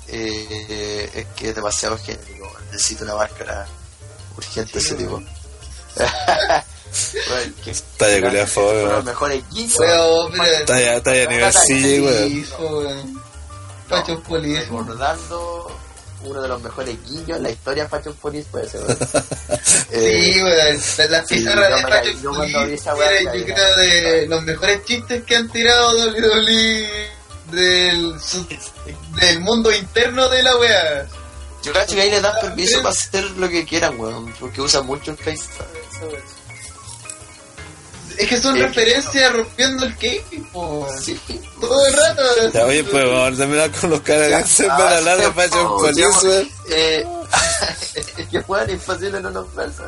eh, 0.08 1.10
es 1.14 1.26
que 1.36 1.50
es 1.50 1.56
demasiado 1.56 1.98
genérico. 1.98 2.52
Necesito 2.72 3.04
una 3.04 3.16
máscara 3.16 3.68
urgente 4.36 4.80
ese 4.80 4.96
tipo. 4.96 5.22
Talla 7.98 8.16
de 8.16 8.22
los 8.22 8.58
weón. 8.58 9.06
mejores 9.06 9.44
Talla, 10.66 11.04
talla 11.04 11.30
Police. 14.22 14.60
Recordando 14.62 15.72
uno 16.24 16.42
de 16.42 16.48
los 16.48 16.62
mejores 16.62 16.98
guiños 17.06 17.38
en 17.38 17.44
la 17.44 17.50
historia 17.52 17.84
de 17.84 17.90
Fashion 17.90 18.14
Police 18.16 18.48
puede 18.52 18.70
ser. 18.70 18.82
¿verdad? 18.82 19.24
Sí, 19.64 19.86
Eh, 19.92 20.42
weón. 20.44 21.10
Las, 21.10 21.26
pizarras 21.28 22.04
de 22.04 22.16
yo 22.22 22.32
Police 22.32 22.90
creo, 23.46 23.76
de 23.78 24.28
los 24.28 24.44
mejores 24.44 24.84
chistes 24.86 25.24
que 25.24 25.36
han 25.36 25.50
tirado 25.50 25.92
WWE 26.10 27.10
del, 27.52 28.16
del 29.22 29.40
mundo 29.40 29.72
interno 29.72 30.28
de 30.30 30.44
la 30.44 30.56
wea. 30.58 31.08
yo 31.64 31.72
cacho 31.74 31.96
que 31.96 32.02
ahí 32.02 32.12
le 32.12 32.22
dan 32.22 32.34
permiso 32.42 32.78
para 32.80 32.90
hacer 32.90 33.24
lo 33.32 33.48
que 33.48 33.66
quieran, 33.66 34.00
weón, 34.00 34.34
porque 34.40 34.62
usan 34.62 34.86
mucho 34.86 35.12
el 35.12 35.18
face. 35.18 35.44
Es 38.18 38.28
que 38.28 38.42
son 38.42 38.56
Sí. 38.56 38.62
referencias 38.64 39.34
rompiendo 39.34 39.86
el 39.86 39.94
cake, 39.96 40.52
po. 40.52 40.88
Sí. 41.02 41.20
Todo 41.60 41.86
el 41.86 41.94
rato. 41.94 42.24
Ya, 42.54 42.66
oye, 42.66 42.84
pues 42.84 43.06
vamos 43.06 43.34
a 43.34 43.38
terminar 43.38 43.72
con 43.72 43.90
los 43.92 44.02
canadienses 44.02 44.68
para 44.68 44.98
hablar 44.98 45.18
de 45.18 45.32
Fashion 45.34 45.68
po, 45.68 45.78
Police, 45.80 46.48
eh, 46.70 47.06
es 47.94 48.28
que 48.32 48.42
juegan 48.42 48.70
imposible 48.72 49.22
no 49.22 49.30
nombrarse. 49.30 49.84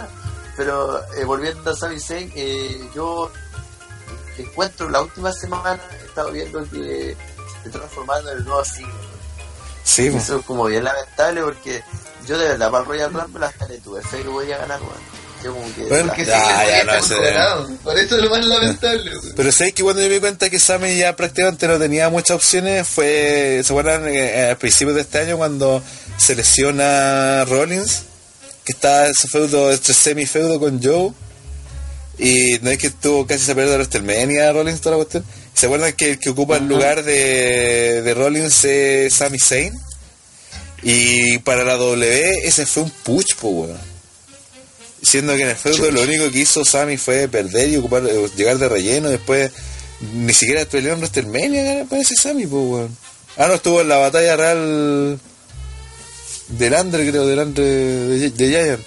Pero 0.55 1.01
eh, 1.15 1.23
volviendo 1.25 1.71
a 1.71 1.75
Sami 1.75 1.99
Zayn, 1.99 2.31
eh, 2.35 2.89
yo 2.93 3.31
encuentro 4.37 4.89
la 4.89 5.01
última 5.01 5.31
semana 5.33 5.79
he 6.01 6.05
estado 6.05 6.31
viendo 6.31 6.63
que 6.69 7.15
se 7.63 7.69
transformando 7.69 8.31
en 8.31 8.37
el 8.39 8.45
nuevo 8.45 8.63
siglo. 8.63 8.93
Sí. 9.83 10.07
Eso 10.07 10.37
es 10.39 10.45
como 10.45 10.65
bien 10.65 10.83
lamentable 10.83 11.41
porque 11.41 11.83
yo 12.27 12.37
de 12.37 12.49
verdad 12.49 12.69
para 12.69 12.83
el 12.83 12.89
Royal 12.89 13.13
Rumble 13.13 13.45
hasta 13.45 13.67
le 13.67 13.77
tuve 13.79 14.01
fe 14.03 14.17
que 14.21 14.29
podía 14.29 14.57
ganar, 14.59 14.79
weón. 14.81 15.18
Yo 15.43 15.53
como 15.53 15.73
que... 15.73 15.83
Bueno, 15.83 16.11
Que 16.13 16.25
sí, 16.25 16.31
Ya, 16.31 16.43
que 16.63 16.67
ya, 16.69 16.79
está 16.79 16.97
no 16.97 17.03
sé. 17.03 17.15
controlado. 17.15 17.69
Por 17.83 17.97
eso 17.97 18.15
es 18.17 18.21
lo 18.23 18.29
más 18.29 18.45
lamentable, 18.45 19.11
weón. 19.17 19.33
Pero 19.35 19.51
sabéis 19.51 19.73
que 19.75 19.83
cuando 19.83 20.01
yo 20.01 20.07
me 20.09 20.13
di 20.15 20.19
cuenta 20.19 20.49
que 20.49 20.59
Sammy 20.59 20.97
ya 20.97 21.15
prácticamente 21.15 21.67
no 21.67 21.77
tenía 21.79 22.09
muchas 22.09 22.35
opciones, 22.35 22.87
fue, 22.87 23.61
¿se 23.63 23.71
acuerdan 23.71 24.07
eh, 24.09 24.49
al 24.49 24.57
principio 24.57 24.93
de 24.93 25.01
este 25.01 25.19
año 25.19 25.37
cuando 25.37 25.81
se 26.17 26.35
lesiona 26.35 27.45
Rollins? 27.45 28.03
Que 28.65 28.73
estaba 28.73 29.07
ese 29.07 29.27
feudo, 29.27 29.71
este 29.71 29.93
semi-feudo 29.93 30.59
con 30.59 30.81
Joe. 30.83 31.11
Y 32.17 32.59
no 32.61 32.69
es 32.69 32.77
que 32.77 32.87
estuvo 32.87 33.25
casi 33.25 33.45
se 33.45 33.55
perdió 33.55 33.71
de 33.71 33.77
WrestleMania 33.77 34.51
Rollins 34.51 34.81
toda 34.81 34.97
la 34.97 35.03
cuestión. 35.03 35.23
¿Se 35.53 35.67
acuerdan 35.67 35.93
que 35.93 36.11
el 36.11 36.19
que 36.19 36.29
ocupa 36.31 36.57
el 36.57 36.67
lugar 36.67 37.03
de, 37.03 38.01
de 38.01 38.13
Rollins 38.13 38.65
es 38.65 39.13
Sami 39.13 39.39
Zayn? 39.39 39.73
Y 40.83 41.37
para 41.39 41.63
la 41.63 41.73
W 41.75 42.39
ese 42.43 42.65
fue 42.65 42.83
un 42.83 42.89
push, 42.89 43.35
po, 43.39 43.49
weón. 43.49 43.88
Siendo 45.01 45.35
que 45.35 45.43
en 45.43 45.49
el 45.49 45.55
feudo 45.55 45.91
lo 45.91 46.01
único 46.01 46.29
que 46.31 46.39
hizo 46.39 46.65
Sammy 46.65 46.97
fue 46.97 47.27
perder 47.27 47.69
y 47.69 47.77
ocupar, 47.77 48.03
eh, 48.05 48.29
llegar 48.35 48.57
de 48.57 48.69
relleno. 48.69 49.09
Después 49.09 49.51
ni 50.13 50.33
siquiera 50.33 50.65
peleó 50.65 50.93
en 50.93 50.99
WrestleMania, 50.99 51.85
parece 51.89 52.15
Sammy, 52.15 52.45
pues, 52.45 52.63
weón. 52.63 52.97
Ah, 53.37 53.47
no, 53.47 53.55
estuvo 53.55 53.81
en 53.81 53.87
la 53.87 53.97
batalla 53.97 54.35
real 54.35 55.19
del 56.49 56.73
Andre, 56.73 57.09
creo, 57.09 57.25
del 57.25 57.39
Andre 57.39 57.63
de, 57.63 58.29
de 58.31 58.47
Giant. 58.49 58.81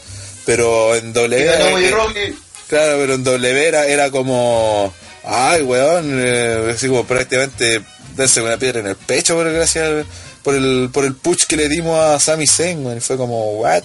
Pero 0.45 0.95
en 0.97 1.13
W. 1.13 1.45
Eh, 1.45 1.91
Roode. 1.91 2.35
Claro, 2.69 2.99
pero 2.99 3.15
en 3.15 3.25
W 3.25 3.67
era, 3.67 3.87
era 3.87 4.11
como. 4.11 4.93
Ay, 5.25 5.63
weón, 5.63 6.21
eh, 6.21 6.73
así 6.75 6.89
como 6.89 7.07
prácticamente 7.07 7.81
darse 8.17 8.43
una 8.43 8.57
piedra 8.57 8.81
en 8.81 8.89
el 8.89 8.97
pecho 8.97 9.35
por 9.37 9.51
gracias 9.51 10.05
por 10.43 10.55
el, 10.55 10.91
por 10.93 11.05
el 11.05 11.15
push 11.15 11.45
que 11.47 11.57
le 11.57 11.69
dimos 11.69 11.99
a 11.99 12.19
Sami 12.19 12.47
Zayn, 12.47 12.85
weón. 12.85 12.99
Y 12.99 13.01
fue 13.01 13.17
como, 13.17 13.53
what? 13.61 13.83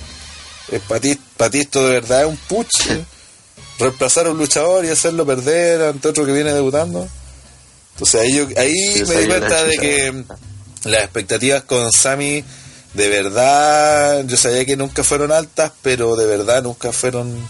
Para 0.88 1.00
ti, 1.00 1.18
pa' 1.38 1.50
ti 1.50 1.60
esto 1.62 1.86
de 1.86 1.94
verdad 1.94 2.22
es 2.22 2.28
un 2.28 2.38
push. 2.38 2.90
eh. 2.90 3.06
Reemplazar 3.80 4.26
a 4.28 4.32
un 4.32 4.38
luchador 4.38 4.84
y 4.86 4.90
hacerlo 4.90 5.26
perder 5.26 5.82
ante 5.84 6.08
otro 6.08 6.26
que 6.26 6.32
viene 6.32 6.52
debutando. 6.54 7.08
Entonces 7.94 8.22
ahí, 8.22 8.34
yo, 8.36 8.48
ahí 8.58 8.74
Sí, 8.94 9.04
me 9.08 9.16
di 9.22 9.28
cuenta 9.28 9.64
de 9.64 9.78
que 9.78 10.24
las 10.84 11.04
expectativas 11.04 11.64
con 11.64 11.92
Sami 11.92 12.44
de 12.94 13.10
verdad, 13.10 14.24
yo 14.26 14.38
sabía 14.38 14.66
que 14.66 14.76
nunca 14.78 15.04
fueron 15.04 15.32
altas, 15.32 15.72
pero 15.84 16.16
de 16.16 16.26
verdad 16.26 16.64
nunca 16.64 16.92
fueron... 16.92 17.48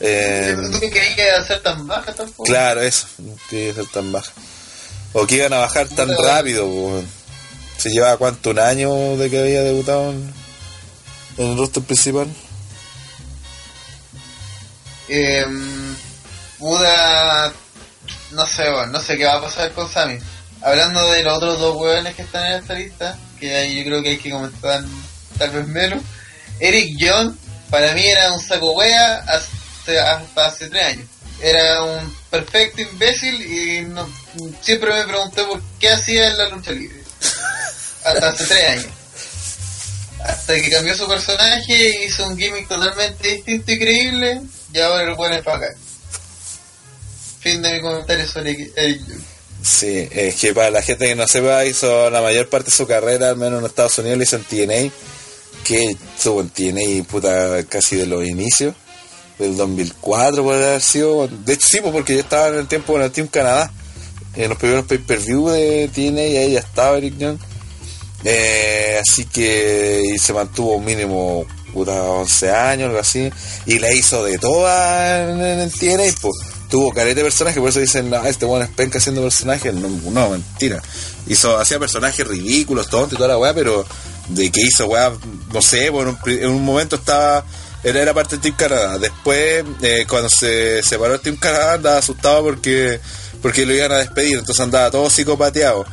eh, 0.00 0.54
¿Tú 0.72 0.80
que 0.80 0.90
creías 0.90 1.14
que 1.16 1.26
iba 1.28 1.38
a 1.38 1.46
ser 1.46 1.62
tan 1.62 1.86
baja 1.86 2.12
tampoco? 2.14 2.42
Claro, 2.44 2.82
eso, 2.82 3.06
no 3.18 3.34
tiene 3.48 3.68
que 3.68 3.74
ser 3.74 3.86
tan 3.86 4.12
baja. 4.12 4.30
O 5.14 5.26
que 5.26 5.36
iban 5.36 5.52
a 5.54 5.58
bajar 5.58 5.88
tan 5.88 6.10
rápido. 6.22 7.02
Se 7.78 7.90
llevaba 7.90 8.16
cuánto, 8.18 8.50
un 8.50 8.58
año 8.58 9.16
de 9.16 9.30
que 9.30 9.38
había 9.40 9.62
debutado 9.62 10.10
en, 10.10 10.32
en 11.38 11.46
el 11.52 11.56
roster 11.58 11.82
principal. 11.82 12.26
Eh, 15.14 15.44
puta, 16.58 17.52
no 18.30 18.46
sé, 18.46 18.70
bueno, 18.70 18.92
no 18.92 19.00
sé 19.00 19.16
qué 19.18 19.24
va 19.26 19.34
a 19.34 19.42
pasar 19.42 19.72
con 19.72 19.90
Sammy. 19.92 20.18
Hablando 20.62 21.10
de 21.10 21.22
los 21.22 21.36
otros 21.36 21.58
dos 21.58 21.76
hueones 21.76 22.14
que 22.14 22.22
están 22.22 22.46
en 22.46 22.60
esta 22.62 22.74
lista, 22.74 23.18
que 23.38 23.54
ahí 23.54 23.76
yo 23.78 23.84
creo 23.84 24.02
que 24.02 24.08
hay 24.10 24.16
que 24.18 24.30
comentar 24.30 24.82
tal 25.38 25.50
vez 25.50 25.66
menos. 25.66 26.00
Eric 26.60 26.96
Young, 26.98 27.34
para 27.68 27.92
mí 27.92 28.06
era 28.06 28.32
un 28.32 28.40
saco 28.40 28.72
wea 28.72 29.16
hace- 29.26 29.98
hasta 30.00 30.46
hace 30.46 30.68
tres 30.70 30.84
años. 30.86 31.06
era 31.42 31.82
un 31.82 32.16
perfecto 32.30 32.80
imbécil 32.82 33.34
y 33.42 33.80
no- 33.82 34.08
siempre 34.62 34.94
me 34.94 35.04
pregunté 35.04 35.42
por 35.42 35.60
qué 35.80 35.90
hacía 35.90 36.28
en 36.28 36.38
la 36.38 36.48
lucha 36.50 36.70
libre. 36.70 37.02
Hasta 38.04 38.28
hace 38.28 38.44
tres 38.46 38.68
años. 38.70 38.86
Hasta 40.24 40.54
que 40.54 40.70
cambió 40.70 40.96
su 40.96 41.08
personaje, 41.08 42.04
hizo 42.06 42.28
un 42.28 42.38
gimmick 42.38 42.68
totalmente 42.68 43.26
distinto 43.28 43.72
y 43.72 43.78
creíble, 43.78 44.40
y 44.72 44.78
ahora 44.80 45.14
bueno 45.14 45.36
es 45.36 45.42
para 45.42 45.58
acá. 45.58 45.74
Fin 47.40 47.60
de 47.60 47.72
mi 47.72 47.80
comentario 47.80 48.26
sobre 48.26 48.56
Young. 48.56 49.22
Sí, 49.62 50.08
es 50.10 50.36
que 50.36 50.54
para 50.54 50.70
la 50.70 50.82
gente 50.82 51.06
que 51.06 51.14
no 51.14 51.26
sepa, 51.26 51.64
hizo 51.64 52.10
la 52.10 52.20
mayor 52.20 52.48
parte 52.48 52.70
de 52.70 52.76
su 52.76 52.86
carrera, 52.86 53.30
al 53.30 53.36
menos 53.36 53.60
en 53.60 53.66
Estados 53.66 53.98
Unidos, 53.98 54.18
lo 54.18 54.24
hizo 54.24 54.36
en 54.36 54.44
TNA, 54.44 54.92
que 55.64 55.96
estuvo 56.16 56.40
en 56.40 56.50
TNA 56.50 57.04
puta 57.04 57.62
casi 57.68 57.96
de 57.96 58.06
los 58.06 58.26
inicios, 58.26 58.74
del 59.38 59.56
2004 59.56 60.42
puede 60.42 60.64
haber 60.64 60.80
sido. 60.80 61.28
De 61.28 61.54
hecho, 61.54 61.66
sí, 61.68 61.80
pues, 61.80 61.92
porque 61.92 62.14
yo 62.14 62.20
estaba 62.20 62.48
en 62.48 62.56
el 62.56 62.68
tiempo 62.68 62.92
con 62.92 63.02
el 63.02 63.10
Team 63.12 63.28
Canadá, 63.28 63.72
en 64.34 64.48
los 64.48 64.58
primeros 64.58 64.84
pay-per-view 64.86 65.48
de 65.50 65.90
TNA, 65.94 66.26
y 66.26 66.36
ahí 66.36 66.52
ya 66.52 66.60
estaba 66.60 66.98
Eric 66.98 67.18
Young. 67.18 67.38
Eh, 68.24 69.00
así 69.00 69.24
que 69.24 70.02
y 70.14 70.18
se 70.18 70.32
mantuvo 70.32 70.78
mínimo 70.80 71.44
puta 71.72 72.02
11 72.02 72.50
años, 72.50 72.88
algo 72.88 73.00
así, 73.00 73.30
y 73.66 73.78
la 73.78 73.92
hizo 73.92 74.24
de 74.24 74.38
todas 74.38 75.28
en, 75.28 75.40
en 75.40 75.60
el 75.60 75.72
TNA, 75.72 76.14
pues. 76.20 76.34
Tuvo 76.68 76.90
carete 76.90 77.16
de 77.16 77.24
personaje, 77.24 77.60
por 77.60 77.68
eso 77.68 77.80
dicen, 77.80 78.10
este 78.24 78.46
bueno 78.46 78.64
es 78.64 78.70
penca 78.70 78.96
haciendo 78.96 79.20
personajes. 79.20 79.74
No, 79.74 80.30
mentira. 80.30 80.80
Hizo, 81.26 81.58
hacía 81.58 81.78
personajes 81.78 82.26
ridículos, 82.26 82.88
tontos 82.88 83.12
y 83.12 83.16
toda 83.16 83.28
la 83.28 83.36
weá, 83.36 83.52
pero 83.52 83.84
de 84.28 84.50
que 84.50 84.62
hizo 84.62 84.86
weá, 84.86 85.12
no 85.52 85.60
sé, 85.60 85.90
bueno, 85.90 86.18
en 86.24 86.48
un 86.48 86.64
momento 86.64 86.96
estaba, 86.96 87.44
era, 87.84 88.00
era 88.00 88.14
parte 88.14 88.36
del 88.36 88.40
Team 88.40 88.56
Canadá. 88.56 88.98
Después, 88.98 89.64
eh, 89.82 90.06
cuando 90.08 90.30
se 90.30 90.82
separó 90.82 91.12
el 91.12 91.20
Team 91.20 91.36
Canadá, 91.36 91.74
andaba 91.74 91.98
asustado 91.98 92.42
porque, 92.42 93.00
porque 93.42 93.66
lo 93.66 93.74
iban 93.74 93.92
a 93.92 93.98
despedir, 93.98 94.38
entonces 94.38 94.60
andaba 94.64 94.90
todo 94.90 95.10
psicopateado. 95.10 95.84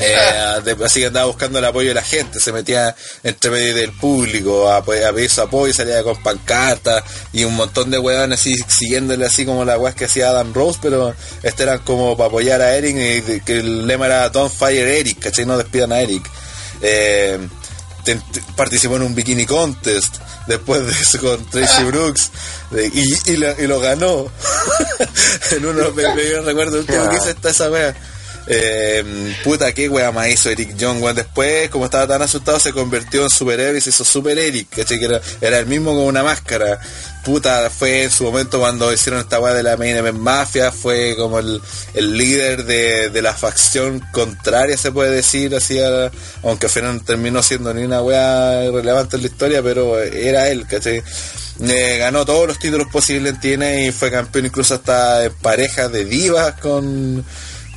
Eh, 0.00 0.60
de- 0.64 0.84
así 0.84 1.00
que 1.00 1.06
andaba 1.06 1.26
buscando 1.26 1.58
el 1.58 1.64
apoyo 1.64 1.88
de 1.88 1.94
la 1.94 2.02
gente, 2.02 2.40
se 2.40 2.52
metía 2.52 2.94
entre 3.22 3.50
medio 3.50 3.74
del 3.74 3.92
público 3.92 4.68
a, 4.70 4.78
a 4.78 4.84
pedir 4.84 5.28
su 5.30 5.40
apoyo, 5.42 5.72
salía 5.74 6.02
con 6.02 6.22
pancartas 6.22 7.02
y 7.32 7.44
un 7.44 7.54
montón 7.54 7.90
de 7.90 7.98
weones 7.98 8.40
así 8.40 8.54
siguiéndole 8.68 9.26
así 9.26 9.44
como 9.44 9.64
la 9.64 9.78
weas 9.78 9.94
que 9.94 10.06
hacía 10.06 10.30
Adam 10.30 10.52
Rose, 10.54 10.78
pero 10.82 11.14
este 11.42 11.62
era 11.64 11.78
como 11.78 12.16
para 12.16 12.28
apoyar 12.28 12.60
a 12.62 12.74
Eric 12.76 12.96
y 12.96 13.20
de- 13.20 13.40
que 13.44 13.58
el 13.60 13.86
lema 13.86 14.06
era 14.06 14.28
Don't 14.30 14.52
Fire 14.52 14.86
Eric, 14.88 15.18
¿cachai? 15.20 15.44
No 15.46 15.58
despidan 15.58 15.92
a 15.92 16.00
Eric. 16.00 16.28
Eh, 16.82 17.38
te- 18.04 18.18
participó 18.56 18.96
en 18.96 19.02
un 19.02 19.14
bikini 19.14 19.44
contest 19.44 20.16
después 20.46 20.86
de 20.86 20.92
eso 20.92 21.20
con 21.20 21.44
Tracy 21.50 21.82
Brooks 21.90 22.30
de- 22.70 22.86
y, 22.86 23.18
y 23.32 23.36
lo, 23.36 23.60
y 23.62 23.66
lo 23.66 23.78
ganó 23.80 24.26
en 25.50 25.66
uno 25.66 25.90
me, 25.92 26.02
me 26.14 26.40
recuerdo 26.40 26.76
el 26.76 26.80
último 26.80 27.10
que 27.10 27.16
hice 27.18 27.30
está 27.32 27.50
esa 27.50 27.70
wea 27.70 27.94
eh, 28.46 29.34
puta 29.44 29.72
qué 29.72 29.88
wea 29.88 30.12
más 30.12 30.28
hizo 30.28 30.50
Eric 30.50 30.76
Young 30.76 31.02
weón. 31.02 31.16
después 31.16 31.68
como 31.70 31.84
estaba 31.84 32.06
tan 32.06 32.22
asustado 32.22 32.58
se 32.58 32.72
convirtió 32.72 33.22
en 33.22 33.30
superhéroe 33.30 33.78
y 33.78 33.80
se 33.80 33.90
hizo 33.90 34.04
super 34.04 34.38
Eric 34.38 34.68
¿cachai? 34.76 34.98
que 34.98 35.04
era, 35.04 35.20
era 35.40 35.58
el 35.58 35.66
mismo 35.66 35.94
con 35.94 36.04
una 36.04 36.22
máscara 36.22 36.80
puta 37.24 37.68
fue 37.70 38.04
en 38.04 38.10
su 38.10 38.24
momento 38.24 38.58
cuando 38.58 38.92
hicieron 38.92 39.20
esta 39.20 39.38
wea 39.40 39.52
de 39.52 39.62
la 39.62 39.76
Main 39.76 39.96
Event 39.96 40.18
Mafia 40.18 40.72
fue 40.72 41.14
como 41.16 41.38
el, 41.38 41.60
el 41.94 42.16
líder 42.16 42.64
de, 42.64 43.10
de 43.10 43.22
la 43.22 43.34
facción 43.34 44.00
contraria 44.12 44.76
se 44.76 44.90
puede 44.90 45.10
decir 45.10 45.54
así 45.54 45.78
aunque 46.42 46.66
al 46.66 46.72
final 46.72 47.02
terminó 47.02 47.42
siendo 47.42 47.74
ni 47.74 47.84
una 47.84 48.02
wea 48.02 48.70
relevante 48.70 49.16
en 49.16 49.22
la 49.22 49.28
historia 49.28 49.62
pero 49.62 50.00
era 50.00 50.48
él 50.48 50.66
¿cachai? 50.66 51.02
Eh, 51.62 51.98
ganó 51.98 52.24
todos 52.24 52.48
los 52.48 52.58
títulos 52.58 52.86
posibles 52.90 53.34
en 53.34 53.40
TNA 53.40 53.80
y 53.82 53.92
fue 53.92 54.10
campeón 54.10 54.46
incluso 54.46 54.74
hasta 54.74 55.26
en 55.26 55.32
parejas 55.34 55.92
de 55.92 56.06
divas 56.06 56.54
con 56.54 57.22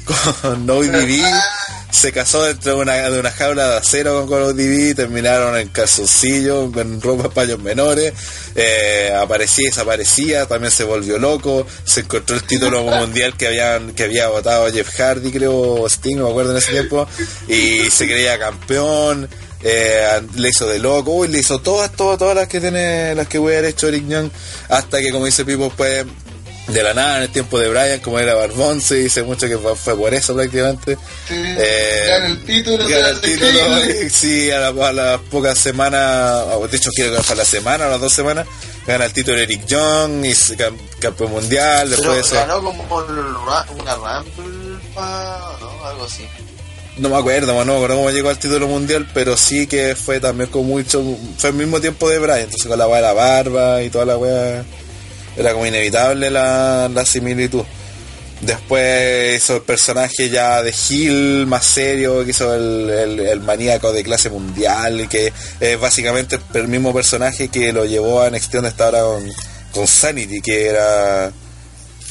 con 0.06 0.70
ODB 0.70 1.24
se 1.94 2.12
casó 2.12 2.44
dentro 2.44 2.76
de 2.76 2.82
una, 2.82 2.96
de 3.10 3.20
una 3.20 3.32
jaula 3.32 3.70
de 3.70 3.78
acero 3.78 4.26
con 4.26 4.42
ODB 4.42 4.96
terminaron 4.96 5.58
en 5.58 5.70
calzoncillo 5.70 6.72
en 6.76 7.00
ropa 7.00 7.30
paños 7.30 7.60
menores. 7.60 8.14
Eh, 8.56 9.14
aparecía 9.16 9.66
y 9.66 9.70
desaparecía 9.70 10.48
también 10.48 10.72
se 10.72 10.84
volvió 10.86 11.20
loco. 11.20 11.68
Se 11.86 12.02
encontró 12.02 12.36
el 12.36 12.44
título 12.44 12.82
mundial 13.00 13.38
que 13.38 13.48
habían 13.48 13.94
que 13.94 14.04
había 14.04 14.28
votado 14.28 14.72
Jeff 14.74 14.90
Hardy 15.00 15.32
creo 15.32 15.88
Sting 15.88 16.18
no 16.18 16.26
me 16.26 16.32
acuerdo 16.32 16.52
en 16.52 16.58
ese 16.58 16.72
tiempo. 16.72 17.08
Y 17.48 17.90
se 17.92 18.08
creía 18.08 18.40
campeón. 18.40 19.30
Eh, 19.62 20.22
le 20.36 20.50
hizo 20.50 20.68
de 20.68 20.80
loco, 20.80 21.12
uy, 21.12 21.30
le 21.30 21.40
hizo 21.40 21.60
todas, 21.60 21.90
todas, 21.94 22.18
todas 22.18 22.36
las 22.36 22.50
que 22.50 22.60
tiene, 22.60 23.16
las 23.16 23.30
que 23.30 23.38
voy 23.38 23.54
a 23.54 23.60
haber 23.60 23.70
hecho 23.70 23.88
Eric 23.88 24.06
Young, 24.10 24.30
hasta 24.68 25.00
que 25.00 25.10
como 25.10 25.26
dice 25.26 25.46
Pipo, 25.46 25.70
pues 25.70 26.06
de 26.68 26.82
la 26.82 26.94
nada 26.94 27.18
en 27.18 27.24
el 27.24 27.30
tiempo 27.30 27.60
de 27.60 27.68
Brian, 27.70 28.00
como 28.00 28.20
era 28.20 28.34
Barbón, 28.36 28.80
se 28.82 28.96
dice 28.96 29.22
mucho 29.24 29.48
que 29.48 29.58
fue, 29.58 29.76
fue 29.76 29.98
por 29.98 30.14
eso 30.14 30.34
prácticamente. 30.34 30.96
Sí, 31.28 31.34
Eh, 31.36 32.06
gana 32.08 32.26
el 32.28 32.44
título, 32.46 32.88
Gana 32.88 33.10
el 33.10 33.22
título, 33.22 33.60
sí, 34.10 34.50
a, 34.52 34.72
la- 34.72 34.94
las 34.94 35.20
pocas 35.30 35.58
semanas, 35.58 36.46
o 36.54 36.68
de 36.68 36.78
hecho 36.78 36.90
quiero 36.96 37.18
que 37.18 37.22
para 37.24 37.36
la 37.36 37.46
semana, 37.46 37.86
a 37.86 37.90
las 37.90 38.00
dos 38.00 38.14
semanas, 38.14 38.48
gana 38.88 39.06
el 39.06 39.14
título 39.14 39.38
Eric 39.40 39.66
Young, 39.66 40.24
y 40.26 40.34
se 40.34 40.58
cam- 40.58 40.78
campeón 41.00 41.32
mundial, 41.32 41.90
después 41.90 42.08
Pero 42.08 42.14
de 42.16 42.22
eso. 42.22 42.36
ganó 42.36 42.64
como 42.64 42.84
una 42.84 43.96
Rumble, 43.96 44.80
¿no? 44.96 45.86
Algo 45.86 46.06
así. 46.06 46.26
No 46.96 47.10
me 47.10 47.18
acuerdo, 47.18 47.48
no 47.66 47.72
me 47.72 47.76
acuerdo 47.76 47.96
cómo 47.98 48.12
llegó 48.12 48.30
al 48.30 48.38
título 48.38 48.68
mundial, 48.68 49.10
pero 49.16 49.36
sí 49.36 49.66
que 49.66 49.96
fue 49.96 50.20
también 50.20 50.50
con 50.52 50.66
mucho. 50.68 51.04
Fue 51.40 51.50
el 51.50 51.56
mismo 51.56 51.82
tiempo 51.82 52.08
de 52.08 52.20
Brian, 52.20 52.42
entonces 52.42 52.68
con 52.68 52.78
la 52.78 52.88
weá 52.88 52.98
de 52.98 53.02
la 53.02 53.14
barba 53.14 53.82
y 53.82 53.90
toda 53.90 54.06
la 54.06 54.16
weá. 54.18 54.64
Era 55.38 55.54
como 55.54 55.66
inevitable 55.66 56.30
la, 56.30 56.90
la 56.94 57.06
similitud. 57.06 57.64
Después 58.42 59.42
hizo 59.42 59.56
el 59.58 59.62
personaje 59.62 60.30
ya 60.30 60.62
de 60.62 60.74
Hill 60.90 61.46
más 61.48 61.66
serio, 61.66 62.26
que 62.26 62.32
hizo 62.32 62.54
el, 62.54 63.20
el, 63.20 63.40
maníaco 63.40 63.94
de 63.94 64.04
clase 64.04 64.30
mundial, 64.30 65.08
que 65.08 65.32
es 65.62 65.80
básicamente 65.80 66.38
el 66.54 66.68
mismo 66.68 66.94
personaje 66.94 67.48
que 67.48 67.72
lo 67.72 67.86
llevó 67.86 68.22
a 68.22 68.30
NXT 68.30 68.54
donde 68.56 68.70
está 68.70 68.86
ahora 68.86 69.02
con, 69.04 69.32
con 69.72 69.88
Sanity, 69.88 70.42
que 70.42 70.68
era 70.68 71.32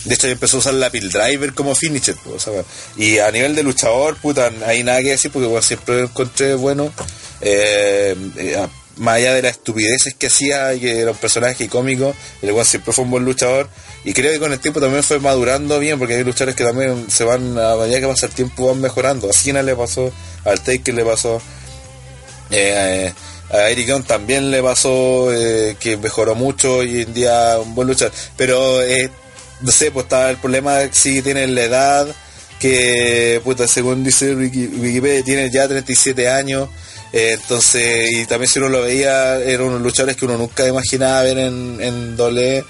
de 0.04 0.14
hecho, 0.14 0.26
empezó 0.26 0.56
a 0.56 0.60
usar 0.60 0.74
la 0.74 0.90
Driver 0.90 1.54
como 1.54 1.74
finisher. 1.74 2.16
pues, 2.24 2.48
y 2.96 3.18
a 3.18 3.30
nivel 3.30 3.54
de 3.54 3.62
luchador, 3.62 4.16
puta, 4.16 4.50
hay 4.66 4.82
nada 4.82 5.00
que 5.00 5.10
decir 5.10 5.30
porque 5.30 5.62
siempre 5.62 5.96
lo 5.96 6.04
encontré 6.04 6.54
bueno. 6.54 6.92
Eh, 7.40 8.16
eh, 8.36 8.66
más 8.96 9.16
allá 9.16 9.34
de 9.34 9.42
las 9.42 9.52
estupideces 9.52 10.14
que 10.14 10.26
hacía, 10.28 10.74
y 10.74 10.80
que 10.80 11.00
era 11.00 11.10
un 11.12 11.16
personaje 11.16 11.68
cómico, 11.68 12.14
el 12.42 12.52
cual 12.52 12.66
siempre 12.66 12.92
fue 12.92 13.04
un 13.04 13.10
buen 13.10 13.24
luchador. 13.24 13.68
Y 14.04 14.12
creo 14.12 14.32
que 14.32 14.38
con 14.40 14.52
el 14.52 14.58
tiempo 14.58 14.80
también 14.80 15.02
fue 15.02 15.20
madurando 15.20 15.78
bien, 15.78 15.98
porque 15.98 16.14
hay 16.14 16.24
luchadores 16.24 16.56
que 16.56 16.64
también 16.64 17.06
se 17.10 17.24
van, 17.24 17.56
a 17.58 17.76
medida 17.76 18.00
que 18.00 18.06
pasa 18.08 18.26
el 18.26 18.32
tiempo, 18.32 18.66
van 18.68 18.80
mejorando. 18.80 19.28
A 19.30 19.32
Cena 19.32 19.62
le 19.62 19.76
pasó, 19.76 20.12
al 20.44 20.60
Taker 20.60 20.94
le 20.94 21.04
pasó. 21.04 21.40
Eh, 22.50 23.12
a 23.50 23.68
Eric 23.70 23.86
Young 23.86 24.04
también 24.04 24.50
le 24.50 24.62
pasó 24.62 25.32
eh, 25.32 25.76
que 25.78 25.96
mejoró 25.96 26.34
mucho 26.34 26.82
y 26.82 27.02
en 27.02 27.14
día 27.14 27.58
un 27.60 27.74
buen 27.74 27.88
luchador. 27.88 28.12
Pero 28.36 28.82
eh, 28.82 29.10
no 29.60 29.70
sé, 29.70 29.90
pues 29.90 30.04
está 30.04 30.30
el 30.30 30.38
problema 30.38 30.80
si 30.90 31.22
tiene 31.22 31.46
la 31.46 31.62
edad, 31.62 32.06
que 32.58 33.40
puta, 33.44 33.68
según 33.68 34.04
dice 34.04 34.34
Wiki- 34.34 34.70
Wikipedia, 34.80 35.22
tiene 35.22 35.50
ya 35.50 35.68
37 35.68 36.28
años. 36.28 36.68
Eh, 37.12 37.32
entonces, 37.40 38.10
y 38.12 38.26
también 38.26 38.48
si 38.50 38.58
uno 38.58 38.68
lo 38.68 38.82
veía, 38.82 39.36
eran 39.36 39.66
unos 39.68 39.82
luchadores 39.82 40.16
que 40.16 40.24
uno 40.24 40.36
nunca 40.38 40.66
imaginaba 40.66 41.22
ver 41.22 41.38
en, 41.38 41.78
en 41.80 42.16
doble 42.16 42.64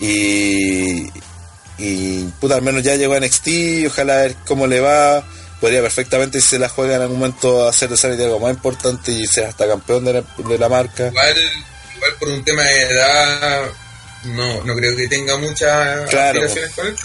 y, 0.00 1.08
y 1.78 2.24
puta, 2.40 2.56
al 2.56 2.62
menos 2.62 2.82
ya 2.82 2.96
llegó 2.96 3.14
a 3.14 3.20
NXT, 3.20 3.48
ojalá 3.86 4.14
a 4.14 4.22
ver 4.22 4.36
cómo 4.46 4.66
le 4.66 4.80
va. 4.80 5.24
Podría 5.60 5.82
perfectamente, 5.82 6.40
si 6.40 6.50
se 6.50 6.58
la 6.60 6.68
juega 6.68 6.94
en 6.96 7.02
algún 7.02 7.18
momento, 7.18 7.66
hacer 7.66 7.88
de 7.88 7.96
Sanity 7.96 8.22
algo 8.22 8.38
más 8.38 8.52
importante 8.52 9.10
y 9.10 9.26
ser 9.26 9.46
hasta 9.46 9.66
campeón 9.66 10.04
de 10.04 10.12
la, 10.12 10.24
de 10.48 10.56
la 10.58 10.68
marca. 10.68 11.08
Igual, 11.08 11.36
igual 11.96 12.14
por 12.20 12.28
un 12.28 12.44
tema 12.44 12.62
de 12.62 12.82
edad, 12.82 13.62
no, 14.24 14.62
no 14.62 14.74
creo 14.76 14.96
que 14.96 15.08
tenga 15.08 15.36
muchas 15.36 16.08
Claro. 16.10 16.42
aspiraciones 16.44 16.72
con 16.74 16.86
él. 16.86 16.96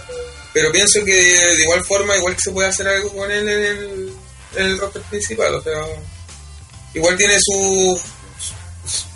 Pero 0.53 0.71
pienso 0.71 1.03
que 1.03 1.13
de 1.15 1.63
igual 1.63 1.83
forma, 1.83 2.15
igual 2.15 2.35
que 2.35 2.41
se 2.43 2.51
puede 2.51 2.67
hacer 2.69 2.87
algo 2.87 3.11
con 3.11 3.31
él 3.31 3.49
en 3.49 3.59
el, 3.63 4.13
en 4.57 4.65
el 4.67 4.77
roster 4.77 5.01
principal. 5.03 5.55
O 5.55 5.63
sea, 5.63 5.73
igual 6.93 7.17
tiene 7.17 7.37
su. 7.39 7.99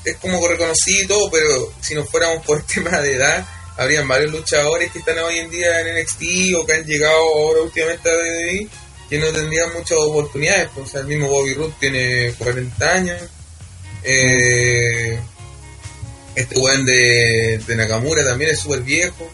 Es 0.05 0.15
como 0.17 0.47
reconocido 0.47 1.03
y 1.03 1.07
todo, 1.07 1.29
pero 1.31 1.73
si 1.81 1.95
nos 1.95 2.09
fuéramos 2.09 2.45
por 2.45 2.63
tema 2.73 3.01
de 3.01 3.15
edad, 3.15 3.45
habrían 3.77 4.07
varios 4.07 4.31
luchadores 4.31 4.91
que 4.91 4.99
están 4.99 5.19
hoy 5.19 5.39
en 5.39 5.49
día 5.49 5.81
en 5.81 6.01
NXT 6.01 6.55
o 6.55 6.65
que 6.65 6.73
han 6.73 6.85
llegado 6.85 7.17
ahora 7.17 7.61
últimamente 7.61 8.09
a 8.09 8.13
WWE 8.13 8.69
que 9.09 9.19
no 9.19 9.27
tendrían 9.27 9.73
muchas 9.73 9.97
oportunidades. 9.99 10.69
pues, 10.73 10.87
o 10.87 10.89
sea, 10.89 11.01
el 11.01 11.07
mismo 11.07 11.29
Bobby 11.29 11.53
Roode 11.53 11.73
tiene 11.79 12.33
40 12.37 12.91
años. 12.91 13.21
Eh, 14.03 15.19
este 16.35 16.59
weón 16.59 16.85
de, 16.85 17.61
de 17.65 17.75
Nakamura 17.75 18.23
también 18.23 18.51
es 18.51 18.59
súper 18.59 18.81
viejo. 18.81 19.29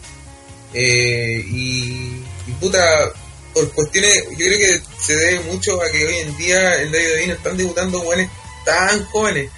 Eh, 0.72 1.44
y, 1.46 2.22
y 2.46 2.52
puta, 2.60 3.12
por 3.54 3.72
cuestiones, 3.72 4.12
yo 4.30 4.46
creo 4.46 4.58
que 4.58 4.80
se 5.00 5.16
debe 5.16 5.40
mucho 5.44 5.80
a 5.80 5.90
que 5.90 6.04
hoy 6.04 6.16
en 6.16 6.36
día 6.36 6.82
en 6.82 6.92
WWE 6.92 7.26
no 7.28 7.34
están 7.34 7.56
debutando 7.56 8.00
weones 8.00 8.28
tan 8.64 9.04
jóvenes. 9.06 9.50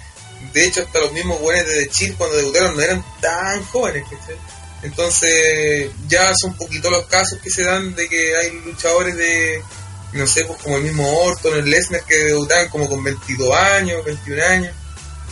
De 0.53 0.67
hecho, 0.67 0.83
hasta 0.83 1.01
los 1.01 1.13
mismos 1.13 1.41
weones 1.41 1.67
de 1.67 1.87
The 1.87 1.91
Chill 1.91 2.15
cuando 2.15 2.37
debutaron 2.37 2.77
no 2.77 2.83
eran 2.83 3.05
tan 3.21 3.65
jóvenes. 3.65 4.05
¿cachai? 4.05 4.37
Entonces, 4.83 5.91
ya 6.09 6.33
son 6.39 6.55
poquitos 6.57 6.93
los 6.93 7.07
casos 7.07 7.39
que 7.43 7.51
se 7.51 7.65
dan 7.65 7.95
de 7.95 8.09
que 8.09 8.37
hay 8.37 8.53
luchadores 8.65 9.17
de, 9.17 9.63
no 10.13 10.27
sé, 10.27 10.45
pues 10.45 10.61
como 10.63 10.77
el 10.77 10.85
mismo 10.85 11.23
Orton, 11.23 11.59
el 11.59 11.71
Lesnar, 11.71 12.05
que 12.05 12.17
debutaban 12.17 12.69
como 12.69 12.89
con 12.89 13.03
22 13.03 13.57
años, 13.57 14.05
21 14.05 14.45
años. 14.45 14.75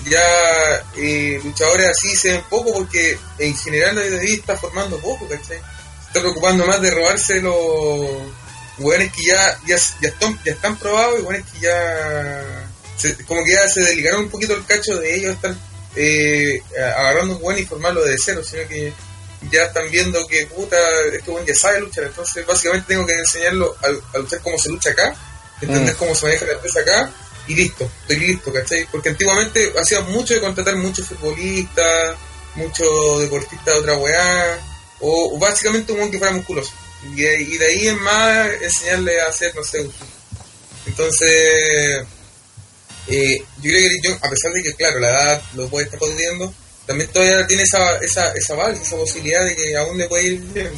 Ya 0.09 0.84
eh, 0.97 1.41
luchadores 1.44 1.89
así 1.89 2.17
se 2.17 2.33
ven 2.33 2.43
poco 2.51 2.73
porque 2.73 3.18
en 3.39 3.57
general 3.57 3.94
la 3.94 4.02
WWE 4.02 4.34
está 4.34 4.57
formando 4.57 4.99
poco, 4.99 5.28
¿cachai? 5.28 5.59
Se 5.59 6.07
está 6.09 6.20
preocupando 6.20 6.67
más 6.67 6.81
de 6.81 6.91
robarse 6.91 7.41
los 7.41 7.55
hueones 8.78 9.12
que 9.12 9.23
ya, 9.25 9.59
ya, 9.67 9.77
ya, 10.01 10.09
están, 10.09 10.39
ya 10.44 10.53
están 10.53 10.77
probados 10.77 11.19
y 11.19 11.23
hueones 11.23 11.44
que 11.53 11.61
ya 11.61 12.69
se- 12.97 13.17
como 13.25 13.44
que 13.44 13.53
ya 13.53 13.69
se 13.69 13.81
delicaron 13.83 14.23
un 14.23 14.31
poquito 14.31 14.55
el 14.55 14.65
cacho 14.67 14.97
de 14.97 15.15
ellos 15.17 15.35
estar 15.35 15.55
eh, 15.97 16.61
agarrando 16.97 17.36
un 17.36 17.41
buen 17.41 17.59
y 17.59 17.65
formarlo 17.65 18.05
de 18.05 18.17
cero, 18.19 18.43
sino 18.43 18.67
que 18.69 18.93
ya 19.51 19.65
están 19.65 19.91
viendo 19.91 20.27
que 20.27 20.47
puta, 20.47 20.77
este 21.12 21.31
buen 21.31 21.44
ya 21.47 21.55
sabe 21.55 21.81
luchar, 21.81 22.05
entonces 22.05 22.44
básicamente 22.47 22.86
tengo 22.89 23.07
que 23.07 23.12
enseñarlo 23.15 23.77
a, 23.83 24.17
a 24.17 24.19
luchar 24.19 24.41
como 24.41 24.59
se 24.59 24.70
lucha 24.70 24.91
acá, 24.91 25.15
entender 25.61 25.94
Mm. 25.94 25.99
cómo 25.99 26.15
se 26.15 26.27
maneja 26.27 26.47
la 26.47 26.53
empresa 26.55 26.81
acá 26.81 27.11
y 27.47 27.55
listo, 27.55 27.89
estoy 28.03 28.17
listo, 28.17 28.53
¿cachai? 28.53 28.89
Porque 28.91 29.11
antiguamente 29.11 29.73
hacía 29.78 30.01
mucho 30.01 30.35
de 30.35 30.41
contratar 30.41 30.77
muchos 30.77 31.07
futbolistas, 31.07 32.17
muchos 32.55 33.20
deportistas 33.20 33.75
de 33.75 33.81
otra 33.81 33.97
weá, 33.99 34.59
o, 35.01 35.35
o 35.36 35.39
básicamente 35.39 35.93
un 35.93 35.99
buen 35.99 36.11
que 36.11 36.19
fuera 36.19 36.33
musculoso. 36.33 36.73
Y, 37.12 37.20
de- 37.23 37.42
y 37.42 37.58
de 37.58 37.66
ahí 37.66 37.89
en 37.89 38.00
más 38.02 38.49
enseñarle 38.62 39.20
a 39.20 39.26
hacer, 39.28 39.55
no 39.55 39.62
sé, 39.65 39.89
entonces, 40.86 42.05
eh, 43.08 43.39
yo 43.57 43.70
creo 43.70 43.89
que 43.91 44.08
Young, 44.08 44.18
a 44.23 44.31
pesar 44.31 44.52
de 44.52 44.62
que, 44.62 44.74
claro, 44.74 44.99
la 45.00 45.08
edad 45.10 45.42
lo 45.55 45.68
puede 45.68 45.86
estar 45.86 45.99
jodiendo, 45.99 46.52
también 46.86 47.10
todavía 47.10 47.47
tiene 47.47 47.62
esa, 47.62 47.97
esa, 47.99 48.33
esa 48.33 48.55
base, 48.55 48.83
esa 48.83 48.97
posibilidad 48.97 49.44
de 49.44 49.57
que 49.57 49.76
aún 49.76 49.97
le 49.99 50.07
puede 50.08 50.24
ir 50.24 50.41
bien. 50.41 50.70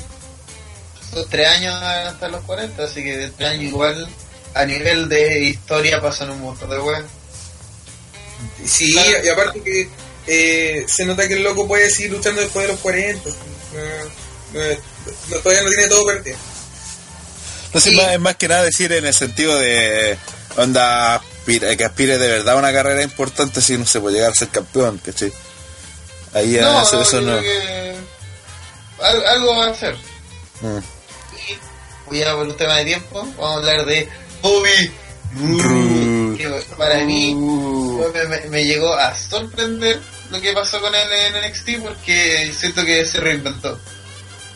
Son 1.12 1.28
tres 1.28 1.46
años 1.48 1.74
hasta 1.82 2.28
los 2.28 2.44
40, 2.44 2.84
así 2.84 3.02
que 3.02 3.16
de 3.16 3.30
tres 3.30 3.48
años 3.50 3.64
igual 3.64 4.08
a 4.55 4.64
nivel 4.64 5.08
de 5.08 5.40
historia 5.40 6.00
pasan 6.00 6.30
un 6.30 6.40
montón 6.40 6.70
de 6.70 6.78
weas. 6.80 7.05
Sí, 8.64 8.92
Claro. 8.92 9.24
y 9.24 9.28
aparte 9.28 9.60
que 9.62 9.88
eh, 10.26 10.84
se 10.88 11.05
nota 11.06 11.26
que 11.28 11.34
el 11.34 11.42
loco 11.42 11.66
puede 11.66 11.90
seguir 11.90 12.12
luchando 12.12 12.40
después 12.40 12.66
de 12.66 12.72
los 12.72 12.80
40. 12.80 13.28
No, 13.30 13.34
no, 14.56 15.36
no, 15.36 15.42
todavía 15.42 15.62
no 15.62 15.68
tiene 15.70 15.88
todo 15.88 16.04
perdido. 16.06 16.36
Sí. 17.80 17.94
más, 17.96 18.12
es 18.12 18.20
más 18.20 18.36
que 18.36 18.48
nada 18.48 18.62
decir 18.62 18.90
en 18.92 19.04
el 19.06 19.12
sentido 19.14 19.58
de 19.58 20.16
onda 20.56 21.16
aspira- 21.16 21.76
que 21.76 21.84
aspire 21.84 22.16
de 22.16 22.28
verdad 22.28 22.54
a 22.54 22.58
una 22.58 22.72
carrera 22.72 23.02
importante 23.02 23.60
si 23.60 23.76
no 23.76 23.84
se 23.84 24.00
puede 24.00 24.16
llegar 24.16 24.30
a 24.30 24.34
ser 24.34 24.48
campeón, 24.48 24.98
¿cachai? 25.04 25.32
Ahí 26.32 26.52
No, 26.60 26.82
eso, 26.82 26.96
no, 26.96 27.02
eso 27.02 27.20
no. 27.20 27.38
creo 27.38 27.42
que 27.42 27.96
al- 29.02 29.26
algo 29.26 29.56
va 29.56 29.66
a 29.66 29.70
hacer. 29.70 29.94
Mm. 30.62 30.78
Y 30.78 31.58
voy 32.06 32.22
a 32.22 32.34
por 32.34 32.46
un 32.46 32.56
tema 32.56 32.76
de 32.78 32.84
tiempo, 32.86 33.20
vamos 33.38 33.40
a 33.56 33.58
hablar 33.58 33.84
de 33.84 34.08
Bobby 34.40 34.92
Roode. 35.38 36.36
que 36.38 36.48
para 36.78 36.98
mí 37.04 37.34
me, 37.34 38.24
me- 38.24 38.48
me 38.48 38.64
llegó 38.64 38.94
a 38.94 39.14
sorprender 39.14 40.00
lo 40.30 40.40
que 40.40 40.52
pasó 40.54 40.80
con 40.80 40.94
él 40.94 41.08
en 41.12 41.36
NXT 41.44 41.82
porque 41.82 42.52
siento 42.58 42.84
que 42.86 43.04
se 43.04 43.20
reinventó 43.20 43.78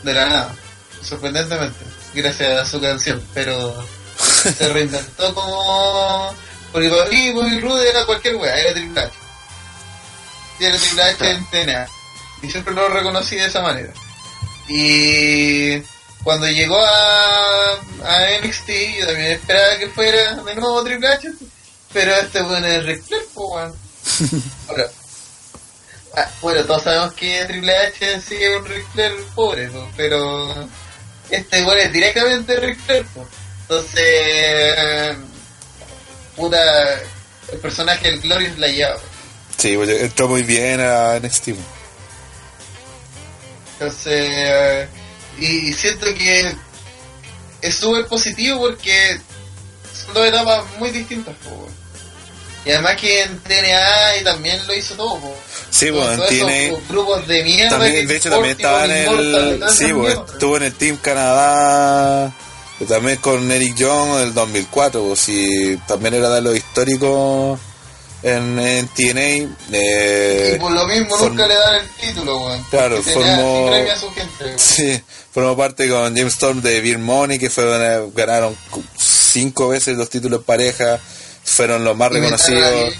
de 0.02 0.14
la 0.14 0.26
nada, 0.26 0.54
sorprendentemente, 1.02 1.84
gracias 2.14 2.60
a 2.60 2.64
su 2.64 2.80
canción, 2.80 3.22
pero 3.34 3.86
se 4.18 4.72
reinventó 4.72 5.34
como... 5.34 6.34
Porque 6.72 6.88
para 6.88 7.06
mí 7.06 7.32
Bobby 7.32 7.60
Roode 7.60 7.88
era 7.88 8.06
cualquier 8.06 8.36
wea, 8.36 8.56
era 8.56 8.74
Triple 8.74 9.00
H. 9.00 9.12
Y 10.60 10.64
era 10.64 10.76
Triple 10.78 11.02
H 11.02 11.30
en 11.30 11.50
TNA. 11.50 11.88
Y 12.42 12.50
siempre 12.50 12.74
lo 12.74 12.88
reconocí 12.88 13.36
de 13.36 13.46
esa 13.46 13.60
manera. 13.60 13.92
Y 14.68 15.80
cuando 16.22 16.46
llegó 16.46 16.78
a, 16.78 17.72
a 18.04 18.40
NXT, 18.40 18.68
yo 19.00 19.06
también 19.06 19.32
esperaba 19.32 19.78
que 19.78 19.88
fuera 19.88 20.34
de 20.34 20.54
nuevo 20.54 20.84
Triple 20.84 21.08
H. 21.08 21.28
Pero 21.92 22.14
este 22.14 22.40
bueno 22.42 22.66
es 22.66 22.86
Ric 22.86 23.02
Flair. 23.02 23.22
Ahora, 24.68 24.86
ah, 26.16 26.30
bueno, 26.40 26.64
todos 26.64 26.82
sabemos 26.82 27.12
que 27.14 27.44
Triple 27.46 27.76
H 27.76 28.20
sí 28.20 28.36
es 28.36 28.56
un 28.56 28.64
Ric 28.64 28.86
Flair 28.92 29.12
pobre, 29.34 29.68
po, 29.68 29.88
pero 29.96 30.68
este 31.30 31.62
bueno 31.62 31.80
es 31.80 31.92
directamente 31.92 32.56
Ric 32.56 32.78
Flair. 32.80 33.06
Entonces, 33.62 35.16
puta, 36.36 37.00
el 37.52 37.58
personaje 37.60 38.10
del 38.10 38.20
Glorious 38.20 38.58
la 38.58 38.68
lleva. 38.68 38.96
Sí, 39.56 39.76
pues, 39.76 39.90
entró 39.90 40.28
muy 40.28 40.42
bien 40.42 40.80
a 40.80 41.18
NXT. 41.20 41.48
Entonces, 43.74 44.30
eh, 44.32 44.88
y, 45.38 45.68
y 45.68 45.72
siento 45.72 46.06
que 46.14 46.54
es 47.62 47.74
súper 47.74 48.06
positivo 48.06 48.58
porque 48.58 49.20
son 49.92 50.14
dos 50.14 50.26
etapas 50.26 50.64
muy 50.78 50.90
distintas, 50.90 51.34
weón. 51.44 51.79
Y 52.64 52.70
además 52.70 52.96
que 53.00 53.22
en 53.22 53.38
TNA 53.40 54.16
y 54.20 54.24
también 54.24 54.66
lo 54.66 54.74
hizo 54.74 54.94
todo, 54.94 55.18
po. 55.18 55.34
Sí, 55.70 55.90
pues 55.90 56.10
esos 56.12 56.28
tiene. 56.28 56.76
grupos 56.88 57.26
de 57.26 57.42
mierda. 57.44 57.78
También, 57.78 58.06
de 58.06 58.16
hecho, 58.16 58.28
también 58.30 58.56
y 58.58 58.60
estaba 58.62 58.84
en 58.84 58.90
y 58.90 58.94
el. 58.94 59.64
Sí, 59.70 59.92
pues 59.94 60.18
estuvo 60.32 60.56
en 60.58 60.62
el 60.64 60.74
Team 60.74 60.96
Canadá. 60.98 62.32
y 62.80 62.84
También 62.84 63.16
con 63.18 63.50
Eric 63.50 63.76
Young 63.76 64.18
del 64.18 64.34
2004. 64.34 65.02
Pues 65.02 65.20
sí, 65.20 65.78
también 65.88 66.14
era 66.14 66.28
de 66.30 66.40
los 66.42 66.54
históricos 66.56 67.58
en, 68.22 68.58
en 68.58 68.88
TNA. 68.88 69.56
eh, 69.72 70.52
Y 70.56 70.58
por 70.60 70.72
lo 70.72 70.86
mismo 70.86 71.16
form- 71.16 71.30
nunca 71.30 71.46
le 71.46 71.54
dan 71.54 71.74
el 71.76 71.88
título, 72.08 72.44
weón. 72.44 72.64
Claro, 72.70 73.02
formó- 73.02 73.64
sí 73.68 73.70
premia 73.70 73.92
a 73.94 73.98
su 73.98 74.10
gente, 74.12 74.44
weón. 74.44 74.58
Sí, 74.58 75.02
formó 75.32 75.56
parte 75.56 75.88
con 75.88 76.14
James 76.16 76.34
Storm 76.34 76.60
de 76.60 76.80
Beer 76.82 76.98
Money, 76.98 77.38
que 77.38 77.48
fueron, 77.48 78.12
ganaron 78.14 78.54
cu- 78.70 78.82
cinco 78.98 79.68
veces 79.68 79.96
los 79.96 80.10
títulos 80.10 80.42
pareja, 80.44 80.98
fueron 81.50 81.84
los 81.84 81.96
más 81.96 82.10
reconocidos. 82.12 82.94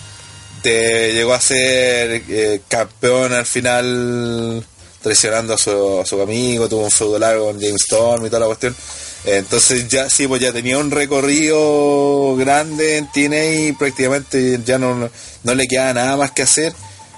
Te 0.62 1.12
llegó 1.14 1.32
a 1.32 1.40
ser 1.40 2.22
eh, 2.28 2.60
campeón 2.68 3.32
al 3.32 3.46
final, 3.46 4.62
traicionando 5.02 5.54
a 5.54 5.58
su, 5.58 6.00
a 6.00 6.04
su 6.04 6.20
amigo, 6.20 6.68
tuvo 6.68 6.84
un 6.84 6.90
feudo 6.90 7.18
largo 7.18 7.46
con 7.46 7.58
James 7.60 7.82
Storm 7.88 8.26
y 8.26 8.28
toda 8.28 8.40
la 8.40 8.46
cuestión. 8.46 8.76
Entonces 9.24 9.88
ya 9.88 10.08
sí, 10.10 10.26
pues 10.26 10.40
ya 10.42 10.52
tenía 10.52 10.78
un 10.78 10.90
recorrido 10.90 12.36
grande 12.36 12.98
en 12.98 13.10
TNA 13.10 13.44
y 13.68 13.72
prácticamente 13.72 14.60
ya 14.64 14.78
no, 14.78 15.08
no 15.44 15.54
le 15.54 15.66
queda 15.66 15.92
nada 15.94 16.16
más 16.16 16.30
que 16.32 16.42
hacer 16.42 16.74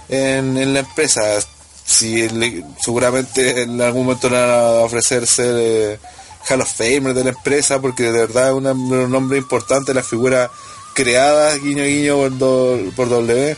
en, 0.08 0.56
en 0.56 0.74
la 0.74 0.80
empresa. 0.80 1.20
Si 1.84 2.28
le- 2.28 2.64
seguramente 2.84 3.62
en 3.62 3.80
algún 3.80 4.04
momento 4.06 4.28
le 4.30 4.36
van 4.40 4.50
a 4.50 4.62
ofrecer 4.84 5.26
ser 5.26 5.54
eh, 5.58 5.98
Hall 6.48 6.60
of 6.60 6.72
Famer 6.72 7.12
de 7.14 7.24
la 7.24 7.30
empresa 7.30 7.80
porque 7.80 8.04
de 8.04 8.12
verdad 8.20 8.48
es 8.50 8.54
un 8.54 9.10
nombre 9.10 9.38
importante, 9.38 9.92
la 9.94 10.02
figura 10.04 10.48
creada 10.94 11.56
guiño 11.56 11.84
guiño 11.84 12.16
por, 12.16 12.38
do- 12.38 12.80
por 12.96 13.08
W 13.08 13.56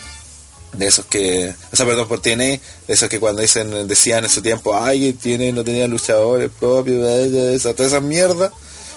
de 0.74 0.86
esos 0.88 1.04
que, 1.06 1.54
o 1.72 1.76
sea, 1.76 1.86
perdón, 1.86 2.08
por 2.08 2.20
TNA, 2.20 2.36
de 2.44 2.60
esos 2.88 3.08
que 3.08 3.20
cuando 3.20 3.42
dicen, 3.42 3.86
decían 3.86 4.24
en 4.24 4.30
su 4.30 4.42
tiempo, 4.42 4.76
ay, 4.76 5.12
TNA 5.12 5.52
no 5.52 5.62
tenía 5.62 5.86
luchadores 5.86 6.50
propios, 6.58 7.06
esa, 7.08 7.74
toda 7.74 7.88
esa 7.88 8.00
mierda, 8.00 8.52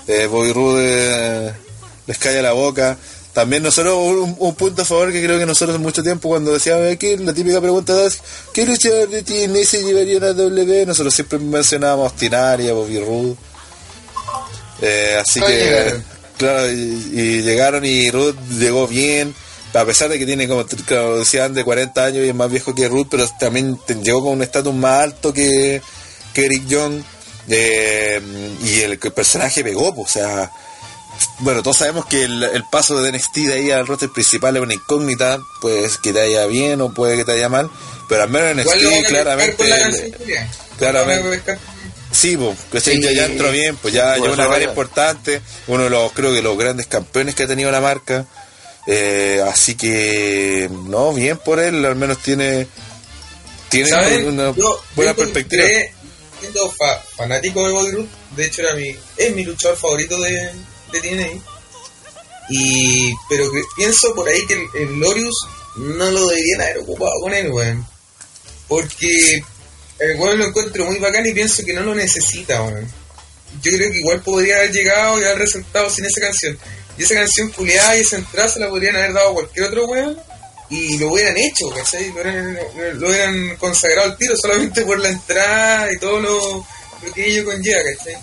eh, 0.07 0.25
Bobby 0.25 0.53
Roode 0.53 0.83
eh, 1.49 1.53
les 2.07 2.17
calla 2.17 2.41
la 2.41 2.53
boca. 2.53 2.98
También 3.33 3.61
nosotros, 3.61 3.93
un, 3.95 4.35
un 4.40 4.56
punto 4.56 4.82
a 4.82 4.85
favor 4.85 5.11
que 5.11 5.24
creo 5.24 5.38
que 5.38 5.45
nosotros 5.45 5.75
en 5.75 5.83
mucho 5.83 6.01
tiempo 6.01 6.30
cuando 6.30 6.51
decíamos 6.53 6.98
que 6.98 7.16
la 7.19 7.32
típica 7.35 7.61
pregunta 7.61 8.03
es, 8.07 8.17
¿qué 8.51 8.66
luchador 8.66 9.09
de 9.09 9.22
TNA 9.22 9.64
se 9.64 9.83
llevaría 9.83 10.17
a 10.17 10.33
W? 10.33 10.85
Nosotros 10.88 11.14
siempre 11.14 11.38
mencionábamos 11.38 12.16
Tinaria, 12.16 12.74
Bobby 12.74 12.98
Roode. 12.99 13.35
Eh, 14.82 15.17
así 15.22 15.40
que. 15.41 16.01
Claro, 16.38 16.72
y, 16.72 17.09
y 17.14 17.41
llegaron 17.41 17.85
y 17.85 18.09
Ruth 18.11 18.35
llegó 18.57 18.88
bien, 18.88 19.33
a 19.74 19.85
pesar 19.85 20.09
de 20.09 20.17
que 20.17 20.25
tiene 20.25 20.48
como, 20.48 20.64
decían, 20.64 21.53
de 21.53 21.64
40 21.64 22.03
años 22.03 22.25
y 22.25 22.30
es 22.30 22.35
más 22.35 22.49
viejo 22.49 22.74
que 22.74 22.88
Ruth, 22.88 23.07
pero 23.11 23.27
también 23.40 23.77
llegó 24.03 24.24
con 24.24 24.33
un 24.33 24.41
estatus 24.41 24.74
más 24.74 25.03
alto 25.03 25.33
que, 25.33 25.82
que 26.33 26.45
Eric 26.45 26.67
Young, 26.67 27.01
eh, 27.49 28.22
y 28.64 28.82
el, 28.82 28.99
el 29.01 29.11
personaje 29.11 29.64
pegó, 29.64 29.93
pues, 29.93 30.09
o 30.09 30.14
sea, 30.14 30.51
bueno, 31.40 31.64
todos 31.64 31.77
sabemos 31.77 32.06
que 32.06 32.24
el, 32.24 32.43
el 32.43 32.64
paso 32.72 33.01
de 33.01 33.11
NXT 33.11 33.35
de 33.38 33.53
ahí 33.53 33.72
al 33.72 33.88
roster 33.88 34.09
principal 34.09 34.56
es 34.56 34.64
una 34.64 34.74
incógnita, 34.74 35.40
pues 35.61 35.98
que 35.98 36.14
te 36.14 36.19
vaya 36.19 36.45
bien 36.45 36.82
o 36.82 36.93
puede 36.93 37.17
que 37.17 37.25
te 37.25 37.33
vaya 37.33 37.49
mal, 37.49 37.69
pero 38.09 38.24
al 38.24 38.30
menos 38.30 38.66
NXT 38.66 39.07
claramente... 39.07 40.14
claramente. 40.77 41.57
Sí, 42.18 42.36
pues. 42.36 42.84
Sí. 42.84 43.00
ya, 43.02 43.12
ya 43.12 43.26
entró 43.26 43.52
bien, 43.52 43.76
pues 43.78 43.94
ya 43.94 44.16
Pues 44.16 44.22
lleva 44.22 44.34
una 44.34 44.48
carrera 44.48 44.70
importante, 44.72 45.42
uno 45.68 45.84
de 45.84 45.90
los, 45.92 46.12
creo 46.14 46.34
que 46.34 46.42
los 46.42 46.58
grandes 46.58 46.88
campeones 46.88 47.36
que 47.36 47.44
ha 47.44 47.48
tenido 47.48 47.70
la 47.70 47.80
marca, 47.82 48.26
eh, 48.88 49.44
así 49.48 49.76
que, 49.76 50.68
no, 50.86 51.14
bien 51.14 51.38
por 51.38 51.60
él, 51.60 51.86
al 51.86 51.96
menos 51.96 52.18
tiene, 52.20 52.68
tiene 53.70 53.90
¿Saben? 53.90 54.28
una 54.30 54.56
Yo- 54.56 54.82
buena 54.96 55.12
yo 55.12 55.18
perspectiva. 55.18 55.64
Siendo 56.40 56.70
fa- 56.72 57.02
fanático 57.16 57.66
de 57.68 57.74
Bobby 57.74 57.92
Roode, 57.92 58.08
de 58.36 58.46
hecho 58.46 58.62
era 58.62 58.74
mi, 58.76 58.96
es 59.18 59.36
mi 59.36 59.44
luchador 59.44 59.78
favorito 59.78 60.20
de, 60.20 60.54
de 60.92 61.00
TNA. 61.02 61.28
Y, 62.50 63.12
pero 63.30 63.52
que- 63.52 63.62
pienso 63.76 64.14
por 64.16 64.28
ahí 64.30 64.46
que 64.48 64.54
el, 64.54 64.62
el 64.82 64.88
Glorious 64.96 65.36
no 65.76 66.10
lo 66.12 66.28
deberían 66.28 66.62
haber 66.62 66.78
ocupado 66.80 67.12
con 67.22 67.34
él, 67.34 67.52
weón. 67.52 67.86
Porque 68.68 69.42
el 70.00 70.19
weón 70.19 70.40
lo 70.40 70.45
encuentro 70.45 70.85
muy 70.85 71.00
bacán 71.00 71.26
y 71.26 71.34
pienso 71.34 71.66
que 71.66 71.74
no 71.74 71.82
lo 71.82 71.95
necesita, 71.95 72.61
weón. 72.61 72.88
Yo 73.61 73.72
creo 73.72 73.92
que 73.92 73.98
igual 73.98 74.22
podría 74.22 74.58
haber 74.58 74.72
llegado 74.72 75.19
y 75.19 75.24
haber 75.24 75.40
resultado 75.40 75.90
sin 75.90 76.06
esa 76.06 76.22
canción. 76.22 76.58
Y 76.98 77.03
esa 77.03 77.16
canción 77.16 77.50
culiada 77.51 77.98
y 77.98 78.01
esa 78.01 78.17
entrada 78.17 78.50
se 78.50 78.59
la 78.59 78.69
podrían 78.69 78.95
haber 78.95 79.14
dado 79.14 79.30
a 79.30 79.34
cualquier 79.34 79.66
otro 79.66 79.85
weón 79.88 80.17
y 80.69 80.98
lo 80.98 81.11
hubieran 81.11 81.38
hecho, 81.38 81.69
¿cachai? 81.69 82.09
Lo 82.09 82.16
hubieran, 82.16 82.58
lo 83.00 83.09
hubieran 83.09 83.56
consagrado 83.58 84.11
al 84.11 84.17
tiro 84.17 84.35
solamente 84.35 84.84
por 84.84 85.00
la 85.00 85.09
entrada 85.09 85.92
y 85.92 85.98
todo 85.98 86.19
lo, 86.19 86.67
que 87.14 87.30
ello 87.30 87.45
conlleva, 87.45 87.80
¿cachai? 87.98 88.17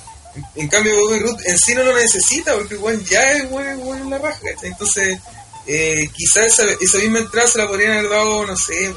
En, 0.56 0.68
cambio, 0.68 0.96
Bobby 0.96 1.20
Root 1.20 1.40
en 1.46 1.58
sí 1.58 1.74
no 1.74 1.84
lo 1.84 1.96
necesita 1.96 2.54
porque 2.54 2.76
weón 2.76 3.04
ya 3.04 3.32
es 3.32 3.44
weón, 3.50 3.80
weón 3.82 4.02
en 4.02 4.10
la 4.10 4.18
raja, 4.18 4.40
¿cachai? 4.42 4.70
Entonces, 4.70 5.18
eh, 5.66 6.08
quizás 6.12 6.46
esa, 6.46 6.64
esa 6.80 6.98
misma 6.98 7.20
entrada 7.20 7.48
se 7.48 7.58
la 7.58 7.68
podrían 7.68 7.92
haber 7.92 8.10
dado, 8.10 8.46
no 8.46 8.56
sé, 8.56 8.92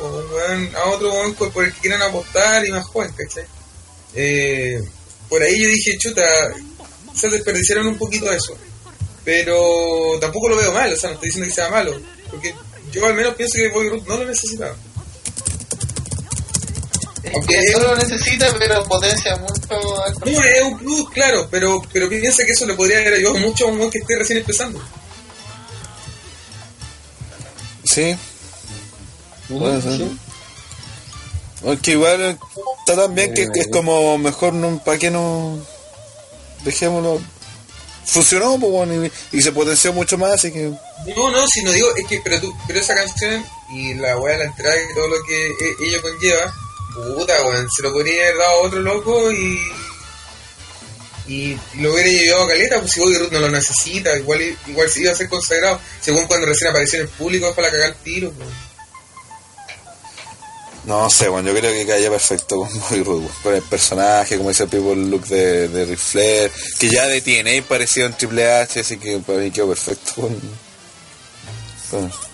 a 0.75 0.89
otro 0.89 1.13
weón 1.13 1.33
por 1.33 1.63
el 1.63 1.73
que 1.73 1.79
quieran 1.79 2.01
apostar 2.01 2.65
y 2.65 2.71
más 2.71 2.85
joven, 2.85 3.11
¿cachai? 3.15 3.45
Eh, 4.13 4.81
por 5.29 5.41
ahí 5.41 5.61
yo 5.61 5.69
dije, 5.69 5.97
chuta, 5.97 6.23
se 7.13 7.29
desperdiciaron 7.29 7.87
un 7.87 7.97
poquito 7.97 8.31
eso. 8.31 8.57
Pero 9.23 10.17
tampoco 10.19 10.49
lo 10.49 10.57
veo 10.57 10.71
mal, 10.71 10.91
o 10.91 10.95
sea, 10.95 11.09
no 11.09 11.15
estoy 11.15 11.29
diciendo 11.29 11.49
que 11.49 11.55
sea 11.55 11.69
malo. 11.69 11.99
Porque 12.31 12.53
yo 12.91 13.05
al 13.05 13.13
menos 13.13 13.35
pienso 13.35 13.57
que 13.57 13.69
Bobby 13.69 13.89
Root 13.89 14.07
no 14.07 14.17
lo 14.17 14.25
necesitaba. 14.25 14.75
Aunque 17.33 17.57
no 17.73 17.79
lo 17.79 17.95
necesita, 17.97 18.55
pero 18.57 18.83
potencia 18.85 19.35
mucho 19.35 20.15
No, 20.25 20.43
es 20.43 20.61
un 20.63 20.77
plus, 20.77 21.09
claro, 21.09 21.47
pero, 21.51 21.81
pero 21.91 22.07
piensa 22.07 22.45
que 22.45 22.51
eso 22.51 22.65
le 22.65 22.73
podría 22.73 22.99
haber 22.99 23.15
ayudado 23.15 23.37
mucho 23.39 23.67
a 23.67 23.71
un 23.71 23.89
que 23.89 23.99
esté 23.99 24.17
recién 24.17 24.39
empezando. 24.39 24.81
Sí. 27.98 28.16
Puede 29.50 29.82
ser. 29.82 30.08
Aunque 31.66 31.92
igual 31.93 32.38
está 32.80 32.95
tan 32.95 33.16
bien 33.16 33.34
que 33.34 33.50
es 33.56 33.67
como 33.72 34.19
mejor 34.19 34.53
no, 34.53 34.77
para 34.84 35.00
que 35.00 35.09
no 35.09 35.58
dejémoslo. 36.64 37.19
Funcionó 38.06 38.59
pues, 38.59 38.72
bueno, 38.72 39.03
y, 39.03 39.11
y 39.32 39.42
se 39.42 39.51
potenció 39.51 39.93
mucho 39.93 40.16
más, 40.16 40.34
así 40.34 40.51
que 40.51 40.69
No, 41.16 41.32
no, 41.32 41.48
si 41.48 41.64
no 41.64 41.72
digo, 41.72 41.88
es 41.95 42.06
que, 42.06 42.22
pero 42.24 42.40
tú, 42.40 42.53
pero 42.67 42.80
esa 42.80 42.93
canción 42.93 43.43
y 43.72 43.95
la 43.95 44.16
weá 44.19 44.38
de 44.38 44.43
la 44.43 44.50
entrada 44.51 44.76
y 44.80 44.93
todo 44.93 45.08
lo 45.08 45.16
que 45.27 45.48
e- 45.48 45.88
ello 45.88 46.01
conlleva, 46.03 46.53
puta 47.17 47.34
weón, 47.48 47.67
se 47.76 47.82
lo 47.82 47.92
podría 47.92 48.22
haber 48.26 48.38
dado 48.38 48.51
a 48.51 48.64
otro 48.67 48.80
loco 48.80 49.32
y. 49.32 49.59
Y 51.27 51.57
lo 51.80 51.93
hubiera 51.93 52.09
llevado 52.09 52.45
a 52.45 52.47
caleta, 52.47 52.80
pues 52.80 52.91
si 52.93 52.99
Bobby 53.01 53.15
Root 53.17 53.31
no 53.33 53.39
lo 53.39 53.49
necesita, 53.49 54.15
igual, 54.17 54.41
igual 54.67 54.89
se 54.89 55.01
iba 55.01 55.11
a 55.11 55.15
ser 55.15 55.27
consagrado, 55.27 55.80
según 56.01 56.25
cuando 56.25 56.47
recién 56.47 56.69
apareció 56.69 56.99
en 56.99 57.06
el 57.07 57.11
público, 57.11 57.53
para 57.53 57.69
cagar 57.69 57.95
tiro, 58.03 58.31
pues. 58.31 58.47
no 60.85 61.09
sé, 61.09 61.27
bueno, 61.27 61.49
yo 61.51 61.59
creo 61.59 61.73
que 61.73 61.85
caía 61.85 62.09
perfecto 62.09 62.59
con 62.59 62.80
Bobby 62.80 63.03
Roode, 63.03 63.27
con 63.43 63.53
el 63.56 63.61
personaje, 63.64 64.38
como 64.38 64.49
dice 64.49 64.64
el 64.64 64.69
people 64.69 64.95
look 64.95 65.25
de, 65.27 65.67
de 65.67 65.97
que 66.80 66.89
ya 66.89 67.07
de 67.07 67.22
TNA 67.22 67.67
parecía 67.67 68.06
en 68.06 68.14
Triple 68.15 68.49
H, 68.49 68.80
así 68.80 68.97
que 68.97 69.17
para 69.19 69.39
mí 69.39 69.51
quedó 69.51 69.67
perfecto 69.67 70.14
con, 70.15 70.39
con- 71.91 72.26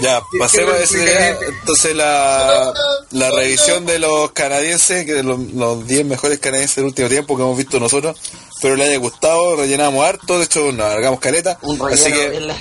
Ya, 0.00 0.22
pasemos 0.38 0.74
a 0.74 0.84
ya. 0.84 1.30
Entonces 1.30 1.94
la, 1.94 2.72
la 3.10 3.30
revisión 3.30 3.86
de 3.86 3.98
los 3.98 4.32
canadienses, 4.32 5.04
que 5.04 5.14
de 5.14 5.22
los, 5.22 5.38
los 5.52 5.86
10 5.86 6.06
mejores 6.06 6.38
canadienses 6.38 6.76
del 6.76 6.86
último 6.86 7.08
tiempo 7.08 7.36
que 7.36 7.42
hemos 7.42 7.56
visto 7.56 7.78
nosotros, 7.78 8.16
pero 8.60 8.76
le 8.76 8.84
haya 8.84 8.96
gustado, 8.98 9.56
rellenamos 9.56 10.04
harto, 10.04 10.38
de 10.38 10.44
hecho 10.44 10.72
nos 10.72 10.86
alargamos 10.86 11.20
caleta, 11.20 11.58
Un 11.62 11.80
así 11.92 12.12
que 12.12 12.52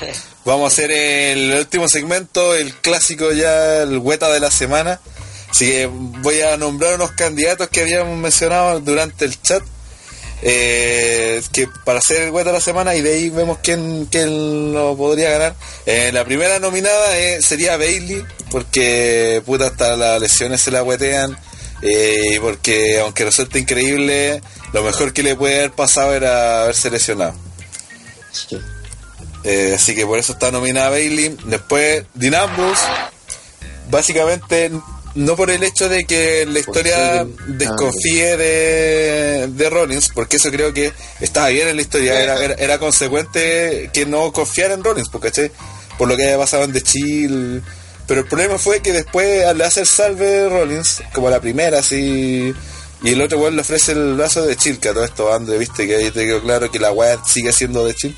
vamos 0.45 0.71
a 0.71 0.73
hacer 0.73 0.91
el 0.91 1.53
último 1.53 1.87
segmento, 1.87 2.55
el 2.55 2.73
clásico 2.75 3.31
ya, 3.31 3.83
el 3.83 3.97
hueta 3.97 4.31
de 4.31 4.39
la 4.39 4.51
semana, 4.51 4.99
así 5.49 5.67
que 5.67 5.87
voy 5.87 6.41
a 6.41 6.57
nombrar 6.57 6.95
unos 6.95 7.11
candidatos 7.11 7.69
que 7.69 7.81
habíamos 7.81 8.17
mencionado 8.17 8.79
durante 8.79 9.25
el 9.25 9.41
chat, 9.41 9.63
eh, 10.41 11.41
que 11.51 11.67
para 11.83 11.99
hacer 11.99 12.21
el 12.21 12.31
hueco 12.31 12.49
de 12.49 12.53
la 12.53 12.61
semana 12.61 12.95
y 12.95 13.01
de 13.01 13.13
ahí 13.13 13.29
vemos 13.29 13.59
quién, 13.61 14.07
quién 14.09 14.73
lo 14.73 14.95
podría 14.95 15.31
ganar. 15.31 15.55
Eh, 15.85 16.11
la 16.13 16.23
primera 16.23 16.59
nominada 16.59 17.17
eh, 17.17 17.41
sería 17.41 17.77
Bailey, 17.77 18.23
porque 18.51 19.41
puta 19.45 19.67
hasta 19.67 19.95
las 19.95 20.21
lesiones 20.21 20.61
se 20.61 20.71
la 20.71 20.83
huetean. 20.83 21.37
y 21.81 22.39
porque 22.39 22.99
aunque 22.99 23.25
resulta 23.25 23.59
increíble, 23.59 24.41
lo 24.73 24.83
mejor 24.83 25.13
que 25.13 25.23
le 25.23 25.35
puede 25.35 25.59
haber 25.59 25.71
pasado 25.71 26.13
era 26.13 26.63
haberse 26.63 26.89
lesionado. 26.89 27.35
Así 29.75 29.95
que 29.95 30.05
por 30.05 30.19
eso 30.19 30.33
está 30.33 30.51
nominada 30.51 30.89
Bailey. 30.89 31.37
Después, 31.45 32.05
Dean 32.13 32.35
Ambrose, 32.35 32.83
básicamente 33.89 34.71
no 35.19 35.35
por 35.35 35.51
el 35.51 35.61
hecho 35.63 35.89
de 35.89 36.05
que 36.05 36.45
la 36.45 36.59
historia 36.59 37.27
desconfíe 37.47 38.37
de, 38.37 39.47
de 39.47 39.69
Rollins, 39.69 40.09
porque 40.13 40.37
eso 40.37 40.49
creo 40.49 40.73
que 40.73 40.93
estaba 41.19 41.49
bien 41.49 41.67
en 41.67 41.75
la 41.75 41.81
historia, 41.81 42.23
era, 42.23 42.41
era, 42.41 42.53
era 42.53 42.79
consecuente 42.79 43.89
que 43.91 44.05
no 44.05 44.31
confiara 44.31 44.73
en 44.73 44.83
Rollins, 44.83 45.09
porque 45.09 45.51
por 45.97 46.07
lo 46.07 46.15
que 46.15 46.23
había 46.23 46.37
pasado 46.37 46.63
en 46.63 46.71
The 46.71 46.81
Chill. 46.81 47.61
Pero 48.07 48.21
el 48.21 48.27
problema 48.27 48.57
fue 48.57 48.81
que 48.81 48.93
después 48.93 49.53
le 49.55 49.65
hace 49.65 49.81
el 49.81 49.87
salve 49.87 50.47
Rollins, 50.47 51.03
como 51.13 51.29
la 51.29 51.41
primera, 51.41 51.79
así. 51.79 52.53
Y 53.03 53.09
el 53.09 53.21
otro 53.21 53.39
weón 53.39 53.55
le 53.55 53.61
ofrece 53.61 53.91
el 53.91 54.13
brazo 54.13 54.45
de 54.45 54.55
Chill, 54.55 54.79
que 54.79 54.87
a 54.87 54.93
todo 54.93 55.03
esto 55.03 55.33
André, 55.33 55.57
viste 55.57 55.85
que 55.85 55.97
ahí 55.97 56.11
te 56.11 56.25
quedó 56.25 56.41
claro 56.41 56.71
que 56.71 56.79
la 56.79 56.93
weá 56.93 57.21
sigue 57.25 57.51
siendo 57.51 57.85
de 57.85 57.93
Chill. 57.93 58.15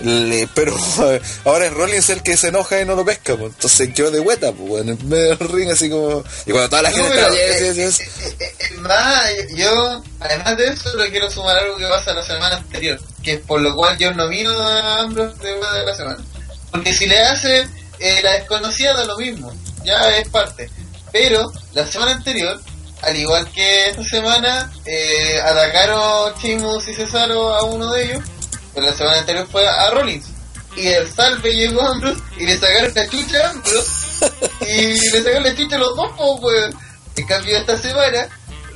Le- 0.00 0.46
pero 0.54 0.76
ahora 1.44 1.66
es 1.66 1.72
Rollins 1.72 2.10
el 2.10 2.22
que 2.22 2.36
se 2.36 2.48
enoja 2.48 2.80
y 2.80 2.84
no 2.84 2.94
lo 2.96 3.04
pesca, 3.04 3.34
pues. 3.36 3.52
entonces 3.54 3.94
quedó 3.94 4.10
de 4.10 4.20
hueta, 4.20 4.52
pues, 4.52 4.68
bueno, 4.68 4.92
en 4.92 5.08
medio 5.08 5.36
del 5.36 5.48
ring 5.48 5.70
así 5.70 5.88
como... 5.88 6.22
Y 6.44 6.50
cuando 6.52 6.68
toda 6.68 6.82
la 6.82 6.90
No, 6.90 6.96
gente 6.96 7.10
pero, 7.14 7.26
está... 7.28 7.36
eh, 7.38 7.58
yes, 7.58 7.76
yes, 7.76 7.98
yes. 7.98 8.00
eh, 8.40 8.54
eh, 8.58 8.74
más, 8.80 9.24
yo, 9.54 10.02
además 10.20 10.56
de 10.58 10.66
eso, 10.68 10.94
le 10.96 11.10
quiero 11.10 11.30
sumar 11.30 11.56
algo 11.56 11.76
que 11.78 11.86
pasa 11.86 12.12
la 12.12 12.22
semana 12.22 12.56
anterior, 12.56 13.00
que 13.22 13.32
es 13.34 13.40
por 13.40 13.60
lo 13.60 13.74
cual 13.74 13.96
yo 13.98 14.12
nomino 14.12 14.50
a 14.60 15.00
Ambrose 15.00 15.42
de 15.42 15.54
Hueá 15.58 15.72
de 15.72 15.84
la 15.86 15.94
semana. 15.94 16.18
Porque 16.70 16.92
si 16.92 17.06
le 17.06 17.18
hace 17.22 17.66
la 18.22 18.32
desconocida 18.32 18.92
da 18.92 19.04
lo 19.06 19.16
mismo, 19.16 19.50
ya 19.82 20.16
es 20.18 20.28
parte. 20.28 20.68
Pero 21.10 21.50
la 21.72 21.86
semana 21.86 22.12
anterior, 22.12 22.60
al 23.00 23.16
igual 23.16 23.50
que 23.50 23.88
esta 23.88 24.04
semana, 24.04 24.70
atacaron 25.42 26.34
Chimus 26.40 26.86
y 26.88 26.94
Cesaro 26.94 27.54
a 27.54 27.62
uno 27.64 27.90
de 27.92 28.04
ellos, 28.04 28.24
pero 28.76 28.88
la 28.88 28.94
semana 28.94 29.18
anterior 29.20 29.48
fue 29.50 29.66
a 29.66 29.90
Rollins. 29.90 30.26
Y 30.76 30.88
el 30.88 31.10
salve 31.10 31.50
llegó 31.54 31.80
a 31.80 31.92
Ambrose 31.92 32.20
y 32.36 32.44
le 32.44 32.58
sacaron 32.58 32.92
la 32.94 33.08
chucha 33.08 33.46
a 33.46 33.50
Ambrose 33.50 34.32
y 34.60 35.10
le 35.10 35.22
sacaron 35.22 35.44
la 35.44 35.56
chucha 35.56 35.76
a 35.76 35.78
los 35.78 35.96
dos, 35.96 36.12
po, 36.12 36.34
weón. 36.34 36.74
En 37.16 37.26
cambio, 37.26 37.56
esta 37.56 37.78
semana, 37.78 38.28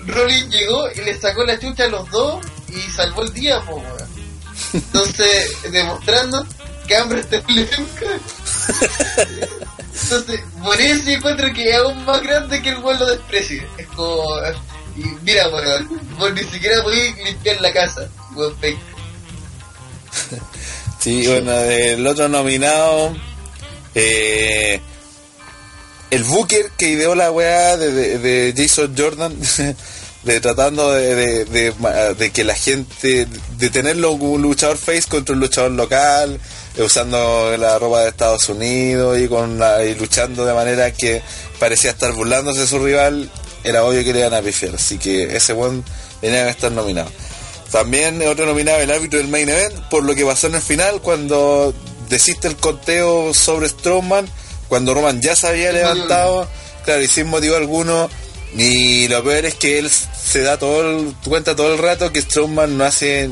Rollins 0.07 0.49
llegó 0.49 0.91
y 0.91 1.03
le 1.03 1.21
sacó 1.21 1.45
la 1.45 1.59
chucha 1.59 1.85
a 1.85 1.89
los 1.89 2.11
dos 2.11 2.43
y 2.69 2.81
salvó 2.91 3.23
el 3.23 3.33
día, 3.35 3.61
po, 3.61 3.75
weón. 3.75 4.09
Entonces, 4.73 5.57
demostrando 5.71 6.47
que 6.87 6.97
hambre 6.97 7.23
te 7.25 7.45
le 7.47 7.69
Entonces, 10.03 10.41
por 10.63 10.81
eso 10.81 11.11
encuentro 11.11 11.53
que 11.53 11.69
es 11.69 11.77
aún 11.77 12.03
más 12.07 12.23
grande 12.23 12.63
que 12.63 12.71
el 12.71 12.79
weón 12.79 12.99
lo 12.99 13.05
desprecie. 13.05 13.67
Es 13.77 13.87
como. 13.89 14.25
Y 14.97 15.05
mira, 15.23 15.47
weón, 15.51 16.01
vos 16.19 16.33
ni 16.33 16.45
siquiera 16.45 16.83
podés 16.83 17.15
limpiar 17.23 17.61
la 17.61 17.71
casa, 17.75 18.09
weón. 18.35 18.57
Sí, 21.01 21.27
bueno, 21.27 21.53
el 21.55 22.07
otro 22.07 22.29
nominado... 22.29 23.15
Eh, 23.95 24.81
el 26.11 26.25
Booker 26.25 26.71
que 26.77 26.91
ideó 26.91 27.15
la 27.15 27.31
weá 27.31 27.77
de, 27.77 28.19
de- 28.19 28.55
Jason 28.57 28.95
Jordan, 28.97 29.33
de 30.25 30.41
tratando 30.41 30.93
de, 30.93 32.31
que 32.33 32.45
la 32.45 32.55
gente, 32.55 33.27
de 33.57 33.71
tenerlo 33.71 34.13
un 34.13 34.43
luchador 34.43 34.77
face 34.77 35.05
contra 35.09 35.35
un 35.35 35.41
luchador 35.41 35.71
local, 35.73 36.39
eh, 36.77 36.83
usando 36.83 37.57
la 37.57 37.79
ropa 37.79 38.03
de 38.03 38.09
Estados 38.11 38.49
Unidos 38.49 39.19
y, 39.21 39.29
con 39.29 39.59
la- 39.59 39.85
y 39.85 39.95
luchando 39.95 40.45
de 40.45 40.53
manera 40.53 40.93
que 40.93 41.23
parecía 41.61 41.91
estar 41.93 42.13
burlándose 42.13 42.61
de 42.63 42.67
su 42.67 42.79
rival, 42.85 43.31
era 43.63 43.85
obvio 43.85 44.03
que 44.05 44.13
le 44.13 44.19
iban 44.21 44.35
a 44.35 44.43
pifiar, 44.43 44.75
así 44.75 44.99
que 44.99 45.37
ese 45.37 45.53
buen 45.53 45.85
tenía 46.21 46.45
que 46.45 46.51
estar 46.51 46.73
nominado. 46.73 47.11
También 47.71 48.21
otro 48.27 48.47
nominado 48.47 48.81
el 48.81 48.91
árbitro 48.91 49.19
del 49.19 49.29
main 49.29 49.49
event 49.49 49.75
por 49.89 50.05
lo 50.05 50.15
que 50.15 50.25
pasó 50.25 50.49
en 50.49 50.57
el 50.57 50.63
final 50.63 51.01
cuando 51.01 51.73
desiste 52.09 52.49
el 52.49 52.57
conteo 52.57 53.33
sobre 53.33 53.69
Strowman, 53.69 54.29
cuando 54.69 54.93
Roman 54.93 55.23
ya 55.23 55.37
se 55.37 55.47
había 55.47 55.73
levantado, 55.73 56.49
claro, 56.85 57.01
y 57.01 57.09
sin 57.09 57.29
motivo 57.29 57.57
alguno. 57.57 58.11
Y 58.57 59.07
lo 59.07 59.23
peor 59.23 59.45
es 59.45 59.55
que 59.55 59.79
él 59.79 59.89
se 59.89 60.43
da 60.43 60.59
todo 60.59 60.91
el, 60.91 61.15
cuenta 61.25 61.55
todo 61.55 61.73
el 61.73 61.79
rato 61.79 62.13
que 62.13 62.21
Strowman 62.21 62.77
no 62.77 62.85
hace 62.85 63.31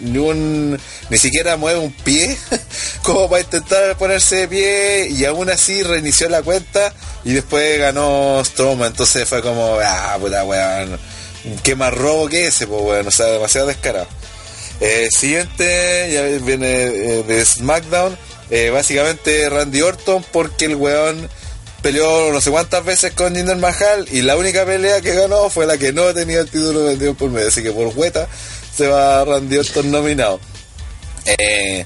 ni 0.00 0.18
un, 0.18 0.78
ni 1.10 1.18
siquiera 1.18 1.56
mueve 1.56 1.80
un 1.80 1.92
pie 1.92 2.38
como 3.02 3.28
para 3.28 3.42
intentar 3.42 3.96
ponerse 3.98 4.36
de 4.36 4.48
pie 4.48 5.08
y 5.10 5.24
aún 5.24 5.50
así 5.50 5.82
reinició 5.82 6.28
la 6.28 6.42
cuenta 6.42 6.94
y 7.24 7.32
después 7.32 7.80
ganó 7.80 8.42
Strowman. 8.44 8.92
Entonces 8.92 9.28
fue 9.28 9.42
como, 9.42 9.76
ah, 9.84 10.16
puta 10.20 10.44
weón, 10.44 11.00
qué 11.62 11.74
más 11.74 11.92
robo 11.94 12.28
que 12.28 12.46
ese, 12.46 12.66
pues 12.66 12.82
weón, 12.82 13.06
o 13.06 13.10
sea, 13.10 13.26
demasiado 13.26 13.66
descarado. 13.66 14.06
Eh, 14.80 15.08
siguiente, 15.10 16.10
ya 16.12 16.22
viene 16.44 16.66
eh, 16.66 17.22
de 17.22 17.44
SmackDown, 17.44 18.16
eh, 18.50 18.70
básicamente 18.70 19.48
Randy 19.48 19.82
Orton, 19.82 20.24
porque 20.32 20.66
el 20.66 20.76
weón 20.76 21.28
peleó 21.82 22.32
no 22.32 22.40
sé 22.40 22.50
cuántas 22.50 22.84
veces 22.84 23.12
con 23.12 23.34
Jinder 23.34 23.56
Mahal 23.56 24.06
y 24.10 24.22
la 24.22 24.36
única 24.36 24.66
pelea 24.66 25.00
que 25.00 25.14
ganó 25.14 25.48
fue 25.48 25.66
la 25.66 25.78
que 25.78 25.92
no 25.92 26.12
tenía 26.12 26.40
el 26.40 26.50
título 26.50 26.84
vendido 26.84 27.14
por 27.14 27.30
medio. 27.30 27.48
Así 27.48 27.62
que 27.62 27.72
por 27.72 27.88
hueta 27.96 28.28
se 28.74 28.86
va 28.88 29.24
Randy 29.24 29.58
Orton 29.58 29.90
nominado. 29.90 30.40
Eh, 31.26 31.84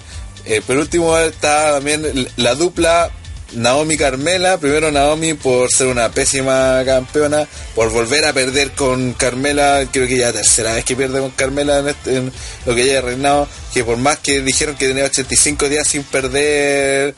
por 0.66 0.76
último 0.76 1.16
está 1.18 1.72
también 1.72 2.28
la 2.36 2.54
dupla 2.54 3.10
Naomi 3.56 3.96
Carmela. 3.96 4.58
Primero 4.58 4.90
Naomi 4.90 5.34
por 5.34 5.70
ser 5.70 5.86
una 5.88 6.10
pésima 6.10 6.82
campeona, 6.84 7.46
por 7.74 7.90
volver 7.90 8.24
a 8.26 8.32
perder 8.32 8.72
con 8.72 9.12
Carmela. 9.14 9.86
Creo 9.92 10.06
que 10.06 10.16
ya 10.18 10.26
la 10.26 10.32
tercera 10.34 10.74
vez 10.74 10.84
que 10.84 10.96
pierde 10.96 11.20
con 11.20 11.30
Carmela 11.30 11.78
en, 11.78 11.88
este- 11.88 12.16
en 12.16 12.32
lo 12.66 12.74
que 12.74 12.82
ella 12.82 12.98
ha 12.98 13.02
reinado. 13.02 13.48
Que 13.72 13.84
por 13.84 13.96
más 13.96 14.18
que 14.18 14.40
dijeron 14.40 14.76
que 14.76 14.88
tenía 14.88 15.04
85 15.04 15.68
días 15.68 15.86
sin 15.88 16.02
perder, 16.04 17.14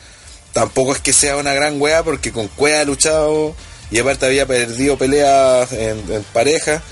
tampoco 0.53 0.93
es 0.93 1.01
que 1.01 1.13
sea 1.13 1.37
una 1.37 1.53
gran 1.55 1.81
wea 1.81 2.03
porque 2.03 2.33
con 2.33 2.49
Cuea 2.49 2.81
ha 2.81 2.85
luchado 2.85 3.55
y 3.91 3.99
aparte 3.99 4.27
había 4.27 4.47
perdido 4.47 4.97
peleas 4.97 5.71
en, 5.73 6.03
en 6.11 6.23
pareja. 6.33 6.83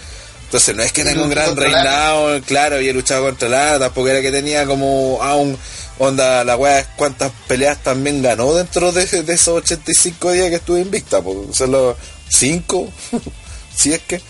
Entonces 0.45 0.77
no 0.77 0.83
es 0.85 0.93
que 0.93 1.03
tenga 1.03 1.23
un 1.25 1.31
gran 1.31 1.57
reinado, 1.57 2.41
claro, 2.43 2.77
había 2.77 2.93
luchado 2.93 3.25
contra 3.25 3.49
Lara, 3.49 3.79
tampoco 3.81 4.09
era 4.09 4.21
que 4.21 4.31
tenía 4.31 4.65
como 4.67 5.19
a 5.21 5.35
un 5.35 5.59
onda, 5.99 6.45
la 6.45 6.57
wea 6.57 6.81
es 6.81 6.87
cuántas 6.97 7.33
peleas 7.47 7.83
también 7.83 8.23
ganó 8.23 8.53
dentro 8.55 8.93
de, 8.93 9.07
de 9.07 9.33
esos 9.35 9.59
85 9.63 10.33
días 10.33 10.49
que 10.51 10.57
estuve 10.57 10.81
invicta, 10.81 11.21
pues 11.23 11.57
solo 11.57 11.97
5, 12.29 12.89
si 13.77 13.93
es 13.93 14.01
que. 14.01 14.21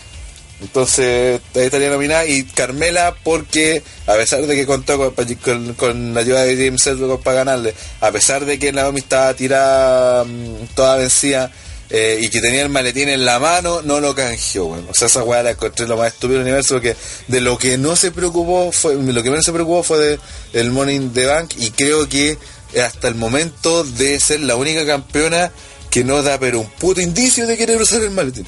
Entonces, 0.61 1.41
ahí 1.53 1.63
estaría 1.63 1.89
nominada. 1.89 2.25
Y 2.25 2.43
Carmela, 2.45 3.13
porque 3.23 3.83
a 4.07 4.13
pesar 4.13 4.45
de 4.45 4.55
que 4.55 4.65
contó 4.65 4.97
con, 5.13 5.35
con- 5.35 5.73
con 5.73 6.13
la 6.13 6.21
ayuda 6.21 6.43
de 6.43 6.55
James 6.55 6.87
Ellsworth 6.87 7.21
para 7.23 7.37
ganarle, 7.39 7.73
a 7.99 8.09
pesar 8.11 8.45
de 8.45 8.57
que 8.57 8.71
Naomi 8.71 8.99
estaba 8.99 9.33
tirada 9.33 10.23
mm, 10.23 10.67
toda 10.73 10.95
vencida 10.95 11.51
eh, 11.89 12.19
y 12.21 12.29
que 12.29 12.41
tenía 12.41 12.63
el 12.63 12.69
maletín 12.69 13.09
en 13.09 13.25
la 13.25 13.39
mano, 13.39 13.81
no 13.81 13.99
lo 13.99 14.15
canjeó. 14.15 14.65
Bueno. 14.65 14.87
O 14.89 14.93
sea, 14.93 15.07
esa 15.07 15.23
weá 15.23 15.43
la 15.43 15.51
encontré 15.51 15.87
lo 15.87 15.97
más 15.97 16.13
estúpido 16.13 16.39
del 16.39 16.47
universo, 16.47 16.75
porque 16.75 16.95
de 17.27 17.41
lo 17.41 17.57
que 17.57 17.77
no 17.77 17.95
se 17.95 18.11
preocupó, 18.11 18.71
fue 18.71 18.95
lo 18.95 19.23
que 19.23 19.29
menos 19.29 19.45
se 19.45 19.53
preocupó 19.53 19.83
fue 19.83 19.99
de, 19.99 20.19
del 20.53 20.71
Money 20.71 20.95
in 20.95 21.13
the 21.13 21.25
Bank. 21.25 21.51
Y 21.57 21.71
creo 21.71 22.09
que 22.09 22.37
hasta 22.83 23.07
el 23.07 23.15
momento 23.15 23.83
de 23.83 24.19
ser 24.19 24.41
la 24.41 24.55
única 24.55 24.85
campeona 24.85 25.51
que 25.89 26.03
no 26.03 26.21
da 26.23 26.37
pero 26.39 26.59
un 26.59 26.69
puto 26.69 26.99
indicio 26.99 27.47
de 27.47 27.57
querer 27.57 27.81
usar 27.81 28.01
el 28.01 28.11
maletín. 28.11 28.45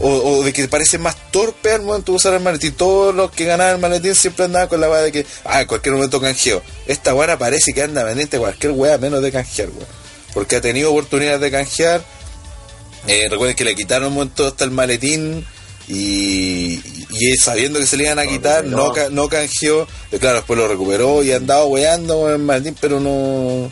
O, 0.00 0.10
o 0.10 0.44
de 0.44 0.52
que 0.52 0.68
parece 0.68 0.98
más 0.98 1.16
torpe 1.30 1.72
al 1.72 1.82
momento 1.82 2.12
de 2.12 2.16
usar 2.16 2.34
el 2.34 2.40
maletín. 2.40 2.72
Todos 2.72 3.14
los 3.14 3.30
que 3.30 3.44
ganaban 3.44 3.74
el 3.74 3.80
maletín 3.80 4.14
siempre 4.14 4.46
andaban 4.46 4.68
con 4.68 4.80
la 4.80 4.90
weá 4.90 5.00
de 5.02 5.12
que, 5.12 5.26
ah, 5.44 5.60
en 5.60 5.66
cualquier 5.66 5.94
momento 5.94 6.20
canjeo. 6.20 6.62
Esta 6.86 7.14
weá 7.14 7.38
parece 7.38 7.72
que 7.72 7.82
anda 7.82 8.04
pendiente 8.04 8.38
cualquier 8.38 8.72
weá 8.72 8.98
menos 8.98 9.22
de 9.22 9.30
canjear, 9.30 9.68
weá. 9.68 9.86
Porque 10.34 10.56
ha 10.56 10.60
tenido 10.60 10.90
oportunidades 10.90 11.40
de 11.40 11.50
canjear. 11.50 12.02
Eh, 13.06 13.28
recuerden 13.30 13.56
que 13.56 13.64
le 13.64 13.74
quitaron 13.74 14.08
un 14.08 14.14
momento 14.14 14.46
hasta 14.46 14.64
el 14.64 14.70
maletín. 14.70 15.46
Y, 15.90 16.82
sabiendo 17.40 17.78
que 17.80 17.86
se 17.86 17.96
le 17.96 18.04
iban 18.04 18.18
a 18.18 18.26
quitar, 18.26 18.64
no, 18.64 18.92
no 19.10 19.28
canjeó. 19.28 19.86
Eh, 20.12 20.18
claro, 20.18 20.36
después 20.36 20.58
lo 20.58 20.68
recuperó 20.68 21.22
y 21.22 21.32
ha 21.32 21.36
andado 21.36 21.66
weando 21.68 22.20
con 22.20 22.32
el 22.32 22.38
maletín, 22.38 22.76
pero 22.78 23.00
no 23.00 23.70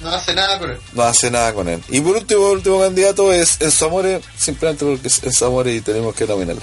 No 0.00 0.10
hace 0.10 0.34
nada 0.34 0.58
con 0.58 0.70
él. 0.70 0.78
no 0.92 1.02
hace 1.02 1.30
nada 1.30 1.52
con 1.52 1.68
él. 1.68 1.82
Y 1.88 2.00
por 2.00 2.16
último, 2.16 2.46
el 2.50 2.56
último 2.58 2.80
candidato 2.80 3.32
es 3.32 3.60
Enzo 3.60 3.86
Amore, 3.86 4.20
simplemente 4.38 4.84
porque 4.84 5.08
es 5.08 5.22
Enzo 5.24 5.46
Amore 5.46 5.74
y 5.74 5.80
tenemos 5.80 6.14
que 6.14 6.26
nominarlo. 6.26 6.62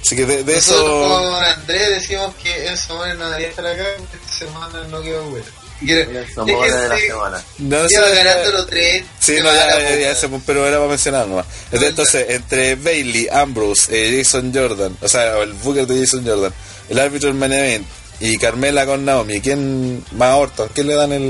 Así 0.00 0.14
que 0.14 0.24
de, 0.24 0.44
de 0.44 0.54
Nosotros 0.54 0.86
eso... 0.86 1.30
con 1.34 1.44
Andrés 1.44 1.88
decimos 1.90 2.34
que 2.40 2.66
el 2.68 2.78
Samuel 2.78 3.18
no 3.18 3.26
debería 3.26 3.48
estar 3.48 3.66
acá 3.66 3.84
porque 3.98 4.16
esta 4.16 4.32
semana 4.46 4.84
no 4.88 5.02
quedó 5.02 5.24
bueno. 5.30 5.46
Quiere- 5.80 6.02
El 6.18 6.26
Zamora 6.34 6.76
de 6.76 6.88
la 6.88 6.98
semana. 6.98 7.42
No, 7.58 7.86
Lleva 7.86 8.08
sé, 8.08 8.14
ganando 8.16 8.50
los 8.52 8.66
tres. 8.66 9.04
Sí, 9.20 9.36
no, 9.42 9.54
ya, 9.54 9.96
ya, 9.96 10.14
sé, 10.14 10.28
pero 10.44 10.66
era 10.66 10.78
para 10.78 10.88
mencionar 10.88 11.26
nomás. 11.28 11.46
Entonces, 11.66 11.88
entonces, 11.90 12.26
entre 12.30 12.74
Bailey, 12.76 13.28
Ambrose, 13.30 13.82
eh, 13.90 14.22
Jason 14.22 14.52
Jordan, 14.52 14.96
o 15.00 15.08
sea, 15.08 15.38
el 15.38 15.52
Booker 15.52 15.86
de 15.86 16.00
Jason 16.00 16.26
Jordan, 16.26 16.52
el 16.88 16.98
árbitro 16.98 17.28
del 17.28 17.38
main 17.38 17.52
event 17.52 17.86
y 18.20 18.36
Carmela 18.38 18.86
con 18.86 19.04
Naomi, 19.04 19.40
¿quién 19.40 20.04
más 20.12 20.30
a 20.30 20.36
Orton? 20.36 20.68
¿Quién 20.74 20.88
le 20.88 20.94
dan 20.94 21.12
el, 21.12 21.22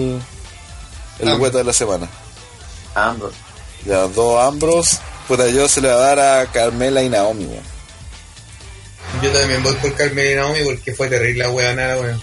el 1.18 1.28
Ambrose. 1.28 1.42
hueto 1.42 1.58
de 1.58 1.64
la 1.64 1.72
semana? 1.74 2.08
Ambos. 2.94 3.34
Ya, 3.84 4.06
dos 4.08 4.42
Ambrose, 4.42 4.96
puta, 5.28 5.46
yo 5.48 5.68
se 5.68 5.80
le 5.82 5.88
va 5.88 5.94
a 5.94 6.14
dar 6.14 6.20
a 6.40 6.46
Carmela 6.50 7.02
y 7.02 7.08
Naomi, 7.10 7.44
weón. 7.44 7.78
Yo 9.22 9.30
también 9.30 9.62
voy 9.62 9.74
por 9.74 9.92
Carmen 9.94 10.32
y 10.32 10.34
Naomi 10.36 10.60
porque 10.64 10.94
fue 10.94 11.08
terrible 11.08 11.44
la 11.44 11.50
weá 11.50 11.74
nada, 11.74 12.00
weón. 12.00 12.20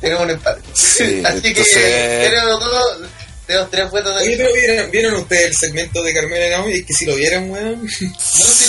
Tenemos 0.00 0.24
un 0.24 0.30
empate. 0.30 0.60
Sí, 0.74 1.22
Así 1.24 1.40
que 1.42 1.48
entonces- 1.48 2.30
tenemos 2.30 2.60
dos, 2.60 2.82
tenemos 3.46 3.70
tres 3.70 3.90
vueltas 3.90 4.24
de 4.24 4.36
pero 4.36 4.52
¿vieron, 4.54 4.90
¿vieron 4.90 5.14
ustedes 5.14 5.46
el 5.46 5.56
segmento 5.56 6.02
de 6.02 6.14
Carmen 6.14 6.46
y 6.46 6.50
Naomi? 6.50 6.72
Es 6.74 6.86
que 6.86 6.92
si 6.92 7.06
lo 7.06 7.14
vieron, 7.14 7.50
weón. 7.50 7.82
No, 7.82 7.88
si 7.90 8.04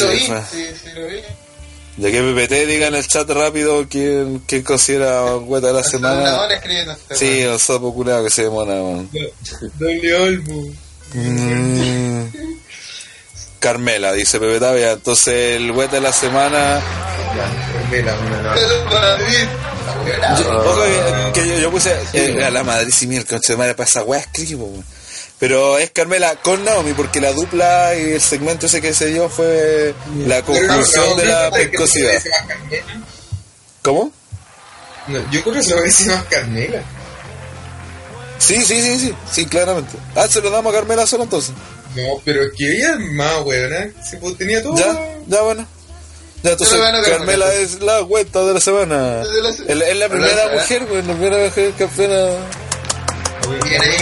lo 0.03 0.11
Sí, 0.11 0.17
vi, 0.17 0.19
fue. 0.27 0.41
sí, 0.51 0.65
sí 0.83 0.89
lo 0.95 1.07
vi. 1.07 1.19
Ya 1.99 2.11
que 2.11 2.21
PPT 2.21 2.67
diga 2.67 2.87
en 2.87 2.95
el 2.95 3.07
chat 3.07 3.27
rápido 3.31 3.87
quién, 3.89 4.37
quién 4.45 4.61
considera 4.61 5.35
hueta 5.37 5.67
de 5.67 5.73
la 5.73 5.79
Hace 5.79 5.97
una 5.97 6.11
semana. 6.11 6.41
hora 6.41 6.55
escribiendo 6.55 6.91
este 6.93 7.15
Sí, 7.15 7.43
un 7.45 7.57
sapo 7.57 7.91
culeado 7.91 8.23
que 8.23 8.29
se 8.29 8.43
demora, 8.43 8.73
weón. 8.75 9.09
Doble 9.79 10.13
Olmo. 10.15 10.73
Mm. 11.13 12.25
Carmela, 13.59 14.13
dice 14.13 14.39
Pepe 14.39 14.59
Tavia. 14.59 14.91
Entonces, 14.91 15.55
el 15.55 15.71
web 15.71 15.89
de 15.89 16.01
la 16.01 16.13
semana. 16.13 16.79
Yo, 20.39 20.85
eh, 20.85 21.31
que 21.33 21.47
yo, 21.47 21.59
yo 21.59 21.71
puse 21.71 21.95
eh, 22.13 22.43
a 22.43 22.49
la 22.49 22.63
madre, 22.63 22.91
si 22.91 23.07
mira, 23.07 23.23
para 23.23 23.83
esa 23.83 24.03
weá 24.03 24.19
escribo, 24.19 24.65
weón. 24.65 24.85
Pero 25.39 25.77
es 25.77 25.91
Carmela 25.91 26.35
con 26.41 26.65
Naomi, 26.65 26.93
porque 26.93 27.21
la 27.21 27.31
dupla 27.31 27.93
y 27.95 28.13
el 28.13 28.21
segmento 28.21 28.65
ese 28.65 28.81
que 28.81 28.93
se 28.93 29.07
dio 29.07 29.29
fue 29.29 29.93
la 30.25 30.41
conclusión 30.41 31.15
de 31.17 31.25
la 31.25 31.51
pescosidad. 31.51 32.21
¿Cómo? 33.83 34.11
No, 35.07 35.31
yo 35.31 35.41
creo 35.43 35.53
que 35.53 35.63
se 35.63 35.75
lo 35.75 35.81
dice 35.83 36.07
más 36.07 36.23
Carmela. 36.25 36.81
Sí, 38.39 38.63
sí, 38.63 38.81
sí, 38.81 38.99
sí, 38.99 39.15
sí, 39.31 39.45
claramente. 39.45 39.97
Ah, 40.15 40.27
se 40.27 40.41
lo 40.41 40.49
damos 40.49 40.73
a 40.73 40.77
Carmela 40.77 41.05
solo 41.05 41.23
entonces. 41.23 41.53
No, 41.95 42.21
pero 42.25 42.43
es 42.43 42.51
que 42.57 42.77
ella 42.77 42.93
es 42.93 43.11
más, 43.13 43.41
weón, 43.45 43.73
¿eh? 43.73 43.93
Si 44.03 44.17
pues, 44.17 44.37
tenía 44.37 44.61
todo. 44.61 44.77
Ya, 44.77 44.99
ya 45.27 45.41
bueno. 45.41 45.76
Ya, 46.43 46.51
entonces 46.51 46.79
Carmela 46.79 47.01
Carmela. 47.03 47.53
es 47.53 47.81
la 47.81 48.01
vuelta 48.01 48.43
de 48.45 48.53
la 48.53 48.61
semana. 48.61 49.23
De 49.23 49.41
la 49.41 49.49
Es 49.49 49.57
se- 49.57 49.63
la, 49.65 49.71
es 49.73 49.77
la 49.77 49.85
de 49.85 49.95
la 49.95 50.09
primera 50.09 50.49
mujer, 50.53 50.85
güey, 50.85 51.01
la 51.01 51.13
primera 51.13 51.37
mujer 51.45 51.73
campeona. 51.77 52.31
Bien 53.63 53.81
ahí. 53.81 53.97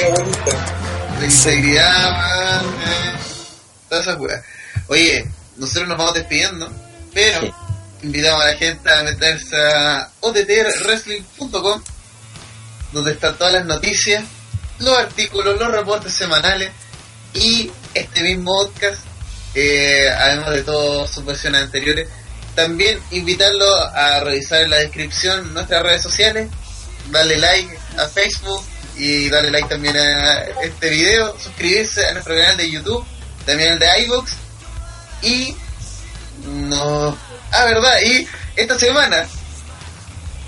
la 1.19 1.25
integridad, 1.25 2.11
man, 2.11 2.65
eh, 2.65 3.17
todas 3.89 4.05
esas 4.07 4.19
weas. 4.19 4.41
Oye, 4.87 5.25
nosotros 5.57 5.87
nos 5.87 5.97
vamos 5.97 6.13
despidiendo, 6.15 6.69
pero 7.13 7.39
Sí. 7.41 7.53
invitamos 8.03 8.41
a 8.43 8.47
la 8.47 8.57
gente 8.57 8.91
a 8.91 9.03
meterse 9.03 9.55
a 9.55 10.09
ottrwrestling.com, 10.19 11.81
donde 12.91 13.11
están 13.11 13.37
todas 13.37 13.53
las 13.53 13.65
noticias, 13.65 14.23
los 14.79 14.97
artículos, 14.97 15.57
los 15.59 15.71
reportes 15.71 16.13
semanales 16.13 16.69
y 17.33 17.71
este 17.93 18.21
mismo 18.21 18.51
podcast, 18.63 18.99
eh, 19.55 20.09
además 20.17 20.51
de 20.51 20.63
todas 20.63 21.09
sus 21.11 21.23
versiones 21.25 21.61
anteriores. 21.61 22.09
También 22.55 22.99
invitarlo 23.11 23.65
a 23.93 24.21
revisar 24.21 24.63
en 24.63 24.69
la 24.69 24.77
descripción 24.77 25.53
nuestras 25.53 25.83
redes 25.83 26.01
sociales, 26.01 26.49
darle 27.11 27.37
like 27.37 27.77
a 27.97 28.07
Facebook 28.07 28.63
y 28.97 29.29
darle 29.29 29.51
like 29.51 29.67
también 29.67 29.97
a 29.97 30.39
este 30.63 30.89
video, 30.89 31.37
suscribirse 31.37 32.05
a 32.07 32.13
nuestro 32.13 32.33
canal 32.33 32.57
de 32.57 32.71
YouTube, 32.71 33.05
también 33.45 33.73
el 33.73 33.79
de 33.79 34.03
iVoox. 34.03 34.31
Y 35.21 35.55
no 36.45 37.17
ah 37.51 37.65
verdad 37.65 37.97
y 38.01 38.27
esta 38.55 38.77
semana 38.77 39.25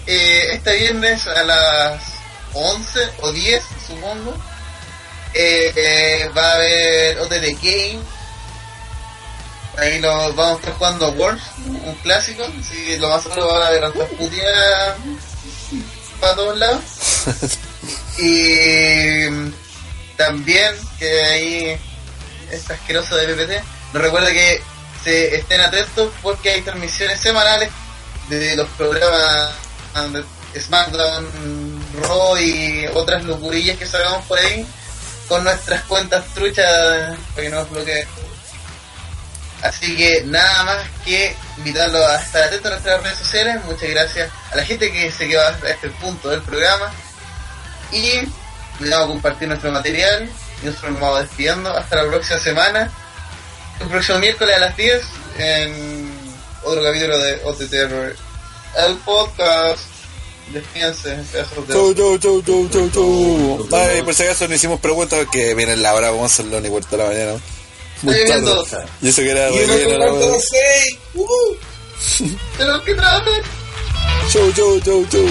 eh, 0.06 0.50
este 0.54 0.76
viernes 0.78 1.26
a 1.28 1.44
las 1.44 2.04
11 2.54 3.00
o 3.22 3.32
10 3.32 3.64
supongo 3.88 4.34
eh, 5.34 5.74
eh, 5.76 6.30
va 6.36 6.52
a 6.52 6.56
haber 6.56 7.20
OTT 7.20 7.62
Game 7.62 8.00
ahí 9.78 10.00
lo 10.00 10.34
vamos 10.34 10.40
a 10.40 10.60
estar 10.60 10.74
jugando 10.74 11.06
a 11.06 11.10
Worms 11.10 11.42
un 11.66 11.96
clásico 12.04 12.44
así 12.44 12.76
que 12.86 12.98
lo 12.98 13.10
más 13.10 13.24
seguro 13.24 13.48
van 13.48 13.64
a 13.64 13.70
ver 13.70 13.84
hartas 13.84 14.10
puteadas 14.18 14.98
para 16.20 16.36
todos 16.36 16.58
lados 16.58 16.82
y 18.20 19.52
también 20.18 20.74
que 20.98 21.22
ahí 21.24 21.80
es 22.52 22.70
asqueroso 22.70 23.16
de 23.16 23.28
PPT. 23.28 23.64
Nos 23.94 24.02
recuerda 24.02 24.32
que 24.32 24.62
se 25.04 25.36
estén 25.36 25.62
atentos 25.62 26.12
porque 26.22 26.50
hay 26.50 26.62
transmisiones 26.62 27.22
semanales 27.22 27.70
de 28.30 28.56
los 28.56 28.68
programas 28.70 29.54
SmackDown, 30.58 31.80
Raw 32.02 32.38
y 32.38 32.88
otras 32.94 33.24
locurillas 33.24 33.78
que 33.78 33.86
sacamos 33.86 34.26
por 34.26 34.40
ahí 34.40 34.66
con 35.28 35.44
nuestras 35.44 35.84
cuentas 35.84 36.26
truchas 36.34 37.18
para 37.36 37.44
que 37.44 37.50
no 37.50 37.60
nos 37.60 37.70
bloqueen. 37.70 38.08
Así 39.62 39.96
que 39.96 40.24
nada 40.26 40.64
más 40.64 40.78
que 41.04 41.36
invitarlos 41.58 42.06
a 42.06 42.22
estar 42.22 42.44
atentos 42.44 42.68
a 42.68 42.76
nuestras 42.76 43.04
redes 43.04 43.18
sociales. 43.18 43.66
Muchas 43.66 43.90
gracias 43.90 44.32
a 44.52 44.56
la 44.56 44.64
gente 44.64 44.92
que 44.92 45.12
se 45.12 45.28
quedó 45.28 45.42
hasta 45.42 45.70
este 45.70 45.90
punto 45.90 46.30
del 46.30 46.42
programa. 46.42 46.92
Y 47.92 48.22
cuidado 48.78 49.06
a 49.06 49.08
compartir 49.08 49.48
nuestro 49.48 49.72
material. 49.72 50.30
Y 50.62 50.66
nosotros 50.66 50.92
nos 50.92 51.02
vamos 51.02 51.22
despidiendo. 51.22 51.76
Hasta 51.76 52.04
la 52.04 52.10
próxima 52.10 52.40
semana. 52.40 52.92
El 53.80 53.88
próximo 53.88 54.20
miércoles 54.20 54.56
a 54.56 54.60
las 54.60 54.78
10 54.78 55.02
en 55.40 56.12
otro 56.64 56.84
capítulo 56.84 57.18
de 57.18 57.42
OTTR. 57.44 58.16
El 58.78 58.98
podcast. 58.98 59.98
Despídense, 60.54 61.10
pedazos 61.32 61.58
este 61.58 61.74
de. 61.74 61.74
Chau, 61.74 61.94
chau, 61.94 62.18
chau, 62.18 62.42
chau, 62.42 62.70
chau, 62.70 62.90
chau. 62.90 63.68
Vale, 63.70 64.04
por 64.04 64.14
si 64.14 64.24
acaso 64.24 64.48
no 64.48 64.56
hicimos 64.56 64.80
preguntas 64.80 65.28
que 65.32 65.54
viene 65.56 65.76
la 65.76 65.94
hora, 65.94 66.10
vamos 66.10 66.32
a 66.32 66.34
hacerlo 66.34 66.62
ni 66.62 66.70
vuelta 66.70 66.96
a 66.96 67.00
la 67.00 67.06
mañana. 67.08 67.34
Muy 68.02 68.26
tarde. 68.26 68.52
Y 69.02 69.10
eso 69.10 69.22
que 69.22 69.32
era 69.32 69.50
relleno. 69.50 70.06
¡Uh! 71.16 71.56
¡De 72.58 72.84
que 72.86 72.94
tratan! 72.96 73.42
¡Chau, 74.32 74.52
chau, 74.54 74.80
chau, 74.82 75.06
chau! 75.08 75.28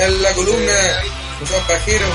En 0.00 0.22
la 0.22 0.32
columna, 0.32 1.02
Juan 1.48 1.62
Pajero. 1.68 2.06